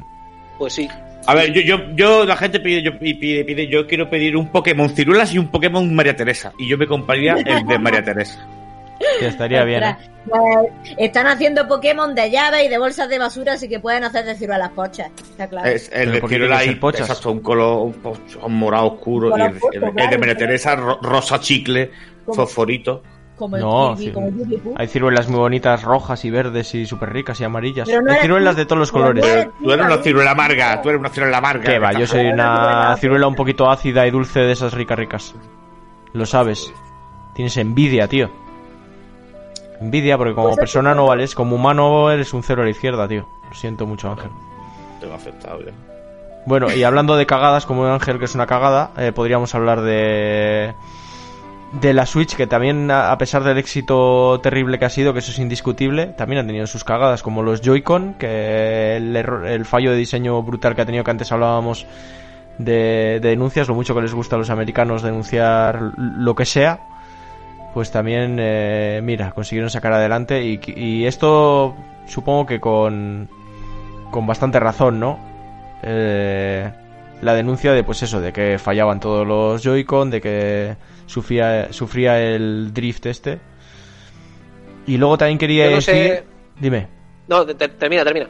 pues 0.59 0.75
sí. 0.75 0.89
A 1.27 1.35
ver, 1.35 1.53
yo, 1.53 1.61
yo, 1.63 1.77
yo, 1.95 2.25
la 2.25 2.37
gente 2.37 2.61
pide, 2.61 2.83
yo, 2.83 2.99
pide, 2.99 3.45
pide, 3.45 3.67
yo 3.69 3.87
quiero 3.87 4.09
pedir 4.11 4.37
un 4.37 4.49
Pokémon 4.49 4.89
Ciruelas 4.91 5.33
y 5.35 5.39
un 5.39 5.49
Pokémon 5.49 5.95
María 5.95 6.17
Teresa. 6.17 6.53
Y 6.59 6.69
yo 6.69 6.77
me 6.79 6.87
compraría 6.87 7.35
el 7.35 7.67
de 7.67 7.79
María 7.79 8.03
Teresa. 8.03 8.47
Sí, 9.19 9.25
estaría 9.25 9.65
bien. 9.65 9.83
¿eh? 9.83 9.97
Pues, 10.29 10.43
están 10.99 11.27
haciendo 11.27 11.67
Pokémon 11.67 12.15
de 12.15 12.31
llave 12.31 12.65
y 12.65 12.69
de 12.69 12.79
bolsas 12.79 13.09
de 13.09 13.19
basura, 13.19 13.55
así 13.55 13.69
que 13.69 13.81
pueden 13.81 14.05
hacer 14.05 14.25
decir 14.25 14.51
a 14.53 14.59
las 14.59 14.71
pochas. 14.71 15.11
Está 15.31 15.49
claro. 15.49 15.69
Es 15.69 15.89
el 15.93 16.01
Pero 16.01 16.13
de 16.13 16.21
¿por 16.21 16.29
qué 16.31 16.35
Ciruela 16.37 16.59
tiene 16.59 16.73
que 16.73 16.77
y 16.77 16.81
pochas? 16.81 17.01
exacto, 17.09 17.31
un 17.33 17.41
color 17.41 17.93
un, 18.43 18.55
morado 18.59 18.87
oscuro. 18.95 19.31
Color 19.31 19.41
y 19.49 19.51
el, 19.51 19.57
oscuro, 19.57 19.73
el- 19.79 19.85
el 19.85 19.93
claro, 19.95 20.11
de 20.11 20.19
María. 20.19 20.37
Teresa, 20.37 20.77
ro- 20.77 20.99
rosa 21.03 21.41
chicle, 21.41 21.91
Como- 22.27 22.37
fosforito. 22.37 23.03
como 23.37 23.57
el 23.57 23.63
No, 23.63 23.95
Kirby, 23.97 24.05
sí. 24.07 24.13
como. 24.13 24.75
Hay 24.77 24.87
ciruelas 24.89 25.29
muy 25.29 25.41
bonitas, 25.41 25.83
rojas 25.83 26.23
y 26.27 26.31
verdes 26.31 26.75
y 26.75 26.85
súper 26.85 27.11
ricas 27.15 27.41
y 27.41 27.45
amarillas. 27.45 27.89
No 27.89 28.13
Hay 28.13 28.21
ciruelas 28.21 28.55
tú, 28.55 28.59
de 28.59 28.67
todos 28.67 28.79
los 28.81 28.93
colores. 28.93 29.25
no 29.25 29.31
eres 29.33 29.49
Tú 29.63 29.73
eres 29.73 29.87
una 29.87 29.97
ciruela 30.03 30.31
amarga, 30.33 30.83
tú 30.83 30.91
eres 30.91 31.01
una 31.01 31.09
ciruela 31.09 31.39
amarga. 31.39 31.65
¿Qué 31.65 31.79
va? 31.79 31.93
Yo 31.95 32.07
soy 32.07 32.27
una 32.27 32.55
ciruela. 32.55 32.97
ciruela 33.01 33.27
un 33.27 33.35
poquito 33.35 33.71
ácida 33.71 34.07
y 34.07 34.11
dulce 34.11 34.41
de 34.41 34.53
esas 34.53 34.75
ricas 34.75 34.99
ricas. 34.99 35.35
Lo 36.13 36.27
sabes. 36.27 36.71
Tienes 37.35 37.57
envidia, 37.57 38.07
tío. 38.09 38.29
Envidia 39.81 40.19
porque 40.19 40.35
como 40.35 40.49
Pues 40.49 40.59
es 40.59 40.61
persona 40.61 40.95
no 40.95 41.07
vales, 41.07 41.35
como 41.35 41.57
humano 41.57 42.11
eres 42.11 42.33
un 42.35 42.43
cero 42.43 42.63
a 42.63 42.65
la 42.65 42.71
izquierda, 42.71 43.09
tío. 43.09 43.27
Lo 43.49 43.55
siento 43.55 43.87
mucho, 43.87 44.11
Ángel. 44.11 44.31
Tengo 45.01 45.15
aceptado 45.15 45.61
ya. 45.65 45.73
Bueno, 46.47 46.73
y 46.73 46.83
hablando 46.85 47.17
de 47.17 47.27
cagadas, 47.27 47.67
como 47.67 47.87
Ángel 47.87 48.19
que 48.19 48.25
es 48.27 48.35
una 48.35 48.47
cagada, 48.47 48.91
eh, 48.97 49.13
podríamos 49.13 49.55
hablar 49.55 49.81
de 49.81 50.75
de 51.73 51.95
la 51.95 52.05
Switch, 52.05 52.35
que 52.35 52.49
también 52.49 52.91
a 52.91 53.13
a 53.13 53.19
pesar 53.19 53.45
del 53.45 53.57
éxito 53.57 54.41
terrible 54.43 54.79
que 54.81 54.87
ha 54.87 54.91
sido, 54.91 55.13
que 55.13 55.21
eso 55.21 55.31
es 55.31 55.39
indiscutible, 55.39 56.07
también 56.07 56.41
han 56.41 56.47
tenido 56.49 56.67
sus 56.67 56.83
cagadas, 56.83 57.23
como 57.23 57.43
los 57.45 57.61
Joy-Con, 57.61 58.15
que 58.15 58.97
el, 58.97 59.15
error- 59.15 59.47
el 59.47 59.65
fallo 59.65 59.93
de 59.93 59.97
diseño 59.97 60.43
brutal 60.43 60.75
que 60.75 60.83
ha 60.83 60.87
tenido, 60.87 61.05
que 61.05 61.13
antes 61.13 61.31
hablábamos 61.31 61.87
de, 62.59 63.21
de 63.23 63.29
denuncias, 63.29 63.69
lo 63.69 63.75
mucho 63.77 63.95
que 63.95 64.01
les 64.03 64.13
gusta 64.13 64.35
a 64.35 64.39
los 64.41 64.51
americanos 64.51 65.03
denunciar 65.03 65.93
lo 65.97 66.35
que 66.35 66.45
sea, 66.45 66.81
pues 67.75 67.91
también, 67.91 68.37
eh, 68.41 69.01
mira, 69.03 69.31
consiguieron 69.33 69.71
sacar 69.71 69.93
adelante 69.93 70.43
y, 70.45 70.61
y 70.77 71.07
esto 71.07 71.75
supongo 72.07 72.47
que 72.47 72.61
con, 72.61 73.29
con 74.11 74.27
bastante 74.27 74.59
razón, 74.61 74.99
¿no? 75.01 75.19
Eh, 75.83 76.71
la 77.23 77.35
denuncia 77.35 77.73
de, 77.73 77.85
pues 77.85 78.03
eso, 78.03 78.21
de 78.21 78.33
que 78.33 78.59
fallaban 78.59 78.99
todos 79.01 79.27
los 79.27 79.63
Joy-Con, 79.63 80.11
de 80.11 80.21
que 80.21 80.77
sufría, 81.07 81.73
sufría 81.73 82.21
el 82.21 82.73
drift 82.73 83.07
este. 83.07 83.39
Y 84.87 84.97
luego 84.97 85.19
también 85.19 85.39
quería 85.39 85.67
no 85.67 85.77
decir... 85.77 85.95
sé- 85.95 86.25
Dime. 86.59 86.89
No, 87.29 87.47
te- 87.47 87.55
te- 87.55 87.69
termina, 87.69 88.03
termina. 88.05 88.27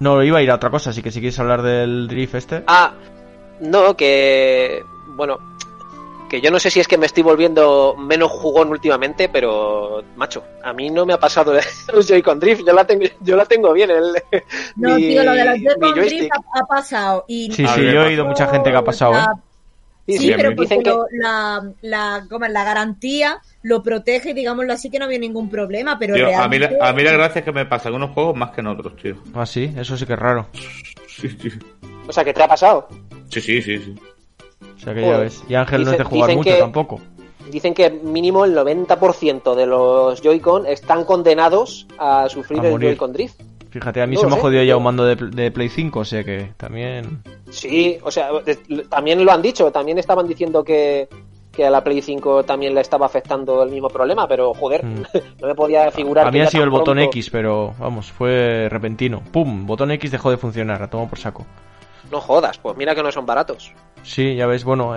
No, 0.00 0.22
iba 0.22 0.38
a 0.38 0.42
ir 0.42 0.50
a 0.50 0.54
otra 0.56 0.70
cosa, 0.70 0.90
así 0.90 1.02
que 1.02 1.10
si 1.10 1.20
quieres 1.20 1.38
hablar 1.38 1.62
del 1.62 2.08
drift 2.08 2.34
este... 2.34 2.62
Ah, 2.66 2.92
no, 3.60 3.96
que. 3.96 4.80
Bueno, 5.16 5.38
que 6.28 6.40
yo 6.40 6.50
no 6.50 6.58
sé 6.60 6.70
si 6.70 6.80
es 6.80 6.86
que 6.88 6.98
me 6.98 7.06
estoy 7.06 7.22
volviendo 7.22 7.94
menos 7.98 8.30
jugón 8.30 8.68
últimamente, 8.70 9.28
pero. 9.28 10.02
Macho, 10.16 10.44
a 10.62 10.72
mí 10.72 10.90
no 10.90 11.04
me 11.06 11.12
ha 11.14 11.18
pasado 11.18 11.56
el 11.56 11.62
Joy-Con 12.06 12.38
Drift. 12.40 12.64
Yo 12.66 12.72
la 12.72 12.84
tengo, 12.86 13.04
yo 13.20 13.36
la 13.36 13.44
tengo 13.46 13.72
bien. 13.72 13.90
El, 13.90 14.12
No, 14.76 14.94
mi- 14.96 15.08
tío, 15.08 15.24
lo 15.24 15.32
de 15.32 15.44
los 15.44 15.54
Joy-Con 15.58 15.94
Drift 15.94 16.30
ha, 16.32 16.58
ha 16.60 16.66
pasado. 16.66 17.24
Y 17.28 17.50
Sí, 17.52 17.66
sí, 17.66 17.82
yo 17.84 18.02
he 18.02 18.06
oído 18.06 18.24
mucha 18.24 18.46
gente 18.48 18.70
que 18.70 18.76
ha 18.76 18.84
pasado, 18.84 19.12
¿eh? 19.12 19.16
La- 19.16 19.34
Sí, 20.06 20.16
Sí, 20.16 20.24
sí, 20.28 20.32
pero 20.38 20.48
porque 20.56 20.62
dicen 20.62 20.82
que. 20.82 20.88
lo- 20.90 21.04
la, 21.12 21.70
la, 21.82 22.26
¿cómo 22.30 22.46
es? 22.46 22.50
la 22.52 22.64
garantía 22.64 23.40
lo 23.60 23.82
protege, 23.82 24.32
digámoslo 24.32 24.72
así, 24.72 24.88
que 24.90 24.98
no 24.98 25.04
había 25.04 25.18
ningún 25.18 25.50
problema, 25.50 25.98
pero 25.98 26.14
Tío, 26.14 26.24
a, 26.24 26.48
mí, 26.48 26.58
la- 26.58 26.68
realmente... 26.68 26.78
a 26.80 26.92
mí 26.94 27.02
la 27.02 27.12
gracia 27.12 27.38
es 27.40 27.44
que 27.44 27.52
me 27.52 27.66
pasa 27.66 27.90
en 27.90 27.96
unos 27.96 28.12
juegos 28.12 28.34
más 28.34 28.52
que 28.52 28.62
en 28.62 28.68
otros, 28.68 28.96
tío. 28.96 29.16
Ah, 29.34 29.44
sí, 29.44 29.70
eso 29.76 29.98
sí 29.98 30.06
que 30.06 30.14
es 30.14 30.18
raro. 30.18 30.46
Sí, 31.08 31.28
sí. 31.28 31.50
O 32.08 32.12
sea, 32.12 32.24
que 32.24 32.32
te 32.32 32.42
ha 32.42 32.48
pasado. 32.48 32.88
Sí, 33.28 33.42
sí, 33.42 33.60
sí. 33.60 33.78
sí. 33.78 33.94
O 34.60 34.78
sea 34.80 34.94
que 34.94 35.00
ya 35.00 35.06
Joder. 35.06 35.20
ves. 35.20 35.42
Y 35.48 35.54
Ángel 35.54 35.84
no 35.84 35.90
es 35.92 35.98
de 35.98 36.04
Dicen- 36.04 36.08
jugar 36.10 36.28
dicen 36.28 36.38
mucho 36.38 36.50
que- 36.50 36.60
tampoco. 36.60 37.00
Dicen 37.50 37.72
que 37.74 37.88
mínimo 37.90 38.44
el 38.44 38.54
90% 38.54 39.54
de 39.54 39.64
los 39.66 40.20
Joy-Con 40.20 40.66
están 40.66 41.04
condenados 41.04 41.86
a 41.98 42.28
sufrir 42.28 42.60
A 42.60 42.68
el. 42.68 42.78
Joy-Con 42.80 43.12
Drift. 43.12 43.40
Fíjate, 43.70 44.00
a 44.02 44.06
mí 44.06 44.14
No 44.16 44.20
se 44.22 44.26
me 44.28 44.34
ha 44.36 44.40
jodido 44.40 44.62
ya 44.62 44.76
un 44.76 44.82
mando 44.82 45.04
de, 45.04 45.14
de 45.16 45.50
Play 45.50 45.68
5, 45.68 46.00
o 46.00 46.04
sea 46.04 46.24
que 46.24 46.52
también... 46.56 47.22
Sí, 47.50 47.98
o 48.02 48.10
sea, 48.10 48.30
también 48.88 49.22
lo 49.24 49.30
han 49.32 49.42
dicho, 49.42 49.70
también 49.70 49.98
estaban 49.98 50.26
diciendo 50.26 50.64
que, 50.64 51.06
que 51.52 51.66
a 51.66 51.70
la 51.70 51.84
Play 51.84 52.00
5 52.00 52.44
también 52.44 52.74
le 52.74 52.80
estaba 52.80 53.04
afectando 53.06 53.62
el 53.62 53.70
mismo 53.70 53.88
problema, 53.88 54.26
pero 54.26 54.54
joder, 54.54 54.84
Mm. 54.84 55.02
no 55.40 55.46
me 55.48 55.54
podía 55.54 55.90
figurar. 55.90 56.26
A 56.26 56.30
mí 56.30 56.40
ha 56.40 56.46
sido 56.46 56.64
el 56.64 56.70
botón 56.70 56.98
X, 56.98 57.28
pero 57.30 57.74
vamos, 57.78 58.10
fue 58.10 58.68
repentino. 58.70 59.22
¡Pum! 59.32 59.66
Botón 59.66 59.90
X 59.92 60.10
dejó 60.10 60.30
de 60.30 60.38
funcionar, 60.38 60.82
a 60.82 60.88
tomar 60.88 61.08
por 61.08 61.18
saco. 61.18 61.44
No 62.10 62.20
jodas, 62.20 62.58
pues 62.58 62.76
mira 62.76 62.94
que 62.94 63.02
no 63.02 63.12
son 63.12 63.26
baratos. 63.26 63.72
Sí, 64.02 64.34
ya 64.36 64.46
ves, 64.46 64.64
bueno, 64.64 64.94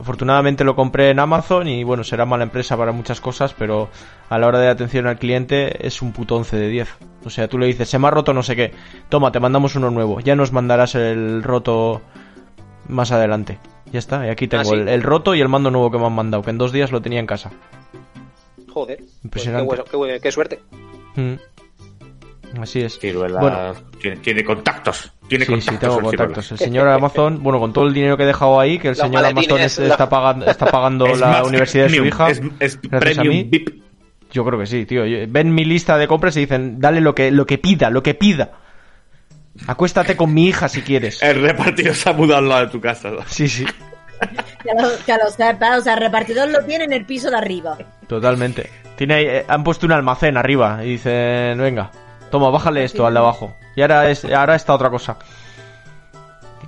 afortunadamente 0.00 0.64
lo 0.64 0.74
compré 0.76 1.10
en 1.10 1.18
Amazon 1.20 1.68
y 1.68 1.84
bueno, 1.84 2.04
será 2.04 2.26
mala 2.26 2.42
empresa 2.44 2.76
para 2.76 2.92
muchas 2.92 3.20
cosas, 3.20 3.54
pero 3.56 3.88
a 4.28 4.38
la 4.38 4.46
hora 4.48 4.58
de 4.58 4.68
atención 4.68 5.06
al 5.06 5.18
cliente 5.18 5.86
es 5.86 6.02
un 6.02 6.12
puto 6.12 6.36
11 6.36 6.56
de 6.56 6.68
10. 6.68 6.96
O 7.24 7.30
sea, 7.30 7.48
tú 7.48 7.58
le 7.58 7.66
dices, 7.66 7.88
se 7.88 7.98
me 7.98 8.08
ha 8.08 8.10
roto 8.10 8.34
no 8.34 8.42
sé 8.42 8.56
qué, 8.56 8.72
toma, 9.08 9.32
te 9.32 9.40
mandamos 9.40 9.76
uno 9.76 9.90
nuevo, 9.90 10.20
ya 10.20 10.34
nos 10.36 10.52
mandarás 10.52 10.94
el 10.96 11.42
roto 11.42 12.02
más 12.88 13.12
adelante. 13.12 13.58
Ya 13.92 13.98
está, 13.98 14.26
y 14.26 14.30
aquí 14.30 14.48
tengo 14.48 14.62
Ah, 14.62 14.64
¿sí? 14.64 14.74
el, 14.74 14.88
el 14.88 15.02
roto 15.02 15.34
y 15.34 15.40
el 15.40 15.48
mando 15.48 15.70
nuevo 15.70 15.90
que 15.90 15.98
me 15.98 16.06
han 16.06 16.12
mandado, 16.14 16.42
que 16.42 16.50
en 16.50 16.58
dos 16.58 16.72
días 16.72 16.90
lo 16.92 17.00
tenía 17.00 17.20
en 17.20 17.26
casa. 17.26 17.50
Joder. 18.72 18.98
pues 18.98 19.24
Impresionante. 19.24 19.62
qué, 19.62 19.66
bueno, 19.66 19.84
qué 19.84 19.96
bueno, 19.96 20.20
qué 20.20 20.32
suerte. 20.32 20.60
Mm. 21.16 21.34
Así 22.60 22.80
es. 22.80 22.98
Ciruela 22.98 23.40
Bueno. 23.40 23.74
tiene, 24.00 24.16
tiene 24.18 24.44
contactos. 24.44 25.12
Tiene 25.28 25.44
Sí, 25.46 25.50
contactos. 25.52 25.74
sí, 25.74 25.80
tengo 25.80 25.94
Ciruela. 25.96 26.16
contactos. 26.26 26.52
El 26.52 26.58
señor 26.58 26.88
Amazon, 26.88 27.42
bueno, 27.42 27.58
con 27.58 27.72
todo 27.72 27.86
el 27.86 27.94
dinero 27.94 28.16
que 28.16 28.24
he 28.24 28.26
dejado 28.26 28.60
ahí, 28.60 28.78
que 28.78 28.88
el 28.88 28.92
Los 28.92 28.98
señor 28.98 29.24
Amazon 29.24 29.34
maletines, 29.34 29.72
es- 29.72 29.78
la- 29.86 29.94
está 29.94 30.08
pagando, 30.08 30.46
está 30.46 30.66
pagando 30.66 31.06
Es 31.06 31.18
la 31.20 31.42
universidad 31.44 31.84
de 31.84 31.88
su 31.90 31.94
premium, 31.96 32.14
hija. 32.14 32.30
Es, 32.30 32.42
es 32.60 32.80
gracias 32.82 33.18
a 33.18 33.22
mí. 33.22 33.44
premium 33.44 33.50
VIP. 33.50 33.82
Yo 34.32 34.44
creo 34.44 34.58
que 34.58 34.66
sí, 34.66 34.86
tío. 34.86 35.02
Ven 35.28 35.54
mi 35.54 35.64
lista 35.64 35.96
de 35.98 36.06
compras 36.08 36.36
y 36.36 36.40
dicen, 36.40 36.80
dale 36.80 37.00
lo 37.00 37.14
que, 37.14 37.30
lo 37.30 37.46
que 37.46 37.58
pida, 37.58 37.90
lo 37.90 38.02
que 38.02 38.14
pida. 38.14 38.52
Acuéstate 39.66 40.16
con 40.16 40.32
mi 40.32 40.46
hija 40.46 40.68
si 40.68 40.80
quieres. 40.82 41.22
El 41.22 41.42
repartidor 41.42 41.94
se 41.94 42.08
ha 42.08 42.12
mudado 42.14 42.38
al 42.38 42.48
lado 42.48 42.60
de 42.66 42.72
tu 42.72 42.80
casa. 42.80 43.10
¿no? 43.10 43.18
Sí, 43.26 43.48
sí, 43.48 43.64
Que 43.66 44.70
lo, 44.80 44.88
que 45.04 45.12
lo 45.22 45.30
sepa, 45.30 45.76
o 45.76 45.80
sea, 45.82 45.94
el 45.94 46.00
repartidor 46.00 46.48
lo 46.48 46.64
tiene 46.64 46.84
en 46.84 46.92
el 46.92 47.04
piso 47.04 47.30
de 47.30 47.36
arriba. 47.36 47.76
totalmente. 48.06 48.70
Tiene 48.96 49.14
ahí- 49.14 49.26
eh, 49.26 49.44
han 49.48 49.64
puesto 49.64 49.84
un 49.86 49.92
almacén 49.92 50.36
arriba 50.36 50.80
y 50.84 50.90
dicen, 50.92 51.58
venga, 51.58 51.90
toma, 52.32 52.50
bájale 52.50 52.82
esto 52.82 53.06
al 53.06 53.12
de 53.14 53.20
abajo. 53.20 53.54
Y 53.76 53.82
ahora 53.82 54.10
es, 54.10 54.24
ahora 54.24 54.56
está 54.56 54.74
otra 54.74 54.90
cosa. 54.90 55.16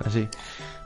Así. 0.05 0.29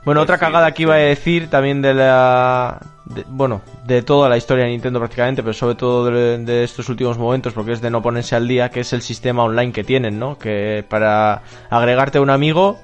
Bueno, 0.04 0.20
Pues 0.20 0.24
otra 0.24 0.36
sí, 0.36 0.40
cagada 0.40 0.72
que 0.72 0.82
iba 0.82 0.94
a 0.94 0.98
decir 0.98 1.48
también 1.50 1.82
de 1.82 1.92
la... 1.94 2.80
de- 3.04 3.24
bueno, 3.28 3.60
de 3.84 4.00
toda 4.02 4.28
la 4.30 4.36
historia 4.38 4.64
de 4.64 4.70
Nintendo 4.70 4.98
prácticamente, 4.98 5.42
pero 5.42 5.52
sobre 5.52 5.74
todo 5.74 6.06
de, 6.06 6.38
de 6.38 6.64
estos 6.64 6.88
últimos 6.88 7.18
momentos, 7.18 7.52
porque 7.52 7.72
es 7.72 7.80
de 7.82 7.90
no 7.90 8.00
ponerse 8.00 8.34
al 8.34 8.48
día, 8.48 8.70
que 8.70 8.80
es 8.80 8.92
el 8.94 9.02
sistema 9.02 9.44
online 9.44 9.72
que 9.72 9.84
tienen, 9.84 10.18
¿no? 10.18 10.38
Que 10.38 10.84
para 10.88 11.42
agregarte 11.68 12.16
a 12.18 12.22
un 12.22 12.30
amigo 12.30 12.78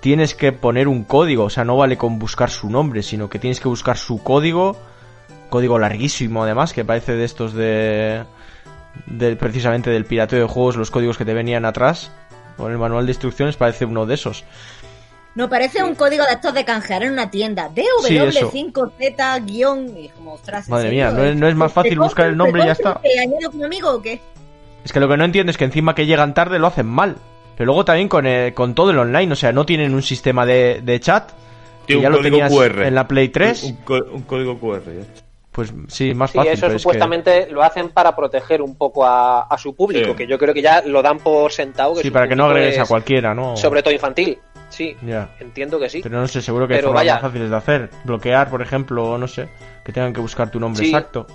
tienes 0.00 0.34
que 0.34 0.52
poner 0.52 0.88
un 0.88 1.04
código, 1.04 1.44
o 1.44 1.50
sea, 1.50 1.64
no 1.64 1.76
vale 1.76 1.98
con 1.98 2.18
buscar 2.18 2.50
su 2.50 2.70
nombre, 2.70 3.02
sino 3.02 3.28
que 3.28 3.38
tienes 3.38 3.60
que 3.60 3.68
buscar 3.68 3.98
su 3.98 4.22
código, 4.22 4.76
código 5.50 5.78
larguísimo 5.78 6.44
además, 6.44 6.72
que 6.72 6.84
parece 6.84 7.12
de 7.14 7.24
estos 7.24 7.52
de... 7.52 8.22
de 9.06 9.36
precisamente 9.36 9.90
del 9.90 10.04
pirateo 10.04 10.40
de 10.40 10.46
juegos, 10.46 10.76
los 10.76 10.90
códigos 10.90 11.16
que 11.18 11.24
te 11.24 11.34
venían 11.34 11.64
atrás, 11.64 12.10
con 12.56 12.72
el 12.72 12.78
manual 12.78 13.06
de 13.06 13.12
instrucciones 13.12 13.56
parece 13.56 13.84
uno 13.84 14.06
de 14.06 14.14
esos. 14.14 14.44
No, 15.34 15.48
parece 15.48 15.84
un 15.84 15.94
código 15.94 16.24
de 16.24 16.32
estos 16.32 16.52
de 16.52 16.64
canjear 16.64 17.04
en 17.04 17.12
una 17.12 17.30
tienda. 17.30 17.70
Sí, 17.74 18.16
eso. 18.16 18.50
DW5Z 18.50 19.44
guion. 19.46 19.96
y 19.96 20.08
como, 20.08 20.32
ostras, 20.34 20.66
¿en 20.66 20.72
Madre 20.74 20.90
mía, 20.90 21.10
¿no 21.12 21.22
es- 21.24 21.36
no 21.36 21.46
es 21.46 21.54
más 21.54 21.70
¿Te 21.70 21.74
fácil 21.74 21.98
buscar 22.00 22.26
el 22.26 22.36
nombre 22.36 22.62
y 22.62 22.66
ya 22.66 22.72
está? 22.72 23.00
¿Te 23.00 23.20
añado 23.20 23.50
como 23.52 23.64
amigo 23.64 23.90
o 23.92 24.02
qué? 24.02 24.20
Es 24.84 24.92
que 24.92 24.98
lo 25.00 25.08
que 25.08 25.16
no 25.16 25.24
entiendo 25.24 25.50
es 25.50 25.56
que 25.58 25.64
encima 25.64 25.94
que 25.94 26.06
llegan 26.06 26.34
tarde 26.34 26.58
lo 26.58 26.66
hacen 26.66 26.86
mal. 26.86 27.16
Pero 27.56 27.66
luego 27.66 27.84
también 27.84 28.08
con, 28.08 28.26
eh, 28.26 28.52
con 28.54 28.74
todo 28.74 28.90
el 28.90 28.98
online, 28.98 29.32
o 29.32 29.36
sea, 29.36 29.52
no 29.52 29.64
tienen 29.66 29.94
un 29.94 30.02
sistema 30.02 30.44
de, 30.46 30.80
de 30.82 30.98
chat. 31.00 31.30
Que 31.86 31.94
Tiene 31.94 32.02
ya 32.02 32.10
lo 32.10 32.20
tenías 32.20 32.52
QR. 32.52 32.82
en 32.86 32.94
la 32.94 33.06
Play 33.06 33.28
3. 33.28 33.62
Un, 33.64 34.22
código 34.22 34.58
QR. 34.58 34.82
ya 34.86 35.00
está. 35.02 35.22
Pues 35.58 35.74
sí, 35.88 36.14
más 36.14 36.30
Sí, 36.30 36.38
fácil. 36.38 36.52
eso 36.52 36.60
pero 36.60 36.72
es 36.72 36.74
que- 36.74 36.78
supuestamente 36.84 37.48
lo 37.50 37.64
hacen 37.64 37.88
para 37.88 38.14
proteger 38.14 38.62
un 38.62 38.76
poco 38.76 39.04
a, 39.04 39.40
a 39.42 39.58
su 39.58 39.74
público, 39.74 40.10
Sí. 40.10 40.14
que 40.18 40.26
yo 40.28 40.38
creo 40.38 40.54
que 40.54 40.62
ya 40.62 40.82
lo 40.86 41.02
dan 41.02 41.18
por 41.18 41.50
sentado. 41.50 41.94
Que 41.96 42.02
Sí, 42.02 42.12
para 42.12 42.28
que 42.28 42.36
no 42.36 42.44
agregues 42.44 42.78
a 42.78 42.84
cualquiera, 42.86 43.34
¿no? 43.34 43.56
Sobre 43.56 43.82
todo 43.82 43.92
infantil. 43.92 44.38
Sí, 44.68 44.96
Ya. 45.04 45.30
entiendo 45.40 45.80
que 45.80 45.88
sí. 45.90 45.98
Pero 46.00 46.20
no 46.20 46.28
sé, 46.28 46.42
seguro 46.42 46.68
que 46.68 46.74
hay 46.74 46.80
formas 46.82 47.00
vaya. 47.00 47.14
más 47.14 47.22
fáciles 47.22 47.50
de 47.50 47.56
hacer. 47.56 47.90
Bloquear, 48.04 48.48
por 48.50 48.62
ejemplo, 48.62 49.02
o 49.10 49.18
no 49.18 49.26
sé. 49.26 49.48
Que 49.84 49.90
tengan 49.92 50.12
que 50.12 50.20
buscar 50.20 50.48
tu 50.48 50.60
nombre 50.60 50.80
Sí. 50.84 50.90
exacto. 50.90 51.26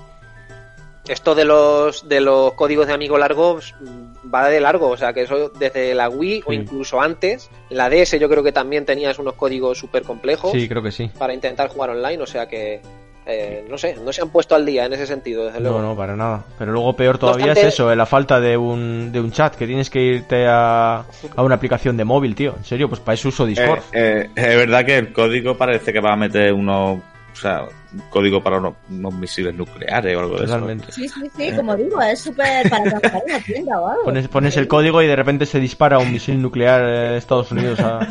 Esto 1.06 1.36
de 1.36 1.44
los 1.44 2.08
de 2.08 2.22
los 2.22 2.54
códigos 2.54 2.88
de 2.88 2.94
amigo 2.94 3.18
largos 3.18 3.76
mm, 3.82 4.34
va 4.34 4.48
de 4.48 4.62
largo, 4.62 4.88
o 4.88 4.96
sea 4.96 5.12
que 5.12 5.24
eso 5.24 5.50
desde 5.50 5.94
la 5.94 6.08
Wii 6.08 6.44
o 6.46 6.54
incluso 6.54 7.02
antes, 7.02 7.50
la 7.70 7.90
DS 7.90 8.18
yo 8.20 8.30
creo 8.30 8.42
que 8.42 8.54
también 8.54 8.86
tenías 8.86 9.20
unos 9.20 9.34
códigos 9.34 9.78
súper 9.78 10.04
complejos 10.04 10.54
Sí, 10.54 10.70
creo 10.70 10.82
que 10.82 10.94
sí. 10.94 11.12
para 11.20 11.34
intentar 11.34 11.68
jugar 11.68 11.90
online, 11.90 12.24
o 12.24 12.26
sea 12.26 12.48
que 12.48 12.80
eh, 13.26 13.66
no 13.70 13.78
sé, 13.78 13.96
no 14.04 14.12
se 14.12 14.22
han 14.22 14.30
puesto 14.30 14.56
al 14.56 14.66
día 14.66 14.86
en 14.86 14.94
ese 14.94 15.06
sentido, 15.08 15.46
desde 15.46 15.60
luego. 15.60 15.80
No, 15.82 15.90
no, 15.90 15.96
para 15.96 16.16
nada. 16.16 16.44
Pero 16.60 16.72
luego 16.72 16.96
peor 16.96 17.18
todavía 17.18 17.46
obstante- 17.48 17.68
es 17.70 17.74
eso, 17.74 17.92
eh, 17.92 17.96
la 17.96 18.06
falta 18.06 18.40
de 18.40 18.58
un, 18.58 19.12
de 19.12 19.20
un 19.20 19.32
chat, 19.32 19.56
que 19.56 19.66
tienes 19.68 19.90
que 19.90 20.02
irte 20.02 20.46
a, 20.48 21.06
a 21.36 21.42
una 21.44 21.56
aplicación 21.56 21.96
de 21.98 22.04
móvil, 22.06 22.36
tío. 22.36 22.54
En 22.58 22.66
serio, 22.66 22.90
pues 22.90 23.00
para 23.02 23.14
eso 23.16 23.30
uso 23.30 23.46
Discord. 23.46 23.80
Eh, 23.94 24.30
eh, 24.36 24.42
es 24.52 24.58
verdad 24.58 24.86
que 24.86 24.98
el 24.98 25.14
código 25.14 25.58
parece 25.58 25.94
que 25.94 26.00
va 26.00 26.14
a 26.14 26.18
meter 26.18 26.54
uno. 26.54 27.02
O 27.32 27.36
sea, 27.36 27.64
un 27.92 28.00
código 28.12 28.44
para 28.44 28.58
unos, 28.60 28.76
unos 28.92 29.12
misiles 29.16 29.56
nucleares 29.56 30.16
o 30.16 30.20
algo 30.20 30.38
de 30.38 30.46
eso. 30.46 30.54
Totalmente. 30.54 30.92
Sí, 30.92 31.10
sí, 31.10 31.22
sí, 31.36 31.52
como 31.56 31.76
digo, 31.76 32.00
es 32.00 32.20
súper 32.20 32.70
para 32.70 32.84
canjear 32.92 33.24
en 33.26 33.34
una 33.36 33.40
tienda 33.44 33.80
o 33.82 33.88
algo. 33.88 34.04
Pones, 34.04 34.28
pones 34.28 34.56
el 34.58 34.68
código 34.68 35.02
y 35.02 35.08
de 35.08 35.16
repente 35.16 35.48
se 35.48 35.60
dispara 35.60 35.98
un 35.98 36.12
misil 36.12 36.40
nuclear 36.40 36.84
eh, 36.84 37.10
de 37.10 37.18
Estados 37.18 37.52
Unidos 37.52 37.80
a, 37.80 38.02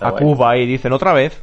a. 0.00 0.12
Cuba 0.12 0.56
y 0.56 0.66
dicen 0.66 0.92
otra 0.92 1.12
vez. 1.12 1.42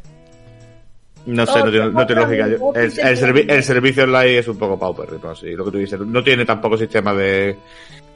No 1.25 1.45
sé, 1.45 1.59
no 1.63 1.71
tiene, 1.71 1.89
no 1.91 2.05
tiene 2.05 2.21
lógica. 2.21 2.47
Yo- 2.49 2.73
El, 2.75 2.83
el 2.83 3.17
servi- 3.17 3.45
el 3.49 3.63
servicio 3.63 4.03
online 4.03 4.39
es 4.39 4.47
un 4.47 4.57
poco 4.57 4.77
paupérrimo, 4.77 5.29
así, 5.29 5.51
lo 5.51 5.65
que 5.65 5.71
tú 5.71 5.77
dices. 5.77 5.99
No 5.99 6.21
tiene 6.23 6.45
tampoco 6.45 6.77
sistema 6.77 7.13
de, 7.13 7.55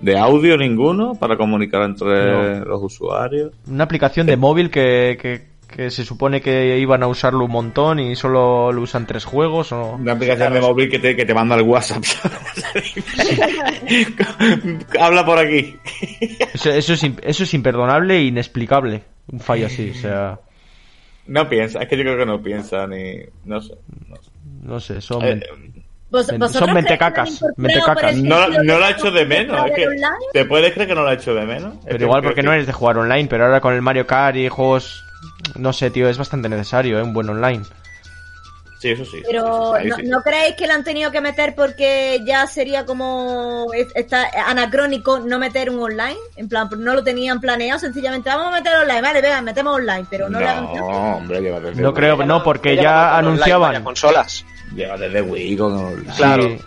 de 0.01 0.17
audio 0.17 0.57
ninguno 0.57 1.15
para 1.15 1.37
comunicar 1.37 1.83
entre 1.83 2.59
No. 2.59 2.65
los 2.65 2.83
usuarios. 2.83 3.53
Una 3.67 3.85
aplicación 3.85 4.27
de 4.27 4.35
móvil 4.35 4.69
que, 4.69 5.17
que, 5.21 5.47
que 5.73 5.89
se 5.89 6.03
supone 6.03 6.41
que 6.41 6.77
iban 6.79 7.01
a 7.01 7.07
usarlo 7.07 7.45
un 7.45 7.51
montón 7.51 7.99
y 7.99 8.15
solo 8.17 8.73
lo 8.73 8.81
usan 8.81 9.07
tres 9.07 9.23
juegos 9.23 9.71
o... 9.71 9.93
Una 9.93 10.11
aplicación 10.13 10.53
de 10.53 10.59
móvil 10.61 10.89
que 10.89 10.99
te, 10.99 11.15
que 11.15 11.25
te 11.25 11.33
manda 11.33 11.55
el 11.55 11.61
WhatsApp. 11.61 12.03
Habla 14.99 15.25
por 15.25 15.39
aquí. 15.39 15.75
Eso, 16.53 16.71
eso, 16.71 16.93
es, 16.93 17.03
eso 17.23 17.43
es 17.43 17.53
imperdonable 17.53 18.17
e 18.17 18.23
inexplicable. 18.23 19.03
Un 19.31 19.39
fallo 19.39 19.67
así, 19.67 19.91
o 19.91 19.93
sea... 19.93 20.39
No 21.27 21.47
piensa, 21.49 21.81
es 21.81 21.87
que 21.87 21.97
yo 21.97 22.03
creo 22.03 22.17
que 22.17 22.25
no 22.25 22.41
piensa 22.41 22.87
ni. 22.87 23.17
No 23.45 23.61
sé. 23.61 23.75
No, 24.07 24.15
sé. 24.15 24.31
No 24.63 24.79
sé, 24.79 25.01
son... 25.01 25.23
Eh, 25.23 25.41
Vos- 26.09 26.27
Men- 26.31 26.39
¿vosotros 26.39 26.65
son 26.65 26.73
mentecacas, 26.73 27.41
no, 28.15 28.47
no 28.63 28.75
ha 28.75 28.87
que 28.87 28.93
hecho 28.93 29.11
de 29.11 29.25
menos. 29.25 29.65
Es 29.69 29.75
que? 29.75 29.87
¿Te 30.31 30.45
puedes 30.45 30.71
creer 30.73 30.87
que 30.87 30.95
no 30.95 31.01
lo 31.03 31.09
ha 31.09 31.13
hecho 31.13 31.35
de 31.35 31.45
menos? 31.45 31.73
Es 31.75 31.79
Pero 31.85 31.97
que 31.97 32.03
igual 32.05 32.23
porque 32.23 32.43
no 32.43 32.53
eres 32.53 32.65
de 32.65 32.71
jugar 32.71 32.97
online, 32.97 33.27
pero 33.29 33.45
ahora 33.45 33.59
con 33.59 33.73
el 33.73 33.81
Mario 33.81 34.07
Kart 34.07 34.37
y 34.37 34.47
juegos... 34.47 35.03
No 35.55 35.73
sé, 35.73 35.89
tío, 35.91 36.07
es 36.07 36.17
bastante 36.17 36.47
necesario, 36.47 36.97
¿eh? 36.99 37.03
Un 37.03 37.13
buen 37.13 37.29
online. 37.29 37.63
Sí, 38.79 38.89
eso 38.91 39.05
sí. 39.05 39.23
Pero 39.27 39.73
sí, 39.77 39.83
sí, 39.83 39.89
¿no, 39.89 39.95
sí. 39.95 40.03
¿no 40.03 40.21
creéis 40.21 40.55
que 40.55 40.67
lo 40.67 40.73
han 40.73 40.83
tenido 40.83 41.11
que 41.11 41.19
meter 41.19 41.55
porque 41.55 42.21
ya 42.25 42.45
sería 42.45 42.85
como 42.85 43.67
es- 43.73 43.87
está 43.95 44.27
anacrónico 44.47 45.19
no 45.19 45.39
meter 45.39 45.69
un 45.69 45.79
online? 45.79 46.17
En 46.35 46.47
plan, 46.47 46.69
no 46.77 46.93
lo 46.93 47.03
tenían 47.03 47.41
planeado, 47.41 47.79
sencillamente 47.79 48.29
vamos 48.29 48.47
a 48.47 48.51
meter 48.51 48.75
online, 48.75 49.01
vale, 49.01 49.21
venga, 49.21 49.41
metemos 49.41 49.75
online, 49.75 50.05
pero 50.09 50.29
no. 50.29 50.39
No, 50.39 51.15
hombre, 51.17 51.41
lleva 51.41 51.59
desde 51.59 51.81
No 51.81 51.93
creo, 51.93 52.17
no, 52.23 52.43
porque 52.43 52.71
Lleva 52.75 52.83
ya 52.83 52.91
con 52.91 52.99
online, 53.09 53.27
anunciaban... 53.29 53.69
vaya 53.73 53.83
consolas. 53.83 54.45
Lleva 54.75 54.97
desde 54.97 55.21
Wii 55.21 55.57
con 55.57 55.73
online. 55.73 56.13
Claro. 56.15 56.43
Sí. 56.43 56.59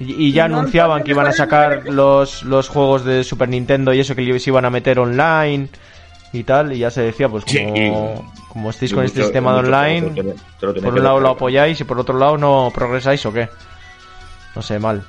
Y, 0.00 0.28
y 0.28 0.32
ya 0.32 0.46
No, 0.48 0.58
anunciaban 0.60 1.02
que 1.02 1.10
iban 1.10 1.26
a 1.26 1.32
sacar 1.32 1.82
los, 1.88 2.44
los 2.44 2.68
juegos 2.68 3.04
de 3.04 3.24
Super 3.24 3.48
Nintendo 3.48 3.92
y 3.92 4.00
eso 4.00 4.14
que 4.14 4.38
se 4.38 4.50
iban 4.50 4.64
a 4.64 4.70
meter 4.70 4.98
online 5.00 5.68
y 6.32 6.42
tal, 6.44 6.72
y 6.72 6.78
ya 6.78 6.90
se 6.90 7.02
decía, 7.02 7.28
pues 7.28 7.44
como, 7.44 7.74
Sí. 7.76 7.92
como 8.48 8.70
estáis 8.70 8.92
con 8.92 9.04
este 9.04 9.22
sistema 9.22 9.52
de 9.54 9.58
online, 9.60 10.10
te 10.10 10.22
lo- 10.22 10.32
te 10.34 10.66
lo 10.66 10.74
tenéis 10.74 10.84
por 10.84 10.94
un 10.98 11.04
lado 11.04 11.20
lo 11.20 11.28
apoyáis 11.30 11.80
y 11.80 11.84
por 11.84 11.98
otro 11.98 12.18
lado 12.18 12.36
no 12.36 12.70
progresáis 12.74 13.24
o 13.26 13.32
qué. 13.32 13.48
No 14.54 14.62
sé, 14.62 14.78
mal. 14.78 15.04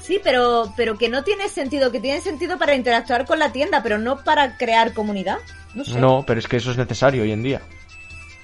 Sí, 0.00 0.20
pero, 0.24 0.72
pero 0.76 0.96
que 0.98 1.08
no 1.08 1.22
tiene 1.22 1.48
sentido, 1.48 1.92
que 1.92 2.00
tiene 2.00 2.20
sentido 2.20 2.58
para 2.58 2.74
interactuar 2.74 3.26
con 3.26 3.38
la 3.38 3.52
tienda, 3.52 3.82
pero 3.82 3.98
no 3.98 4.18
para 4.24 4.56
crear 4.56 4.92
comunidad. 4.92 5.38
No 5.74 5.84
sé. 5.84 6.00
No, 6.00 6.24
pero 6.26 6.40
es 6.40 6.48
que 6.48 6.56
eso 6.56 6.72
es 6.72 6.76
necesario 6.78 7.22
hoy 7.22 7.30
en 7.32 7.42
día. 7.44 7.60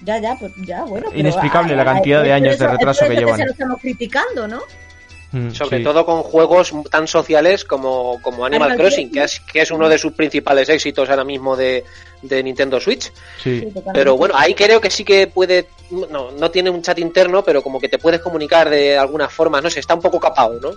Ya, 0.03 0.19
ya, 0.19 0.37
pues 0.39 0.53
ya, 0.59 0.85
bueno. 0.85 1.07
pero 1.09 1.19
Inexplicable 1.19 1.75
la 1.75 1.85
cantidad 1.85 2.23
de 2.23 2.33
años 2.33 2.51
de 2.51 2.55
eso- 2.57 2.65
es 2.67 2.71
retraso 2.73 3.09
que 3.09 3.17
llevan. 3.17 3.37
se 3.39 3.47
lo 3.47 3.51
estamos 3.53 3.81
criticando, 3.81 4.47
¿no? 4.47 4.61
Mm, 5.33 5.51
Sobre 5.51 5.79
sí. 5.79 5.85
todo 5.85 6.07
con 6.07 6.23
juegos 6.23 6.73
tan 6.91 7.09
sociales 7.09 7.65
como, 7.65 8.21
como 8.23 8.47
Animal 8.47 8.71
Animal 8.71 8.87
Crossing, 8.87 9.11
que 9.11 9.25
es, 9.25 9.41
que 9.41 9.61
es 9.63 9.71
uno 9.71 9.89
de 9.89 9.99
sus 9.99 10.13
principales 10.13 10.69
éxitos 10.69 11.11
ahora 11.11 11.25
mismo 11.25 11.57
de, 11.57 11.85
de 12.23 12.43
Nintendo 12.43 12.81
Switch. 12.81 13.13
Sí. 13.43 13.67
Pero 13.93 14.17
bueno, 14.17 14.35
ahí 14.37 14.55
creo 14.55 14.81
que 14.81 14.91
sí 14.91 15.05
que 15.05 15.27
puede, 15.27 15.69
no, 15.91 16.31
no 16.31 16.51
tiene 16.51 16.71
un 16.71 16.81
chat 16.83 16.99
interno, 16.99 17.43
pero 17.43 17.63
como 17.63 17.81
que 17.81 17.89
te 17.89 17.99
puedes 17.99 18.21
comunicar 18.21 18.71
de 18.71 18.97
alguna 18.97 19.29
forma, 19.29 19.61
no 19.61 19.69
sé, 19.69 19.81
está 19.81 19.95
un 19.95 20.03
poco 20.03 20.21
capado, 20.21 20.61
¿no? 20.61 20.71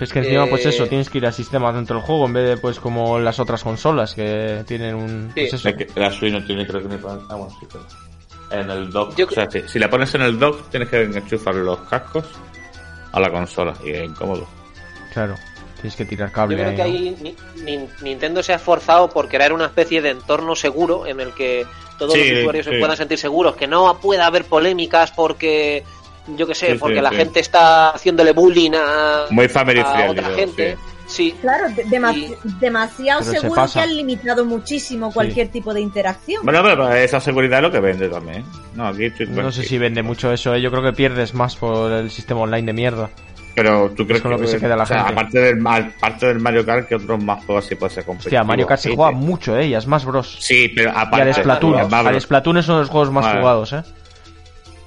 Es 0.00 0.12
que 0.12 0.20
encima, 0.20 0.46
pues 0.46 0.64
Eh, 0.64 0.68
eso, 0.68 0.86
tienes 0.86 1.10
que 1.10 1.18
ir 1.18 1.26
a 1.26 1.32
sistemas 1.32 1.74
dentro 1.74 1.96
del 1.96 2.04
juego 2.04 2.26
en 2.26 2.32
vez 2.32 2.48
de, 2.50 2.56
pues, 2.58 2.78
como 2.78 3.18
las 3.18 3.40
otras 3.40 3.64
consolas 3.64 4.14
que 4.14 4.62
tienen 4.64 4.94
un. 4.94 5.32
Sí. 5.34 5.48
Pues 5.50 5.54
eso. 5.54 5.70
La 5.96 6.12
Switch 6.12 6.32
no 6.32 6.44
tiene, 6.44 6.64
creo 6.66 6.82
que 6.82 6.88
ni 6.88 6.98
para. 6.98 7.14
Ah, 7.28 7.34
bueno, 7.34 7.50
sí, 7.58 7.66
pero. 7.72 7.84
En 8.50 8.70
el 8.70 8.90
dock. 8.90 9.16
Yo 9.16 9.26
O 9.26 9.30
sea, 9.30 9.50
si, 9.50 9.62
si 9.66 9.78
la 9.80 9.90
pones 9.90 10.14
en 10.14 10.22
el 10.22 10.38
dock, 10.38 10.70
tienes 10.70 10.88
que 10.88 11.02
enchufar 11.02 11.56
los 11.56 11.80
cascos 11.80 12.24
a 13.18 13.20
la 13.20 13.30
consola. 13.30 13.74
Y 13.84 13.90
es 13.90 14.04
incómodo. 14.04 14.46
Claro, 15.12 15.34
tienes 15.76 15.96
que 15.96 16.04
tirar 16.04 16.28
Yo 16.28 16.34
cable 16.34 16.56
creo 16.56 16.68
ahí, 16.68 16.76
que 16.76 16.82
¿no? 16.82 16.88
ahí 16.88 17.36
Ni- 17.64 17.88
Nintendo 18.02 18.42
se 18.42 18.52
ha 18.52 18.56
esforzado 18.56 19.08
por 19.10 19.28
crear 19.28 19.52
una 19.52 19.66
especie 19.66 20.00
de 20.02 20.10
entorno 20.10 20.54
seguro 20.56 21.06
en 21.06 21.20
el 21.20 21.32
que 21.34 21.66
todos 21.98 22.14
Sí, 22.14 22.30
los 22.30 22.38
usuarios 22.40 22.66
sí. 22.66 22.72
se 22.72 22.78
puedan 22.78 22.96
sentir 22.96 23.18
seguros, 23.18 23.56
que 23.56 23.66
no 23.66 23.98
pueda 24.00 24.26
haber 24.26 24.44
polémicas 24.44 25.10
porque, 25.12 25.82
yo 26.36 26.46
que 26.46 26.54
sé, 26.54 26.66
Sí, 26.66 26.72
sí, 26.74 26.78
porque 26.78 27.02
la 27.02 27.10
sí. 27.10 27.16
gente 27.16 27.40
está 27.40 27.90
haciéndole 27.90 28.32
bullying 28.32 28.72
a, 28.74 29.26
Muy 29.30 29.46
a 30.06 30.10
otra 30.10 30.28
yo, 30.30 30.36
gente. 30.36 30.76
Sí. 31.18 31.34
Claro, 31.40 31.68
de- 31.70 31.84
dema- 31.86 32.14
Y- 32.16 32.32
demasiado 32.60 33.20
Pero 33.28 33.40
seguro 33.40 33.66
que 33.72 33.80
han 33.80 33.96
limitado 33.96 34.44
muchísimo 34.44 35.12
cualquier 35.12 35.48
tipo 35.48 35.74
de 35.74 35.80
interacción. 35.80 36.44
Bueno, 36.44 36.62
pero 36.62 36.92
esa 36.92 37.18
seguridad 37.18 37.58
es 37.58 37.62
lo 37.64 37.70
que 37.72 37.80
vende 37.80 38.08
también. 38.08 38.44
No, 38.76 38.86
aquí 38.86 39.06
estoy 39.06 39.26
No 39.26 39.50
sé 39.50 39.64
si 39.64 39.78
vende 39.78 40.02
mucho 40.04 40.32
eso, 40.32 40.54
¿eh? 40.54 40.60
yo 40.62 40.70
creo 40.70 40.82
que 40.84 40.92
pierdes 40.92 41.34
más 41.34 41.56
por 41.56 41.90
el 41.90 42.10
sistema 42.12 42.42
online 42.42 42.66
de 42.66 42.72
mierda. 42.72 43.10
Pero 43.56 43.90
tú 43.90 44.06
crees 44.06 44.22
lo 44.22 44.38
que 44.38 44.46
se 44.46 44.60
queda 44.60 44.76
la 44.76 44.84
o 44.84 44.86
sea, 44.86 44.98
gente. 45.06 45.12
Aparte 45.14 45.38
del, 45.40 45.66
aparte 45.66 46.26
del 46.26 46.38
Mario 46.38 46.64
Kart, 46.64 46.86
que 46.86 46.94
otros 46.94 47.20
más 47.24 47.44
juegos 47.44 47.64
sí 47.66 47.74
puede 47.74 47.92
ser 47.92 48.04
competitivo? 48.04 48.38
Hostia, 48.38 48.44
Mario 48.44 48.66
Kart 48.68 48.80
se 48.80 48.90
Sí, 48.90 48.94
juega 48.94 49.10
sí. 49.10 49.16
mucho, 49.16 49.58
¿eh? 49.58 49.66
Y 49.66 49.74
a 49.74 49.80
Smash 49.80 50.04
Bros. 50.04 50.36
Sí, 50.38 50.68
pero 50.72 50.90
Y 50.90 50.92
aparte. 50.94 51.22
al 51.30 51.34
Splatoon. 51.34 51.74
Al 51.74 52.16
es 52.16 52.28
uno 52.68 52.76
de 52.76 52.82
los 52.82 52.88
juegos 52.90 53.10
más 53.10 53.24
Vale. 53.24 53.40
jugados, 53.40 53.72
¿eh? 53.72 53.82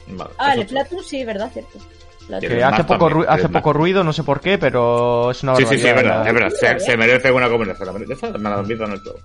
Vale, 0.08 0.32
Ah, 0.38 0.54
el 0.54 0.62
sí. 0.62 0.68
Splatoon 0.70 1.04
sí, 1.04 1.26
verdad, 1.26 1.50
cierto. 1.52 1.80
Que 2.40 2.64
hace 2.64 2.84
poco, 2.84 3.08
también, 3.10 3.28
ru- 3.28 3.34
hace 3.34 3.50
poco 3.50 3.74
ruido, 3.74 4.04
no 4.04 4.14
sé 4.14 4.24
por 4.24 4.40
qué, 4.40 4.58
pero 4.58 5.32
es 5.32 5.44
una 5.44 5.56
Sí, 5.56 5.64
barbaridad. 5.64 5.72
sí, 5.72 5.82
sí, 5.82 5.88
es 5.90 5.96
verdad, 5.96 6.24
la- 6.24 6.28
es 6.30 6.34
verdad. 6.34 6.50
Se, 6.52 6.80
se 6.80 6.98
merece 6.98 7.32
una 7.32 7.50
combinación. 7.50 7.86
la 7.88 7.94
merece. 7.94 8.14
Esa 8.14 8.38
me 8.38 8.50
la 8.50 8.56
han 8.56 8.68
visto 8.68 8.84
en 8.86 8.92
el 8.94 9.00
juego. 9.02 9.20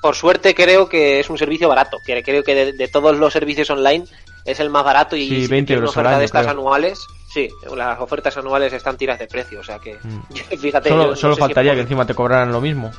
Por 0.00 0.14
suerte 0.14 0.54
creo 0.54 0.88
que 0.88 1.18
es 1.20 1.28
un 1.28 1.36
servicio 1.38 1.68
barato, 1.68 1.98
que 2.06 2.22
creo 2.22 2.44
que 2.44 2.54
de, 2.54 2.72
de 2.72 2.88
todos 2.88 3.16
los 3.18 3.32
servicios 3.32 3.68
online 3.70 4.04
es 4.44 4.60
el 4.60 4.70
más 4.70 4.84
barato 4.84 5.16
y 5.16 5.28
Sí, 5.28 5.42
si 5.42 5.46
20 5.48 5.50
tienes 5.50 5.68
una 5.70 5.74
euros 5.76 5.96
al 5.96 6.00
oferta 6.00 6.10
año, 6.10 6.18
de 6.20 6.24
estas 6.24 6.42
creo. 6.46 6.52
anuales, 6.52 7.00
sí, 7.34 7.48
las 7.76 7.98
ofertas 8.00 8.36
anuales 8.36 8.72
están 8.72 8.96
tiras 8.96 9.18
de 9.18 9.26
precio, 9.26 9.58
o 9.60 9.64
sea 9.64 9.78
que 9.80 9.98
Mm. 10.02 10.20
fíjate, 10.60 10.88
yo 10.90 10.94
Solo, 10.96 11.10
no 11.10 11.16
solo 11.16 11.34
sé 11.34 11.38
si 11.38 11.40
faltaría 11.40 11.74
que 11.74 11.80
encima 11.80 12.06
te 12.06 12.14
cobraran 12.14 12.52
lo 12.52 12.60
mismo. 12.60 12.92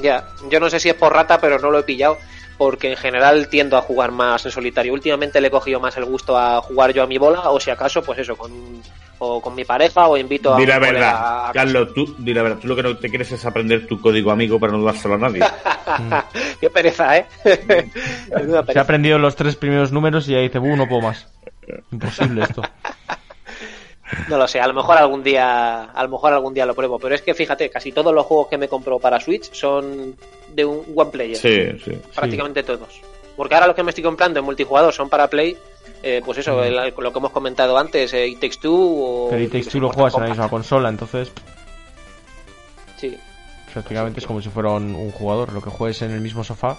Ya, 0.00 0.28
yo 0.48 0.58
no 0.60 0.70
sé 0.70 0.78
si 0.80 0.88
es 0.88 0.94
por 0.94 1.12
rata, 1.12 1.38
pero 1.40 1.58
no 1.58 1.70
lo 1.70 1.80
he 1.80 1.82
pillado 1.82 2.16
porque 2.62 2.92
en 2.92 2.96
general 2.96 3.48
tiendo 3.48 3.76
a 3.76 3.80
jugar 3.82 4.12
más 4.12 4.44
en 4.46 4.52
solitario. 4.52 4.92
Últimamente 4.92 5.40
le 5.40 5.48
he 5.48 5.50
cogido 5.50 5.80
más 5.80 5.96
el 5.96 6.04
gusto 6.04 6.38
a 6.38 6.60
jugar 6.60 6.92
yo 6.92 7.02
a 7.02 7.08
mi 7.08 7.18
bola 7.18 7.50
o 7.50 7.58
si 7.58 7.72
acaso, 7.72 8.04
pues 8.04 8.20
eso, 8.20 8.36
con 8.36 8.52
o 9.18 9.40
con 9.42 9.56
mi 9.56 9.64
pareja 9.64 10.06
o 10.06 10.16
invito 10.16 10.54
a 10.54 10.58
Di 10.58 10.64
la 10.66 10.78
verdad, 10.78 11.48
a- 11.48 11.52
Carlos, 11.52 11.92
tú, 11.92 12.14
di 12.18 12.32
la 12.32 12.42
verdad, 12.44 12.58
tú 12.60 12.68
lo 12.68 12.76
que 12.76 12.84
no 12.84 12.96
te 12.96 13.08
quieres 13.08 13.32
es 13.32 13.44
aprender 13.44 13.88
tu 13.88 14.00
código 14.00 14.30
amigo 14.30 14.60
para 14.60 14.72
no 14.74 14.84
dárselo 14.84 15.14
a 15.14 15.18
nadie. 15.18 15.40
Qué 16.60 16.70
pereza, 16.70 17.16
¿eh? 17.18 17.26
Se 18.72 18.78
ha 18.78 18.82
aprendido 18.82 19.18
los 19.18 19.34
tres 19.34 19.56
primeros 19.56 19.90
números 19.90 20.28
y 20.28 20.36
ahí 20.36 20.44
dice, 20.44 20.60
"Buh, 20.60 20.76
no 20.76 20.86
puedo 20.88 21.02
más. 21.02 21.26
Imposible 21.90 22.44
esto. 22.44 22.62
No 24.28 24.36
lo 24.38 24.46
sé, 24.46 24.60
a 24.60 24.66
lo 24.66 24.74
mejor 24.74 24.96
algún 24.98 25.22
día, 25.22 25.84
a 25.84 26.02
lo 26.02 26.08
mejor 26.08 26.32
algún 26.32 26.54
día 26.54 26.64
lo 26.66 26.74
pruebo, 26.74 26.98
pero 26.98 27.14
es 27.14 27.22
que 27.22 27.34
fíjate, 27.34 27.68
casi 27.70 27.92
todos 27.92 28.14
los 28.14 28.24
juegos 28.26 28.48
que 28.48 28.58
me 28.58 28.68
compro 28.68 28.98
para 28.98 29.18
Switch 29.20 29.52
son 29.52 30.16
de 30.48 30.64
un 30.64 30.84
one 30.94 31.10
player, 31.10 31.36
Sí, 31.36 31.78
sí. 31.84 31.98
prácticamente 32.14 32.62
todos. 32.62 33.00
Porque 33.36 33.54
ahora 33.54 33.66
los 33.68 33.76
que 33.76 33.82
me 33.82 33.90
estoy 33.90 34.04
comprando 34.04 34.38
en 34.38 34.44
multijugador 34.44 34.92
son 34.92 35.08
para 35.08 35.28
Play, 35.28 35.56
eh, 36.02 36.20
pues 36.24 36.38
eso, 36.38 36.62
el- 36.62 36.92
lo 36.96 37.12
que 37.12 37.18
hemos 37.18 37.30
comentado 37.32 37.76
antes, 37.78 38.12
eh, 38.12 38.26
It 38.28 38.40
Takes 38.40 38.58
Two 38.60 38.74
o... 38.74 39.28
Pero 39.30 39.42
qué 39.50 39.58
Takes 39.58 39.70
Two 39.70 39.80
lo 39.80 39.86
Mortal 39.88 40.00
juegas 40.02 40.14
en 40.14 40.20
la 40.22 40.28
misma 40.28 40.48
consola, 40.48 40.88
entonces 40.90 41.32
Sí, 42.98 43.18
prácticamente 43.72 44.20
es 44.20 44.26
como 44.26 44.40
si 44.42 44.48
fuera 44.50 44.70
un, 44.70 44.94
un 44.94 45.10
jugador. 45.10 45.52
Lo 45.52 45.60
que 45.62 45.70
juegues 45.70 46.02
en 46.02 46.10
el 46.12 46.20
mismo 46.20 46.44
sofá, 46.44 46.76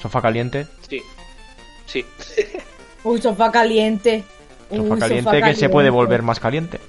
sofá 0.00 0.20
caliente, 0.22 0.66
sí, 0.88 1.02
sí. 1.86 2.04
Un 4.70 4.88
sofá 4.88 4.98
caliente. 5.00 5.22
sofá 5.24 5.30
Un 5.36 5.40
caliente 5.40 5.40
que 5.50 5.54
se 5.54 5.68
puede 5.68 5.90
volver 5.90 6.22
más 6.22 6.40
caliente. 6.40 6.80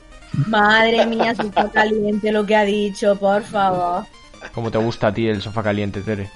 Madre 0.48 1.06
mía, 1.06 1.36
sofá 1.36 1.70
caliente 1.70 2.32
lo 2.32 2.46
que 2.46 2.56
ha 2.56 2.64
dicho, 2.64 3.16
por 3.18 3.44
favor. 3.44 4.06
Como 4.54 4.72
te 4.72 4.78
gusta 4.78 5.08
a 5.08 5.14
ti 5.14 5.28
el 5.28 5.42
sofá 5.42 5.62
caliente, 5.64 6.02
Tere. 6.02 6.30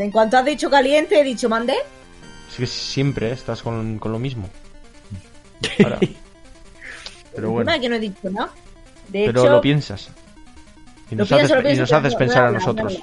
En 0.00 0.10
cuanto 0.10 0.36
has 0.38 0.44
dicho 0.44 0.68
caliente, 0.70 1.20
he 1.20 1.24
dicho 1.24 1.48
mandé. 1.48 1.74
Es 2.50 2.56
que 2.56 2.66
siempre 2.66 3.30
estás 3.32 3.62
con, 3.62 3.98
con 3.98 4.12
lo 4.12 4.18
mismo. 4.18 4.48
Ahora. 5.84 5.98
Pero 7.34 7.50
bueno, 7.50 7.72
que 7.80 7.88
no 7.88 7.94
he 7.96 8.00
dicho 8.00 8.30
nada. 8.30 8.50
De 9.08 9.24
pero 9.26 9.42
hecho, 9.42 9.50
lo 9.52 9.60
piensas. 9.60 10.10
Y 11.10 11.14
nos, 11.16 11.28
pienso, 11.28 11.54
haces, 11.54 11.74
y 11.76 11.80
nos 11.80 11.90
no- 11.90 12.18
pensar 12.18 12.42
no 12.44 12.48
a 12.48 12.52
nosotros. 12.52 12.98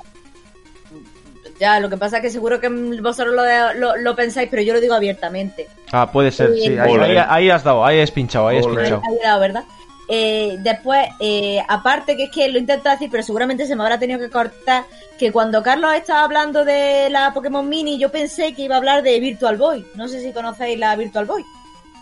Ya, 1.60 1.80
lo 1.80 1.90
que 1.90 1.98
pasa 1.98 2.18
es 2.18 2.22
que 2.24 2.30
seguro 2.30 2.60
que 2.60 2.68
vosotros 2.70 3.34
lo, 3.34 3.74
lo, 3.76 3.96
lo 3.98 4.16
pensáis, 4.16 4.50
pero 4.50 4.62
yo 4.62 4.74
lo 4.74 4.82
digo 4.82 4.94
abiertamente. 4.94 5.68
Ah, 5.92 6.12
puede 6.12 6.32
ser, 6.32 6.54
sí. 6.54 6.78
Ahí, 6.78 6.96
ahí- 6.96 7.18
ahí 7.30 7.50
has 7.50 7.64
dado, 7.64 7.86
ahí 7.86 8.02
has 8.02 8.12
pinchado, 8.12 8.48
ahí 8.50 8.58
has 8.60 8.66
pinchado. 8.68 9.02
Ahí 9.08 9.18
dado, 9.24 9.40
¿verdad? 9.40 9.64
Eh, 10.08 10.58
después, 10.60 11.08
eh, 11.20 11.60
aparte 11.68 12.16
que 12.16 12.26
es 12.26 12.30
que 12.32 12.48
lo 12.50 12.60
intento 12.60 12.90
decir, 12.90 13.10
pero 13.10 13.24
seguramente 13.24 13.66
se 13.66 13.76
me 13.76 13.84
habrá 13.84 13.98
tenido 13.98 14.20
que 14.20 14.30
cortar, 14.30 14.84
que 15.18 15.32
cuando 15.32 15.64
Carlos 15.64 15.94
estaba 15.96 16.24
hablando 16.24 16.64
de 16.66 17.10
la 17.10 17.34
Pokémon 17.34 17.68
Mini, 17.68 17.98
yo 17.98 18.12
pensé 18.12 18.54
que 18.54 18.64
iba 18.64 18.76
a 18.76 18.78
hablar 18.78 19.02
de 19.02 19.20
Virtual 19.20 19.58
Boy. 19.58 19.84
No 19.96 20.08
sé 20.08 20.22
si 20.22 20.32
conocéis 20.34 20.78
la 20.78 20.96
Virtual 20.96 21.26
Boy, 21.26 21.44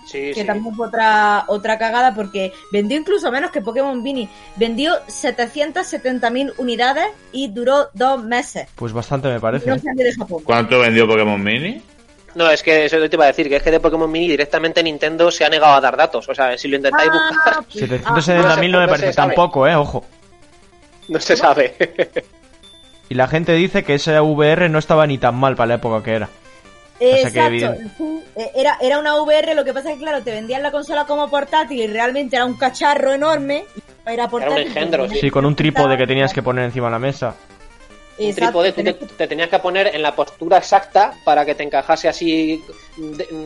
Sí, 0.06 0.20
que 0.34 0.42
sí. 0.42 0.46
también 0.46 0.76
fue 0.76 0.88
otra, 0.88 1.46
otra 1.48 1.78
cagada 1.78 2.14
porque 2.14 2.52
vendió 2.72 2.98
incluso 2.98 3.32
menos 3.32 3.52
que 3.52 3.62
Pokémon 3.62 4.02
Mini. 4.04 4.28
Vendió 4.56 4.94
770.000 5.08 6.54
unidades 6.58 7.08
y 7.32 7.48
duró 7.50 7.90
dos 7.94 8.24
meses. 8.24 8.68
Pues 8.76 8.94
bastante 8.94 9.28
me 9.30 9.40
parece. 9.40 9.70
No 9.70 9.78
salió 9.80 10.04
de 10.06 10.14
Japón. 10.14 10.44
¿Cuánto 10.44 10.80
vendió 10.80 11.08
Pokémon 11.08 11.42
Mini? 11.42 11.82
No, 12.36 12.50
es 12.50 12.64
que 12.64 12.86
eso 12.86 12.98
te 13.08 13.16
iba 13.16 13.26
a 13.26 13.28
decir, 13.28 13.48
que 13.48 13.58
es 13.58 13.64
que 13.64 13.70
de 13.72 13.80
Pokémon 13.80 14.12
Mini 14.12 14.28
directamente 14.28 14.82
Nintendo 14.82 15.30
se 15.32 15.46
ha 15.46 15.50
negado 15.50 15.76
a 15.76 15.82
dar 15.82 15.96
datos. 15.96 16.28
O 16.28 16.34
sea, 16.36 16.58
si 16.58 16.68
lo 16.68 16.78
intentáis 16.78 17.10
buscar, 17.12 17.54
Ah, 17.58 17.62
pues- 17.72 17.90
770.000 17.90 18.72
no 18.72 18.80
me 18.80 18.88
no 18.88 18.94
se 18.96 19.00
parece 19.00 19.14
tampoco, 19.16 19.68
eh, 19.68 19.76
ojo. 19.76 20.04
no 21.08 21.20
se 21.20 21.36
sabe. 21.38 21.76
Y 23.10 23.16
la 23.16 23.28
gente 23.28 23.54
dice 23.54 23.84
que 23.84 23.94
esa 23.96 24.22
VR 24.24 24.70
no 24.70 24.80
estaba 24.80 25.06
ni 25.06 25.18
tan 25.20 25.36
mal 25.36 25.56
para 25.56 25.68
la 25.68 25.74
época 25.76 26.04
que 26.04 26.14
era. 26.16 26.30
Eh, 27.06 27.26
O 27.26 27.30
sea 27.30 27.48
Exacto, 27.48 27.48
evidente. 27.48 27.84
sí, 27.98 28.24
eh, 28.38 28.52
era, 28.56 28.78
era 28.82 28.98
una 29.00 29.16
VR, 29.22 29.56
lo 29.56 29.66
que 29.66 29.74
pasa 29.74 29.90
es 29.92 29.96
que 29.98 30.04
claro, 30.04 30.24
te 30.24 30.32
vendían 30.32 30.64
la 30.64 30.72
consola 30.72 31.06
como 31.06 31.30
portátil 31.30 31.80
y 31.82 31.88
realmente 31.88 32.36
era 32.38 32.46
un 32.46 32.56
cacharro 32.56 33.12
enorme. 33.12 33.66
Era 34.06 34.30
portátil. 34.30 34.68
engendro, 34.68 35.10
Sí, 35.10 35.30
con 35.30 35.46
un 35.46 35.56
trípode 35.56 35.98
que 35.98 36.06
tenías 36.08 36.34
que 36.34 36.42
poner 36.44 36.66
encima 36.66 36.88
de 36.88 36.92
la 36.92 37.00
mesa. 37.00 37.36
Un 38.18 38.26
Exacto, 38.28 38.62
trípode 38.62 38.94
tú 38.94 39.08
te, 39.18 39.28
tenías 39.28 39.50
que 39.50 39.58
poner 39.60 39.88
en 39.96 40.02
la 40.02 40.16
postura 40.16 40.58
exacta 40.58 41.14
para 41.26 41.44
que 41.46 41.56
te 41.56 41.64
encajase 41.64 42.08
así 42.08 42.64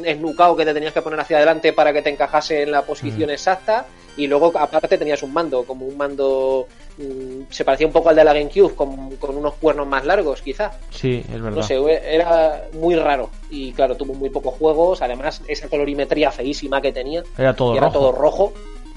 esnucado, 0.03 0.55
que 0.55 0.65
te 0.65 0.73
tenías 0.73 0.93
que 0.93 1.01
poner 1.01 1.19
hacia 1.19 1.37
adelante 1.37 1.73
para 1.73 1.93
que 1.93 2.01
te 2.01 2.09
encajase 2.09 2.63
en 2.63 2.71
la 2.71 2.81
Mm. 2.81 2.85
posición 2.85 3.29
exacta. 3.29 3.85
Y 4.17 4.25
luego, 4.27 4.51
aparte, 4.57 4.97
tenías 4.97 5.21
un 5.23 5.31
mando, 5.31 5.63
como 5.63 5.85
un 5.85 5.95
mando. 5.95 6.67
mm, 6.97 7.43
se 7.51 7.63
parecía 7.63 7.85
un 7.85 7.93
poco 7.93 8.09
al 8.09 8.15
de 8.15 8.23
la 8.23 8.33
GameCube, 8.33 8.73
con, 8.73 9.15
con 9.17 9.37
unos 9.37 9.53
cuernos 9.53 9.85
más 9.87 10.03
largos, 10.03 10.41
quizá. 10.41 10.71
Sí, 10.89 11.19
es 11.31 11.41
verdad. 11.41 11.57
No 11.57 11.61
sé, 11.61 11.77
era 12.15 12.63
muy 12.73 12.95
raro. 12.95 13.29
Y 13.51 13.71
claro, 13.73 13.95
tuvo 13.95 14.15
muy 14.15 14.31
pocos 14.31 14.55
juegos. 14.55 15.03
Además, 15.03 15.43
esa 15.47 15.69
colorimetría 15.69 16.31
feísima 16.31 16.81
que 16.81 16.91
tenía. 16.91 17.21
Era 17.37 17.53
todo 17.55 17.73
que 17.73 17.77
era 17.77 17.87
rojo. 17.87 17.99
todo 17.99 18.11
rojo. 18.11 18.53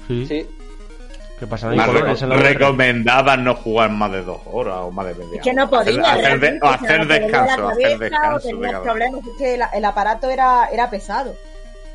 Sí. 0.07 0.25
Sí. 0.25 0.47
¿Qué 1.41 1.47
pasa? 1.47 1.65
No 1.65 1.71
hay 1.71 1.77
Más 1.79 1.87
colores 1.87 2.21
en 2.21 2.29
la 2.29 2.35
reco- 2.35 2.39
VR. 2.41 2.53
recomendaban 2.53 3.43
no 3.43 3.55
jugar 3.55 3.89
más 3.89 4.11
de 4.11 4.21
dos 4.21 4.41
horas 4.45 4.75
o 4.81 4.91
más 4.91 5.07
de 5.07 5.15
media 5.15 5.37
Es 5.37 5.41
que 5.43 5.53
no 5.55 5.63
hora. 5.65 5.79
Hacer- 5.81 5.95
podía. 5.95 6.13
Hacer, 6.13 6.39
de- 6.39 6.59
o 6.61 6.65
o 6.65 6.69
hacer 6.69 7.07
descanso, 7.07 7.67
hacer 7.67 7.85
o 7.95 7.97
descanso. 7.97 8.47
de 8.47 8.61
cada- 8.69 8.81
problemas, 8.83 9.21
es 9.25 9.37
que 9.39 9.59
el 9.73 9.85
aparato 9.85 10.29
era, 10.29 10.69
era 10.71 10.87
pesado. 10.91 11.33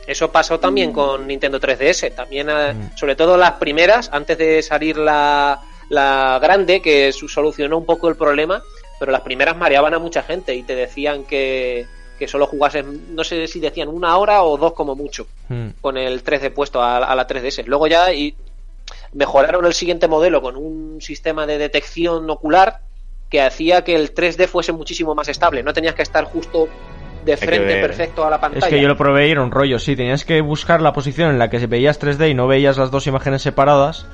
Eso 0.04 0.32
pasó 0.32 0.58
también 0.58 0.92
con 0.92 1.28
Nintendo 1.28 1.60
3DS. 1.60 2.10
También, 2.10 2.48
eh, 2.50 2.74
Mm. 2.74 2.96
sobre 2.96 3.14
todo 3.14 3.36
las 3.36 3.52
primeras, 3.52 4.08
antes 4.12 4.36
de 4.36 4.62
salir 4.64 4.96
la, 4.96 5.60
la 5.90 6.40
grande, 6.42 6.82
que 6.82 7.12
su- 7.12 7.28
solucionó 7.28 7.78
un 7.78 7.86
poco 7.86 8.08
el 8.08 8.16
problema, 8.16 8.60
pero 8.98 9.12
las 9.12 9.20
primeras 9.20 9.56
mareaban 9.56 9.94
a 9.94 10.00
mucha 10.00 10.24
gente 10.24 10.56
y 10.56 10.64
te 10.64 10.74
decían 10.74 11.22
que, 11.22 11.86
que 12.18 12.26
solo 12.26 12.46
jugases, 12.48 12.84
no 12.84 13.22
sé 13.22 13.46
si 13.46 13.60
decían 13.60 13.88
una 13.88 14.16
hora 14.16 14.42
o 14.42 14.56
dos 14.56 14.72
como 14.72 14.96
mucho, 14.96 15.28
Mm. 15.48 15.68
con 15.80 15.96
el 15.96 16.24
3D 16.24 16.50
puesto 16.50 16.82
a, 16.82 16.96
a 16.96 17.14
la 17.14 17.26
3DS. 17.28 17.62
Luego 17.66 17.86
ya 17.86 18.12
y 18.12 18.34
mejoraron 19.16 19.64
el 19.64 19.72
siguiente 19.72 20.08
modelo 20.08 20.42
con 20.42 20.56
un 20.56 21.00
sistema 21.00 21.46
de 21.46 21.56
detección 21.56 22.28
ocular 22.28 22.80
que 23.30 23.40
hacía 23.40 23.82
que 23.82 23.96
el 23.96 24.14
3D 24.14 24.46
fuese 24.46 24.72
muchísimo 24.72 25.14
más 25.14 25.28
estable. 25.28 25.62
No 25.62 25.72
tenías 25.72 25.94
que 25.94 26.02
estar 26.02 26.24
justo 26.24 26.68
de 27.24 27.36
frente 27.36 27.64
ver. 27.64 27.80
perfecto 27.80 28.24
a 28.24 28.30
la 28.30 28.38
pantalla. 28.38 28.66
Es 28.66 28.72
que 28.72 28.80
yo 28.80 28.86
lo 28.86 28.96
probé 28.96 29.28
y 29.28 29.30
era 29.32 29.42
un 29.42 29.50
rollo, 29.50 29.78
sí. 29.78 29.96
Tenías 29.96 30.24
que 30.24 30.42
buscar 30.42 30.82
la 30.82 30.92
posición 30.92 31.30
en 31.30 31.38
la 31.38 31.48
que 31.48 31.66
veías 31.66 32.00
3D 32.00 32.30
y 32.30 32.34
no 32.34 32.46
veías 32.46 32.76
las 32.76 32.90
dos 32.90 33.06
imágenes 33.06 33.42
separadas. 33.42 34.06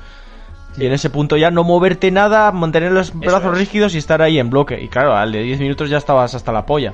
Y 0.77 0.85
en 0.85 0.93
ese 0.93 1.09
punto 1.09 1.37
ya 1.37 1.51
no 1.51 1.63
moverte 1.63 2.09
nada, 2.09 2.51
mantener 2.51 2.93
los 2.93 3.13
brazos 3.13 3.53
es. 3.53 3.59
rígidos 3.59 3.93
y 3.93 3.99
estar 3.99 4.21
ahí 4.21 4.39
en 4.39 4.49
bloque. 4.49 4.81
Y 4.81 4.87
claro, 4.87 5.15
al 5.15 5.31
de 5.31 5.43
10 5.43 5.59
minutos 5.59 5.89
ya 5.89 5.97
estabas 5.97 6.33
hasta 6.33 6.51
la 6.51 6.65
polla. 6.65 6.93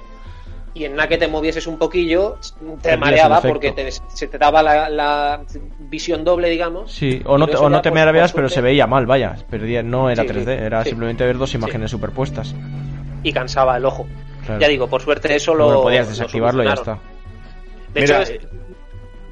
Y 0.74 0.86
en 0.86 0.96
nada 0.96 1.08
que 1.10 1.18
te 1.18 1.28
movieses 1.28 1.68
un 1.68 1.78
poquillo 1.78 2.38
te 2.82 2.96
mareaba 2.98 3.42
porque 3.42 3.72
te- 3.72 3.92
se 3.92 4.28
te 4.28 4.38
daba 4.38 4.62
la, 4.64 4.90
la 4.90 5.42
visión 5.80 6.24
doble, 6.24 6.50
digamos. 6.50 6.92
Sí, 6.92 7.22
o 7.26 7.38
no, 7.38 7.48
te, 7.48 7.58
o 7.58 7.70
no 7.70 7.82
te 7.82 7.90
por 7.92 8.32
pero 8.34 8.50
se 8.50 8.62
veía 8.62 8.88
mal, 8.88 9.06
vaya. 9.06 9.36
Perdía, 9.50 9.82
no 9.84 10.10
era 10.10 10.24
Sí, 10.24 10.30
3D, 10.30 10.48
era 10.62 10.84
sí. 10.84 10.90
simplemente 10.90 11.26
ver 11.26 11.38
dos 11.38 11.54
imágenes 11.56 11.92
superpuestas. 11.92 12.54
y 13.24 13.34
cansaba 13.34 13.76
el 13.78 13.86
ojo. 13.86 14.08
Claro. 14.46 14.62
Ya 14.62 14.68
digo, 14.68 14.88
por 14.88 15.02
suerte 15.02 15.36
eso 15.36 15.54
lo. 15.54 15.66
Bueno, 15.66 15.82
podías 15.82 16.06
lo 16.06 16.12
desactivarlo 16.12 16.64
y 16.64 16.68
ya 16.68 16.74
está. 16.74 17.00
De 17.94 18.02
Mira, 18.02 18.22
hecho, 18.24 18.32
es- 18.34 18.48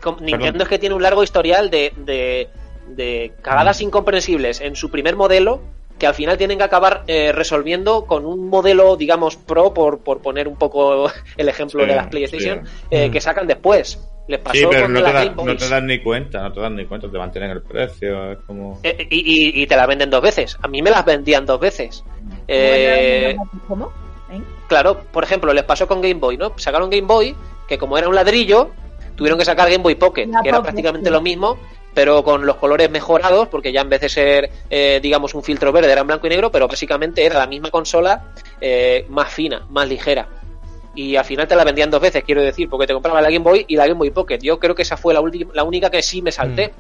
com- 0.02 0.18
Nintendo 0.20 0.46
perdón. 0.46 0.62
es 0.64 0.68
que 0.68 0.80
tiene 0.80 0.96
un 0.96 1.02
largo 1.04 1.24
historial 1.24 1.70
de, 1.70 1.94
de, 1.98 2.50
de 2.90 3.34
cagadas 3.42 3.82
incomprensibles 3.82 4.60
en 4.62 4.76
su 4.76 4.90
primer 4.92 5.16
modelo 5.16 5.62
que 6.00 6.08
al 6.08 6.14
final 6.14 6.38
tienen 6.38 6.58
que 6.58 6.64
acabar 6.64 7.04
eh, 7.08 7.32
resolviendo 7.32 8.06
con 8.06 8.26
un 8.26 8.50
modelo, 8.50 8.96
digamos, 8.96 9.36
pro, 9.36 9.74
por, 9.74 10.00
por 10.00 10.22
poner 10.22 10.48
un 10.48 10.56
poco 10.56 11.10
el 11.38 11.50
ejemplo 11.50 11.84
Sí, 11.84 11.90
de 11.90 11.96
las 11.96 12.08
PlayStation, 12.08 12.66
sí. 12.66 12.72
eh, 12.92 13.10
Mm. 13.10 13.12
que 13.12 13.22
sacan 13.22 13.48
después. 13.48 14.00
Les 14.28 14.40
pasó 14.40 14.58
Sí, 14.58 14.66
pero 14.70 14.84
con 14.84 14.94
no 14.94 15.00
te, 15.04 15.30
no 15.46 15.56
te 15.56 15.70
das 15.70 15.84
ni 15.84 16.00
cuenta, 16.00 16.42
no 16.42 16.52
te 16.52 16.60
das 16.60 16.72
ni 16.72 16.86
cuenta, 16.86 17.10
te 17.10 17.18
mantienen 17.18 17.50
el 17.52 17.62
precio, 17.62 18.34
es 18.34 18.38
como... 18.46 18.78
Eh, 18.84 19.08
y, 19.10 19.20
y- 19.20 19.64
y 19.64 19.68
te 19.68 19.76
la 19.78 19.86
venden 19.88 20.10
dos 20.10 20.22
veces. 20.22 20.58
A 20.62 20.68
mí 20.68 20.82
me 20.82 20.90
las 20.92 21.06
vendían 21.06 21.46
dos 21.46 21.60
veces. 21.62 22.04
Eh, 22.48 23.36
¿Cómo? 23.68 23.92
¿Eh? 24.32 24.42
Claro, 24.68 25.00
por 25.14 25.24
ejemplo, 25.24 25.54
les 25.54 25.64
pasó 25.64 25.88
con 25.88 26.02
Game 26.02 26.16
Boy, 26.16 26.36
¿no? 26.38 26.52
Sacaron 26.58 26.90
Game 26.90 27.08
Boy, 27.08 27.36
que 27.70 27.78
como 27.78 27.98
era 27.98 28.10
un 28.10 28.16
ladrillo, 28.16 28.72
tuvieron 29.16 29.40
que 29.40 29.46
sacar 29.46 29.70
Game 29.70 29.82
Boy 29.84 29.96
Pocket, 29.96 30.28
La 30.28 30.42
que 30.42 30.50
era 30.50 30.62
prácticamente 30.62 31.08
sí. 31.10 31.14
lo 31.14 31.22
mismo, 31.22 31.58
pero 31.98 32.24
con 32.24 32.46
los 32.46 32.58
colores 32.58 32.92
mejorados, 32.92 33.48
porque 33.48 33.72
ya 33.72 33.82
en 33.82 33.90
vez 33.90 34.02
de 34.02 34.10
ser, 34.10 34.52
eh, 34.70 35.00
digamos, 35.02 35.34
un 35.34 35.42
filtro 35.42 35.72
verde, 35.72 35.92
era 35.92 36.02
en 36.02 36.06
blanco 36.06 36.28
y 36.28 36.30
negro, 36.30 36.52
pero 36.52 36.68
básicamente 36.68 37.26
era 37.26 37.40
la 37.40 37.48
misma 37.48 37.72
consola 37.72 38.34
eh, 38.62 39.08
más 39.10 39.34
fina, 39.34 39.66
más 39.72 39.90
ligera. 39.90 40.28
Y 40.94 41.16
al 41.16 41.26
final 41.26 41.48
te 41.48 41.56
la 41.56 41.64
vendían 41.64 41.90
dos 41.90 42.00
veces, 42.00 42.24
quiero 42.24 42.44
decir, 42.44 42.70
porque 42.70 42.86
te 42.86 42.94
compraba 42.94 43.20
la 43.20 43.32
Game 43.32 43.44
Boy 43.44 43.66
y 43.68 43.76
la 43.76 43.88
Game 43.88 43.98
Boy 43.98 44.12
Pocket. 44.12 44.38
Yo 44.38 44.60
creo 44.60 44.76
que 44.76 44.84
esa 44.84 44.96
fue 44.96 45.12
la, 45.12 45.24
la 45.56 45.64
única 45.64 45.90
que 45.90 46.04
sí 46.04 46.22
me 46.22 46.32
salté. 46.32 46.72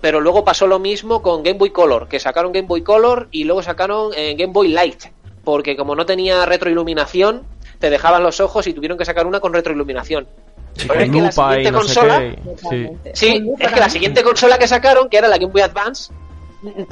Pero 0.00 0.18
luego 0.18 0.42
pasó 0.46 0.66
lo 0.66 0.78
mismo 0.78 1.20
con 1.20 1.42
Game 1.42 1.58
Boy 1.58 1.68
Color, 1.68 2.08
que 2.08 2.18
sacaron 2.18 2.52
Game 2.52 2.66
Boy 2.66 2.80
Color 2.80 3.28
y 3.32 3.44
luego 3.44 3.62
sacaron 3.62 4.12
eh, 4.16 4.34
Game 4.34 4.54
Boy 4.54 4.68
Light, 4.68 5.08
porque 5.44 5.76
como 5.76 5.94
no 5.94 6.06
tenía 6.06 6.46
retroiluminación, 6.46 7.42
te 7.80 7.90
dejaban 7.90 8.22
los 8.22 8.40
ojos 8.40 8.66
y 8.66 8.72
tuvieron 8.72 8.96
que 8.96 9.04
sacar 9.04 9.26
una 9.26 9.40
con 9.40 9.52
retroiluminación. 9.52 10.26
Con 10.86 11.00
es 11.00 11.10
que 11.10 11.16
la 11.20 11.28
lupa 11.28 11.30
siguiente 11.54 11.70
no 11.72 11.78
consola- 11.78 12.18
sé 12.18 12.38
qué. 12.44 12.56
Sí. 12.70 12.88
Sí, 13.14 13.50
es 13.58 13.72
que 13.72 13.80
la 13.80 13.88
siguiente 13.90 14.22
consola 14.22 14.58
que 14.58 14.66
sacaron, 14.66 15.08
que 15.08 15.18
era 15.18 15.28
la 15.28 15.36
Game 15.38 15.52
Boy 15.52 15.62
Advance, 15.62 16.12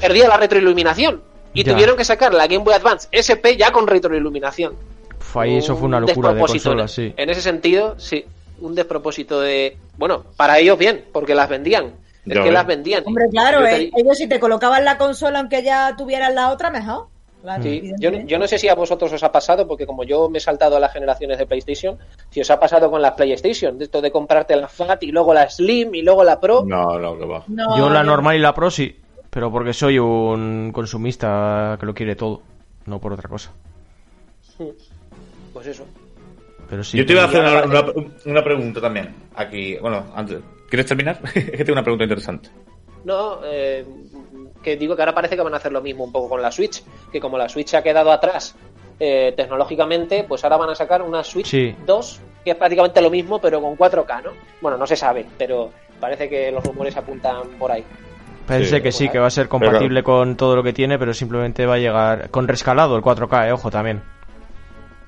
perdía 0.01 0.29
la 0.29 0.37
retroiluminación. 0.37 1.23
Y 1.55 1.65
Ya. 1.65 1.73
tuvieron 1.73 1.97
que 1.97 2.05
sacar 2.05 2.33
la 2.35 2.47
Game 2.47 2.63
Boy 2.65 2.75
Advance 2.75 3.09
SP 3.11 3.57
ya 3.57 3.73
con 3.73 3.87
retroiluminación. 3.87 4.75
Uf, 5.19 5.37
ahí 5.39 5.57
eso 5.59 5.77
fue 5.77 5.89
una 5.89 5.97
Un 5.99 6.07
locura 6.07 6.29
de 6.29 6.35
despropósito. 6.35 6.71
consolas, 6.71 6.93
sí. 6.93 7.13
En 7.17 7.31
ese 7.31 7.43
sentido, 7.43 7.99
sí. 7.99 8.25
Un 8.61 8.75
despropósito 8.75 9.41
de. 9.41 9.77
Bueno, 9.97 10.25
para 10.37 10.59
ellos 10.59 10.79
bien, 10.79 11.07
porque 11.13 11.35
las 11.35 11.49
vendían. 11.49 11.95
Es 12.27 12.35
Ya 12.37 12.43
que 12.43 12.53
las 12.53 12.67
vendían. 12.67 13.03
Hombre, 13.07 13.25
claro, 13.31 13.65
eh, 13.67 13.91
ellos 13.97 14.17
si 14.19 14.29
te 14.29 14.39
colocaban 14.39 14.85
la 14.85 14.99
consola 14.99 15.39
aunque 15.41 15.63
ya 15.63 15.97
tuvieran 15.97 16.35
la 16.35 16.51
otra, 16.51 16.71
mejor. 16.71 17.07
Claro, 17.43 17.63
Sí, 17.63 17.93
yo, 17.99 18.39
no 18.39 18.47
sé 18.47 18.59
si 18.59 18.69
a 18.69 18.75
vosotros 18.75 19.11
os 19.15 19.23
ha 19.23 19.33
pasado, 19.33 19.67
porque 19.67 19.87
como 19.87 20.05
yo 20.05 20.29
me 20.29 20.37
he 20.39 20.41
saltado 20.41 20.77
a 20.77 20.81
las 20.81 20.93
generaciones 20.93 21.39
de 21.39 21.47
PlayStation, 21.47 21.97
si 22.29 22.41
os 22.41 22.51
ha 22.51 22.61
pasado 22.61 22.91
con 22.91 23.01
las 23.01 23.13
PlayStation, 23.13 23.79
de 23.79 23.85
esto 23.85 24.03
de 24.03 24.11
comprarte 24.11 24.55
la 24.57 24.69
Fat 24.69 25.03
y 25.05 25.11
luego 25.11 25.33
la 25.33 25.49
Slim 25.49 25.95
y 25.95 26.03
luego 26.03 26.23
la 26.23 26.39
Pro. 26.39 26.65
No, 26.67 26.99
no, 26.99 27.17
que 27.19 27.25
va. 27.25 27.43
No, 27.49 27.79
Yo 27.79 27.89
la 27.89 28.03
normal 28.03 28.37
y 28.37 28.41
la 28.41 28.53
pro 28.53 28.71
sí, 28.71 28.95
pero 29.31 29.51
porque 29.51 29.73
soy 29.73 29.99
un 29.99 30.71
consumista 30.73 31.77
que 31.81 31.87
lo 31.87 31.95
quiere 31.95 32.15
todo, 32.15 32.43
no 32.87 32.99
por 33.01 33.15
otra 33.15 33.29
cosa. 33.29 33.53
Pues 35.53 35.67
eso. 35.67 35.87
Pero 36.69 36.85
sí. 36.85 36.99
Yo 36.99 37.07
te 37.07 37.13
iba 37.15 37.23
a 37.23 37.27
hacer 37.27 37.41
una- 37.67 37.85
una 38.27 38.45
pregunta 38.45 38.81
también. 38.81 39.15
Aquí, 39.35 39.77
bueno, 39.79 40.05
antes. 40.15 40.39
¿Quieres 40.69 40.87
terminar? 40.87 41.19
es 41.35 41.45
que 41.51 41.65
tengo 41.65 41.73
una 41.73 41.83
pregunta 41.83 42.05
interesante. 42.05 42.51
No, 43.05 43.41
eh, 43.45 43.85
que 44.63 44.77
digo 44.77 44.95
que 44.97 45.03
ahora 45.03 45.15
parece 45.15 45.37
que 45.37 45.43
van 45.43 45.55
a 45.55 45.59
hacer 45.59 45.73
lo 45.73 45.81
mismo 45.81 46.05
un 46.05 46.13
poco 46.13 46.29
con 46.31 46.43
la 46.43 46.51
Switch, 46.53 46.83
que 47.11 47.21
como 47.21 47.39
la 47.39 47.49
Switch 47.49 47.75
ha 47.75 47.83
quedado 47.83 48.13
atrás 48.13 48.55
eh, 48.99 49.33
tecnológicamente, 49.37 50.25
pues 50.29 50.45
ahora 50.45 50.59
van 50.59 50.71
a 50.71 50.75
sacar 50.75 51.01
una 51.03 51.25
Switch 51.25 51.47
Sí. 51.47 51.75
2, 51.87 52.21
que 52.45 52.51
es 52.51 52.57
prácticamente 52.57 53.01
lo 53.01 53.09
mismo, 53.11 53.39
pero 53.41 53.61
con 53.63 53.77
4K, 53.77 54.23
¿no? 54.25 54.31
Bueno, 54.61 54.77
no 54.77 54.87
se 54.87 54.97
sabe, 54.97 55.25
pero 55.39 55.71
parece 55.99 56.29
que 56.29 56.51
los 56.53 56.63
rumores 56.65 56.97
apuntan 56.97 57.49
por 57.59 57.73
ahí. 57.73 57.85
Parece 58.47 58.77
Sí. 58.77 58.83
que 58.83 58.93
sí, 58.93 59.09
que 59.09 59.19
va 59.19 59.29
a 59.29 59.31
ser 59.31 59.49
compatible 59.49 60.03
con 60.03 60.37
todo 60.37 60.57
lo 60.57 60.63
que 60.63 60.73
tiene, 60.73 60.99
pero 60.99 61.15
simplemente 61.15 61.65
va 61.67 61.75
a 61.75 61.79
llegar 61.79 62.31
con 62.31 62.47
rescalado 62.49 62.97
el 62.97 63.03
4K, 63.03 63.49
eh, 63.49 63.53
ojo 63.53 63.71
también. 63.71 64.03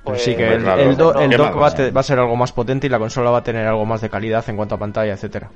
Pues, 0.05 0.23
sí 0.23 0.35
que 0.35 0.49
el, 0.55 0.63
claro, 0.63 0.83
el 0.83 0.97
do- 0.97 1.13
no, 1.13 1.21
el 1.21 1.31
qué 1.31 1.37
dock 1.37 1.55
va 1.57 1.71
va 1.91 2.01
a 2.01 2.03
ser 2.03 2.19
algo 2.19 2.35
más 2.35 2.53
potente 2.53 2.87
y 2.89 2.91
la 2.91 2.99
consola 2.99 3.31
va 3.31 3.39
a 3.39 3.45
tener 3.45 3.67
algo 3.67 3.85
más 3.85 4.01
de 4.01 4.11
calidad 4.11 4.45
en 4.49 4.57
cuanto 4.57 4.75
a 4.75 4.79
pantalla, 4.79 5.13
etcétera. 5.13 5.51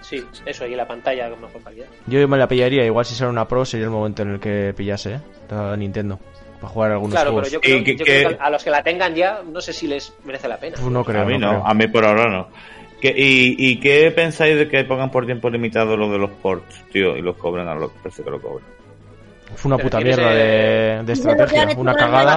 Sí, 0.00 0.24
eso, 0.46 0.66
y 0.66 0.74
la 0.74 0.86
pantalla 0.86 1.28
con 1.30 1.40
mejor 1.42 1.62
calidad. 1.62 1.86
Yo 2.06 2.26
me 2.28 2.38
la 2.38 2.48
pillaría, 2.48 2.84
igual 2.84 3.04
si 3.04 3.14
sale 3.14 3.30
una 3.30 3.46
Pro 3.48 3.64
sería 3.64 3.86
el 3.86 3.90
momento 3.92 4.22
en 4.22 4.34
el 4.34 4.40
que 4.40 4.72
pillase, 4.76 5.14
¿eh? 5.14 5.20
La 5.50 5.76
Nintendo. 5.76 6.18
Para 6.60 6.72
jugar 6.72 6.92
algunos 6.92 7.14
Claro, 7.14 7.30
juegos. 7.32 7.48
pero 7.50 7.54
yo, 7.54 7.60
creo, 7.60 7.78
yo 7.78 7.84
que- 7.84 8.04
creo 8.04 8.28
que 8.30 8.36
a 8.40 8.50
los 8.50 8.64
que 8.64 8.70
la 8.70 8.82
tengan 8.82 9.14
ya, 9.14 9.42
no 9.44 9.60
sé 9.60 9.72
si 9.72 9.86
les 9.86 10.12
merece 10.24 10.48
la 10.48 10.56
pena. 10.58 10.76
Uf, 10.80 10.90
no 10.90 11.04
creo, 11.04 11.22
a 11.22 11.24
mí 11.24 11.38
no, 11.38 11.50
creo. 11.50 11.66
a 11.66 11.74
mí 11.74 11.86
por 11.88 12.04
ahora 12.04 12.28
no. 12.30 12.48
¿Qué- 13.00 13.14
y, 13.16 13.54
¿Y 13.70 13.78
qué 13.78 14.10
pensáis 14.10 14.56
de 14.56 14.68
que 14.68 14.82
pongan 14.84 15.10
por 15.10 15.24
tiempo 15.24 15.48
limitado 15.50 15.96
lo 15.96 16.10
de 16.10 16.18
los 16.18 16.30
ports, 16.30 16.84
tío? 16.90 17.16
Y 17.16 17.22
los 17.22 17.36
cobren 17.36 17.68
a 17.68 17.74
los 17.76 17.92
precios 17.92 18.24
que 18.24 18.30
lo 18.30 18.40
cobren. 18.40 18.64
Fue 19.54 19.68
una 19.68 19.76
Pero 19.76 19.88
puta 19.88 20.00
mierda 20.00 20.30
de, 20.34 21.02
de 21.04 21.12
¿Y 21.12 21.16
sabes 21.16 21.38
lo 21.38 21.46
que 21.46 21.58
han 21.58 21.70
estrategia, 21.70 21.80
una 21.80 21.94
cagada. 21.94 22.36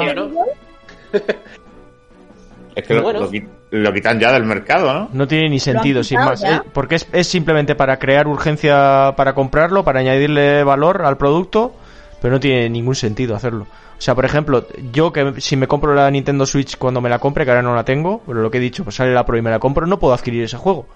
Es 2.76 2.88
que 2.88 2.94
lo, 2.94 3.02
Bueno. 3.04 3.20
lo 3.22 3.32
qui- 3.32 3.48
lo 3.72 3.94
quitan 3.94 4.20
ya 4.20 4.32
del 4.34 4.44
mercado, 4.44 4.94
¿no? 4.94 5.10
No 5.14 5.28
tiene 5.28 5.50
ni 5.50 5.60
sentido, 5.60 6.04
sin 6.04 6.20
más. 6.20 6.44
Eh, 6.44 6.62
porque 6.74 6.96
es, 6.96 7.08
es 7.12 7.28
simplemente 7.28 7.74
para 7.76 7.98
crear 7.98 8.28
urgencia 8.28 9.14
para 9.16 9.34
comprarlo, 9.34 9.84
para 9.84 10.02
añadirle 10.02 10.64
valor 10.64 11.04
al 11.04 11.18
producto, 11.18 11.74
pero 12.22 12.34
no 12.34 12.40
tiene 12.40 12.70
ningún 12.70 12.96
sentido 12.96 13.36
hacerlo. 13.36 13.66
O 13.98 14.02
sea, 14.04 14.14
por 14.16 14.26
ejemplo, 14.26 14.66
yo 14.92 15.14
que 15.14 15.40
si 15.40 15.56
me 15.56 15.68
compro 15.68 15.94
la 15.94 16.10
Nintendo 16.12 16.46
Switch 16.46 16.78
cuando 16.78 17.02
me 17.02 17.10
la 17.10 17.20
compre, 17.20 17.46
que 17.46 17.52
ahora 17.52 17.62
no 17.62 17.76
la 17.76 17.86
tengo, 17.86 18.22
pero 18.26 18.42
lo 18.42 18.50
que 18.52 18.58
he 18.58 18.62
dicho, 18.62 18.84
pues 18.84 18.96
sale 18.96 19.14
la 19.14 19.26
Pro 19.26 19.38
y 19.38 19.42
me 19.42 19.52
la 19.52 19.60
compro, 19.60 19.86
no 19.86 20.00
puedo 20.00 20.14
adquirir 20.14 20.44
ese 20.44 20.58
juego. 20.58 20.88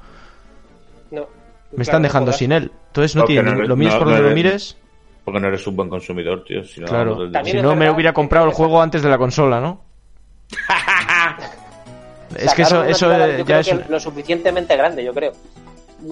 No. 1.11 1.27
Me 1.75 1.83
están 1.83 2.01
dejando 2.01 2.31
sin 2.33 2.51
él. 2.51 2.71
Entonces 2.87 3.15
no 3.15 3.21
Porque 3.21 3.33
tiene 3.33 3.51
no 3.51 3.61
lo 3.63 3.75
mires 3.75 3.93
no- 3.93 3.99
por 3.99 4.07
no 4.07 4.13
donde 4.15 4.29
lo 4.29 4.35
mires. 4.35 4.77
Porque 5.23 5.39
no 5.39 5.47
eres 5.47 5.65
un 5.67 5.75
buen 5.75 5.89
consumidor, 5.89 6.43
tío. 6.43 6.63
Si 6.63 6.81
no, 6.81 6.87
Claro. 6.87 7.29
Si 7.43 7.53
no, 7.61 7.75
me 7.75 7.89
hubiera 7.89 8.11
comprado 8.13 8.45
el 8.47 8.53
juego 8.53 8.81
antes 8.81 9.01
de 9.01 9.09
la 9.09 9.17
consola, 9.17 9.59
¿no? 9.61 9.81
es 12.37 12.53
que 12.53 12.61
eso, 12.63 12.83
eso 12.83 13.05
tirada, 13.07 13.27
eh, 13.29 13.43
ya 13.45 13.59
es... 13.59 13.67
que 13.69 13.85
lo 13.89 13.99
suficienmente 13.99 14.75
grande, 14.75 15.03
yo 15.03 15.13
creo. 15.13 15.31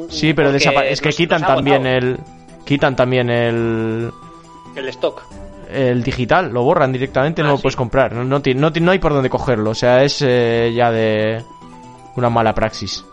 Sí, 0.09 0.33
pero 0.33 0.50
es 0.51 1.01
que 1.01 1.09
los- 1.09 1.16
quitan 1.16 1.42
los 1.42 1.48
también 1.56 1.85
el... 1.85 2.17
Quitan 2.66 2.95
también 2.95 3.30
el... 3.30 4.11
el 4.75 4.90
stock. 4.90 5.24
el 5.72 6.01
digital, 6.03 6.51
lo 6.53 6.64
borran 6.64 6.92
directamente, 6.93 7.42
Ah, 7.42 7.45
no 7.45 7.51
lo 7.51 7.58
sí. 7.58 7.64
puedes 7.64 7.75
comprar, 7.75 8.14
no, 8.14 8.24
no, 8.24 8.42
no, 8.56 8.92
hay 8.92 9.00
por 9.00 9.14
dónde 9.14 9.30
cogerlo, 9.30 9.72
o 9.72 9.75
sea, 9.75 10.03
es 10.03 10.22
eh, 10.22 10.72
ya 10.75 10.92
de 10.92 11.43
una 12.16 12.30
mala 12.30 12.53
praxis. 12.53 13.03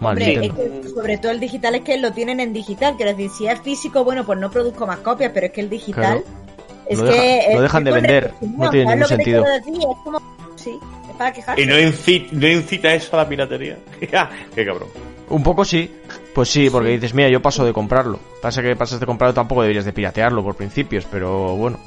Mal, 0.00 0.16
Hombre, 0.16 0.32
es 0.34 0.40
Nintendo. 0.40 0.82
que 0.82 0.88
sobre 0.88 1.18
todo 1.18 1.30
el 1.32 1.38
digital 1.40 1.74
es 1.76 1.82
que 1.82 1.96
lo 1.98 2.12
tienen 2.12 2.40
en 2.40 2.52
digital. 2.52 2.94
Quiero 2.96 3.12
decir, 3.12 3.30
si 3.30 3.46
es 3.46 3.60
físico, 3.60 4.02
bueno, 4.02 4.24
pues 4.24 4.36
no 4.38 4.50
produzco 4.50 4.84
más 4.86 4.98
copias, 4.98 5.30
pero 5.32 5.46
es 5.46 5.52
que 5.52 5.60
el 5.60 5.70
digital. 5.70 6.22
Claro. 6.22 6.42
Es 6.88 6.98
Lo 6.98 7.04
que. 7.04 7.10
deja- 7.12 7.54
lo 7.54 7.62
dejan 7.62 7.84
de 7.84 7.90
vender, 7.92 8.34
no 8.40 8.70
tiene 8.70 8.86
¿sabes 8.86 8.86
ningún 8.86 9.06
sentido. 9.08 9.44
decir? 9.44 9.74
Es 9.76 9.96
como. 10.02 10.20
Sí, 10.56 10.78
es 11.12 11.16
para 11.16 11.32
quejarse. 11.32 11.62
Y 11.62 11.66
no 11.66 11.78
incita, 11.78 12.28
no 12.32 12.48
incita 12.48 12.94
eso 12.94 13.16
a 13.16 13.22
la 13.22 13.28
piratería. 13.28 13.76
Qué 14.00 14.66
cabrón. 14.66 14.88
Un 15.28 15.42
poco 15.42 15.64
sí, 15.64 15.90
pues 16.34 16.48
sí, 16.48 16.68
porque 16.68 16.90
dices, 16.90 17.14
mira, 17.14 17.28
yo 17.28 17.40
paso 17.40 17.64
de 17.64 17.72
comprarlo. 17.72 18.18
Pasa 18.40 18.62
que 18.62 18.76
pasas 18.76 19.00
de 19.00 19.06
comprarlo 19.06 19.32
tampoco 19.32 19.62
deberías 19.62 19.84
de 19.84 19.92
piratearlo 19.92 20.42
por 20.42 20.56
principios, 20.56 21.06
pero 21.10 21.56
bueno. 21.56 21.78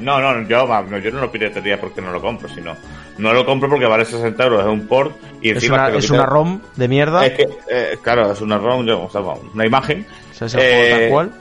No, 0.00 0.20
no, 0.20 0.46
yo, 0.46 0.66
no, 0.66 0.98
yo 0.98 1.10
no 1.10 1.20
lo 1.20 1.32
piratería 1.32 1.80
porque 1.80 2.02
no 2.02 2.12
lo 2.12 2.20
compro, 2.20 2.48
sino 2.50 2.76
no 3.16 3.32
lo 3.32 3.46
compro 3.46 3.68
porque 3.68 3.86
vale 3.86 4.04
60 4.04 4.44
euros, 4.44 4.60
es 4.60 4.66
un 4.66 4.86
port 4.86 5.16
y 5.40 5.50
Es 5.50 5.56
encima 5.56 5.88
una, 5.88 5.96
es 5.96 6.10
una 6.10 6.26
ROM 6.26 6.60
de 6.76 6.88
mierda, 6.88 7.24
Es 7.24 7.32
que, 7.32 7.48
eh, 7.70 7.96
claro, 8.02 8.30
es 8.30 8.40
una 8.42 8.58
ROM, 8.58 8.84
yo, 8.84 9.04
o 9.04 9.10
sea, 9.10 9.22
una 9.22 9.64
imagen. 9.64 10.06
o 10.32 10.34
sea, 10.34 10.46
es 10.48 10.54
el 10.54 10.60
juego 10.60 10.84
eh, 10.84 10.90
tal 10.90 11.10
cual. 11.10 11.32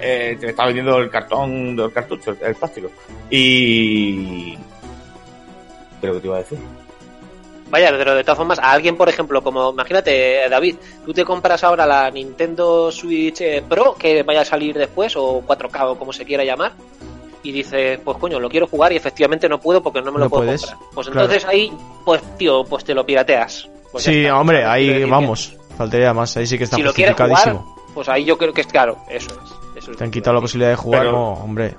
Eh, 0.00 0.36
te 0.38 0.50
está 0.50 0.66
vendiendo 0.66 0.98
el 0.98 1.08
cartón 1.08 1.76
del 1.76 1.92
cartucho, 1.92 2.32
el, 2.32 2.38
el 2.42 2.54
plástico. 2.54 2.90
Y. 3.30 4.58
¿Pero 6.00 6.14
qué 6.14 6.20
te 6.20 6.26
iba 6.26 6.36
a 6.36 6.40
decir? 6.40 6.58
Vaya, 7.70 7.90
pero 7.90 8.14
de 8.14 8.22
todas 8.22 8.36
formas, 8.38 8.58
a 8.58 8.70
alguien, 8.72 8.96
por 8.96 9.08
ejemplo, 9.08 9.42
como 9.42 9.70
imagínate, 9.72 10.44
eh, 10.44 10.48
David, 10.48 10.76
tú 11.04 11.12
te 11.12 11.24
compras 11.24 11.64
ahora 11.64 11.86
la 11.86 12.10
Nintendo 12.10 12.92
Switch 12.92 13.40
eh, 13.40 13.64
Pro, 13.68 13.94
que 13.98 14.22
vaya 14.22 14.42
a 14.42 14.44
salir 14.44 14.76
después, 14.76 15.16
o 15.16 15.42
4K 15.46 15.90
o 15.90 15.98
como 15.98 16.12
se 16.12 16.24
quiera 16.24 16.44
llamar, 16.44 16.72
y 17.42 17.50
dices, 17.52 17.98
pues 18.04 18.16
coño, 18.18 18.38
lo 18.38 18.48
quiero 18.48 18.66
jugar 18.66 18.92
y 18.92 18.96
efectivamente 18.96 19.48
no 19.48 19.58
puedo 19.60 19.82
porque 19.82 20.00
no 20.02 20.12
me 20.12 20.18
lo 20.18 20.24
No 20.24 20.30
puedo 20.30 20.44
puedes, 20.44 20.66
comprar. 20.66 20.88
Pues 20.94 21.06
claro. 21.08 21.20
entonces 21.22 21.48
ahí, 21.48 21.72
pues 22.04 22.22
tío, 22.36 22.64
pues 22.64 22.84
te 22.84 22.94
lo 22.94 23.04
pirateas. 23.04 23.68
Pues 23.90 24.04
sí, 24.04 24.24
está. 24.24 24.38
hombre, 24.38 24.64
ahí 24.64 24.86
que 24.86 25.04
vamos, 25.06 25.56
faltaría 25.76 26.12
más, 26.14 26.36
ahí 26.36 26.46
sí 26.46 26.58
que 26.58 26.64
está 26.64 26.76
Si 26.76 26.82
lo 26.82 26.92
quieres 26.92 27.14
jugar, 27.16 27.30
justificadísimo. 27.30 27.76
pues 27.94 28.08
ahí 28.08 28.24
yo 28.24 28.38
creo 28.38 28.52
que 28.52 28.60
es 28.60 28.66
claro, 28.66 28.98
eso 29.08 29.30
es. 29.42 29.82
Eso 29.82 29.90
es 29.90 29.96
Te 29.96 30.04
han 30.04 30.10
quitado 30.10 30.34
la 30.34 30.40
posibilidad 30.40 30.70
de 30.70 30.76
jugar, 30.76 31.00
Pero- 31.00 31.12
no, 31.12 31.32
hombre. 31.32 31.74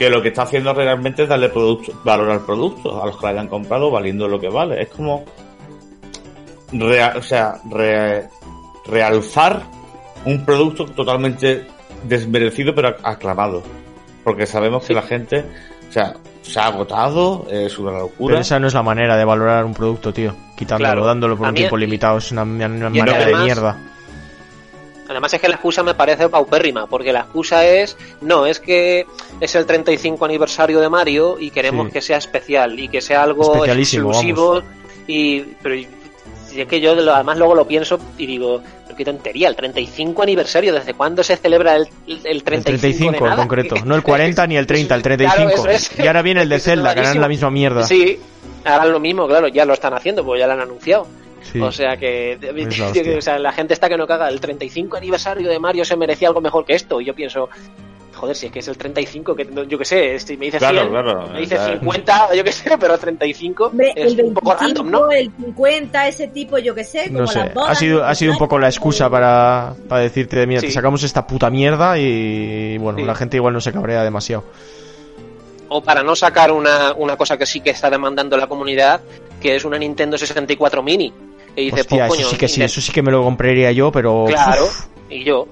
Que 0.00 0.08
lo 0.08 0.22
que 0.22 0.28
está 0.28 0.44
haciendo 0.44 0.72
realmente 0.72 1.24
es 1.24 1.28
darle 1.28 1.50
producto, 1.50 1.92
valor 2.02 2.30
al 2.30 2.40
producto, 2.40 3.02
a 3.02 3.04
los 3.04 3.18
que 3.18 3.22
lo 3.22 3.28
hayan 3.28 3.48
comprado 3.48 3.90
valiendo 3.90 4.26
lo 4.26 4.40
que 4.40 4.48
vale. 4.48 4.80
Es 4.80 4.88
como, 4.88 5.26
o 6.72 7.22
sea, 7.22 7.60
realzar 8.86 9.62
un 10.24 10.42
producto 10.46 10.86
totalmente 10.86 11.66
desmerecido 12.04 12.74
pero 12.74 12.96
aclamado. 13.02 13.62
Porque 14.24 14.46
sabemos 14.46 14.86
que 14.86 14.94
la 14.94 15.02
gente, 15.02 15.44
o 15.90 15.92
sea, 15.92 16.14
se 16.40 16.58
ha 16.58 16.68
agotado, 16.68 17.46
es 17.50 17.78
una 17.78 17.92
locura. 17.98 18.32
Pero 18.32 18.40
esa 18.40 18.58
no 18.58 18.68
es 18.68 18.72
la 18.72 18.82
manera 18.82 19.18
de 19.18 19.24
valorar 19.26 19.66
un 19.66 19.74
producto, 19.74 20.14
tío. 20.14 20.34
Quitándolo, 20.56 21.04
dándolo 21.04 21.36
por 21.36 21.48
un 21.48 21.54
tiempo 21.54 21.76
limitado, 21.76 22.16
es 22.16 22.32
una, 22.32 22.46
manera 22.46 23.26
de 23.26 23.36
mierda. 23.36 23.76
Además 25.10 25.34
es 25.34 25.40
que 25.40 25.48
la 25.48 25.54
excusa 25.54 25.82
me 25.82 25.94
parece 25.94 26.28
paupérrima, 26.28 26.86
porque 26.86 27.12
la 27.12 27.20
excusa 27.20 27.66
es, 27.66 27.96
no, 28.20 28.46
es 28.46 28.60
que 28.60 29.06
es 29.40 29.54
el 29.56 29.66
35 29.66 30.24
aniversario 30.24 30.78
de 30.78 30.88
Mario 30.88 31.36
y 31.40 31.50
queremos 31.50 31.90
que 31.90 32.00
sea 32.00 32.16
especial 32.18 32.78
y 32.78 32.86
que 32.86 33.00
sea 33.00 33.24
algo 33.24 33.66
exclusivo 33.66 34.62
y 35.08 35.40
pero 35.62 35.74
es 35.74 36.66
que 36.68 36.80
yo 36.80 36.92
además 36.92 37.38
luego 37.38 37.56
lo 37.56 37.66
pienso 37.66 37.98
y 38.18 38.26
digo, 38.26 38.62
pero 38.84 38.96
qué 38.96 39.04
tontería, 39.04 39.48
el 39.48 39.56
35 39.56 40.22
aniversario, 40.22 40.72
¿desde 40.72 40.94
cuándo 40.94 41.24
se 41.24 41.36
celebra 41.36 41.74
el, 41.74 41.88
el 42.06 42.44
35? 42.44 42.68
El 42.70 42.80
35 42.80 43.26
en 43.26 43.34
concreto, 43.34 43.74
no 43.84 43.96
el 43.96 44.04
40 44.04 44.46
ni 44.46 44.56
el 44.56 44.66
30, 44.66 44.94
el 44.94 45.02
35. 45.02 45.68
Y 45.98 46.06
ahora 46.06 46.22
viene 46.22 46.42
el 46.42 46.48
de 46.48 46.60
Zelda, 46.60 46.94
que 46.94 47.00
harán 47.00 47.20
la 47.20 47.28
misma 47.28 47.50
mierda. 47.50 47.82
Sí, 47.82 48.16
harán 48.64 48.92
lo 48.92 49.00
mismo, 49.00 49.26
claro, 49.26 49.48
ya 49.48 49.64
lo 49.64 49.72
están 49.72 49.92
haciendo, 49.92 50.24
pues 50.24 50.38
ya 50.38 50.46
lo 50.46 50.52
han 50.52 50.60
anunciado. 50.60 51.08
O 51.60 51.72
sea 51.72 51.96
que 51.96 52.38
o 53.18 53.22
sea, 53.22 53.38
la 53.38 53.52
gente 53.52 53.74
está 53.74 53.88
que 53.88 53.96
no 53.96 54.06
caga. 54.06 54.28
El 54.28 54.40
35 54.40 54.96
aniversario 54.96 55.48
de 55.48 55.58
Mario 55.58 55.84
se 55.84 55.96
merecía 55.96 56.28
algo 56.28 56.40
mejor 56.40 56.64
que 56.64 56.74
esto. 56.74 57.00
Y 57.00 57.06
yo 57.06 57.14
pienso, 57.14 57.48
joder, 58.20 58.36
si 58.36 58.46
es 58.46 58.52
que 58.52 58.58
es 58.58 58.68
el 58.68 58.76
35, 58.76 59.34
que 59.34 59.48
yo 59.66 59.78
que 59.78 59.84
sé, 59.84 60.18
si 60.18 60.36
me 60.36 60.46
dice 60.46 60.58
100, 60.58 60.92
me 61.32 61.40
dice 61.40 61.56
50, 61.58 62.34
yo 62.36 62.44
que 62.44 62.52
sé, 62.52 62.76
pero 62.78 62.94
el 62.94 63.00
35 63.00 63.72
es 63.96 64.14
un 64.14 64.34
poco 64.34 64.54
random, 64.54 64.90
¿no? 64.90 65.10
El 65.10 65.32
50, 65.32 66.08
ese 66.08 66.28
tipo, 66.28 66.58
yo 66.58 66.74
que 66.74 66.84
sé, 66.84 67.06
como 67.06 67.20
no 67.20 67.26
sé. 67.26 67.40
ha 67.40 67.74
sido, 67.74 68.04
ha 68.04 68.14
sido 68.14 68.32
un 68.32 68.38
poco 68.38 68.58
la 68.58 68.68
excusa 68.68 69.08
para, 69.08 69.74
para 69.88 70.02
decirte, 70.02 70.46
mira, 70.46 70.60
te 70.60 70.70
sacamos 70.70 71.02
esta 71.02 71.26
puta 71.26 71.48
mierda 71.50 71.98
y 71.98 72.76
bueno, 72.78 73.04
la 73.04 73.14
gente 73.14 73.38
igual 73.38 73.54
no 73.54 73.60
se 73.60 73.72
cabrea 73.72 74.04
demasiado. 74.04 74.44
O 75.72 75.82
para 75.82 76.02
no 76.02 76.16
sacar 76.16 76.50
una, 76.50 76.92
una 76.94 77.16
cosa 77.16 77.38
que 77.38 77.46
sí 77.46 77.60
que 77.60 77.70
está 77.70 77.88
demandando 77.88 78.36
la 78.36 78.48
comunidad, 78.48 79.00
que 79.40 79.54
es 79.54 79.64
una 79.64 79.78
Nintendo 79.78 80.18
64 80.18 80.82
Mini 80.82 81.12
y 81.56 81.72
Hostia, 81.72 82.06
pues, 82.08 82.20
eso 82.20 82.30
sí 82.30 82.36
que 82.36 82.48
sí, 82.48 82.62
eso 82.62 82.80
sí 82.80 82.92
que 82.92 83.02
me 83.02 83.10
lo 83.10 83.22
compraría 83.22 83.72
yo, 83.72 83.90
pero... 83.92 84.24
Claro, 84.26 84.68
y 85.08 85.24
yo. 85.24 85.46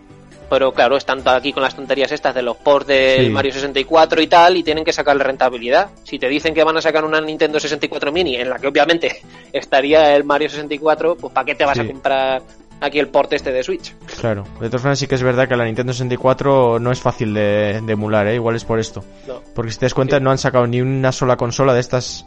Pero 0.49 0.73
claro, 0.73 0.97
están 0.97 1.23
aquí 1.27 1.53
con 1.53 1.63
las 1.63 1.75
tonterías 1.75 2.11
estas 2.11 2.35
de 2.35 2.43
los 2.43 2.57
ports 2.57 2.87
del 2.87 3.31
Mario 3.31 3.53
64 3.53 4.23
y 4.23 4.27
tal, 4.29 4.57
y 4.57 4.63
tienen 4.63 4.85
que 4.85 4.93
sacarle 4.93 5.23
rentabilidad. 5.23 5.91
Si 6.05 6.19
te 6.19 6.29
dicen 6.29 6.55
que 6.55 6.65
van 6.65 6.77
a 6.77 6.81
sacar 6.81 7.05
una 7.05 7.21
Nintendo 7.21 7.61
64 7.61 8.13
Mini, 8.13 8.37
en 8.37 8.49
la 8.49 8.59
que 8.59 8.67
obviamente 8.67 9.21
estaría 9.53 10.15
el 10.17 10.25
Mario 10.25 10.49
64, 10.49 11.17
pues 11.17 11.33
¿para 11.35 11.45
qué 11.45 11.55
te 11.55 11.65
vas 11.67 11.79
a 11.79 11.87
comprar 11.87 12.43
aquí 12.81 12.99
el 12.99 13.09
port 13.09 13.31
este 13.35 13.53
de 13.53 13.63
Switch? 13.63 13.95
Claro, 14.21 14.45
de 14.59 14.69
todas 14.69 14.81
formas 14.81 14.99
sí 14.99 15.07
que 15.07 15.17
es 15.17 15.23
verdad 15.23 15.47
que 15.47 15.57
la 15.57 15.67
Nintendo 15.67 15.93
64 15.93 16.79
no 16.79 16.93
es 16.93 17.01
fácil 17.01 17.35
de, 17.35 17.77
emular, 17.87 18.27
¿eh? 18.29 18.37
igual 18.37 18.57
es 18.57 18.65
por 18.65 18.79
esto. 18.79 19.05
Porque 19.55 19.73
si 19.73 19.79
te 19.79 19.85
das 19.85 19.95
cuenta, 19.95 20.19
no 20.19 20.31
han 20.31 20.39
sacado 20.39 20.67
ni 20.67 20.81
una 20.81 21.13
sola 21.13 21.37
consola 21.37 21.75
de 21.75 21.81
estas 21.81 22.25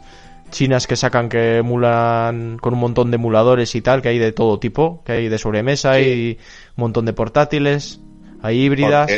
chinas 0.52 0.86
que 0.86 0.94
sacan 0.94 1.28
que 1.28 1.58
emulan 1.58 2.58
con 2.58 2.74
un 2.74 2.78
montón 2.78 3.10
de 3.10 3.16
emuladores 3.16 3.74
y 3.74 3.82
tal, 3.82 4.00
que 4.00 4.10
hay 4.10 4.18
de 4.18 4.30
todo 4.30 4.60
tipo, 4.60 5.02
que 5.04 5.12
hay 5.12 5.28
de 5.28 5.38
sobremesa, 5.38 6.00
y 6.00 6.38
un 6.76 6.82
montón 6.82 7.06
de 7.06 7.12
portátiles, 7.12 8.00
hay 8.40 8.60
híbridas. 8.60 9.10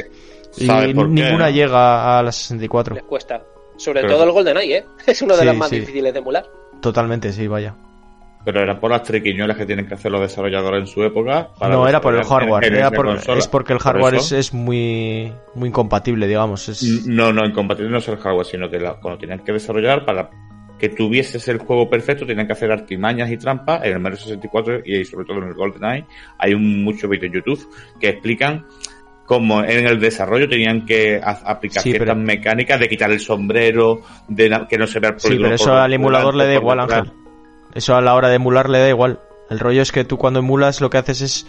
Y 0.57 0.69
ninguna 0.69 1.51
llega 1.51 2.19
a 2.19 2.23
las 2.23 2.37
64. 2.37 2.95
Les 2.95 3.05
cuesta. 3.05 3.43
Sobre 3.77 4.05
todo 4.05 4.25
el 4.25 4.31
GoldenEye, 4.31 4.79
¿eh? 4.79 4.85
Es 5.07 5.21
uno 5.21 5.37
de 5.37 5.45
los 5.45 5.57
más 5.57 5.71
difíciles 5.71 6.13
de 6.13 6.21
emular. 6.21 6.47
Totalmente, 6.81 7.33
sí, 7.33 7.47
vaya. 7.47 7.75
Pero 8.45 8.63
era 8.63 8.79
por 8.79 8.91
las 8.91 9.03
triquiñuelas 9.03 9.57
que 9.57 9.65
tienen 9.65 9.87
que 9.89 9.95
hacer 9.95 10.13
los 10.13 10.21
desarrolladores 10.21 10.83
en 10.83 10.87
su 10.87 11.03
época. 11.03 11.49
no, 11.61 11.89
era 11.89 12.01
por 12.01 12.15
el 12.15 12.25
hardware. 12.25 12.65
es 13.37 13.49
porque 13.49 13.73
el 13.73 13.79
hardware 13.79 14.15
es, 14.17 14.53
muy, 14.53 15.33
muy 15.55 15.71
incompatible, 15.71 16.27
digamos. 16.27 16.83
No, 17.07 17.33
no, 17.33 17.45
incompatible 17.45 17.91
no 17.91 17.99
es 17.99 18.09
el 18.09 18.19
hardware, 18.19 18.47
sino 18.47 18.71
que 18.71 18.79
cuando 19.01 19.19
tienen 19.19 19.41
que 19.41 19.53
desarrollar 19.53 20.05
para 20.05 20.31
que 20.89 20.95
tuvieses 20.95 21.49
el 21.49 21.59
juego 21.59 21.89
perfecto, 21.89 22.27
tenían 22.27 22.47
que 22.47 22.53
hacer 22.53 22.71
artimañas 22.71 23.31
y 23.31 23.39
trampas 23.39 23.83
en 23.85 23.93
el 23.93 24.01
Mario 24.01 24.19
64 24.19 24.81
y 24.85 25.05
sobre 25.07 25.25
todo 25.25 25.39
en 25.39 25.45
el 25.45 25.55
GoldenEye. 25.55 26.05
Hay 26.37 26.53
un, 26.53 26.85
mucho 26.85 27.09
vídeo 27.09 27.27
en 27.29 27.33
YouTube 27.33 27.67
que 27.99 28.11
explican 28.11 28.67
cómo 29.25 29.65
en 29.65 29.87
el 29.87 29.99
desarrollo 29.99 30.47
tenían 30.47 30.85
que 30.85 31.21
aplicar 31.23 31.83
ciertas 31.83 32.17
mecánicas 32.19 32.79
de 32.79 32.89
quitar 32.89 33.11
el 33.11 33.21
sombrero, 33.21 34.03
de 34.29 34.67
que 34.69 34.77
no 34.77 34.87
se 34.87 35.01
vea 35.01 35.11
el 35.11 35.21
Sí, 35.21 35.39
pero 35.41 35.55
eso 35.55 35.73
al 35.73 35.95
emulador 35.95 36.35
le 36.35 36.45
da 36.45 36.55
igual, 36.55 36.81
Ángel. 36.81 37.13
Eso 37.75 37.97
a 37.97 38.03
la 38.03 38.15
hora 38.15 38.29
de 38.29 38.37
emular 38.37 38.69
le 38.69 38.81
da 38.81 38.89
igual. 38.91 39.21
El 39.49 39.59
rollo 39.59 39.81
es 39.81 39.91
que 39.91 40.05
tú 40.05 40.19
cuando 40.19 40.41
emulas 40.41 40.83
lo 40.83 40.91
que 40.91 40.99
haces 40.99 41.23
es 41.23 41.47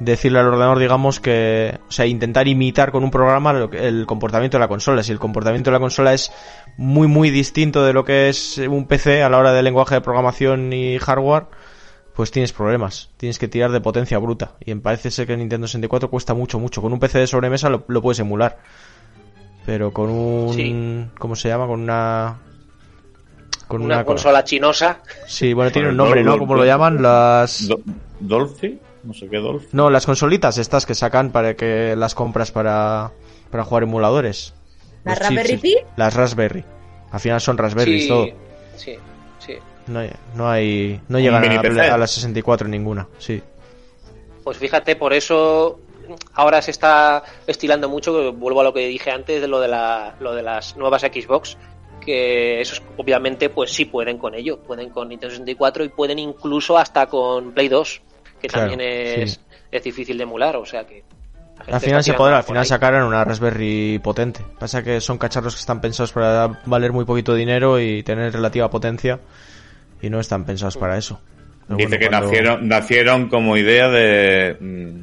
decirle 0.00 0.38
al 0.38 0.46
ordenador, 0.46 0.78
digamos, 0.78 1.20
que, 1.20 1.78
o 1.88 1.90
sea, 1.90 2.06
intentar 2.06 2.46
imitar 2.48 2.92
con 2.92 3.04
un 3.04 3.10
programa 3.10 3.68
el 3.72 4.06
comportamiento 4.06 4.56
de 4.56 4.60
la 4.60 4.68
consola. 4.68 5.02
Si 5.02 5.12
el 5.12 5.18
comportamiento 5.18 5.70
de 5.70 5.72
la 5.72 5.80
consola 5.80 6.14
es 6.14 6.32
muy, 6.76 7.08
muy 7.08 7.30
distinto 7.30 7.84
de 7.84 7.92
lo 7.92 8.04
que 8.04 8.28
es 8.28 8.58
un 8.58 8.86
PC 8.86 9.22
a 9.22 9.28
la 9.28 9.38
hora 9.38 9.52
del 9.52 9.64
lenguaje 9.64 9.96
de 9.96 10.00
programación 10.00 10.72
y 10.72 10.98
hardware, 10.98 11.46
pues 12.14 12.30
tienes 12.30 12.52
problemas. 12.52 13.10
Tienes 13.16 13.38
que 13.38 13.48
tirar 13.48 13.70
de 13.70 13.80
potencia 13.80 14.18
bruta. 14.18 14.52
Y 14.64 14.74
parece 14.76 15.10
ser 15.10 15.26
que 15.26 15.32
el 15.34 15.40
Nintendo 15.40 15.66
64 15.66 16.10
cuesta 16.10 16.34
mucho, 16.34 16.58
mucho. 16.58 16.80
Con 16.80 16.92
un 16.92 16.98
PC 16.98 17.18
de 17.18 17.26
sobremesa 17.26 17.68
lo, 17.68 18.02
puedes 18.02 18.20
emular. 18.20 18.58
Pero 19.66 19.92
con 19.92 20.08
un... 20.10 21.10
¿Cómo 21.18 21.36
se 21.36 21.48
llama? 21.48 21.66
Con 21.66 21.80
una... 21.80 22.38
Con 23.66 23.82
una, 23.82 24.02
consola 24.02 24.44
chinosa. 24.44 25.02
Sí, 25.26 25.52
bueno, 25.52 25.70
tiene 25.70 25.90
un 25.90 25.96
nombre, 25.98 26.24
¿no? 26.24 26.38
¿Cómo 26.38 26.54
lo 26.54 26.64
llaman? 26.64 27.02
Las... 27.02 27.68
Dolphy 28.18 28.80
no 29.08 29.14
sé 29.14 29.26
qué 29.30 29.42
No, 29.72 29.88
las 29.88 30.04
consolitas 30.04 30.58
estas 30.58 30.84
que 30.84 30.94
sacan 30.94 31.32
para 31.32 31.56
que 31.56 31.96
las 31.96 32.14
compras 32.14 32.52
para, 32.52 33.10
para 33.50 33.64
jugar 33.64 33.84
emuladores. 33.84 34.52
¿Las 35.02 35.18
Raspberry 35.18 35.56
Pi? 35.56 35.76
Las 35.96 36.12
Raspberry. 36.12 36.62
Al 37.10 37.18
final 37.18 37.40
son 37.40 37.56
Raspberry 37.56 38.06
todo. 38.06 38.26
Sí, 38.76 38.96
sí. 39.38 39.54
No 39.86 40.00
hay, 40.00 40.10
no, 40.34 40.50
hay, 40.50 41.00
no 41.08 41.18
llegan 41.18 41.42
a, 41.42 41.94
a, 41.94 41.96
las 41.96 42.10
64 42.10 42.68
ninguna, 42.68 43.08
sí. 43.18 43.42
Pues 44.44 44.58
fíjate, 44.58 44.94
por 44.94 45.14
eso 45.14 45.80
ahora 46.34 46.60
se 46.60 46.70
está 46.70 47.22
estilando 47.46 47.88
mucho, 47.88 48.34
vuelvo 48.34 48.60
a 48.60 48.64
lo 48.64 48.74
que 48.74 48.86
dije 48.88 49.10
antes 49.10 49.40
de 49.40 49.48
lo 49.48 49.58
de, 49.58 49.68
la, 49.68 50.16
lo 50.20 50.34
de 50.34 50.42
las 50.42 50.76
nuevas 50.76 51.00
Xbox, 51.00 51.56
que 52.04 52.60
esos 52.60 52.82
obviamente 52.98 53.48
pues 53.48 53.72
sí 53.72 53.86
pueden 53.86 54.18
con 54.18 54.34
ello, 54.34 54.58
pueden 54.58 54.90
con 54.90 55.08
Nintendo 55.08 55.30
64 55.30 55.84
y 55.84 55.88
pueden 55.88 56.18
incluso 56.18 56.76
hasta 56.76 57.06
con 57.06 57.52
Play 57.52 57.68
2 57.68 58.02
que 58.40 58.48
también 58.48 58.80
es, 58.80 59.40
es 59.70 59.82
difícil 59.82 60.16
de 60.16 60.22
emular, 60.24 60.56
o 60.56 60.64
sea 60.64 60.86
que... 60.86 61.04
Al 61.70 61.80
final 61.80 62.04
se 62.04 62.14
podrá, 62.14 62.38
al 62.38 62.44
final 62.44 62.64
sacarán 62.64 63.02
una 63.02 63.24
Raspberry 63.24 63.98
potente. 63.98 64.44
Pasa 64.60 64.82
que 64.84 65.00
son 65.00 65.18
cacharros 65.18 65.56
que 65.56 65.60
están 65.60 65.80
pensados 65.80 66.12
para 66.12 66.60
valer 66.66 66.92
muy 66.92 67.04
poquito 67.04 67.34
dinero 67.34 67.80
y 67.80 68.04
tener 68.04 68.32
relativa 68.32 68.70
potencia 68.70 69.18
y 70.00 70.08
no 70.08 70.20
están 70.20 70.44
pensados 70.44 70.76
para 70.76 70.96
eso. 70.96 71.20
Dice 71.68 71.98
que 71.98 72.08
nacieron, 72.08 72.68
nacieron 72.68 73.28
como 73.28 73.56
idea 73.56 73.88
de 73.88 74.56
mm, 74.60 75.00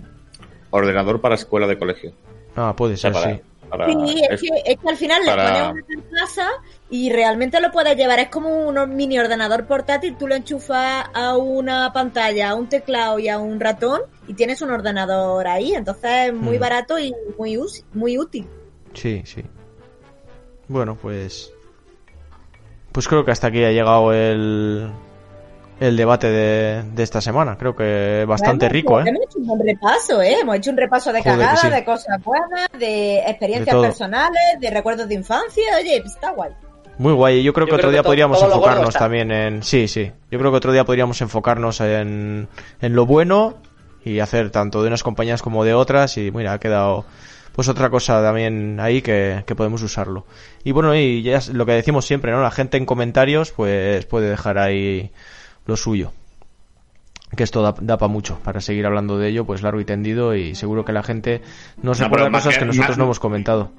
ordenador 0.72 1.20
para 1.20 1.36
escuela 1.36 1.68
de 1.68 1.78
colegio. 1.78 2.14
Ah, 2.56 2.74
puede 2.76 2.96
ser, 2.96 3.14
sí 3.16 3.42
sí, 3.88 4.22
es, 4.30 4.42
que, 4.42 4.90
al 4.90 4.98
final 4.98 5.22
le 5.26 5.32
pones 5.32 5.86
una 5.98 6.20
casa 6.20 6.48
y 6.90 7.12
realmente 7.12 7.60
lo 7.60 7.72
puedes 7.72 7.96
llevar. 7.96 8.20
Es 8.20 8.30
como 8.30 8.68
un 8.68 8.96
mini 8.96 9.20
ordenador 9.20 9.66
portátil, 9.66 10.16
tú 10.18 10.28
lo 10.28 10.36
enchufas 10.36 11.06
a 11.14 11.38
una 11.38 11.92
pantalla, 11.94 12.50
a 12.50 12.56
un 12.56 12.70
teclado 12.70 13.20
y 13.20 13.30
a 13.30 13.40
un 13.40 13.60
ratón 13.60 14.02
y 14.28 14.34
tienes 14.34 14.62
un 14.62 14.72
ordenador 14.72 15.48
ahí. 15.48 15.74
Entonces 15.74 16.28
es 16.28 16.34
muy 16.34 16.58
mm. 16.58 16.62
barato 16.62 17.00
y 17.00 17.14
muy, 17.38 17.60
muy 17.94 18.18
útil. 18.18 18.48
Sí, 18.94 19.22
sí. 19.26 19.44
Bueno, 20.68 20.98
pues... 21.00 21.52
Pues 22.92 23.08
creo 23.10 23.26
que 23.26 23.32
hasta 23.32 23.48
aquí 23.48 23.62
ha 23.64 23.72
llegado 23.72 24.14
el, 24.14 24.90
el 25.80 25.98
debate 25.98 26.30
de, 26.30 26.84
de, 26.84 27.04
esta 27.04 27.22
semana. 27.22 27.58
Creo 27.58 27.76
que 27.76 28.26
bastante 28.28 28.70
rico, 28.70 29.00
¿eh? 29.00 29.06
Hemos 29.08 29.24
hecho 29.24 29.40
un 29.40 29.48
buen 29.48 29.66
repaso, 29.66 30.22
¿eh? 30.22 30.38
Hemos 30.42 30.56
hecho 30.56 30.72
un 30.72 30.78
repaso 30.78 31.12
de 31.12 31.22
cagadas, 31.22 31.70
de 31.70 31.84
cosas 31.84 32.24
buenas, 32.24 32.70
de 32.80 33.20
experiencias 33.20 33.76
personales, 33.76 34.60
de 34.60 34.70
recuerdos 34.70 35.08
de 35.08 35.16
infancia. 35.16 35.64
Oye, 35.80 36.00
pues 36.02 36.14
está 36.14 36.32
guay. 36.32 36.52
Muy 36.98 37.14
guay. 37.14 37.44
Yo 37.44 37.54
creo 37.54 37.68
que 37.68 37.76
otro 37.76 37.92
día 37.92 38.04
podríamos 38.04 38.42
enfocarnos 38.42 38.94
también 38.94 39.32
en... 39.32 39.64
Sí, 39.64 39.88
sí. 39.88 40.12
Yo 40.32 40.40
creo 40.40 40.52
que 40.52 40.58
otro 40.58 40.72
día 40.72 40.86
podríamos 40.86 41.20
enfocarnos 41.22 41.82
en, 41.82 42.48
en 42.82 42.96
lo 42.96 43.06
bueno 43.06 43.56
y 44.04 44.20
hacer 44.20 44.52
tanto 44.52 44.82
de 44.82 44.88
unas 44.88 45.04
compañías 45.04 45.42
como 45.42 45.66
de 45.66 45.74
otras. 45.74 46.18
Y 46.18 46.32
mira, 46.32 46.54
ha 46.54 46.60
quedado 46.60 47.06
pues 47.52 47.68
otra 47.70 47.90
cosa 47.90 48.22
también 48.22 48.80
ahí 48.80 49.02
que, 49.02 49.44
que 49.46 49.56
podemos 49.56 49.82
usarlo. 49.82 50.26
Y 50.64 50.72
bueno, 50.72 50.96
y 50.96 51.22
ya 51.22 51.40
lo 51.52 51.66
que 51.66 51.74
decimos 51.74 52.06
siempre, 52.06 52.32
¿no? 52.32 52.42
La 52.42 52.52
gente 52.52 52.78
en 52.78 52.86
comentarios 52.86 53.52
pues 53.52 54.06
puede 54.06 54.30
dejar 54.30 54.58
ahí 54.58 55.12
lo 55.66 55.76
suyo. 55.78 56.12
Que 57.36 57.44
esto 57.44 57.62
da, 57.62 57.98
para 57.98 58.08
mucho, 58.08 58.40
para 58.44 58.62
seguir 58.62 58.86
hablando 58.86 59.18
de 59.18 59.28
ello, 59.30 59.46
pues 59.46 59.62
largo 59.62 59.80
y 59.82 59.86
tendido, 59.86 60.36
y 60.36 60.56
seguro 60.56 60.86
que 60.86 60.94
la 60.94 61.04
gente 61.04 61.42
no 61.82 61.94
se 61.94 62.06
acuerda 62.06 62.26
de 62.26 62.32
cosas 62.32 62.58
que, 62.58 62.66
nosotros 62.66 62.98
no 62.98 63.06
hemos 63.06 63.20
comentado. 63.20 63.72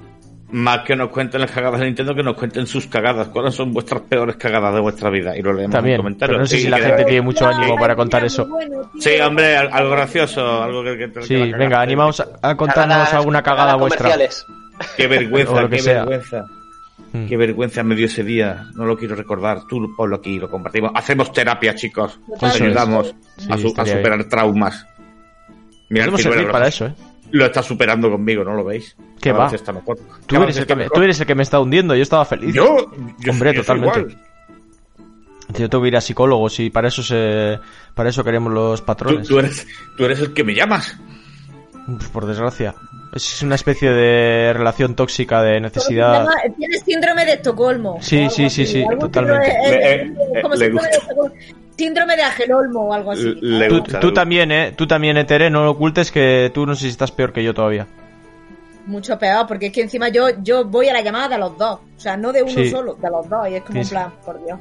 más 0.51 0.81
que 0.81 0.95
nos 0.95 1.09
cuenten 1.11 1.41
las 1.41 1.51
cagadas 1.53 1.81
de 1.81 1.87
Nintendo, 1.87 2.15
que 2.15 2.23
nos 2.23 2.37
cuenten 2.37 2.67
sus 2.67 2.87
cagadas. 2.87 3.29
¿Cuáles 3.29 3.55
son 3.55 3.73
vuestras 3.73 4.03
peores 4.03 4.37
cagadas 4.37 4.75
de 4.75 4.81
vuestra 4.81 5.11
vida? 5.11 5.37
Y 5.37 5.43
lo 5.43 5.53
leemos 5.55 5.73
También, 5.73 5.95
en 5.95 6.01
comentarios. 6.03 6.39
no 6.41 6.47
sé 6.47 6.57
Sí, 6.57 6.63
si 6.65 6.69
la 6.69 6.79
gente 6.79 7.05
tiene 7.05 7.23
mucho 7.23 7.47
ánimo 7.47 7.77
para 7.79 7.97
contar 7.97 8.25
eso. 8.25 8.47
Sí, 8.99 9.19
hombre, 9.21 9.57
al- 9.57 9.73
algo 9.73 9.91
gracioso, 9.93 10.63
algo 10.63 10.83
que... 10.85 10.99
que- 10.99 11.13
que 11.13 11.23
Sí, 11.23 11.53
venga, 11.53 11.81
animaos 11.81 12.21
a, 12.21 12.27
a 12.43 12.57
contarnos 12.57 12.97
Cagadas- 12.97 13.15
alguna 13.15 13.43
cagada 13.43 13.77
vuestra. 13.77 14.11
Qué 14.97 15.07
vergüenza, 15.07 15.61
lo 15.63 15.69
que 15.71 15.77
qué 15.77 15.83
sea. 15.83 15.95
vergüenza. 16.05 16.47
Mm. 17.25 17.27
Qué 17.29 17.37
vergüenza 17.37 17.83
me 17.83 17.95
dio 17.95 18.07
ese 18.07 18.23
día. 18.25 18.67
No 18.75 18.85
lo 18.85 18.97
quiero 18.97 19.15
recordar. 19.17 19.63
Tú 19.69 19.95
ponlo 19.97 20.17
aquí, 20.17 20.39
lo 20.39 20.51
compartimos. 20.51 20.91
Hacemos 20.95 21.33
terapia, 21.33 21.75
chicos. 21.75 22.19
Os 22.29 22.37
Eso 22.43 22.47
es. 22.47 22.61
ayudamos 22.63 23.15
Sí, 23.39 23.47
a, 23.51 23.57
su- 23.59 23.67
a 23.67 23.69
estaría 23.69 23.97
superar 23.97 24.25
traumas. 24.25 24.87
Mira, 25.91 26.17
servir 26.17 26.43
lo- 26.47 26.53
para 26.53 26.69
eso, 26.69 26.87
¿eh? 26.87 26.95
Lo 27.33 27.45
está 27.47 27.63
superando 27.63 28.11
conmigo, 28.11 28.45
¿no 28.45 28.55
lo 28.55 28.65
veis? 28.65 28.97
¿Qué 29.21 29.33
va? 29.33 29.51
Tú 30.27 30.37
eres, 30.43 30.57
el 30.59 30.67
que 30.67 30.77
me, 30.77 30.89
tú 30.89 31.01
eres 31.03 31.21
el 31.21 31.27
que 31.27 31.35
me 31.35 31.43
está 31.43 31.59
hundiendo, 31.61 31.95
yo 31.97 32.03
estaba 32.03 32.25
feliz. 32.25 32.55
Yo, 32.55 32.77
yo 33.19 33.33
Hombre, 33.33 33.53
yo 33.55 33.63
soy 33.65 33.81
totalmente. 33.81 34.01
igual. 34.13 34.27
Yo 35.59 35.69
tengo 35.71 35.83
que 35.83 35.89
ir 35.89 35.97
a 35.97 36.01
psicólogos 36.01 36.59
y 36.61 36.71
para 36.71 36.89
eso 36.89 37.03
se, 37.03 37.59
para 37.95 38.11
eso 38.11 38.23
queremos 38.25 38.53
los 38.53 38.81
Tú, 38.81 38.87
patrones. 38.87 39.27
tú 39.29 39.39
eres, 39.39 39.67
tú 39.97 40.05
eres 40.05 40.21
el 40.21 40.33
que 40.35 40.45
me 40.45 40.55
llamas. 40.55 40.97
Por 42.13 42.27
desgracia. 42.27 42.75
Es 43.15 43.43
una 43.43 43.55
especie 43.55 43.91
de 43.91 44.53
relación 44.53 44.95
tóxica 44.95 45.43
de 45.43 45.61
necesidad. 45.61 46.25
llama- 46.25 46.35
Tienes 46.57 46.83
síndrome 46.83 47.25
de 47.25 47.33
Estocolmo. 47.35 47.99
Sí, 48.01 48.29
sí, 48.31 48.51
sí, 48.51 48.67
sí, 48.67 48.85
totalmente. 48.99 49.49
eh, 49.49 50.03
eh, 50.03 50.15
síndrome 50.35 50.57
de 50.59 50.71
gusta. 50.71 50.89
Estocolmo. 50.91 51.35
Síndrome 51.77 52.17
de 52.17 52.23
Angelolmo 52.23 52.81
o 52.89 52.93
algo 52.93 53.13
así. 53.13 53.35
Le 53.41 53.69
Tú, 53.69 53.79
gusta, 53.81 54.01
tú 54.01 54.07
le 54.09 54.13
también, 54.15 54.51
¿eh? 54.51 54.73
Tú 54.77 54.87
también, 54.87 55.17
Etere, 55.19 55.51
no 55.51 55.63
lo 55.65 55.73
ocultes 55.73 56.11
que 56.11 56.51
tú 56.53 56.67
no 56.67 56.75
sé 56.75 56.83
si 56.83 56.89
estás 56.89 57.13
peor 57.13 57.33
que 57.33 57.45
yo 57.45 57.53
todavía. 57.55 57.87
Mucho 58.87 59.19
peor, 59.19 59.47
porque 59.47 59.67
es 59.67 59.73
que 59.73 59.83
encima 59.83 60.09
yo, 60.09 60.29
yo 60.43 60.65
voy 60.65 60.89
a 60.89 60.93
la 60.93 61.03
llamada 61.03 61.29
de 61.29 61.39
los 61.39 61.57
dos. 61.59 61.81
O 61.97 62.01
sea, 62.01 62.17
no 62.17 62.33
de 62.33 62.43
uno 62.43 62.53
Sí. 62.53 62.71
solo, 62.71 62.95
de 62.95 63.11
los 63.11 63.29
dos. 63.29 63.49
Y 63.49 63.55
es 63.57 63.63
como 63.63 63.83
sí. 63.85 63.91
plan, 63.91 64.13
por 64.25 64.43
Dios. 64.45 64.59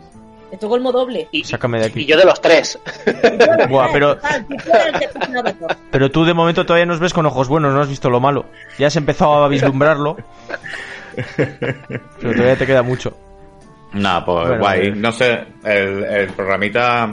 Estocolmo 0.52 0.92
doble. 0.92 1.28
Y, 1.32 1.44
Sácame 1.44 1.80
de 1.80 1.86
aquí. 1.88 2.02
y 2.02 2.06
yo 2.06 2.18
de 2.18 2.26
los 2.26 2.40
tres. 2.42 2.80
Buah, 3.70 3.90
pero-. 3.92 4.18
Pero 5.92 6.12
tú 6.12 6.24
de 6.26 6.34
momento 6.34 6.66
todavía 6.66 6.86
nos 6.86 7.00
ves 7.00 7.14
con 7.14 7.26
ojos 7.26 7.48
buenos, 7.48 7.74
no 7.74 7.82
has 7.82 7.90
visto 7.90 8.10
lo 8.10 8.20
malo. 8.20 8.46
Ya 8.78 8.88
has 8.88 8.96
empezado 8.96 9.44
a 9.44 9.48
vislumbrarlo. 9.48 10.18
Pero 11.36 12.32
todavía 12.34 12.56
te 12.58 12.66
queda 12.66 12.84
mucho. 12.84 13.16
Nah, 13.94 14.24
pues 14.26 14.48
Bueno, 14.48 14.60
guay. 14.62 14.88
eh. 14.88 14.92
No 14.96 15.12
sé, 15.12 15.46
el, 15.64 16.04
el 16.04 16.28
programita. 16.30 17.06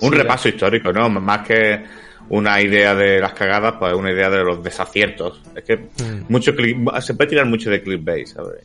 Un 0.00 0.10
Sí, 0.12 0.16
repaso 0.16 0.48
histórico, 0.48 0.92
¿no? 0.92 1.08
Más 1.10 1.46
que 1.46 1.84
una 2.30 2.60
idea 2.60 2.94
de 2.94 3.18
las 3.20 3.32
cagadas, 3.32 3.74
pues 3.78 3.92
una 3.94 4.12
idea 4.12 4.30
de 4.30 4.44
los 4.44 4.62
desaciertos. 4.62 5.42
Es 5.56 5.64
que 5.64 5.76
Mm. 5.76 6.24
mucho 6.28 6.52
click- 6.54 7.00
se 7.00 7.14
puede 7.14 7.30
tirar 7.30 7.46
mucho 7.46 7.68
de 7.70 7.82
clickbait, 7.82 8.26
¿sabes? 8.28 8.64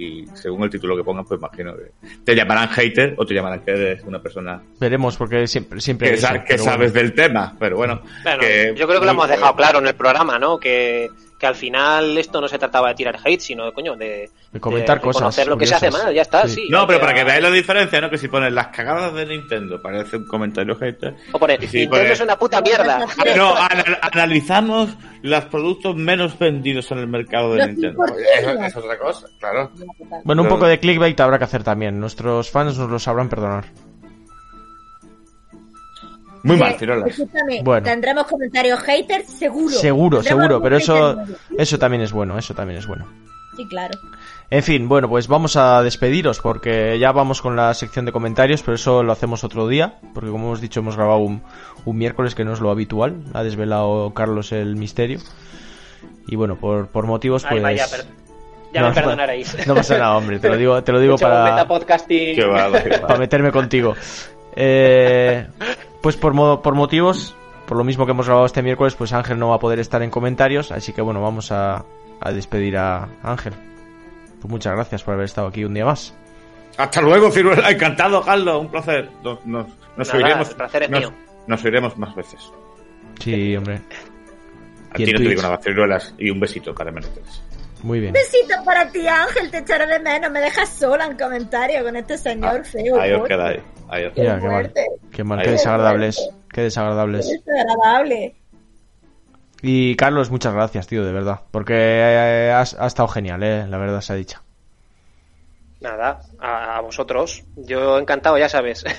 Y, 0.00 0.26
según 0.34 0.62
el 0.64 0.70
título 0.70 0.96
que 0.96 1.04
pongas, 1.04 1.26
pues 1.28 1.38
imagino 1.38 1.74
que 1.76 1.92
te 2.24 2.34
llamarán 2.34 2.68
hater 2.68 3.14
o 3.18 3.26
te 3.26 3.34
llamarán 3.34 3.60
que 3.60 3.70
eres 3.72 4.02
una 4.04 4.20
persona 4.22 4.62
Veremos, 4.80 5.16
porque 5.16 5.46
siempre, 5.46 5.80
siempre 5.80 6.08
que, 6.08 6.14
eso, 6.14 6.28
bueno. 6.28 6.64
sabes 6.64 6.92
del 6.92 7.12
tema. 7.14 7.54
Pero 7.58 7.76
bueno, 7.76 8.00
Bueno, 8.22 8.38
que- 8.40 8.74
yo 8.76 8.86
creo 8.86 9.00
que 9.00 9.06
lo 9.06 9.12
hemos 9.12 9.28
dejado 9.28 9.54
claro 9.56 9.78
en 9.80 9.86
el 9.88 9.94
programa, 9.94 10.38
¿no? 10.38 10.58
Que, 10.58 11.08
que 11.40 11.46
al 11.46 11.54
final 11.54 12.18
esto 12.18 12.38
no 12.40 12.46
se 12.48 12.58
trataba 12.58 12.88
de 12.90 12.94
tirar 12.96 13.16
hate, 13.24 13.40
sino 13.40 13.64
de 13.64 13.72
coño, 13.72 13.96
de, 13.96 14.28
De 14.52 14.60
comentar 14.60 14.98
de 14.98 15.02
cosas 15.04 15.20
reconocer 15.20 15.46
lo 15.48 15.56
que 15.56 15.66
se 15.66 15.74
hace 15.74 15.90
mal, 15.90 16.12
ya 16.14 16.20
está, 16.20 16.46
Sí. 16.46 16.54
sí. 16.56 16.68
No, 16.68 16.86
pero 16.86 17.00
para 17.00 17.14
que 17.14 17.24
veáis 17.24 17.42
la 17.42 17.50
diferencia, 17.50 17.98
¿no? 18.00 18.10
Que 18.10 18.18
si 18.18 18.28
pones 18.28 18.52
las 18.52 18.66
cagadas 18.68 19.14
de 19.14 19.24
Nintendo, 19.24 19.80
parece 19.80 20.18
un 20.18 20.26
comentario 20.26 20.76
hater. 20.76 21.14
O 21.32 21.38
si 21.46 21.56
Nintendo 21.56 21.90
pones- 21.96 22.10
es 22.10 22.20
una 22.20 22.38
puta 22.38 22.60
mierda. 22.60 23.06
No, 23.36 23.56
anal- 23.56 23.98
analizamos 24.02 24.90
los 25.22 25.44
productos 25.46 25.96
menos 25.96 26.38
vendidos 26.38 26.90
en 26.92 26.98
el 26.98 27.06
mercado 27.06 27.54
de 27.54 27.58
Los 27.60 27.68
Nintendo. 27.68 28.04
Eso 28.38 28.50
es 28.50 28.76
otra 28.76 28.98
cosa, 28.98 29.26
claro. 29.38 29.70
Bueno, 30.24 30.42
un 30.42 30.48
poco 30.48 30.66
de 30.66 30.78
clickbait 30.78 31.18
habrá 31.20 31.38
que 31.38 31.44
hacer 31.44 31.64
también. 31.64 31.98
Nuestros 31.98 32.50
fans 32.50 32.76
nos 32.76 32.90
lo 32.90 32.98
sabrán 32.98 33.30
perdonar. 33.30 33.64
Muy 36.42 36.56
Que, 36.56 36.86
mal, 36.86 37.06
escúchame, 37.06 37.62
Bueno. 37.62 37.84
Tendremos 37.84 38.26
comentarios 38.26 38.80
haters, 38.80 39.28
seguro. 39.28 39.74
Seguro, 39.74 40.22
seguro, 40.22 40.62
pero 40.62 40.76
eso, 40.76 41.16
eso 41.56 41.78
también 41.78 42.02
es 42.02 42.12
bueno, 42.12 42.38
eso 42.38 42.54
también 42.54 42.78
es 42.78 42.86
bueno. 42.86 43.06
Sí, 43.56 43.66
claro. 43.68 43.98
En 44.48 44.62
fin, 44.62 44.88
bueno, 44.88 45.08
pues 45.08 45.28
vamos 45.28 45.56
a 45.56 45.82
despediros 45.82 46.40
porque 46.40 46.98
ya 46.98 47.12
vamos 47.12 47.42
con 47.42 47.56
la 47.56 47.72
sección 47.74 48.04
de 48.04 48.12
comentarios, 48.12 48.62
pero 48.62 48.74
eso 48.74 49.02
lo 49.02 49.12
hacemos 49.12 49.44
otro 49.44 49.68
día, 49.68 49.94
porque 50.14 50.30
como 50.30 50.46
hemos 50.46 50.60
dicho 50.60 50.80
hemos 50.80 50.96
grabado 50.96 51.18
un, 51.18 51.42
un 51.84 51.98
miércoles 51.98 52.34
que 52.34 52.44
no 52.44 52.52
es 52.52 52.60
lo 52.60 52.70
habitual, 52.70 53.22
ha 53.34 53.42
desvelado 53.42 54.12
Carlos 54.14 54.52
el 54.52 54.76
misterio. 54.76 55.20
Y 56.26 56.36
bueno, 56.36 56.56
por, 56.56 56.88
por 56.88 57.06
motivos 57.06 57.44
Ay, 57.44 57.50
pues... 57.50 57.62
vaya, 57.62 57.86
ya 58.72 58.82
No, 58.82 58.88
me 58.88 58.94
perdonaréis. 58.94 59.66
No 59.66 59.74
pasa 59.74 59.98
nada, 59.98 60.16
hombre, 60.16 60.38
te 60.38 60.48
lo 60.48 60.56
digo, 60.56 60.82
te 60.82 60.92
lo 60.92 61.00
digo 61.00 61.16
para... 61.18 61.44
metapodcasting. 61.50 62.36
Qué 62.36 62.44
va, 62.44 62.70
qué 62.82 62.90
va. 62.90 63.06
para 63.06 63.18
meterme 63.18 63.52
contigo. 63.52 63.94
Eh, 64.56 65.46
pues 66.02 66.16
por, 66.16 66.32
mo- 66.34 66.62
por 66.62 66.74
motivos, 66.74 67.34
por 67.66 67.76
lo 67.76 67.84
mismo 67.84 68.04
que 68.06 68.12
hemos 68.12 68.26
grabado 68.26 68.46
este 68.46 68.62
miércoles, 68.62 68.94
pues 68.94 69.12
Ángel 69.12 69.38
no 69.38 69.48
va 69.50 69.56
a 69.56 69.58
poder 69.60 69.78
estar 69.78 70.02
en 70.02 70.10
comentarios, 70.10 70.72
así 70.72 70.92
que 70.92 71.02
bueno, 71.02 71.20
vamos 71.22 71.52
a, 71.52 71.84
a 72.20 72.32
despedir 72.32 72.76
a 72.76 73.08
Ángel. 73.22 73.52
Pues 74.40 74.50
muchas 74.50 74.74
gracias 74.74 75.02
por 75.02 75.14
haber 75.14 75.26
estado 75.26 75.48
aquí 75.48 75.64
un 75.64 75.74
día 75.74 75.84
más. 75.84 76.14
Hasta 76.78 77.02
luego, 77.02 77.30
Ciruela. 77.30 77.70
Encantado, 77.70 78.22
Carlos. 78.22 78.60
Un 78.62 78.68
placer. 78.70 79.10
Nos, 79.22 79.44
nos, 79.44 79.66
nos 79.96 80.08
Nada, 80.08 80.16
oiremos. 80.24 80.48
el 80.50 80.56
placer 80.56 80.82
es 80.84 80.90
nos, 80.90 81.00
mío. 81.00 81.12
nos 81.46 81.64
oiremos 81.64 81.98
más 81.98 82.14
veces. 82.14 82.50
Sí, 83.18 83.54
hombre. 83.56 83.82
A 84.92 85.00
Y 85.00 85.04
ti 85.04 85.12
no 85.12 85.18
te 85.18 85.28
digo 85.28 85.42
nada, 85.42 85.58
Ciruelas. 85.58 86.14
Y 86.18 86.30
un 86.30 86.40
besito 86.40 86.72
Mercedes. 86.90 87.42
Muy 87.82 88.00
bien. 88.00 88.12
Besito 88.12 88.54
para 88.64 88.90
ti, 88.90 89.06
Ángel, 89.06 89.50
te 89.50 89.58
echaré 89.58 89.86
de 89.86 89.98
menos. 90.00 90.30
Me 90.30 90.40
dejas 90.40 90.68
sola 90.68 91.06
en 91.06 91.16
comentario 91.16 91.82
con 91.82 91.96
este 91.96 92.18
señor 92.18 92.64
feo. 92.64 92.96
Ah, 92.98 93.02
Ahí 93.02 93.12
os 93.12 93.26
quedáis. 93.26 93.60
Ahí 93.88 94.04
os 94.04 94.12
Qué 94.14 94.20
Mira, 94.22 94.38
qué 94.40 94.46
mal. 94.48 94.72
Qué 95.12 95.24
mal, 95.24 95.42
qué 95.42 95.50
desagradables. 95.52 96.28
Qué 96.52 96.60
desagradables. 96.62 97.28
Es 97.30 97.42
agradable. 97.48 98.34
Y 99.62 99.94
Carlos, 99.96 100.30
muchas 100.30 100.54
gracias, 100.54 100.86
tío, 100.86 101.04
de 101.04 101.12
verdad. 101.12 101.40
Porque 101.50 101.74
eh, 101.76 102.50
has- 102.52 102.76
ha 102.78 102.86
estado 102.86 103.08
genial, 103.08 103.42
eh, 103.42 103.66
la 103.68 103.76
verdad 103.78 104.00
se 104.00 104.12
ha 104.12 104.16
dicho. 104.16 104.40
Nada, 105.80 106.20
a, 106.38 106.76
a 106.76 106.80
vosotros. 106.82 107.42
Yo 107.56 107.98
encantado, 107.98 108.36
ya 108.38 108.48
sabes. 108.48 108.84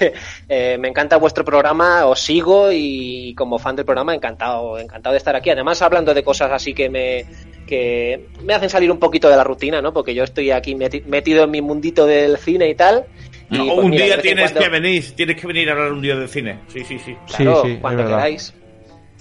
Eh, 0.50 0.78
me 0.80 0.90
encanta 0.90 1.16
vuestro 1.18 1.46
programa, 1.46 2.06
os 2.08 2.20
sigo 2.22 2.72
y 2.74 3.34
como 3.36 3.58
fan 3.58 3.76
del 3.76 3.86
programa 3.86 4.14
encantado, 4.14 4.78
encantado 4.78 5.14
de 5.14 5.18
estar 5.18 5.36
aquí. 5.36 5.50
Además 5.50 5.82
hablando 5.82 6.14
de 6.14 6.24
cosas 6.24 6.52
así 6.52 6.74
que 6.74 6.90
me 6.90 7.26
que 7.72 8.28
me 8.44 8.54
hacen 8.54 8.70
salir 8.70 8.92
un 8.92 9.00
poquito 9.00 9.30
de 9.30 9.38
la 9.38 9.46
rutina, 9.46 9.82
¿no? 9.82 9.94
Porque 9.94 10.14
yo 10.14 10.26
estoy 10.26 10.52
aquí 10.52 10.76
meti- 10.76 11.06
metido 11.06 11.46
en 11.46 11.52
mi 11.52 11.62
mundito 11.62 12.06
del 12.06 12.38
cine 12.38 12.68
y 12.68 12.76
tal. 12.76 13.06
Y, 13.50 13.58
No, 13.60 13.66
pues, 13.66 13.78
un 13.86 13.90
mira, 13.92 14.04
de 14.04 14.12
día 14.12 14.22
tienes 14.22 14.52
cuando- 14.52 14.60
que 14.60 14.70
venir. 14.70 15.16
Tienes 15.16 15.36
que 15.40 15.48
venir 15.48 15.70
a 15.70 15.72
hablar 15.72 15.94
un 15.94 16.02
día 16.02 16.18
de 16.18 16.28
cine. 16.28 16.60
Sí, 16.68 16.84
sí, 16.84 17.00
sí. 17.00 17.16
Claro, 17.34 17.62
sí, 17.64 17.72
sí, 17.76 17.78
cuando 17.80 18.04
queráis. 18.06 18.54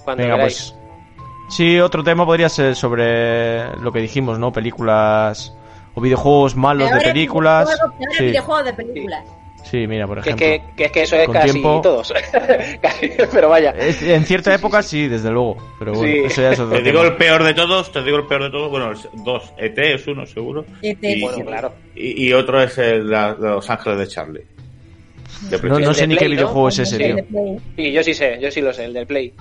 Cuando 0.03 0.23
Venga, 0.25 0.35
queráis. 0.35 0.75
pues. 0.75 1.55
Sí, 1.57 1.79
otro 1.79 2.03
tema 2.03 2.27
podría 2.27 2.49
ser 2.49 2.75
sobre 2.75 3.73
lo 3.77 3.93
que 3.93 4.01
dijimos, 4.01 4.37
¿no? 4.41 4.53
Películas 4.53 5.55
o 5.95 6.01
videojuegos 6.01 6.57
malos 6.57 6.91
de 6.91 7.01
películas. 7.01 7.69
videojuegos, 7.69 7.97
peores 7.99 8.17
Sí, 8.19 8.25
videojuegos 8.25 8.65
de 8.65 8.73
películas. 8.73 9.25
Sí, 9.65 9.87
mira, 9.87 10.07
por 10.07 10.23
Que 10.23 10.31
es 10.31 10.37
ejemplo. 10.37 10.69
que, 10.69 10.77
que 10.77 10.85
es 10.87 10.93
que 10.93 11.03
eso 11.03 11.17
es 11.17 11.27
Con 11.27 11.35
casi 11.35 11.51
tiempo. 11.53 11.81
todos. 11.83 12.13
Casi, 12.83 13.11
Pero 13.33 13.49
vaya. 13.49 13.71
Es- 13.71 14.03
en 14.03 14.25
cierta 14.25 14.55
época 14.55 14.83
sí, 14.83 15.09
desde 15.09 15.31
luego. 15.31 15.57
Pero 15.79 15.93
bueno, 15.95 16.07
Sí. 16.13 16.19
eso 16.27 16.43
ya 16.43 16.51
es 16.53 16.61
otro 16.61 16.77
Te 16.77 16.83
digo 16.83 16.99
tema. 17.03 17.11
el 17.13 17.17
peor 17.19 17.45
de 17.45 17.55
todos. 17.55 17.93
Te 17.93 18.03
digo 18.03 18.17
el 18.19 18.27
peor 18.27 18.43
de 18.45 18.51
todos. 18.51 18.71
Bueno, 18.71 18.93
dos. 19.25 19.53
ET 19.59 19.79
es 19.79 20.07
uno, 20.07 20.27
seguro. 20.27 20.65
Este, 20.83 21.13
Y- 21.19 21.21
Bueno, 21.23 21.45
claro. 21.45 21.73
Y, 21.95 22.27
y 22.29 22.33
otro 22.33 22.63
es 22.63 22.77
el, 22.79 23.09
la- 23.11 23.37
Los 23.39 23.69
Ángeles 23.71 23.99
de 23.99 24.09
Charlie. 24.09 24.45
De 25.49 25.59
No, 25.63 25.79
no 25.79 25.95
sé 25.95 26.07
ni 26.07 26.15
de 26.15 26.19
qué 26.19 26.25
Play, 26.27 26.29
¿no? 26.31 26.35
videojuego 26.37 26.69
es 26.69 26.79
ese, 26.81 26.99
tío. 26.99 27.17
de. 27.17 27.59
Sí, 27.77 27.93
yo 27.93 28.03
sí 28.03 28.15
sé, 28.15 28.39
yo 28.43 28.51
sí 28.51 28.61
lo 28.61 28.73
sé, 28.73 28.85
el 28.87 28.93
del 28.93 29.07
Play. 29.07 29.33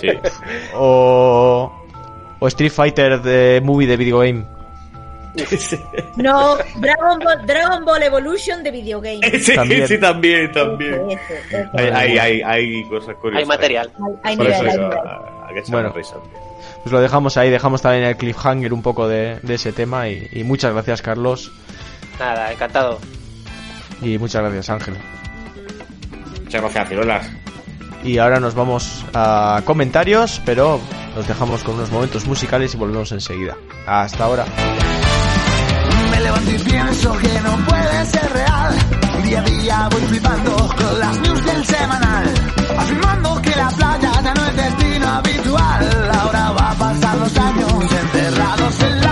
Sí. 0.00 0.08
O. 0.74 1.72
O 2.38 2.48
Street 2.48 2.70
Fighter 2.72 3.22
de 3.22 3.60
movie 3.64 3.86
de 3.86 3.96
videogame. 3.96 4.44
No, 6.16 6.56
Dragon 6.76 7.18
Ball, 7.18 7.46
Dragon 7.46 7.84
Ball 7.84 8.02
Evolution 8.02 8.62
de 8.62 8.70
videogame. 8.70 9.20
Sí, 9.40 9.54
También. 9.54 9.86
sí, 9.88 9.98
también, 9.98 10.50
también. 10.52 11.10
Ese, 11.10 11.38
ese, 11.38 11.60
ese. 11.60 11.68
Hay, 11.74 11.88
hay, 11.88 12.18
hay, 12.18 12.42
hay 12.42 12.84
cosas 12.88 13.14
curiosas. 13.16 13.40
Hay 13.42 13.46
material. 13.46 13.92
Hay- 14.24 14.36
nivel, 14.36 14.54
que 15.64 15.70
Bueno. 15.70 15.90
risa. 15.90 16.16
Pues 16.82 16.92
lo 16.92 17.00
dejamos 17.00 17.36
ahí, 17.36 17.50
dejamos 17.50 17.82
también 17.82 18.04
el 18.04 18.16
cliffhanger 18.16 18.72
un 18.72 18.82
poco 18.82 19.08
de, 19.08 19.38
de 19.42 19.54
ese 19.54 19.72
tema. 19.72 20.08
Y, 20.08 20.28
y 20.32 20.44
muchas 20.44 20.72
gracias, 20.72 21.02
Carlos. 21.02 21.50
Nada, 22.18 22.52
encantado. 22.52 22.98
Y 24.02 24.18
muchas 24.18 24.42
gracias, 24.42 24.70
Ángel. 24.70 24.94
Muchas 26.44 26.60
gracias, 26.62 26.88
Ciruelas. 26.88 27.30
Y 28.04 28.18
ahora 28.18 28.38
nos 28.38 28.54
vamos 28.54 29.04
a 29.14 29.62
comentarios, 29.64 30.40
pero 30.44 30.80
nos 31.16 31.26
dejamos 31.26 31.62
con 31.64 31.74
unos 31.74 31.90
momentos 31.90 32.26
musicales 32.26 32.74
y 32.74 32.76
volvemos 32.76 33.10
enseguida. 33.12 33.56
Hasta 33.86 34.24
ahora. 34.24 34.44
Levanto 36.26 36.50
y 36.50 36.58
pienso 36.58 37.12
que 37.18 37.40
no 37.40 37.56
puede 37.66 38.06
ser 38.06 38.32
real. 38.32 38.74
Día 39.22 39.38
a 39.38 39.42
día 39.42 39.88
voy 39.92 40.02
flipando 40.02 40.56
con 40.76 40.98
las 40.98 41.20
news 41.20 41.44
del 41.44 41.64
semanal. 41.64 42.24
Afirmando 42.78 43.42
que 43.42 43.50
la 43.50 43.68
playa 43.68 44.12
ya 44.24 44.34
no 44.34 44.46
es 44.46 44.56
destino 44.56 45.06
habitual. 45.06 46.10
Ahora 46.20 46.50
va 46.50 46.70
a 46.72 46.74
pasar 46.74 47.16
los 47.18 47.36
años 47.36 47.72
enterrados 47.92 48.80
en 48.80 49.00
la 49.02 49.05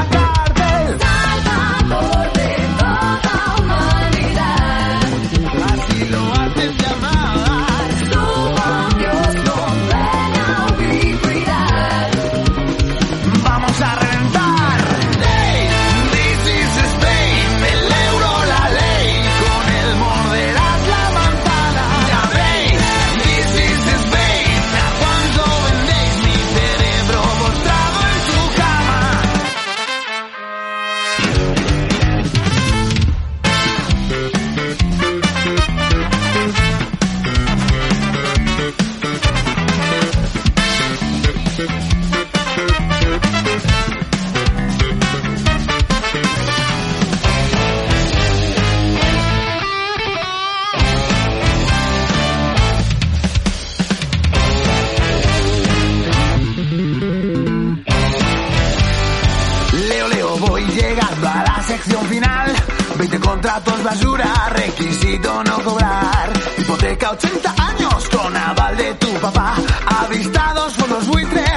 contratos 63.35 63.83
basura, 63.83 64.33
requisito 64.51 65.43
no 65.43 65.59
cobrar. 65.65 66.33
Hipoteca 66.57 67.11
80 67.11 67.55
años 67.59 68.09
con 68.09 68.37
aval 68.37 68.77
de 68.77 68.95
tu 68.95 69.13
papá. 69.15 69.57
Avistados 70.05 70.73
por 70.75 70.89
los 70.89 71.07
buitres 71.09 71.54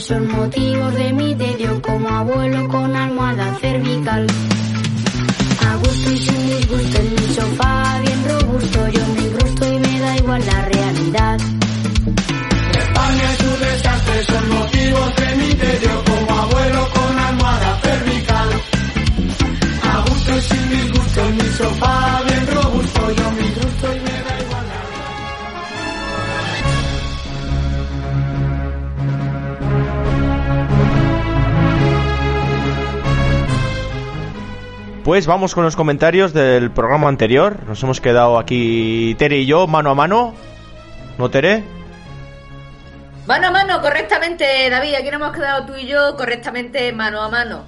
son 0.00 0.26
motivos 0.28 0.94
de 0.94 1.12
mi 1.12 1.34
tedio 1.34 1.82
como 1.82 2.08
abuelo 2.08 2.68
con 2.68 2.96
almohada 2.96 3.54
cervical. 3.60 4.26
A 5.68 5.76
gusto 5.76 6.10
y 6.10 6.18
sin 6.18 6.48
disgusto 6.48 6.98
en 6.98 7.14
mi 7.14 7.34
sofá, 7.34 8.00
bien 8.00 8.24
robusto, 8.28 8.88
yo 8.88 9.06
me 9.14 9.20
incrusto 9.26 9.68
y 9.68 9.78
me 9.78 10.00
da 10.00 10.16
igual 10.16 10.46
la 10.46 10.62
realidad. 10.62 11.38
España 12.78 13.26
y 13.32 13.42
su 13.42 13.64
desastre 13.64 14.24
son 14.24 14.48
motivos 14.48 15.16
de 15.16 15.34
mi 15.36 15.54
tedio 15.54 16.04
como 16.04 16.40
abuelo 16.40 16.88
con 16.94 17.18
almohada 17.18 17.80
cervical. 17.82 18.48
A 19.82 20.00
gusto 20.08 20.38
y 20.38 20.40
sin 20.40 20.70
disgusto 20.70 21.20
en 21.26 21.36
mi 21.36 21.48
sofá, 21.58 22.22
bien 22.26 22.46
robusto, 22.46 23.12
yo 23.12 23.30
me 23.32 23.49
Pues 35.04 35.26
vamos 35.26 35.54
con 35.54 35.64
los 35.64 35.76
comentarios 35.76 36.32
del 36.34 36.70
programa 36.70 37.08
anterior. 37.08 37.56
Nos 37.66 37.82
hemos 37.82 38.00
quedado 38.00 38.38
aquí 38.38 39.14
Tere 39.18 39.38
y 39.38 39.46
yo 39.46 39.66
mano 39.66 39.90
a 39.90 39.94
mano. 39.94 40.34
¿No, 41.18 41.30
Tere? 41.30 41.62
Mano 43.26 43.48
a 43.48 43.50
mano, 43.50 43.80
correctamente, 43.80 44.68
David. 44.68 44.94
Aquí 44.94 45.04
nos 45.06 45.14
hemos 45.14 45.32
quedado 45.32 45.66
tú 45.66 45.74
y 45.76 45.86
yo 45.86 46.16
correctamente 46.16 46.92
mano 46.92 47.22
a 47.22 47.28
mano. 47.30 47.64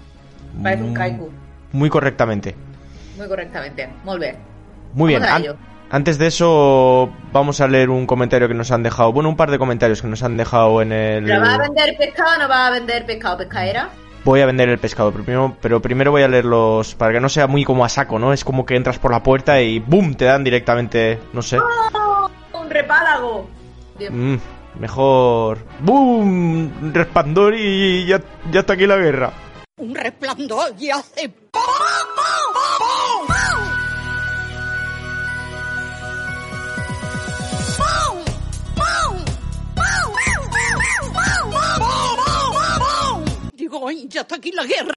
Parece 0.62 0.82
un 0.82 0.94
kaiku. 0.94 1.30
Muy 1.72 1.88
correctamente. 1.88 2.54
Muy 3.16 3.26
correctamente. 3.28 3.88
Muy 4.04 4.18
bien. 4.18 4.36
Muy 4.92 5.08
bien. 5.08 5.24
An- 5.24 5.44
antes 5.90 6.18
de 6.18 6.26
eso, 6.26 7.10
vamos 7.32 7.60
a 7.62 7.68
leer 7.68 7.88
un 7.90 8.06
comentario 8.06 8.46
que 8.48 8.54
nos 8.54 8.70
han 8.72 8.82
dejado. 8.82 9.12
Bueno, 9.12 9.28
un 9.30 9.36
par 9.36 9.50
de 9.50 9.58
comentarios 9.58 10.02
que 10.02 10.08
nos 10.08 10.22
han 10.22 10.36
dejado 10.36 10.82
en 10.82 10.92
el. 10.92 11.24
¿Pero 11.24 11.40
va 11.40 11.54
a 11.54 11.58
vender 11.58 11.96
pescado 11.98 12.36
o 12.36 12.38
no 12.42 12.48
va 12.48 12.66
a 12.66 12.70
vender 12.70 13.06
pescado 13.06 13.38
pescadera? 13.38 13.88
Voy 14.24 14.40
a 14.40 14.46
vender 14.46 14.68
el 14.68 14.78
pescado 14.78 15.10
pero 15.10 15.24
primero, 15.24 15.56
pero 15.60 15.82
primero 15.82 16.10
voy 16.12 16.22
a 16.22 16.28
leerlos 16.28 16.94
para 16.94 17.12
que 17.12 17.20
no 17.20 17.28
sea 17.28 17.48
muy 17.48 17.64
como 17.64 17.84
a 17.84 17.88
saco, 17.88 18.18
¿no? 18.18 18.32
Es 18.32 18.44
como 18.44 18.64
que 18.64 18.76
entras 18.76 18.98
por 18.98 19.10
la 19.10 19.22
puerta 19.22 19.60
y 19.60 19.80
¡boom! 19.80 20.14
te 20.14 20.26
dan 20.26 20.44
directamente, 20.44 21.18
no 21.32 21.42
sé. 21.42 21.58
¡Oh! 21.58 22.30
¡Un 22.52 22.70
repálago! 22.70 23.48
Mm, 24.10 24.36
mejor 24.78 25.58
¡boom! 25.80 26.92
Resplandor 26.92 27.54
y 27.56 28.06
ya, 28.06 28.20
ya 28.50 28.60
está 28.60 28.74
aquí 28.74 28.86
la 28.86 28.96
guerra. 28.96 29.32
Un 29.78 29.94
resplandor 29.94 30.72
y 30.78 30.90
hace 30.90 31.32
Digo, 43.72 43.88
"Ay, 43.88 44.06
ya 44.06 44.20
está 44.20 44.36
aquí 44.36 44.52
la 44.52 44.64
guerra. 44.64 44.92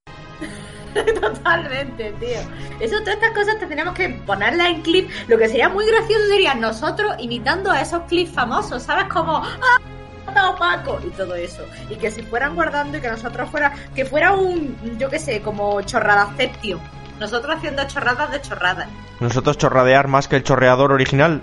Totalmente, 1.20 2.12
tío. 2.20 2.40
Eso, 2.78 2.98
todas 3.00 3.14
estas 3.14 3.30
cosas 3.32 3.58
te 3.58 3.66
tenemos 3.66 3.94
que 3.94 4.10
ponerlas 4.26 4.68
en 4.68 4.82
clip. 4.82 5.10
Lo 5.28 5.38
que 5.38 5.48
sería 5.48 5.70
muy 5.70 5.86
gracioso 5.86 6.26
sería 6.26 6.54
nosotros 6.54 7.14
imitando 7.18 7.70
a 7.70 7.80
esos 7.80 8.02
clips 8.02 8.32
famosos, 8.32 8.82
¿sabes? 8.82 9.06
Como 9.06 9.38
¡Ah! 9.38 9.78
matado 10.26 10.56
Paco 10.56 11.00
y 11.06 11.10
todo 11.10 11.34
eso. 11.36 11.64
Y 11.88 11.96
que 11.96 12.10
se 12.10 12.22
fueran 12.22 12.54
guardando 12.54 12.98
y 12.98 13.00
que 13.00 13.08
nosotros 13.08 13.48
fuera, 13.48 13.72
que 13.94 14.04
fuera 14.04 14.32
un, 14.34 14.76
yo 14.98 15.08
qué 15.08 15.18
sé, 15.18 15.40
como 15.40 15.80
chorradaceptio. 15.80 16.78
Nosotros 17.18 17.56
haciendo 17.56 17.82
chorradas 17.86 18.30
de 18.30 18.42
chorradas. 18.42 18.88
Nosotros 19.20 19.56
chorradear 19.56 20.06
más 20.06 20.28
que 20.28 20.36
el 20.36 20.42
chorreador 20.44 20.92
original. 20.92 21.40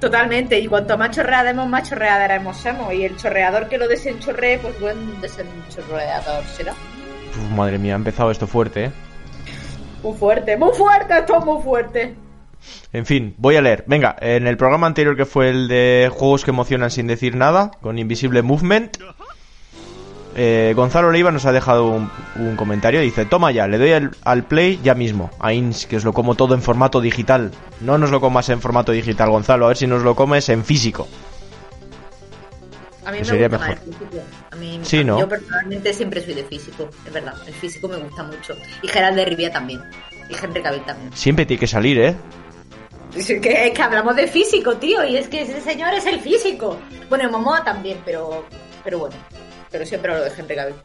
Totalmente, 0.00 0.58
y 0.58 0.66
cuanto 0.66 0.96
más 0.96 1.10
chorreademos, 1.10 1.68
más 1.68 1.88
chorreadaremos 1.88 2.56
somos. 2.56 2.92
Y 2.94 3.04
el 3.04 3.16
chorreador 3.16 3.68
que 3.68 3.76
lo 3.76 3.86
desenchorree, 3.86 4.58
pues 4.58 4.80
buen 4.80 5.20
desenchorreador 5.20 6.42
será. 6.44 6.72
Uf, 6.72 7.50
madre 7.54 7.78
mía, 7.78 7.92
ha 7.92 7.96
empezado 7.96 8.30
esto 8.30 8.46
fuerte, 8.46 8.86
¿eh? 8.86 8.92
Muy 10.02 10.16
fuerte, 10.16 10.56
muy 10.56 10.72
fuerte, 10.72 11.18
esto 11.18 11.38
es 11.38 11.44
muy 11.44 11.62
fuerte. 11.62 12.14
En 12.92 13.06
fin, 13.06 13.34
voy 13.38 13.56
a 13.56 13.60
leer. 13.60 13.84
Venga, 13.86 14.16
en 14.20 14.46
el 14.46 14.56
programa 14.56 14.86
anterior 14.86 15.16
que 15.16 15.26
fue 15.26 15.50
el 15.50 15.68
de 15.68 16.10
juegos 16.10 16.44
que 16.44 16.50
emocionan 16.50 16.90
sin 16.90 17.06
decir 17.06 17.36
nada, 17.36 17.70
con 17.82 17.98
Invisible 17.98 18.42
Movement, 18.42 18.96
eh, 20.36 20.72
Gonzalo 20.76 21.10
Leiva 21.10 21.30
nos 21.30 21.44
ha 21.46 21.52
dejado 21.52 21.86
un, 21.88 22.10
un 22.36 22.56
comentario. 22.56 23.00
Dice, 23.00 23.24
toma 23.26 23.50
ya, 23.52 23.66
le 23.66 23.78
doy 23.78 23.92
al, 23.92 24.10
al 24.24 24.44
play 24.44 24.80
ya 24.82 24.94
mismo. 24.94 25.30
A 25.38 25.52
Ins, 25.52 25.86
que 25.86 25.96
os 25.96 26.04
lo 26.04 26.12
como 26.12 26.34
todo 26.34 26.54
en 26.54 26.62
formato 26.62 27.00
digital. 27.00 27.50
No 27.80 27.98
nos 27.98 28.10
lo 28.10 28.20
comas 28.20 28.48
en 28.48 28.60
formato 28.60 28.92
digital, 28.92 29.30
Gonzalo. 29.30 29.64
A 29.66 29.68
ver 29.68 29.76
si 29.76 29.86
nos 29.86 30.02
lo 30.02 30.14
comes 30.14 30.48
en 30.48 30.64
físico. 30.64 31.08
A 33.04 33.12
mí 33.12 33.18
me 33.18 33.24
sería 33.24 33.48
gusta 33.48 33.66
mejor. 33.66 33.86
más. 33.86 34.24
A 34.52 34.56
mí, 34.56 34.80
Sí, 34.82 35.02
¿no? 35.04 35.18
Yo 35.18 35.28
personalmente 35.28 35.92
siempre 35.94 36.22
soy 36.22 36.34
de 36.34 36.44
físico, 36.44 36.88
es 37.06 37.12
verdad. 37.12 37.34
El 37.46 37.54
físico 37.54 37.88
me 37.88 37.96
gusta 37.96 38.22
mucho. 38.22 38.54
Y 38.82 38.88
Gerald 38.88 39.16
de 39.16 39.24
Rivia 39.24 39.50
también. 39.50 39.80
Y 40.28 40.34
Henry 40.34 40.62
Cavill 40.62 40.84
también. 40.84 41.10
Siempre 41.14 41.46
tiene 41.46 41.58
que 41.60 41.66
salir, 41.66 41.98
¿eh? 41.98 42.14
Es 43.16 43.26
que, 43.26 43.66
es 43.66 43.72
que 43.72 43.82
hablamos 43.82 44.14
de 44.14 44.28
físico, 44.28 44.76
tío. 44.76 45.02
Y 45.04 45.16
es 45.16 45.28
que 45.28 45.42
ese 45.42 45.60
señor 45.60 45.94
es 45.94 46.06
el 46.06 46.20
físico. 46.20 46.78
Bueno, 47.08 47.28
Momoa 47.30 47.64
también, 47.64 47.98
pero, 48.04 48.44
pero 48.84 48.98
bueno. 49.00 49.16
Pero 49.70 49.86
siempre 49.86 50.12
hablo 50.12 50.24
de 50.24 50.32
Henry 50.36 50.56
Cavill. 50.56 50.76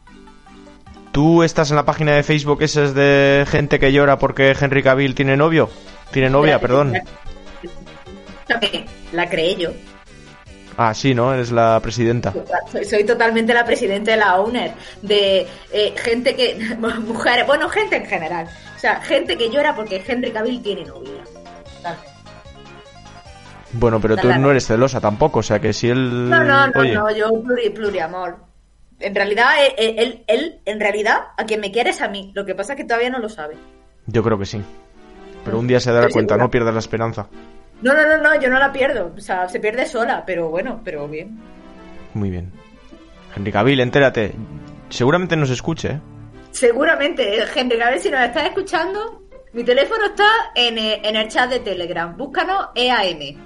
¿Tú 1.12 1.42
estás 1.42 1.70
en 1.70 1.76
la 1.76 1.84
página 1.84 2.14
de 2.14 2.22
Facebook 2.22 2.62
esa 2.62 2.84
es 2.84 2.94
de 2.94 3.46
gente 3.48 3.78
que 3.78 3.92
llora 3.92 4.18
porque 4.18 4.54
Henry 4.58 4.82
Cavill 4.82 5.14
tiene 5.14 5.36
novio? 5.36 5.70
Tiene 6.10 6.30
novia, 6.30 6.52
La- 6.54 6.60
perdón. 6.60 6.92
La, 8.48 8.60
la 9.12 9.28
creé 9.28 9.56
yo. 9.56 9.70
Ah, 10.76 10.92
sí, 10.92 11.14
¿no? 11.14 11.32
Eres 11.32 11.52
la 11.52 11.80
presidenta. 11.80 12.34
Soy, 12.70 12.84
soy 12.84 13.04
totalmente 13.04 13.54
la 13.54 13.64
presidenta 13.64 14.10
de 14.10 14.18
la 14.18 14.36
owner. 14.38 14.72
De 15.00 15.46
eh, 15.72 15.94
gente 15.96 16.36
que. 16.36 16.76
Mujeres. 16.78 17.46
Bueno, 17.46 17.68
gente 17.70 17.96
en 17.96 18.06
general. 18.06 18.46
O 18.76 18.78
sea, 18.78 19.00
gente 19.00 19.38
que 19.38 19.50
llora 19.50 19.74
porque 19.74 20.02
Henry 20.06 20.30
Cavill 20.30 20.62
tiene 20.62 20.84
novia. 20.84 21.24
Bueno, 23.72 24.00
pero 24.00 24.16
tú 24.16 24.28
no 24.28 24.50
eres 24.50 24.66
celosa 24.66 25.00
tampoco, 25.00 25.40
o 25.40 25.42
sea 25.42 25.58
que 25.58 25.72
si 25.72 25.88
él... 25.88 26.30
No, 26.30 26.42
no, 26.42 26.66
no, 26.68 26.80
Oye, 26.80 26.94
no, 26.94 27.10
yo 27.10 27.30
pluri, 27.42 27.68
pluriamor. 27.70 28.45
En 29.00 29.14
realidad, 29.14 29.48
eh, 29.62 29.74
eh, 29.76 29.94
él, 29.98 30.24
él, 30.26 30.60
en 30.64 30.80
realidad, 30.80 31.18
a 31.36 31.44
quien 31.44 31.60
me 31.60 31.70
quiere 31.70 31.90
es 31.90 32.00
a 32.00 32.08
mí. 32.08 32.32
Lo 32.34 32.44
que 32.46 32.54
pasa 32.54 32.72
es 32.72 32.76
que 32.78 32.84
todavía 32.84 33.10
no 33.10 33.18
lo 33.18 33.28
sabe. 33.28 33.56
yo 34.06 34.22
creo 34.22 34.38
que 34.38 34.46
sí. 34.46 34.62
Pero 35.44 35.58
un 35.58 35.66
día 35.66 35.78
se 35.80 35.92
dará 35.92 36.08
cuenta, 36.08 36.34
segura. 36.34 36.44
no 36.44 36.50
pierdas 36.50 36.74
la 36.74 36.80
esperanza. 36.80 37.28
No, 37.82 37.92
no, 37.94 38.02
no, 38.06 38.16
no, 38.18 38.40
yo 38.40 38.48
no 38.48 38.58
la 38.58 38.72
pierdo. 38.72 39.12
O 39.16 39.20
sea, 39.20 39.48
se 39.48 39.60
pierde 39.60 39.86
sola, 39.86 40.24
pero 40.26 40.48
bueno, 40.48 40.80
pero 40.82 41.06
bien. 41.08 41.38
Muy 42.14 42.30
bien. 42.30 42.50
Henry 43.36 43.52
Cavill, 43.52 43.80
entérate. 43.80 44.32
Seguramente 44.88 45.36
nos 45.36 45.50
escuche, 45.50 45.88
¿eh? 45.90 46.00
Seguramente, 46.52 47.36
Henry, 47.54 47.76
ver 47.76 48.00
si 48.00 48.10
nos 48.10 48.22
estás 48.22 48.44
escuchando. 48.44 49.22
Mi 49.52 49.62
teléfono 49.62 50.06
está 50.06 50.26
en, 50.54 50.78
en 50.78 51.16
el 51.16 51.28
chat 51.28 51.50
de 51.50 51.60
Telegram. 51.60 52.16
Búscanos 52.16 52.68
EAM. 52.74 53.36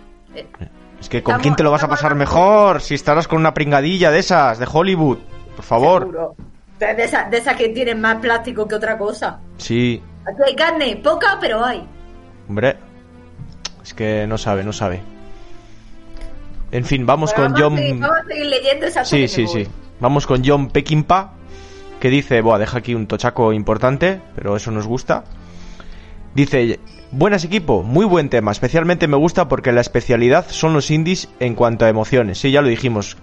Es 1.01 1.09
que 1.09 1.23
¿con 1.23 1.33
Estamos- 1.33 1.43
quién 1.43 1.57
te 1.57 1.63
lo 1.65 1.71
vas 1.73 1.83
a 1.83 1.89
pasar 1.89 2.15
mejor? 2.15 2.81
Si 2.81 2.95
estarás 2.95 3.27
con 3.27 3.39
una 3.41 3.53
pringadilla 3.53 4.11
de 4.11 4.21
esas, 4.21 4.59
de 4.59 4.67
Hollywood. 4.73 5.19
Por 5.61 5.67
favor. 5.67 6.03
seguro. 6.03 6.35
De, 6.79 6.95
de 6.95 7.05
esas 7.05 7.31
de 7.31 7.57
que 7.57 7.69
tienen 7.69 8.01
más 8.01 8.17
plástico 8.17 8.67
que 8.67 8.75
otra 8.75 8.97
cosa. 8.97 9.39
Sí, 9.59 10.03
Aquí 10.27 10.43
hay 10.47 10.55
carne, 10.55 10.97
poca, 10.97 11.39
pero 11.41 11.65
hay. 11.65 11.87
hombre. 12.49 12.77
Es 13.83 13.95
que 13.95 14.27
no 14.27 14.39
sabe, 14.39 14.65
no 14.65 14.73
sabe. 14.73 15.01
En 16.73 16.85
fin, 16.85 17.05
vamos 17.05 17.35
Bueno, 17.37 17.55
con 17.55 17.61
vamos, 17.61 17.61
a 17.61 17.65
John... 17.65 17.79
seguir, 17.79 18.01
vamos 18.01 18.19
a 18.19 18.25
seguir 18.27 18.47
leyendo 18.47 18.87
esa 18.87 19.05
Sí, 19.05 19.29
sí, 19.29 19.47
sí. 19.47 19.67
Vamos 19.99 20.27
con 20.27 20.43
John 20.45 20.69
Peckinpah, 20.71 21.33
que 21.99 22.09
dice, 22.09 22.41
buah, 22.41 22.59
deja 22.59 22.79
aquí 22.79 22.95
un 22.95 23.07
tochaco 23.07 23.53
importante, 23.53 24.21
pero 24.35 24.57
eso 24.57 24.71
nos 24.71 24.87
gusta. 24.87 25.25
Dice, 26.35 26.79
buenas 27.11 27.45
equipo, 27.45 27.83
muy 27.83 28.07
buen 28.07 28.29
tema, 28.29 28.53
especialmente 28.53 29.09
me 29.09 29.17
gusta 29.17 29.49
porque 29.49 29.73
la 29.73 29.81
especialidad 29.81 30.47
son 30.49 30.73
los 30.73 30.91
indies 30.91 31.29
en 31.41 31.55
cuanto 31.55 31.85
a 31.85 31.89
emociones. 31.89 32.39
Sí, 32.39 32.51
ya 32.53 32.63
lo 32.63 32.69
dijimos, 32.69 33.17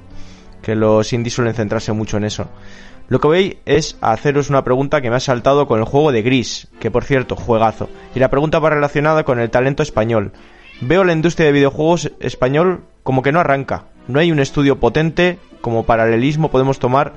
que 0.67 0.75
los 0.75 1.13
indies 1.13 1.33
suelen 1.33 1.53
centrarse 1.53 1.93
mucho 1.93 2.17
en 2.17 2.25
eso. 2.25 2.49
Lo 3.07 3.21
que 3.21 3.27
voy 3.27 3.57
es 3.65 3.97
a 4.01 4.11
haceros 4.11 4.49
una 4.49 4.65
pregunta 4.65 4.99
que 4.99 5.09
me 5.09 5.15
ha 5.15 5.21
saltado 5.21 5.65
con 5.65 5.79
el 5.79 5.85
juego 5.85 6.11
de 6.11 6.21
Gris, 6.23 6.67
que 6.81 6.91
por 6.91 7.05
cierto, 7.05 7.37
juegazo. 7.37 7.89
Y 8.13 8.19
la 8.19 8.29
pregunta 8.29 8.59
va 8.59 8.71
relacionada 8.71 9.23
con 9.23 9.39
el 9.39 9.49
talento 9.49 9.81
español. 9.81 10.33
Veo 10.81 11.05
la 11.05 11.13
industria 11.13 11.45
de 11.45 11.53
videojuegos 11.53 12.11
español 12.19 12.81
como 13.03 13.21
que 13.21 13.31
no 13.31 13.39
arranca. 13.39 13.85
No 14.09 14.19
hay 14.19 14.29
un 14.29 14.41
estudio 14.41 14.77
potente 14.77 15.39
como 15.61 15.85
paralelismo 15.85 16.51
podemos 16.51 16.79
tomar 16.79 17.13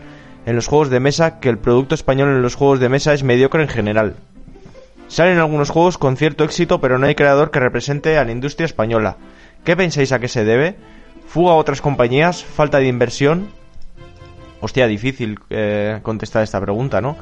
en 0.47 0.55
los 0.55 0.69
juegos 0.69 0.89
de 0.89 1.01
mesa 1.01 1.41
que 1.41 1.49
el 1.49 1.59
producto 1.59 1.97
español 1.97 2.29
en 2.29 2.43
los 2.43 2.55
juegos 2.55 2.79
de 2.79 2.89
mesa 2.89 3.15
es 3.15 3.25
mediocre 3.25 3.63
en 3.63 3.69
general. 3.69 4.15
Salen 5.09 5.39
algunos 5.39 5.71
juegos 5.71 5.99
con 5.99 6.17
cierto 6.17 6.45
éxito, 6.45 6.81
pero 6.81 6.99
no 6.99 7.09
hay 7.09 7.17
creador 7.17 7.51
que 7.51 7.59
represente 7.59 8.17
a 8.17 8.25
la 8.25 8.31
industria 8.31 8.67
española. 8.67 9.17
¿Qué 9.65 9.77
pensáis 9.77 10.13
a 10.13 10.21
qué 10.21 10.29
se 10.29 10.45
debe? 10.45 10.77
¿Fuga 11.31 11.53
a 11.53 11.55
otras 11.55 11.81
compañías? 11.81 12.43
¿Falta 12.43 12.79
de 12.79 12.89
inversión? 12.89 13.53
Hostia, 14.61 14.89
difícil 14.89 15.39
eh, 15.49 16.01
contestar 16.03 16.43
esta 16.43 16.61
pregunta, 16.61 17.01
¿no? 17.01 17.17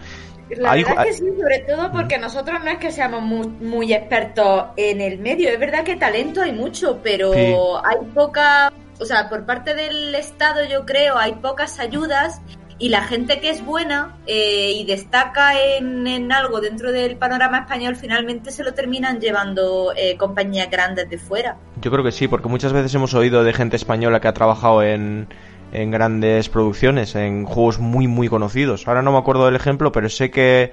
La 0.49 0.75
verdad 0.75 1.07
es 1.07 1.21
que 1.21 1.25
sí, 1.27 1.33
sobre 1.39 1.59
todo 1.59 1.93
porque 1.93 2.17
nosotros 2.17 2.59
no 2.65 2.71
es 2.71 2.79
que 2.79 2.91
seamos 2.91 3.21
muy, 3.21 3.47
muy 3.49 3.93
expertos 3.93 4.69
en 4.79 5.03
el 5.03 5.19
medio. 5.19 5.51
Es 5.51 5.61
verdad 5.61 5.85
que 5.85 5.97
talento 5.97 6.41
hay 6.41 6.53
mucho, 6.53 7.01
pero 7.03 7.35
Sí. 7.35 7.55
hay 7.85 7.99
poca, 8.15 8.73
o 8.99 9.05
sea, 9.05 9.29
por 9.29 9.45
parte 9.45 9.75
del 9.75 10.15
Estado 10.15 10.65
yo 10.65 10.87
creo 10.87 11.19
hay 11.19 11.33
pocas 11.33 11.79
ayudas 11.79 12.41
y 12.79 12.91
la 12.91 13.03
gente 13.03 13.41
que 13.41 13.51
es 13.51 13.65
buena 13.65 14.17
eh, 14.27 14.73
y 14.77 14.85
destaca 14.85 15.61
en, 15.61 16.07
en 16.07 16.31
algo 16.33 16.61
dentro 16.61 16.93
del 16.93 17.17
panorama 17.17 17.59
español 17.59 17.97
finalmente 17.97 18.51
se 18.51 18.63
lo 18.63 18.73
terminan 18.73 19.21
llevando 19.21 19.93
eh, 19.97 20.17
compañías 20.17 20.71
grandes 20.71 21.11
de 21.11 21.19
fuera. 21.19 21.57
Yo 21.81 21.91
creo 21.91 22.05
que 22.05 22.13
sí, 22.13 22.29
porque 22.29 22.49
muchas 22.49 22.73
veces 22.73 22.95
hemos 22.95 23.15
oído 23.15 23.43
de 23.43 23.53
gente 23.53 23.77
española 23.77 24.21
que 24.21 24.29
ha 24.29 24.35
trabajado 24.35 24.83
en, 24.83 25.29
en 25.73 25.91
grandes 25.91 26.49
producciones, 26.49 27.15
en 27.15 27.45
juegos 27.45 27.79
muy, 27.81 28.07
muy 28.07 28.29
conocidos. 28.29 28.87
Ahora 28.87 29.03
no 29.03 29.13
me 29.13 29.19
acuerdo 29.19 29.47
del 29.47 29.57
ejemplo, 29.57 29.91
pero 29.91 30.09
sé 30.09 30.31
que, 30.31 30.73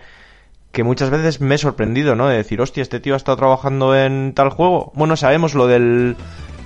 que 0.71 0.83
muchas 0.83 1.09
veces 1.09 1.41
me 1.41 1.55
he 1.55 1.57
sorprendido, 1.57 2.15
¿no? 2.15 2.27
De 2.27 2.37
decir, 2.37 2.61
hostia, 2.61 2.83
este 2.83 2.99
tío 2.99 3.15
ha 3.15 3.17
estado 3.17 3.37
trabajando 3.37 3.95
en 3.95 4.33
tal 4.33 4.49
juego. 4.49 4.91
Bueno, 4.95 5.15
sabemos 5.15 5.55
lo 5.55 5.67
del... 5.67 6.15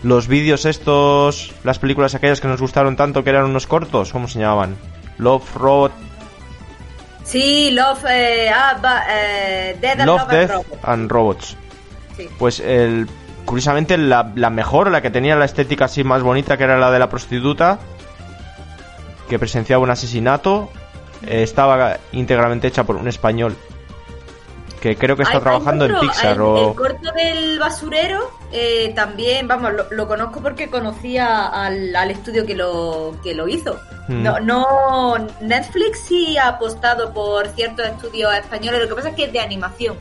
Los 0.01 0.29
vídeos 0.29 0.65
estos, 0.65 1.53
las 1.65 1.77
películas 1.77 2.15
aquellas 2.15 2.39
que 2.39 2.47
nos 2.47 2.61
gustaron 2.61 2.95
tanto 2.95 3.25
que 3.25 3.31
eran 3.31 3.43
unos 3.43 3.67
cortos, 3.67 4.13
¿cómo 4.13 4.29
se 4.29 4.39
llamaban? 4.39 4.77
Love 5.19 5.55
Road, 5.55 5.91
Sí, 7.23 7.69
Love, 7.71 8.05
eh, 8.09 8.49
ah, 8.49 9.03
eh, 9.07 9.77
Dead 9.79 9.99
and 9.99 10.05
Love, 10.07 10.21
Love 10.21 10.29
and 10.29 10.31
Death 10.39 10.51
Robots. 10.51 10.83
and 10.83 11.11
Robots. 11.11 11.57
Sí. 12.17 12.27
Pues 12.39 12.59
el, 12.59 13.07
curiosamente 13.45 13.97
la, 13.99 14.31
la 14.35 14.49
mejor, 14.49 14.89
la 14.89 15.01
que 15.03 15.11
tenía 15.11 15.35
la 15.35 15.45
estética 15.45 15.85
así 15.85 16.03
más 16.03 16.23
bonita, 16.23 16.57
que 16.57 16.63
era 16.63 16.77
la 16.79 16.89
de 16.89 16.97
la 16.97 17.07
prostituta, 17.09 17.77
que 19.29 19.37
presenciaba 19.37 19.83
un 19.83 19.91
asesinato, 19.91 20.71
eh, 21.27 21.43
estaba 21.43 21.97
íntegramente 22.13 22.67
hecha 22.67 22.83
por 22.83 22.95
un 22.95 23.07
español. 23.07 23.55
Que 24.81 24.95
creo 24.95 25.15
que 25.15 25.23
está 25.23 25.35
Hay- 25.37 25.43
trabajando 25.43 25.85
hay 25.85 25.91
en 25.91 25.99
Pixar 25.99 26.41
o... 26.41 26.69
el 26.69 26.75
corto 26.75 27.11
del 27.11 27.59
basurero 27.59 28.31
eh, 28.51 28.91
también, 28.95 29.47
vamos, 29.47 29.73
lo, 29.73 29.85
lo 29.91 30.07
conozco 30.07 30.41
porque 30.41 30.69
conocía 30.69 31.47
al, 31.47 31.95
al 31.95 32.11
estudio 32.11 32.45
que 32.45 32.55
lo, 32.55 33.15
que 33.23 33.35
lo 33.35 33.47
hizo. 33.47 33.79
Mm. 34.07 34.23
No, 34.23 34.39
no, 34.39 35.27
Netflix 35.41 35.99
sí 36.01 36.37
ha 36.37 36.47
apostado 36.47 37.13
por 37.13 37.47
ciertos 37.49 37.85
estudios 37.85 38.33
españoles, 38.35 38.81
lo 38.81 38.89
que 38.89 38.95
pasa 38.95 39.09
es 39.09 39.15
que 39.15 39.25
es 39.25 39.33
de 39.33 39.39
animación. 39.39 39.95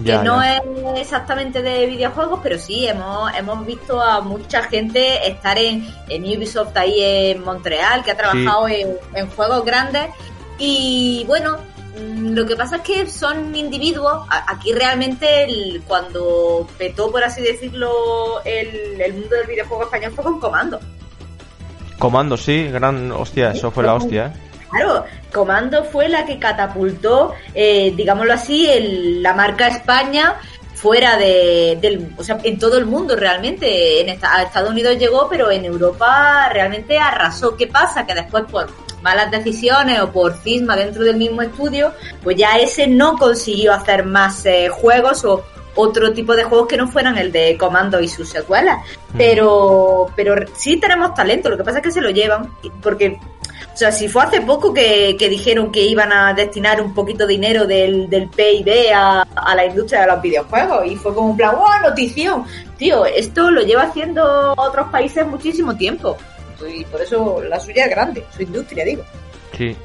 Ya, 0.00 0.18
que 0.18 0.24
no 0.24 0.40
ya. 0.40 0.58
es 0.58 1.00
exactamente 1.00 1.60
de 1.60 1.86
videojuegos, 1.86 2.38
pero 2.42 2.56
sí, 2.58 2.86
hemos, 2.86 3.34
hemos 3.34 3.66
visto 3.66 4.00
a 4.00 4.20
mucha 4.20 4.62
gente 4.62 5.26
estar 5.28 5.58
en, 5.58 5.88
en 6.08 6.22
Ubisoft 6.22 6.76
ahí 6.76 7.02
en 7.02 7.42
Montreal, 7.42 8.04
que 8.04 8.12
ha 8.12 8.16
trabajado 8.16 8.68
en, 8.68 8.96
en 9.14 9.28
juegos 9.30 9.64
grandes. 9.64 10.06
Y 10.58 11.24
bueno, 11.26 11.58
lo 11.98 12.46
que 12.46 12.56
pasa 12.56 12.76
es 12.76 12.82
que 12.82 13.06
son 13.08 13.54
individuos. 13.54 14.26
Aquí 14.46 14.72
realmente 14.72 15.44
el- 15.44 15.82
cuando 15.86 16.66
petó, 16.78 17.10
por 17.10 17.22
así 17.24 17.42
decirlo, 17.42 18.40
el, 18.44 19.00
el 19.00 19.12
mundo 19.14 19.36
del 19.36 19.46
videojuego 19.46 19.84
español 19.84 20.12
fue 20.14 20.24
con 20.24 20.40
Comando. 20.40 20.80
Comando, 21.98 22.36
sí, 22.36 22.68
gran... 22.68 23.10
Hostia, 23.12 23.50
eso 23.52 23.70
fue 23.70 23.84
la 23.84 23.94
hostia, 23.94 24.26
¿eh? 24.26 24.32
Claro, 24.70 25.04
Comando 25.32 25.82
fue 25.84 26.08
la 26.08 26.24
que 26.26 26.38
catapultó, 26.38 27.34
eh, 27.54 27.92
digámoslo 27.96 28.32
así, 28.34 28.68
el- 28.70 29.22
la 29.22 29.32
marca 29.34 29.66
España 29.68 30.36
fuera 30.74 31.16
de, 31.16 31.76
del, 31.80 32.14
o 32.16 32.22
sea, 32.22 32.38
en 32.44 32.56
todo 32.58 32.78
el 32.78 32.86
mundo 32.86 33.16
realmente. 33.16 34.00
En 34.00 34.10
esta- 34.10 34.36
a 34.36 34.42
Estados 34.44 34.70
Unidos 34.70 34.96
llegó, 34.98 35.28
pero 35.28 35.50
en 35.50 35.64
Europa 35.64 36.48
realmente 36.52 36.98
arrasó. 36.98 37.56
¿Qué 37.56 37.66
pasa? 37.66 38.06
Que 38.06 38.14
después 38.14 38.44
por 38.48 38.68
malas 39.02 39.30
decisiones 39.30 40.00
o 40.00 40.10
por 40.10 40.34
cisma 40.38 40.76
dentro 40.76 41.04
del 41.04 41.16
mismo 41.16 41.42
estudio, 41.42 41.92
pues 42.22 42.36
ya 42.36 42.56
ese 42.58 42.86
no 42.86 43.16
consiguió 43.16 43.72
hacer 43.72 44.04
más 44.04 44.44
eh, 44.46 44.68
juegos 44.68 45.24
o 45.24 45.44
otro 45.74 46.12
tipo 46.12 46.34
de 46.34 46.44
juegos 46.44 46.66
que 46.66 46.76
no 46.76 46.88
fueran 46.88 47.16
el 47.18 47.30
de 47.30 47.56
Comando 47.56 48.00
y 48.00 48.08
sus 48.08 48.28
secuelas. 48.28 48.84
Pero, 49.16 50.08
pero 50.16 50.34
sí 50.54 50.78
tenemos 50.78 51.14
talento, 51.14 51.48
lo 51.48 51.56
que 51.56 51.64
pasa 51.64 51.78
es 51.78 51.84
que 51.84 51.92
se 51.92 52.00
lo 52.00 52.10
llevan, 52.10 52.52
porque 52.82 53.18
o 53.72 53.76
sea, 53.78 53.92
si 53.92 54.08
fue 54.08 54.24
hace 54.24 54.40
poco 54.40 54.74
que, 54.74 55.14
que 55.16 55.28
dijeron 55.28 55.70
que 55.70 55.84
iban 55.84 56.12
a 56.12 56.34
destinar 56.34 56.80
un 56.80 56.92
poquito 56.92 57.28
de 57.28 57.34
dinero 57.34 57.64
del, 57.64 58.10
del 58.10 58.28
PIB 58.28 58.92
a, 58.92 59.22
a 59.22 59.54
la 59.54 59.66
industria 59.66 60.00
de 60.00 60.06
los 60.08 60.20
videojuegos 60.20 60.84
y 60.86 60.96
fue 60.96 61.14
como 61.14 61.28
un 61.28 61.36
plan, 61.36 61.54
¡oh, 61.54 61.88
notición! 61.88 62.44
Tío, 62.76 63.06
esto 63.06 63.52
lo 63.52 63.62
lleva 63.62 63.84
haciendo 63.84 64.54
otros 64.56 64.88
países 64.88 65.24
muchísimo 65.28 65.76
tiempo. 65.76 66.16
Y 66.66 66.84
por 66.86 67.00
eso 67.00 67.42
la 67.48 67.60
suya 67.60 67.84
es 67.84 67.90
grande, 67.90 68.24
su 68.34 68.42
industria, 68.42 68.84
digo. 68.84 69.04
Sí. 69.56 69.76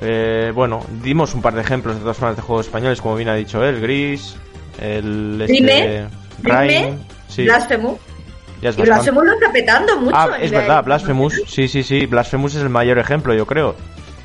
Eh, 0.00 0.50
bueno, 0.54 0.84
dimos 1.02 1.34
un 1.34 1.42
par 1.42 1.54
de 1.54 1.60
ejemplos 1.60 1.96
de 1.96 2.00
todas 2.00 2.16
formas 2.16 2.36
de 2.36 2.42
juegos 2.42 2.66
españoles, 2.66 3.00
como 3.00 3.16
bien 3.16 3.28
ha 3.28 3.34
dicho 3.34 3.62
él, 3.62 3.80
Gris, 3.80 4.34
el... 4.80 5.42
Este, 5.42 6.06
sí, 7.28 7.44
Blasphemous. 7.44 7.98
ya 8.62 8.70
es 8.70 8.78
Y 8.78 8.80
bastante. 8.80 8.82
Blasphemous 8.90 9.24
lo 9.26 9.32
está 9.34 9.52
petando 9.52 9.96
mucho. 10.00 10.16
Ah, 10.16 10.30
es 10.40 10.50
verdad, 10.50 10.82
Blasphemous, 10.84 11.42
sí, 11.46 11.68
sí, 11.68 11.82
sí, 11.82 12.06
Blasphemous 12.06 12.54
es 12.54 12.62
el 12.62 12.70
mayor 12.70 12.98
ejemplo, 12.98 13.34
yo 13.34 13.44
creo. 13.46 13.76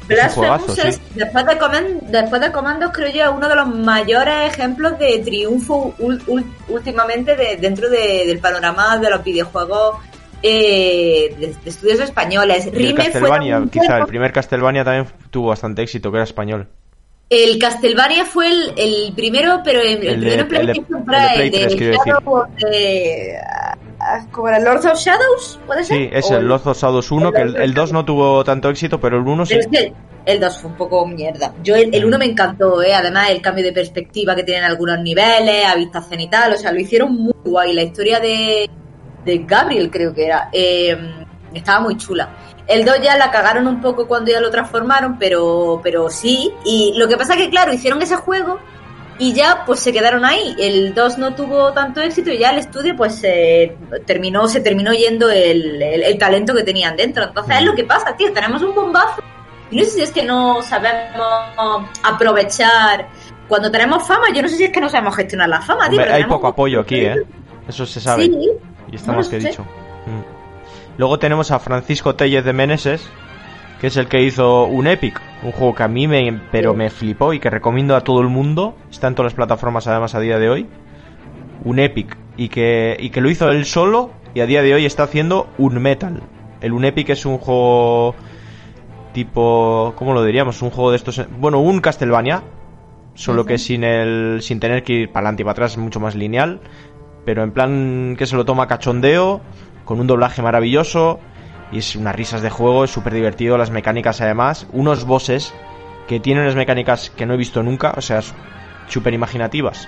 Blasphemous 0.08 0.62
juegazo, 0.62 0.88
es, 0.88 0.96
sí. 0.96 1.02
después, 1.16 1.46
de 1.46 1.58
Command- 1.58 2.02
después 2.04 2.40
de 2.42 2.52
Comandos, 2.52 2.92
creo 2.94 3.10
yo, 3.12 3.34
uno 3.36 3.50
de 3.50 3.56
los 3.56 3.68
mayores 3.68 4.54
ejemplos 4.54 4.98
de 4.98 5.20
triunfo 5.26 5.94
últimamente 6.70 7.36
de- 7.36 7.58
dentro 7.58 7.90
de- 7.90 8.24
del 8.26 8.40
panorama 8.40 8.98
de 8.98 9.10
los 9.10 9.24
videojuegos 9.24 9.98
eh, 10.48 11.36
de, 11.40 11.48
de 11.48 11.70
estudios 11.70 12.00
españoles. 12.00 12.70
Y 12.72 12.86
el 12.86 12.94
Castlevania, 12.96 13.58
un 13.58 13.70
quizá, 13.70 13.98
el 13.98 14.06
primer 14.06 14.32
Castlevania 14.32 14.84
también 14.84 15.08
tuvo 15.32 15.48
bastante 15.50 15.82
éxito, 15.82 16.12
que 16.12 16.18
era 16.18 16.24
español. 16.24 16.68
el 17.30 17.58
Castlevania 17.58 18.26
fue 18.26 18.48
el, 18.52 18.74
el 18.78 19.14
primero, 19.16 19.62
pero 19.64 19.82
el, 19.82 19.98
el 19.98 20.08
El 20.08 20.20
primero 20.20 20.44
de- 20.44 20.46
PlayStation 20.46 20.86
el 21.00 21.06
de 21.06 21.34
Play 21.36 21.50
de 21.50 21.58
3, 21.60 21.76
quiero 21.76 21.92
decir. 21.94 22.14
Shadow 22.14 22.36
of 22.36 22.48
the- 22.60 23.38
ah, 24.00 24.26
¿Cómo 24.32 24.48
era? 24.50 24.60
¿Lords 24.60 24.86
of 24.86 25.00
Shadows? 25.00 25.60
¿Puede 25.66 25.84
ser? 25.84 25.98
Sí, 25.98 26.10
es 26.14 26.30
el 26.30 26.48
Lost 26.48 26.68
of 26.68 26.78
Shadows 26.80 27.12
1, 27.12 27.32
que 27.32 27.42
el, 27.42 27.56
el 27.56 27.74
2 27.74 27.92
no 27.94 28.06
tuvo 28.06 28.44
tanto 28.44 28.70
éxito, 28.70 29.00
pero 29.00 29.18
el 29.18 29.24
1 29.24 29.46
sí. 29.48 29.58
El 30.28 30.40
2 30.40 30.60
fue 30.62 30.72
un 30.72 30.78
poco 30.78 31.06
mierda. 31.08 31.54
Yo 31.64 31.76
el, 31.76 31.94
el 31.94 32.04
1 32.06 32.18
me 32.18 32.26
encantó, 32.26 32.82
¿eh? 32.82 32.94
Además, 32.96 33.30
el 33.30 33.42
cambio 33.42 33.64
de 33.64 33.72
perspectiva 33.72 34.36
que 34.36 34.44
tienen 34.44 34.64
algunos 34.64 35.00
niveles, 35.00 35.66
a 35.66 35.76
vista 35.76 36.02
cenital, 36.02 36.54
o 36.54 36.58
sea, 36.58 36.72
lo 36.72 36.80
hicieron 36.80 37.14
muy 37.14 37.34
guay. 37.44 37.74
La 37.74 37.84
historia 37.84 38.20
de, 38.20 38.68
de 39.26 39.40
Gabriel, 39.40 39.90
creo 39.92 40.14
que 40.14 40.26
era, 40.26 40.50
eh, 40.52 40.98
estaba 41.54 41.80
muy 41.82 41.98
chula. 41.98 42.30
El 42.68 42.84
2 42.86 43.02
ya 43.02 43.18
la 43.18 43.30
cagaron 43.32 43.68
un 43.68 43.82
poco 43.82 44.08
cuando 44.08 44.32
ya 44.32 44.40
lo 44.40 44.50
transformaron, 44.50 45.18
pero, 45.20 45.80
pero 45.84 46.10
sí. 46.10 46.52
Y 46.66 46.94
lo 46.98 47.08
que 47.08 47.18
pasa 47.18 47.34
es 47.36 47.42
que, 47.42 47.50
claro, 47.50 47.74
hicieron 47.74 48.02
ese 48.02 48.16
juego 48.16 48.60
y 49.20 49.34
ya 49.34 49.64
pues 49.66 49.80
se 49.80 49.94
quedaron 49.94 50.26
ahí. 50.26 50.56
El 50.60 50.94
2 50.94 51.18
no 51.20 51.36
tuvo 51.36 51.72
tanto 51.74 52.02
éxito 52.02 52.32
y 52.32 52.40
ya 52.40 52.50
el 52.52 52.58
estudio 52.60 52.96
pues 52.96 53.16
se 53.16 53.78
terminó, 54.06 54.48
se 54.48 54.62
terminó 54.62 54.94
yendo 54.94 55.30
el, 55.30 55.82
el- 55.82 56.04
el 56.04 56.18
talento 56.18 56.54
que 56.56 56.64
tenían 56.64 56.96
dentro. 56.98 57.24
Entonces 57.24 57.58
es 57.58 57.64
lo 57.64 57.76
que 57.76 57.84
pasa, 57.84 58.16
tío, 58.18 58.34
tenemos 58.34 58.62
un 58.64 58.74
bombazo. 58.74 59.22
Y 59.72 59.78
no 59.78 59.84
sé 59.84 59.90
si 59.92 60.02
es 60.02 60.12
que 60.12 60.24
no 60.24 60.62
sabemos 60.62 61.16
aprovechar. 62.04 63.08
Cuando 63.48 63.70
tenemos 63.72 64.08
fama, 64.08 64.26
yo 64.34 64.42
no 64.42 64.48
sé 64.50 64.58
si 64.58 64.64
es 64.66 64.72
que 64.72 64.82
no 64.82 64.90
sabemos 64.90 65.16
gestionar 65.16 65.50
la 65.50 65.62
fama, 65.62 65.88
tío. 65.90 66.00
Hombre, 66.00 66.14
hay 66.14 66.24
poco 66.26 66.48
apoyo 66.48 66.82
aquí, 66.82 66.96
¿eh? 67.02 67.24
Eso 67.68 67.86
se 67.86 68.00
sabe. 68.00 68.24
Sí, 68.26 68.50
Y 68.96 68.98
está 68.98 69.12
no 69.12 69.18
más 69.18 69.28
lo 69.28 69.32
que 69.32 69.42
sé. 69.42 69.50
dicho. 69.50 69.64
Mm. 69.64 70.98
Luego 70.98 71.20
tenemos 71.20 71.52
a 71.52 71.60
Francisco 71.60 72.16
Tellez 72.16 72.46
de 72.46 72.54
Meneses, 72.54 73.10
que 73.82 73.88
es 73.88 73.98
el 73.98 74.08
que 74.08 74.22
hizo 74.22 74.64
un 74.64 74.88
Epic, 74.88 75.22
un 75.44 75.52
juego 75.52 75.76
que 75.76 75.84
a 75.84 75.90
mí 75.90 76.08
me, 76.08 76.40
pero 76.50 76.74
me 76.74 76.90
flipó 76.90 77.34
y 77.34 77.40
que 77.40 77.50
recomiendo 77.50 77.96
a 77.96 78.02
todo 78.02 78.22
el 78.22 78.30
mundo. 78.30 78.78
Está 78.90 79.08
en 79.08 79.16
todas 79.16 79.34
las 79.34 79.36
plataformas 79.36 79.88
además 79.88 80.16
a 80.16 80.22
día 80.22 80.40
de 80.40 80.50
hoy. 80.50 80.68
Un 81.66 81.80
Epic 81.80 82.16
y 82.38 82.48
que 82.48 82.96
y 82.98 83.10
que 83.10 83.20
lo 83.20 83.30
hizo 83.30 83.50
él 83.50 83.66
solo 83.66 84.12
y 84.34 84.40
a 84.40 84.46
día 84.46 84.62
de 84.62 84.74
hoy 84.74 84.86
está 84.86 85.04
haciendo 85.04 85.50
un 85.58 85.82
Metal. 85.82 86.22
El 86.62 86.72
un 86.72 86.86
Epic 86.86 87.10
es 87.10 87.26
un 87.26 87.38
juego 87.38 88.16
tipo, 89.16 89.94
¿cómo 89.96 90.14
lo 90.14 90.24
diríamos? 90.24 90.62
Un 90.62 90.70
juego 90.70 90.92
de 90.92 90.98
estos, 90.98 91.26
bueno, 91.40 91.60
un 91.60 91.80
Castlevania, 91.80 92.44
solo 93.14 93.46
que 93.46 93.58
sin 93.58 93.86
el, 93.86 94.40
sin 94.42 94.60
tener 94.60 94.84
que 94.84 94.94
ir 94.94 95.12
para 95.12 95.28
adelante 95.28 95.44
y 95.44 95.46
para 95.46 95.54
atrás, 95.54 95.78
mucho 95.78 96.02
más 96.02 96.16
lineal, 96.16 96.60
pero 97.26 97.44
en 97.44 97.52
plan 97.52 98.16
que 98.18 98.26
se 98.26 98.36
lo 98.36 98.46
toma 98.46 98.68
cachondeo, 98.68 99.42
con 99.84 100.00
un 100.00 100.08
doblaje 100.08 100.42
maravilloso 100.42 101.20
y 101.72 101.80
es 101.80 101.96
unas 101.96 102.16
risas 102.16 102.42
de 102.42 102.50
juego, 102.50 102.84
es 102.84 102.92
súper 102.92 103.14
divertido, 103.14 103.58
las 103.58 103.72
mecánicas 103.72 104.22
además, 104.22 104.68
unos 104.72 105.06
bosses 105.06 105.54
que 106.08 106.20
tienen 106.20 106.44
unas 106.44 106.56
mecánicas 106.56 107.10
que 107.10 107.26
no 107.26 107.34
he 107.34 107.38
visto 107.38 107.64
nunca, 107.64 107.94
o 107.98 108.02
sea, 108.02 108.22
súper 108.88 109.14
imaginativas, 109.14 109.88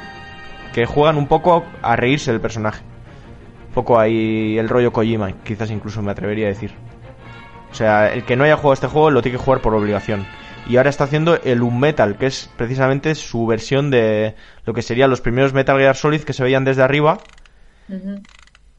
que 0.73 0.85
juegan 0.85 1.17
un 1.17 1.27
poco 1.27 1.63
a 1.81 1.95
reírse 1.95 2.31
del 2.31 2.41
personaje. 2.41 2.83
Un 3.67 3.73
poco 3.73 3.99
ahí 3.99 4.57
el 4.57 4.69
rollo 4.69 4.91
Kojima, 4.91 5.31
quizás 5.43 5.69
incluso 5.69 6.01
me 6.01 6.11
atrevería 6.11 6.47
a 6.47 6.49
decir. 6.49 6.73
O 7.71 7.75
sea, 7.75 8.11
el 8.11 8.23
que 8.23 8.35
no 8.35 8.43
haya 8.43 8.55
jugado 8.55 8.73
este 8.73 8.87
juego 8.87 9.11
lo 9.11 9.21
tiene 9.21 9.37
que 9.37 9.43
jugar 9.43 9.61
por 9.61 9.75
obligación. 9.75 10.25
Y 10.69 10.77
ahora 10.77 10.89
está 10.89 11.05
haciendo 11.05 11.39
el 11.43 11.61
Unmetal, 11.61 12.17
que 12.17 12.25
es 12.27 12.49
precisamente 12.57 13.15
su 13.15 13.45
versión 13.45 13.89
de 13.89 14.35
lo 14.65 14.73
que 14.73 14.81
serían 14.81 15.09
los 15.09 15.21
primeros 15.21 15.53
Metal 15.53 15.77
Gear 15.77 15.95
Solid 15.95 16.21
que 16.23 16.33
se 16.33 16.43
veían 16.43 16.65
desde 16.65 16.83
arriba. 16.83 17.19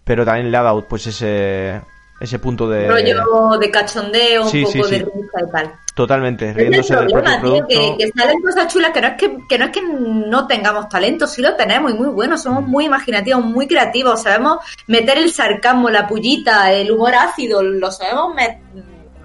Pero 0.04 0.24
también 0.24 0.50
le 0.50 0.56
ha 0.56 0.62
dado 0.62 0.86
pues 0.86 1.06
ese, 1.06 1.80
ese 2.20 2.38
punto 2.38 2.68
de... 2.68 2.88
rollo 2.88 3.58
de 3.58 3.70
cachondeo, 3.70 4.44
un 4.44 4.62
poco 4.62 4.72
sí, 4.72 4.78
de 4.90 4.98
risa 4.98 5.48
y 5.48 5.50
tal. 5.50 5.72
Totalmente, 5.94 6.52
riéndose 6.52 6.94
del 6.94 7.06
problema, 7.06 7.40
propio 7.40 7.66
tío, 7.66 7.78
producto. 7.78 7.96
que, 7.98 8.04
que 8.04 8.12
salen 8.12 8.40
cosas 8.42 8.72
chulas, 8.72 8.90
que 8.92 9.00
no, 9.00 9.08
es 9.08 9.14
que, 9.14 9.38
que 9.48 9.58
no 9.58 9.64
es 9.64 9.70
que 9.72 9.82
no 9.82 10.46
tengamos 10.46 10.88
talento, 10.88 11.26
sí 11.26 11.42
lo 11.42 11.56
tenemos 11.56 11.90
y 11.90 11.94
muy 11.94 12.08
bueno, 12.08 12.38
somos 12.38 12.64
muy 12.64 12.84
imaginativos, 12.84 13.44
muy 13.44 13.66
creativos, 13.66 14.22
sabemos 14.22 14.58
meter 14.86 15.18
el 15.18 15.30
sarcasmo, 15.32 15.90
la 15.90 16.06
pullita, 16.06 16.70
el 16.72 16.92
humor 16.92 17.14
ácido, 17.16 17.62
lo 17.62 17.90
sabemos, 17.90 18.32
met- 18.36 18.60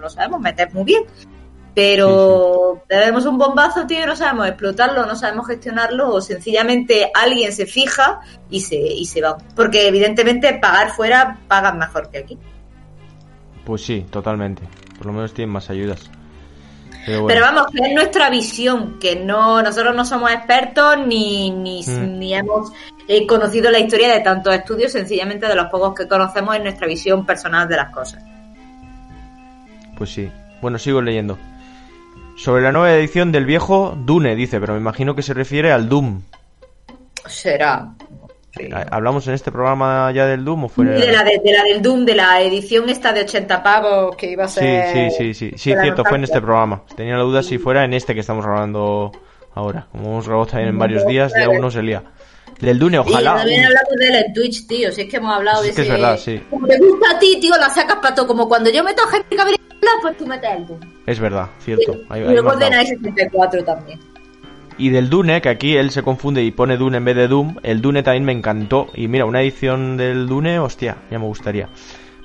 lo 0.00 0.10
sabemos 0.10 0.40
meter 0.40 0.72
muy 0.72 0.84
bien. 0.84 1.04
Pero 1.74 2.84
tenemos 2.88 3.26
un 3.26 3.36
bombazo, 3.36 3.86
tío, 3.86 4.02
y 4.02 4.06
no 4.06 4.14
sabemos 4.14 4.46
explotarlo, 4.46 5.06
no 5.06 5.16
sabemos 5.16 5.48
gestionarlo, 5.48 6.12
o 6.12 6.20
sencillamente 6.20 7.10
alguien 7.12 7.52
se 7.52 7.66
fija 7.66 8.20
y 8.48 8.60
se, 8.60 8.76
y 8.76 9.04
se 9.06 9.20
va. 9.20 9.36
Porque 9.56 9.88
evidentemente 9.88 10.54
pagar 10.54 10.90
fuera 10.92 11.38
pagan 11.48 11.78
mejor 11.78 12.10
que 12.10 12.18
aquí. 12.18 12.38
Pues 13.64 13.84
sí, 13.84 14.06
totalmente. 14.10 14.62
Por 14.96 15.06
lo 15.06 15.12
menos 15.14 15.34
tienen 15.34 15.52
más 15.52 15.68
ayudas. 15.68 16.10
Pero 17.06 17.22
bueno. 17.22 17.26
Pero 17.26 17.40
vamos, 17.54 17.72
que 17.72 17.88
es 17.88 17.94
nuestra 17.94 18.30
visión, 18.30 18.98
que 19.00 19.16
no 19.16 19.60
nosotros 19.60 19.94
no 19.96 20.04
somos 20.04 20.30
expertos 20.30 20.96
ni, 21.06 21.50
ni, 21.50 21.82
Mm. 21.84 22.18
ni 22.18 22.34
hemos 22.34 22.72
eh, 23.08 23.26
conocido 23.26 23.70
la 23.70 23.78
historia 23.80 24.12
de 24.12 24.20
tantos 24.20 24.54
estudios, 24.54 24.92
sencillamente 24.92 25.46
de 25.46 25.54
los 25.54 25.66
pocos 25.66 25.94
que 25.94 26.06
conocemos 26.06 26.54
en 26.56 26.62
nuestra 26.62 26.86
visión 26.86 27.26
personal 27.26 27.68
de 27.68 27.76
las 27.76 27.90
cosas. 27.92 28.22
Pues 29.98 30.10
sí. 30.10 30.30
Bueno, 30.62 30.78
sigo 30.78 31.02
leyendo. 31.02 31.36
Sobre 32.36 32.62
la 32.62 32.72
nueva 32.72 32.92
edición 32.94 33.32
del 33.32 33.46
viejo 33.46 33.94
Dune, 33.96 34.34
dice, 34.34 34.60
pero 34.60 34.74
me 34.74 34.80
imagino 34.80 35.14
que 35.14 35.22
se 35.22 35.34
refiere 35.34 35.72
al 35.72 35.88
Doom. 35.88 36.22
Será. 37.26 37.88
¿Ha- 38.72 38.86
¿Hablamos 38.90 39.26
en 39.28 39.34
este 39.34 39.50
programa 39.50 40.12
ya 40.12 40.26
del 40.26 40.44
Doom 40.44 40.64
o 40.64 40.68
fue 40.68 40.84
De 40.84 41.10
la, 41.10 41.24
de, 41.24 41.40
de 41.44 41.52
la 41.52 41.62
del 41.64 41.82
Doom, 41.82 42.04
de 42.04 42.14
la 42.14 42.40
edición 42.42 42.88
esta 42.88 43.12
de 43.12 43.22
80 43.22 43.62
pavos 43.62 44.16
que 44.16 44.30
iba 44.30 44.44
a 44.44 44.48
Sí, 44.48 44.60
ser... 44.60 45.10
sí, 45.10 45.16
sí, 45.16 45.34
sí. 45.34 45.52
Sí, 45.56 45.74
la 45.74 45.82
cierto, 45.82 46.04
fue 46.04 46.16
en 46.16 46.20
nostalgia. 46.22 46.24
este 46.24 46.40
programa. 46.40 46.82
Tenía 46.96 47.16
la 47.16 47.22
duda 47.22 47.42
si 47.42 47.58
fuera 47.58 47.84
en 47.84 47.94
este 47.94 48.14
que 48.14 48.20
estamos 48.20 48.44
grabando 48.44 49.10
ahora. 49.54 49.86
Como 49.90 50.04
hemos 50.10 50.26
grabado 50.26 50.46
también 50.46 50.68
en 50.70 50.78
varios 50.78 51.06
días, 51.06 51.32
ya 51.38 51.48
uno 51.48 51.70
se 51.70 51.82
lía. 51.82 52.02
Del 52.60 52.78
Dune, 52.78 52.98
ojalá. 53.00 53.36
también 53.36 53.64
hablamos 53.64 53.92
de 53.98 54.06
él 54.08 54.14
en 54.26 54.32
Twitch, 54.32 54.66
tío. 54.68 54.92
Si 54.92 55.00
es 55.02 55.08
que 55.08 55.16
hemos 55.16 55.34
hablado 55.34 55.62
Sí, 55.62 55.64
de 55.64 55.70
es 55.70 55.76
que 55.76 55.82
ese... 55.82 55.92
es 55.92 56.00
verdad, 56.00 56.18
sí. 56.18 56.42
Como 56.50 56.66
te 56.68 56.78
gusta 56.78 57.06
a 57.16 57.18
ti, 57.18 57.38
tío, 57.40 57.56
la 57.56 57.68
sacas 57.70 57.96
para 57.96 58.14
todo. 58.14 58.26
Como 58.28 58.48
cuando 58.48 58.70
yo 58.70 58.84
meto 58.84 59.02
a 59.02 59.16
Henry 59.16 59.36
Cavill, 59.36 59.56
pues 60.02 60.16
tú 60.16 60.26
metes 60.26 60.50
el 60.50 60.66
Doom. 60.66 60.80
Es 61.06 61.20
verdad, 61.20 61.48
cierto. 61.58 61.96
Y 62.14 62.20
luego 62.20 62.52
64 62.58 63.64
también. 63.64 64.00
Y 64.76 64.90
del 64.90 65.08
Dune, 65.08 65.40
que 65.40 65.48
aquí 65.48 65.76
él 65.76 65.90
se 65.90 66.02
confunde 66.02 66.42
y 66.42 66.50
pone 66.50 66.76
Dune 66.76 66.96
en 66.96 67.04
vez 67.04 67.16
de 67.16 67.28
Doom, 67.28 67.56
el 67.62 67.80
Dune 67.80 68.02
también 68.02 68.24
me 68.24 68.32
encantó. 68.32 68.88
Y 68.94 69.06
mira, 69.06 69.24
una 69.24 69.40
edición 69.40 69.96
del 69.96 70.26
Dune, 70.26 70.58
hostia, 70.58 70.96
ya 71.10 71.18
me 71.18 71.26
gustaría. 71.26 71.68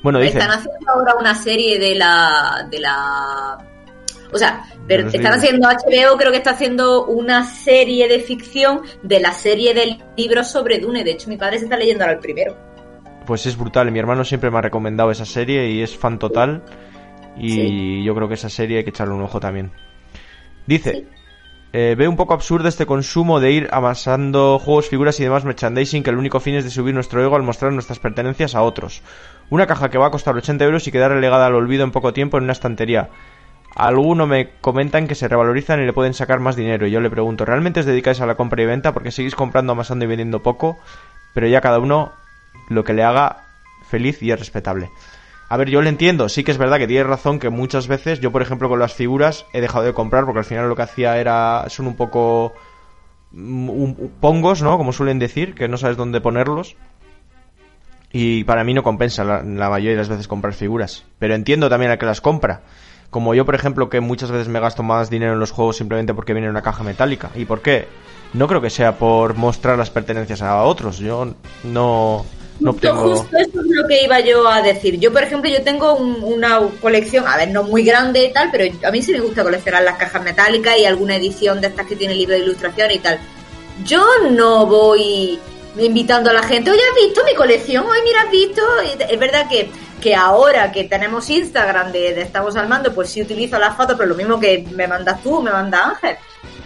Bueno, 0.01 0.19
dice... 0.19 0.39
Están 0.39 0.57
haciendo 0.57 0.91
ahora 0.91 1.13
una 1.19 1.35
serie 1.35 1.77
de 1.77 1.95
la. 1.95 2.67
de 2.69 2.79
la. 2.79 3.57
O 4.31 4.37
sea, 4.37 4.63
pero 4.87 5.07
están 5.07 5.21
libros. 5.21 5.37
haciendo 5.37 5.67
HBO, 5.67 6.17
creo 6.17 6.31
que 6.31 6.37
está 6.37 6.51
haciendo 6.51 7.05
una 7.05 7.43
serie 7.43 8.07
de 8.07 8.19
ficción 8.19 8.81
de 9.01 9.19
la 9.19 9.33
serie 9.33 9.73
del 9.73 10.03
libro 10.15 10.43
sobre 10.43 10.79
Dune. 10.79 11.03
De 11.03 11.11
hecho, 11.11 11.29
mi 11.29 11.37
padre 11.37 11.57
se 11.57 11.65
está 11.65 11.77
leyendo 11.77 12.03
ahora 12.03 12.13
el 12.13 12.19
primero. 12.19 12.55
Pues 13.25 13.45
es 13.45 13.57
brutal, 13.57 13.91
mi 13.91 13.99
hermano 13.99 14.23
siempre 14.23 14.49
me 14.49 14.59
ha 14.59 14.61
recomendado 14.61 15.11
esa 15.11 15.25
serie 15.25 15.69
y 15.69 15.81
es 15.81 15.97
fan 15.97 16.17
total. 16.17 16.63
Y 17.39 18.03
yo 18.03 18.13
creo 18.15 18.27
que 18.27 18.33
esa 18.35 18.49
serie 18.49 18.79
hay 18.79 18.83
que 18.83 18.89
echarle 18.89 19.13
un 19.13 19.21
ojo 19.21 19.39
también. 19.39 19.71
Dice, 20.67 21.07
eh, 21.71 21.95
ve 21.97 22.07
un 22.07 22.15
poco 22.15 22.33
absurdo 22.33 22.67
este 22.67 22.87
consumo 22.87 23.39
de 23.39 23.51
ir 23.51 23.69
amasando 23.71 24.57
juegos, 24.57 24.89
figuras 24.89 25.19
y 25.19 25.23
demás 25.23 25.45
merchandising 25.45 26.01
que 26.01 26.09
el 26.09 26.17
único 26.17 26.39
fin 26.39 26.55
es 26.55 26.63
de 26.63 26.71
subir 26.71 26.95
nuestro 26.95 27.23
ego 27.23 27.35
al 27.35 27.43
mostrar 27.43 27.71
nuestras 27.71 27.99
pertenencias 27.99 28.55
a 28.55 28.63
otros. 28.63 29.03
Una 29.51 29.67
caja 29.67 29.89
que 29.89 29.99
va 29.99 30.07
a 30.07 30.11
costar 30.11 30.35
80 30.35 30.65
euros 30.65 30.87
y 30.87 30.91
quedar 30.91 31.11
relegada 31.11 31.45
al 31.45 31.55
olvido 31.55 31.83
en 31.83 31.91
poco 31.91 32.11
tiempo 32.11 32.37
en 32.37 32.43
una 32.43 32.53
estantería. 32.53 33.09
Alguno 33.75 34.25
me 34.25 34.49
comentan 34.61 35.07
que 35.07 35.13
se 35.13 35.27
revalorizan 35.27 35.81
y 35.81 35.85
le 35.85 35.93
pueden 35.93 36.15
sacar 36.15 36.39
más 36.39 36.55
dinero. 36.55 36.87
Y 36.87 36.91
yo 36.91 37.01
le 37.01 37.09
pregunto, 37.09 37.45
¿realmente 37.45 37.81
os 37.81 37.85
dedicáis 37.85 38.19
a 38.19 38.25
la 38.25 38.35
compra 38.35 38.63
y 38.63 38.65
venta? 38.65 38.93
Porque 38.93 39.11
seguís 39.11 39.35
comprando, 39.35 39.73
amasando 39.73 40.05
y 40.05 40.07
vendiendo 40.07 40.41
poco, 40.41 40.79
pero 41.35 41.47
ya 41.47 41.61
cada 41.61 41.77
uno 41.77 42.13
lo 42.69 42.83
que 42.83 42.93
le 42.93 43.03
haga 43.03 43.43
feliz 43.87 44.23
y 44.23 44.31
es 44.31 44.39
respetable. 44.39 44.89
A 45.49 45.57
ver, 45.57 45.69
yo 45.69 45.81
le 45.81 45.89
entiendo, 45.89 46.29
sí 46.29 46.43
que 46.43 46.51
es 46.51 46.59
verdad 46.59 46.77
que 46.77 46.87
tiene 46.87 47.03
razón 47.03 47.39
que 47.39 47.49
muchas 47.49 47.87
veces, 47.87 48.19
yo 48.19 48.31
por 48.31 48.41
ejemplo 48.43 48.69
con 48.69 48.77
las 48.79 48.93
figuras 48.93 49.45
he 49.51 49.61
dejado 49.61 49.83
de 49.83 49.93
comprar 49.93 50.25
porque 50.25 50.39
al 50.39 50.45
final 50.45 50.69
lo 50.69 50.75
que 50.75 50.83
hacía 50.83 51.17
era, 51.17 51.65
son 51.69 51.87
un 51.87 51.95
poco 51.95 52.53
mm, 53.31 53.69
un- 53.69 54.11
pongos, 54.21 54.61
¿no? 54.61 54.77
Como 54.77 54.93
suelen 54.93 55.17
decir, 55.17 55.55
que 55.55 55.67
no 55.67 55.77
sabes 55.77 55.97
dónde 55.97 56.21
ponerlos. 56.21 56.75
Y 58.11 58.43
para 58.43 58.63
mí 58.63 58.73
no 58.73 58.83
compensa 58.83 59.23
la, 59.23 59.43
la 59.43 59.69
mayoría 59.69 59.91
de 59.91 59.97
las 59.97 60.09
veces 60.09 60.27
comprar 60.27 60.53
figuras. 60.53 61.03
Pero 61.19 61.35
entiendo 61.35 61.69
también 61.69 61.91
al 61.91 61.97
que 61.99 62.05
las 62.07 62.21
compra. 62.21 62.61
Como 63.11 63.33
yo, 63.35 63.45
por 63.45 63.55
ejemplo, 63.55 63.89
que 63.89 63.99
muchas 64.01 64.31
veces 64.31 64.47
me 64.47 64.59
gasto 64.59 64.83
más 64.83 65.09
dinero 65.09 65.33
en 65.33 65.39
los 65.39 65.51
juegos 65.51 65.77
simplemente 65.77 66.13
porque 66.13 66.33
viene 66.33 66.45
en 66.47 66.51
una 66.51 66.61
caja 66.61 66.83
metálica. 66.83 67.29
¿Y 67.35 67.45
por 67.45 67.61
qué? 67.61 67.87
No 68.33 68.47
creo 68.47 68.61
que 68.61 68.69
sea 68.69 68.97
por 68.97 69.35
mostrar 69.35 69.77
las 69.77 69.89
pertenencias 69.89 70.41
a 70.41 70.63
otros. 70.63 70.97
Yo 70.99 71.33
no, 71.63 72.25
no 72.59 72.73
Justo, 72.73 73.37
eso 73.37 73.61
es 73.61 73.67
lo 73.67 73.87
que 73.87 74.03
iba 74.03 74.19
yo 74.19 74.47
a 74.47 74.61
decir. 74.61 74.99
Yo, 74.99 75.11
por 75.13 75.23
ejemplo, 75.23 75.49
yo 75.49 75.61
tengo 75.63 75.93
un- 75.95 76.21
una 76.23 76.59
colección, 76.81 77.25
a 77.27 77.37
ver, 77.37 77.49
no 77.51 77.63
muy 77.63 77.83
grande 77.83 78.25
y 78.25 78.33
tal, 78.33 78.49
pero 78.51 78.65
a 78.85 78.91
mí 78.91 79.01
sí 79.01 79.11
me 79.13 79.19
gusta 79.21 79.43
coleccionar 79.43 79.83
las 79.83 79.97
cajas 79.97 80.23
metálicas 80.23 80.77
y 80.77 80.85
alguna 80.85 81.15
edición 81.15 81.61
de 81.61 81.67
estas 81.67 81.87
que 81.87 81.95
tiene 81.95 82.15
libro 82.15 82.35
de 82.35 82.41
ilustración 82.41 82.91
y 82.91 82.99
tal. 82.99 83.19
Yo 83.85 84.03
no 84.31 84.65
voy 84.65 85.39
invitando 85.77 86.29
a 86.29 86.33
la 86.33 86.43
gente, 86.43 86.71
oye, 86.71 86.81
¿has 86.89 87.05
visto 87.05 87.23
mi 87.23 87.33
colección? 87.35 87.85
Hoy 87.85 87.99
mira, 88.03 88.21
¿has 88.21 88.31
visto? 88.31 88.61
Y 88.83 89.13
Es 89.13 89.19
verdad 89.19 89.47
que, 89.49 89.69
que 90.01 90.15
ahora 90.15 90.71
que 90.71 90.85
tenemos 90.85 91.29
Instagram 91.29 91.91
de, 91.91 92.13
de 92.13 92.21
Estamos 92.21 92.55
al 92.55 92.67
Mando, 92.67 92.93
pues 92.93 93.09
sí 93.09 93.21
utilizo 93.21 93.59
las 93.59 93.75
fotos, 93.75 93.95
pero 93.97 94.09
lo 94.09 94.15
mismo 94.15 94.39
que 94.39 94.65
me 94.75 94.87
mandas 94.87 95.21
tú, 95.21 95.41
me 95.41 95.51
manda 95.51 95.89
Ángel. 95.89 96.17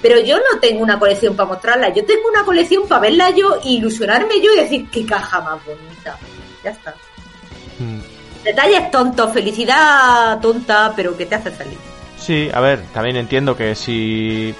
Pero 0.02 0.20
yo 0.20 0.38
no 0.38 0.60
tengo 0.60 0.84
una 0.84 1.00
colección 1.00 1.36
para 1.36 1.50
mostrarla, 1.50 1.90
yo 1.90 2.06
tengo 2.06 2.28
una 2.30 2.44
colección 2.44 2.88
para 2.88 3.02
verla 3.02 3.30
yo, 3.30 3.60
ilusionarme 3.64 4.42
yo 4.42 4.54
y 4.54 4.58
decir, 4.58 4.90
qué 4.92 5.06
caja 5.06 5.42
más 5.42 5.64
bonita. 5.66 6.18
Ya 6.64 6.72
está. 6.72 6.94
Mm. 7.80 8.44
Detalles 8.44 8.92
tontos, 8.92 9.32
felicidad 9.32 10.40
tonta, 10.42 10.92
pero 10.96 11.16
que 11.16 11.26
te 11.26 11.36
hace 11.36 11.52
feliz. 11.52 11.78
Sí, 12.20 12.50
a 12.54 12.60
ver, 12.60 12.84
también 12.94 13.16
entiendo 13.16 13.56
que 13.56 13.76
si... 13.76 14.54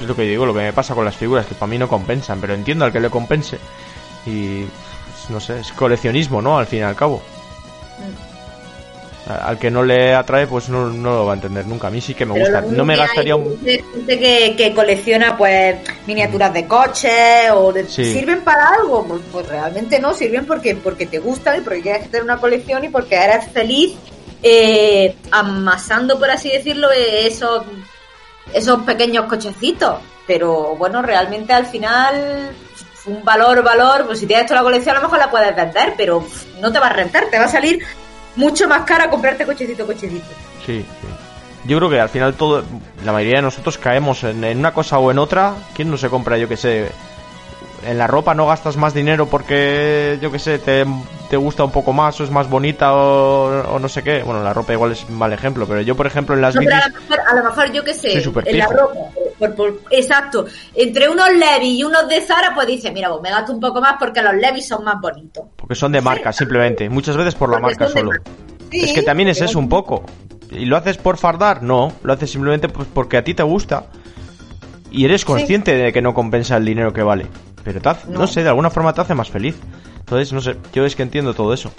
Es 0.00 0.06
lo 0.06 0.14
que 0.14 0.22
digo, 0.22 0.44
lo 0.46 0.52
que 0.54 0.60
me 0.60 0.72
pasa 0.72 0.94
con 0.94 1.04
las 1.04 1.16
figuras, 1.16 1.46
que 1.46 1.54
para 1.54 1.68
mí 1.68 1.78
no 1.78 1.88
compensan, 1.88 2.40
pero 2.40 2.54
entiendo 2.54 2.84
al 2.84 2.92
que 2.92 3.00
le 3.00 3.10
compense. 3.10 3.58
Y... 4.26 4.62
pues, 4.64 5.30
no 5.30 5.40
sé, 5.40 5.60
es 5.60 5.72
coleccionismo, 5.72 6.42
¿no? 6.42 6.58
Al 6.58 6.66
fin 6.66 6.80
y 6.80 6.82
al 6.82 6.94
cabo. 6.96 7.22
A- 9.28 9.48
Al 9.48 9.58
que 9.58 9.70
no 9.70 9.82
le 9.82 10.14
atrae, 10.14 10.46
pues 10.46 10.68
no, 10.68 10.88
no 10.88 11.10
lo 11.10 11.26
va 11.26 11.32
a 11.32 11.34
entender 11.34 11.66
nunca. 11.66 11.88
A 11.88 11.90
mí 11.90 12.00
sí 12.00 12.14
que 12.14 12.24
me 12.24 12.34
Pero 12.34 12.44
gusta. 12.46 12.60
No 12.76 12.84
me 12.84 12.94
gastaría 12.96 13.34
hay 13.34 13.40
un... 13.40 13.58
gente- 13.60 13.84
que, 14.06 14.54
que 14.56 14.72
colecciona 14.74 15.36
pues 15.36 15.76
miniaturas 16.06 16.52
de 16.54 16.66
coches 16.68 17.50
o 17.52 17.72
de- 17.72 17.88
Sí. 17.88 18.04
sirven 18.12 18.42
para 18.42 18.68
algo 18.68 19.04
pues, 19.04 19.20
pues 19.32 19.48
realmente 19.48 19.98
no 19.98 20.14
sirven 20.14 20.46
porque 20.46 20.76
porque 20.76 21.06
te 21.06 21.18
gustan 21.18 21.58
y 21.58 21.60
porque 21.62 21.80
quieres 21.82 22.04
tener 22.08 22.22
una 22.22 22.36
colección 22.36 22.84
y 22.84 22.88
porque 22.88 23.16
eres 23.16 23.48
feliz 23.50 23.94
eh, 24.44 25.16
amasando 25.32 26.18
por 26.20 26.30
así 26.30 26.50
decirlo 26.50 26.88
esos 26.92 27.64
esos 28.52 28.82
pequeños 28.82 29.26
cochecitos 29.26 30.00
pero 30.26 30.76
bueno 30.76 31.02
realmente 31.02 31.52
al 31.52 31.66
final 31.66 32.50
un 33.06 33.24
valor 33.24 33.62
valor 33.62 34.06
pues 34.06 34.18
si 34.18 34.26
tienes 34.26 34.46
toda 34.46 34.60
la 34.60 34.64
colección 34.64 34.96
a 34.96 35.00
lo 35.00 35.04
mejor 35.04 35.18
la 35.18 35.30
puedes 35.30 35.54
vender 35.54 35.94
pero 35.96 36.26
no 36.60 36.72
te 36.72 36.78
va 36.78 36.86
a 36.86 36.92
rentar 36.92 37.26
te 37.30 37.38
va 37.38 37.44
a 37.44 37.48
salir 37.48 37.80
mucho 38.34 38.68
más 38.68 38.82
cara 38.82 39.10
comprarte 39.10 39.46
cochecito 39.46 39.86
cochecito 39.86 40.26
Sí, 40.66 40.84
sí. 41.00 41.08
Yo 41.64 41.78
creo 41.78 41.90
que 41.90 42.00
al 42.00 42.08
final 42.08 42.34
todo, 42.34 42.64
la 43.04 43.12
mayoría 43.12 43.36
de 43.36 43.42
nosotros 43.42 43.78
caemos 43.78 44.22
en, 44.24 44.42
en 44.44 44.58
una 44.58 44.72
cosa 44.72 44.98
o 44.98 45.10
en 45.10 45.18
otra. 45.18 45.54
¿Quién 45.74 45.90
no 45.90 45.96
se 45.96 46.08
compra, 46.08 46.38
yo 46.38 46.48
que 46.48 46.56
sé, 46.56 46.90
en 47.86 47.98
la 47.98 48.06
ropa 48.06 48.34
no 48.34 48.46
gastas 48.46 48.76
más 48.76 48.92
dinero 48.94 49.26
porque, 49.26 50.18
yo 50.20 50.30
qué 50.32 50.38
sé, 50.38 50.58
te, 50.58 50.84
te 51.30 51.36
gusta 51.36 51.64
un 51.64 51.70
poco 51.70 51.92
más 51.92 52.20
o 52.20 52.24
es 52.24 52.30
más 52.30 52.48
bonita 52.50 52.94
o, 52.94 53.74
o 53.74 53.78
no 53.78 53.88
sé 53.88 54.02
qué. 54.02 54.22
Bueno, 54.22 54.42
la 54.42 54.52
ropa 54.52 54.72
igual 54.72 54.92
es 54.92 55.04
un 55.08 55.16
mal 55.16 55.32
ejemplo, 55.32 55.66
pero 55.66 55.80
yo, 55.80 55.94
por 55.96 56.06
ejemplo, 56.06 56.34
en 56.34 56.40
las 56.42 56.54
No, 56.54 56.60
bicis... 56.62 56.74
a 56.74 56.88
lo 56.88 56.94
mejor, 57.00 57.18
a 57.20 57.34
lo 57.36 57.44
mejor, 57.44 57.72
yo 57.72 57.84
qué 57.84 57.94
sé, 57.94 58.12
en 58.46 58.58
la 58.58 58.66
ropa, 58.66 58.94
por- 59.38 59.54
por- 59.54 59.80
exacto, 59.90 60.46
entre 60.74 61.08
unos 61.08 61.30
Levis 61.32 61.78
y 61.78 61.84
unos 61.84 62.08
de 62.08 62.20
Zara, 62.20 62.52
pues 62.54 62.66
dice, 62.66 62.90
mira, 62.92 63.08
pues 63.10 63.22
me 63.22 63.30
gasto 63.30 63.52
un 63.52 63.60
poco 63.60 63.80
más 63.80 63.94
porque 63.98 64.20
los 64.22 64.34
Levis 64.34 64.66
son 64.68 64.84
más 64.84 65.00
bonitos. 65.00 65.44
Porque 65.56 65.74
son 65.74 65.92
de 65.92 66.00
marca, 66.00 66.32
simplemente. 66.32 66.88
Muchas 66.88 67.16
veces 67.16 67.34
por 67.34 67.50
la 67.50 67.58
marca 67.58 67.88
solo. 67.88 68.10
Sí, 68.70 68.80
es 68.84 68.92
que 68.92 69.02
también 69.02 69.28
es 69.28 69.40
eso 69.40 69.58
un 69.58 69.68
poco. 69.68 70.04
¿Y 70.50 70.64
lo 70.64 70.76
haces 70.76 70.96
por 70.96 71.16
fardar? 71.18 71.62
No, 71.62 71.92
lo 72.02 72.12
haces 72.12 72.30
simplemente 72.30 72.68
pues 72.68 72.86
porque 72.92 73.16
a 73.16 73.24
ti 73.24 73.34
te 73.34 73.42
gusta. 73.42 73.86
Y 74.90 75.04
eres 75.04 75.24
consciente 75.24 75.74
de 75.74 75.92
que 75.92 76.00
no 76.00 76.14
compensa 76.14 76.56
el 76.56 76.64
dinero 76.64 76.92
que 76.92 77.02
vale. 77.02 77.26
Pero 77.66 77.80
te 77.82 77.88
hace- 77.90 78.08
no. 78.08 78.20
No. 78.20 78.26
sé, 78.28 78.42
de 78.44 78.48
alguna 78.48 78.70
forma 78.70 78.94
te 78.94 79.00
hace 79.02 79.14
más 79.14 79.28
feliz. 79.28 79.56
Entonces, 79.98 80.32
no 80.32 80.40
sé, 80.40 80.56
yo 80.72 80.86
es 80.86 80.94
que 80.94 81.02
entiendo 81.02 81.34
todo 81.34 81.52
eso. 81.52 81.72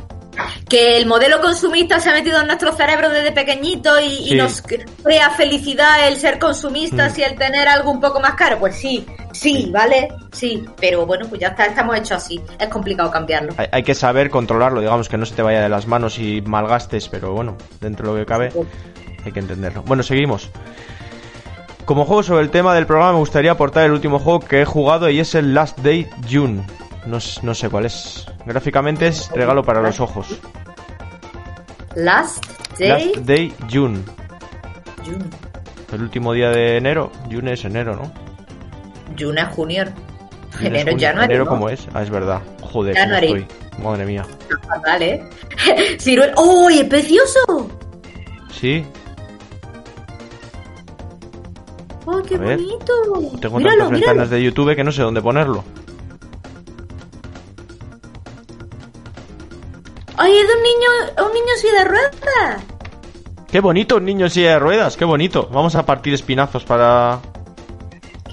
Que 0.69 0.97
el 0.97 1.05
modelo 1.05 1.39
consumista 1.41 1.97
se 2.01 2.09
ha 2.09 2.13
metido 2.13 2.41
en 2.41 2.45
nuestro 2.47 2.73
cerebro 2.73 3.09
desde 3.09 3.31
pequeñito 3.31 3.99
y, 4.01 4.05
y 4.05 4.27
Sí. 4.31 4.35
nos 4.35 4.61
crea 4.61 5.29
felicidad 5.29 6.05
el 6.09 6.17
ser 6.17 6.37
consumistas 6.37 7.17
Mm. 7.17 7.19
y 7.21 7.23
el 7.23 7.35
tener 7.37 7.67
algo 7.69 7.89
un 7.89 8.01
poco 8.01 8.19
más 8.19 8.35
caro. 8.35 8.59
Pues 8.59 8.75
sí, 8.75 9.05
sí, 9.31 9.69
¿vale? 9.73 10.09
Sí, 10.33 10.65
pero 10.79 11.05
bueno, 11.05 11.25
pues 11.29 11.39
ya 11.39 11.47
está, 11.47 11.67
estamos 11.67 11.95
hechos 11.95 12.11
así. 12.23 12.41
Es 12.59 12.67
complicado 12.67 13.09
cambiarlo. 13.09 13.53
Hay, 13.55 13.67
hay 13.71 13.83
que 13.83 13.95
saber 13.95 14.29
controlarlo, 14.29 14.81
digamos, 14.81 15.07
que 15.07 15.17
no 15.17 15.25
se 15.25 15.33
te 15.33 15.41
vaya 15.41 15.61
de 15.61 15.69
las 15.69 15.87
manos 15.87 16.19
y 16.19 16.41
malgastes, 16.41 17.07
pero 17.07 17.31
bueno, 17.31 17.55
dentro 17.79 18.07
de 18.11 18.19
lo 18.19 18.25
que 18.25 18.29
cabe, 18.29 18.51
hay 19.25 19.31
que 19.31 19.39
entenderlo. 19.39 19.83
Bueno, 19.83 20.03
seguimos. 20.03 20.49
Como 21.87 22.03
juego 22.03 22.21
sobre 22.21 22.43
el 22.43 22.49
tema 22.49 22.75
del 22.75 22.85
programa, 22.85 23.13
me 23.13 23.19
gustaría 23.19 23.51
aportar 23.51 23.85
el 23.85 23.93
último 23.93 24.19
juego 24.19 24.41
que 24.41 24.61
he 24.61 24.65
jugado 24.65 25.09
y 25.09 25.21
es 25.21 25.33
el 25.35 25.53
Last 25.53 25.79
Day 25.79 26.05
June. 26.29 26.61
No, 27.05 27.17
no 27.43 27.53
sé 27.53 27.69
cuál 27.69 27.85
es. 27.85 28.25
Gráficamente 28.45 29.07
es 29.07 29.31
regalo 29.31 29.63
para 29.63 29.81
los 29.81 30.01
ojos. 30.01 30.37
Last 31.95 32.45
Day. 32.77 32.89
Last 33.13 33.25
Day 33.25 33.53
June. 33.71 33.99
June. 35.05 35.23
El 35.93 36.01
último 36.01 36.33
día 36.33 36.49
de 36.49 36.75
enero. 36.75 37.09
June 37.31 37.53
es 37.53 37.63
enero, 37.63 37.95
¿no? 37.95 38.11
June 39.17 39.39
es 39.39 39.47
es 39.47 40.61
Enero 40.61 40.91
junio. 40.91 40.97
ya 40.97 41.13
no 41.13 41.23
¿Enero 41.23 41.45
¿no? 41.45 41.51
cómo 41.51 41.69
es? 41.69 41.87
Ah, 41.93 42.03
es 42.03 42.09
verdad. 42.09 42.41
Joder, 42.63 42.95
¿cómo 42.95 43.05
January. 43.05 43.27
estoy? 43.27 43.81
Madre 43.81 44.05
mía. 44.05 44.25
¿eh? 44.99 45.29
Ciruel. 45.99 46.33
¡Oh, 46.35 46.69
es 46.69 46.83
precioso! 46.83 47.69
Sí, 48.51 48.85
¡Oh, 52.09 52.21
qué 52.23 52.37
bonito! 52.37 52.93
tengo 53.41 53.57
míralo, 53.57 53.83
tantas 53.83 53.91
ventanas 53.91 54.15
míralo. 54.15 54.29
de 54.29 54.43
YouTube 54.43 54.75
que 54.77 54.83
no 54.85 54.93
sé 54.93 55.01
dónde 55.01 55.21
ponerlo. 55.21 55.61
¡Ay, 60.15 60.37
es 60.37 60.47
de 60.47 60.53
un 60.53 60.63
niño, 60.63 61.27
un 61.27 61.33
niño 61.33 61.53
así 61.53 61.67
de 61.69 61.83
ruedas! 61.83 62.63
Qué 63.51 63.59
bonito 63.59 63.97
un 63.97 64.05
niño 64.05 64.25
en 64.25 64.31
silla 64.31 64.51
de 64.51 64.59
ruedas, 64.59 64.95
qué 64.95 65.03
bonito. 65.03 65.49
Vamos 65.51 65.75
a 65.75 65.85
partir 65.85 66.13
espinazos 66.13 66.63
para... 66.63 67.19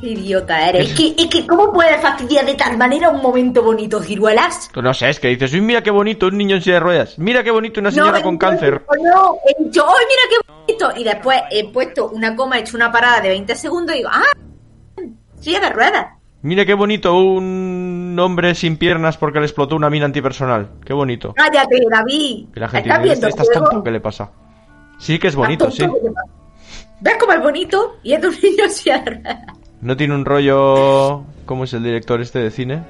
¡Qué 0.04 0.10
idiota 0.10 0.68
eres! 0.68 0.90
Es 0.90 0.94
que, 0.94 1.14
es 1.16 1.30
que, 1.30 1.46
¿cómo 1.46 1.72
puedes 1.72 1.98
fastidiar 1.98 2.44
de 2.44 2.52
tal 2.56 2.76
manera 2.76 3.08
un 3.08 3.22
momento 3.22 3.62
bonito, 3.62 4.02
ciruelas? 4.02 4.70
No 4.74 4.92
sé, 4.92 5.08
es 5.08 5.18
que 5.18 5.28
dices, 5.28 5.50
uy, 5.54 5.62
mira 5.62 5.82
qué 5.82 5.90
bonito 5.90 6.26
un 6.26 6.36
niño 6.36 6.56
en 6.56 6.60
silla 6.60 6.74
de 6.74 6.80
ruedas. 6.80 7.18
Mira 7.18 7.42
qué 7.42 7.50
bonito 7.50 7.80
una 7.80 7.90
señora 7.90 8.20
con 8.20 8.36
cáncer. 8.36 8.82
No, 9.02 9.38
he 9.48 9.64
dicho, 9.64 9.82
¡ay, 9.88 10.04
mira 10.06 10.22
qué 10.28 10.52
bonito! 10.52 11.00
Y 11.00 11.04
después 11.04 11.40
he 11.50 11.72
puesto 11.72 12.10
una 12.10 12.36
coma, 12.36 12.58
he 12.58 12.60
hecho 12.60 12.76
una 12.76 12.92
parada 12.92 13.22
de 13.22 13.30
20 13.30 13.54
segundos 13.56 13.94
y 13.94 13.98
digo, 14.00 14.10
¡ah! 14.12 15.02
Silla 15.40 15.60
de 15.60 15.70
ruedas. 15.70 16.06
Mira 16.42 16.66
qué 16.66 16.74
bonito 16.74 17.14
un 17.14 18.14
hombre 18.20 18.54
sin 18.54 18.76
piernas 18.76 19.16
porque 19.16 19.38
le 19.38 19.46
explotó 19.46 19.74
una 19.74 19.88
mina 19.88 20.04
antipersonal. 20.04 20.68
Qué 20.84 20.92
bonito. 20.92 21.32
Cállate, 21.34 21.80
David. 21.90 22.48
Y 22.54 22.60
la 22.60 22.68
gente 22.68 22.90
¿Estás 22.90 23.02
dice, 23.02 23.46
viendo. 23.52 23.82
¿Qué 23.82 23.90
le 23.90 24.00
pasa? 24.00 24.30
Sí 24.98 25.18
que 25.18 25.28
es 25.28 25.34
bonito, 25.34 25.68
¿Estás 25.68 25.90
sí. 25.90 26.10
¿Ves 27.00 27.16
cómo 27.18 27.32
es 27.32 27.40
bonito? 27.40 27.96
Y 28.02 28.12
es 28.12 28.20
de 28.20 28.28
un 28.28 28.34
niño 28.42 28.64
en 28.64 28.70
silla 28.70 28.98
de 28.98 29.10
ruedas. 29.10 29.63
No 29.84 29.96
tiene 29.96 30.14
un 30.14 30.24
rollo... 30.24 31.24
¿Cómo 31.46 31.64
es 31.64 31.72
el 31.74 31.82
director 31.84 32.20
este 32.20 32.38
de 32.40 32.50
cine? 32.50 32.82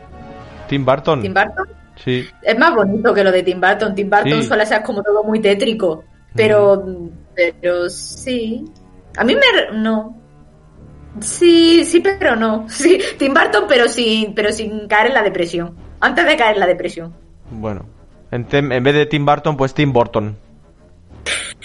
Tim 0.68 0.84
Burton. 0.84 1.20
Tim 1.23 1.34
Burton. 1.34 1.66
Sí. 1.97 2.26
Es 2.42 2.58
más 2.58 2.74
bonito 2.74 3.12
que 3.12 3.23
lo 3.24 3.31
de 3.32 3.42
Tim 3.42 3.60
Burton. 3.60 3.94
Tim 3.94 4.08
Burton 4.08 4.42
Sí. 4.42 4.48
suele 4.48 4.64
ser 4.64 4.82
como 4.82 5.02
todo 5.02 5.23
muy 5.24 5.40
tétrico. 5.40 6.05
Pero, 6.34 6.84
pero 7.34 7.90
sí. 7.90 8.64
A 9.16 9.24
mí 9.24 9.34
me... 9.34 9.76
No. 9.76 10.16
Sí, 11.20 11.84
sí, 11.84 12.00
pero 12.00 12.36
no. 12.36 12.66
Sí, 12.68 12.98
Tim 13.18 13.34
Burton, 13.34 13.64
pero 13.68 13.89
sin, 13.89 14.34
pero 14.34 14.52
sin 14.52 14.86
caer 14.89 15.08
en 15.08 15.14
la 15.14 15.23
depresión. 15.23 15.74
Antes 16.00 16.24
de 16.26 16.36
caer 16.36 16.55
en 16.55 16.60
la 16.60 16.66
depresión. 16.66 17.12
Bueno. 17.50 17.86
En, 18.31 18.48
tem- 18.48 18.73
en 18.73 18.82
vez 18.82 18.94
de 18.94 19.06
Tim 19.06 19.24
Burton, 19.26 19.56
pues 19.56 19.74
Tim 19.74 19.92
Burton. 19.92 20.36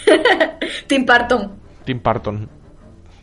Tim 0.88 1.06
Burton. 1.06 1.52
Tim 1.86 2.02
Burton. 2.04 2.50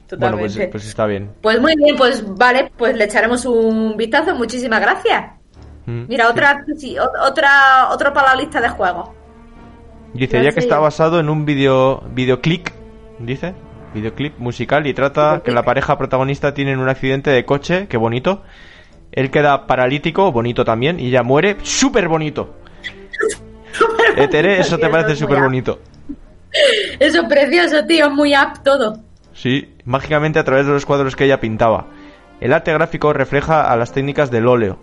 Bueno, 0.09 0.36
Totalmente. 0.36 0.57
pues, 0.59 0.68
pues 0.70 0.86
está 0.86 1.07
bien. 1.07 1.31
Pues 1.43 1.60
muy 1.60 1.75
bien, 1.76 1.97
pues 1.97 2.25
vale, 2.36 2.70
pues 2.76 2.97
le 2.97 3.05
echaremos 3.05 3.44
un 3.44 3.97
vistazo. 3.97 4.35
Muchísimas 4.36 4.81
gracias. 4.81 5.33
Mm. 5.86 6.05
Mira, 6.09 6.28
otra, 6.28 6.65
sí, 6.76 6.97
otra, 6.99 7.89
otro 7.91 8.12
para 8.12 8.35
la 8.35 8.41
lista 8.41 8.60
de 8.60 8.68
juegos. 8.68 9.10
Dice, 10.15 10.39
Ya 10.39 10.44
ya 10.44 10.52
que 10.52 10.60
está 10.60 10.78
basado 10.78 11.20
en 11.20 11.28
un 11.28 11.44
video 11.44 12.02
videoclip, 12.15 12.68
dice, 13.18 13.55
videoclip 13.94 14.39
musical 14.39 14.86
y 14.86 14.94
trata 14.94 15.43
que 15.44 15.51
la 15.51 15.62
pareja 15.62 15.99
protagonista 15.99 16.55
tiene 16.55 16.76
un 16.76 16.89
accidente 16.89 17.31
de 17.31 17.44
coche, 17.44 17.86
qué 17.89 17.97
bonito. 17.97 18.43
Él 19.12 19.31
queda 19.31 19.67
paralítico, 19.67 20.31
bonito 20.33 20.65
también, 20.65 21.01
y 21.01 21.09
ella 21.09 21.23
muere, 21.23 21.57
súper 21.62 22.09
bonito. 22.09 22.55
Etere, 24.17 24.60
eso 24.60 24.78
te 24.78 24.89
parece 24.89 25.17
súper 25.17 25.41
bonito. 25.41 25.81
Eso 26.99 27.20
es 27.20 27.28
precioso, 27.28 27.85
tío, 27.86 28.07
es 28.07 28.12
muy 28.12 28.35
up 28.35 28.62
todo. 28.62 29.06
Sí, 29.37 29.75
mágicamente 29.85 30.39
a 30.39 30.45
través 30.45 30.67
de 30.67 30.73
los 30.73 30.87
cuadros 30.87 31.15
que 31.15 31.25
ella 31.25 31.41
pintaba. 31.41 31.87
El 32.41 32.53
arte 32.53 32.73
gráfico 32.73 33.13
refleja 33.13 33.71
a 33.71 33.77
las 33.77 33.93
técnicas 33.93 34.31
del 34.31 34.49
óleo. 34.49 34.79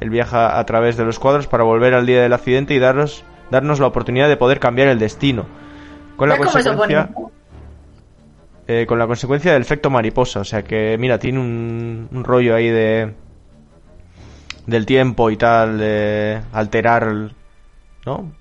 Él 0.00 0.10
viaja 0.10 0.58
a 0.58 0.64
través 0.66 0.96
de 0.96 1.04
los 1.04 1.18
cuadros 1.18 1.48
para 1.48 1.64
volver 1.64 1.94
al 1.94 2.06
día 2.06 2.22
del 2.22 2.32
accidente 2.32 2.74
y 2.74 2.78
darnos, 2.78 3.24
darnos 3.50 3.80
la 3.80 3.88
oportunidad 3.88 4.28
de 4.28 4.36
poder 4.36 4.60
cambiar 4.60 4.86
el 4.88 4.98
destino. 5.00 5.46
Con 6.16 6.28
la 6.28 6.36
¿Ves 6.36 6.46
cómo 6.46 6.50
eso 6.50 6.58
es 6.58 6.64
consecuencia, 6.76 7.10
eh, 8.68 8.86
con 8.86 8.98
la 8.98 9.06
consecuencia 9.06 9.52
del 9.52 9.62
efecto 9.62 9.90
mariposa. 9.90 10.40
O 10.40 10.44
sea 10.44 10.62
que, 10.62 10.96
mira, 10.98 11.18
tiene 11.18 11.40
un, 11.40 12.08
un 12.12 12.24
rollo 12.24 12.54
ahí 12.54 12.68
de 12.70 13.12
del 14.66 14.84
tiempo 14.86 15.30
y 15.30 15.36
tal, 15.36 15.78
de 15.78 16.40
alterar, 16.52 17.06
¿no? 18.04 18.32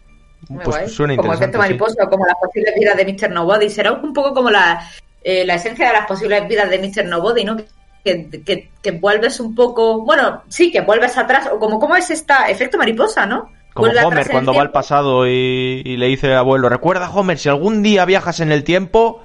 Muy 0.50 0.64
Pues 0.64 0.78
guay. 0.78 0.90
suena 0.90 1.16
como 1.16 1.34
efecto 1.34 1.46
interesante. 1.46 1.58
mariposa 1.58 2.06
como 2.10 2.26
las 2.26 2.36
posibles 2.42 2.74
vidas 2.78 2.98
de 2.98 3.06
Mr. 3.06 3.32
Nobody. 3.32 3.70
Será 3.70 3.94
un 3.94 4.14
poco 4.14 4.34
como 4.34 4.50
la, 4.52 4.82
eh, 5.30 5.44
la 5.44 5.56
esencia 5.56 5.88
de 5.88 5.94
las 5.94 6.08
posibles 6.08 6.48
vidas 6.48 6.70
de 6.70 6.80
Mr. 6.80 7.06
Nobody, 7.06 7.44
¿no? 7.44 7.58
Que, 8.06 8.30
que, 8.46 8.72
que 8.82 8.92
vuelves 8.92 9.42
un 9.42 9.56
poco. 9.56 10.06
Bueno, 10.06 10.44
sí, 10.48 10.72
que 10.72 10.80
vuelves 10.80 11.18
atrás. 11.18 11.50
O 11.52 11.60
como, 11.60 11.82
¿cómo 11.82 11.98
es 11.98 12.10
esta? 12.10 12.48
Efecto 12.48 12.78
mariposa, 12.78 13.26
¿no? 13.26 13.52
Como 13.74 13.90
Vuelve 13.90 14.06
Homer 14.06 14.30
cuando 14.32 14.54
va 14.54 14.62
al 14.62 14.72
pasado 14.72 15.28
y, 15.28 15.82
y 15.84 15.98
le 15.98 16.06
dice 16.06 16.28
al 16.28 16.38
abuelo, 16.38 16.70
recuerda 16.70 17.10
Homer, 17.10 17.38
si 17.38 17.50
algún 17.50 17.84
día 17.84 18.06
viajas 18.06 18.40
en 18.40 18.54
el 18.54 18.64
tiempo, 18.64 19.22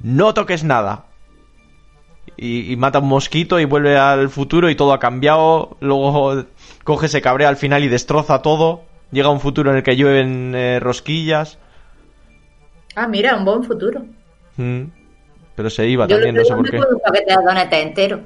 no 0.00 0.32
toques 0.32 0.64
nada. 0.64 1.04
Y, 2.38 2.72
y 2.72 2.76
mata 2.76 3.00
un 3.00 3.08
mosquito 3.08 3.60
y 3.60 3.66
vuelve 3.66 3.98
al 3.98 4.30
futuro 4.30 4.70
y 4.70 4.76
todo 4.76 4.94
ha 4.94 4.98
cambiado. 4.98 5.76
Luego 5.80 6.46
coge, 6.84 7.08
se 7.08 7.20
cabrea 7.20 7.50
al 7.50 7.58
final 7.58 7.84
y 7.84 7.88
destroza 7.88 8.40
todo. 8.40 8.84
Llega 9.12 9.28
a 9.28 9.32
un 9.32 9.40
futuro 9.40 9.70
en 9.72 9.76
el 9.76 9.82
que 9.82 9.94
llueven 9.94 10.54
eh, 10.54 10.80
rosquillas. 10.80 11.58
Ah, 12.96 13.06
mira, 13.08 13.36
un 13.36 13.44
buen 13.44 13.62
futuro. 13.62 14.06
Mm. 14.56 15.03
Pero 15.56 15.70
se 15.70 15.86
iba 15.86 16.06
Yo 16.06 16.16
también, 16.16 16.34
no 16.36 16.44
sé 16.44 16.54
por 16.54 16.70
qué. 16.70 16.80
paquete 17.04 17.36
de 17.36 17.42
donetes 17.44 17.82
entero. 17.82 18.20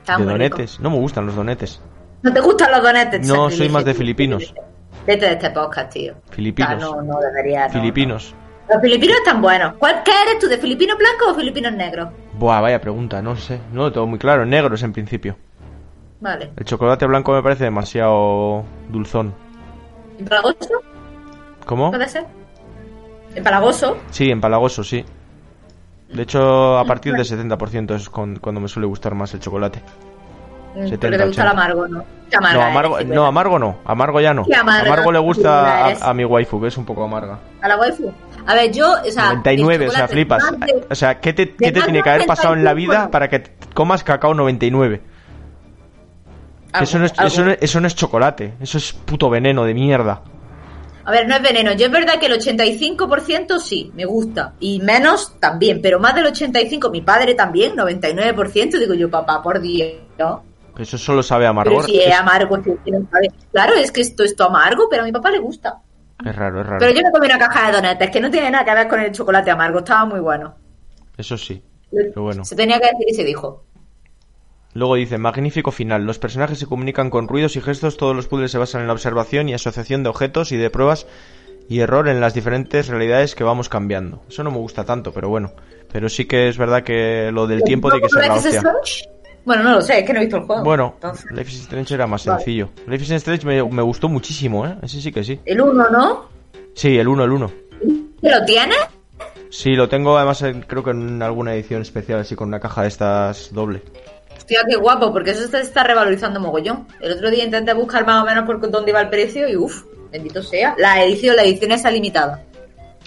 Está 0.00 0.12
De 0.14 0.18
rico. 0.20 0.30
donetes. 0.32 0.80
No 0.80 0.90
me 0.90 0.96
gustan 0.98 1.26
los 1.26 1.34
donetes. 1.34 1.80
¿No 2.22 2.32
te 2.32 2.40
gustan 2.40 2.70
los 2.72 2.82
donetes? 2.82 3.26
No, 3.26 3.50
soy 3.50 3.68
más 3.68 3.84
de 3.84 3.94
filipinos. 3.94 4.54
Vete 5.06 5.26
de 5.26 5.32
este 5.32 5.50
podcast, 5.50 5.92
tío. 5.92 6.14
Filipinos. 6.30 6.72
Ah, 6.72 6.76
no, 6.76 7.02
no 7.02 7.20
debería. 7.20 7.66
no, 7.66 7.72
Filipinos. 7.72 8.34
no. 8.38 8.44
Los 8.74 8.80
filipinos 8.82 9.16
están 9.18 9.42
buenos. 9.42 9.74
¿Cuál, 9.78 10.02
¿Qué 10.04 10.10
eres 10.22 10.38
tú, 10.38 10.46
de 10.48 10.56
filipino 10.56 10.96
blanco 10.96 11.30
o 11.30 11.34
filipinos 11.34 11.72
negros? 11.74 12.08
Buah, 12.38 12.60
vaya 12.62 12.80
pregunta, 12.80 13.20
no 13.20 13.36
sé. 13.36 13.60
No 13.72 13.82
lo 13.82 13.92
tengo 13.92 14.06
muy 14.06 14.18
claro. 14.18 14.46
Negros 14.46 14.82
en 14.82 14.92
principio. 14.94 15.36
Vale. 16.20 16.50
El 16.56 16.64
chocolate 16.64 17.04
blanco 17.06 17.32
me 17.32 17.42
parece 17.42 17.64
demasiado 17.64 18.64
dulzón. 18.88 19.34
¿Empalagoso? 20.18 20.80
¿Cómo? 21.66 21.90
¿Puede 21.90 22.08
ser? 22.08 22.24
¿Empalagoso? 23.34 23.98
Sí, 24.10 24.30
empalagoso, 24.30 24.82
sí. 24.82 25.04
De 26.08 26.22
hecho, 26.22 26.78
a 26.78 26.84
partir 26.84 27.14
del 27.14 27.24
70% 27.24 27.94
es 27.94 28.08
con- 28.08 28.36
cuando 28.36 28.60
me 28.60 28.68
suele 28.68 28.86
gustar 28.86 29.14
más 29.14 29.32
el 29.34 29.40
chocolate. 29.40 29.80
Mm, 30.74 30.88
70, 30.88 31.00
Porque 31.00 31.18
te 31.18 31.26
gusta 31.26 31.42
el 31.42 31.48
80. 31.48 31.50
amargo, 31.50 31.88
¿no? 31.88 32.04
Amarga 32.36 32.58
No, 32.58 32.62
amargo, 32.66 32.98
eres, 32.98 33.14
no, 33.14 33.26
amargo 33.26 33.58
no. 33.58 33.76
Amargo 33.84 34.20
ya 34.20 34.34
no. 34.34 34.44
Amarga, 34.60 34.86
Amargo 34.92 35.12
le 35.12 35.18
gusta 35.20 35.86
a, 35.86 36.10
a 36.10 36.14
mi 36.14 36.24
waifu, 36.24 36.60
que 36.60 36.66
es 36.68 36.76
un 36.76 36.84
poco 36.84 37.04
amarga. 37.04 37.38
¿A 37.62 37.68
la 37.68 37.76
waifu? 37.76 38.12
A 38.46 38.54
ver, 38.54 38.72
yo, 38.72 38.92
o 38.92 39.10
sea... 39.10 39.28
99, 39.34 39.84
el 39.84 39.90
o 39.90 39.92
sea, 39.94 40.08
flipas. 40.08 40.42
de- 40.60 40.86
O 40.90 40.94
sea, 40.94 41.20
¿qué 41.20 41.32
te, 41.32 41.54
qué 41.54 41.70
te 41.72 41.80
tiene 41.80 42.02
que 42.02 42.10
haber 42.10 42.26
pasado 42.26 42.54
en 42.54 42.64
la 42.64 42.70
95? 42.72 42.92
vida 42.92 43.10
para 43.10 43.28
que 43.28 43.44
comas 43.72 44.02
cacao 44.04 44.34
99? 44.34 45.00
Que 46.76 46.84
eso, 46.84 46.98
no 46.98 47.04
es, 47.06 47.12
algo. 47.18 47.26
eso, 47.28 47.44
no 47.44 47.50
es- 47.52 47.58
eso 47.60 47.80
no 47.80 47.86
es 47.86 47.94
chocolate, 47.94 48.54
eso 48.60 48.78
es 48.78 48.92
puto 48.92 49.30
veneno 49.30 49.64
de 49.64 49.74
mierda. 49.74 50.22
A 51.06 51.10
ver, 51.10 51.28
no 51.28 51.36
es 51.36 51.42
veneno. 51.42 51.72
Yo 51.72 51.86
es 51.86 51.92
verdad 51.92 52.18
que 52.18 52.26
el 52.26 52.40
85% 52.40 53.58
sí, 53.58 53.90
me 53.94 54.04
gusta. 54.04 54.54
Y 54.60 54.80
menos 54.80 55.38
también, 55.38 55.80
pero 55.82 56.00
más 56.00 56.14
del 56.14 56.26
85%, 56.26 56.90
mi 56.90 57.02
padre 57.02 57.34
también, 57.34 57.76
99%. 57.76 58.78
Digo 58.78 58.94
yo, 58.94 59.10
papá, 59.10 59.42
por 59.42 59.60
Dios. 59.60 59.92
Eso 60.78 60.98
solo 60.98 61.22
sabe 61.22 61.46
a 61.46 61.50
Pero 61.50 61.60
amargor. 61.60 61.84
si 61.84 62.00
es 62.00 62.12
amargo, 62.12 62.56
si 62.56 62.90
claro, 63.52 63.74
es 63.74 63.92
que 63.92 64.00
esto 64.00 64.24
es 64.24 64.34
amargo, 64.40 64.88
pero 64.90 65.02
a 65.02 65.06
mi 65.06 65.12
papá 65.12 65.30
le 65.30 65.38
gusta. 65.38 65.78
Es 66.24 66.34
raro, 66.34 66.60
es 66.60 66.66
raro. 66.66 66.78
Pero 66.80 66.92
yo 66.92 67.02
me 67.02 67.12
comí 67.12 67.26
una 67.26 67.38
caja 67.38 67.66
de 67.66 67.72
donetes, 67.76 68.10
que 68.10 68.20
no 68.20 68.30
tiene 68.30 68.50
nada 68.50 68.64
que 68.64 68.74
ver 68.74 68.88
con 68.88 69.00
el 69.00 69.12
chocolate 69.12 69.50
amargo, 69.50 69.80
estaba 69.80 70.04
muy 70.04 70.20
bueno. 70.20 70.54
Eso 71.16 71.36
sí. 71.36 71.62
Pero 71.90 72.22
bueno. 72.22 72.44
Se 72.44 72.56
tenía 72.56 72.80
que 72.80 72.86
decir 72.86 73.06
y 73.08 73.14
se 73.14 73.24
dijo. 73.24 73.64
Luego 74.74 74.96
dice, 74.96 75.18
magnífico 75.18 75.70
final. 75.70 76.04
Los 76.04 76.18
personajes 76.18 76.58
se 76.58 76.66
comunican 76.66 77.08
con 77.08 77.28
ruidos 77.28 77.56
y 77.56 77.60
gestos, 77.60 77.96
todos 77.96 78.14
los 78.14 78.26
puzzles 78.26 78.50
se 78.50 78.58
basan 78.58 78.82
en 78.82 78.88
la 78.88 78.92
observación 78.92 79.48
y 79.48 79.54
asociación 79.54 80.02
de 80.02 80.08
objetos 80.08 80.52
y 80.52 80.56
de 80.56 80.68
pruebas 80.68 81.06
y 81.68 81.80
error 81.80 82.08
en 82.08 82.20
las 82.20 82.34
diferentes 82.34 82.88
realidades 82.88 83.34
que 83.34 83.44
vamos 83.44 83.68
cambiando. 83.68 84.22
Eso 84.28 84.42
no 84.42 84.50
me 84.50 84.58
gusta 84.58 84.84
tanto, 84.84 85.12
pero 85.12 85.28
bueno. 85.28 85.52
Pero 85.92 86.08
sí 86.08 86.24
que 86.26 86.48
es 86.48 86.58
verdad 86.58 86.82
que 86.82 87.30
lo 87.32 87.46
del 87.46 87.62
tiempo 87.62 87.88
tiene 87.88 88.02
que 88.02 88.08
ser 88.10 88.26
la 88.28 88.34
¿Life 88.34 88.48
is 88.48 88.56
hostia. 88.56 89.10
Bueno, 89.44 89.62
no 89.62 89.72
lo 89.74 89.80
sé, 89.82 90.00
es 90.00 90.06
que 90.06 90.12
no 90.12 90.18
he 90.20 90.22
visto 90.22 90.38
el 90.38 90.44
juego. 90.44 90.64
Bueno, 90.64 90.92
Entonces, 90.96 91.30
Life 91.30 91.50
is 91.52 91.60
Strange 91.60 91.94
era 91.94 92.06
más 92.06 92.24
Vale. 92.24 92.38
sencillo. 92.40 92.70
Life 92.86 93.04
is 93.04 93.10
Strange 93.10 93.46
me, 93.46 93.62
me 93.62 93.82
gustó 93.82 94.08
muchísimo, 94.08 94.66
¿eh? 94.66 94.76
Ese 94.82 95.00
sí 95.00 95.12
que 95.12 95.22
sí. 95.22 95.38
el 95.44 95.60
1, 95.60 95.90
¿no? 95.90 96.28
Sí, 96.74 96.98
el 96.98 97.06
1, 97.06 97.24
el 97.24 97.30
1. 97.30 97.52
¿Que 98.20 98.30
lo 98.30 98.44
tienes? 98.44 98.78
Sí, 99.50 99.76
lo 99.76 99.88
tengo 99.88 100.16
además 100.16 100.44
creo 100.66 100.82
que 100.82 100.90
en 100.90 101.22
alguna 101.22 101.54
edición 101.54 101.82
especial, 101.82 102.20
así 102.20 102.34
con 102.34 102.48
una 102.48 102.58
caja 102.58 102.82
de 102.82 102.88
estas 102.88 103.52
doble. 103.52 103.82
Hostia, 104.44 104.60
qué 104.68 104.76
guapo, 104.76 105.10
porque 105.10 105.30
eso 105.30 105.46
se 105.48 105.60
está 105.60 105.84
revalorizando 105.84 106.38
mogollón. 106.38 106.86
El 107.00 107.12
otro 107.12 107.30
día 107.30 107.44
intenté 107.44 107.72
buscar 107.72 108.04
más 108.04 108.22
o 108.22 108.26
menos 108.26 108.44
por 108.44 108.60
dónde 108.70 108.90
iba 108.90 109.00
el 109.00 109.08
precio 109.08 109.48
y 109.48 109.56
uff, 109.56 109.84
bendito 110.12 110.42
sea. 110.42 110.74
La 110.76 111.02
edición, 111.02 111.34
la 111.34 111.44
edición 111.44 111.72
esa 111.72 111.90
limitada. 111.90 112.42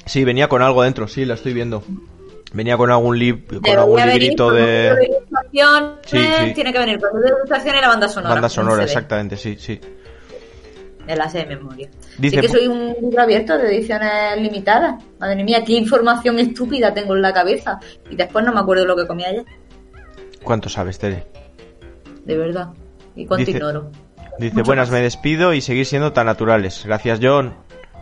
Sí, 0.07 0.23
venía 0.23 0.47
con 0.49 0.63
algo 0.63 0.81
dentro, 0.81 1.07
sí, 1.07 1.25
la 1.25 1.35
estoy 1.35 1.53
viendo. 1.53 1.83
Venía 2.53 2.75
con 2.75 2.89
algún 2.89 3.19
lib 3.19 3.45
con 3.47 3.61
Debería 3.61 3.81
algún 3.83 4.01
librito 4.01 4.49
de 4.51 4.63
de 4.63 5.09
Sí, 6.05 6.17
sí. 6.17 6.53
tiene 6.55 6.73
que 6.73 6.79
venir 6.79 6.99
con 6.99 7.15
el 7.17 7.21
de 7.21 7.27
ilustración 7.29 7.75
y 7.75 7.81
la 7.81 7.87
banda 7.87 8.07
sonora. 8.09 8.33
banda 8.33 8.49
sonora, 8.49 8.83
exactamente, 8.83 9.37
sí, 9.37 9.57
sí. 9.59 9.79
Me 11.05 11.15
la 11.15 11.27
de 11.27 11.45
memoria. 11.45 11.87
Dice- 12.17 12.41
que 12.41 12.49
soy 12.49 12.67
un 12.67 12.95
libro 12.99 13.21
abierto 13.21 13.57
de 13.57 13.75
ediciones 13.75 14.37
limitadas. 14.41 14.95
Madre 15.19 15.43
mía, 15.43 15.63
qué 15.63 15.73
información 15.73 16.39
estúpida 16.39 16.93
tengo 16.93 17.15
en 17.15 17.21
la 17.21 17.31
cabeza. 17.31 17.79
Y 18.09 18.15
después 18.15 18.43
no 18.43 18.51
me 18.53 18.59
acuerdo 18.59 18.85
lo 18.85 18.95
que 18.95 19.05
comí 19.05 19.23
ayer, 19.23 19.45
¿Cuánto 20.47 20.69
sabes, 20.69 20.97
Tere? 20.97 21.25
de 22.25 22.37
verdad. 22.37 22.69
Y 23.15 23.25
cuánto 23.25 23.45
Dice- 23.45 23.57
ignoro. 23.57 23.91
Dice, 24.39 24.53
Mucho 24.55 24.65
buenas, 24.65 24.87
más. 24.89 24.97
me 24.99 25.01
despido 25.03 25.53
y 25.53 25.61
seguir 25.61 25.85
siendo 25.85 26.13
tan 26.13 26.25
naturales. 26.27 26.83
Gracias, 26.85 27.19
John. 27.21 27.53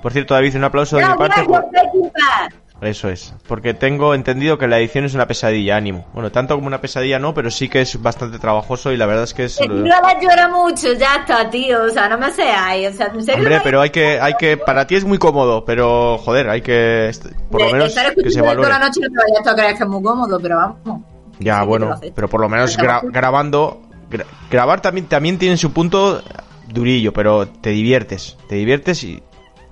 Por 0.01 0.11
cierto, 0.11 0.33
David, 0.33 0.55
un 0.57 0.63
aplauso 0.65 0.97
de 0.97 1.03
mi 1.05 1.13
parte. 1.15 1.41
¡Gracias, 1.43 1.47
por-! 1.47 2.87
Eso 2.87 3.09
es, 3.09 3.33
porque 3.47 3.73
tengo 3.73 4.13
entendido 4.13 4.57
que 4.57 4.67
la 4.67 4.77
edición 4.79 5.05
es 5.05 5.13
una 5.15 5.25
pesadilla, 5.27 5.77
ánimo. 5.77 6.05
Bueno, 6.13 6.31
tanto 6.31 6.55
como 6.55 6.67
una 6.67 6.81
pesadilla 6.81 7.17
no, 7.19 7.33
pero 7.33 7.49
sí 7.49 7.69
que 7.69 7.81
es 7.81 7.99
bastante 8.01 8.37
trabajoso 8.37 8.91
y 8.91 8.97
la 8.97 9.05
verdad 9.05 9.23
es 9.23 9.33
que 9.33 9.45
es... 9.45 9.59
No 9.67 9.75
la 9.85 10.19
llora 10.21 10.49
mucho, 10.49 10.91
ya 10.93 11.15
está, 11.15 11.49
tío. 11.49 11.83
O 11.85 11.89
sea, 11.89 12.09
no 12.09 12.17
me 12.17 12.29
seáis. 12.31 12.89
O 12.93 12.97
sea, 12.97 13.07
en 13.07 13.23
serio. 13.23 13.39
Hombre, 13.39 13.57
no- 13.57 13.63
pero 13.63 13.79
hay 13.81 13.89
que, 13.91 14.19
hay 14.19 14.33
que, 14.37 14.57
para 14.57 14.85
ti 14.85 14.95
es 14.95 15.05
muy 15.05 15.17
cómodo, 15.17 15.63
pero 15.65 16.17
joder, 16.17 16.49
hay 16.49 16.61
que, 16.61 17.09
por 17.49 17.61
lo 17.61 17.71
menos 17.71 17.87
estar 17.89 18.13
que 18.13 18.21
se 18.21 18.27
escuchando 18.27 18.51
toda 18.51 18.55
valore. 18.55 18.69
la 18.69 18.79
noche 18.87 18.99
no 19.01 19.07
te 19.07 19.31
vayas 19.31 19.47
a 19.47 19.55
creer 19.55 19.77
que 19.77 19.83
es 19.83 19.89
muy 19.89 20.03
cómodo, 20.03 20.39
pero 20.41 20.55
vamos. 20.57 21.01
Ya, 21.39 21.61
Sí, 21.61 21.65
bueno, 21.67 21.91
haces. 21.93 22.11
pero 22.15 22.27
por 22.29 22.41
lo 22.41 22.49
menos 22.49 22.77
gra- 22.77 23.01
grabando, 23.03 23.81
gra- 24.09 24.25
grabar 24.49 24.81
también, 24.81 25.07
también 25.07 25.37
tiene 25.37 25.57
su 25.57 25.71
punto 25.73 26.21
durillo, 26.67 27.11
pero 27.13 27.47
te 27.47 27.71
diviertes, 27.71 28.37
te 28.47 28.55
diviertes 28.55 29.03
y 29.03 29.21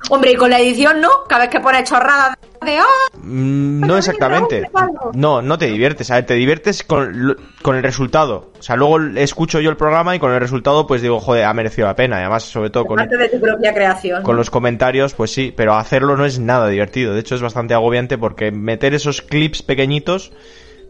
Hombre, 0.09 0.33
y 0.33 0.35
con 0.35 0.49
la 0.49 0.59
edición, 0.59 0.99
¿no? 0.99 1.07
Cada 1.29 1.43
vez 1.43 1.49
que 1.49 1.61
pones 1.61 1.89
chorradas 1.89 2.31
de. 2.35 2.37
Pero 2.59 2.83
No 3.23 3.97
exactamente. 3.97 4.69
No, 5.13 5.41
no 5.41 5.57
te 5.57 5.67
diviertes. 5.67 6.11
A 6.11 6.15
ver, 6.15 6.25
te 6.25 6.33
diviertes 6.33 6.83
con, 6.83 7.37
con 7.61 7.77
el 7.77 7.83
resultado. 7.83 8.51
O 8.59 8.61
sea, 8.61 8.75
luego 8.75 8.99
escucho 9.15 9.61
yo 9.61 9.69
el 9.69 9.77
programa 9.77 10.13
y 10.13 10.19
con 10.19 10.33
el 10.33 10.41
resultado 10.41 10.85
pues 10.87 11.01
digo, 11.01 11.21
joder, 11.21 11.45
ha 11.45 11.53
merecido 11.53 11.87
la 11.87 11.95
pena. 11.95 12.17
Y 12.17 12.19
además, 12.19 12.43
sobre 12.43 12.69
todo 12.69 12.85
con, 12.85 12.97
Parte 12.97 13.15
de 13.15 13.29
tu 13.29 13.39
propia 13.39 13.73
creación. 13.73 14.23
con 14.23 14.35
los 14.35 14.49
comentarios, 14.49 15.13
pues 15.13 15.31
sí, 15.31 15.53
pero 15.55 15.75
hacerlo 15.75 16.17
no 16.17 16.25
es 16.25 16.37
nada 16.37 16.67
divertido. 16.67 17.13
De 17.13 17.21
hecho, 17.21 17.35
es 17.35 17.41
bastante 17.41 17.73
agobiante 17.73 18.17
porque 18.17 18.51
meter 18.51 18.93
esos 18.93 19.21
clips 19.21 19.61
pequeñitos 19.61 20.33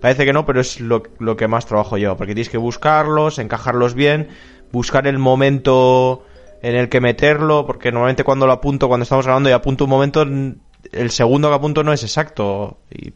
parece 0.04 0.26
que 0.26 0.34
no, 0.34 0.46
pero 0.46 0.60
es 0.60 0.82
lo, 0.82 1.02
lo 1.20 1.38
que 1.38 1.48
más 1.48 1.66
trabajo 1.66 1.98
lleva. 1.98 2.18
Porque 2.18 2.36
tienes 2.36 2.50
que 2.50 2.58
buscarlos, 2.58 3.40
encajarlos 3.40 3.94
bien, 3.94 4.28
buscar 4.74 5.08
el 5.08 5.18
momento 5.18 6.26
en 6.62 6.76
el 6.76 6.90
que 6.90 7.00
meterlo, 7.00 7.66
porque 7.66 7.90
normalmente 7.90 8.26
cuando 8.26 8.46
lo 8.46 8.52
apunto, 8.52 8.90
cuando 8.90 9.04
estamos 9.04 9.26
grabando 9.26 9.50
y 9.50 9.54
apunto 9.54 9.86
un 9.86 9.90
momento, 9.90 10.24
el 10.24 11.12
segundo 11.12 11.48
que 11.48 11.56
apunto 11.56 11.84
no 11.84 11.94
es 11.94 12.04
exacto. 12.04 12.80
Y, 12.92 13.14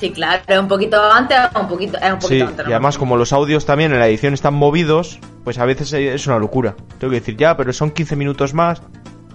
Sí, 0.00 0.10
claro, 0.10 0.42
es 0.46 0.58
un 0.58 0.68
poquito 0.68 1.02
antes, 1.02 1.38
un 1.58 1.68
poquito, 1.68 1.98
es 1.98 2.12
un 2.12 2.18
poquito 2.18 2.28
Sí, 2.28 2.40
antes. 2.40 2.66
y 2.68 2.72
además 2.72 2.96
como 2.98 3.16
los 3.18 3.32
audios 3.34 3.64
también 3.66 3.92
en 3.92 3.98
la 3.98 4.06
edición 4.08 4.32
están 4.34 4.54
movidos, 4.54 5.18
pues 5.44 5.58
a 5.58 5.64
veces 5.66 5.92
es 5.92 6.26
una 6.26 6.38
locura. 6.38 6.76
Tengo 6.98 7.10
que 7.12 7.20
decir, 7.20 7.36
ya, 7.36 7.56
pero 7.58 7.72
son 7.74 7.90
15 7.90 8.16
minutos 8.16 8.52
más. 8.54 8.82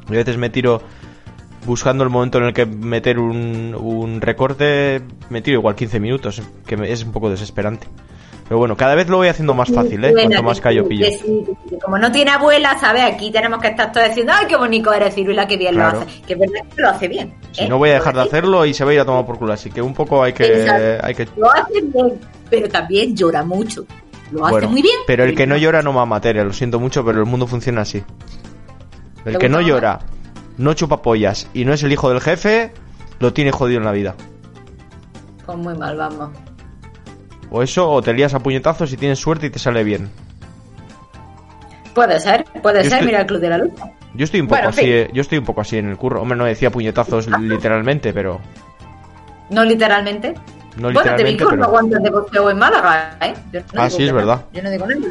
Y 0.10 0.14
a 0.14 0.18
veces 0.18 0.38
me 0.38 0.50
tiro 0.50 0.82
buscando 1.66 2.04
el 2.04 2.10
momento 2.10 2.38
en 2.40 2.46
el 2.46 2.54
que 2.54 2.66
meter 2.66 3.20
un, 3.20 3.76
un 3.80 4.22
recorte, 4.22 5.02
me 5.30 5.42
tiro 5.42 5.60
igual 5.60 5.76
15 5.76 6.00
minutos, 6.00 6.42
que 6.66 6.76
es 6.92 7.04
un 7.04 7.12
poco 7.12 7.30
desesperante. 7.30 7.88
Pero 8.48 8.58
bueno, 8.60 8.76
cada 8.76 8.96
vez 8.96 9.08
lo 9.08 9.16
voy 9.16 9.30
haciendo 9.30 9.54
más 9.54 9.72
fácil, 9.72 10.04
¿eh? 10.04 10.12
Bueno, 10.12 10.28
Cuanto 10.30 10.44
más 10.44 10.60
callo 10.60 10.86
pillo. 10.86 11.06
sí. 11.06 11.46
Como 11.82 11.98
no 11.98 12.12
tiene 12.12 12.32
abuela, 12.32 12.78
¿sabes? 12.78 13.04
Aquí 13.04 13.32
tenemos 13.32 13.62
que 13.62 13.70
estar 13.70 13.94
todos 13.94 14.08
diciendo, 14.10 14.34
¡ay, 14.36 14.46
qué 14.48 14.58
bonito 14.58 14.92
eres, 14.92 15.16
Cirula, 15.16 15.48
qué 15.48 15.56
bien 15.56 15.74
Claro. 15.76 16.00
lo 16.00 16.06
hace! 16.06 16.22
Que 16.24 16.34
es 16.34 16.40
verdad 16.40 16.60
que 16.76 16.82
lo 16.82 16.90
hace 16.90 17.08
bien. 17.08 17.34
Si 17.54 17.64
¿eh? 17.64 17.70
no 17.70 17.78
voy 17.78 17.92
a 17.92 17.94
dejar 17.94 18.14
de 18.14 18.18
Lo 18.18 18.22
hace- 18.24 18.30
hacerlo 18.30 18.66
y 18.66 18.74
se 18.74 18.84
va 18.84 18.92
a 18.92 18.94
ir 18.94 19.00
a 19.00 19.06
tomar 19.06 19.26
por 19.26 19.38
culo, 19.38 19.54
así 19.54 19.70
que 19.72 19.82
un 19.82 19.94
poco 19.94 20.22
hay 20.22 20.34
que... 20.34 20.44
Exacto. 20.64 21.06
Hay 21.08 21.16
que 21.16 21.28
Lo 21.38 21.50
hace 21.50 21.82
bien, 21.82 22.20
pero 22.50 22.68
también 22.68 23.16
llora 23.16 23.42
mucho. 23.46 23.86
Lo 24.34 24.44
hace 24.46 24.52
Bueno, 24.52 24.70
muy 24.70 24.82
bien. 24.82 24.98
Pero 25.08 25.24
el 25.24 25.34
que 25.34 25.48
no 25.48 25.56
llora 25.56 25.82
no 25.82 25.94
mama 25.94 26.06
materia, 26.18 26.44
lo 26.44 26.52
siento 26.52 26.78
mucho, 26.78 27.06
pero 27.06 27.20
el 27.20 27.26
mundo 27.28 27.48
funciona 27.48 27.82
así. 27.84 28.04
El 29.24 29.34
¿Te 29.34 29.40
que 29.40 29.48
no 29.48 29.62
llora, 29.62 30.00
no 30.58 30.74
chupa 30.74 31.02
pollas 31.02 31.48
y 31.54 31.66
no 31.66 31.74
es 31.74 31.84
el 31.84 31.92
hijo 31.92 32.10
del 32.10 32.22
jefe, 32.22 32.72
lo 33.20 33.34
tiene 33.34 33.52
jodido 33.52 33.80
en 33.80 33.86
la 33.86 33.92
vida. 33.92 34.16
Pues 35.46 35.58
muy 35.58 35.76
mal, 35.78 35.96
vamos. 35.98 36.30
O 37.50 37.62
eso, 37.62 37.90
o 37.90 38.02
te 38.02 38.14
lías 38.14 38.34
a 38.34 38.40
puñetazos 38.40 38.94
y 38.94 38.98
tienes 38.98 39.20
suerte 39.20 39.48
y 39.48 39.50
te 39.50 39.60
sale 39.60 39.84
bien. 39.84 40.10
Puede 41.94 42.20
ser, 42.20 42.46
puede 42.62 42.78
Yo 42.84 42.90
ser, 42.90 42.94
estoy- 42.94 43.06
mira 43.08 43.20
el 43.22 43.26
Club 43.28 43.40
de 43.42 43.50
la 43.50 43.58
Lucha. 43.58 43.92
Yo 44.14 44.24
estoy 44.26 44.42
un 44.42 44.48
poco 44.48 44.56
Bueno, 44.58 44.70
así, 44.70 44.82
eh, 44.86 45.10
yo 45.14 45.22
estoy 45.22 45.38
un 45.38 45.46
poco 45.46 45.62
así 45.62 45.78
en 45.78 45.90
el 45.90 45.98
curro. 45.98 46.22
Hombre, 46.22 46.38
no 46.38 46.46
decía 46.46 46.70
puñetazos 46.70 47.28
literalmente, 47.40 48.14
pero 48.14 48.40
No 49.50 49.64
literalmente. 49.64 50.34
no 50.78 50.92
bueno, 50.92 51.16
te 51.16 51.24
vi 51.24 51.38
con 51.38 51.50
pero 51.60 52.00
de 52.00 52.10
boxeo 52.10 52.50
en 52.50 52.58
Málaga, 52.58 53.18
¿eh? 53.22 53.34
Yo 53.52 53.60
no 53.74 53.82
Ah, 53.82 53.90
sí, 53.90 54.04
es 54.06 54.12
verdad. 54.14 54.46
Yo 54.54 54.62
no 54.64 54.70
digo 54.70 54.86
nada, 54.86 55.02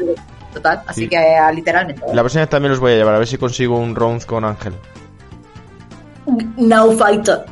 total. 0.53 0.81
Así 0.87 1.01
Sí. 1.01 1.09
que 1.09 1.17
ah, 1.17 1.51
literalmente. 1.51 2.01
la 2.13 2.21
próxima 2.21 2.41
vez 2.41 2.49
también 2.49 2.71
los 2.71 2.79
voy 2.79 2.93
a 2.93 2.95
llevar 2.95 3.15
a 3.15 3.17
ver 3.19 3.27
si 3.27 3.37
consigo 3.37 3.77
un 3.77 3.95
round 3.95 4.25
con 4.25 4.43
Ángel. 4.45 4.73
No 6.57 6.91
fighter. 6.91 7.45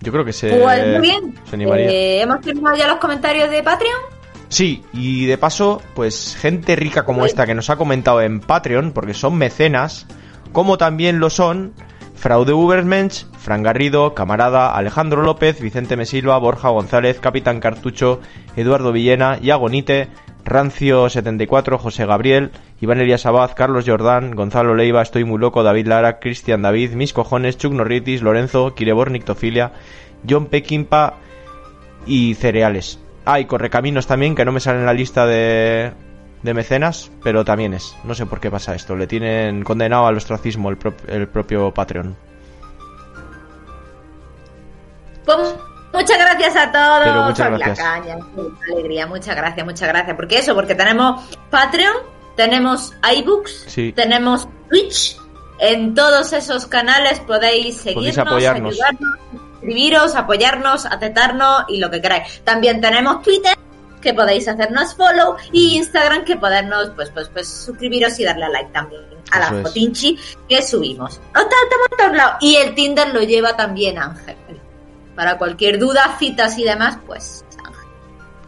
Yo 0.00 0.12
creo 0.12 0.24
que 0.24 0.32
se 0.32 0.54
Pues 0.56 0.86
muy 0.86 1.00
bien. 1.00 1.34
se 1.48 1.56
animaría. 1.56 1.90
Eh, 1.90 2.20
Hemos 2.22 2.40
terminado 2.40 2.76
ya 2.76 2.86
los 2.88 2.98
comentarios 2.98 3.50
de 3.50 3.62
Patreon. 3.62 4.00
Sí, 4.48 4.84
y 4.92 5.24
de 5.26 5.38
paso, 5.38 5.80
pues 5.94 6.36
gente 6.38 6.76
rica 6.76 7.04
como 7.04 7.24
esta 7.24 7.46
que 7.46 7.54
nos 7.54 7.70
ha 7.70 7.76
comentado 7.76 8.20
en 8.20 8.40
Patreon, 8.40 8.92
porque 8.92 9.14
son 9.14 9.36
mecenas, 9.36 10.06
como 10.52 10.78
también 10.78 11.18
lo 11.18 11.30
son 11.30 11.72
Fraude 12.14 12.52
Ubermensch, 12.52 13.24
Fran 13.38 13.62
Garrido, 13.62 14.14
Camarada, 14.14 14.76
Alejandro 14.76 15.22
López, 15.22 15.60
Vicente 15.60 15.96
Mesilva, 15.96 16.38
Borja 16.38 16.68
González, 16.68 17.18
Capitán 17.20 17.58
Cartucho, 17.58 18.20
Eduardo 18.56 18.92
Villena, 18.92 19.38
Iago 19.42 19.68
Nite, 20.44 20.50
Rancio74, 20.50 21.78
José 21.78 22.06
Gabriel, 22.06 22.50
Iván 22.80 23.00
Elías 23.00 23.26
Abad, 23.26 23.52
Carlos 23.54 23.84
Jordán, 23.86 24.34
Gonzalo 24.34 24.74
Leiva, 24.74 25.02
Estoy 25.02 25.24
Muy 25.24 25.38
Loco, 25.38 25.62
David 25.62 25.86
Lara, 25.86 26.18
Cristian 26.18 26.62
David, 26.62 26.92
Mis 26.92 27.12
Cojones, 27.12 27.58
Chuck 27.58 27.72
Norritis, 27.72 28.22
Lorenzo, 28.22 28.74
Kirebor 28.74 29.10
Nictofilia, 29.10 29.72
John 30.28 30.46
Pequimpa 30.46 31.14
y 32.06 32.34
Cereales. 32.34 33.00
Ah, 33.24 33.40
y 33.40 33.46
Correcaminos 33.46 34.06
también, 34.06 34.34
que 34.34 34.44
no 34.44 34.52
me 34.52 34.60
sale 34.60 34.80
en 34.80 34.86
la 34.86 34.92
lista 34.92 35.26
de, 35.26 35.92
de 36.42 36.54
mecenas, 36.54 37.10
pero 37.22 37.44
también 37.44 37.72
es. 37.72 37.96
No 38.04 38.14
sé 38.14 38.26
por 38.26 38.40
qué 38.40 38.50
pasa 38.50 38.74
esto. 38.74 38.96
Le 38.96 39.06
tienen 39.06 39.64
condenado 39.64 40.06
al 40.06 40.16
ostracismo 40.16 40.68
el, 40.68 40.78
el 41.08 41.28
propio 41.28 41.72
Patreon. 41.72 42.16
Pues 45.24 45.56
muchas 45.94 46.18
gracias 46.18 46.56
a 46.56 46.72
todos 46.72 47.26
muchas 47.28 47.48
por 47.48 47.58
gracias. 47.58 47.78
la 47.78 47.84
caña, 47.84 48.16
por 48.34 48.44
la 48.52 48.72
alegría, 48.74 49.06
muchas 49.06 49.36
gracias, 49.36 49.64
muchas 49.66 49.88
gracias. 49.88 50.16
Porque 50.16 50.38
eso, 50.38 50.54
porque 50.54 50.74
tenemos 50.74 51.22
Patreon, 51.50 51.96
tenemos 52.36 52.92
iBooks, 53.16 53.64
Sí. 53.68 53.92
tenemos 53.92 54.48
Twitch. 54.68 55.16
En 55.60 55.94
todos 55.94 56.32
esos 56.32 56.66
canales 56.66 57.20
podéis 57.20 57.76
seguirnos, 57.76 58.18
apoyarnos. 58.18 58.74
ayudarnos, 58.74 59.18
suscribiros, 59.52 60.14
apoyarnos, 60.16 60.86
aceptarnos 60.86 61.64
y 61.68 61.78
lo 61.78 61.90
que 61.90 62.00
queráis. 62.02 62.42
También 62.42 62.80
tenemos 62.80 63.22
Twitter, 63.22 63.56
que 64.02 64.12
podéis 64.12 64.48
hacernos 64.48 64.94
follow, 64.96 65.36
y 65.52 65.76
Instagram, 65.76 66.24
que 66.24 66.36
podernos, 66.36 66.90
pues, 66.96 67.08
pues, 67.10 67.28
pues, 67.28 67.48
suscribiros 67.48 68.18
y 68.18 68.24
darle 68.24 68.46
a 68.46 68.48
like 68.48 68.72
también 68.72 69.02
a 69.30 69.38
la 69.38 69.62
fotinchi 69.62 70.18
que 70.48 70.60
subimos. 70.60 71.16
O 71.16 71.32
tal, 71.32 71.44
estamos 71.44 71.86
en 71.92 71.96
todos 71.98 72.16
lados. 72.16 72.34
Y 72.40 72.56
el 72.56 72.74
Tinder 72.74 73.14
lo 73.14 73.22
lleva 73.22 73.56
también 73.56 73.98
Ángel. 73.98 74.36
Para 75.14 75.38
cualquier 75.38 75.78
duda, 75.78 76.16
citas 76.18 76.58
y 76.58 76.64
demás, 76.64 76.98
pues. 77.06 77.44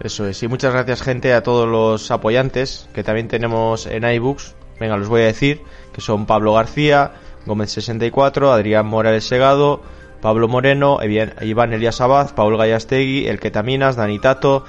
Eso 0.00 0.26
es. 0.26 0.42
Y 0.42 0.48
muchas 0.48 0.72
gracias, 0.72 1.02
gente, 1.02 1.32
a 1.32 1.42
todos 1.42 1.68
los 1.68 2.10
apoyantes 2.10 2.88
que 2.94 3.02
también 3.02 3.28
tenemos 3.28 3.86
en 3.86 4.04
iBooks. 4.04 4.54
Venga, 4.78 4.96
los 4.96 5.08
voy 5.08 5.22
a 5.22 5.26
decir, 5.26 5.62
que 5.92 6.00
son 6.00 6.26
Pablo 6.26 6.52
García, 6.52 7.12
Gómez64, 7.46 8.52
Adrián 8.52 8.86
Morales 8.86 9.24
Segado, 9.24 9.80
Pablo 10.20 10.48
Moreno, 10.48 10.98
Iván 11.40 11.72
Elías 11.72 12.00
Abad, 12.00 12.34
Paul 12.34 12.58
Gallastegui, 12.58 13.26
El 13.26 13.40
Ketaminas, 13.40 13.96
Dani 13.96 14.18
Tato, 14.18 14.64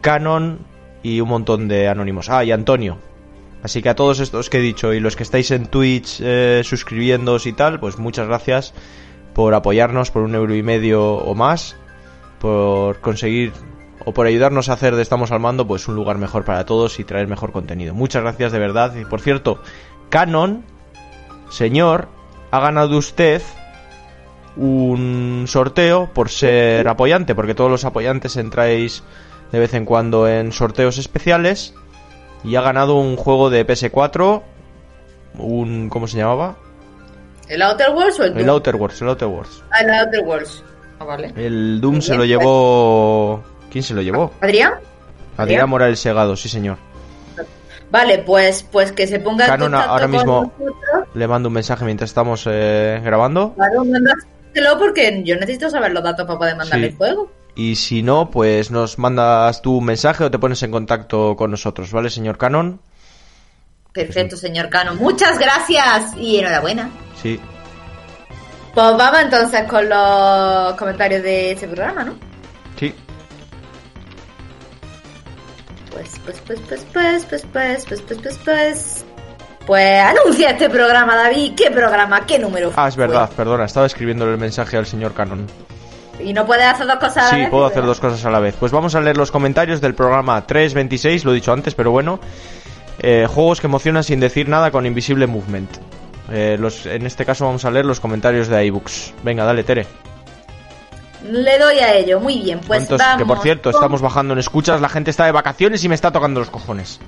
Canon 0.00 0.58
y 1.02 1.20
un 1.20 1.28
montón 1.28 1.68
de 1.68 1.88
anónimos. 1.88 2.28
Ah, 2.28 2.44
y 2.44 2.50
Antonio. 2.50 2.98
Así 3.62 3.82
que 3.82 3.88
a 3.88 3.96
todos 3.96 4.20
estos 4.20 4.50
que 4.50 4.58
he 4.58 4.60
dicho 4.60 4.92
y 4.92 5.00
los 5.00 5.16
que 5.16 5.24
estáis 5.24 5.50
en 5.50 5.66
Twitch 5.66 6.20
eh, 6.20 6.62
suscribiéndoos 6.64 7.46
y 7.46 7.52
tal, 7.52 7.80
pues 7.80 7.98
muchas 7.98 8.26
gracias 8.28 8.72
por 9.38 9.54
apoyarnos 9.54 10.10
por 10.10 10.22
un 10.22 10.34
euro 10.34 10.52
y 10.56 10.64
medio 10.64 11.14
o 11.14 11.32
más, 11.36 11.76
por 12.40 12.98
conseguir 12.98 13.52
o 14.04 14.12
por 14.12 14.26
ayudarnos 14.26 14.68
a 14.68 14.72
hacer 14.72 14.96
de 14.96 15.02
Estamos 15.02 15.30
al 15.30 15.38
Mando 15.38 15.64
pues 15.64 15.86
un 15.86 15.94
lugar 15.94 16.18
mejor 16.18 16.44
para 16.44 16.66
todos 16.66 16.98
y 16.98 17.04
traer 17.04 17.28
mejor 17.28 17.52
contenido. 17.52 17.94
Muchas 17.94 18.24
gracias 18.24 18.50
de 18.50 18.58
verdad. 18.58 18.96
Y 18.96 19.04
por 19.04 19.20
cierto, 19.20 19.62
Canon, 20.08 20.64
señor, 21.50 22.08
ha 22.50 22.58
ganado 22.58 22.98
usted 22.98 23.40
un 24.56 25.44
sorteo 25.46 26.12
por 26.12 26.30
ser 26.30 26.88
apoyante, 26.88 27.36
porque 27.36 27.54
todos 27.54 27.70
los 27.70 27.84
apoyantes 27.84 28.36
entráis 28.36 29.04
de 29.52 29.60
vez 29.60 29.72
en 29.72 29.84
cuando 29.84 30.26
en 30.26 30.50
sorteos 30.50 30.98
especiales 30.98 31.74
y 32.42 32.56
ha 32.56 32.60
ganado 32.60 32.96
un 32.96 33.14
juego 33.14 33.50
de 33.50 33.64
PS4, 33.64 34.42
un 35.38 35.90
¿cómo 35.90 36.08
se 36.08 36.16
llamaba? 36.16 36.56
¿El 37.48 37.62
Outer 37.62 37.90
Worlds 37.90 38.20
o 38.20 38.24
el 38.24 38.30
Doom? 38.34 38.42
El 38.42 38.48
Outer 38.50 38.76
Worlds, 38.76 39.02
el 39.02 39.08
Outer 39.08 39.28
Worlds. 39.28 39.64
Ah, 39.70 39.80
el 39.80 39.90
Outer 39.94 40.20
Worlds. 40.20 40.64
Ah, 40.98 41.04
vale. 41.04 41.32
El 41.36 41.80
Doom 41.80 42.00
se 42.00 42.12
lo 42.12 42.18
pues. 42.18 42.28
llevó 42.28 43.42
¿Quién 43.70 43.84
se 43.84 43.94
lo 43.94 44.02
llevó? 44.02 44.32
¿Adrián? 44.40 44.74
Adrián 45.36 45.68
Morales 45.68 46.00
Segado, 46.00 46.36
sí 46.36 46.48
señor. 46.48 46.78
Vale, 47.90 48.18
pues, 48.18 48.64
pues 48.70 48.92
que 48.92 49.06
se 49.06 49.18
ponga 49.20 49.44
en 49.46 49.50
Canon 49.50 49.74
ahora 49.74 50.06
mismo 50.06 50.52
nosotros. 50.58 51.08
le 51.14 51.28
mando 51.28 51.48
un 51.48 51.54
mensaje 51.54 51.84
mientras 51.84 52.10
estamos 52.10 52.44
eh, 52.46 53.00
grabando. 53.02 53.54
Claro, 53.54 53.84
mándaselo 53.84 54.78
porque 54.78 55.22
yo 55.24 55.36
necesito 55.36 55.70
saber 55.70 55.92
los 55.92 56.02
datos 56.02 56.26
para 56.26 56.38
poder 56.38 56.56
mandarle 56.56 56.86
Sí. 56.88 56.92
el 56.92 56.96
juego. 56.98 57.30
Y 57.54 57.76
si 57.76 58.02
no, 58.02 58.30
pues 58.30 58.70
nos 58.70 58.98
mandas 58.98 59.62
tú 59.62 59.78
un 59.78 59.84
mensaje 59.86 60.24
o 60.24 60.30
te 60.30 60.38
pones 60.38 60.62
en 60.62 60.70
contacto 60.70 61.34
con 61.36 61.50
nosotros, 61.50 61.90
¿vale, 61.92 62.10
señor 62.10 62.36
Canon? 62.36 62.80
Perfecto, 63.92 64.36
señor 64.36 64.68
Cano. 64.68 64.94
Muchas 64.94 65.38
gracias 65.38 66.14
y 66.16 66.38
enhorabuena. 66.38 66.90
Sí. 67.22 67.40
Pues 68.74 68.96
vamos 68.96 69.20
entonces 69.20 69.62
con 69.64 69.88
los 69.88 70.74
comentarios 70.74 71.22
de 71.22 71.52
este 71.52 71.66
programa, 71.66 72.04
¿no? 72.04 72.14
Sí. 72.78 72.94
Pues, 75.92 76.20
pues, 76.24 76.40
pues, 76.46 76.60
pues, 76.60 76.86
pues, 76.92 77.24
pues, 77.26 77.46
pues, 77.52 77.84
pues, 77.86 78.02
pues, 78.02 78.18
pues, 78.22 78.38
pues. 78.44 79.04
Pues 79.66 80.00
anuncia 80.02 80.50
este 80.50 80.70
programa, 80.70 81.14
David. 81.14 81.52
¿Qué 81.54 81.70
programa? 81.70 82.24
¿Qué 82.24 82.38
número? 82.38 82.72
Ah, 82.76 82.88
es 82.88 82.96
verdad, 82.96 83.28
perdona, 83.36 83.64
estaba 83.66 83.84
escribiéndole 83.84 84.32
el 84.32 84.38
mensaje 84.38 84.76
al 84.78 84.86
señor 84.86 85.12
Canon. 85.12 85.46
Y 86.20 86.32
no 86.32 86.46
puedes 86.46 86.64
hacer 86.64 86.86
dos 86.86 86.96
cosas 86.96 87.16
a 87.18 87.22
la 87.24 87.30
Sí, 87.30 87.36
vez, 87.40 87.50
puedo 87.50 87.62
¿verdad? 87.64 87.78
hacer 87.78 87.86
dos 87.86 88.00
cosas 88.00 88.24
a 88.24 88.30
la 88.30 88.40
vez. 88.40 88.54
Pues 88.58 88.72
vamos 88.72 88.94
a 88.94 89.00
leer 89.00 89.16
los 89.18 89.30
comentarios 89.30 89.80
del 89.80 89.94
programa 89.94 90.46
326, 90.46 91.24
lo 91.24 91.32
he 91.32 91.34
dicho 91.34 91.52
antes, 91.52 91.74
pero 91.74 91.90
bueno. 91.90 92.18
Eh, 93.00 93.26
juegos 93.28 93.60
que 93.60 93.66
emocionan 93.66 94.02
sin 94.04 94.20
decir 94.20 94.48
nada 94.48 94.70
con 94.70 94.86
Invisible 94.86 95.26
Movement. 95.26 95.70
Eh, 96.30 96.56
los, 96.58 96.84
en 96.86 97.06
este 97.06 97.24
caso 97.24 97.46
vamos 97.46 97.64
a 97.64 97.70
leer 97.70 97.86
los 97.86 98.00
comentarios 98.00 98.48
de 98.48 98.64
iBooks. 98.66 99.14
Venga, 99.22 99.44
dale, 99.44 99.64
Tere. 99.64 99.86
Le 101.30 101.58
doy 101.58 101.78
a 101.78 101.94
ello. 101.94 102.20
Muy 102.20 102.38
bien, 102.40 102.60
pues 102.60 102.80
¿Cuántos- 102.86 102.98
vamos. 102.98 103.18
que 103.18 103.26
por 103.26 103.40
cierto, 103.42 103.70
con- 103.70 103.78
estamos 103.80 104.00
bajando 104.02 104.34
en 104.34 104.38
escuchas, 104.38 104.80
la 104.80 104.88
gente 104.88 105.10
está 105.10 105.24
de 105.24 105.32
vacaciones 105.32 105.82
y 105.84 105.88
me 105.88 105.94
está 105.94 106.12
tocando 106.12 106.40
los 106.40 106.50
cojones. 106.50 107.00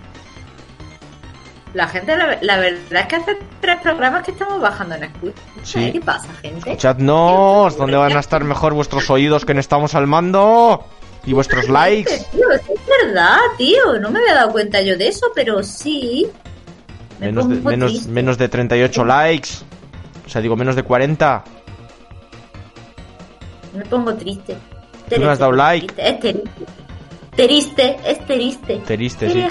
La 1.74 1.86
gente, 1.86 2.16
la, 2.16 2.36
la 2.40 2.56
verdad 2.56 3.02
es 3.02 3.06
que 3.06 3.16
hace 3.16 3.38
tres 3.60 3.80
programas 3.80 4.24
que 4.24 4.32
estamos 4.32 4.60
bajando 4.60 4.96
en 4.96 5.04
escucha. 5.04 5.40
Sí. 5.62 5.84
¿eh? 5.84 5.92
¿Qué 5.92 6.00
pasa, 6.00 6.26
gente? 6.42 6.58
Escuchadnos, 6.70 7.76
¿dónde 7.76 7.96
van 7.96 8.16
a 8.16 8.20
estar 8.20 8.42
mejor 8.42 8.74
vuestros 8.74 9.08
oídos 9.08 9.44
que 9.44 9.54
no 9.54 9.60
estamos 9.60 9.94
al 9.94 10.08
mando? 10.08 10.84
Y 11.24 11.32
vuestros 11.32 11.68
likes. 11.68 12.26
Tío, 12.32 12.50
es 12.50 12.62
verdad, 13.04 13.38
tío. 13.56 14.00
No 14.00 14.10
me 14.10 14.18
había 14.20 14.34
dado 14.34 14.50
cuenta 14.52 14.80
yo 14.80 14.96
de 14.96 15.06
eso, 15.08 15.26
pero 15.34 15.62
sí. 15.62 16.26
Me 17.20 17.26
Menos 17.26 17.48
de, 17.48 17.54
menos, 17.56 17.92
triste. 17.92 18.10
menos 18.10 18.38
de 18.38 18.48
38 18.48 19.04
likes. 19.04 19.48
O 20.26 20.28
sea, 20.28 20.40
digo, 20.40 20.56
menos 20.56 20.74
de 20.74 20.82
40. 20.82 21.44
Me 23.74 23.84
pongo 23.84 24.14
triste. 24.14 24.56
¿Tú 25.08 25.20
no 25.20 25.30
has 25.30 25.38
dado 25.38 25.52
like? 25.52 25.86
Triste, 25.94 26.08
Es 26.08 26.20
triste. 26.20 26.50
Triste, 27.36 27.96
es 28.04 28.26
triste. 28.26 28.76
Triste, 28.84 29.30
sí. 29.30 29.46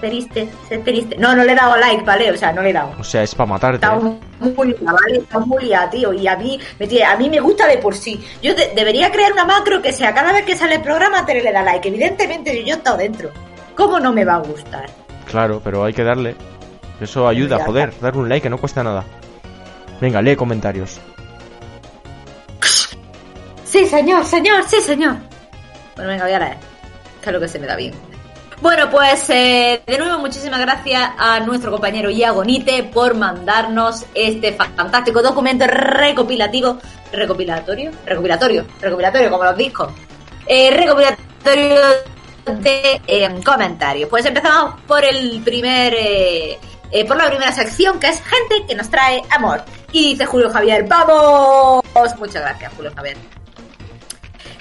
Triste, 0.00 0.48
es 0.70 0.84
triste. 0.84 1.16
No, 1.18 1.36
no 1.36 1.44
le 1.44 1.52
he 1.52 1.54
dado 1.54 1.76
like, 1.76 2.02
¿vale? 2.04 2.30
O 2.30 2.36
sea, 2.36 2.52
no 2.52 2.62
le 2.62 2.70
he 2.70 2.72
dado. 2.72 2.94
O 2.98 3.04
sea, 3.04 3.22
es 3.22 3.34
para 3.34 3.48
matarte. 3.50 3.76
Estamos 3.86 4.16
muy 4.40 4.68
liados, 4.68 4.80
¿vale? 5.00 5.18
Estamos 5.18 5.48
muy 5.48 5.64
liados, 5.64 5.90
tío. 5.90 6.12
Y 6.14 6.26
a 6.26 6.36
mí, 6.36 6.58
me 6.78 7.04
a 7.04 7.16
mí 7.16 7.28
me 7.30 7.38
gusta 7.40 7.66
de 7.68 7.78
por 7.78 7.94
sí. 7.94 8.24
Yo 8.42 8.54
de- 8.54 8.72
debería 8.74 9.12
crear 9.12 9.32
una 9.32 9.44
macro 9.44 9.82
que 9.82 9.92
sea 9.92 10.14
cada 10.14 10.32
vez 10.32 10.44
que 10.44 10.56
sale 10.56 10.76
el 10.76 10.82
programa, 10.82 11.24
Tere 11.26 11.42
le 11.42 11.52
da 11.52 11.62
like. 11.62 11.86
Evidentemente, 11.88 12.64
yo 12.64 12.74
he 12.74 12.78
estado 12.78 12.96
dentro. 12.96 13.30
¿Cómo 13.76 14.00
no 14.00 14.12
me 14.12 14.24
va 14.24 14.36
a 14.36 14.38
gustar? 14.38 14.86
Claro, 15.26 15.60
pero 15.62 15.84
hay 15.84 15.92
que 15.92 16.02
darle. 16.02 16.34
Eso 17.00 17.26
ayuda, 17.26 17.58
Ya 17.58 17.64
joder. 17.64 17.92
Dar 18.00 18.16
un 18.16 18.28
like 18.28 18.42
que 18.42 18.50
no 18.50 18.58
cuesta 18.58 18.82
nada. 18.82 19.04
Venga, 20.00 20.20
lee 20.22 20.36
comentarios. 20.36 21.00
Sí, 23.64 23.86
señor, 23.86 24.24
señor, 24.24 24.64
sí, 24.66 24.80
señor. 24.80 25.16
Bueno, 25.94 26.10
venga, 26.10 26.24
voy 26.24 26.32
a 26.32 26.38
leer. 26.38 26.56
Que 27.22 27.30
es 27.30 27.32
lo 27.32 27.40
que 27.40 27.48
se 27.48 27.58
me 27.58 27.66
da 27.66 27.76
bien. 27.76 27.94
Bueno, 28.60 28.90
pues 28.90 29.30
eh, 29.30 29.80
de 29.86 29.96
nuevo 29.96 30.18
muchísimas 30.18 30.60
gracias 30.60 31.12
a 31.16 31.40
nuestro 31.40 31.70
compañero 31.70 32.10
Iago 32.10 32.44
Nite 32.44 32.82
por 32.84 33.14
mandarnos 33.14 34.04
este 34.14 34.52
fantástico 34.52 35.22
documento 35.22 35.66
recopilativo, 35.66 36.76
recopilatorio, 37.10 37.90
recopilatorio, 38.04 38.66
recopilatorio 38.82 39.30
como 39.30 39.44
los 39.44 39.56
discos, 39.56 39.92
eh, 40.46 40.70
recopilatorio 40.72 41.80
de 42.44 43.00
eh, 43.06 43.40
comentarios. 43.42 44.10
Pues 44.10 44.26
empezamos 44.26 44.78
por 44.86 45.06
el 45.06 45.40
primer, 45.42 45.94
eh, 46.90 47.04
por 47.06 47.16
la 47.16 47.26
primera 47.26 47.52
sección 47.52 47.98
que 47.98 48.08
es 48.08 48.22
gente 48.22 48.66
que 48.68 48.74
nos 48.74 48.90
trae 48.90 49.22
amor. 49.30 49.62
Y 49.92 50.10
dice 50.10 50.26
Julio 50.26 50.50
Javier, 50.50 50.86
¡vamos! 50.88 51.82
Muchas 52.18 52.42
gracias, 52.42 52.72
Julio 52.74 52.92
Javier. 52.94 53.16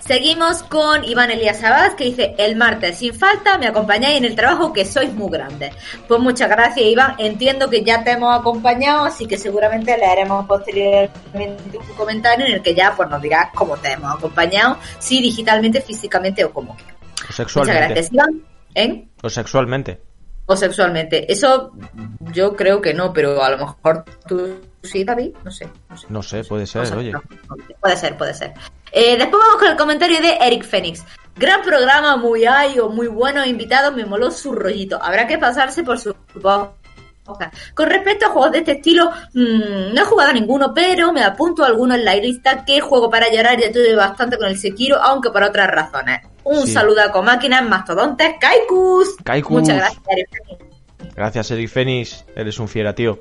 Seguimos 0.09 0.63
con 0.63 1.03
Iván 1.05 1.29
Elías 1.29 1.63
Abad 1.63 1.93
que 1.93 2.05
dice 2.05 2.33
el 2.39 2.55
martes 2.55 2.97
sin 2.97 3.13
falta 3.13 3.59
me 3.59 3.67
acompañáis 3.67 4.17
en 4.17 4.25
el 4.25 4.33
trabajo 4.33 4.73
que 4.73 4.83
sois 4.83 5.13
muy 5.13 5.29
grandes. 5.29 5.71
Pues 6.07 6.19
muchas 6.19 6.49
gracias 6.49 6.83
Iván, 6.83 7.13
entiendo 7.19 7.69
que 7.69 7.83
ya 7.83 8.03
te 8.03 8.13
hemos 8.13 8.35
acompañado, 8.35 9.05
así 9.05 9.27
que 9.27 9.37
seguramente 9.37 9.95
leeremos 9.95 10.47
posteriormente 10.47 11.77
un 11.77 11.95
comentario 11.95 12.47
en 12.47 12.53
el 12.53 12.61
que 12.63 12.73
ya 12.73 12.95
pues 12.97 13.07
nos 13.07 13.21
dirás 13.21 13.49
cómo 13.53 13.77
te 13.77 13.91
hemos 13.91 14.11
acompañado, 14.15 14.79
si 14.97 15.21
digitalmente, 15.21 15.79
físicamente 15.79 16.43
o 16.43 16.51
como. 16.51 16.71
O 16.71 16.75
Muchas 16.75 17.35
sexualmente. 17.35 17.85
gracias 17.85 18.11
Iván. 18.11 18.43
¿Eh? 18.73 19.07
O 19.21 19.29
sexualmente. 19.29 20.08
O 20.51 20.55
sexualmente. 20.55 21.31
Eso 21.31 21.73
yo 22.33 22.55
creo 22.55 22.81
que 22.81 22.91
no, 22.91 23.13
pero 23.13 23.43
a 23.43 23.51
lo 23.51 23.57
mejor 23.59 24.03
tú 24.27 24.59
sí, 24.81 25.03
David, 25.03 25.35
no 25.43 25.51
sé. 25.51 25.69
No 25.87 25.95
sé. 25.95 26.07
No 26.09 26.23
sé, 26.23 26.43
puede 26.43 26.65
ser, 26.65 26.91
oye. 26.97 27.11
no, 27.11 27.21
puede 27.79 27.95
ser, 27.95 28.17
puede 28.17 28.33
ser. 28.33 28.53
Eh, 28.91 29.15
después 29.15 29.43
vamos 29.45 29.59
con 29.59 29.67
el 29.67 29.77
comentario 29.77 30.19
de 30.19 30.39
Eric 30.41 30.63
Fénix. 30.63 31.05
Gran 31.35 31.61
programa, 31.61 32.17
muy 32.17 32.45
hay 32.45 32.79
o 32.79 32.89
muy 32.89 33.05
buenos 33.05 33.45
invitados, 33.45 33.95
me 33.95 34.05
moló 34.05 34.31
su 34.31 34.51
rollito. 34.51 34.99
Habrá 34.99 35.27
que 35.27 35.37
pasarse 35.37 35.83
por 35.83 35.99
su. 35.99 36.15
Con 37.75 37.87
respecto 37.87 38.25
a 38.25 38.29
juegos 38.29 38.51
de 38.51 38.57
este 38.57 38.71
estilo, 38.71 39.11
mmm, 39.33 39.93
no 39.93 40.01
he 40.01 40.05
jugado 40.05 40.31
a 40.31 40.33
ninguno, 40.33 40.73
pero 40.73 41.13
me 41.13 41.21
apunto 41.21 41.63
a 41.63 41.67
alguno 41.67 41.93
en 41.93 42.03
la 42.03 42.15
lista 42.15 42.65
que 42.65 42.81
juego 42.81 43.07
para 43.07 43.31
llorar 43.31 43.59
ya 43.59 43.71
tuve 43.71 43.93
bastante 43.93 44.35
con 44.39 44.47
el 44.47 44.57
Sekiro, 44.57 44.99
aunque 44.99 45.29
por 45.29 45.43
otras 45.43 45.69
razones. 45.69 46.21
Un 46.43 46.65
Sí. 46.65 46.73
saludo 46.73 47.01
a 47.01 47.11
Comáquinas, 47.11 47.67
Mastodontes, 47.67 48.35
Kaikus. 48.39 49.15
Kaikus. 49.23 49.61
Muchas 49.61 49.75
gracias, 49.77 50.03
Eric 50.09 50.29
Fénix. 50.31 51.15
Gracias, 51.15 51.51
Eric 51.51 51.69
Fénix. 51.69 52.25
Eres 52.35 52.59
un 52.59 52.67
fiera, 52.67 52.93
tío. 52.95 53.19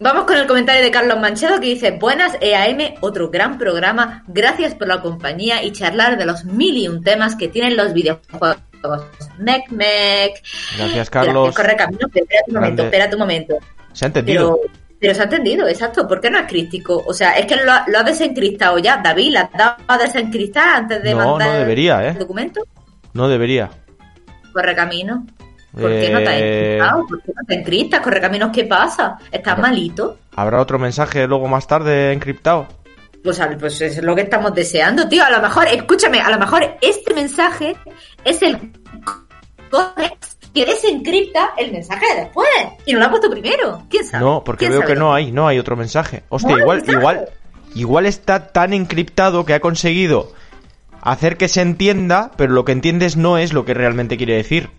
Vamos 0.00 0.24
con 0.24 0.36
el 0.36 0.48
comentario 0.48 0.82
de 0.82 0.90
Carlos 0.90 1.20
Manchado 1.20 1.60
que 1.60 1.66
dice, 1.66 1.92
buenas 1.92 2.36
EAM, 2.40 2.94
otro 3.02 3.30
gran 3.30 3.56
programa, 3.56 4.24
gracias 4.26 4.74
por 4.74 4.88
la 4.88 5.00
compañía 5.00 5.62
y 5.62 5.70
charlar 5.70 6.18
de 6.18 6.26
los 6.26 6.44
mil 6.44 6.76
y 6.76 6.88
un 6.88 7.04
temas 7.04 7.36
que 7.36 7.46
tienen 7.46 7.76
los 7.76 7.92
videojuegos. 7.92 8.56
Mec, 9.38 9.70
mec. 9.70 10.42
Gracias, 10.76 11.08
Carlos. 11.08 11.54
Corre 11.54 11.76
camino, 11.76 12.00
espérate 12.12 12.44
un 12.48 12.54
momento, 12.54 12.82
espérate 12.82 13.14
un 13.14 13.20
momento. 13.20 13.54
¿Se 13.92 14.04
ha 14.04 14.08
entendido? 14.08 14.58
Pero, 14.60 14.72
pero 15.02 15.14
se 15.16 15.20
ha 15.20 15.24
entendido, 15.24 15.66
exacto, 15.66 16.06
¿por 16.06 16.20
qué 16.20 16.30
no 16.30 16.38
es 16.38 16.46
crítico? 16.46 17.02
O 17.04 17.12
sea, 17.12 17.32
es 17.32 17.44
que 17.44 17.56
lo, 17.56 17.72
ha- 17.72 17.84
lo 17.88 17.98
ha 17.98 18.02
desencristado 18.04 18.78
ya, 18.78 18.98
David, 19.02 19.32
¿la 19.32 19.40
has 19.42 19.52
dado 19.52 19.76
a 19.88 19.98
desencriptar 19.98 20.68
antes 20.76 21.02
de 21.02 21.10
No, 21.12 21.16
mandar 21.30 21.48
no 21.48 21.58
debería, 21.58 22.04
¿eh? 22.06 22.10
el 22.10 22.18
documento? 22.20 22.60
No 23.12 23.28
debería. 23.28 23.68
Correcamino. 24.52 25.26
¿Por 25.72 25.90
qué 25.90 26.10
no 26.12 26.18
te 26.20 26.28
has 26.28 26.34
Eh, 26.34 26.74
encriptado? 26.76 27.06
¿Por 27.08 27.22
qué 27.22 27.32
no 27.34 27.42
te 27.48 27.54
encriptas? 27.54 28.00
Correcaminos, 28.00 28.50
¿qué 28.52 28.64
pasa? 28.64 29.18
¿Estás 29.30 29.58
malito? 29.58 30.18
¿Habrá 30.36 30.60
otro 30.60 30.78
mensaje 30.78 31.26
luego 31.26 31.48
más 31.48 31.66
tarde 31.66 32.12
encriptado? 32.12 32.68
Pues, 33.24 33.40
pues 33.58 33.80
es 33.80 34.02
lo 34.02 34.14
que 34.14 34.22
estamos 34.22 34.54
deseando, 34.54 35.08
tío. 35.08 35.24
A 35.24 35.30
lo 35.30 35.40
mejor, 35.40 35.66
escúchame, 35.68 36.20
a 36.20 36.30
lo 36.30 36.38
mejor 36.38 36.76
este 36.80 37.12
mensaje 37.14 37.74
es 38.24 38.40
el 38.42 38.58
códex 39.70 40.31
que 40.54 40.66
desencripta 40.66 41.50
el 41.56 41.72
mensaje 41.72 42.04
de 42.14 42.20
después. 42.22 42.48
Y 42.86 42.92
no 42.92 42.98
lo 43.00 43.06
ha 43.06 43.10
puesto 43.10 43.30
primero. 43.30 43.82
¿Quién 43.88 44.04
sabe? 44.04 44.24
No, 44.24 44.44
porque 44.44 44.60
¿Quién 44.66 44.72
veo 44.72 44.80
sabe? 44.82 44.92
que 44.94 44.98
no 44.98 45.14
hay, 45.14 45.32
no 45.32 45.48
hay 45.48 45.58
otro 45.58 45.76
mensaje. 45.76 46.22
Hostia, 46.28 46.56
No 46.56 46.62
igual, 46.62 46.76
mensaje. 46.78 46.98
igual, 46.98 47.28
igual 47.74 48.06
está 48.06 48.48
tan 48.48 48.72
encriptado 48.74 49.44
que 49.44 49.54
ha 49.54 49.60
conseguido 49.60 50.32
hacer 51.00 51.36
que 51.36 51.48
se 51.48 51.62
entienda, 51.62 52.30
pero 52.36 52.52
lo 52.52 52.64
que 52.64 52.72
entiendes 52.72 53.16
no 53.16 53.38
es 53.38 53.52
lo 53.52 53.64
que 53.64 53.74
realmente 53.74 54.16
quiere 54.16 54.34
decir. 54.36 54.70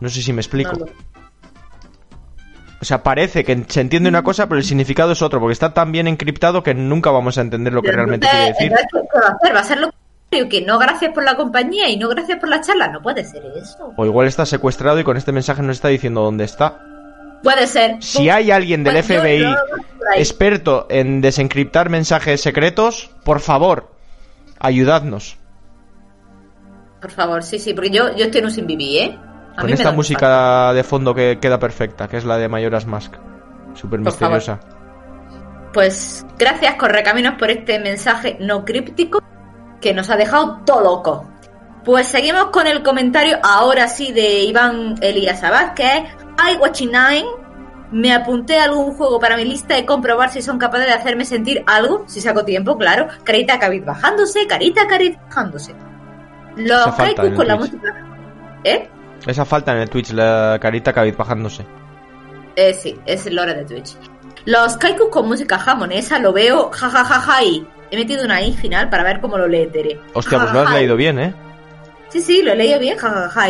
No 0.00 0.08
sé 0.08 0.22
si 0.22 0.32
me 0.32 0.40
explico. 0.40 0.72
No 0.76 0.86
O 2.80 2.84
sea, 2.84 3.02
parece 3.02 3.44
que 3.44 3.64
se 3.68 3.80
entiende 3.80 4.08
una 4.08 4.22
cosa, 4.22 4.48
pero 4.48 4.58
el 4.60 4.64
significado 4.64 5.12
es 5.12 5.20
otro, 5.22 5.40
porque 5.40 5.52
está 5.52 5.74
tan 5.74 5.90
bien 5.90 6.06
encriptado 6.06 6.62
que 6.62 6.74
nunca 6.74 7.10
vamos 7.10 7.36
a 7.36 7.40
entender 7.40 7.72
lo 7.72 7.82
que 7.82 7.90
realmente 7.90 8.28
quiere 8.30 8.46
decir. 8.46 8.72
entonces, 8.72 9.10
¿qué 9.42 9.52
va 9.52 9.60
a 9.60 9.64
ser 9.64 9.80
lo? 9.80 9.90
Que 10.30 10.62
no 10.62 10.78
gracias 10.78 11.12
por 11.14 11.24
la 11.24 11.36
compañía 11.36 11.88
y 11.88 11.96
no 11.96 12.08
gracias 12.08 12.38
por 12.38 12.48
la 12.48 12.60
charla. 12.60 12.88
No 12.88 13.00
puede 13.00 13.24
ser 13.24 13.42
eso. 13.56 13.92
O 13.96 14.04
igual 14.04 14.26
está 14.26 14.44
secuestrado 14.44 15.00
y 15.00 15.04
con 15.04 15.16
este 15.16 15.32
mensaje 15.32 15.62
nos 15.62 15.76
está 15.76 15.88
diciendo 15.88 16.22
dónde 16.22 16.44
está. 16.44 16.84
Puede 17.42 17.66
ser. 17.66 18.02
Si 18.02 18.28
hay 18.28 18.50
alguien 18.50 18.84
del 18.84 18.94
Pues 18.94 19.06
FBI 19.06 19.54
experto 20.16 20.86
en 20.90 21.20
desencriptar 21.20 21.88
mensajes 21.88 22.40
secretos, 22.40 23.10
por 23.24 23.40
favor, 23.40 23.90
ayudadnos. 24.58 25.38
Por 27.00 27.10
favor, 27.10 27.42
sí, 27.42 27.58
sí, 27.58 27.74
porque 27.74 27.90
yo, 27.90 28.14
yo 28.16 28.24
estoy 28.24 28.40
en 28.40 28.46
un 28.46 28.50
sin 28.50 28.66
vivir, 28.66 29.02
¿eh? 29.02 29.18
A 29.56 29.60
Con 29.62 29.70
esta 29.70 29.92
música 29.92 30.72
de 30.72 30.84
fondo 30.84 31.14
que 31.14 31.38
queda 31.40 31.58
perfecta, 31.58 32.08
que 32.08 32.16
es 32.16 32.24
la 32.24 32.38
de 32.38 32.48
Mayoras 32.48 32.86
Mask. 32.86 33.14
Súper 33.74 34.00
misteriosa. 34.00 34.60
Pues 35.72 36.26
gracias, 36.38 36.74
Correcaminos, 36.74 37.34
por 37.38 37.50
este 37.50 37.78
mensaje 37.78 38.36
no 38.40 38.64
críptico 38.64 39.20
que 39.80 39.94
nos 39.94 40.10
ha 40.10 40.16
dejado 40.16 40.60
todo 40.64 40.82
loco. 40.82 41.26
Pues 41.84 42.06
seguimos 42.08 42.46
con 42.46 42.66
el 42.66 42.82
comentario 42.82 43.38
ahora 43.42 43.88
sí 43.88 44.12
de 44.12 44.40
Iván 44.40 44.96
Elías 45.00 45.42
Abad, 45.42 45.74
que 45.74 45.84
es 45.86 46.02
I 46.38 46.56
Watching 46.56 46.90
Nine. 46.90 47.26
Me 47.90 48.12
apunté 48.12 48.58
a 48.58 48.64
algún 48.64 48.94
juego 48.94 49.18
para 49.18 49.36
mi 49.36 49.44
lista 49.44 49.74
de 49.74 49.86
comprobar 49.86 50.30
si 50.30 50.42
son 50.42 50.58
capaces 50.58 50.86
de 50.86 50.92
hacerme 50.92 51.24
sentir 51.24 51.64
algo, 51.66 52.04
si 52.06 52.20
saco 52.20 52.44
tiempo, 52.44 52.76
claro. 52.76 53.08
Carita 53.24 53.58
cabit 53.58 53.84
bajándose, 53.84 54.46
carita 54.46 54.86
cabit 54.86 55.18
bajándose. 55.28 55.74
Los 56.56 56.98
haikus 56.98 57.30
con 57.30 57.46
la 57.46 57.56
Twitch. 57.56 57.72
música. 57.72 58.06
¿Eh? 58.64 58.90
Esa 59.26 59.44
falta 59.44 59.72
en 59.72 59.78
el 59.78 59.88
Twitch, 59.88 60.10
la 60.10 60.58
carita 60.60 60.92
cabid 60.92 61.16
bajándose. 61.16 61.64
Eh, 62.56 62.74
sí, 62.74 62.98
es 63.06 63.24
el 63.26 63.36
lore 63.36 63.54
de 63.54 63.64
Twitch. 63.64 63.96
Los 64.44 64.76
kaikus 64.76 65.08
con 65.08 65.28
música 65.28 65.58
japonesa 65.58 66.18
lo 66.18 66.32
veo 66.32 66.70
jajajaja 66.70 67.42
y 67.44 67.66
he 67.90 67.96
metido 67.96 68.24
una 68.24 68.42
i 68.42 68.52
final 68.52 68.88
para 68.90 69.02
ver 69.02 69.20
cómo 69.20 69.38
lo 69.38 69.46
lee 69.46 69.68
Tere. 69.72 70.00
Hostia, 70.14 70.38
pues 70.38 70.52
lo 70.52 70.60
has 70.60 70.72
leído 70.72 70.96
bien, 70.96 71.18
¿eh? 71.18 71.34
Sí, 72.08 72.20
sí, 72.20 72.42
lo 72.42 72.52
he 72.52 72.56
leído 72.56 72.78
bien, 72.78 72.96
jajaja. 72.96 73.48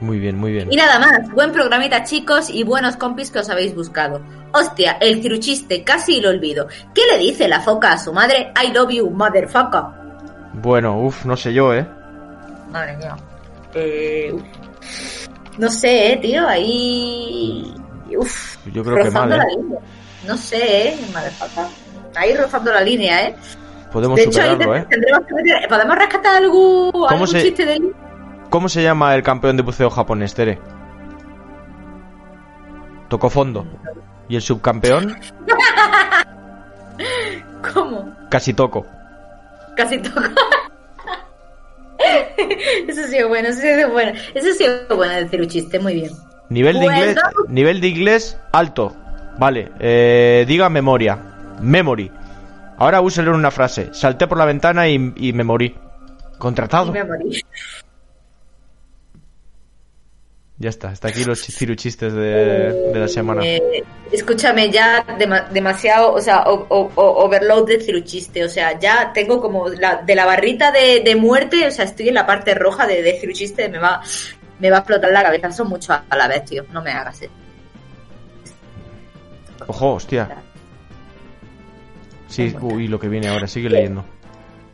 Muy 0.00 0.18
bien, 0.18 0.36
muy 0.36 0.52
bien. 0.52 0.72
Y 0.72 0.76
nada 0.76 0.98
más, 0.98 1.30
buen 1.32 1.50
programita 1.52 2.04
chicos 2.04 2.50
y 2.50 2.62
buenos 2.62 2.96
compis 2.96 3.30
que 3.30 3.40
os 3.40 3.50
habéis 3.50 3.74
buscado. 3.74 4.20
Hostia, 4.52 4.96
el 5.00 5.20
ciruchiste, 5.20 5.82
casi 5.82 6.20
lo 6.20 6.30
olvido. 6.30 6.68
¿Qué 6.94 7.02
le 7.10 7.18
dice 7.18 7.48
la 7.48 7.60
foca 7.60 7.92
a 7.92 7.98
su 7.98 8.12
madre? 8.12 8.52
I 8.62 8.72
love 8.72 8.90
you, 8.90 9.10
motherfucker. 9.10 9.82
Bueno, 10.54 11.00
uff, 11.00 11.24
no 11.24 11.36
sé 11.36 11.52
yo, 11.52 11.74
¿eh? 11.74 11.86
Madre 12.70 12.96
mía. 12.96 13.16
Eh, 13.74 14.32
uf. 14.32 15.28
No 15.58 15.68
sé, 15.68 16.12
eh, 16.12 16.16
tío, 16.18 16.46
ahí... 16.46 17.74
Uf, 18.16 18.56
Yo 18.72 18.84
creo 18.84 19.04
que 19.04 19.10
mal, 19.10 19.32
¿eh? 19.32 19.44
No 20.26 20.36
sé, 20.36 20.90
eh, 20.90 20.98
motherfucker. 21.12 21.64
Ahí 22.16 22.34
rozando 22.34 22.72
la 22.72 22.80
línea, 22.80 23.28
¿eh? 23.28 23.36
Podemos 23.92 24.16
de 24.16 24.24
hecho, 24.24 24.40
ahí 24.42 24.50
superarlo, 24.50 24.74
te- 24.74 24.80
¿eh? 24.80 24.86
tendremos 24.90 25.26
que 25.26 25.34
meter- 25.34 25.68
¿Podemos 25.68 25.96
rescatar 25.98 26.36
algún, 26.36 26.90
algún 27.08 27.28
se- 27.28 27.42
chiste 27.42 27.64
del... 27.66 27.94
¿Cómo 28.50 28.68
se 28.68 28.82
llama 28.82 29.14
el 29.14 29.22
campeón 29.22 29.56
de 29.56 29.62
buceo 29.62 29.90
japonés, 29.90 30.34
Tere? 30.34 30.58
Tocó 33.08 33.30
fondo. 33.30 33.66
¿Y 34.28 34.36
el 34.36 34.42
subcampeón? 34.42 35.16
¿Cómo? 37.74 38.14
Casi 38.30 38.52
toco. 38.52 38.86
Casi 39.76 39.98
toco. 39.98 40.20
eso 42.88 43.02
sí 43.08 43.16
es 43.16 43.28
bueno, 43.28 43.48
eso 43.48 43.60
sí 43.60 43.68
es 43.68 43.90
bueno. 43.90 44.12
Eso 44.34 44.52
sí 44.54 44.64
es 44.64 44.88
bueno 44.96 45.14
decir 45.14 45.40
un 45.40 45.48
chiste, 45.48 45.78
muy 45.78 45.94
bien. 45.94 46.10
Nivel 46.50 46.78
de 46.78 46.86
inglés, 46.86 47.16
nivel 47.48 47.80
de 47.80 47.88
inglés 47.88 48.38
alto. 48.52 48.94
Vale, 49.38 49.70
eh, 49.78 50.44
diga 50.48 50.68
memoria. 50.68 51.18
Memory. 51.60 52.10
Ahora 52.78 53.00
úselo 53.00 53.30
en 53.32 53.36
una 53.38 53.50
frase. 53.50 53.90
Salté 53.92 54.26
por 54.26 54.38
la 54.38 54.44
ventana 54.44 54.88
y, 54.88 55.12
y 55.16 55.32
me 55.32 55.44
morí. 55.44 55.74
Contratado. 56.38 56.88
Y 56.88 56.92
me 56.92 57.04
morí. 57.04 57.42
Ya 60.60 60.70
está, 60.70 60.88
hasta 60.88 61.06
aquí 61.08 61.24
los 61.24 61.40
chi- 61.40 61.52
ciruchistes 61.52 62.12
de, 62.12 62.72
de 62.92 62.98
la 62.98 63.06
semana. 63.06 63.42
Eh, 63.44 63.84
escúchame, 64.10 64.70
ya 64.70 65.06
dema- 65.16 65.48
demasiado, 65.50 66.12
o 66.12 66.20
sea, 66.20 66.42
o- 66.48 66.66
o- 66.68 66.90
o- 66.96 67.24
overload 67.24 67.66
de 67.68 67.80
ciruchiste, 67.80 68.42
o 68.44 68.48
sea, 68.48 68.76
ya 68.76 69.12
tengo 69.12 69.40
como 69.40 69.68
la, 69.68 70.02
de 70.02 70.16
la 70.16 70.26
barrita 70.26 70.72
de, 70.72 71.00
de 71.04 71.14
muerte, 71.14 71.64
o 71.68 71.70
sea, 71.70 71.84
estoy 71.84 72.08
en 72.08 72.14
la 72.14 72.26
parte 72.26 72.54
roja 72.54 72.88
de, 72.88 73.02
de 73.02 73.20
ciruchiste, 73.20 73.68
me 73.68 73.78
va, 73.78 74.00
me 74.58 74.68
va 74.70 74.78
a 74.78 74.80
explotar 74.80 75.12
la 75.12 75.22
cabeza, 75.22 75.52
son 75.52 75.68
muchos 75.68 75.90
a 76.10 76.16
la 76.16 76.26
vez, 76.26 76.44
tío, 76.44 76.64
no 76.72 76.82
me 76.82 76.90
hagas 76.90 77.22
eso. 77.22 77.32
Ojo, 79.68 79.94
hostia. 79.94 80.42
Sí, 82.28 82.54
uy, 82.60 82.86
lo 82.88 83.00
que 83.00 83.08
viene 83.08 83.28
ahora, 83.28 83.46
sigue 83.46 83.68
leyendo. 83.68 84.04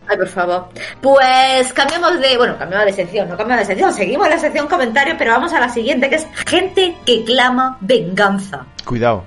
Ay, 0.06 0.18
por 0.18 0.28
favor. 0.28 0.68
Pues 1.00 1.72
cambiamos 1.72 2.20
de, 2.20 2.36
bueno, 2.36 2.58
cambiamos 2.58 2.84
de 2.86 2.92
sección, 2.92 3.26
no 3.28 3.36
cambiamos 3.38 3.66
de 3.66 3.74
sección, 3.74 3.94
seguimos 3.94 4.28
la 4.28 4.38
sección 4.38 4.66
comentarios, 4.68 5.16
pero 5.18 5.30
vamos 5.32 5.52
a 5.54 5.60
la 5.60 5.68
siguiente, 5.70 6.10
que 6.10 6.16
es 6.16 6.26
gente 6.46 6.94
que 7.06 7.24
clama 7.24 7.78
venganza. 7.80 8.66
Cuidado. 8.84 9.24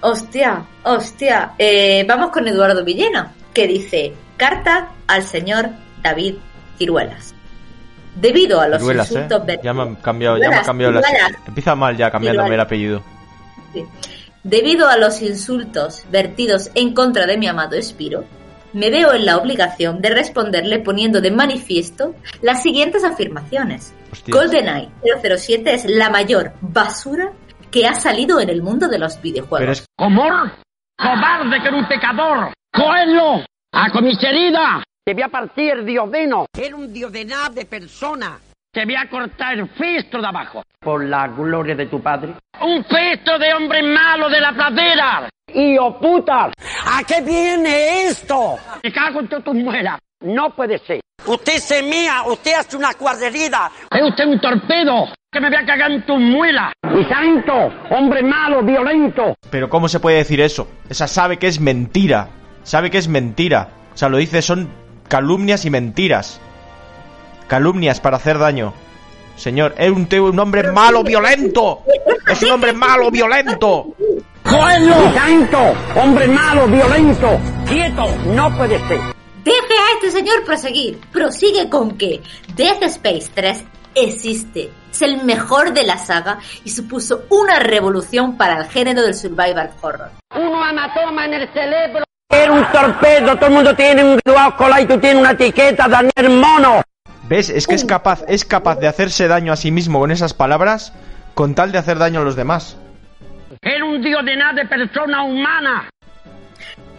Hostia, 0.00 0.62
hostia. 0.84 1.52
Eh, 1.58 2.04
vamos 2.08 2.30
con 2.30 2.46
Eduardo 2.48 2.84
Villena, 2.84 3.32
que 3.52 3.66
dice, 3.66 4.12
carta 4.36 4.88
al 5.06 5.22
señor 5.22 5.68
David 6.02 6.36
Ciruelas. 6.78 7.34
Debido 8.14 8.60
a 8.60 8.68
los 8.68 8.78
Ciruelas, 8.78 9.10
¿eh? 9.10 9.14
insultos 9.14 9.46
ver- 9.46 9.60
Ya 9.62 9.72
me 9.72 9.82
han 9.82 9.94
cambiado, 9.96 10.36
ya 10.38 10.48
me 10.50 10.56
han 10.56 10.64
Ciruelas, 10.64 10.66
cambiado 10.66 10.92
las... 10.92 11.04
Ciruelas. 11.06 11.32
Empieza 11.46 11.74
mal 11.74 11.96
ya 11.96 12.10
cambiándome 12.10 12.46
el 12.48 12.50
Ciruelas. 12.52 12.66
apellido. 12.66 13.02
Sí. 13.72 13.84
Debido 14.44 14.88
a 14.88 14.96
los 14.96 15.20
insultos 15.20 16.04
vertidos 16.10 16.70
en 16.74 16.94
contra 16.94 17.26
de 17.26 17.36
mi 17.36 17.48
amado 17.48 17.76
Espiro, 17.76 18.24
me 18.72 18.90
veo 18.90 19.12
en 19.12 19.26
la 19.26 19.36
obligación 19.36 20.00
de 20.00 20.10
responderle 20.10 20.78
poniendo 20.78 21.20
de 21.20 21.30
manifiesto 21.30 22.14
las 22.42 22.62
siguientes 22.62 23.02
afirmaciones. 23.02 23.94
Hostias. 24.12 24.36
GoldenEye 24.36 24.90
007 25.38 25.74
es 25.74 25.84
la 25.86 26.10
mayor 26.10 26.52
basura 26.60 27.32
que 27.70 27.86
ha 27.86 27.94
salido 27.94 28.40
en 28.40 28.48
el 28.50 28.62
mundo 28.62 28.88
de 28.88 28.98
los 28.98 29.20
videojuegos. 29.20 29.60
Pero 29.60 29.72
es 29.72 29.86
¡Comor! 29.96 30.52
¡Cobarde 30.96 31.60
que 31.60 31.68
era 31.68 31.76
un 31.76 31.88
pecador! 31.88 32.52
¡Coelho! 32.72 33.44
¡A 33.72 33.90
comiserida! 33.90 34.82
Te 35.04 35.14
voy 35.14 35.22
a 35.22 35.28
partir 35.28 35.84
diodeno. 35.84 36.46
Era 36.56 36.76
un 36.76 36.92
diodená 36.92 37.48
de 37.50 37.64
persona. 37.64 38.38
Te 38.78 38.84
voy 38.84 38.94
a 38.94 39.08
cortar 39.10 39.58
el 39.58 39.68
festo 39.70 40.20
de 40.20 40.28
abajo. 40.28 40.62
Por 40.78 41.04
la 41.04 41.26
gloria 41.26 41.74
de 41.74 41.86
tu 41.86 42.00
padre. 42.00 42.34
¡Un 42.60 42.84
festo 42.84 43.36
de 43.36 43.52
hombre 43.52 43.82
malo 43.82 44.28
de 44.28 44.40
la 44.40 44.52
pradera! 44.52 45.28
¡Hijo 45.52 45.98
puta! 45.98 46.52
¿A 46.86 47.02
qué 47.04 47.20
viene 47.20 48.06
esto? 48.06 48.54
¡Me 48.84 48.92
cago 48.92 49.18
en 49.18 49.26
todas 49.26 49.44
tus 49.46 49.56
muelas! 49.56 49.98
No 50.20 50.54
puede 50.54 50.78
ser. 50.78 51.00
Usted 51.26 51.58
se 51.58 51.82
mía, 51.82 52.22
usted 52.28 52.52
hace 52.54 52.76
una 52.76 52.94
cuadrerida. 52.94 53.68
Es 53.90 54.00
usted 54.00 54.26
un 54.26 54.40
torpedo. 54.40 55.06
Que 55.32 55.40
me 55.40 55.48
voy 55.48 55.58
a 55.58 55.66
cagar 55.66 55.90
en 55.90 56.06
tus 56.06 56.20
muelas. 56.20 56.72
¡Y 56.84 57.04
santo! 57.12 57.72
¡Hombre 57.90 58.22
malo, 58.22 58.62
violento! 58.62 59.34
Pero 59.50 59.68
¿cómo 59.68 59.88
se 59.88 59.98
puede 59.98 60.18
decir 60.18 60.40
eso? 60.40 60.68
Esa 60.88 61.08
sabe 61.08 61.38
que 61.40 61.48
es 61.48 61.58
mentira. 61.58 62.28
Sabe 62.62 62.92
que 62.92 62.98
es 62.98 63.08
mentira. 63.08 63.70
O 63.92 63.96
sea, 63.96 64.08
lo 64.08 64.18
dice, 64.18 64.40
son 64.40 64.70
calumnias 65.08 65.64
y 65.64 65.70
mentiras. 65.70 66.40
Calumnias 67.48 68.00
para 68.00 68.18
hacer 68.18 68.38
daño. 68.38 68.72
Señor, 69.36 69.74
es 69.78 69.90
un, 69.90 70.06
un 70.20 70.38
hombre 70.38 70.70
malo, 70.70 71.02
violento. 71.02 71.82
Es 72.30 72.42
un 72.42 72.52
hombre 72.52 72.72
malo, 72.72 73.10
violento. 73.10 73.86
¡Coelho! 74.42 74.94
¡Y 75.08 75.18
santo! 75.18 75.58
¡Hombre 75.96 76.28
malo, 76.28 76.66
violento! 76.66 77.38
¡Quieto! 77.66 78.06
No 78.26 78.56
puede 78.56 78.78
ser. 78.88 79.00
Deje 79.44 79.74
a 79.74 79.94
este 79.94 80.10
señor 80.10 80.44
proseguir. 80.44 81.00
Prosigue 81.12 81.68
con 81.68 81.96
que 81.96 82.20
Death 82.54 82.82
Space 82.82 83.30
3 83.34 83.64
existe. 83.94 84.70
Es 84.90 85.02
el 85.02 85.24
mejor 85.24 85.72
de 85.72 85.84
la 85.84 85.98
saga 85.98 86.38
y 86.64 86.70
supuso 86.70 87.24
una 87.30 87.58
revolución 87.58 88.36
para 88.36 88.58
el 88.58 88.64
género 88.68 89.02
del 89.02 89.14
survival 89.14 89.70
horror. 89.80 90.10
Uno 90.34 90.68
hematoma 90.68 91.26
en 91.26 91.34
el 91.34 91.52
cerebro. 91.52 92.04
Eres 92.30 92.50
un 92.50 92.66
torpedo, 92.72 93.36
todo 93.36 93.46
el 93.46 93.52
mundo 93.52 93.74
tiene 93.74 94.04
un 94.04 94.20
graduado 94.24 94.82
y 94.82 94.86
tú 94.86 94.98
tienes 94.98 95.20
una 95.20 95.30
etiqueta, 95.30 95.88
Daniel 95.88 96.30
Mono. 96.30 96.82
¿Ves? 97.28 97.50
Es 97.50 97.66
que 97.66 97.74
es 97.74 97.84
capaz, 97.84 98.24
es 98.26 98.44
capaz 98.44 98.76
de 98.76 98.88
hacerse 98.88 99.28
daño 99.28 99.52
a 99.52 99.56
sí 99.56 99.70
mismo 99.70 100.00
con 100.00 100.10
esas 100.10 100.32
palabras 100.32 100.94
con 101.34 101.54
tal 101.54 101.70
de 101.70 101.78
hacer 101.78 101.98
daño 101.98 102.20
a 102.20 102.24
los 102.24 102.36
demás. 102.36 102.76
Eres 103.62 103.82
un 103.82 104.02
dios 104.02 104.24
de 104.24 104.36
nada 104.36 104.54
de 104.54 104.66
persona 104.66 105.22
humana. 105.22 105.90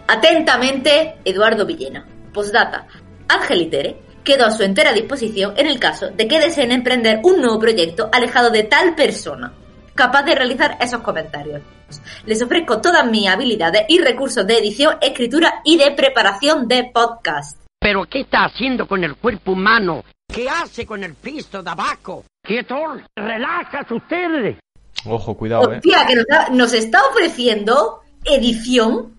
Atentamente, 0.08 1.16
Eduardo 1.24 1.66
Villena. 1.66 2.06
Postdata. 2.32 2.86
Ángel 3.28 3.62
y 3.62 3.66
Tere 3.66 3.96
quedó 4.24 4.46
a 4.46 4.50
su 4.50 4.62
entera 4.62 4.92
disposición 4.92 5.54
en 5.56 5.66
el 5.66 5.78
caso 5.78 6.10
de 6.10 6.26
que 6.26 6.40
deseen 6.40 6.72
emprender 6.72 7.20
un 7.22 7.40
nuevo 7.40 7.58
proyecto 7.58 8.08
alejado 8.12 8.50
de 8.50 8.64
tal 8.64 8.94
persona, 8.94 9.52
capaz 9.94 10.22
de 10.22 10.34
realizar 10.34 10.78
esos 10.80 11.00
comentarios. 11.00 11.60
Les 12.24 12.40
ofrezco 12.40 12.80
todas 12.80 13.04
mis 13.10 13.28
habilidades 13.28 13.84
y 13.88 13.98
recursos 13.98 14.46
de 14.46 14.58
edición, 14.58 14.96
escritura 15.00 15.60
y 15.64 15.76
de 15.76 15.90
preparación 15.90 16.66
de 16.66 16.90
podcast. 16.94 17.58
¿Pero 17.78 18.04
qué 18.04 18.20
está 18.20 18.44
haciendo 18.44 18.86
con 18.86 19.04
el 19.04 19.16
cuerpo 19.16 19.52
humano? 19.52 20.04
¿Qué 20.32 20.48
hace 20.48 20.86
con 20.86 21.02
el 21.02 21.14
piso 21.14 21.62
de 21.62 21.70
abajo? 21.70 22.24
Quieto, 22.42 22.74
relájate 23.16 23.94
ustedes. 23.94 24.56
Ojo, 25.06 25.36
cuidado, 25.36 25.72
eh. 25.72 25.76
Hostia, 25.76 26.06
que 26.06 26.14
nos, 26.16 26.26
da- 26.26 26.48
nos 26.50 26.72
está 26.72 27.04
ofreciendo 27.08 28.00
edición, 28.24 29.14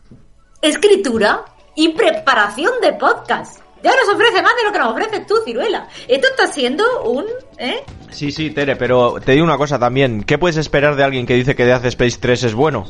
escritura 0.61 1.43
y 1.75 1.90
preparación 1.90 2.73
de 2.81 2.93
podcast. 2.93 3.61
Ya 3.83 3.91
nos 3.95 4.14
ofrece 4.14 4.43
más 4.43 4.53
de 4.56 4.64
lo 4.64 4.72
que 4.72 4.77
nos 4.80 4.91
ofreces 4.93 5.25
tú, 5.25 5.35
Ciruela. 5.43 5.88
Esto 6.07 6.27
está 6.30 6.48
siendo 6.48 6.83
un... 7.03 7.25
¿eh? 7.57 7.83
Sí, 8.11 8.31
sí, 8.31 8.51
Tere, 8.51 8.75
pero 8.75 9.15
te 9.19 9.31
digo 9.31 9.43
una 9.43 9.57
cosa 9.57 9.80
también. 9.80 10.23
¿Qué 10.23 10.38
puedes 10.38 10.57
esperar 10.57 10.95
de 10.95 11.03
alguien 11.03 11.25
que 11.25 11.33
dice 11.33 11.56
que 11.56 11.65
Death 11.65 11.85
Space 11.85 12.17
3 12.22 12.43
es 12.43 12.53
bueno? 12.53 12.85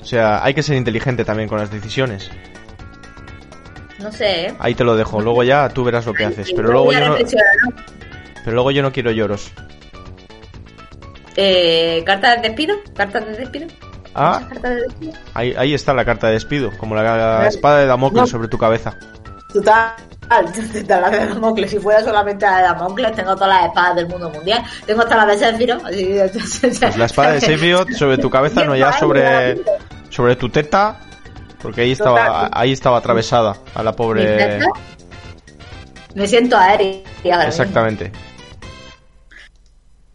O 0.00 0.04
sea, 0.06 0.42
hay 0.42 0.54
que 0.54 0.62
ser 0.62 0.76
inteligente 0.76 1.24
también 1.24 1.48
con 1.50 1.58
las 1.58 1.70
decisiones. 1.70 2.30
No 4.04 4.12
sé, 4.12 4.46
¿eh? 4.48 4.54
Ahí 4.58 4.74
te 4.74 4.84
lo 4.84 4.96
dejo. 4.96 5.18
Luego 5.22 5.42
ya 5.42 5.66
tú 5.70 5.82
verás 5.82 6.04
lo 6.04 6.12
que 6.12 6.26
haces. 6.26 6.52
Pero 6.54 6.70
luego 6.70 6.92
yo 6.92 7.00
no, 7.00 7.16
pero 8.44 8.54
luego 8.54 8.70
yo 8.70 8.82
no 8.82 8.92
quiero 8.92 9.10
lloros. 9.10 9.50
Eh, 11.36 12.02
¿Carta 12.06 12.36
de 12.36 12.42
despido? 12.48 12.76
¿Carta 12.94 13.20
de 13.20 13.36
despido? 13.36 13.66
Ah, 14.14 14.42
¿Carta 14.48 14.70
de 14.70 14.82
despido? 14.82 15.12
ahí, 15.32 15.54
ahí 15.56 15.74
está 15.74 15.92
la 15.94 16.04
carta 16.04 16.26
de 16.28 16.34
despido, 16.34 16.70
como 16.78 16.94
la 16.94 17.48
espada 17.48 17.78
de 17.80 17.86
Damocles 17.86 18.20
No. 18.20 18.26
sobre 18.26 18.48
tu 18.48 18.58
cabeza. 18.58 18.94
Total, 19.52 19.94
total, 20.28 21.00
la 21.00 21.10
de 21.10 21.26
Damocles. 21.26 21.70
Si 21.70 21.78
fuera 21.78 22.02
solamente 22.04 22.44
la 22.44 22.58
de 22.58 22.62
Damocles, 22.64 23.12
tengo 23.16 23.34
todas 23.34 23.48
las 23.48 23.66
espadas 23.68 23.96
del 23.96 24.06
mundo 24.06 24.30
mundial. 24.30 24.62
Tengo 24.86 25.00
hasta 25.02 25.16
la 25.16 25.26
de 25.26 25.38
Sephiroth. 25.38 25.84
así- 25.86 26.78
Pues 26.78 26.96
la 26.98 27.06
espada 27.06 27.32
de 27.32 27.40
Sephiroth 27.40 27.90
sobre 27.92 28.18
tu 28.18 28.28
cabeza, 28.30 28.64
no 28.66 28.76
ya 28.76 28.92
sobre 28.92 29.56
sobre 30.10 30.36
tu 30.36 30.48
teta, 30.50 31.00
porque 31.64 31.80
ahí 31.80 31.92
estaba 31.92 32.24
Total. 32.26 32.50
ahí 32.52 32.72
estaba 32.72 32.98
atravesada 32.98 33.56
a 33.74 33.82
la 33.82 33.90
¿Mi 33.90 33.96
pobre. 33.96 34.60
Me 36.14 36.26
siento 36.28 36.56
aérea. 36.56 37.00
mismo. 37.24 37.42
Exactamente. 37.42 38.12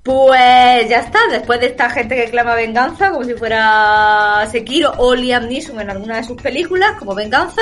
Pues 0.03 0.87
ya 0.89 0.99
está, 1.01 1.19
después 1.29 1.59
de 1.59 1.67
esta 1.67 1.89
gente 1.89 2.15
que 2.15 2.29
clama 2.31 2.55
venganza, 2.55 3.11
como 3.11 3.25
si 3.25 3.33
fuera 3.33 4.47
Sekiro 4.49 4.93
o 4.97 5.13
Liam 5.13 5.47
Neeson 5.47 5.79
en 5.81 5.89
alguna 5.89 6.17
de 6.17 6.23
sus 6.23 6.41
películas, 6.41 6.91
como 6.97 7.13
venganza, 7.13 7.61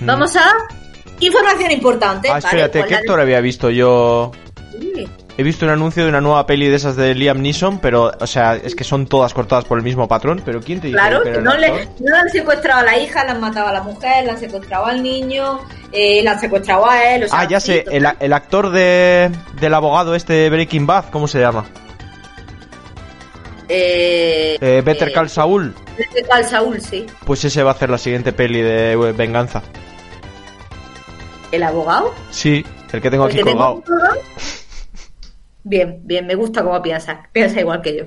Mm. 0.00 0.06
vamos 0.06 0.36
a 0.36 0.52
información 1.20 1.70
importante. 1.72 2.28
Ah, 2.30 2.38
espérate, 2.38 2.84
¿qué 2.84 2.94
actor 2.96 3.18
había 3.20 3.40
visto 3.40 3.70
yo? 3.70 4.32
Sí. 4.78 5.08
He 5.40 5.44
visto 5.44 5.64
un 5.64 5.70
anuncio 5.70 6.02
de 6.02 6.08
una 6.08 6.20
nueva 6.20 6.44
peli 6.46 6.66
de 6.66 6.74
esas 6.74 6.96
de 6.96 7.14
Liam 7.14 7.40
Neeson, 7.40 7.78
pero, 7.78 8.10
o 8.18 8.26
sea, 8.26 8.56
es 8.56 8.74
que 8.74 8.82
son 8.82 9.06
todas 9.06 9.32
cortadas 9.32 9.64
por 9.64 9.78
el 9.78 9.84
mismo 9.84 10.08
patrón, 10.08 10.42
pero 10.44 10.60
¿quién 10.60 10.80
te 10.80 10.88
dice 10.88 10.98
Claro, 10.98 11.22
que 11.22 11.30
no 11.40 11.56
le, 11.56 11.88
no 12.00 12.16
han 12.16 12.28
secuestrado 12.28 12.80
a 12.80 12.82
la 12.82 12.98
hija, 12.98 13.22
le 13.24 13.30
han 13.30 13.40
matado 13.40 13.68
a 13.68 13.72
la 13.72 13.82
mujer, 13.82 14.24
le 14.24 14.32
han 14.32 14.40
secuestrado 14.40 14.86
al 14.86 15.00
niño, 15.00 15.60
eh, 15.92 16.20
le 16.24 16.28
han 16.28 16.40
secuestrado 16.40 16.90
a 16.90 17.04
él. 17.14 17.22
O 17.22 17.28
sea, 17.28 17.38
Ah, 17.38 17.44
ya 17.48 17.60
sé, 17.60 17.84
el, 17.88 18.04
el 18.18 18.32
actor 18.32 18.70
de, 18.70 19.30
del 19.60 19.74
abogado 19.74 20.16
este 20.16 20.32
de 20.32 20.50
Breaking 20.50 20.88
Bad, 20.88 21.04
¿cómo 21.12 21.28
se 21.28 21.38
llama? 21.38 21.66
Eh, 23.68 24.56
Eh, 24.60 24.82
Better 24.84 25.12
Call 25.12 25.28
Saul. 25.30 25.72
Better 25.96 26.26
Call 26.28 26.44
Saul, 26.46 26.80
sí. 26.80 27.06
Pues 27.24 27.44
ese 27.44 27.62
va 27.62 27.70
a 27.70 27.74
hacer 27.74 27.90
la 27.90 27.98
siguiente 27.98 28.32
peli 28.32 28.60
de 28.60 28.92
eh, 28.94 29.12
venganza. 29.12 29.62
¿El 31.52 31.62
abogado? 31.62 32.12
Sí, 32.30 32.64
el 32.92 33.00
que 33.00 33.08
tengo 33.08 33.24
¿El 33.26 33.30
aquí 33.30 33.38
que 33.38 33.44
tengo 33.44 33.58
colgado. 33.58 33.82
colgado? 33.84 34.20
Bien, 35.68 36.00
bien, 36.02 36.26
me 36.26 36.34
gusta 36.34 36.62
cómo 36.62 36.80
piensas. 36.80 37.18
Piensa 37.32 37.60
igual 37.60 37.82
que 37.82 37.96
yo. 37.96 38.04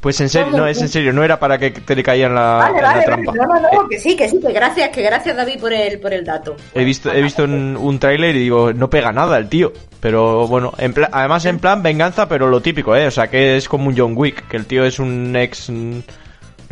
Pues 0.00 0.20
en 0.20 0.28
serio, 0.28 0.50
no, 0.56 0.66
es 0.66 0.82
en 0.82 0.88
serio, 0.88 1.12
no 1.12 1.22
era 1.22 1.38
para 1.38 1.58
que 1.58 1.70
te 1.70 1.94
le 1.94 2.02
caía 2.02 2.26
en 2.26 2.34
la, 2.34 2.56
Vale, 2.56 2.76
en 2.78 2.82
la 2.82 2.88
vale, 2.92 3.04
trampa. 3.04 3.32
no, 3.34 3.44
no, 3.46 3.60
no, 3.60 3.88
que 3.88 4.00
sí, 4.00 4.16
que 4.16 4.28
sí, 4.28 4.40
que 4.44 4.52
gracias, 4.52 4.88
que 4.88 5.00
gracias 5.00 5.36
David 5.36 5.60
por 5.60 5.72
el, 5.72 6.00
por 6.00 6.12
el 6.12 6.24
dato. 6.24 6.56
He 6.74 6.82
visto, 6.82 7.12
he 7.12 7.22
visto 7.22 7.44
un, 7.44 7.76
un 7.76 8.00
tráiler 8.00 8.34
y 8.34 8.40
digo, 8.40 8.72
no 8.72 8.90
pega 8.90 9.12
nada 9.12 9.38
el 9.38 9.48
tío. 9.48 9.72
Pero 10.00 10.48
bueno, 10.48 10.72
en 10.78 10.92
pla- 10.92 11.08
además 11.12 11.44
en 11.44 11.60
plan 11.60 11.84
venganza, 11.84 12.28
pero 12.28 12.48
lo 12.48 12.60
típico, 12.60 12.96
¿eh? 12.96 13.06
O 13.06 13.10
sea, 13.12 13.28
que 13.28 13.56
es 13.56 13.68
como 13.68 13.86
un 13.90 13.96
John 13.96 14.14
Wick, 14.16 14.48
que 14.48 14.56
el 14.56 14.66
tío 14.66 14.84
es 14.84 14.98
un 14.98 15.36
ex 15.36 15.70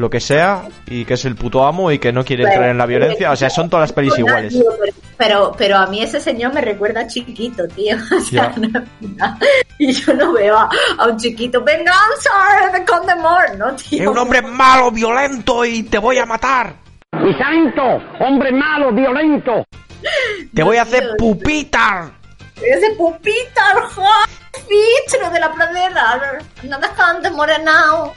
lo 0.01 0.11
que 0.11 0.21
sea 0.21 0.63
y 0.87 1.05
que 1.05 1.15
es 1.15 1.25
el 1.25 1.37
puto 1.37 1.65
amo 1.65 1.91
y 1.93 1.99
que 1.99 2.13
no 2.13 2.25
quiere 2.25 2.45
entrar 2.45 2.69
en 2.71 2.79
la 2.79 2.87
violencia. 2.87 3.31
O 3.31 3.37
sea, 3.37 3.51
son 3.51 3.69
todas 3.71 3.85
las 3.85 3.93
pelis 3.93 4.19
iguales. 4.19 4.53
Tío, 4.53 4.65
pero- 4.81 4.93
Pero, 5.17 5.55
pero 5.57 5.77
a 5.77 5.87
mí 5.87 6.03
ese 6.03 6.19
señor 6.19 6.55
me 6.55 6.63
recuerda 6.63 7.03
a 7.03 7.07
chiquito, 7.07 7.69
tío. 7.69 7.97
O 8.17 8.21
sea, 8.21 8.53
no 8.57 8.67
es 8.67 8.73
verdad. 9.01 9.37
y 9.79 9.93
yo 9.93 10.15
no 10.15 10.33
veo 10.33 10.57
a, 10.57 10.69
a 10.99 11.07
un 11.07 11.17
chiquito, 11.19 11.63
venganza 11.63 12.31
de 12.73 12.85
Condemor, 12.85 13.57
¿no, 13.59 13.75
tío? 13.77 14.03
Es 14.03 14.09
un 14.09 14.17
hombre 14.19 14.41
malo, 14.43 14.91
violento 14.91 15.65
y 15.65 15.83
te 15.85 15.99
voy 15.99 16.17
a 16.19 16.25
matar. 16.27 16.75
¡Y 17.13 17.35
santo! 17.35 17.83
¡Hombre 18.21 18.51
malo, 18.53 18.93
violento! 18.93 19.65
Te 20.55 20.63
voy 20.63 20.79
a 20.79 20.83
hacer 20.83 21.11
pupita. 21.19 22.11
Ese 22.57 22.95
pupita, 22.97 23.63
fichero 24.53 25.31
de 25.31 25.41
la 25.41 25.53
pradera. 25.53 26.39
No 26.63 26.79
me 26.79 26.89
Condemor 26.89 27.49
now. 27.65 28.13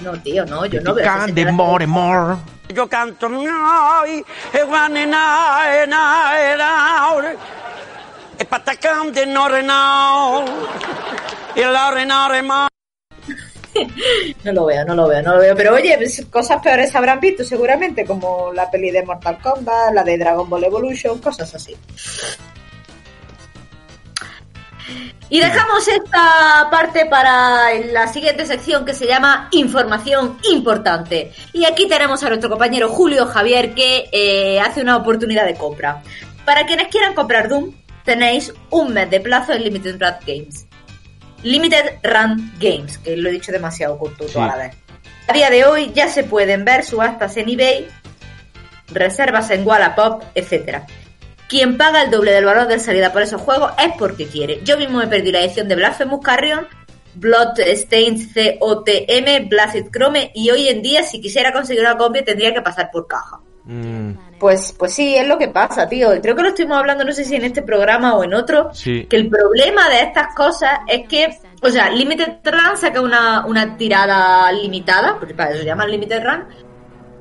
No, 0.00 0.12
tío, 0.22 0.44
no, 0.46 0.66
yo 0.66 0.80
no 0.80 0.94
veo 0.94 1.04
de 1.26 1.34
señor. 1.34 1.52
more, 1.52 1.86
more. 1.86 2.36
Yo 2.68 2.88
canto... 2.88 3.28
"Ay, 3.28 4.24
eh, 4.52 4.62
guane, 4.64 5.06
na, 5.06 5.62
eh, 5.82 5.86
na, 5.86 6.32
eh, 6.40 6.56
na, 6.56 7.14
eh, 8.38 8.44
patacán 8.44 9.12
de 9.12 9.26
no 9.26 9.48
renao, 9.48 10.44
y 11.54 11.60
la 11.60 11.90
rena, 11.90 12.28
rema. 12.28 12.68
No 14.44 14.52
lo 14.52 14.66
veo, 14.66 14.84
no 14.84 14.94
lo 14.94 15.08
veo, 15.08 15.20
no 15.22 15.34
lo 15.34 15.40
veo. 15.40 15.56
Pero 15.56 15.74
oye, 15.74 15.96
pues, 15.96 16.24
cosas 16.30 16.62
peores 16.62 16.94
habrán 16.94 17.18
visto 17.18 17.42
seguramente, 17.42 18.04
como 18.04 18.52
la 18.52 18.70
peli 18.70 18.90
de 18.92 19.02
Mortal 19.02 19.38
Kombat, 19.42 19.92
la 19.92 20.04
de 20.04 20.16
Dragon 20.18 20.48
Ball 20.48 20.64
Evolution, 20.64 21.18
cosas 21.20 21.52
así. 21.54 21.76
Y 25.30 25.40
dejamos 25.40 25.88
esta 25.88 26.68
parte 26.70 27.06
para 27.06 27.74
la 27.92 28.06
siguiente 28.08 28.46
sección 28.46 28.84
que 28.84 28.94
se 28.94 29.06
llama 29.06 29.48
Información 29.52 30.38
Importante. 30.50 31.32
Y 31.52 31.64
aquí 31.64 31.88
tenemos 31.88 32.22
a 32.22 32.28
nuestro 32.28 32.50
compañero 32.50 32.88
Julio 32.90 33.26
Javier 33.26 33.74
que 33.74 34.08
eh, 34.12 34.60
hace 34.60 34.82
una 34.82 34.96
oportunidad 34.96 35.46
de 35.46 35.54
compra. 35.54 36.02
Para 36.44 36.66
quienes 36.66 36.88
quieran 36.88 37.14
comprar 37.14 37.48
Doom, 37.48 37.72
tenéis 38.04 38.52
un 38.70 38.92
mes 38.92 39.10
de 39.10 39.20
plazo 39.20 39.52
en 39.52 39.64
Limited 39.64 40.00
Run 40.00 40.14
Games. 40.26 40.66
Limited 41.42 41.98
Run 42.02 42.52
Games, 42.58 42.98
que 42.98 43.16
lo 43.16 43.28
he 43.28 43.32
dicho 43.32 43.52
demasiado 43.52 43.98
corto 43.98 44.26
toda 44.26 44.46
la 44.48 44.56
vez. 44.56 44.76
A 45.26 45.32
día 45.32 45.48
de 45.48 45.64
hoy 45.64 45.92
ya 45.94 46.08
se 46.08 46.24
pueden 46.24 46.64
ver 46.64 46.84
subastas 46.84 47.36
en 47.38 47.48
eBay, 47.48 47.88
reservas 48.88 49.50
en 49.50 49.66
Wallapop, 49.66 50.22
etcétera. 50.34 50.86
Quien 51.54 51.76
paga 51.76 52.02
el 52.02 52.10
doble 52.10 52.32
del 52.32 52.46
valor 52.46 52.66
de 52.66 52.80
salida 52.80 53.12
por 53.12 53.22
esos 53.22 53.40
juegos 53.40 53.70
es 53.78 53.92
porque 53.96 54.26
quiere. 54.26 54.58
Yo 54.64 54.76
mismo 54.76 54.98
me 54.98 55.06
perdí 55.06 55.30
la 55.30 55.38
edición 55.38 55.68
de 55.68 55.76
Blasphemous 55.76 56.20
Carrion, 56.20 56.66
Bloodstained 57.14 58.58
COTM, 58.58 59.48
Blasted 59.48 59.86
Chrome 59.92 60.32
y 60.34 60.50
hoy 60.50 60.66
en 60.66 60.82
día 60.82 61.04
si 61.04 61.20
quisiera 61.20 61.52
conseguir 61.52 61.82
una 61.82 61.96
copia 61.96 62.24
tendría 62.24 62.52
que 62.52 62.60
pasar 62.60 62.90
por 62.90 63.06
caja. 63.06 63.38
Mm, 63.66 64.14
Pues, 64.40 64.74
pues 64.76 64.94
sí, 64.94 65.14
es 65.14 65.28
lo 65.28 65.38
que 65.38 65.46
pasa, 65.46 65.88
tío. 65.88 66.20
Creo 66.20 66.34
que 66.34 66.42
lo 66.42 66.48
estuvimos 66.48 66.76
hablando, 66.76 67.04
no 67.04 67.12
sé 67.12 67.22
si 67.22 67.36
en 67.36 67.44
este 67.44 67.62
programa 67.62 68.16
o 68.16 68.24
en 68.24 68.34
otro, 68.34 68.74
sí. 68.74 69.06
que 69.08 69.14
el 69.14 69.28
problema 69.28 69.88
de 69.90 70.00
estas 70.00 70.34
cosas 70.34 70.80
es 70.88 71.06
que, 71.06 71.38
o 71.62 71.68
sea, 71.68 71.88
Limited 71.88 72.38
Run 72.42 72.76
saca 72.76 73.00
una, 73.00 73.46
una 73.46 73.76
tirada 73.76 74.50
limitada, 74.50 75.20
porque 75.20 75.34
para 75.34 75.50
eso 75.50 75.60
se 75.60 75.66
llama 75.66 75.86
Limited 75.86 76.20
Run, 76.20 76.46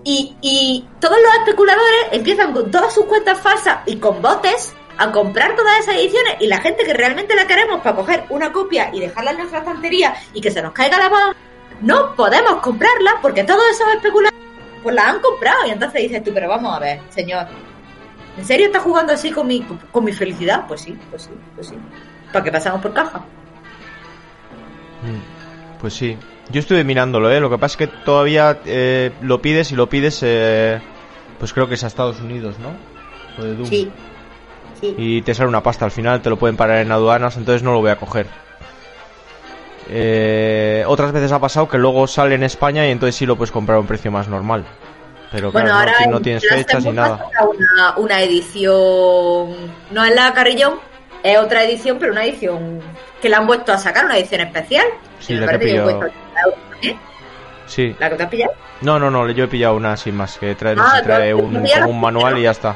y, 0.04 0.36
y 0.42 0.88
todos 1.00 1.18
los 1.22 1.34
especuladores 1.40 2.08
empiezan 2.12 2.54
con 2.54 2.70
todas 2.72 2.94
sus 2.94 3.06
cuentas 3.06 3.40
falsas 3.40 3.80
y 3.86 3.98
con 3.98 4.22
botes 4.22 4.74
a 4.98 5.12
comprar 5.12 5.56
todas 5.56 5.80
esas 5.80 5.96
ediciones 5.96 6.36
y 6.40 6.48
la 6.48 6.60
gente 6.60 6.84
que 6.84 6.94
realmente 6.94 7.36
la 7.36 7.48
queremos 7.48 7.82
para 7.82 7.96
coger 7.96 8.26
una 8.30 8.52
copia 8.52 8.90
y 8.94 9.00
dejarla 9.00 9.32
en 9.32 9.38
nuestra 9.38 9.60
estantería 9.60 10.14
y 10.34 10.42
que 10.42 10.52
se 10.52 10.62
nos 10.62 10.72
caiga 10.74 10.98
la 11.00 11.10
mano, 11.10 11.34
no 11.82 12.16
podemos 12.16 12.58
comprarla 12.58 13.16
porque 13.22 13.44
todos 13.44 13.64
esos 13.72 13.88
especuladores 13.96 14.40
pues 14.84 14.94
la 14.96 15.10
han 15.10 15.20
comprado 15.20 15.66
y 15.66 15.72
entonces 15.72 16.02
dices 16.04 16.24
tú, 16.24 16.32
pero 16.34 16.50
vamos 16.50 16.76
a 16.76 16.80
ver, 16.80 17.00
señor, 17.10 17.48
¿en 18.38 18.46
serio 18.46 18.68
está 18.68 18.80
jugando 18.82 19.14
así 19.14 19.32
con 19.32 19.48
mi, 19.48 19.62
con 19.92 20.04
mi 20.04 20.12
felicidad? 20.12 20.66
Pues 20.68 20.82
sí, 20.82 20.98
pues 21.10 21.24
sí, 21.24 21.30
pues 21.56 21.68
sí. 21.68 21.76
¿Para 22.32 22.44
qué 22.46 22.52
pasamos 22.52 22.82
por 22.82 22.94
caja? 22.94 23.20
Mm, 25.02 25.80
Pues 25.80 25.94
sí. 25.94 26.18
Yo 26.50 26.60
estuve 26.60 26.84
mirándolo, 26.84 27.32
¿eh? 27.32 27.40
Lo 27.40 27.50
que 27.50 27.58
pasa 27.58 27.74
es 27.74 27.78
que 27.78 27.88
todavía 27.88 28.60
eh, 28.66 29.12
lo 29.22 29.42
pides 29.42 29.72
y 29.72 29.76
lo 29.76 29.88
pides, 29.88 30.20
eh, 30.24 30.80
pues 31.40 31.54
creo 31.54 31.68
que 31.68 31.76
es 31.76 31.84
a 31.84 31.88
Estados 31.88 32.20
Unidos, 32.20 32.56
¿no? 32.60 32.72
Lo 33.38 33.44
de 33.46 33.56
Doom. 33.56 33.66
Sí. 33.68 33.92
Sí. 34.82 34.94
Y 34.98 35.22
te 35.22 35.34
sale 35.34 35.48
una 35.48 35.64
pasta 35.64 35.86
al 35.86 35.92
final, 35.92 36.22
te 36.22 36.30
lo 36.30 36.38
pueden 36.38 36.58
parar 36.58 36.80
en 36.80 36.92
aduanas, 36.92 37.38
entonces 37.38 37.64
no 37.64 37.72
lo 37.72 37.80
voy 37.80 37.92
a 37.92 37.96
coger. 37.96 38.28
Eh, 39.90 40.84
otras 40.88 41.12
veces 41.12 41.32
ha 41.32 41.40
pasado 41.40 41.68
que 41.68 41.78
luego 41.78 42.08
sale 42.08 42.36
en 42.36 42.44
España 42.44 42.88
y 42.88 42.92
entonces 42.92 43.16
sí 43.16 43.26
lo 43.26 43.36
puedes 43.36 43.52
comprar 43.52 43.78
a 43.78 43.82
un 43.82 43.88
precio 43.88 44.12
más 44.12 44.28
normal. 44.28 44.66
Pero 45.32 45.52
Bueno, 45.52 45.68
claro, 45.70 45.86
no- 45.92 45.94
ahora 45.98 46.06
no, 46.12 46.18
en 46.18 46.24
tienes 46.24 46.48
fechas 46.48 46.84
ni 46.86 46.92
nada. 46.92 47.26
Una, 47.42 47.98
una 47.98 48.22
edición, 48.22 48.74
no 49.92 50.04
es 50.06 50.16
la 50.16 50.34
Carrillón, 50.34 50.76
es 51.24 51.38
otra 51.38 51.64
edición, 51.64 51.98
pero 52.00 52.12
una 52.12 52.24
edición 52.26 52.80
que 53.22 53.30
la 53.30 53.38
han 53.38 53.48
vuelto 53.48 53.74
a 53.74 53.78
sacar, 53.78 54.06
una 54.06 54.18
edición 54.18 54.42
especial. 54.42 54.86
Sí, 55.20 55.34
la 55.36 55.58
que 55.58 56.14
parece 56.44 56.62
que 56.70 56.76
pillado. 56.76 56.84
cuesta 56.84 56.84
80 56.84 56.86
euros, 56.86 56.86
¿eh? 56.86 56.98
Sí. 57.66 57.96
¿La 58.00 58.10
que 58.10 58.16
te 58.16 58.24
has 58.24 58.30
pillado? 58.30 58.54
No, 58.82 59.00
no, 59.00 59.10
no, 59.10 59.30
yo 59.32 59.46
he 59.46 59.48
pillado 59.48 59.76
una 59.76 59.96
sin 59.98 60.16
más, 60.16 60.38
que 60.38 60.56
trae, 60.56 60.76
Ah, 60.78 61.02
trae 61.04 61.34
un, 61.34 61.64
como 61.86 61.94
manual 61.94 62.38
y 62.38 62.44
ya 62.44 62.52
está. 62.52 62.76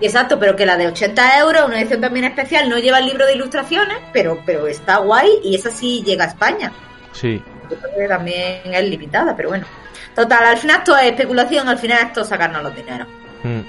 Exacto, 0.00 0.38
pero 0.38 0.56
que 0.56 0.64
la 0.64 0.76
de 0.76 0.88
80 0.88 1.38
euros, 1.38 1.66
una 1.66 1.80
edición 1.80 2.00
también 2.00 2.24
especial, 2.24 2.68
no 2.68 2.78
lleva 2.78 2.98
el 2.98 3.06
libro 3.06 3.26
de 3.26 3.34
ilustraciones, 3.34 3.98
pero, 4.12 4.38
pero 4.46 4.66
está 4.66 4.96
guay 4.98 5.28
y 5.44 5.54
esa 5.54 5.70
sí 5.70 6.02
llega 6.04 6.24
a 6.24 6.28
España. 6.28 6.72
Sí. 7.12 7.42
Yo 7.70 7.76
creo 7.76 7.96
que 7.98 8.08
también 8.08 8.62
es 8.64 8.84
limitada, 8.88 9.36
pero 9.36 9.50
bueno. 9.50 9.66
Total, 10.14 10.44
al 10.44 10.56
final 10.58 10.78
esto 10.78 10.96
es 10.96 11.04
especulación, 11.04 11.68
al 11.68 11.78
final 11.78 12.06
esto 12.06 12.22
es 12.22 12.28
sacarnos 12.28 12.62
los 12.62 12.74
dineros. 12.74 13.06
Mm. 13.42 13.60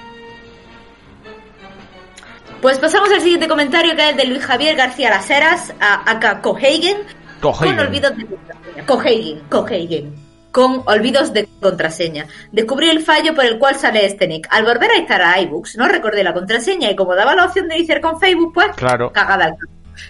Pues 2.60 2.78
pasamos 2.78 3.10
al 3.10 3.20
siguiente 3.20 3.48
comentario 3.48 3.94
que 3.96 4.10
es 4.10 4.16
de 4.16 4.24
Luis 4.24 4.44
Javier 4.44 4.76
García 4.76 5.10
Las 5.10 5.28
Heras, 5.28 5.74
a 5.80 6.10
acá 6.10 6.40
Cohagen, 6.40 6.98
Con 7.42 7.78
olvidos 7.78 8.16
de 8.16 8.26
contraseña. 8.26 8.86
Cohagen, 8.86 9.40
Cohagen. 9.50 10.14
Con 10.52 10.82
olvidos 10.86 11.32
de 11.32 11.48
contraseña. 11.60 12.26
Descubrí 12.52 12.88
el 12.90 13.00
fallo 13.02 13.34
por 13.34 13.44
el 13.44 13.58
cual 13.58 13.74
sale 13.76 14.04
este 14.06 14.28
nick. 14.28 14.46
Al 14.50 14.64
volver 14.64 14.90
a 14.90 14.98
instalar 14.98 15.40
iBooks, 15.42 15.76
no 15.76 15.88
recordé 15.88 16.22
la 16.22 16.34
contraseña 16.34 16.90
y 16.90 16.96
como 16.96 17.14
daba 17.14 17.34
la 17.34 17.46
opción 17.46 17.68
de 17.68 17.76
iniciar 17.78 18.00
con 18.00 18.20
Facebook, 18.20 18.52
pues 18.54 18.68
Claro. 18.76 19.12
cagada 19.12 19.46
al. 19.46 19.56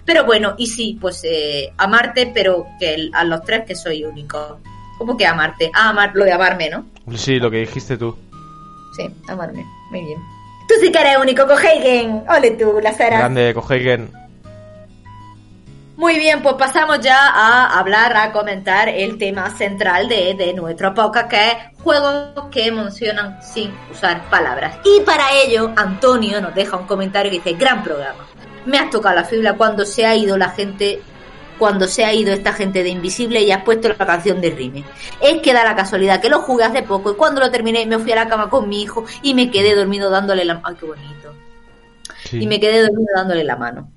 Pero 0.05 0.25
bueno, 0.25 0.55
y 0.59 0.67
sí, 0.67 0.99
pues 1.01 1.23
eh, 1.25 1.73
amarte, 1.77 2.31
pero 2.35 2.67
que 2.79 2.95
el- 2.95 3.11
a 3.15 3.25
los 3.25 3.43
tres 3.45 3.63
que 3.67 3.75
soy 3.75 4.05
único. 4.05 4.59
¿Cómo 4.99 5.17
que 5.17 5.27
amarte? 5.27 5.71
Ah, 5.75 5.89
amar, 5.91 6.11
lo 6.15 6.25
de 6.25 6.33
amarme, 6.33 6.71
¿no? 6.71 6.87
Sí, 7.17 7.39
lo 7.41 7.51
que 7.51 7.59
dijiste 7.59 7.97
tú. 7.97 8.17
Sí, 8.97 9.09
amarme. 9.29 9.65
Muy 9.91 10.01
bien. 10.05 10.19
Tú 10.69 10.75
sí 10.81 10.93
que 10.93 10.99
eres 11.01 11.17
único, 11.19 11.47
Cohagen. 11.47 12.23
Ole 12.29 12.53
tú, 12.53 12.79
las 12.83 12.99
Heras. 13.01 13.19
Grande, 13.21 13.53
Cohagen. 13.55 14.11
Muy 16.03 16.19
bien, 16.19 16.43
pues 16.43 16.57
pasamos 16.57 16.99
ya 16.99 17.29
a 17.29 17.79
hablar, 17.79 18.17
a 18.17 18.33
comentar 18.33 18.89
el 18.89 19.19
tema 19.19 19.49
central 19.51 20.09
de, 20.09 20.35
de 20.35 20.53
nuestro 20.53 20.93
podcast, 20.93 21.31
que 21.31 21.47
es 21.47 21.55
juegos 21.81 22.49
que 22.51 22.67
emocionan 22.67 23.41
sin 23.41 23.73
usar 23.89 24.29
palabras. 24.29 24.79
Y 24.85 25.03
para 25.03 25.33
ello, 25.33 25.73
Antonio 25.77 26.41
nos 26.41 26.57
deja 26.57 26.77
un 26.77 26.89
comentario 26.89 27.31
que 27.31 27.39
dice, 27.39 27.53
gran 27.53 27.85
programa. 27.85 28.27
Me 28.67 28.81
has 28.81 28.91
tocado 28.91 29.15
la 29.15 29.23
fibra 29.23 29.57
cuando 29.57 29.85
se 29.85 30.05
ha 30.05 30.17
ido 30.17 30.37
la 30.37 30.49
gente, 30.49 31.01
cuando 31.57 31.87
se 31.87 32.05
ha 32.05 32.13
ido 32.13 32.33
esta 32.33 32.53
gente 32.53 32.83
de 32.83 32.89
Invisible 32.89 33.41
y 33.41 33.53
has 33.53 33.63
puesto 33.63 33.89
la 33.89 33.95
canción 33.95 34.41
de 34.41 34.51
Rime. 34.51 34.83
Es 35.21 35.41
que 35.41 35.53
da 35.53 35.63
la 35.63 35.77
casualidad 35.77 36.21
que 36.21 36.31
lo 36.31 36.41
jugué 36.41 36.65
hace 36.65 36.83
poco 36.83 37.13
y 37.13 37.15
cuando 37.15 37.41
lo 37.41 37.49
terminé 37.53 37.87
me 37.87 38.01
fui 38.01 38.11
a 38.11 38.17
la 38.17 38.29
cama 38.29 38.51
con 38.51 38.69
mi 38.69 38.83
hijo 38.83 39.05
y 39.23 39.35
me 39.35 39.53
quedé 39.53 39.77
dormido 39.77 40.11
dándole 40.11 40.45
la... 40.45 40.61
¡Ay, 40.65 40.75
qué 40.81 40.85
bonito! 40.85 41.33
y 42.33 42.47
me 42.49 42.59
quedé 42.59 42.83
dormido 42.83 43.07
dándole 43.15 43.45
la 43.45 43.55
mano. 43.57 43.89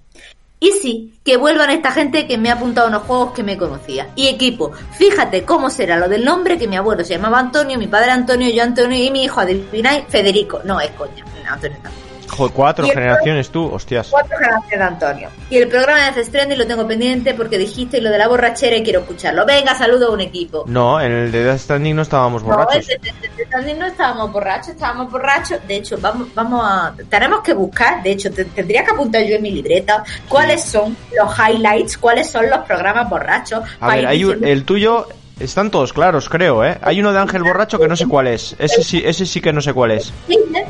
Y 0.59 0.72
sí, 0.72 1.14
que 1.24 1.38
vuelvan 1.38 1.69
esta 1.69 1.92
gente 1.92 2.27
que 2.27 2.38
me 2.38 2.50
ha 2.50 2.53
apuntado 2.53 2.88
a 2.88 2.90
unos 2.90 3.03
juegos 3.03 3.34
que 3.34 3.43
me 3.43 3.58
conocía. 3.58 4.09
Y 4.16 4.27
equipo, 4.27 4.72
fíjate 4.98 5.43
cómo 5.43 5.69
será 5.69 5.98
lo 5.98 6.08
del 6.08 6.24
nombre 6.24 6.58
que 6.58 6.67
mi 6.67 6.77
abuelo 6.77 7.03
se 7.03 7.16
llamaba 7.16 7.40
Antonio, 7.40 7.77
mi 7.77 7.88
padre 7.88 8.11
Antonio, 8.11 8.50
yo 8.50 8.64
Antonio 8.64 8.98
y 8.98 9.11
mi 9.11 9.25
hijo, 9.25 9.42
adivináis, 9.42 10.06
Federico. 10.08 10.61
No, 10.64 10.80
es 10.80 10.92
coña, 10.92 11.25
Antonio 11.48 11.77
también. 11.84 12.15
Joder, 12.35 12.53
cuatro 12.53 12.88
generaciones 12.88 13.49
tú, 13.49 13.73
hostias. 13.73 14.07
Cuatro 14.09 14.38
generaciones 14.38 14.80
de 14.80 14.83
Antonio. 14.85 15.30
Y 15.49 15.57
el 15.57 15.67
programa 15.67 16.05
de 16.05 16.11
Death 16.11 16.27
Stranding 16.27 16.57
lo 16.57 16.67
tengo 16.67 16.88
pendiente 16.88 17.33
porque 17.33 17.57
dijiste 17.57 18.01
lo 18.01 18.09
de 18.09 18.17
la 18.17 18.27
borrachera 18.27 18.75
y 18.75 18.83
quiero 18.83 19.01
escucharlo. 19.01 19.45
Venga, 19.45 19.75
saludo 19.75 20.07
a 20.09 20.11
un 20.11 20.22
equipo. 20.22 20.64
No, 20.67 20.99
en 20.99 21.11
el 21.11 21.31
de 21.31 21.43
Death 21.43 21.59
Stranding 21.59 21.95
no 21.95 22.01
estábamos 22.01 22.43
No, 22.43 22.49
borrachos. 22.49 22.89
el 22.89 23.01
de- 23.01 23.11
de- 23.11 23.30
de- 23.38 23.45
también 23.45 23.80
no 23.80 23.85
estábamos 23.85 24.31
borrachos, 24.31 24.69
estábamos 24.69 25.11
borrachos. 25.11 25.59
De 25.67 25.75
hecho, 25.75 25.97
vamos, 26.01 26.27
vamos 26.33 26.61
a. 26.64 26.93
Tenemos 27.09 27.41
que 27.41 27.53
buscar, 27.53 28.01
de 28.03 28.11
hecho, 28.11 28.31
te- 28.31 28.45
tendría 28.45 28.83
que 28.83 28.91
apuntar 28.91 29.23
yo 29.23 29.35
en 29.35 29.41
mi 29.41 29.51
libreta 29.51 30.03
cuáles 30.27 30.64
son 30.64 30.95
los 31.17 31.33
highlights, 31.39 31.97
cuáles 31.97 32.30
son 32.30 32.49
los 32.49 32.59
programas 32.65 33.09
borrachos. 33.09 33.64
A 33.80 33.88
ver, 33.95 34.07
hay 34.07 34.23
un- 34.25 34.43
el 34.43 34.64
tuyo 34.65 35.07
están 35.39 35.69
todos 35.69 35.91
claros, 35.93 36.30
creo, 36.30 36.64
¿eh? 36.64 36.77
Hay 36.81 36.99
uno 37.01 37.11
de 37.11 37.19
Ángel 37.19 37.43
Borracho 37.43 37.77
que 37.80 37.88
no 37.88 37.95
sé 37.95 38.07
cuál 38.07 38.27
es. 38.27 38.55
Ese 38.57 38.83
sí, 38.83 39.01
ese 39.05 39.25
sí 39.25 39.41
que 39.41 39.51
no 39.51 39.61
sé 39.61 39.73
cuál 39.73 39.91
es. 39.91 40.14
¿eh? 40.30 40.65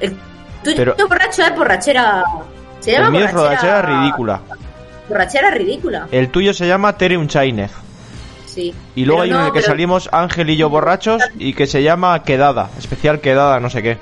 El 0.00 0.16
Pero- 0.64 0.94
borracho 1.08 1.42
es 1.42 1.56
borrachera. 1.56 2.24
Se 2.80 2.92
llama 2.92 3.06
El 3.06 3.12
mío 3.12 3.24
es 3.26 3.32
borrachera 3.34 3.82
ridícula. 3.82 4.40
Borrachera 5.08 5.50
ridícula. 5.50 6.06
El 6.10 6.28
tuyo 6.30 6.54
se 6.54 6.66
llama 6.66 6.96
Tere 6.96 7.16
Unchainez. 7.16 7.70
Sí. 8.46 8.74
Y 8.94 9.04
luego 9.04 9.22
hay 9.22 9.30
uno 9.30 9.38
no, 9.38 9.44
en 9.44 9.46
el 9.48 9.52
que 9.52 9.60
pero- 9.60 9.72
salimos 9.72 10.08
Ángel 10.12 10.50
y 10.50 10.56
yo 10.56 10.68
borrachos 10.70 11.22
y 11.38 11.52
que 11.54 11.66
se 11.66 11.82
llama 11.82 12.22
Quedada. 12.24 12.68
Especial 12.78 13.20
Quedada, 13.20 13.60
no 13.60 13.70
sé 13.70 13.82
qué. 13.82 13.98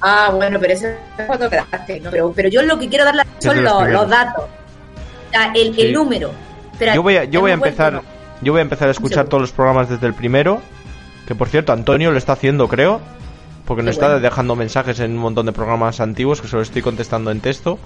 Ah, 0.00 0.30
bueno, 0.32 0.58
pero 0.60 0.74
eso 0.74 0.86
es 0.86 1.26
cuando 1.26 1.50
quedaste, 1.50 1.98
¿no? 2.00 2.10
Pero, 2.10 2.32
pero 2.34 2.48
yo 2.48 2.62
lo 2.62 2.78
que 2.78 2.88
quiero 2.88 3.04
darle 3.04 3.22
Es 3.22 3.44
son 3.44 3.56
los 3.56 3.64
los, 3.64 3.74
primeros. 3.82 4.00
los 4.02 4.10
datos. 4.10 4.44
O 4.44 5.30
sea, 5.32 5.52
el, 5.54 5.74
Sí. 5.74 5.82
el 5.82 5.92
número. 5.92 6.30
Espera, 6.72 6.94
Yo 6.94 7.02
voy 7.02 7.16
a, 7.16 7.24
yo 7.24 7.40
voy 7.40 7.50
a 7.50 7.56
vuelto, 7.56 7.82
empezar 7.82 8.02
yo 8.40 8.52
voy 8.52 8.60
a 8.60 8.62
empezar 8.62 8.86
a 8.86 8.90
escuchar 8.92 9.26
todos 9.26 9.40
los 9.40 9.50
programas 9.50 9.88
desde 9.88 10.06
el 10.06 10.14
primero. 10.14 10.60
Que 11.26 11.34
por 11.34 11.48
cierto, 11.48 11.72
Antonio 11.72 12.12
lo 12.12 12.18
está 12.18 12.34
haciendo, 12.34 12.68
creo. 12.68 13.00
Porque 13.68 13.82
nos 13.82 13.96
está 13.96 14.06
bueno. 14.06 14.22
dejando 14.22 14.56
mensajes 14.56 14.98
en 15.00 15.12
un 15.12 15.18
montón 15.18 15.44
de 15.44 15.52
programas 15.52 16.00
antiguos 16.00 16.40
que 16.40 16.48
se 16.48 16.56
los 16.56 16.68
estoy 16.68 16.80
contestando 16.80 17.30
en 17.30 17.40
texto. 17.40 17.78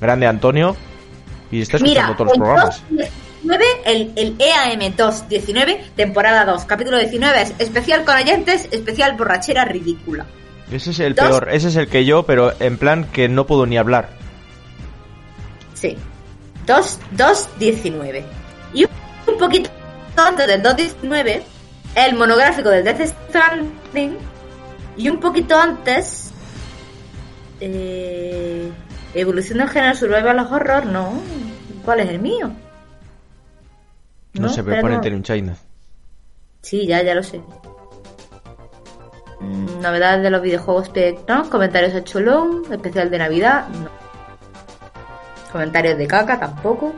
Grande 0.00 0.26
Antonio. 0.26 0.74
Y 1.50 1.60
está 1.60 1.76
escuchando 1.76 2.02
Mira, 2.02 2.16
todos 2.16 2.28
los 2.30 2.38
programas. 2.38 2.82
219, 3.42 3.64
el, 3.84 4.12
el 4.16 4.36
EAM 4.38 4.96
219, 4.96 5.84
temporada 5.96 6.46
2, 6.46 6.64
capítulo 6.64 6.96
19, 6.96 7.42
es 7.42 7.54
especial 7.58 8.06
con 8.06 8.16
oyentes, 8.16 8.68
especial 8.70 9.16
borrachera 9.18 9.66
ridícula. 9.66 10.24
Ese 10.72 10.90
es 10.92 11.00
el 11.00 11.14
Dos. 11.14 11.28
peor, 11.28 11.48
ese 11.52 11.68
es 11.68 11.76
el 11.76 11.88
que 11.88 12.06
yo, 12.06 12.22
pero 12.22 12.54
en 12.58 12.78
plan 12.78 13.04
que 13.04 13.28
no 13.28 13.46
puedo 13.46 13.66
ni 13.66 13.76
hablar. 13.76 14.08
Sí. 15.74 15.94
2, 16.66 17.00
219. 17.12 18.24
Y 18.72 18.84
un, 18.84 18.90
un 19.26 19.38
poquito 19.38 19.68
antes 20.16 20.46
del 20.46 20.62
219, 20.62 21.42
el 21.96 22.14
monográfico 22.14 22.70
del 22.70 22.82
Death 22.82 23.14
Stranding. 23.28 24.16
Y 24.98 25.08
un 25.08 25.20
poquito 25.20 25.56
antes, 25.56 26.32
eh, 27.60 28.70
Evolución 29.14 29.58
del 29.58 29.68
género 29.68 29.94
Survival 29.94 30.38
Horror, 30.40 30.86
no. 30.86 31.12
¿Cuál 31.84 32.00
es 32.00 32.10
el 32.10 32.18
mío? 32.18 32.50
No, 34.34 34.42
No, 34.42 34.48
sé, 34.48 34.62
pero 34.62 34.76
espera, 34.76 34.82
pone 34.82 34.94
no. 34.96 35.00
Tere 35.00 35.16
Unchainez. 35.16 35.58
Sí, 36.62 36.86
ya, 36.86 37.02
ya 37.02 37.14
lo 37.14 37.22
sé. 37.22 37.40
Mm, 39.40 39.80
Novedades 39.80 40.22
de 40.22 40.30
los 40.30 40.42
videojuegos, 40.42 40.88
pe- 40.90 41.18
¿no? 41.28 41.48
Comentarios 41.48 41.94
de 41.94 42.04
Cholón, 42.04 42.64
especial 42.70 43.08
de 43.10 43.18
Navidad, 43.18 43.68
no. 43.68 43.88
Comentarios 45.52 45.96
de 45.96 46.06
caca, 46.06 46.38
tampoco. 46.38 46.92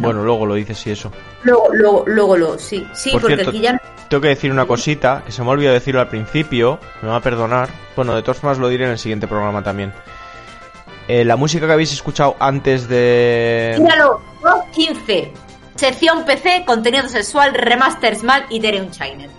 Bueno, 0.00 0.22
luego 0.22 0.44
lo 0.46 0.54
dices 0.54 0.86
y 0.86 0.90
eso. 0.92 1.10
Luego, 1.42 1.68
luego, 1.72 2.04
luego 2.06 2.36
lo, 2.36 2.58
sí, 2.58 2.86
sí, 2.94 3.10
Por 3.10 3.22
porque 3.22 3.34
cierto, 3.36 3.50
aquí 3.50 3.60
ya 3.60 3.80
Tengo 4.08 4.22
que 4.22 4.28
decir 4.28 4.50
una 4.50 4.66
cosita, 4.66 5.22
que 5.24 5.32
se 5.32 5.42
me 5.42 5.48
ha 5.48 5.52
olvidado 5.52 5.74
decirlo 5.74 6.00
al 6.00 6.08
principio, 6.08 6.78
me 7.02 7.08
va 7.08 7.16
a 7.16 7.20
perdonar. 7.20 7.68
Bueno, 7.94 8.14
de 8.14 8.22
todas 8.22 8.38
formas 8.38 8.58
lo 8.58 8.68
diré 8.68 8.84
en 8.84 8.92
el 8.92 8.98
siguiente 8.98 9.28
programa 9.28 9.62
también. 9.62 9.92
Eh, 11.08 11.24
la 11.24 11.36
música 11.36 11.66
que 11.66 11.72
habéis 11.72 11.92
escuchado 11.92 12.36
antes 12.38 12.88
de... 12.88 13.76
Míralo, 13.78 14.20
2.15. 14.42 15.30
Sección 15.74 16.24
PC, 16.24 16.64
contenido 16.66 17.08
sexual, 17.08 17.54
remasters 17.54 18.22
mal 18.22 18.46
y 18.50 18.60
Tere 18.60 18.80
Unchained. 18.80 19.30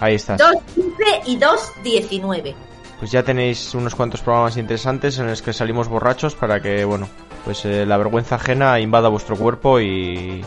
Ahí 0.00 0.16
estás. 0.16 0.40
2.15 0.40 1.22
y 1.26 1.38
2.19. 1.38 2.54
Pues 2.98 3.10
ya 3.10 3.22
tenéis 3.22 3.74
unos 3.74 3.94
cuantos 3.94 4.22
programas 4.22 4.56
interesantes 4.56 5.18
en 5.18 5.26
los 5.26 5.42
que 5.42 5.52
salimos 5.52 5.88
borrachos 5.88 6.34
para 6.34 6.60
que, 6.60 6.84
bueno, 6.84 7.08
pues 7.44 7.64
eh, 7.64 7.86
la 7.86 7.96
vergüenza 7.96 8.36
ajena 8.36 8.80
invada 8.80 9.08
vuestro 9.08 9.36
cuerpo 9.36 9.80
y 9.80 10.44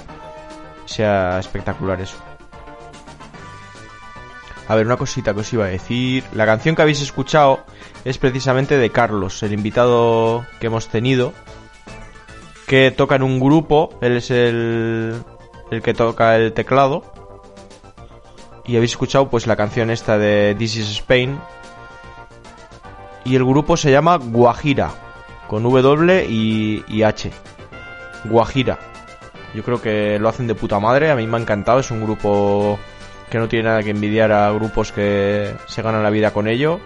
sea 0.85 1.39
espectacular 1.39 2.01
eso. 2.01 2.17
A 4.69 4.75
ver, 4.75 4.85
una 4.85 4.97
cosita 4.97 5.33
que 5.33 5.39
os 5.39 5.51
iba 5.51 5.65
a 5.65 5.69
decir. 5.69 6.23
La 6.31 6.45
canción 6.45 6.75
que 6.75 6.83
habéis 6.83 7.01
escuchado 7.01 7.61
es 8.05 8.19
precisamente 8.19 8.77
de 8.77 8.91
Carlos, 8.91 9.41
el 9.41 9.51
invitado 9.51 10.45
que 10.59 10.67
hemos 10.67 10.89
tenido, 10.89 11.33
que 12.67 12.91
toca 12.91 13.15
en 13.15 13.23
un 13.23 13.39
grupo, 13.39 13.89
él 13.99 14.17
es 14.17 14.29
el, 14.29 15.15
el 15.71 15.81
que 15.81 15.95
toca 15.95 16.35
el 16.35 16.53
teclado. 16.53 17.03
Y 18.63 18.75
habéis 18.75 18.91
escuchado 18.91 19.27
pues 19.27 19.47
la 19.47 19.55
canción 19.55 19.89
esta 19.89 20.19
de 20.19 20.55
This 20.55 20.75
is 20.75 20.89
Spain, 20.91 21.39
y 23.25 23.35
el 23.35 23.43
grupo 23.43 23.75
se 23.75 23.91
llama 23.91 24.17
Guajira, 24.17 24.91
con 25.47 25.63
W 25.63 26.27
y, 26.29 26.83
y 26.87 27.01
H. 27.01 27.31
Guajira. 28.25 28.77
Yo 29.55 29.63
creo 29.63 29.81
que 29.81 30.19
lo 30.19 30.29
hacen 30.29 30.45
de 30.45 30.53
puta 30.53 30.79
madre, 30.79 31.09
a 31.09 31.15
mí 31.15 31.25
me 31.25 31.37
ha 31.37 31.41
encantado, 31.41 31.79
es 31.79 31.89
un 31.89 32.03
grupo 32.03 32.77
que 33.29 33.37
no 33.37 33.47
tiene 33.47 33.69
nada 33.69 33.83
que 33.83 33.91
envidiar 33.91 34.31
a 34.31 34.51
grupos 34.51 34.91
que 34.91 35.53
se 35.67 35.81
ganan 35.81 36.03
la 36.03 36.09
vida 36.09 36.31
con 36.31 36.47
ello. 36.47 36.79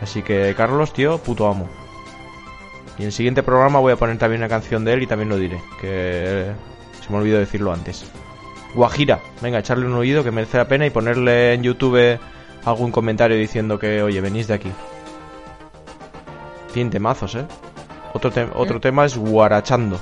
Así 0.00 0.22
que 0.22 0.54
Carlos, 0.56 0.92
tío, 0.92 1.18
puto 1.18 1.46
amo. 1.48 1.68
Y 2.98 3.02
en 3.02 3.06
el 3.06 3.12
siguiente 3.12 3.42
programa 3.42 3.80
voy 3.80 3.92
a 3.92 3.96
poner 3.96 4.18
también 4.18 4.40
una 4.42 4.48
canción 4.48 4.84
de 4.84 4.92
él 4.94 5.02
y 5.02 5.06
también 5.06 5.28
lo 5.28 5.36
diré, 5.36 5.60
que 5.80 6.52
se 7.04 7.10
me 7.12 7.18
olvidó 7.18 7.38
decirlo 7.38 7.72
antes. 7.72 8.04
Guajira, 8.74 9.20
venga, 9.40 9.58
echarle 9.58 9.86
un 9.86 9.94
oído 9.94 10.22
que 10.24 10.30
merece 10.30 10.56
la 10.58 10.66
pena 10.68 10.86
y 10.86 10.90
ponerle 10.90 11.54
en 11.54 11.62
YouTube 11.62 12.18
algún 12.64 12.90
comentario 12.92 13.36
diciendo 13.36 13.78
que, 13.78 14.02
oye, 14.02 14.20
venís 14.20 14.46
de 14.48 14.54
aquí. 14.54 14.72
Tiene 16.72 16.90
temazos, 16.90 17.34
¿eh? 17.36 17.44
Otro, 18.12 18.30
te- 18.30 18.48
otro 18.54 18.80
tema 18.80 19.04
es 19.04 19.16
Guarachando, 19.16 20.00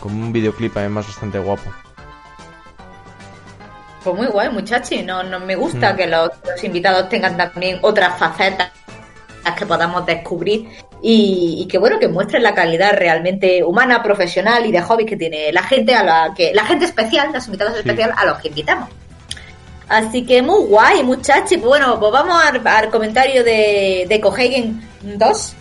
con 0.00 0.12
un 0.12 0.32
videoclip 0.32 0.76
además 0.76 1.06
bastante 1.06 1.38
guapo. 1.38 1.70
Pues 4.04 4.16
muy 4.16 4.26
guay, 4.26 4.50
muchachi. 4.50 5.02
No, 5.02 5.22
no 5.22 5.40
me 5.40 5.56
gusta 5.56 5.92
Mm. 5.92 5.96
que 5.96 6.06
los, 6.06 6.30
los 6.44 6.62
invitados 6.64 7.08
tengan 7.08 7.36
también 7.36 7.78
otras 7.82 8.18
facetas 8.18 8.70
que 9.58 9.66
podamos 9.66 10.04
descubrir 10.06 10.68
y, 11.02 11.58
y 11.62 11.66
que 11.68 11.76
bueno 11.76 11.98
que 11.98 12.08
muestren 12.08 12.42
la 12.42 12.54
calidad 12.54 12.92
realmente 12.94 13.62
humana, 13.62 14.02
profesional 14.02 14.64
y 14.64 14.72
de 14.72 14.80
hobby 14.80 15.04
que 15.04 15.16
tiene 15.18 15.52
la 15.52 15.62
gente 15.62 15.94
a 15.94 16.02
la 16.02 16.32
que 16.34 16.52
la 16.54 16.64
gente 16.64 16.86
especial, 16.86 17.30
los 17.32 17.44
invitados 17.46 17.76
especiales 17.76 18.16
a 18.18 18.24
los 18.24 18.38
que 18.38 18.48
invitamos. 18.48 18.88
Así 19.88 20.24
que 20.24 20.40
muy 20.42 20.64
guay, 20.64 21.02
muchachi. 21.02 21.56
Pues 21.58 21.66
bueno, 21.68 22.00
pues 22.00 22.10
vamos 22.10 22.42
al, 22.42 22.66
al 22.66 22.90
comentario 22.90 23.44
de, 23.44 24.06
de 24.08 24.20
Cohagen 24.20 24.82
2, 25.02 25.52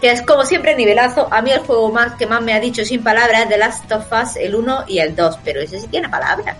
que 0.00 0.12
es 0.12 0.22
como 0.22 0.44
siempre 0.44 0.76
nivelazo. 0.76 1.26
A 1.32 1.42
mí 1.42 1.50
el 1.50 1.60
juego 1.60 1.90
más 1.90 2.14
que 2.14 2.26
más 2.26 2.40
me 2.42 2.54
ha 2.54 2.60
dicho 2.60 2.84
sin 2.84 3.02
palabras 3.02 3.42
es 3.42 3.48
The 3.48 3.58
Last 3.58 3.90
of 3.90 4.06
Us, 4.12 4.36
el 4.36 4.54
1 4.54 4.84
y 4.86 5.00
el 5.00 5.16
2, 5.16 5.38
pero 5.44 5.60
ese 5.60 5.80
sí 5.80 5.88
tiene 5.88 6.08
palabras. 6.08 6.56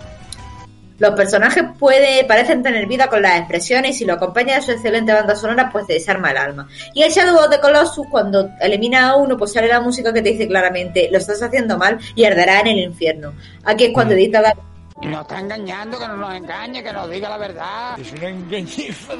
Los 0.99 1.11
personajes 1.15 1.63
puede, 1.79 2.23
parecen 2.25 2.61
tener 2.61 2.85
vida 2.87 3.07
con 3.07 3.21
las 3.21 3.39
expresiones 3.39 3.91
y 3.91 3.99
si 3.99 4.05
lo 4.05 4.13
acompaña 4.13 4.55
de 4.55 4.61
su 4.61 4.71
excelente 4.71 5.11
banda 5.11 5.35
sonora, 5.35 5.69
pues 5.71 5.87
te 5.87 5.93
desarma 5.93 6.31
el 6.31 6.37
alma. 6.37 6.67
Y 6.93 7.01
el 7.01 7.11
Shadow 7.11 7.37
of 7.37 7.49
the 7.49 7.59
Colossus, 7.59 8.05
cuando 8.09 8.49
elimina 8.61 9.09
a 9.09 9.15
uno, 9.15 9.35
pues 9.35 9.53
sale 9.53 9.67
la 9.67 9.81
música 9.81 10.13
que 10.13 10.21
te 10.21 10.29
dice 10.29 10.47
claramente, 10.47 11.09
lo 11.11 11.17
estás 11.17 11.41
haciendo 11.41 11.77
mal 11.77 11.97
y 12.15 12.25
arderá 12.25 12.59
en 12.61 12.67
el 12.67 12.79
infierno. 12.79 13.33
Aquí 13.65 13.85
es 13.85 13.91
cuando 13.93 14.13
edita 14.13 14.41
la... 14.41 14.55
Nos 15.01 15.21
está 15.21 15.39
engañando, 15.39 15.99
que 15.99 16.07
no 16.07 16.15
nos 16.15 16.33
engañe, 16.33 16.81
que 16.83 16.93
nos 16.93 17.09
diga 17.09 17.27
la 17.27 17.37
verdad. 17.37 17.99
Es 17.99 18.13
una 18.13 18.29
engañífera. 18.29 19.19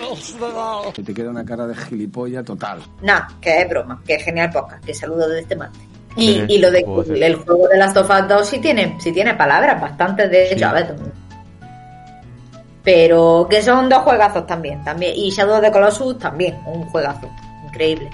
Que 0.93 1.03
te 1.03 1.13
queda 1.13 1.29
una 1.31 1.43
cara 1.43 1.67
de 1.67 1.75
gilipollas 1.75 2.45
total. 2.45 2.79
Nah, 3.01 3.27
que 3.41 3.61
es 3.61 3.69
broma, 3.69 4.01
que 4.05 4.15
es 4.15 4.23
genial 4.23 4.49
podcast, 4.51 4.85
que 4.85 4.93
saludo 4.93 5.27
desde 5.27 5.41
este 5.41 5.55
martes. 5.55 5.81
Y, 6.15 6.35
Sí, 6.35 6.45
y 6.47 6.57
lo 6.59 6.69
de 6.71 6.83
puedo 6.83 7.13
el 7.13 7.35
juego 7.37 7.67
de 7.67 7.77
Last 7.77 7.97
of 7.97 8.09
Us 8.09 8.27
2 8.29 8.47
sí 8.47 8.59
tiene, 8.59 8.95
sí 8.99 9.11
tiene 9.11 9.33
palabras, 9.33 9.81
bastantes 9.81 10.29
de 10.29 10.45
hecho, 10.51 10.57
Sí. 10.59 10.63
a 10.63 10.71
ver. 10.73 10.95
Pero 12.83 13.47
que 13.49 13.61
son 13.61 13.87
dos 13.89 13.99
juegazos 13.99 14.45
también, 14.45 14.83
también. 14.83 15.13
Y 15.15 15.29
Shadow 15.31 15.55
of 15.57 15.61
the 15.61 15.71
Colossus 15.71 16.19
también, 16.19 16.57
un 16.65 16.83
juegazo. 16.89 17.29
Increíble. 17.65 18.09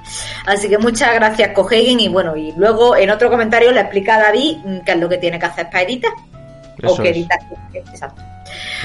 Así 0.46 0.70
que 0.70 0.78
muchas 0.78 1.14
gracias, 1.16 1.52
Cohagen. 1.54 2.00
Y 2.00 2.08
bueno, 2.08 2.36
y 2.38 2.52
luego 2.54 2.96
en 2.96 3.10
otro 3.10 3.30
comentario 3.30 3.72
le 3.72 3.82
explica 3.82 4.16
a 4.16 4.20
David 4.20 4.58
mm, 4.64 4.78
qué 4.86 4.92
es 4.92 4.98
lo 4.98 5.10
que 5.10 5.18
tiene 5.18 5.40
que 5.40 5.46
hacer 5.48 5.66
para 5.70 5.82
editar. 5.82 6.12
Eso 6.82 6.94
o 6.94 6.98
que 6.98 7.10
editar. 7.10 7.40
Exacto. 7.74 8.22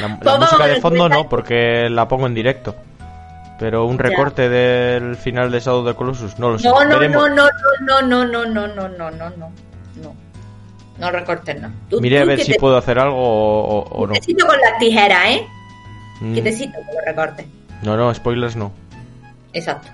La, 0.00 0.08
la 0.08 0.18
Pues 0.18 0.38
música 0.38 0.64
a 0.64 0.66
de 0.66 0.72
ver, 0.72 0.82
fondo 0.82 1.08
no, 1.08 1.28
porque 1.28 1.88
la 1.90 2.08
pongo 2.08 2.26
en 2.26 2.34
directo. 2.34 2.74
Pero 3.58 3.84
un 3.84 3.96
Ya. 3.98 4.02
recorte 4.04 4.48
del 4.48 5.14
final 5.16 5.50
de 5.52 5.60
Shadow 5.60 5.84
the 5.86 5.94
Colossus, 5.94 6.38
no 6.40 6.50
lo 6.50 6.58
sé. 6.58 6.66
No, 6.68 6.82
no, 6.84 6.98
Veremos. 6.98 7.30
no, 7.30 7.46
no, 7.82 8.00
no, 8.02 8.02
no, 8.02 8.24
no, 8.24 8.46
no, 8.46 8.66
no, 8.66 8.88
no, 8.88 9.10
no, 9.10 9.30
no. 9.30 9.52
No. 10.02 10.16
No 10.98 11.10
recortes 11.10 11.54
nada. 11.60 11.72
Tú- 11.88 12.00
Miré 12.00 12.18
a 12.18 12.22
tú 12.22 12.28
ver 12.28 12.38
que 12.38 12.44
si 12.46 12.52
te- 12.52 12.58
puedo 12.58 12.76
hacer 12.76 12.98
algo 12.98 13.16
o, 13.16 13.84
o- 13.84 14.06
no. 14.06 14.12
Quietecito 14.12 14.44
con 14.46 14.56
las 14.60 14.78
tijeras, 14.80 15.26
¿eh? 15.28 15.46
Mm. 16.20 16.34
Quietecito 16.34 16.74
con 16.74 16.94
los 16.94 17.04
recortes. 17.04 17.46
No, 17.82 17.96
no, 17.96 18.14
spoilers 18.14 18.56
no. 18.56 18.72
Exacto. 19.52 19.88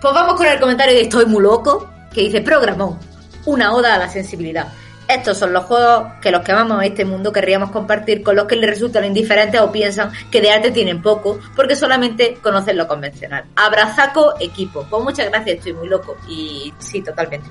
Pues 0.00 0.14
vamos 0.14 0.34
con 0.34 0.46
el 0.46 0.60
comentario 0.60 0.94
de 0.94 1.02
Estoy 1.02 1.26
muy 1.26 1.42
loco, 1.42 1.88
que 2.12 2.22
dice 2.22 2.40
Programón, 2.40 2.98
una 3.46 3.74
oda 3.74 3.94
a 3.94 3.98
la 3.98 4.08
sensibilidad. 4.08 4.68
Estos 5.08 5.38
son 5.38 5.52
los 5.52 5.64
juegos 5.64 6.14
que 6.20 6.32
los 6.32 6.42
que 6.42 6.50
amamos 6.50 6.82
este 6.82 7.04
mundo 7.04 7.32
querríamos 7.32 7.70
compartir 7.70 8.24
con 8.24 8.34
los 8.34 8.46
que 8.46 8.56
les 8.56 8.68
resultan 8.68 9.04
indiferentes 9.04 9.60
o 9.60 9.70
piensan 9.70 10.10
que 10.32 10.40
de 10.40 10.50
arte 10.50 10.72
tienen 10.72 11.00
poco 11.00 11.38
porque 11.54 11.76
solamente 11.76 12.38
conocen 12.42 12.76
lo 12.76 12.88
convencional. 12.88 13.44
Abrazaco 13.54 14.34
equipo. 14.40 14.84
Pues 14.90 15.02
muchas 15.04 15.30
gracias, 15.30 15.58
estoy 15.58 15.74
muy 15.74 15.88
loco. 15.88 16.16
Y 16.28 16.74
sí, 16.78 17.02
totalmente. 17.02 17.48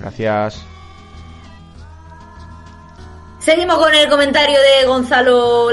Gracias. 0.00 0.64
Seguimos 3.38 3.78
con 3.78 3.94
el 3.94 4.08
comentario 4.08 4.58
de 4.58 4.86
Gonzalo 4.86 5.70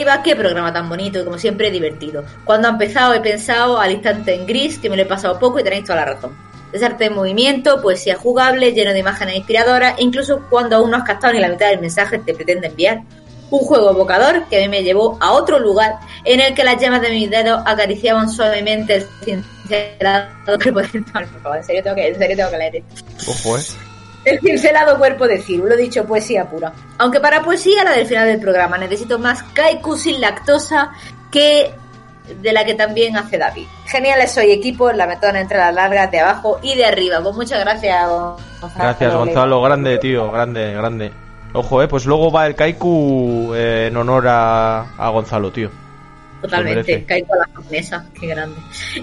Leiva. 0.00 0.22
Qué 0.22 0.34
programa 0.34 0.72
tan 0.72 0.88
bonito 0.88 1.20
y 1.20 1.24
como 1.24 1.38
siempre 1.38 1.70
divertido. 1.70 2.24
Cuando 2.46 2.68
ha 2.68 2.70
empezado 2.70 3.12
he 3.12 3.20
pensado 3.20 3.78
al 3.78 3.92
instante 3.92 4.34
en 4.34 4.46
gris 4.46 4.78
que 4.78 4.88
me 4.88 4.96
lo 4.96 5.02
he 5.02 5.06
pasado 5.06 5.38
poco 5.38 5.60
y 5.60 5.62
tenéis 5.62 5.84
toda 5.84 5.96
la 5.96 6.06
razón. 6.06 6.34
Desarte 6.72 7.04
en 7.04 7.14
movimiento, 7.14 7.82
poesía 7.82 8.16
jugable, 8.16 8.72
lleno 8.72 8.92
de 8.92 9.00
imágenes 9.00 9.36
inspiradoras, 9.36 9.98
e 9.98 10.02
incluso 10.02 10.46
cuando 10.48 10.76
aún 10.76 10.90
no 10.90 10.96
has 10.96 11.04
captado 11.04 11.34
ni 11.34 11.40
la 11.40 11.48
mitad 11.48 11.68
del 11.68 11.80
mensaje 11.80 12.18
que 12.18 12.24
te 12.24 12.34
pretende 12.34 12.68
enviar. 12.68 13.02
Un 13.50 13.58
juego 13.58 13.90
evocador 13.90 14.46
que 14.48 14.56
a 14.56 14.60
mí 14.60 14.68
me 14.68 14.82
llevó 14.82 15.18
a 15.20 15.32
otro 15.32 15.58
lugar 15.58 15.96
en 16.24 16.40
el 16.40 16.54
que 16.54 16.64
las 16.64 16.80
llamas 16.80 17.02
de 17.02 17.10
mis 17.10 17.28
dedos 17.28 17.60
acariciaban 17.66 18.30
suavemente 18.30 18.94
el 18.94 19.06
cincelado 19.24 20.28
cuerpo 20.72 20.80
de... 20.80 21.58
En 21.58 21.64
serio 21.64 21.82
tengo 21.82 21.96
que, 21.96 22.08
en 22.08 22.18
serio 22.18 22.36
tengo 22.36 22.50
que 22.50 22.58
leer. 22.58 22.82
Ojo, 23.26 23.58
eh. 23.58 23.89
El 24.24 24.38
cincelado 24.40 24.98
cuerpo 24.98 25.26
de 25.26 25.38
Ciro, 25.38 25.66
lo 25.66 25.76
dicho, 25.76 26.04
poesía 26.04 26.44
pura. 26.44 26.72
Aunque 26.98 27.20
para 27.20 27.42
poesía, 27.42 27.84
la 27.84 27.92
del 27.92 28.06
final 28.06 28.26
del 28.26 28.40
programa, 28.40 28.76
necesito 28.76 29.18
más 29.18 29.42
kaiku 29.54 29.96
sin 29.96 30.20
lactosa 30.20 30.92
que 31.30 31.72
de 32.42 32.52
la 32.52 32.64
que 32.64 32.74
también 32.74 33.16
hace 33.16 33.38
David. 33.38 33.66
Geniales 33.86 34.32
soy 34.32 34.52
equipo, 34.52 34.92
la 34.92 35.06
metona 35.06 35.40
entre 35.40 35.58
las 35.58 35.74
largas 35.74 36.10
de 36.10 36.20
abajo 36.20 36.60
y 36.62 36.74
de 36.76 36.84
arriba. 36.84 37.20
Pues 37.22 37.34
muchas 37.34 37.60
gracias, 37.60 38.08
Gonzalo. 38.08 38.74
Gracias, 38.76 39.14
Gonzalo. 39.14 39.62
Grande, 39.62 39.98
tío. 39.98 40.30
Grande, 40.30 40.72
grande. 40.74 41.12
Ojo, 41.52 41.82
eh. 41.82 41.88
Pues 41.88 42.06
luego 42.06 42.30
va 42.30 42.46
el 42.46 42.54
Kaiku 42.54 43.52
eh, 43.54 43.88
en 43.88 43.96
honor 43.96 44.28
a, 44.28 44.80
a 44.96 45.08
Gonzalo, 45.08 45.50
tío. 45.50 45.70
Totalmente, 46.40 47.04
caigo 47.04 47.34
a 47.34 47.38
la 47.38 47.44
japonesa, 47.54 48.06
qué 48.18 48.26
grande. 48.26 48.56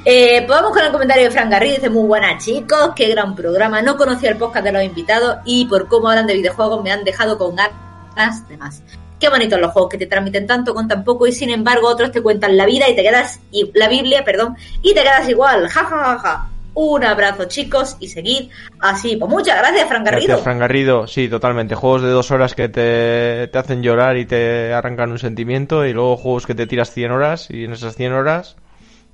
Eh, 0.04 0.44
pues 0.46 0.60
vamos 0.60 0.72
con 0.72 0.86
el 0.86 0.92
comentario 0.92 1.26
de 1.26 1.32
Fran 1.32 1.50
Garrido, 1.50 1.76
dice 1.76 1.90
muy 1.90 2.08
buenas 2.08 2.44
chicos, 2.44 2.92
qué 2.96 3.10
gran 3.10 3.36
programa, 3.36 3.82
no 3.82 3.96
conocía 3.96 4.32
el 4.32 4.38
podcast 4.38 4.66
de 4.66 4.72
los 4.72 4.84
invitados 4.84 5.38
y 5.46 5.66
por 5.66 5.88
cómo 5.88 6.10
hablan 6.10 6.28
de 6.28 6.34
videojuegos 6.34 6.84
me 6.84 6.92
han 6.92 7.04
dejado 7.04 7.38
con 7.38 7.56
ganas 7.56 8.48
de 8.48 8.58
más. 8.58 8.82
Qué 9.20 9.30
bonitos 9.30 9.60
los 9.60 9.72
juegos 9.72 9.90
que 9.90 9.98
te 9.98 10.06
transmiten 10.06 10.46
tanto 10.46 10.74
con 10.74 10.88
tan 10.88 11.04
poco 11.04 11.28
y 11.28 11.32
sin 11.32 11.50
embargo 11.50 11.88
otros 11.88 12.12
te 12.12 12.22
cuentan 12.22 12.58
la 12.58 12.66
vida 12.66 12.90
y 12.90 12.96
te 12.96 13.04
quedas, 13.04 13.40
y, 13.52 13.72
la 13.74 13.88
Biblia, 13.88 14.24
perdón, 14.24 14.56
y 14.82 14.94
te 14.94 15.02
quedas 15.02 15.28
igual, 15.30 15.68
ja 15.68 15.84
ja 15.84 15.98
ja 15.98 16.20
ja. 16.20 16.50
Un 16.80 17.04
abrazo 17.04 17.46
chicos 17.46 17.98
y 18.00 18.08
seguid 18.08 18.52
así. 18.82 19.16
Pues 19.18 19.32
muchas 19.32 19.58
gracias 19.58 19.88
Fran 19.88 20.04
Garrido. 20.04 20.28
Gracias, 20.28 20.44
Fran 20.44 20.60
Garrido. 20.60 21.08
Sí, 21.08 21.28
totalmente. 21.28 21.74
Juegos 21.74 22.04
de 22.04 22.10
dos 22.10 22.30
horas 22.30 22.54
que 22.54 22.70
te, 22.70 23.48
te 23.48 23.58
hacen 23.58 23.82
llorar 23.82 24.16
y 24.18 24.26
te 24.28 24.72
arrancan 24.74 25.10
un 25.12 25.18
sentimiento. 25.18 25.88
Y 25.88 25.94
luego 25.94 26.18
juegos 26.18 26.46
que 26.46 26.54
te 26.54 26.68
tiras 26.68 26.92
100 26.92 27.12
horas. 27.12 27.50
Y 27.50 27.64
en 27.64 27.74
esas 27.74 27.96
100 27.96 28.14
horas, 28.14 28.58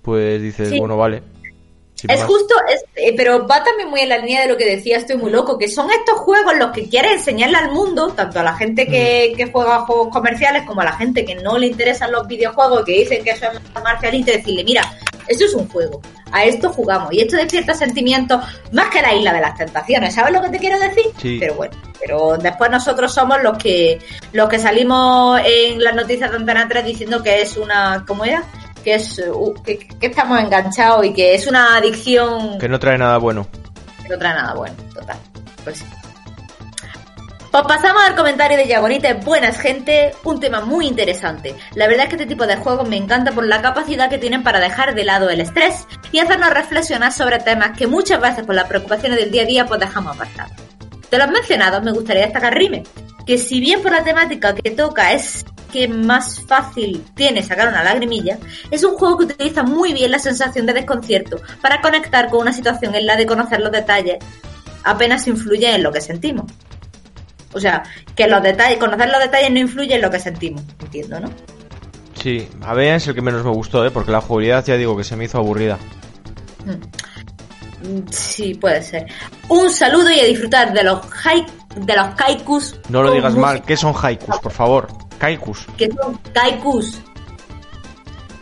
pues 0.01 0.41
dices, 0.41 0.67
Sí. 0.67 0.79
bueno, 0.79 0.97
vale. 0.97 1.23
Sin 2.03 2.11
Es 2.11 2.19
más. 2.19 2.27
justo, 2.27 2.53
es- 2.69 2.83
eh, 2.95 3.13
pero 3.15 3.47
va 3.47 3.63
también 3.63 3.89
muy 3.89 4.01
en 4.01 4.09
la 4.09 4.17
línea 4.17 4.41
de 4.41 4.47
lo 4.47 4.57
que 4.57 4.65
decía 4.65 4.97
Estoy 4.97 5.15
muy 5.15 5.31
loco, 5.31 5.57
que 5.57 5.69
son 5.69 5.89
estos 5.89 6.19
juegos 6.19 6.53
los 6.57 6.71
que 6.71 6.89
quieres 6.89 7.13
enseñarle 7.13 7.55
al 7.57 7.71
mundo, 7.71 8.09
tanto 8.09 8.41
a 8.41 8.43
la 8.43 8.53
gente 8.55 8.85
que, 8.87 9.31
Mm. 9.33 9.37
que 9.37 9.45
juega 9.51 9.79
juegos 9.85 10.09
comerciales 10.09 10.63
como 10.67 10.81
a 10.81 10.85
la 10.85 10.91
gente 10.97 11.23
que 11.23 11.35
no 11.35 11.57
le 11.57 11.67
interesan 11.67 12.11
los 12.11 12.27
videojuegos, 12.27 12.83
que 12.83 12.91
dicen 12.91 13.23
que 13.23 13.29
eso 13.31 13.45
es 13.45 13.83
marcialito, 13.83 14.31
decirle, 14.33 14.65
mira, 14.65 14.81
esto 15.29 15.45
es 15.45 15.53
un 15.53 15.69
juego, 15.69 16.01
a 16.33 16.43
esto 16.43 16.69
jugamos, 16.73 17.13
y 17.13 17.21
esto 17.21 17.37
despierta 17.37 17.73
sentimientos 17.73 18.43
más 18.73 18.89
que 18.89 19.01
la 19.01 19.13
isla 19.15 19.31
de 19.31 19.39
las 19.39 19.55
tentaciones, 19.57 20.13
¿sabes 20.13 20.33
lo 20.33 20.41
que 20.41 20.49
te 20.49 20.59
quiero 20.59 20.77
decir? 20.79 21.05
Sí. 21.21 21.37
Pero 21.39 21.53
bueno, 21.55 21.73
pero 22.01 22.37
después 22.37 22.69
nosotros 22.69 23.13
somos 23.13 23.41
los 23.41 23.57
que 23.57 23.99
los 24.33 24.49
que 24.49 24.59
salimos 24.59 25.39
en 25.45 25.81
las 25.81 25.95
noticias 25.95 26.29
de 26.29 26.35
Antena 26.35 26.67
3 26.67 26.83
diciendo 26.85 27.23
que 27.23 27.41
es 27.41 27.55
una, 27.55 28.03
¿cómo 28.05 28.25
era? 28.25 28.43
Que 28.83 28.95
es 28.95 29.19
uh, 29.19 29.53
que, 29.63 29.79
que 29.79 30.07
estamos 30.07 30.39
enganchados 30.39 31.05
y 31.05 31.13
que 31.13 31.35
es 31.35 31.47
una 31.47 31.77
adicción 31.77 32.57
Que 32.59 32.67
no 32.67 32.79
trae 32.79 32.97
nada 32.97 33.17
bueno. 33.17 33.47
que 34.01 34.09
no 34.09 34.17
trae 34.17 34.33
nada 34.33 34.53
bueno, 34.53 34.75
total. 34.93 35.17
Pues 35.63 35.77
sí. 35.77 35.85
Pues 37.53 37.65
pasamos 37.67 38.01
al 38.01 38.15
comentario 38.15 38.57
de 38.57 38.67
Yagonita, 38.67 39.13
buenas 39.13 39.59
gente, 39.59 40.11
un 40.23 40.39
tema 40.39 40.61
muy 40.61 40.87
interesante. 40.87 41.55
La 41.75 41.87
verdad 41.87 42.05
es 42.05 42.09
que 42.09 42.15
este 42.15 42.25
tipo 42.25 42.47
de 42.47 42.55
juegos 42.55 42.89
me 42.89 42.97
encanta 42.97 43.31
por 43.31 43.45
la 43.45 43.61
capacidad 43.61 44.09
que 44.09 44.17
tienen 44.17 44.41
para 44.41 44.59
dejar 44.59 44.95
de 44.95 45.03
lado 45.03 45.29
el 45.29 45.39
estrés 45.39 45.85
y 46.11 46.17
hacernos 46.17 46.49
reflexionar 46.49 47.11
sobre 47.11 47.37
temas 47.37 47.77
que 47.77 47.85
muchas 47.85 48.19
veces 48.19 48.43
por 48.43 48.55
las 48.55 48.67
preocupaciones 48.67 49.19
del 49.19 49.29
día 49.29 49.43
a 49.43 49.45
día 49.45 49.65
pues 49.67 49.79
dejamos 49.79 50.15
apartados. 50.15 50.53
De 51.11 51.17
los 51.19 51.29
mencionados 51.29 51.83
me 51.83 51.91
gustaría 51.91 52.23
destacar 52.23 52.55
Rime, 52.55 52.81
que 53.27 53.37
si 53.37 53.59
bien 53.59 53.83
por 53.83 53.91
la 53.91 54.03
temática 54.03 54.55
que 54.55 54.71
toca 54.71 55.13
es 55.13 55.45
que 55.73 55.87
más 55.87 56.39
fácil 56.45 57.03
tiene 57.15 57.41
sacar 57.43 57.67
una 57.67 57.83
lagrimilla, 57.83 58.37
es 58.71 58.83
un 58.83 58.95
juego 58.95 59.17
que 59.17 59.25
utiliza 59.25 59.63
muy 59.63 59.91
bien 59.91 60.11
la 60.11 60.19
sensación 60.19 60.67
de 60.67 60.73
desconcierto 60.73 61.41
para 61.61 61.81
conectar 61.81 62.29
con 62.29 62.41
una 62.41 62.53
situación 62.53 62.93
en 62.95 63.07
la 63.07 63.15
de 63.17 63.25
conocer 63.25 63.59
los 63.59 63.71
detalles 63.71 64.19
apenas 64.83 65.27
influye 65.27 65.73
en 65.73 65.81
lo 65.81 65.91
que 65.91 65.99
sentimos. 66.01 66.51
O 67.53 67.59
sea, 67.59 67.83
que 68.15 68.27
los 68.27 68.41
detalles, 68.43 68.77
conocer 68.77 69.09
los 69.09 69.19
detalles 69.19 69.51
no 69.51 69.59
influye 69.59 69.95
en 69.95 70.01
lo 70.01 70.09
que 70.11 70.19
sentimos. 70.19 70.61
Entiendo, 70.81 71.19
¿no? 71.19 71.29
Sí, 72.21 72.47
a 72.61 72.73
ver 72.73 72.95
es 72.95 73.07
el 73.07 73.15
que 73.15 73.21
menos 73.21 73.43
me 73.43 73.49
gustó, 73.51 73.83
¿eh? 73.85 73.91
porque 73.91 74.11
la 74.11 74.21
jugabilidad 74.21 74.63
ya 74.65 74.77
digo 74.77 74.95
que 74.95 75.03
se 75.03 75.15
me 75.15 75.25
hizo 75.25 75.39
aburrida. 75.39 75.77
Mm, 76.65 78.07
Sí, 78.09 78.53
puede 78.53 78.81
ser. 78.81 79.07
Un 79.49 79.69
saludo 79.69 80.09
y 80.09 80.19
a 80.19 80.23
disfrutar 80.25 80.71
de 80.73 80.83
los 80.83 81.01
hai- 81.25 81.45
de 81.75 81.95
los 81.95 82.07
kaikus. 82.15 82.79
No 82.87 83.03
lo 83.03 83.11
digas 83.11 83.33
música- 83.33 83.45
mal, 83.47 83.61
¿qué 83.63 83.75
son 83.75 83.93
haikus, 84.01 84.37
por 84.39 84.51
favor? 84.53 84.87
Kaikus. 85.17 85.65
Que 85.77 85.89
son 85.89 86.17
kaikus. 86.33 86.99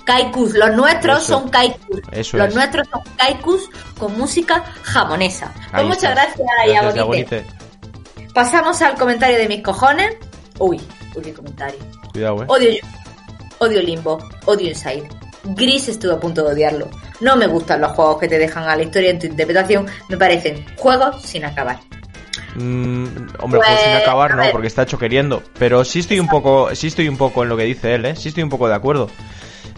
Kaikus, 0.05 0.53
los 0.55 0.75
nuestros 0.75 1.23
Eso. 1.23 1.39
son 1.39 1.49
kaikus. 1.49 2.01
Eso 2.11 2.37
los 2.37 2.47
es. 2.49 2.55
nuestros 2.55 2.87
son 2.89 3.01
kaikus 3.17 3.69
con 3.97 4.17
música 4.17 4.63
japonesa. 4.83 5.53
Pues 5.71 5.85
muchas 5.85 6.11
gracias, 6.15 6.47
Gracias. 6.65 7.45
Pasamos 8.33 8.81
al 8.81 8.95
comentario 8.95 9.37
de 9.37 9.47
mis 9.47 9.61
cojones. 9.61 10.15
Uy, 10.59 10.81
uy, 11.15 11.21
qué 11.23 11.33
comentario. 11.33 11.79
Cuidado, 12.11 12.43
eh. 12.43 12.45
Odio 12.47 12.69
odio 13.59 13.81
Limbo, 13.81 14.17
odio 14.45 14.69
Inside. 14.69 15.07
Gris 15.43 15.87
estuve 15.87 16.13
a 16.13 16.19
punto 16.19 16.43
de 16.43 16.53
odiarlo. 16.53 16.89
No 17.19 17.35
me 17.35 17.47
gustan 17.47 17.81
los 17.81 17.91
juegos 17.91 18.19
que 18.19 18.27
te 18.27 18.37
dejan 18.37 18.63
a 18.67 18.75
la 18.75 18.83
historia 18.83 19.11
en 19.11 19.19
tu 19.19 19.27
interpretación. 19.27 19.87
Me 20.09 20.17
parecen 20.17 20.65
juegos 20.77 21.21
sin 21.21 21.45
acabar. 21.45 21.79
Mm, 22.55 23.05
hombre, 23.39 23.59
Pues, 23.59 23.67
pues 23.67 23.79
sin 23.81 23.93
acabar 23.93 24.33
a 24.33 24.35
no, 24.35 24.51
porque 24.51 24.67
está 24.67 24.83
hecho 24.83 24.97
queriendo. 24.97 25.41
Pero 25.57 25.83
sí 25.83 25.99
estoy 25.99 26.19
un 26.19 26.27
poco, 26.27 26.73
sí 26.75 26.87
estoy 26.87 27.07
un 27.07 27.17
poco 27.17 27.43
en 27.43 27.49
lo 27.49 27.57
que 27.57 27.63
dice 27.63 27.95
él, 27.95 28.05
¿eh? 28.05 28.15
Sí 28.15 28.29
estoy 28.29 28.43
un 28.43 28.49
poco 28.49 28.67
de 28.67 28.75
acuerdo. 28.75 29.09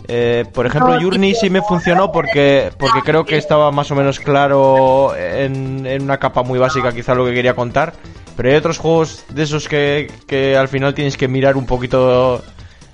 Eh, 0.07 0.45
por 0.53 0.65
ejemplo, 0.65 0.99
Journey 0.99 1.33
sí 1.33 1.49
me 1.49 1.61
funcionó 1.61 2.11
porque, 2.11 2.71
porque 2.77 3.01
creo 3.05 3.25
que 3.25 3.37
estaba 3.37 3.71
más 3.71 3.89
o 3.89 3.95
menos 3.95 4.19
claro 4.19 5.15
en, 5.15 5.85
en 5.85 6.01
una 6.01 6.17
capa 6.17 6.43
muy 6.43 6.59
básica 6.59 6.91
quizá 6.91 7.15
lo 7.15 7.25
que 7.25 7.33
quería 7.33 7.55
contar. 7.55 7.93
Pero 8.35 8.49
hay 8.49 8.55
otros 8.55 8.79
juegos 8.79 9.23
de 9.29 9.43
esos 9.43 9.69
que, 9.69 10.11
que 10.27 10.57
al 10.57 10.67
final 10.67 10.93
tienes 10.93 11.15
que 11.15 11.27
mirar 11.27 11.55
un 11.55 11.65
poquito 11.65 12.43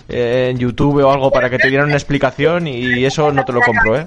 eh, 0.09 0.49
en 0.51 0.57
YouTube 0.57 1.03
o 1.03 1.11
algo 1.11 1.31
para 1.31 1.49
que 1.49 1.57
te 1.57 1.69
dieran 1.69 1.87
una 1.87 1.95
explicación 1.95 2.67
y 2.67 3.05
eso 3.05 3.31
no 3.31 3.45
te 3.45 3.53
lo 3.53 3.61
compro, 3.61 3.97
¿eh? 3.97 4.05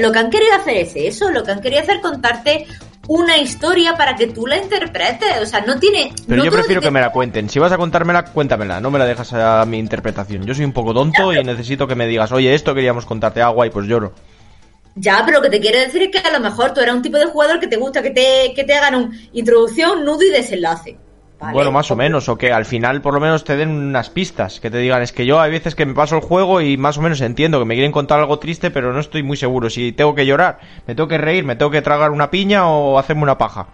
Lo 0.00 0.12
que 0.12 0.18
han 0.18 0.30
querido 0.30 0.54
hacer 0.54 0.76
es 0.76 0.92
eso, 0.94 1.30
lo 1.30 1.42
que 1.42 1.50
han 1.50 1.60
querido 1.60 1.82
hacer 1.82 1.96
es 1.96 2.02
contarte 2.02 2.66
una 3.08 3.38
historia 3.38 3.96
para 3.96 4.14
que 4.14 4.28
tú 4.28 4.46
la 4.46 4.56
interpretes. 4.56 5.40
O 5.42 5.46
sea, 5.46 5.60
no 5.60 5.78
tiene. 5.78 6.12
Pero 6.26 6.38
no 6.38 6.44
yo 6.44 6.52
prefiero 6.52 6.80
que 6.80 6.90
me 6.90 7.00
la 7.00 7.10
cuenten. 7.12 7.48
Si 7.48 7.58
vas 7.58 7.72
a 7.72 7.78
contármela, 7.78 8.24
cuéntamela. 8.24 8.80
No 8.80 8.90
me 8.90 8.98
la 8.98 9.06
dejas 9.06 9.32
a 9.32 9.64
mi 9.66 9.78
interpretación. 9.78 10.44
Yo 10.44 10.54
soy 10.54 10.64
un 10.64 10.72
poco 10.72 10.94
tonto 10.94 11.32
y 11.32 11.42
necesito 11.42 11.86
que 11.86 11.94
me 11.94 12.06
digas, 12.06 12.32
oye, 12.32 12.54
esto 12.54 12.74
queríamos 12.74 13.06
contarte 13.06 13.42
agua 13.42 13.66
y 13.66 13.70
pues 13.70 13.86
lloro. 13.86 14.12
Ya, 14.96 15.22
pero 15.24 15.38
lo 15.38 15.42
que 15.42 15.50
te 15.50 15.60
quiero 15.60 15.78
decir 15.78 16.02
es 16.02 16.10
que 16.10 16.18
a 16.18 16.32
lo 16.32 16.40
mejor 16.40 16.74
tú 16.74 16.80
eres 16.80 16.94
un 16.94 17.02
tipo 17.02 17.16
de 17.16 17.26
jugador 17.26 17.60
que 17.60 17.68
te 17.68 17.76
gusta 17.76 18.02
que 18.02 18.10
te, 18.10 18.52
que 18.54 18.64
te 18.64 18.74
hagan 18.74 18.96
un 18.96 19.20
introducción, 19.32 20.04
nudo 20.04 20.22
y 20.22 20.30
desenlace. 20.30 20.98
¿Vale? 21.40 21.54
Bueno, 21.54 21.72
más 21.72 21.90
o 21.90 21.96
menos. 21.96 22.28
O 22.28 22.36
que 22.36 22.52
al 22.52 22.64
final 22.64 23.00
por 23.00 23.14
lo 23.14 23.20
menos 23.20 23.44
te 23.44 23.56
den 23.56 23.70
unas 23.70 24.10
pistas. 24.10 24.60
Que 24.60 24.70
te 24.70 24.78
digan, 24.78 25.02
es 25.02 25.12
que 25.12 25.26
yo 25.26 25.40
hay 25.40 25.50
veces 25.50 25.74
que 25.74 25.86
me 25.86 25.94
paso 25.94 26.16
el 26.16 26.22
juego 26.22 26.60
y 26.60 26.76
más 26.76 26.98
o 26.98 27.02
menos 27.02 27.20
entiendo 27.20 27.58
que 27.58 27.64
me 27.64 27.74
quieren 27.74 27.92
contar 27.92 28.20
algo 28.20 28.38
triste, 28.38 28.70
pero 28.70 28.92
no 28.92 29.00
estoy 29.00 29.22
muy 29.22 29.36
seguro. 29.36 29.70
Si 29.70 29.92
tengo 29.92 30.14
que 30.14 30.26
llorar, 30.26 30.58
me 30.86 30.94
tengo 30.94 31.08
que 31.08 31.18
reír, 31.18 31.44
me 31.44 31.56
tengo 31.56 31.70
que 31.70 31.82
tragar 31.82 32.10
una 32.10 32.30
piña 32.30 32.68
o 32.68 32.98
hacerme 32.98 33.22
una 33.22 33.38
paja. 33.38 33.66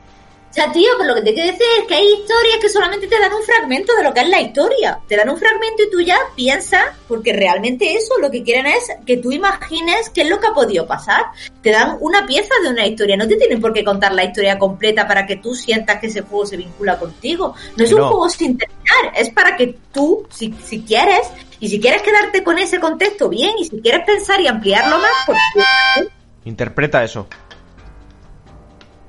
O 0.51 0.55
sea, 0.57 0.73
tío, 0.73 0.89
pero 0.97 1.11
lo 1.11 1.15
que 1.17 1.23
te 1.23 1.35
quiero 1.35 1.53
decir 1.53 1.67
es 1.81 1.87
que 1.87 1.95
hay 1.95 2.07
historias 2.07 2.57
que 2.63 2.69
solamente 2.71 3.07
te 3.07 3.21
dan 3.21 3.33
un 3.33 3.43
fragmento 3.43 3.95
de 3.95 4.03
lo 4.03 4.15
que 4.15 4.21
es 4.21 4.29
la 4.29 4.41
historia. 4.41 4.99
Te 5.07 5.17
dan 5.17 5.29
un 5.29 5.37
fragmento 5.37 5.83
y 5.83 5.91
tú 5.91 6.01
ya 6.01 6.17
piensas, 6.35 6.85
porque 7.07 7.35
realmente 7.35 7.93
eso 7.93 8.15
lo 8.21 8.31
que 8.31 8.43
quieren 8.43 8.67
es 8.67 8.89
que 9.05 9.19
tú 9.19 9.33
imagines 9.33 10.09
qué 10.11 10.23
es 10.23 10.31
lo 10.31 10.41
que 10.41 10.47
ha 10.47 10.55
podido 10.55 10.87
pasar. 10.87 11.27
Te 11.61 11.73
dan 11.73 11.99
una 12.01 12.27
pieza 12.27 12.55
de 12.63 12.71
una 12.71 12.87
historia, 12.87 13.19
no 13.19 13.29
te 13.29 13.37
tienen 13.37 13.61
por 13.61 13.75
qué 13.75 13.85
contar 13.85 14.15
la 14.15 14.25
historia 14.25 14.59
completa 14.59 15.07
para 15.07 15.27
que 15.27 15.37
tú 15.37 15.55
sientas 15.55 16.01
que 16.01 16.07
ese 16.07 16.23
juego 16.23 16.47
se 16.47 16.57
vincula 16.57 16.99
contigo. 16.99 17.55
No 17.77 17.85
es 17.85 17.93
un 17.93 18.01
juego 18.01 18.29
sin 18.31 18.57
terminar, 18.57 19.13
es 19.15 19.29
para 19.31 19.57
que 19.57 19.77
tú, 19.93 20.27
si, 20.31 20.55
si 20.65 20.83
quieres, 20.83 21.29
y 21.61 21.69
si 21.69 21.81
quieres 21.81 22.03
quedarte 22.03 22.43
con 22.43 22.59
ese 22.59 22.81
contexto 22.81 23.29
bien, 23.29 23.53
y 23.59 23.65
si 23.65 23.81
quieres 23.81 24.07
pensar 24.07 24.41
y 24.41 24.47
ampliarlo 24.47 24.99
más, 24.99 25.13
pues 25.27 26.09
Interpreta 26.45 27.03
eso. 27.03 27.27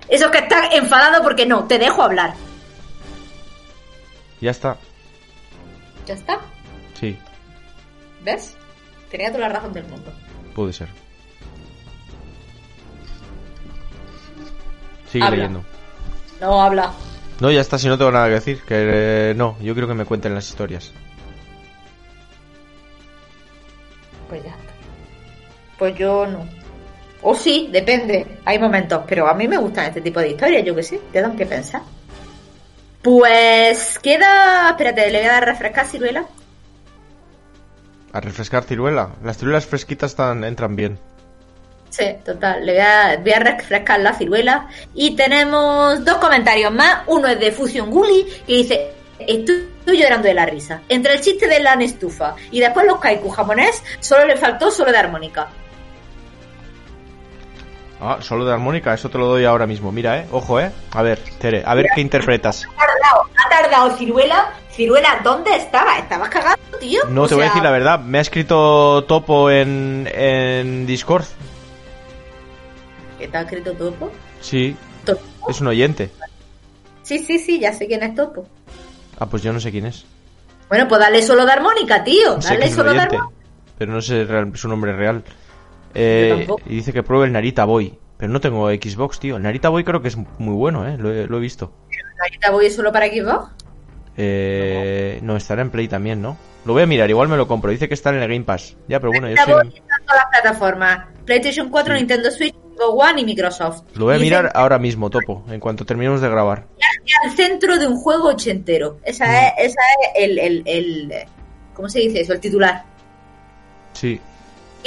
Eso 0.10 0.32
que 0.32 0.40
estás 0.40 0.74
enfadado 0.74 1.24
porque 1.24 1.45
no, 1.45 1.66
te 1.66 1.77
dejo 1.80 2.02
hablar. 2.03 2.34
Ya 4.42 4.52
está. 4.52 4.77
Ya 6.06 6.14
está. 6.14 6.40
Sí, 7.00 7.18
¿Ves? 8.24 8.56
Tenía 9.10 9.32
toda 9.32 9.48
la 9.48 9.56
razón 9.56 9.74
del 9.74 9.86
mundo. 9.86 10.11
puede 10.53 10.74
ser. 10.74 10.90
Sigue 15.11 15.24
Habla. 15.24 15.38
leyendo. 15.38 15.64
No 16.42 16.61
habla. 16.61 16.92
No, 17.40 17.52
ya 17.52 17.61
está, 17.61 17.77
si 17.77 17.88
no 17.88 17.98
tengo 17.98 18.11
nada 18.11 18.27
que 18.27 18.34
decir. 18.34 18.61
Que 18.64 19.30
eh, 19.32 19.34
no, 19.36 19.56
yo 19.61 19.74
quiero 19.74 19.88
que 19.88 19.94
me 19.94 20.06
cuenten 20.06 20.34
las 20.36 20.50
historias. 20.50 20.92
Pues 24.27 24.44
ya 24.44 24.50
está. 24.50 24.74
Pues 25.77 25.95
yo 25.98 26.26
no. 26.27 26.45
O 27.30 27.35
sí, 27.35 27.67
depende. 27.69 28.25
Hay 28.45 28.57
momentos, 28.57 29.03
pero 29.06 29.27
a 29.27 29.33
mí 29.33 29.49
me 29.49 29.57
gustan 29.57 29.88
este 29.88 29.99
tipo 29.99 30.22
de 30.22 30.30
historias, 30.30 30.64
yo 30.64 30.73
que 30.73 30.81
sé, 30.81 31.01
te 31.11 31.22
dan 31.22 31.35
que 31.35 31.45
pensar. 31.45 31.81
Pues 33.01 33.99
queda. 33.99 34.69
Espérate, 34.69 35.11
le 35.11 35.19
voy 35.19 35.27
a 35.27 35.31
dar 35.33 35.43
a 35.43 35.45
refrescar 35.47 35.85
ciruela. 35.85 36.23
A 38.14 38.22
refrescar 38.22 38.64
ciruela. 38.64 39.09
Las 39.25 39.39
ciruelas 39.39 39.65
fresquitas 39.65 40.11
están, 40.11 40.45
entran 40.45 40.77
bien. 40.77 40.97
Sí, 41.89 42.06
total. 42.23 42.65
Le 42.65 42.72
voy 42.72 42.81
a, 42.81 43.17
voy 43.17 43.33
a 43.33 43.39
refrescar 43.39 43.99
la 43.99 44.14
ciruela. 44.14 44.69
Y 44.93 45.14
tenemos 45.17 46.06
dos 46.06 46.19
comentarios 46.19 46.72
más. 46.72 46.99
Uno 47.07 47.27
es 47.27 47.38
de 47.41 47.51
Fusion 47.51 47.91
Gully, 47.91 48.25
que 48.47 48.53
dice: 48.53 48.91
Estoy 49.19 49.67
llorando 49.85 50.30
de 50.30 50.33
la 50.33 50.45
risa. 50.45 50.80
Entre 50.88 51.11
el 51.11 51.19
chiste 51.19 51.45
de 51.45 51.59
la 51.59 51.73
estufa 51.73 52.38
y 52.51 52.61
después 52.61 52.85
los 52.88 53.01
kaiku 53.01 53.27
japonés, 53.27 53.83
solo 53.99 54.25
le 54.25 54.38
faltó 54.38 54.72
solo 54.72 54.93
de 54.93 54.97
armónica. 54.97 55.49
Ah, 58.00 58.17
solo 58.22 58.45
de 58.45 58.53
armónica, 58.53 58.93
eso 58.93 59.09
te 59.09 59.17
lo 59.17 59.26
doy 59.27 59.45
ahora 59.45 59.66
mismo. 59.66 59.92
Mira, 59.92 60.19
eh, 60.19 60.27
ojo, 60.32 60.59
eh. 60.59 60.72
A 60.92 61.01
ver, 61.01 61.19
Tere, 61.40 61.64
a 61.66 61.74
ver 61.74 61.88
qué 61.95 62.01
interpretas. 62.01 62.66
Ha 62.66 62.85
tardado, 62.85 63.30
ha 63.45 63.50
tardado 63.50 63.98
ciruela. 63.98 64.53
Ciruela, 64.72 65.19
¿dónde 65.24 65.56
estaba? 65.56 65.98
¿Estabas 65.98 66.30
cagado, 66.30 66.58
tío? 66.80 67.01
No, 67.09 67.24
O 67.24 67.27
te 67.27 67.34
voy 67.34 67.43
a 67.45 67.48
decir 67.48 67.64
la 67.64 67.72
verdad. 67.72 68.00
Me 68.00 68.19
ha 68.19 68.22
escrito 68.22 69.03
Topo 69.06 69.50
en, 69.50 70.08
en 70.14 70.85
Discord. 70.85 71.26
¿Que 73.17 73.27
te 73.27 73.38
ha 73.38 73.42
escrito 73.42 73.74
Topo? 73.74 74.11
Sí, 74.42 74.76
Topo. 75.03 75.50
es 75.50 75.59
un 75.61 75.67
oyente. 75.67 76.11
Sí, 77.01 77.17
sí, 77.19 77.40
sí, 77.40 77.59
ya 77.59 77.74
sé 77.74 77.88
quién 77.88 78.03
es 78.03 78.14
Topo. 78.14 78.45
Ah, 79.19 79.26
pues 79.26 79.42
yo 79.42 79.51
no 79.51 79.59
sé 79.59 79.72
quién 79.72 79.88
es. 79.88 80.06
Bueno, 80.69 80.88
pues 80.88 81.00
dale 81.01 81.24
solo 81.24 81.45
de 81.48 81.51
armónica, 81.53 82.03
tío. 82.03 82.35
Dale 82.35 82.69
solo 82.72 82.93
de 82.93 83.00
armónica. 83.00 83.30
pero 83.80 83.92
no 83.93 84.01
sé 84.01 84.27
su 84.53 84.67
nombre 84.67 84.93
real. 84.95 85.24
Eh, 85.98 86.48
y 86.67 86.76
dice 86.76 86.93
que 86.93 87.03
pruebe 87.03 87.26
el 87.26 87.32
Narita 87.34 87.66
Boy. 87.66 87.98
Pero 88.17 88.32
no 88.32 88.40
tengo 88.42 88.69
Xbox, 88.69 89.19
tío. 89.19 89.38
El 89.38 89.43
Narita 89.43 89.69
Boy 89.69 89.84
creo 89.84 90.01
que 90.01 90.08
es 90.08 90.17
muy 90.17 90.53
bueno, 90.56 90.88
eh. 90.88 90.98
Lo 90.98 91.11
he, 91.14 91.27
lo 91.27 91.38
he 91.38 91.40
visto. 91.40 91.72
Ahorita 92.22 92.51
voy 92.51 92.69
solo 92.69 92.92
para 92.92 93.08
Xbox. 93.08 93.51
Eh, 94.17 95.19
no, 95.22 95.35
estará 95.38 95.61
en 95.61 95.69
Play 95.69 95.88
también, 95.88 96.22
¿no? 96.22 96.38
Lo 96.66 96.74
voy 96.74 96.82
a 96.84 96.88
mirar, 96.88 97.09
igual 97.09 97.27
me 97.30 97.38
lo 97.38 97.48
compro. 97.48 97.72
Dice 97.72 97.88
que 97.88 97.93
está 97.93 98.09
en 98.09 98.16
el 98.16 98.27
Game 98.27 98.43
Pass. 98.43 98.76
Ya, 98.88 99.00
pero 99.00 99.11
bueno, 99.11 99.27
yo 99.30 99.35
Ahorita 99.40 99.53
voy 99.53 99.72
soy... 99.72 99.77
en 99.80 100.06
todas 100.06 100.22
las 100.24 100.42
plataformas. 100.42 101.06
PlayStation 101.26 101.69
4, 101.69 101.93
Nintendo 101.95 102.32
Switch, 102.32 102.56
Xbox 102.76 103.09
One 103.09 103.22
y 103.22 103.26
Microsoft. 103.26 103.84
Lo 103.95 104.06
voy 104.06 104.16
a 104.16 104.19
mirar 104.19 104.51
ahora 104.56 104.80
mismo, 104.80 105.09
Topo, 105.09 105.45
en 105.50 105.59
cuanto 105.59 105.85
terminemos 105.85 106.19
de 106.22 106.30
grabar. 106.30 106.66
al 107.24 107.32
centro 107.32 107.77
de 107.77 107.88
un 107.88 107.95
juego 107.98 108.30
ochentero. 108.30 108.98
Esa 109.03 109.26
Mm. 109.26 109.30
es, 109.30 109.53
esa 109.72 109.80
es 110.16 110.24
el, 110.24 110.40
el, 110.40 110.64
el- 110.66 111.14
¿Cómo 111.74 111.88
se 111.88 112.00
dice 112.00 112.22
eso? 112.22 112.34
El 112.34 112.40
titular. 112.40 112.84
Sí. 113.93 114.19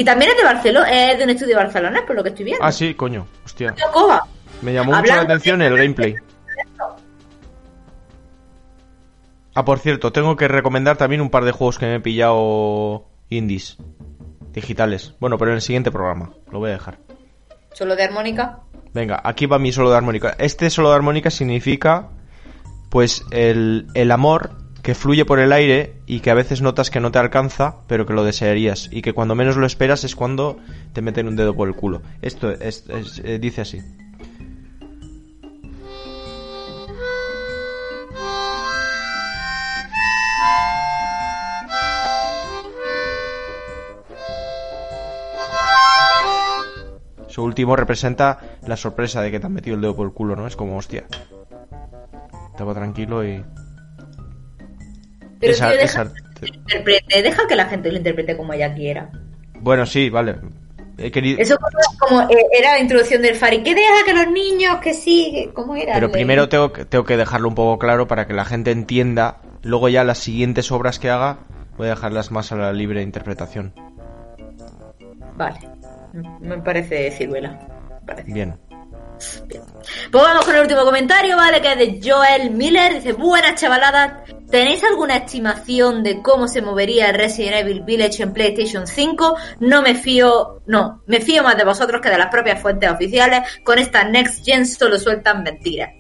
Y 0.00 0.04
también 0.04 0.30
es 0.30 0.38
de 0.38 0.44
Barcelona, 0.44 1.10
es 1.10 1.18
de 1.18 1.24
un 1.24 1.28
estudio 1.28 1.58
de 1.58 1.62
Barcelona, 1.62 2.06
por 2.06 2.16
lo 2.16 2.22
que 2.22 2.30
estoy 2.30 2.46
viendo. 2.46 2.64
Ah, 2.64 2.72
sí, 2.72 2.94
coño. 2.94 3.26
Hostia. 3.44 3.74
Coba. 3.92 4.26
Me 4.62 4.72
llamó 4.72 4.92
mucho 4.96 5.14
la 5.14 5.20
atención 5.20 5.60
el 5.60 5.76
gameplay. 5.76 6.14
Ah, 9.52 9.62
por 9.62 9.78
cierto, 9.78 10.10
tengo 10.10 10.36
que 10.36 10.48
recomendar 10.48 10.96
también 10.96 11.20
un 11.20 11.28
par 11.28 11.44
de 11.44 11.52
juegos 11.52 11.78
que 11.78 11.84
me 11.84 11.96
he 11.96 12.00
pillado 12.00 13.08
indies. 13.28 13.76
Digitales. 14.54 15.16
Bueno, 15.20 15.36
pero 15.36 15.50
en 15.50 15.56
el 15.56 15.60
siguiente 15.60 15.90
programa. 15.90 16.30
Lo 16.50 16.60
voy 16.60 16.70
a 16.70 16.72
dejar. 16.72 16.96
Solo 17.74 17.94
de 17.94 18.04
armónica. 18.04 18.60
Venga, 18.94 19.20
aquí 19.22 19.44
va 19.44 19.58
mi 19.58 19.70
solo 19.70 19.90
de 19.90 19.98
armónica. 19.98 20.34
Este 20.38 20.70
solo 20.70 20.88
de 20.88 20.96
armónica 20.96 21.30
significa, 21.30 22.08
pues, 22.88 23.22
el, 23.32 23.86
el 23.92 24.10
amor 24.12 24.52
que 24.82 24.94
fluye 24.94 25.24
por 25.24 25.38
el 25.38 25.52
aire 25.52 25.94
y 26.06 26.20
que 26.20 26.30
a 26.30 26.34
veces 26.34 26.62
notas 26.62 26.90
que 26.90 27.00
no 27.00 27.12
te 27.12 27.18
alcanza, 27.18 27.76
pero 27.86 28.06
que 28.06 28.14
lo 28.14 28.24
desearías. 28.24 28.88
Y 28.90 29.02
que 29.02 29.12
cuando 29.12 29.34
menos 29.34 29.56
lo 29.56 29.66
esperas 29.66 30.04
es 30.04 30.16
cuando 30.16 30.58
te 30.92 31.02
meten 31.02 31.28
un 31.28 31.36
dedo 31.36 31.54
por 31.54 31.68
el 31.68 31.74
culo. 31.74 32.02
Esto 32.22 32.50
es, 32.50 32.84
eh, 32.88 33.38
dice 33.38 33.60
así. 33.60 33.80
Su 47.28 47.44
último 47.44 47.76
representa 47.76 48.40
la 48.66 48.76
sorpresa 48.76 49.22
de 49.22 49.30
que 49.30 49.38
te 49.38 49.46
han 49.46 49.52
metido 49.52 49.76
el 49.76 49.82
dedo 49.82 49.94
por 49.94 50.06
el 50.06 50.12
culo, 50.12 50.34
¿no? 50.34 50.48
Es 50.48 50.56
como, 50.56 50.76
hostia. 50.76 51.04
Estaba 52.50 52.74
tranquilo 52.74 53.24
y... 53.24 53.44
Pero 55.40 55.52
Esa- 55.52 55.70
tío, 55.70 55.78
deja, 55.78 56.02
esa- 56.02 56.12
que 57.08 57.22
deja 57.22 57.56
la 57.56 57.64
gente 57.66 57.90
lo 57.90 57.98
interprete 57.98 58.36
como 58.36 58.52
ella 58.52 58.74
quiera. 58.74 59.10
Bueno, 59.58 59.86
sí, 59.86 60.10
vale. 60.10 60.36
He 60.98 61.10
querido... 61.10 61.40
Eso 61.40 61.56
como, 61.56 62.20
como, 62.20 62.30
eh, 62.30 62.46
era 62.58 62.72
la 62.72 62.78
introducción 62.80 63.22
del 63.22 63.34
Fari. 63.34 63.62
¿Qué 63.62 63.74
deja 63.74 64.04
que 64.04 64.12
los 64.12 64.30
niños 64.30 64.76
que 64.82 64.92
sí? 64.92 65.50
¿Cómo 65.54 65.74
era? 65.74 65.94
Pero 65.94 66.12
primero 66.12 66.48
tengo 66.50 66.72
que, 66.72 66.84
tengo 66.84 67.04
que 67.04 67.16
dejarlo 67.16 67.48
un 67.48 67.54
poco 67.54 67.78
claro 67.78 68.06
para 68.06 68.26
que 68.26 68.34
la 68.34 68.44
gente 68.44 68.70
entienda. 68.70 69.38
Luego 69.62 69.88
ya 69.88 70.04
las 70.04 70.18
siguientes 70.18 70.70
obras 70.70 70.98
que 70.98 71.08
haga 71.08 71.38
voy 71.78 71.86
a 71.86 71.90
dejarlas 71.90 72.30
más 72.30 72.52
a 72.52 72.56
la 72.56 72.72
libre 72.74 73.00
interpretación. 73.02 73.72
Vale. 75.36 75.58
Me 76.40 76.58
parece 76.58 77.10
ciruela. 77.12 77.58
Bien. 78.26 78.58
Pues 80.10 80.24
vamos 80.24 80.44
con 80.44 80.54
el 80.54 80.62
último 80.62 80.82
comentario, 80.84 81.36
¿vale? 81.36 81.60
Que 81.60 81.72
es 81.72 81.78
de 81.78 82.00
Joel 82.10 82.50
Miller. 82.50 82.94
Dice, 82.94 83.12
buenas 83.12 83.60
chavaladas. 83.60 84.30
¿Tenéis 84.50 84.82
alguna 84.82 85.16
estimación 85.18 86.02
de 86.02 86.22
cómo 86.22 86.48
se 86.48 86.60
movería 86.62 87.12
Resident 87.12 87.56
Evil 87.56 87.82
Village 87.82 88.22
en 88.22 88.32
PlayStation 88.32 88.86
5? 88.86 89.36
No 89.60 89.82
me 89.82 89.94
fío, 89.94 90.60
no, 90.66 91.02
me 91.06 91.20
fío 91.20 91.42
más 91.42 91.56
de 91.56 91.64
vosotros 91.64 92.00
que 92.00 92.08
de 92.10 92.18
las 92.18 92.28
propias 92.30 92.60
fuentes 92.60 92.90
oficiales. 92.90 93.42
Con 93.62 93.78
esta 93.78 94.04
Next 94.04 94.44
Gen 94.44 94.66
solo 94.66 94.98
sueltan 94.98 95.42
mentiras. 95.42 95.90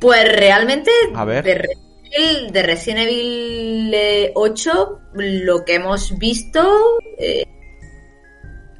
Pues 0.00 0.24
realmente, 0.36 0.90
A 1.14 1.24
ver. 1.24 1.44
de, 1.44 1.54
Resident 1.54 1.78
Evil- 2.12 2.50
de 2.50 2.62
Resident 2.62 3.00
Evil 3.08 3.94
eh, 3.94 4.32
8, 4.34 4.98
lo 5.14 5.64
que 5.64 5.74
hemos 5.76 6.18
visto... 6.18 6.98
eh, 7.18 7.44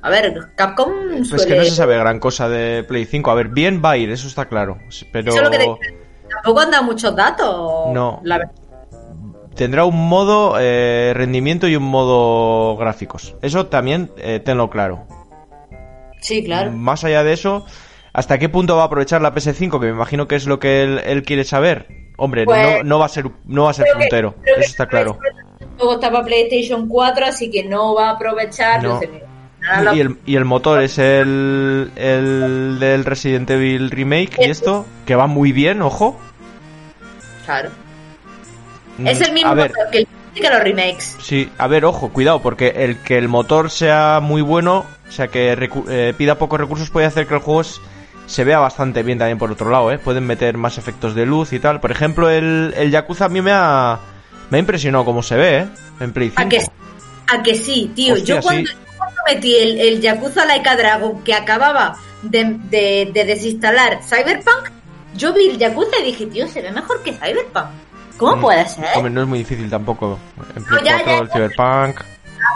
a 0.02 0.10
ver, 0.10 0.34
Capcom 0.56 0.90
Pues 1.16 1.28
suele... 1.28 1.46
que 1.46 1.56
no 1.56 1.64
se 1.64 1.70
sabe 1.70 1.96
gran 1.96 2.18
cosa 2.18 2.48
de 2.48 2.82
Play 2.84 3.04
5. 3.06 3.30
A 3.30 3.34
ver, 3.34 3.48
bien 3.48 3.80
va 3.84 3.92
a 3.92 3.96
ir, 3.96 4.10
eso 4.10 4.26
está 4.28 4.46
claro. 4.46 4.78
Pero 5.12 5.30
Eso 5.30 5.38
es 5.38 5.44
lo 5.44 5.50
que 5.50 5.58
te- 5.58 6.02
Tampoco 6.28 6.60
han 6.60 6.70
dado 6.70 6.82
muchos 6.84 7.14
datos. 7.14 7.92
No. 7.94 8.20
La 8.24 8.38
verdad. 8.38 8.52
tendrá 9.54 9.84
un 9.84 10.08
modo 10.08 10.56
eh, 10.58 11.12
rendimiento 11.14 11.68
y 11.68 11.76
un 11.76 11.82
modo 11.84 12.76
gráficos. 12.76 13.36
Eso 13.42 13.66
también 13.66 14.10
eh, 14.16 14.40
tenlo 14.40 14.70
claro. 14.70 15.06
Sí, 16.20 16.42
claro. 16.44 16.70
Más 16.72 17.04
allá 17.04 17.22
de 17.24 17.32
eso, 17.32 17.66
¿hasta 18.12 18.38
qué 18.38 18.48
punto 18.48 18.76
va 18.76 18.82
a 18.82 18.86
aprovechar 18.86 19.20
la 19.20 19.34
PS5? 19.34 19.72
Que 19.78 19.86
me 19.86 19.92
imagino 19.92 20.26
que 20.28 20.36
es 20.36 20.46
lo 20.46 20.58
que 20.58 20.82
él, 20.82 21.00
él 21.04 21.22
quiere 21.22 21.44
saber. 21.44 21.86
Hombre, 22.16 22.44
Pues- 22.44 22.78
no, 22.78 22.82
no 22.84 22.98
va 22.98 23.06
a 23.06 23.08
ser, 23.08 23.26
no 23.44 23.64
va 23.64 23.70
a 23.70 23.74
ser 23.74 23.84
Creo 23.84 23.96
que- 23.96 24.00
puntero. 24.04 24.34
creo 24.42 24.56
Eso 24.56 24.70
está 24.70 24.86
claro. 24.86 25.18
Luego 25.78 25.94
está 25.94 26.10
para 26.10 26.24
PlayStation 26.24 26.88
4, 26.88 27.26
así 27.26 27.50
que 27.50 27.64
no 27.64 27.94
va 27.94 28.08
a 28.08 28.12
aprovechar. 28.12 28.82
No. 28.82 29.00
Y 29.94 30.00
el, 30.00 30.16
y 30.26 30.36
el 30.36 30.44
motor 30.44 30.82
es 30.82 30.98
el, 30.98 31.90
el 31.96 32.78
del 32.80 33.04
Resident 33.04 33.48
Evil 33.50 33.90
Remake 33.90 34.36
y 34.40 34.44
esto, 34.50 34.86
que 35.06 35.14
va 35.14 35.26
muy 35.26 35.52
bien, 35.52 35.82
ojo. 35.82 36.18
Claro. 37.44 37.70
Mm, 38.98 39.06
Es 39.06 39.20
el 39.20 39.32
mismo 39.32 39.54
motor 39.54 39.72
que, 39.90 39.98
el- 39.98 40.08
que 40.34 40.48
los 40.50 40.60
remakes. 40.62 41.16
sí, 41.20 41.48
a 41.58 41.66
ver, 41.66 41.84
ojo, 41.84 42.08
cuidado, 42.10 42.40
porque 42.42 42.68
el 42.76 42.98
que 42.98 43.18
el 43.18 43.28
motor 43.28 43.70
sea 43.70 44.20
muy 44.22 44.42
bueno, 44.42 44.84
o 45.08 45.12
sea, 45.12 45.28
que 45.28 45.56
recu- 45.56 45.84
eh, 45.88 46.14
pida 46.16 46.36
pocos 46.38 46.58
recursos, 46.60 46.90
puede 46.90 47.06
hacer 47.06 47.26
que 47.26 47.34
el 47.34 47.40
juego 47.40 47.62
se 48.26 48.44
vea 48.44 48.58
bastante 48.58 49.02
bien 49.02 49.18
también 49.18 49.38
por 49.38 49.50
otro 49.50 49.70
lado, 49.70 49.92
¿eh? 49.92 49.98
Pueden 49.98 50.26
meter 50.26 50.56
más 50.56 50.78
efectos 50.78 51.14
de 51.14 51.26
luz 51.26 51.52
y 51.52 51.58
tal. 51.60 51.80
Por 51.80 51.90
ejemplo, 51.90 52.30
el, 52.30 52.72
el 52.76 52.90
Yakuza 52.90 53.26
a 53.26 53.28
mí 53.28 53.42
me 53.42 53.50
ha, 53.52 53.98
me 54.50 54.56
ha 54.56 54.60
impresionado 54.60 55.04
cómo 55.04 55.22
se 55.22 55.36
ve, 55.36 55.58
¿eh? 55.58 55.66
En 56.00 56.12
Play 56.12 56.30
5. 56.30 56.42
¿A 56.42 56.48
que, 56.48 56.58
a 57.38 57.42
que 57.42 57.54
sí, 57.54 57.92
tío. 57.94 58.14
Hostia, 58.14 58.36
yo, 58.36 58.40
cuando, 58.42 58.70
sí. 58.70 58.76
Cuando 59.22 59.34
metí 59.40 59.56
el, 59.56 59.78
el 59.80 60.00
Yakuza 60.00 60.44
Laika 60.44 60.76
Dragon 60.76 61.22
que 61.24 61.34
acababa 61.34 61.96
de, 62.22 62.56
de- 62.70 63.10
de 63.12 63.24
desinstalar 63.24 64.00
Cyberpunk, 64.02 64.70
yo 65.16 65.32
vi 65.32 65.48
el 65.50 65.58
Yakuza 65.58 65.98
y 66.00 66.04
dije, 66.04 66.26
tío, 66.26 66.46
se 66.48 66.62
ve 66.62 66.70
mejor 66.72 67.02
que 67.02 67.12
Cyberpunk. 67.12 67.66
¿Cómo 68.16 68.36
Mm, 68.36 68.40
puede 68.40 68.68
ser? 68.68 68.84
Hombre, 68.94 69.10
no 69.12 69.22
es 69.22 69.28
muy 69.28 69.38
difícil 69.40 69.68
tampoco. 69.68 70.18
En 70.56 70.64
Play 70.64 70.80
No, 70.80 70.86
ya, 70.86 71.02
4, 71.04 71.12
ya, 71.12 71.18
el 71.18 71.30
Cyberpunk. 71.30 72.00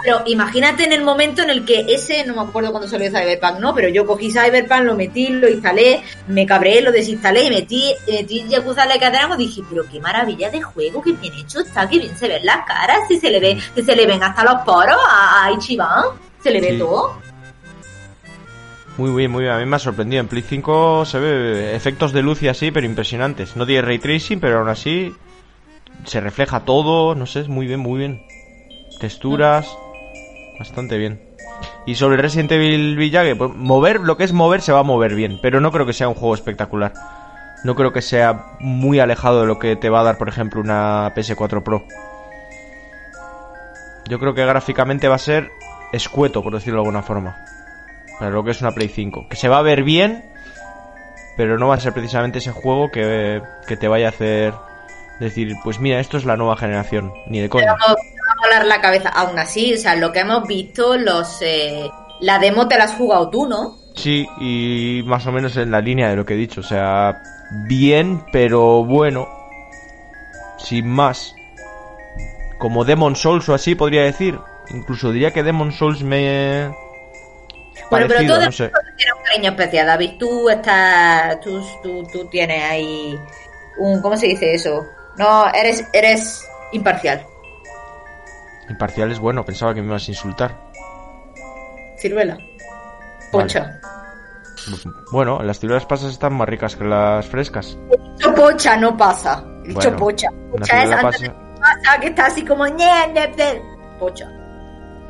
Pero 0.03 0.21
imagínate 0.25 0.83
en 0.83 0.91
el 0.93 1.01
momento 1.03 1.41
en 1.43 1.49
el 1.49 1.63
que 1.65 1.85
ese, 1.87 2.23
no 2.25 2.35
me 2.35 2.41
acuerdo 2.41 2.71
cuándo 2.71 2.87
salió 2.89 3.09
Cyberpunk, 3.09 3.59
¿no? 3.59 3.73
Pero 3.73 3.87
yo 3.89 4.05
cogí 4.05 4.29
Cyberpunk, 4.31 4.81
lo 4.83 4.95
metí, 4.95 5.27
lo 5.29 5.47
instalé, 5.49 6.03
me 6.27 6.45
cabré, 6.45 6.81
lo 6.81 6.91
desinstalé 6.91 7.43
y 7.45 7.49
metí, 7.49 7.93
metí 8.07 8.45
Yakuza 8.47 8.85
Like 8.85 9.05
a 9.05 9.09
Dragon 9.11 9.39
y 9.41 9.47
dije, 9.47 9.61
pero 9.69 9.83
qué 9.89 9.99
maravilla 9.99 10.49
de 10.49 10.61
juego, 10.61 11.01
qué 11.01 11.13
bien 11.13 11.33
hecho 11.33 11.61
está, 11.61 11.87
qué 11.89 11.99
bien 11.99 12.15
se 12.17 12.27
ven 12.27 12.45
las 12.45 12.65
caras, 12.65 12.99
si 13.07 13.17
se 13.19 13.29
le 13.29 13.39
ve, 13.39 13.57
que 13.73 13.83
se 13.83 13.95
le 13.95 14.05
ven 14.05 14.21
hasta 14.21 14.43
los 14.43 14.61
poros 14.63 14.97
a, 15.09 15.45
a 15.45 15.51
Ichiban, 15.53 16.03
se 16.47 16.53
le 16.53 16.61
ve 16.61 16.71
Sí. 16.73 16.79
todo. 16.79 17.13
Muy 18.97 19.11
bien, 19.11 19.29
muy 19.31 19.43
bien. 19.43 19.53
A 19.53 19.59
mí 19.59 19.65
me 19.65 19.75
ha 19.75 19.79
sorprendido. 19.79 20.21
En 20.21 20.27
Play 20.27 20.41
5 20.41 21.05
se 21.05 21.19
ve 21.19 21.75
efectos 21.75 22.13
de 22.13 22.23
luz 22.23 22.41
y 22.41 22.47
así, 22.47 22.71
pero 22.71 22.85
impresionantes. 22.85 23.55
No 23.55 23.65
tiene 23.65 23.83
ray 23.83 23.99
tracing, 23.99 24.39
pero 24.39 24.59
aún 24.59 24.69
así 24.69 25.13
se 26.05 26.19
refleja 26.19 26.61
todo. 26.61 27.13
No 27.13 27.25
sé, 27.27 27.41
es 27.41 27.47
muy 27.47 27.67
bien, 27.67 27.79
muy 27.79 27.99
bien. 27.99 28.21
Texturas, 28.99 29.67
bastante 30.57 30.97
bien. 30.97 31.21
Y 31.85 31.95
sobre 31.95 32.17
Resident 32.17 32.51
Evil 32.53 32.97
Village, 32.97 33.35
pues 33.35 33.51
mover, 33.53 33.99
lo 34.01 34.17
que 34.17 34.23
es 34.23 34.33
mover 34.33 34.61
se 34.61 34.71
va 34.73 34.79
a 34.79 34.83
mover 34.83 35.13
bien, 35.15 35.39
pero 35.41 35.61
no 35.61 35.71
creo 35.71 35.85
que 35.85 35.93
sea 35.93 36.07
un 36.09 36.15
juego 36.15 36.33
espectacular. 36.33 36.93
No 37.63 37.75
creo 37.75 37.93
que 37.93 38.01
sea 38.01 38.45
muy 38.59 38.99
alejado 38.99 39.41
de 39.41 39.47
lo 39.47 39.57
que 39.59 39.75
te 39.75 39.89
va 39.89 40.01
a 40.01 40.03
dar, 40.03 40.17
por 40.17 40.27
ejemplo, 40.29 40.59
una 40.59 41.13
PS4 41.15 41.63
Pro. 41.63 41.83
Yo 44.09 44.19
creo 44.19 44.33
que 44.33 44.45
gráficamente 44.45 45.07
va 45.07 45.15
a 45.15 45.19
ser 45.19 45.49
escueto, 45.91 46.43
por 46.43 46.53
decirlo 46.53 46.81
de 46.81 46.87
alguna 46.87 47.03
forma. 47.03 47.37
Para 48.19 48.31
lo 48.31 48.43
que 48.43 48.51
es 48.51 48.61
una 48.61 48.71
Play 48.71 48.89
5. 48.89 49.27
Que 49.29 49.35
se 49.35 49.47
va 49.47 49.59
a 49.59 49.61
ver 49.61 49.83
bien, 49.83 50.25
pero 51.35 51.57
no 51.57 51.67
va 51.67 51.75
a 51.75 51.79
ser 51.79 51.93
precisamente 51.93 52.39
ese 52.39 52.51
juego 52.51 52.89
que, 52.91 53.41
que 53.67 53.77
te 53.77 53.87
vaya 53.87 54.07
a 54.07 54.09
hacer 54.09 54.53
decir, 55.19 55.55
pues 55.63 55.79
mira, 55.79 55.99
esto 55.99 56.17
es 56.17 56.25
la 56.25 56.37
nueva 56.37 56.57
generación. 56.57 57.13
Ni 57.27 57.39
de 57.39 57.49
coña. 57.49 57.75
Vamos 57.79 57.85
a 57.89 58.45
volar 58.45 58.65
la 58.65 58.81
cabeza. 58.81 59.09
Aún 59.09 59.37
así, 59.39 59.73
o 59.73 59.77
sea, 59.77 59.95
lo 59.95 60.11
que 60.11 60.19
hemos 60.19 60.47
visto, 60.47 60.97
los 60.97 61.41
eh, 61.41 61.89
la 62.21 62.39
demo 62.39 62.67
te 62.67 62.77
la 62.77 62.85
has 62.85 62.93
jugado 62.93 63.29
tú, 63.29 63.47
¿no? 63.47 63.77
Sí, 63.95 64.27
y 64.39 65.01
más 65.05 65.25
o 65.25 65.31
menos 65.31 65.57
en 65.57 65.71
la 65.71 65.81
línea 65.81 66.09
de 66.09 66.15
lo 66.15 66.25
que 66.25 66.33
he 66.33 66.37
dicho. 66.37 66.61
O 66.61 66.63
sea, 66.63 67.21
bien, 67.67 68.23
pero 68.31 68.83
bueno. 68.83 69.27
Sin 70.57 70.87
más. 70.87 71.33
Como 72.59 72.85
Demon 72.85 73.15
Souls 73.15 73.47
o 73.49 73.53
así 73.53 73.75
podría 73.75 74.03
decir. 74.03 74.39
Incluso 74.69 75.11
diría 75.11 75.31
que 75.31 75.43
Demon 75.43 75.71
Souls 75.71 76.03
me... 76.03 76.73
Bueno, 77.89 78.07
pero 78.07 78.07
parecido, 78.07 78.39
tú 78.39 78.45
no 78.45 78.51
sé. 78.51 78.71
tienes 78.97 79.15
un 79.15 79.23
cariño 79.23 79.49
especial, 79.51 79.87
David. 79.87 80.11
Tú 80.19 80.49
estás, 80.49 81.39
tú, 81.39 81.63
tú, 81.81 82.03
tú 82.11 82.25
tienes 82.27 82.63
ahí 82.63 83.17
un, 83.77 84.01
¿cómo 84.01 84.17
se 84.17 84.27
dice 84.27 84.53
eso? 84.53 84.83
No, 85.17 85.47
eres, 85.53 85.85
eres 85.93 86.45
imparcial. 86.73 87.25
Imparcial 88.69 89.11
es 89.11 89.19
bueno, 89.19 89.45
pensaba 89.45 89.73
que 89.73 89.81
me 89.81 89.87
ibas 89.87 90.07
a 90.07 90.11
insultar. 90.11 90.55
Ciruela. 91.97 92.37
Pocha. 93.31 93.79
Bueno, 95.11 95.41
las 95.41 95.59
ciruelas 95.59 95.85
pasas 95.85 96.11
están 96.11 96.33
más 96.33 96.49
ricas 96.49 96.75
que 96.75 96.83
las 96.83 97.25
frescas. 97.25 97.77
Dicho 97.89 98.35
pocha 98.35 98.75
no 98.75 98.97
pasa. 98.97 99.43
Dicho 99.63 99.79
Bueno, 99.79 99.97
pocha. 99.97 100.27
Pocha 100.51 100.83
es 100.83 100.91
antes 100.91 101.21
de 101.21 101.27
que 101.27 101.33
pasa, 101.59 101.99
que 102.01 102.07
está 102.07 102.25
así 102.25 102.45
como. 102.45 102.65
Pocha. 103.99 104.36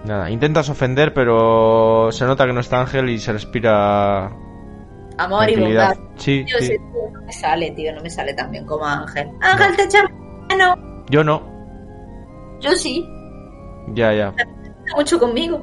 Nada, 0.08 0.30
intentas 0.30 0.70
ofender, 0.70 1.14
pero 1.14 2.10
se 2.12 2.26
nota 2.26 2.46
que 2.46 2.54
no 2.54 2.62
está 2.62 2.80
Ángel 2.80 3.10
y 3.10 3.20
se 3.20 3.34
respira 3.34 4.32
Amor 5.18 5.50
y 5.50 5.56
bondad. 5.60 5.98
Sí, 6.16 6.46
Tío, 6.46 6.58
sí. 6.60 6.68
tío 6.70 6.80
no 7.12 7.22
me 7.26 7.34
sale, 7.34 7.72
tío, 7.72 7.94
no 7.94 8.02
me 8.02 8.10
sale 8.10 8.34
tan 8.34 8.50
bien 8.52 8.66
como 8.66 8.86
Ángel. 8.86 9.30
Ángel, 9.42 9.76
te 9.76 9.84
echa 9.84 10.04
mano. 10.50 11.04
Yo 11.10 11.24
no, 11.24 11.42
Yo 12.62 12.72
sí. 12.72 13.06
ya, 13.94 14.14
ya. 14.14 14.30
Está 14.30 14.96
mucho 14.96 15.20
conmigo. 15.20 15.62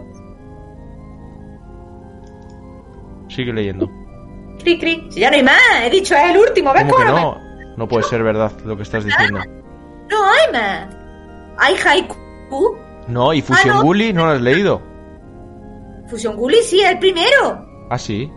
Sigue 3.28 3.52
leyendo. 3.52 3.90
Cri, 4.58 4.78
cri. 4.78 5.06
Si 5.10 5.20
ya 5.20 5.30
no 5.30 5.36
hay 5.36 5.42
más, 5.42 5.56
he 5.84 5.90
dicho, 5.90 6.14
es 6.14 6.30
el 6.30 6.36
último. 6.38 6.72
¿Ves 6.72 6.82
¿Cómo 6.84 6.96
que 6.96 7.04
cómo 7.04 7.18
no? 7.18 7.76
No 7.76 7.88
puede 7.88 8.04
ser 8.04 8.22
verdad 8.22 8.52
lo 8.64 8.76
que 8.76 8.82
estás 8.82 9.04
diciendo. 9.04 9.40
No 10.10 10.30
hay 10.30 10.52
más. 10.52 10.88
Hay 11.58 11.74
Haiku. 11.76 12.76
No, 13.08 13.32
y 13.32 13.40
Ah, 13.40 13.44
Fusion 13.44 13.76
no. 13.76 13.82
Gully 13.82 14.12
no 14.12 14.26
lo 14.26 14.32
has 14.32 14.40
leído. 14.40 14.80
Fusion 16.08 16.36
Gully 16.36 16.58
sí, 16.62 16.80
el 16.80 16.98
primero. 16.98 17.66
Ah, 17.90 17.98
sí. 17.98 18.30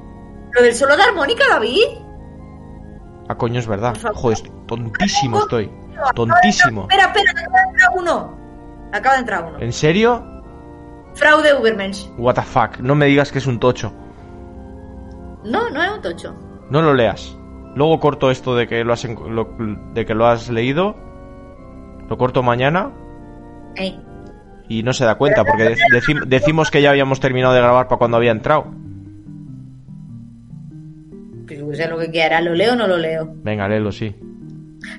Lo 0.53 0.61
del 0.61 0.73
solo 0.73 0.95
de 0.97 1.03
armónica, 1.03 1.43
David. 1.49 1.83
Ah, 3.29 3.35
coño, 3.35 3.59
es 3.59 3.67
verdad. 3.67 3.95
Joder, 4.15 4.37
tontísimo 4.67 5.39
estoy. 5.39 5.71
Tontísimo. 6.15 6.83
Espera, 6.83 7.05
espera, 7.07 7.31
acaba 7.31 7.57
de 7.57 7.69
entrar 7.69 7.89
uno. 7.97 8.37
Acaba 8.93 9.13
de 9.15 9.19
entrar 9.21 9.43
uno. 9.45 9.59
¿En 9.59 9.73
serio? 9.73 10.23
Fraude 11.15 11.53
Ubermensch. 11.59 12.07
What 12.17 12.35
the 12.35 12.41
fuck. 12.43 12.77
No 12.79 12.95
me 12.95 13.07
digas 13.07 13.31
que 13.31 13.39
es 13.39 13.47
un 13.47 13.59
tocho. 13.59 13.91
No, 15.43 15.69
no 15.69 15.83
es 15.83 15.91
un 15.91 16.01
tocho. 16.01 16.33
No 16.69 16.81
lo 16.81 16.93
leas. 16.93 17.35
Luego 17.75 17.99
corto 17.99 18.31
esto 18.31 18.55
de 18.55 18.67
que 18.67 18.83
lo 18.83 18.93
has, 18.93 19.03
lo- 19.05 19.49
de 19.93 20.05
que 20.05 20.13
lo 20.13 20.25
has 20.27 20.49
leído. 20.49 20.95
Lo 22.09 22.17
corto 22.17 22.43
mañana. 22.43 22.91
Y 24.69 24.83
no 24.83 24.93
se 24.93 25.05
da 25.05 25.15
cuenta 25.15 25.43
porque 25.43 25.63
de- 25.63 25.75
decim- 25.93 26.25
decimos 26.25 26.69
que 26.71 26.81
ya 26.81 26.89
habíamos 26.89 27.19
terminado 27.19 27.53
de 27.53 27.61
grabar 27.61 27.87
para 27.87 27.99
cuando 27.99 28.17
había 28.17 28.31
entrado. 28.31 28.65
Pues 31.47 31.77
sea 31.77 31.89
lo 31.89 31.97
que 31.97 32.09
quiera, 32.11 32.39
¿lo 32.41 32.53
leo 32.53 32.73
o 32.73 32.75
no 32.75 32.87
lo 32.87 32.97
leo? 32.97 33.29
Venga, 33.43 33.67
léelo, 33.67 33.91
sí. 33.91 34.15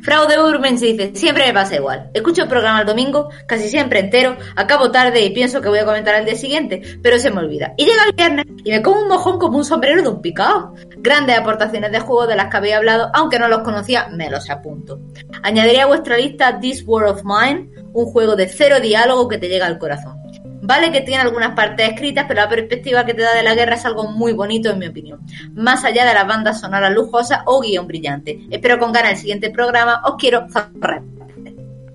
Fraude 0.02 0.38
Urmen 0.42 0.76
se 0.78 0.86
dice, 0.86 1.12
siempre 1.14 1.46
me 1.46 1.52
pasa 1.54 1.76
igual. 1.76 2.10
Escucho 2.12 2.42
el 2.42 2.48
programa 2.48 2.80
el 2.80 2.86
domingo, 2.86 3.30
casi 3.46 3.68
siempre 3.70 4.00
entero, 4.00 4.36
acabo 4.54 4.90
tarde 4.90 5.24
y 5.24 5.30
pienso 5.30 5.60
que 5.62 5.68
voy 5.70 5.78
a 5.78 5.84
comentar 5.86 6.14
el 6.16 6.26
día 6.26 6.34
siguiente, 6.34 6.82
pero 7.02 7.18
se 7.18 7.30
me 7.30 7.40
olvida. 7.40 7.72
Y 7.78 7.86
llega 7.86 8.02
el 8.06 8.12
viernes 8.14 8.46
y 8.64 8.70
me 8.70 8.82
como 8.82 9.00
un 9.02 9.08
mojón 9.08 9.38
como 9.38 9.56
un 9.56 9.64
sombrero 9.64 10.02
de 10.02 10.08
un 10.08 10.20
picado. 10.20 10.74
Grandes 10.98 11.38
aportaciones 11.38 11.90
de 11.92 12.00
juego 12.00 12.26
de 12.26 12.36
las 12.36 12.50
que 12.50 12.56
había 12.58 12.76
hablado, 12.76 13.10
aunque 13.14 13.38
no 13.38 13.48
los 13.48 13.60
conocía, 13.60 14.08
me 14.12 14.28
los 14.28 14.50
apunto. 14.50 15.00
Añadiré 15.42 15.80
a 15.80 15.86
vuestra 15.86 16.18
lista 16.18 16.58
This 16.60 16.84
War 16.86 17.04
of 17.06 17.22
Mine, 17.24 17.70
un 17.92 18.06
juego 18.06 18.36
de 18.36 18.48
cero 18.48 18.80
diálogo 18.80 19.28
que 19.28 19.38
te 19.38 19.48
llega 19.48 19.66
al 19.66 19.78
corazón. 19.78 20.16
Vale 20.60 20.90
que 20.92 21.00
tiene 21.00 21.22
algunas 21.22 21.52
partes 21.54 21.88
escritas, 21.88 22.26
pero 22.28 22.42
la 22.42 22.48
perspectiva 22.48 23.04
que 23.06 23.14
te 23.14 23.22
da 23.22 23.34
de 23.34 23.42
la 23.42 23.54
guerra 23.54 23.74
es 23.76 23.84
algo 23.86 24.10
muy 24.10 24.32
bonito 24.32 24.70
en 24.70 24.78
mi 24.78 24.86
opinión. 24.88 25.20
Más 25.54 25.84
allá 25.84 26.04
de 26.04 26.12
las 26.14 26.26
bandas 26.26 26.60
sonoras 26.60 26.92
lujosas 26.92 27.40
o 27.46 27.60
guion 27.60 27.86
brillante. 27.86 28.38
Espero 28.50 28.78
con 28.78 28.92
ganas 28.92 29.12
el 29.12 29.16
siguiente 29.18 29.50
programa. 29.50 30.02
Os 30.04 30.16
quiero 30.18 30.46
zorrar. 30.50 31.02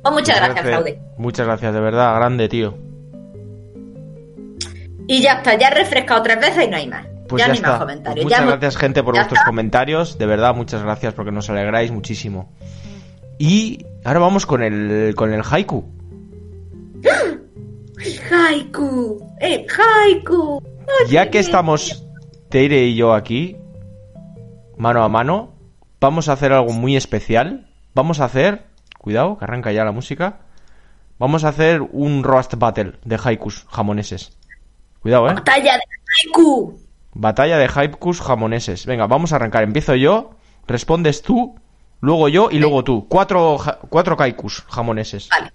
Oh, 0.03 0.11
muchas 0.11 0.37
gracias, 0.37 0.65
Fraude. 0.65 0.99
Muchas 1.17 1.45
gracias, 1.45 1.73
de 1.73 1.79
verdad, 1.79 2.15
grande, 2.15 2.49
tío. 2.49 2.77
Y 5.07 5.21
ya 5.21 5.33
está, 5.33 5.57
ya 5.57 5.67
he 5.67 5.73
refrescado 5.73 6.21
tres 6.23 6.39
veces 6.39 6.65
y 6.65 6.69
no 6.69 6.77
hay 6.77 6.87
más. 6.87 7.05
Pues 7.27 7.41
ya, 7.41 7.47
ya 7.47 7.51
ni 7.53 7.57
está. 7.57 7.69
más 7.71 7.79
comentarios. 7.79 8.23
Pues 8.23 8.31
Ya 8.31 8.37
muchas 8.37 8.39
hemos- 8.41 8.59
gracias, 8.59 8.77
gente, 8.81 9.03
por 9.03 9.13
ya 9.15 9.21
vuestros 9.21 9.37
está. 9.39 9.45
comentarios. 9.49 10.17
De 10.17 10.25
verdad, 10.25 10.55
muchas 10.55 10.81
gracias 10.83 11.13
porque 11.13 11.31
nos 11.31 11.49
alegráis 11.49 11.91
muchísimo. 11.91 12.51
Y 13.37 13.85
ahora 14.05 14.19
vamos 14.19 14.45
con 14.45 14.63
el, 14.63 15.13
con 15.15 15.33
el 15.33 15.41
haiku. 15.41 15.85
Haiku, 18.31 19.35
el 19.39 19.65
haiku. 19.67 20.61
Ay, 20.99 21.11
Ya 21.11 21.29
que 21.29 21.39
estamos 21.39 22.03
Teire 22.49 22.83
y 22.85 22.95
yo 22.95 23.13
aquí, 23.13 23.57
mano 24.77 25.03
a 25.03 25.09
mano, 25.09 25.53
vamos 25.99 26.29
a 26.29 26.33
hacer 26.33 26.53
algo 26.53 26.71
muy 26.71 26.95
especial. 26.95 27.67
Vamos 27.95 28.19
a 28.19 28.25
hacer, 28.25 28.65
cuidado, 28.99 29.37
que 29.37 29.45
arranca 29.45 29.71
ya 29.71 29.83
la 29.85 29.91
música. 29.91 30.41
Vamos 31.17 31.43
a 31.43 31.49
hacer 31.49 31.81
un 31.81 32.23
roast 32.23 32.53
battle 32.55 32.93
de 33.05 33.19
haikus 33.23 33.65
jamoneses. 33.69 34.37
Cuidado, 34.99 35.29
eh. 35.29 35.33
Batalla 35.33 35.73
de 35.73 35.83
haiku. 36.27 36.79
Batalla 37.13 37.57
de 37.57 37.69
haikus 37.73 38.21
jamoneses. 38.21 38.85
Venga, 38.85 39.07
vamos 39.07 39.33
a 39.33 39.37
arrancar. 39.37 39.63
Empiezo 39.63 39.95
yo, 39.95 40.31
respondes 40.67 41.21
tú, 41.21 41.55
luego 42.03 42.27
yo 42.27 42.49
y 42.51 42.59
luego 42.59 42.83
tú. 42.83 43.07
Cuatro, 43.07 43.57
ja- 43.57 43.79
cuatro 43.89 44.15
haikus 44.19 44.61
jamoneses. 44.69 45.29
Vale. 45.29 45.51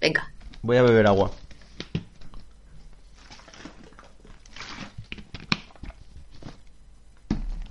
Venga. 0.00 0.32
Voy 0.62 0.78
a 0.78 0.82
beber 0.82 1.06
agua. 1.06 1.30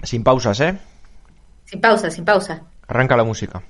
Sin 0.03 0.23
pausas, 0.23 0.59
¿eh? 0.59 0.77
Sin 1.65 1.81
pausa, 1.81 2.11
sin 2.11 2.25
pausa. 2.25 2.61
Arranca 2.87 3.17
la 3.17 3.23
música. 3.23 3.63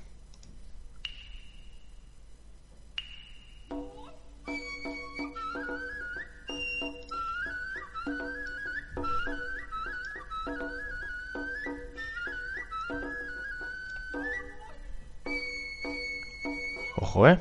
Ojo, 17.16 17.28
¿eh? 17.28 17.38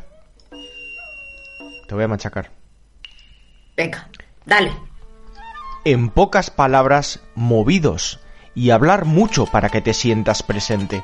Te 1.85 1.95
voy 1.95 2.05
a 2.05 2.07
machacar. 2.07 2.49
Venga, 3.75 4.07
dale. 4.45 4.71
En 5.83 6.09
pocas 6.11 6.49
palabras, 6.49 7.19
movidos. 7.35 8.21
Y 8.55 8.69
hablar 8.69 9.03
mucho 9.03 9.47
para 9.47 9.67
que 9.67 9.81
te 9.81 9.93
sientas 9.93 10.43
presente. 10.43 11.03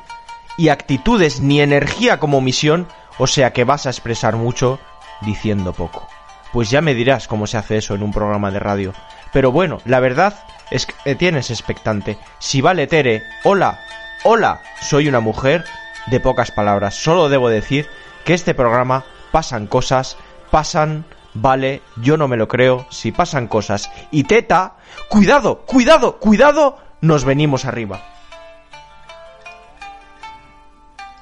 Y 0.56 0.70
actitudes 0.70 1.42
ni 1.42 1.60
energía 1.60 2.18
como 2.18 2.40
misión, 2.40 2.88
o 3.18 3.26
sea 3.26 3.52
que 3.52 3.64
vas 3.64 3.84
a 3.84 3.90
expresar 3.90 4.36
mucho 4.36 4.80
diciendo 5.20 5.74
poco. 5.74 6.08
Pues 6.54 6.70
ya 6.70 6.80
me 6.80 6.94
dirás 6.94 7.28
cómo 7.28 7.46
se 7.46 7.58
hace 7.58 7.76
eso 7.76 7.94
en 7.94 8.02
un 8.02 8.10
programa 8.10 8.50
de 8.50 8.58
radio. 8.58 8.94
Pero 9.34 9.52
bueno, 9.52 9.82
la 9.84 10.00
verdad 10.00 10.46
es 10.70 10.86
que 10.86 11.14
tienes 11.14 11.50
expectante. 11.50 12.16
Si 12.38 12.62
vale 12.62 12.86
Tere, 12.86 13.22
hola, 13.44 13.80
hola, 14.24 14.62
soy 14.80 15.08
una 15.08 15.20
mujer 15.20 15.62
de 16.06 16.20
pocas 16.20 16.50
palabras. 16.50 16.94
Solo 16.94 17.28
debo 17.28 17.50
decir 17.50 17.86
que 18.24 18.34
este 18.34 18.54
programa 18.54 19.04
pasan 19.30 19.66
cosas, 19.66 20.16
pasan, 20.50 21.04
vale, 21.34 21.82
yo 21.96 22.16
no 22.16 22.28
me 22.28 22.36
lo 22.36 22.48
creo, 22.48 22.86
si 22.90 23.12
pasan 23.12 23.48
cosas. 23.48 23.90
Y 24.10 24.24
teta, 24.24 24.74
cuidado, 25.08 25.60
cuidado, 25.60 26.18
cuidado, 26.18 26.78
nos 27.00 27.24
venimos 27.24 27.64
arriba. 27.64 28.00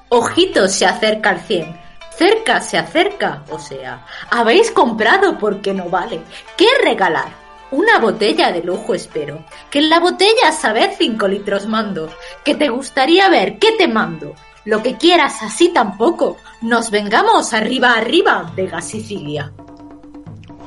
Ojito 0.08 0.66
se 0.66 0.86
acerca 0.86 1.30
al 1.30 1.40
100. 1.40 1.80
Cerca 2.10 2.60
se 2.60 2.76
acerca, 2.76 3.44
o 3.48 3.58
sea, 3.58 4.04
habéis 4.30 4.70
comprado 4.72 5.38
porque 5.38 5.72
no 5.72 5.88
vale. 5.88 6.20
¿Qué 6.56 6.66
regalar? 6.82 7.28
Una 7.70 8.00
botella 8.00 8.50
de 8.50 8.62
lujo 8.62 8.94
espero. 8.94 9.44
Que 9.70 9.78
en 9.78 9.88
la 9.88 10.00
botella 10.00 10.50
sabed 10.52 10.90
5 10.98 11.28
litros 11.28 11.66
mando. 11.66 12.12
Que 12.44 12.56
te 12.56 12.68
gustaría 12.68 13.28
ver, 13.28 13.58
¿qué 13.58 13.72
te 13.78 13.86
mando? 13.86 14.34
Lo 14.64 14.82
que 14.82 14.96
quieras, 14.96 15.42
así 15.42 15.70
tampoco. 15.72 16.36
Nos 16.60 16.90
vengamos 16.90 17.52
arriba, 17.54 17.94
arriba 17.94 18.52
de 18.54 18.66
Gasicilia. 18.66 19.52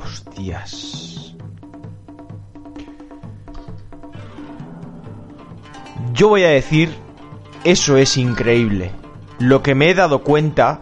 Hostias. 0.02 1.34
Yo 6.12 6.28
voy 6.28 6.44
a 6.44 6.48
decir, 6.48 6.94
eso 7.64 7.96
es 7.96 8.16
increíble. 8.16 8.90
Lo 9.38 9.62
que 9.62 9.74
me 9.74 9.90
he 9.90 9.94
dado 9.94 10.22
cuenta, 10.22 10.80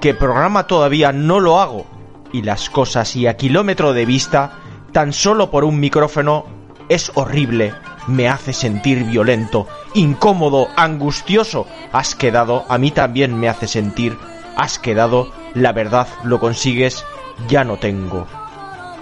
que 0.00 0.14
programa 0.14 0.66
todavía 0.66 1.12
no 1.12 1.40
lo 1.40 1.60
hago. 1.60 1.86
Y 2.32 2.42
las 2.42 2.70
cosas 2.70 3.14
y 3.16 3.26
a 3.26 3.36
kilómetro 3.36 3.92
de 3.92 4.06
vista, 4.06 4.58
tan 4.92 5.12
solo 5.12 5.50
por 5.50 5.64
un 5.64 5.78
micrófono, 5.78 6.46
es 6.88 7.12
horrible. 7.14 7.74
Me 8.06 8.28
hace 8.28 8.52
sentir 8.52 9.04
violento, 9.04 9.66
incómodo, 9.94 10.68
angustioso. 10.76 11.66
Has 11.92 12.14
quedado, 12.14 12.64
a 12.68 12.78
mí 12.78 12.90
también 12.90 13.38
me 13.38 13.48
hace 13.48 13.68
sentir. 13.68 14.18
Has 14.56 14.78
quedado, 14.78 15.32
la 15.54 15.72
verdad 15.72 16.08
lo 16.24 16.40
consigues, 16.40 17.04
ya 17.48 17.64
no 17.64 17.76
tengo 17.76 18.26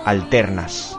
alternas. 0.05 0.97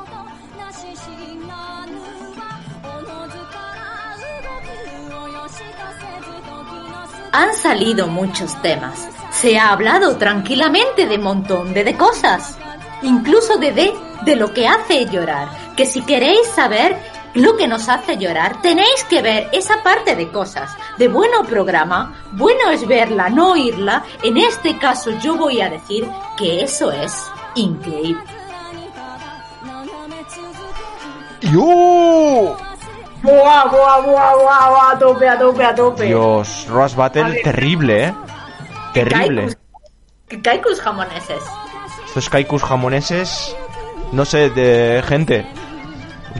Han 7.33 7.53
salido 7.55 8.07
muchos 8.07 8.61
temas. 8.61 9.07
Se 9.31 9.57
ha 9.57 9.71
hablado 9.71 10.17
tranquilamente 10.17 11.05
de 11.05 11.17
montón 11.17 11.73
de, 11.73 11.83
de 11.85 11.95
cosas. 11.95 12.57
Incluso 13.03 13.57
de, 13.57 13.71
de 13.71 13.93
de 14.25 14.35
lo 14.35 14.53
que 14.53 14.67
hace 14.67 15.05
llorar. 15.05 15.49
Que 15.75 15.85
si 15.85 16.01
queréis 16.01 16.47
saber 16.47 16.97
lo 17.33 17.55
que 17.55 17.67
nos 17.67 17.87
hace 17.89 18.17
llorar, 18.17 18.61
tenéis 18.61 19.03
que 19.09 19.21
ver 19.21 19.49
esa 19.51 19.81
parte 19.83 20.15
de 20.15 20.29
cosas. 20.29 20.69
De 20.97 21.07
bueno 21.07 21.43
programa, 21.43 22.23
bueno 22.33 22.69
es 22.71 22.87
verla, 22.87 23.29
no 23.29 23.51
oírla. 23.51 24.03
En 24.23 24.37
este 24.37 24.77
caso 24.77 25.11
yo 25.19 25.35
voy 25.35 25.61
a 25.61 25.69
decir 25.69 26.07
que 26.37 26.63
eso 26.63 26.91
es 26.91 27.29
increíble. 27.55 28.23
¡Yo! 31.41 32.57
¡Buah, 33.23 33.65
buah, 33.65 34.01
buah, 34.01 34.35
buah, 34.35 34.69
buah! 34.69 34.91
A 34.91 34.99
tope, 34.99 35.27
a 35.27 35.37
tope, 35.37 35.63
a 35.63 35.75
tope. 35.75 36.05
Dios, 36.05 36.67
Ross 36.69 36.95
Battle 36.95 37.41
terrible, 37.43 38.05
¿eh? 38.05 38.13
Terrible. 38.93 39.57
Que 40.27 40.41
Kaikus 40.41 40.81
jamoneses. 40.81 41.43
Estos 42.05 42.29
kaikus 42.29 42.63
jamoneses, 42.63 43.55
no 44.11 44.25
sé, 44.25 44.49
de 44.49 45.03
gente. 45.07 45.45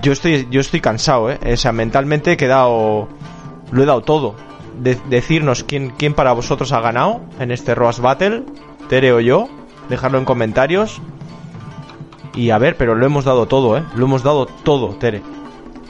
Yo 0.02 0.12
estoy, 0.12 0.48
yo 0.50 0.62
estoy 0.62 0.80
cansado, 0.82 1.32
¿eh? 1.32 1.40
O 1.54 1.58
sea, 1.58 1.72
mentalmente 1.72 2.32
he 2.34 2.38
quedado, 2.38 3.08
lo 3.72 3.84
he 3.84 3.86
dado 3.86 4.02
todo. 4.02 4.36
De- 4.80 4.98
decirnos 5.10 5.64
quién, 5.64 5.92
quién 5.98 6.14
para 6.14 6.32
vosotros 6.34 6.72
ha 6.72 6.80
ganado 6.82 7.22
en 7.40 7.52
este 7.52 7.76
Roast 7.76 8.00
Battle, 8.00 8.44
Tere 8.90 9.12
o 9.14 9.20
yo, 9.20 9.50
dejarlo 9.90 10.18
en 10.18 10.26
comentarios. 10.26 11.02
Y 12.36 12.50
a 12.52 12.58
ver, 12.58 12.78
pero 12.78 12.96
lo 12.96 13.06
hemos 13.06 13.26
dado 13.26 13.46
todo, 13.48 13.78
¿eh? 13.78 13.84
Lo 13.96 14.06
hemos 14.06 14.24
dado 14.24 14.46
todo, 14.46 14.96
Tere. 14.96 15.22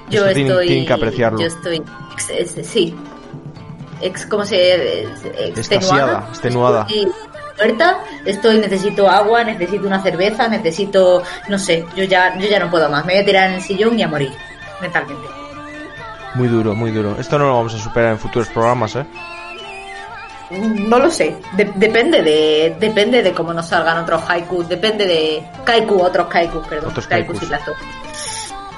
Yo 0.10 0.26
estoy. 0.26 0.66
tienen 0.68 0.86
que 0.88 0.94
apreciarlo. 0.94 1.40
Yo 1.40 1.46
estoy. 1.48 1.82
sí. 2.64 2.96
Ex, 4.02 4.26
¿Cómo 4.26 4.44
se.? 4.46 5.04
ex- 5.04 5.26
Extasiada, 5.58 6.26
extenuada. 6.30 6.88
Estoy 6.90 7.08
estoy, 8.26 8.60
necesito 8.60 9.10
agua, 9.10 9.44
necesito 9.44 9.86
una 9.88 10.02
cerveza, 10.02 10.48
necesito. 10.48 11.24
No 11.50 11.58
sé, 11.60 11.86
yo 11.96 12.04
ya, 12.04 12.38
yo 12.38 12.48
ya 12.48 12.60
no 12.60 12.70
puedo 12.70 12.90
más. 12.90 13.06
Me 13.06 13.14
voy 13.14 13.22
a 13.22 13.26
tirar 13.26 13.50
en 13.50 13.56
el 13.56 13.62
sillón 13.62 13.98
y 13.98 14.04
a 14.04 14.08
morir. 14.08 14.32
Mentalmente. 14.82 15.28
Muy 16.36 16.48
duro, 16.48 16.74
muy 16.74 16.92
duro. 16.92 17.16
Esto 17.20 17.38
no 17.38 17.46
lo 17.48 17.56
vamos 17.56 17.74
a 17.76 17.78
superar 17.80 18.12
en 18.14 18.20
futuros 18.20 18.48
programas, 18.50 18.96
¿eh? 18.96 19.06
No 20.52 21.00
lo 21.00 21.10
sé. 21.10 21.36
De- 21.54 21.72
depende 21.76 22.22
de. 22.22 22.76
Depende 22.80 23.22
de 23.24 23.34
cómo 23.34 23.54
nos 23.54 23.68
salgan 23.68 24.00
otros 24.00 24.22
haikus. 24.28 24.68
Depende 24.68 25.06
de. 25.08 25.44
Kaiku, 25.64 26.02
otros 26.02 26.28
kaikus, 26.28 26.68
perdón. 26.68 26.90
Otros 26.90 27.08
kaikus 27.08 27.42
y 27.42 27.46
plato. 27.46 27.74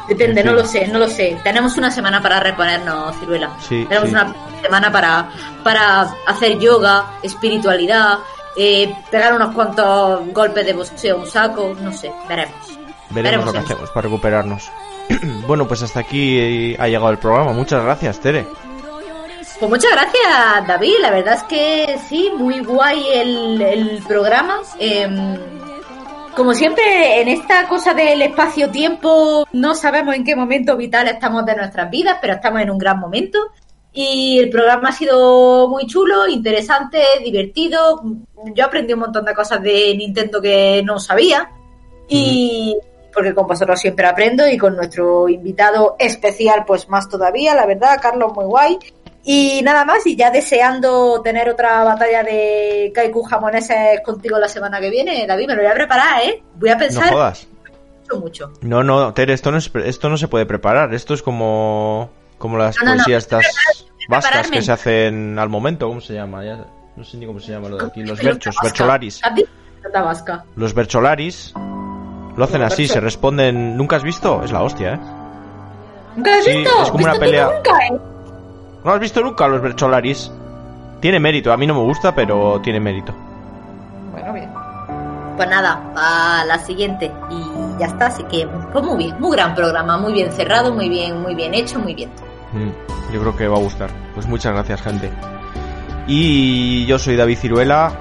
Depende, 0.08 0.42
En 0.42 0.48
no 0.48 0.54
lo 0.54 0.66
sé, 0.66 0.88
no 0.88 1.00
lo 1.00 1.08
sé. 1.08 1.38
Tenemos 1.44 1.78
una 1.78 1.90
semana 1.90 2.22
para 2.22 2.40
reponernos, 2.42 3.18
ciruela. 3.20 3.52
Sí, 3.68 3.86
Tenemos 3.88 4.10
sí. 4.10 4.16
una 4.16 4.34
semana 4.62 4.92
para, 4.92 5.30
para 5.64 6.02
hacer 6.28 6.60
yoga, 6.60 7.06
espiritualidad, 7.24 8.18
eh, 8.56 8.94
pegar 9.10 9.34
unos 9.34 9.54
cuantos 9.54 10.28
golpes 10.34 10.66
de 10.66 10.74
boxeo 10.74 11.18
un 11.18 11.28
saco, 11.28 11.76
no 11.82 11.92
sé, 11.92 12.12
veremos. 12.28 12.80
Veremos, 13.10 13.46
lo 13.46 13.54
que 13.54 13.60
hacemos 13.60 13.90
para 13.92 14.06
recuperarnos. 14.06 14.72
bueno, 15.48 15.68
pues 15.68 15.84
hasta 15.84 16.00
aquí 16.00 16.76
ha 16.80 16.88
llegado 16.88 17.10
el 17.10 17.18
programa. 17.18 17.54
Muchas 17.54 17.84
gracias, 17.84 18.20
Tere. 18.20 18.46
Pues 19.60 19.70
muchas 19.70 19.92
gracias, 19.92 20.68
David. 20.68 20.96
La 21.00 21.12
verdad 21.12 21.36
es 21.36 21.44
que 21.44 21.98
sí, 22.10 22.32
muy 22.36 22.60
guay 22.60 23.06
el, 23.14 23.62
el 23.62 24.04
programa. 24.08 24.60
Em, 24.80 25.38
como 26.36 26.54
siempre, 26.54 27.22
en 27.22 27.28
esta 27.28 27.68
cosa 27.68 27.94
del 27.94 28.22
espacio-tiempo, 28.24 29.48
no 29.54 29.76
sabemos 29.76 30.16
en 30.16 30.24
qué 30.24 30.36
momento 30.36 30.76
vital 30.76 31.08
estamos 31.08 31.46
de 31.46 31.56
nuestras 31.56 31.90
vidas, 31.92 32.18
pero 32.20 32.34
estamos 32.34 32.62
en 32.62 32.72
un 32.72 32.78
gran 32.78 33.00
momento. 33.00 33.40
Y 33.94 34.40
el 34.40 34.50
programa 34.50 34.90
ha 34.90 34.92
sido 34.92 35.70
muy 35.70 35.86
chulo, 35.86 36.28
interesante, 36.28 37.00
divertido. 37.24 38.04
Yo 38.56 38.66
aprendí 38.66 38.94
un 38.94 39.02
montón 39.02 39.24
de 39.24 39.36
cosas 39.36 39.62
de 39.62 39.96
Nintendo 39.96 40.42
que 40.42 40.82
no 40.84 41.00
sabía. 41.00 41.52
Y 42.08 42.76
porque 43.14 43.34
con 43.34 43.48
vosotros 43.48 43.80
siempre 43.80 44.08
aprendo 44.08 44.48
y 44.48 44.58
con 44.58 44.76
nuestro 44.76 45.30
invitado 45.30 45.96
especial, 46.00 46.66
pues 46.66 46.90
más 46.90 47.08
todavía, 47.08 47.54
la 47.54 47.66
verdad, 47.66 48.00
Carlos, 48.02 48.34
muy 48.34 48.46
guay. 48.46 48.80
Y 49.26 49.62
nada 49.64 49.86
más, 49.86 50.06
y 50.06 50.18
ya 50.18 50.32
deseando 50.32 51.22
tener 51.22 51.48
otra 51.50 51.84
batalla 51.84 52.24
de 52.24 52.92
Kaiku 52.94 53.24
jamoneses 53.24 54.02
contigo 54.04 54.38
la 54.38 54.50
semana 54.50 54.82
que 54.82 54.90
viene, 54.90 55.26
David, 55.26 55.48
me 55.48 55.56
lo 55.56 55.62
voy 55.62 55.72
a 55.72 55.76
preparar, 55.76 56.24
¿eh? 56.24 56.44
Voy 56.56 56.70
a 56.70 56.78
pensar. 56.78 57.06
No 57.06 57.14
jodas. 57.14 57.48
Mucho, 58.02 58.20
mucho. 58.20 58.54
No, 58.62 58.84
no, 58.84 59.14
Tere, 59.14 59.34
esto 59.34 59.52
no, 59.52 59.60
es, 59.60 59.72
esto 59.86 60.10
no 60.10 60.18
se 60.18 60.28
puede 60.28 60.46
preparar. 60.46 60.94
Esto 60.94 61.14
es 61.14 61.22
como, 61.22 62.10
como 62.44 62.58
las 62.58 62.76
No, 62.78 62.84
no, 62.84 62.92
no, 62.92 62.96
poesías 62.98 63.24
estas 63.24 63.46
vascas 64.10 64.52
que 64.52 64.62
se 64.62 64.72
hacen 64.74 65.40
al 65.40 65.48
momento. 65.48 65.88
¿Cómo 65.88 66.02
se 66.02 66.14
llama? 66.14 66.44
Ya, 66.44 66.66
no 66.98 67.04
sé 67.06 67.16
ni 67.18 67.26
cómo 67.26 67.40
se 67.40 67.54
llama 67.54 67.70
lo 67.70 67.78
de 67.78 67.86
aquí. 67.86 68.02
Los 68.02 68.10
Los 68.10 68.22
berchos, 68.22 68.54
vasca. 68.56 68.68
bercholaris. 68.68 69.22
¿A 69.24 69.34
ti? 69.34 69.46
Tabasca. 69.94 70.44
Los 70.58 70.74
bercholaris 70.74 71.54
lo 72.36 72.44
hacen 72.44 72.62
así, 72.64 72.88
se 72.88 73.00
responden. 73.00 73.78
¿Nunca 73.78 73.96
has 73.96 74.04
visto? 74.04 74.44
Es 74.44 74.52
la 74.52 74.62
hostia, 74.62 74.96
¿eh? 74.96 75.00
¿Nunca 76.18 76.36
has 76.38 76.44
Sí, 76.44 76.58
visto? 76.58 76.84
es 76.84 76.92
como 76.92 77.04
una 77.06 77.14
¿Visto 77.14 77.26
tú 77.26 77.32
pelea. 77.32 77.46
nunca, 77.56 77.72
eh? 77.88 78.00
¿No 78.84 78.92
has 78.92 79.00
visto 79.00 79.22
nunca 79.22 79.48
los 79.48 79.62
bercholaris? 79.62 80.32
Tiene 81.00 81.20
mérito, 81.20 81.54
a 81.54 81.58
mí 81.58 81.66
no 81.66 81.74
me 81.76 81.82
gusta, 81.82 82.14
pero 82.14 82.60
tiene 82.62 82.80
mérito. 82.82 83.14
Bueno, 84.12 84.34
bien. 84.34 84.50
Pues 85.38 85.50
nada, 85.50 85.82
a 85.96 86.44
la 86.46 86.60
siguiente. 86.60 87.12
Y 87.30 87.80
ya 87.80 87.86
está, 87.88 88.08
así 88.08 88.24
que 88.26 88.48
pues 88.72 88.84
muy 88.86 88.98
bien, 88.98 89.16
muy 89.20 89.32
gran 89.32 89.56
programa, 89.56 89.98
muy 89.98 90.14
bien 90.14 90.32
cerrado, 90.32 90.74
muy 90.74 90.90
bien, 90.90 91.22
muy 91.22 91.36
bien 91.36 91.54
hecho, 91.54 91.80
muy 91.80 91.94
bien. 91.96 92.10
Mm, 92.10 92.33
Yo 93.12 93.20
creo 93.20 93.36
que 93.36 93.48
va 93.48 93.58
a 93.58 93.62
gustar. 93.62 93.90
Pues 94.14 94.28
muchas 94.28 94.54
gracias, 94.54 94.82
gente. 94.82 95.12
Y 96.08 96.86
yo 96.86 97.00
soy 97.00 97.16
David 97.16 97.38
Ciruela. 97.38 97.92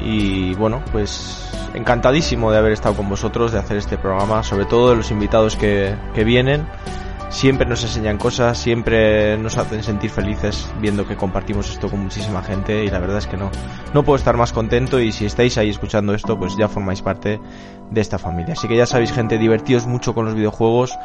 Y 0.00 0.54
bueno, 0.54 0.82
pues 0.92 1.50
encantadísimo 1.74 2.50
de 2.50 2.58
haber 2.58 2.72
estado 2.72 2.94
con 2.94 3.08
vosotros, 3.08 3.52
de 3.52 3.58
hacer 3.58 3.76
este 3.76 3.98
programa, 3.98 4.42
sobre 4.42 4.64
todo 4.64 4.90
de 4.90 4.96
los 4.96 5.10
invitados 5.10 5.56
que, 5.56 5.94
que 6.14 6.24
vienen. 6.24 6.66
Siempre 7.30 7.66
nos 7.66 7.82
enseñan 7.82 8.16
cosas, 8.16 8.56
siempre 8.58 9.36
nos 9.38 9.56
hacen 9.56 9.82
sentir 9.82 10.10
felices 10.10 10.70
viendo 10.80 11.04
que 11.04 11.16
compartimos 11.16 11.68
esto 11.68 11.90
con 11.90 11.98
muchísima 11.98 12.42
gente 12.42 12.84
y 12.84 12.88
la 12.88 13.00
verdad 13.00 13.18
es 13.18 13.26
que 13.26 13.36
no, 13.36 13.50
no 13.92 14.04
puedo 14.04 14.16
estar 14.16 14.36
más 14.36 14.52
contento 14.52 15.00
y 15.00 15.10
si 15.10 15.26
estáis 15.26 15.58
ahí 15.58 15.68
escuchando 15.68 16.14
esto 16.14 16.38
pues 16.38 16.56
ya 16.56 16.68
formáis 16.68 17.02
parte 17.02 17.40
de 17.90 18.00
esta 18.00 18.18
familia. 18.18 18.52
Así 18.52 18.68
que 18.68 18.76
ya 18.76 18.86
sabéis 18.86 19.10
gente, 19.10 19.36
divertíos 19.36 19.84
mucho 19.84 20.14
con 20.14 20.26
los 20.26 20.36
videojuegos, 20.36 20.96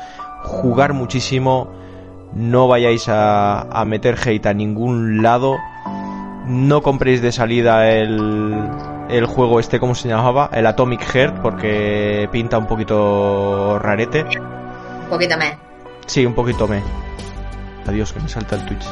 jugar 0.43 0.93
muchísimo, 0.93 1.71
no 2.33 2.67
vayáis 2.67 3.07
a, 3.09 3.61
a 3.61 3.85
meter 3.85 4.17
hate 4.23 4.45
a 4.47 4.53
ningún 4.53 5.21
lado, 5.21 5.57
no 6.45 6.81
compréis 6.81 7.21
de 7.21 7.31
salida 7.31 7.89
el, 7.91 8.57
el 9.09 9.25
juego 9.25 9.59
este, 9.59 9.79
¿cómo 9.79 9.95
se 9.95 10.07
llamaba? 10.07 10.49
El 10.53 10.65
Atomic 10.65 11.01
Heart 11.01 11.41
porque 11.41 12.29
pinta 12.31 12.57
un 12.57 12.67
poquito 12.67 13.79
rarete. 13.79 14.23
Un 14.23 15.09
poquito 15.09 15.37
más. 15.37 15.53
Sí, 16.05 16.25
un 16.25 16.33
poquito 16.33 16.67
me. 16.67 16.81
Adiós, 17.87 18.13
que 18.13 18.19
me 18.19 18.29
salta 18.29 18.55
el 18.55 18.65
Twitch. 18.65 18.85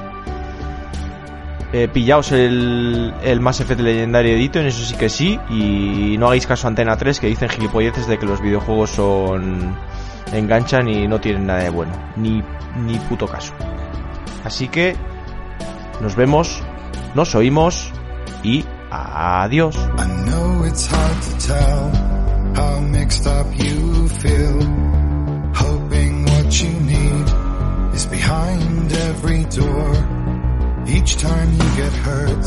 Eh, 1.74 1.88
pillaos 1.92 2.32
el, 2.32 3.14
el 3.24 3.40
Mass 3.42 3.60
Effect 3.60 3.82
Legendary 3.82 4.32
Edition, 4.32 4.66
eso 4.66 4.84
sí 4.84 4.96
que 4.96 5.10
sí. 5.10 5.40
Y 5.50 6.16
no 6.18 6.28
hagáis 6.28 6.48
caso 6.48 6.68
a 6.68 6.70
Antena 6.70 6.96
3 6.96 7.20
que 7.20 7.28
dicen 7.28 7.50
gilipolleces 7.50 8.08
de 8.08 8.18
que 8.18 8.26
los 8.26 8.42
videojuegos 8.42 8.92
son. 8.92 9.76
Enganchan 10.34 10.88
y 10.88 11.08
no 11.08 11.20
tienen 11.20 11.46
nada 11.46 11.64
de 11.64 11.70
bueno. 11.70 11.94
Ni, 12.16 12.44
ni 12.86 12.98
puto 13.10 13.28
caso. 13.28 13.54
Así 14.44 14.68
que. 14.68 14.96
Nos 16.02 16.16
vemos, 16.16 16.62
nos 17.16 17.34
oímos 17.34 17.92
y 18.44 18.64
adiós. 18.92 19.76
Behind 28.10 28.92
every 28.92 29.44
door. 29.46 29.94
Each 30.88 31.18
time 31.18 31.52
you 31.52 31.68
get 31.76 31.94
hurt, 31.94 32.46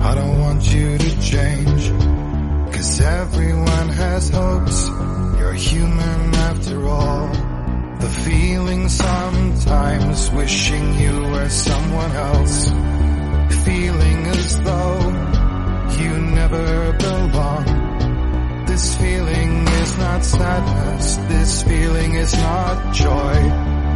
I 0.00 0.14
don't 0.14 0.40
want 0.40 0.62
you 0.72 0.96
to 0.96 1.20
change. 1.20 2.19
Cause 2.72 3.00
everyone 3.00 3.88
has 3.88 4.30
hopes. 4.30 4.88
You're 5.38 5.52
human 5.52 6.34
after 6.34 6.86
all. 6.86 7.28
The 8.00 8.08
feeling 8.24 8.88
sometimes 8.88 10.30
wishing 10.30 10.98
you 10.98 11.20
were 11.32 11.48
someone 11.48 12.12
else. 12.12 12.68
Feeling 13.64 14.26
as 14.26 14.60
though 14.62 15.00
you 16.00 16.10
never 16.38 16.92
belong. 16.94 17.80
This 18.66 18.96
feeling 18.96 19.66
is 19.68 19.98
not 19.98 20.24
sadness, 20.24 21.16
this 21.28 21.62
feeling 21.64 22.14
is 22.14 22.32
not 22.34 22.94
joy. 22.94 23.34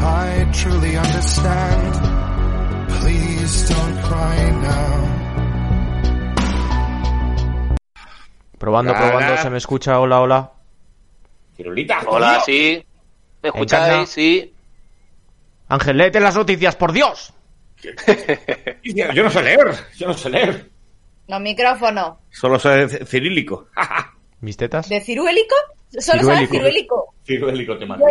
I 0.06 0.50
truly 0.52 0.96
understand. 0.96 1.94
Please 2.90 3.68
don't 3.68 4.02
cry 4.02 4.50
now. 4.50 5.23
Probando, 8.64 8.94
probando, 8.94 9.36
se 9.36 9.50
me 9.50 9.58
escucha. 9.58 10.00
Hola, 10.00 10.22
hola. 10.22 10.50
Cirulita, 11.54 12.00
Hola, 12.06 12.40
sí. 12.46 12.82
¿Me 13.42 13.48
Encarna. 13.50 13.60
escucháis? 13.98 14.08
Sí. 14.08 14.54
Ángel, 15.68 15.98
léete 15.98 16.18
las 16.18 16.34
noticias, 16.34 16.74
por 16.74 16.92
Dios. 16.92 17.34
Yo 18.82 19.22
no 19.22 19.28
sé 19.28 19.42
leer, 19.42 19.74
yo 19.98 20.06
no 20.06 20.14
sé 20.14 20.30
leer. 20.30 20.70
Los 21.28 21.40
micrófonos. 21.42 22.16
Solo 22.30 22.58
sé 22.58 23.04
cirílico. 23.04 23.68
¿Mis 24.40 24.56
tetas? 24.56 24.88
¿De 24.88 25.02
ciruélico? 25.02 25.54
Solo 25.90 26.22
sabes 26.22 26.48
Ciruélico. 26.48 26.52
ciruélico. 26.54 27.14
Ciruélico 27.26 27.76
te 27.78 27.84
mando. 27.84 28.06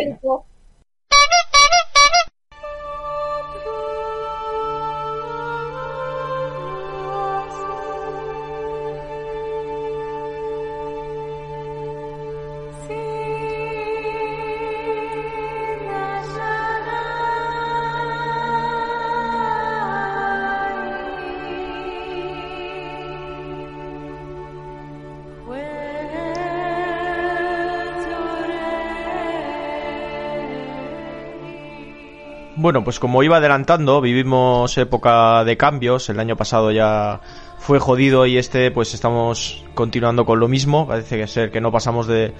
Bueno, 32.63 32.85
pues 32.85 32.97
como 32.97 33.23
iba 33.23 33.35
adelantando, 33.35 33.99
vivimos 33.99 34.77
época 34.77 35.43
de 35.43 35.57
cambios. 35.57 36.07
El 36.07 36.17
año 36.21 36.37
pasado 36.37 36.71
ya 36.71 37.19
fue 37.59 37.77
jodido 37.77 38.25
y 38.25 38.37
este, 38.37 38.71
pues 38.71 38.93
estamos 38.93 39.65
continuando 39.73 40.25
con 40.25 40.39
lo 40.39 40.47
mismo. 40.47 40.87
Parece 40.87 41.17
que 41.17 41.27
ser 41.27 41.51
que 41.51 41.59
no 41.59 41.73
pasamos 41.73 42.07
de, 42.07 42.33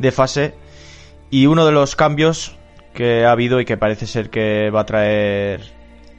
de 0.00 0.10
fase. 0.10 0.56
Y 1.30 1.46
uno 1.46 1.66
de 1.66 1.70
los 1.70 1.94
cambios 1.94 2.58
que 2.94 3.24
ha 3.24 3.30
habido 3.30 3.60
y 3.60 3.64
que 3.64 3.76
parece 3.76 4.08
ser 4.08 4.28
que 4.28 4.70
va 4.70 4.80
a 4.80 4.86
traer 4.86 5.60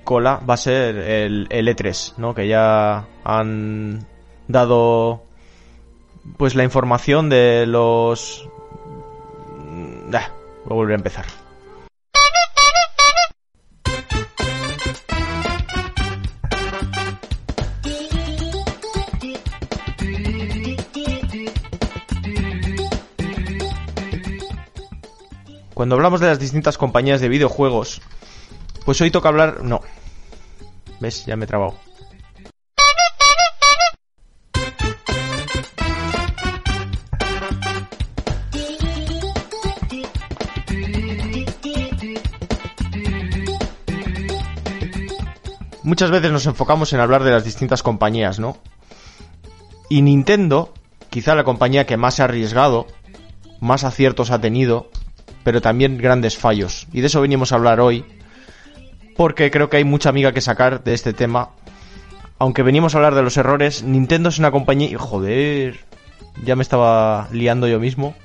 cola 0.06 0.40
va 0.50 0.54
a 0.54 0.58
ser 0.58 0.96
el, 0.96 1.48
el 1.50 1.68
E3, 1.68 2.14
¿no? 2.20 2.34
Que 2.34 2.48
ya 2.48 3.06
han 3.26 4.08
dado 4.48 5.24
pues 6.38 6.56
la 6.56 6.64
información 6.64 7.28
de 7.28 7.66
los... 7.68 8.48
Ah, 10.14 10.30
voy 10.64 10.72
a 10.72 10.74
volver 10.74 10.94
a 10.94 10.96
empezar. 10.96 11.41
Cuando 25.82 25.96
hablamos 25.96 26.20
de 26.20 26.28
las 26.28 26.38
distintas 26.38 26.78
compañías 26.78 27.22
de 27.22 27.28
videojuegos, 27.28 28.04
pues 28.86 29.02
hoy 29.02 29.10
toca 29.10 29.30
hablar... 29.30 29.64
No. 29.64 29.82
¿Ves? 31.00 31.26
Ya 31.26 31.36
me 31.36 31.46
he 31.46 31.48
trabado. 31.48 31.74
Muchas 45.82 46.12
veces 46.12 46.32
nos 46.32 46.46
enfocamos 46.46 46.94
en 46.94 47.00
hablar 47.00 47.24
de 47.24 47.32
las 47.32 47.44
distintas 47.44 47.82
compañías, 47.82 48.38
¿no? 48.38 48.60
Y 49.90 50.04
Nintendo, 50.04 50.76
quizá 51.10 51.34
la 51.34 51.44
compañía 51.44 51.88
que 51.88 51.98
más 51.98 52.14
se 52.14 52.22
ha 52.22 52.26
arriesgado, 52.26 52.86
más 53.60 53.84
aciertos 53.84 54.30
ha 54.30 54.40
tenido, 54.40 54.92
pero 55.44 55.62
también 55.62 55.98
grandes 55.98 56.38
fallos. 56.38 56.88
Y 56.92 57.02
de 57.02 57.08
eso 57.08 57.22
venimos 57.22 57.52
a 57.52 57.56
hablar 57.56 57.80
hoy, 57.80 58.06
porque 59.16 59.52
creo 59.52 59.70
que 59.70 59.78
hay 59.78 59.84
mucha 59.84 60.10
amiga 60.10 60.32
que 60.32 60.42
sacar 60.42 60.84
de 60.84 60.94
este 60.94 61.14
tema. 61.14 61.50
Aunque 62.40 62.64
venimos 62.64 62.96
a 62.96 62.98
hablar 62.98 63.16
de 63.16 63.22
los 63.22 63.38
errores, 63.38 63.84
Nintendo 63.84 64.30
es 64.30 64.40
una 64.40 64.52
compañía... 64.52 64.98
Joder, 64.98 65.80
ya 66.44 66.56
me 66.56 66.64
estaba 66.64 67.28
liando 67.32 67.68
yo 67.68 67.80
mismo. 67.80 68.16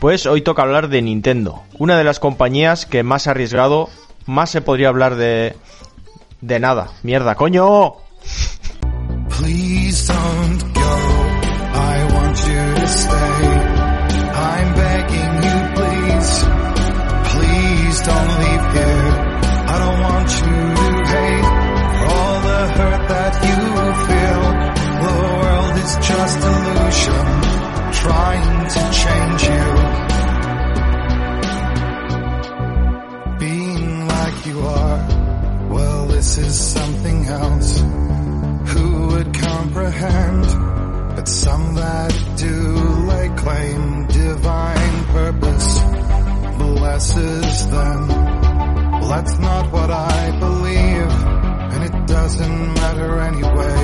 Pues 0.00 0.26
hoy 0.26 0.42
toca 0.42 0.62
hablar 0.62 0.88
de 0.88 1.02
Nintendo, 1.02 1.64
una 1.76 1.98
de 1.98 2.04
las 2.04 2.20
compañías 2.20 2.86
que 2.86 3.02
más 3.02 3.26
ha 3.26 3.32
arriesgado, 3.32 3.90
más 4.28 4.50
se 4.50 4.60
podría 4.60 4.88
hablar 4.88 5.16
de 5.16 5.56
de 6.40 6.60
nada. 6.60 6.90
Mierda, 7.02 7.34
coño. 7.34 7.94
Please 9.28 10.12
don't 10.12 10.62
go. 10.74 11.17
Some 41.48 41.74
that 41.76 42.14
do 42.36 42.56
lay 43.10 43.28
claim 43.42 44.06
divine 44.06 44.96
purpose 45.16 45.80
blesses 46.58 47.70
them. 47.70 48.08
Well, 48.98 49.08
that's 49.08 49.38
not 49.38 49.72
what 49.72 49.90
I 49.90 50.38
believe, 50.44 51.12
and 51.72 51.80
it 51.88 52.06
doesn't 52.06 52.74
matter 52.74 53.10
anyway. 53.30 53.82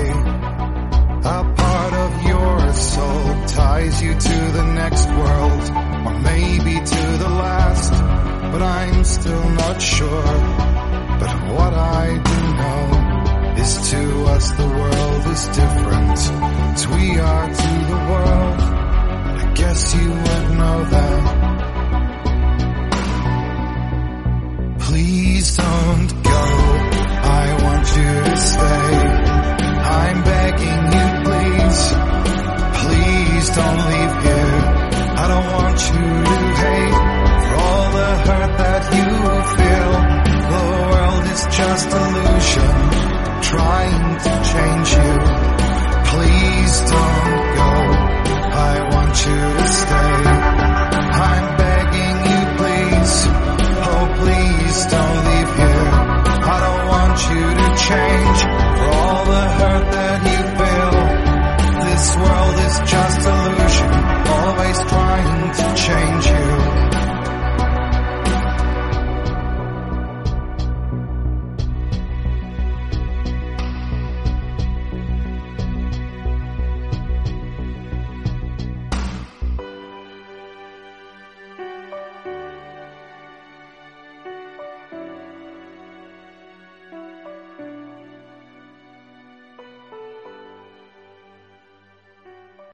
A 1.37 1.41
part 1.63 1.95
of 2.07 2.13
your 2.33 2.73
soul 2.75 3.47
ties 3.47 4.03
you 4.03 4.13
to 4.13 4.39
the 4.59 4.67
next 4.83 5.07
world, 5.09 5.65
or 6.07 6.15
maybe 6.21 6.75
to 6.95 7.03
the 7.25 7.33
last, 7.45 7.93
but 8.53 8.61
I'm 8.61 9.05
still 9.05 9.49
not 9.63 9.81
sure. 9.81 10.35
But 11.21 11.33
what 11.57 11.73
I 11.73 12.21
do 12.31 12.39
know 12.61 13.04
is 13.65 13.91
to 13.91 14.25
us, 14.35 14.51
the 14.53 14.69
world 14.79 15.27
is 15.35 15.45
different. 15.61 16.19
As 16.75 16.87
we 16.89 17.19
are 17.19 17.49
to 17.63 17.73
the 17.93 18.01
world, 18.11 18.61
I 19.41 19.53
guess 19.55 19.95
you 19.97 20.09
would 20.25 20.49
know 20.61 20.79
that. 20.95 21.23
Please 24.87 25.57
don't 25.57 26.13
go, 26.33 26.45
I 27.41 27.45
want 27.65 27.87
you 27.99 28.13
to 28.29 28.37
stay. 28.53 28.91
I'm 30.03 30.19
begging 30.33 30.85
you 30.97 31.07
please, 31.27 31.81
please 32.83 33.47
don't 33.59 33.81
leave 33.93 34.15
here. 34.27 34.61
I 35.23 35.25
don't 35.33 35.49
want 35.59 35.79
you 35.95 36.07
to 36.31 36.39
hate 36.61 36.99
for 37.45 37.55
all 37.69 37.87
the 37.99 38.11
hurt 38.27 38.53
that 38.63 38.83
you 38.99 39.09
feel. 39.57 39.93
The 40.53 40.63
world 40.93 41.25
is 41.35 41.43
just 41.59 41.89
illusion 42.03 42.94
trying 43.55 44.19
to 44.27 44.33
change 44.53 44.91
you. 44.99 45.13
Please 46.11 46.75
don't 46.93 47.45
go. 47.59 47.73
I 48.71 48.75
want 48.93 49.15
you 49.27 49.41
to 49.59 49.69
stay. 49.69 50.04